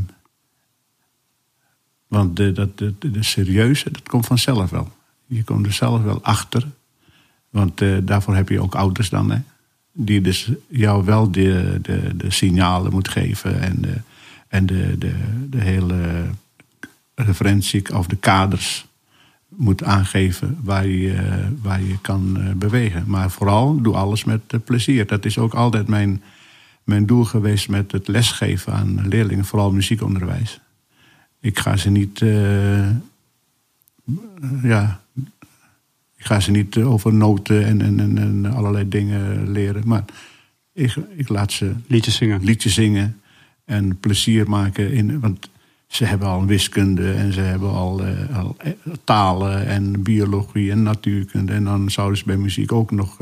want 2.08 2.36
de, 2.36 2.52
dat, 2.52 2.78
de, 2.78 2.96
de, 3.00 3.12
de 3.12 3.24
serieuze, 3.24 3.92
dat 3.92 4.10
komt 4.10 4.26
vanzelf 4.26 4.70
wel. 4.70 4.96
Je 5.28 5.44
komt 5.44 5.66
er 5.66 5.74
zelf 5.74 6.04
wel 6.04 6.24
achter. 6.24 6.68
Want 7.50 7.82
eh, 7.82 7.98
daarvoor 8.04 8.36
heb 8.36 8.50
je 8.50 8.62
ook 8.62 8.76
ouders 8.76 9.10
dan, 9.10 9.32
hè. 9.32 9.40
Die 9.92 10.22
dus 10.22 10.52
jou 10.68 11.06
wel 11.06 11.32
de, 11.32 11.80
de, 11.82 12.18
de 12.18 12.32
signalen 12.32 12.92
moet 12.92 13.08
geven. 13.08 13.62
En 13.62 13.82
de, 13.82 14.02
en 14.48 14.66
de, 14.66 14.98
de, 14.98 15.14
de 15.50 15.62
hele 15.62 16.26
referentie 17.16 17.98
of 17.98 18.08
de 18.08 18.16
kaders 18.16 18.88
moet 19.58 19.84
aangeven 19.84 20.58
waar 20.64 20.88
je, 20.88 21.48
waar 21.62 21.82
je 21.82 22.00
kan 22.02 22.38
eh, 22.38 22.52
bewegen. 22.52 23.04
Maar 23.08 23.32
vooral 23.32 23.82
doe 23.82 23.96
alles 23.96 24.24
met 24.24 24.42
eh, 24.48 24.60
plezier. 24.64 25.08
Dat 25.08 25.26
is 25.26 25.38
ook 25.38 25.54
altijd 25.54 25.88
mijn, 25.88 26.24
mijn 26.84 27.06
doel 27.06 27.24
geweest 27.24 27.70
met 27.70 27.92
het 27.92 28.08
lesgeven 28.08 28.74
aan 28.74 29.08
leerlingen, 29.08 29.46
vooral 29.46 29.72
muziekonderwijs. 29.72 30.60
Ik 31.40 31.60
ga 31.60 31.78
ze 31.78 31.90
niet, 31.90 32.22
eh, 32.22 32.90
ja, 34.64 35.02
ik 36.18 36.26
ga 36.26 36.40
ze 36.40 36.52
niet 36.52 36.76
eh, 36.76 36.92
over 36.92 37.14
noten 37.14 37.66
en, 37.66 37.82
en, 37.82 38.00
en, 38.00 38.18
en 38.18 38.54
allerlei 38.54 38.88
dingen 38.88 39.52
leren. 39.52 39.84
Maar 39.86 40.06
ik, 40.74 40.96
ik 41.16 41.30
laat 41.30 41.52
ze 41.52 41.74
Liedjes 41.88 42.16
zingen. 42.16 42.44
liedjes 42.44 42.74
zingen 42.74 43.22
en 43.66 44.00
plezier 44.00 44.50
maken. 44.50 44.92
In, 44.92 45.20
want 45.20 45.50
ze 45.88 46.06
hebben 46.06 46.28
al 46.28 46.46
wiskunde 46.46 47.14
en 47.14 47.34
ze 47.34 47.42
hebben 47.42 47.72
al, 47.72 48.06
eh, 48.06 48.38
al 48.38 48.56
eh, 48.58 48.72
talen 49.04 49.66
en 49.66 50.04
biologie 50.04 50.72
en 50.72 50.84
natuurkunde. 50.84 51.54
En 51.54 51.64
dan 51.64 51.92
zouden 51.92 52.18
ze 52.18 52.26
bij 52.26 52.38
muziek 52.38 52.72
ook 52.72 52.92
nog 52.92 53.18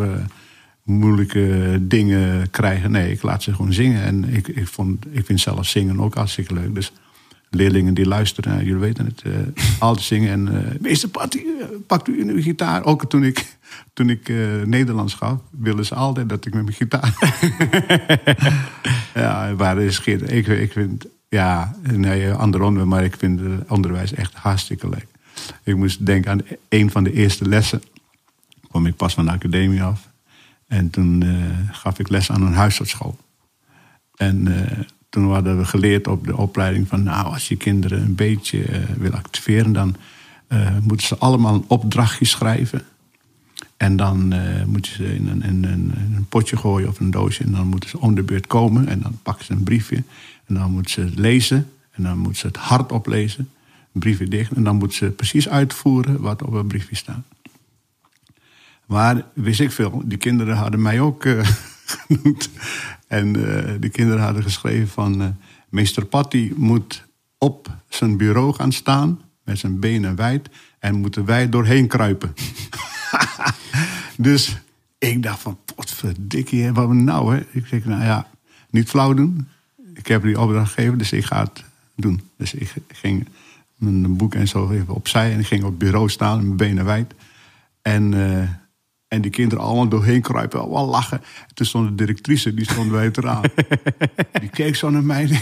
moeilijke 0.84 1.78
dingen 1.82 2.50
krijgen. 2.50 2.92
Nee, 2.92 3.12
ik 3.12 3.22
laat 3.22 3.44
ze 3.44 3.54
gewoon 3.54 3.74
zingen. 3.74 4.04
En 4.04 4.24
ik, 4.24 4.48
ik, 4.48 4.68
vond, 4.68 5.06
ik 5.12 5.26
vind 5.26 5.40
zelf 5.40 5.66
zingen 5.66 6.00
ook 6.00 6.16
hartstikke 6.16 6.54
leuk. 6.54 6.76
Dus 6.76 6.92
leerlingen 7.56 7.94
die 7.94 8.06
luisteren, 8.06 8.52
nou, 8.52 8.64
jullie 8.64 8.80
weten 8.80 9.06
het, 9.06 9.22
eh, 9.22 9.32
altijd 9.80 10.06
zingen. 10.06 10.32
En 10.32 10.66
eh, 10.66 10.80
meester 10.80 11.10
Patty, 11.10 11.38
eh, 11.38 11.66
pakt 11.88 12.08
u 12.08 12.30
uw 12.30 12.42
gitaar. 12.42 12.84
Ook 12.84 13.10
toen 13.10 13.24
ik, 13.24 13.58
toen 13.94 14.10
ik 14.10 14.30
eh, 14.30 14.38
Nederlands 14.66 15.14
gaf, 15.14 15.40
willen 15.50 15.86
ze 15.86 15.96
altijd 15.96 16.30
dat 16.30 16.46
ik 16.46 16.54
met 16.54 16.64
mijn 16.64 16.76
gitaar... 16.76 17.14
ja, 19.24 19.54
maar 19.58 19.82
is 19.82 19.96
schitterend. 19.96 20.38
Ik, 20.38 20.48
ik 20.48 20.72
vind, 20.72 21.06
ja, 21.30 21.76
nee, 21.92 22.32
ander 22.32 22.62
onderwerp, 22.62 22.90
maar 22.90 23.04
ik 23.04 23.16
vind 23.18 23.40
het 23.40 23.70
onderwijs 23.70 24.14
echt 24.14 24.34
hartstikke 24.34 24.90
leuk. 24.90 25.08
Ik 25.64 25.76
moest 25.76 26.06
denken 26.06 26.32
aan 26.32 26.42
een 26.70 26.92
van 26.92 27.04
de 27.04 27.14
eerste 27.14 27.48
lessen. 27.48 27.82
Kwam 28.70 28.86
ik 28.86 28.96
pas 28.96 29.14
van 29.14 29.26
de 29.26 29.32
academie 29.32 29.84
af. 29.84 30.08
En 30.68 30.90
toen 30.90 31.24
eh, 31.24 31.76
gaf 31.76 32.00
ik 32.00 32.10
les 32.10 32.32
aan 32.32 32.42
een 32.42 32.54
huisartsschool. 32.54 33.18
En 34.16 34.48
eh, 34.48 34.80
toen 35.16 35.34
hadden 35.34 35.58
we 35.58 35.66
geleerd 35.66 36.08
op 36.08 36.28
de 36.28 36.38
opleiding 36.38 36.88
van... 36.88 37.04
nou, 37.04 37.26
als 37.26 37.48
je 37.48 37.56
kinderen 37.56 38.02
een 38.02 38.16
beetje 38.16 38.64
eh, 38.64 38.80
wil 38.98 39.12
activeren... 39.12 39.74
dan 39.74 39.96
eh, 40.48 40.78
moeten 40.82 41.08
ze 41.08 41.18
allemaal 41.18 41.54
een 41.54 41.66
opdrachtje 41.68 42.26
schrijven. 42.26 42.84
En 43.78 43.96
dan 43.96 44.34
eh, 44.34 44.66
moeten 44.66 44.92
ze 44.92 45.16
in 45.16 45.28
een, 45.28 45.44
in, 45.44 45.64
een, 45.64 45.94
een 46.16 46.26
potje 46.30 46.58
gooien 46.58 46.90
of 46.90 47.00
een 47.00 47.12
doosje. 47.12 47.44
En 47.44 47.52
dan 47.52 47.68
moeten 47.68 47.90
ze 47.90 48.00
om 48.00 48.16
de 48.16 48.24
beurt 48.24 48.48
komen. 48.48 48.88
En 48.88 49.00
dan 49.00 49.20
pakken 49.24 49.46
ze 49.46 49.52
een 49.52 49.64
briefje. 49.64 50.04
En 50.46 50.56
dan 50.56 50.72
moeten 50.72 50.92
ze 50.92 51.02
het 51.02 51.20
lezen. 51.20 51.70
En 51.92 52.04
dan 52.04 52.18
moeten 52.18 52.40
ze 52.40 52.48
het 52.48 52.58
hardop 52.58 53.08
lezen. 53.08 53.50
Een 53.94 54.00
briefje 54.00 54.28
dicht. 54.28 54.52
En 54.52 54.64
dan 54.64 54.76
moeten 54.76 54.98
ze 54.98 55.10
precies 55.10 55.50
uitvoeren 55.50 56.22
wat 56.22 56.44
op 56.44 56.54
het 56.54 56.68
briefje 56.68 56.96
staat. 56.96 57.24
Maar 58.86 59.26
wist 59.34 59.60
ik 59.60 59.72
veel, 59.72 60.02
die 60.06 60.18
kinderen 60.18 60.56
hadden 60.56 60.82
mij 60.82 61.00
ook 61.00 61.26
genoemd. 61.94 62.50
En 63.08 63.36
eh, 63.36 63.74
die 63.80 63.90
kinderen 63.90 64.24
hadden 64.24 64.44
geschreven 64.44 64.88
van... 64.88 65.22
eh, 65.22 65.28
meester 65.70 66.06
Patty 66.06 66.52
moet 66.56 67.06
op 67.38 67.76
zijn 67.90 68.18
bureau 68.18 68.54
gaan 68.54 68.72
staan... 68.72 69.22
met 69.44 69.60
zijn 69.60 69.80
benen 69.80 70.16
wijd... 70.16 70.50
en 70.80 70.96
moeten 70.96 71.26
wij 71.26 71.50
doorheen 71.50 71.88
kruipen. 71.88 72.34
dus 74.18 74.58
ik 74.98 75.24
dacht 75.24 75.42
van, 75.42 75.58
potverdikkie, 75.76 76.72
wat 76.72 76.94
nou 76.94 77.36
hè? 77.36 77.46
Ik 77.52 77.66
zeg, 77.66 77.86
nou 77.86 78.04
ja, 78.04 78.28
niet 78.70 78.90
flauw 78.90 79.14
doen. 79.14 79.48
Ik 79.94 80.08
heb 80.08 80.22
die 80.22 80.40
opdracht 80.40 80.74
gegeven, 80.74 80.98
dus 80.98 81.12
ik 81.12 81.26
ga 81.26 81.44
het 81.44 81.64
doen. 81.96 82.22
Dus 82.38 82.54
ik 82.54 82.74
ging 82.88 83.28
mijn 83.76 84.18
boek 84.18 84.36
en 84.36 84.48
zo 84.48 84.70
even 84.72 84.94
opzij... 84.94 85.34
en 85.34 85.40
ik 85.40 85.48
ging 85.48 85.64
op 85.64 85.70
het 85.70 85.78
bureau 85.78 86.10
staan, 86.10 86.44
mijn 86.44 86.58
benen 86.58 86.86
wijd... 86.86 87.14
En, 87.82 88.14
eh, 88.14 88.50
en 89.16 89.22
die 89.22 89.32
kinderen 89.32 89.64
allemaal 89.64 89.88
doorheen 89.88 90.22
kruipen, 90.22 90.60
allemaal 90.60 90.88
lachen. 90.88 91.22
Toen 91.54 91.66
stond 91.66 91.88
de 91.88 91.96
directrice, 91.96 92.54
die 92.54 92.72
stond 92.72 92.92
bij 92.92 93.04
het 93.04 93.18
raam. 93.18 93.44
die 94.42 94.50
keek 94.50 94.76
zo 94.76 94.90
naar 94.90 95.04
mij. 95.04 95.42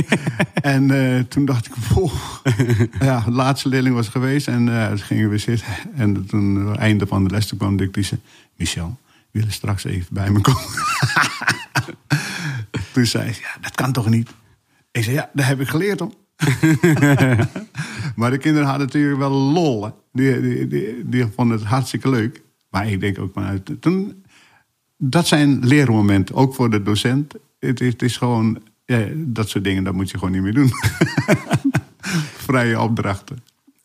en 0.74 0.90
eh, 0.90 1.20
toen 1.20 1.44
dacht 1.44 1.66
ik, 1.66 1.74
wow. 1.74 2.12
ja, 3.00 3.20
de 3.20 3.30
laatste 3.30 3.68
leerling 3.68 3.94
was 3.94 4.08
geweest 4.08 4.48
en 4.48 4.82
eh 4.82 4.88
toen 4.88 4.98
gingen 4.98 5.30
we 5.30 5.38
zitten. 5.38 5.66
En 5.94 6.26
toen, 6.26 6.66
het 6.66 6.78
einde 6.78 7.06
van 7.06 7.24
de 7.24 7.30
les, 7.30 7.46
toen 7.46 7.58
kwam 7.58 7.70
de 7.70 7.76
directrice. 7.76 8.18
Michel, 8.56 8.98
willen 9.30 9.52
straks 9.52 9.84
even 9.84 10.14
bij 10.14 10.30
me 10.30 10.40
komen? 10.40 10.62
toen 12.92 13.06
zei 13.06 13.32
ze, 13.32 13.40
ja, 13.40 13.60
dat 13.60 13.74
kan 13.74 13.92
toch 13.92 14.08
niet? 14.08 14.30
Ik 14.90 15.04
zei, 15.04 15.16
ja, 15.16 15.30
daar 15.32 15.46
heb 15.46 15.60
ik 15.60 15.68
geleerd 15.68 16.00
om. 16.00 16.12
Maar 18.16 18.30
de 18.30 18.38
kinderen 18.38 18.68
hadden 18.68 18.86
natuurlijk 18.86 19.18
wel 19.18 19.30
lol. 19.30 19.90
Die, 20.12 20.40
die, 20.40 20.66
die, 20.66 21.08
die 21.08 21.26
vonden 21.36 21.58
het 21.58 21.66
hartstikke 21.66 22.08
leuk. 22.08 22.42
Maar 22.70 22.88
ik 22.88 23.00
denk 23.00 23.18
ook 23.18 23.32
vanuit. 23.32 23.70
Toen, 23.80 24.24
dat 24.96 25.26
zijn 25.26 25.66
leermomenten, 25.66 26.34
ook 26.34 26.54
voor 26.54 26.70
de 26.70 26.82
docent. 26.82 27.34
Het 27.58 27.80
is, 27.80 27.92
het 27.92 28.02
is 28.02 28.16
gewoon. 28.16 28.62
Ja, 28.84 29.06
dat 29.14 29.48
soort 29.48 29.64
dingen, 29.64 29.84
dat 29.84 29.94
moet 29.94 30.10
je 30.10 30.18
gewoon 30.18 30.32
niet 30.32 30.42
meer 30.42 30.54
doen. 30.54 30.70
Vrije 32.46 32.80
opdrachten. 32.80 33.38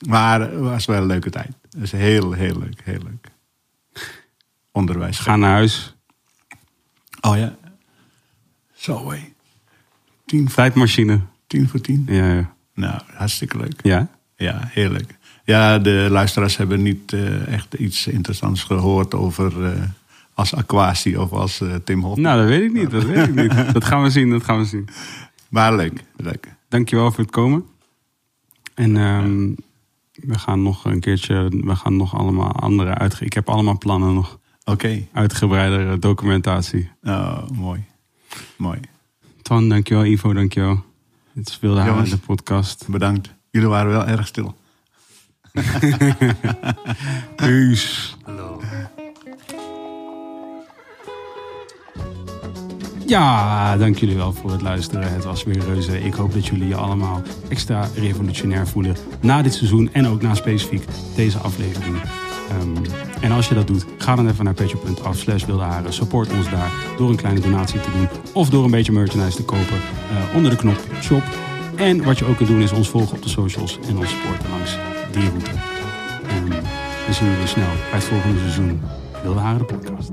Maar 0.07 0.41
het 0.41 0.59
was 0.59 0.85
wel 0.85 1.01
een 1.01 1.05
leuke 1.05 1.29
tijd. 1.29 1.51
Het 1.69 1.81
is 1.81 1.91
heel, 1.91 2.31
heel 2.31 2.59
leuk, 2.59 2.81
heel 2.83 2.99
leuk. 3.03 3.31
Onderwijs. 4.71 5.19
Ga 5.19 5.35
naar 5.35 5.51
huis. 5.51 5.95
Oh 7.21 7.37
ja. 7.37 7.55
Zo 8.73 9.11
hé. 9.11 9.33
Tijdmachine. 10.53 11.21
tien 11.47 11.69
voor 11.69 11.81
tien. 11.81 12.03
Ja, 12.07 12.33
ja. 12.33 12.55
Nou, 12.73 13.01
hartstikke 13.13 13.57
leuk. 13.57 13.79
Ja? 13.81 14.09
Ja, 14.35 14.59
heerlijk. 14.71 15.17
Ja, 15.45 15.79
de 15.79 16.07
luisteraars 16.09 16.57
hebben 16.57 16.81
niet 16.81 17.13
eh, 17.13 17.53
echt 17.53 17.73
iets 17.73 18.07
interessants 18.07 18.63
gehoord 18.63 19.13
over 19.13 19.65
eh, 19.65 19.81
als 20.33 20.55
Aquasi 20.55 21.17
of 21.17 21.31
als 21.31 21.61
eh, 21.61 21.75
Tim 21.83 22.01
Hofman. 22.01 22.21
Nou, 22.21 22.39
dat 22.39 22.47
weet 22.47 22.61
ik 22.61 22.73
niet. 22.73 22.91
Dat 22.91 23.03
weet 23.03 23.27
ik 23.27 23.35
niet. 23.35 23.53
Dat 23.73 23.83
gaan 23.83 24.03
we 24.03 24.09
zien. 24.09 24.29
Dat 24.29 24.43
gaan 24.43 24.57
we 24.57 24.65
zien. 24.65 24.87
Maar 25.49 25.75
leuk, 25.75 26.03
leuk. 26.15 26.53
Dankjewel 26.69 27.11
voor 27.11 27.23
het 27.23 27.31
komen. 27.31 27.65
En 28.73 28.97
ehm, 28.97 29.51
we 30.13 30.39
gaan 30.39 30.63
nog 30.63 30.85
een 30.85 30.99
keertje, 30.99 31.49
we 31.49 31.75
gaan 31.75 31.95
nog 31.97 32.17
allemaal 32.17 32.51
andere 32.51 32.93
uitge... 32.93 33.25
Ik 33.25 33.33
heb 33.33 33.49
allemaal 33.49 33.77
plannen 33.77 34.13
nog. 34.13 34.39
Oké, 34.63 35.07
Uitgebreidere 35.13 35.99
documentatie. 35.99 36.89
oh, 37.03 37.49
mooi. 37.49 37.83
Mooi. 38.57 38.79
Twan, 39.41 39.69
dankjewel. 39.69 40.05
Ivo, 40.05 40.33
dankjewel. 40.33 40.83
Het 41.33 41.49
is 41.49 41.59
Wilde 41.59 41.83
Jongens. 41.83 42.09
de 42.09 42.17
podcast. 42.17 42.87
Bedankt. 42.87 43.33
Jullie 43.51 43.67
waren 43.67 43.91
wel 43.91 44.05
erg 44.05 44.27
stil. 44.27 44.55
Peace. 47.35 48.13
Ja, 53.05 53.77
dank 53.77 53.97
jullie 53.97 54.15
wel 54.15 54.33
voor 54.33 54.51
het 54.51 54.61
luisteren. 54.61 55.13
Het 55.13 55.23
was 55.23 55.43
weer 55.43 55.59
reuze. 55.59 55.99
Ik 55.99 56.13
hoop 56.13 56.33
dat 56.33 56.47
jullie 56.47 56.67
je 56.67 56.75
allemaal 56.75 57.21
extra 57.47 57.87
revolutionair 57.95 58.67
voelen 58.67 58.95
na 59.19 59.41
dit 59.41 59.53
seizoen 59.53 59.89
en 59.93 60.07
ook 60.07 60.21
na 60.21 60.33
specifiek 60.33 60.83
deze 61.15 61.37
aflevering. 61.37 61.95
Ehm, 62.49 62.85
en 63.21 63.31
als 63.31 63.47
je 63.47 63.55
dat 63.55 63.67
doet, 63.67 63.85
ga 63.97 64.15
dan 64.15 64.29
even 64.29 64.45
naar 64.45 64.53
petje.af 64.53 65.17
slash 65.17 65.45
wilde 65.45 65.63
haren. 65.63 65.93
Support 65.93 66.33
ons 66.33 66.49
daar 66.49 66.71
door 66.97 67.09
een 67.09 67.15
kleine 67.15 67.39
donatie 67.39 67.79
te 67.79 67.91
doen 67.91 68.07
of 68.33 68.49
door 68.49 68.63
een 68.63 68.71
beetje 68.71 68.91
merchandise 68.91 69.37
te 69.37 69.43
kopen 69.43 69.77
eh, 69.77 70.35
onder 70.35 70.51
de 70.51 70.57
knop 70.57 70.79
shop. 71.01 71.23
En 71.75 72.03
wat 72.03 72.19
je 72.19 72.25
ook 72.25 72.37
kunt 72.37 72.49
doen 72.49 72.61
is 72.61 72.71
ons 72.71 72.89
volgen 72.89 73.15
op 73.15 73.23
de 73.23 73.29
socials 73.29 73.79
en 73.87 73.97
ons 73.97 74.09
supporten 74.09 74.49
langs 74.49 74.77
we 77.05 77.13
zien 77.13 77.31
jullie 77.31 77.47
snel 77.47 77.65
bij 77.65 77.99
het 77.99 78.03
volgende 78.03 78.39
seizoen 78.39 78.81
Wilde 79.23 79.39
Haren 79.39 79.65
podcast. 79.65 80.09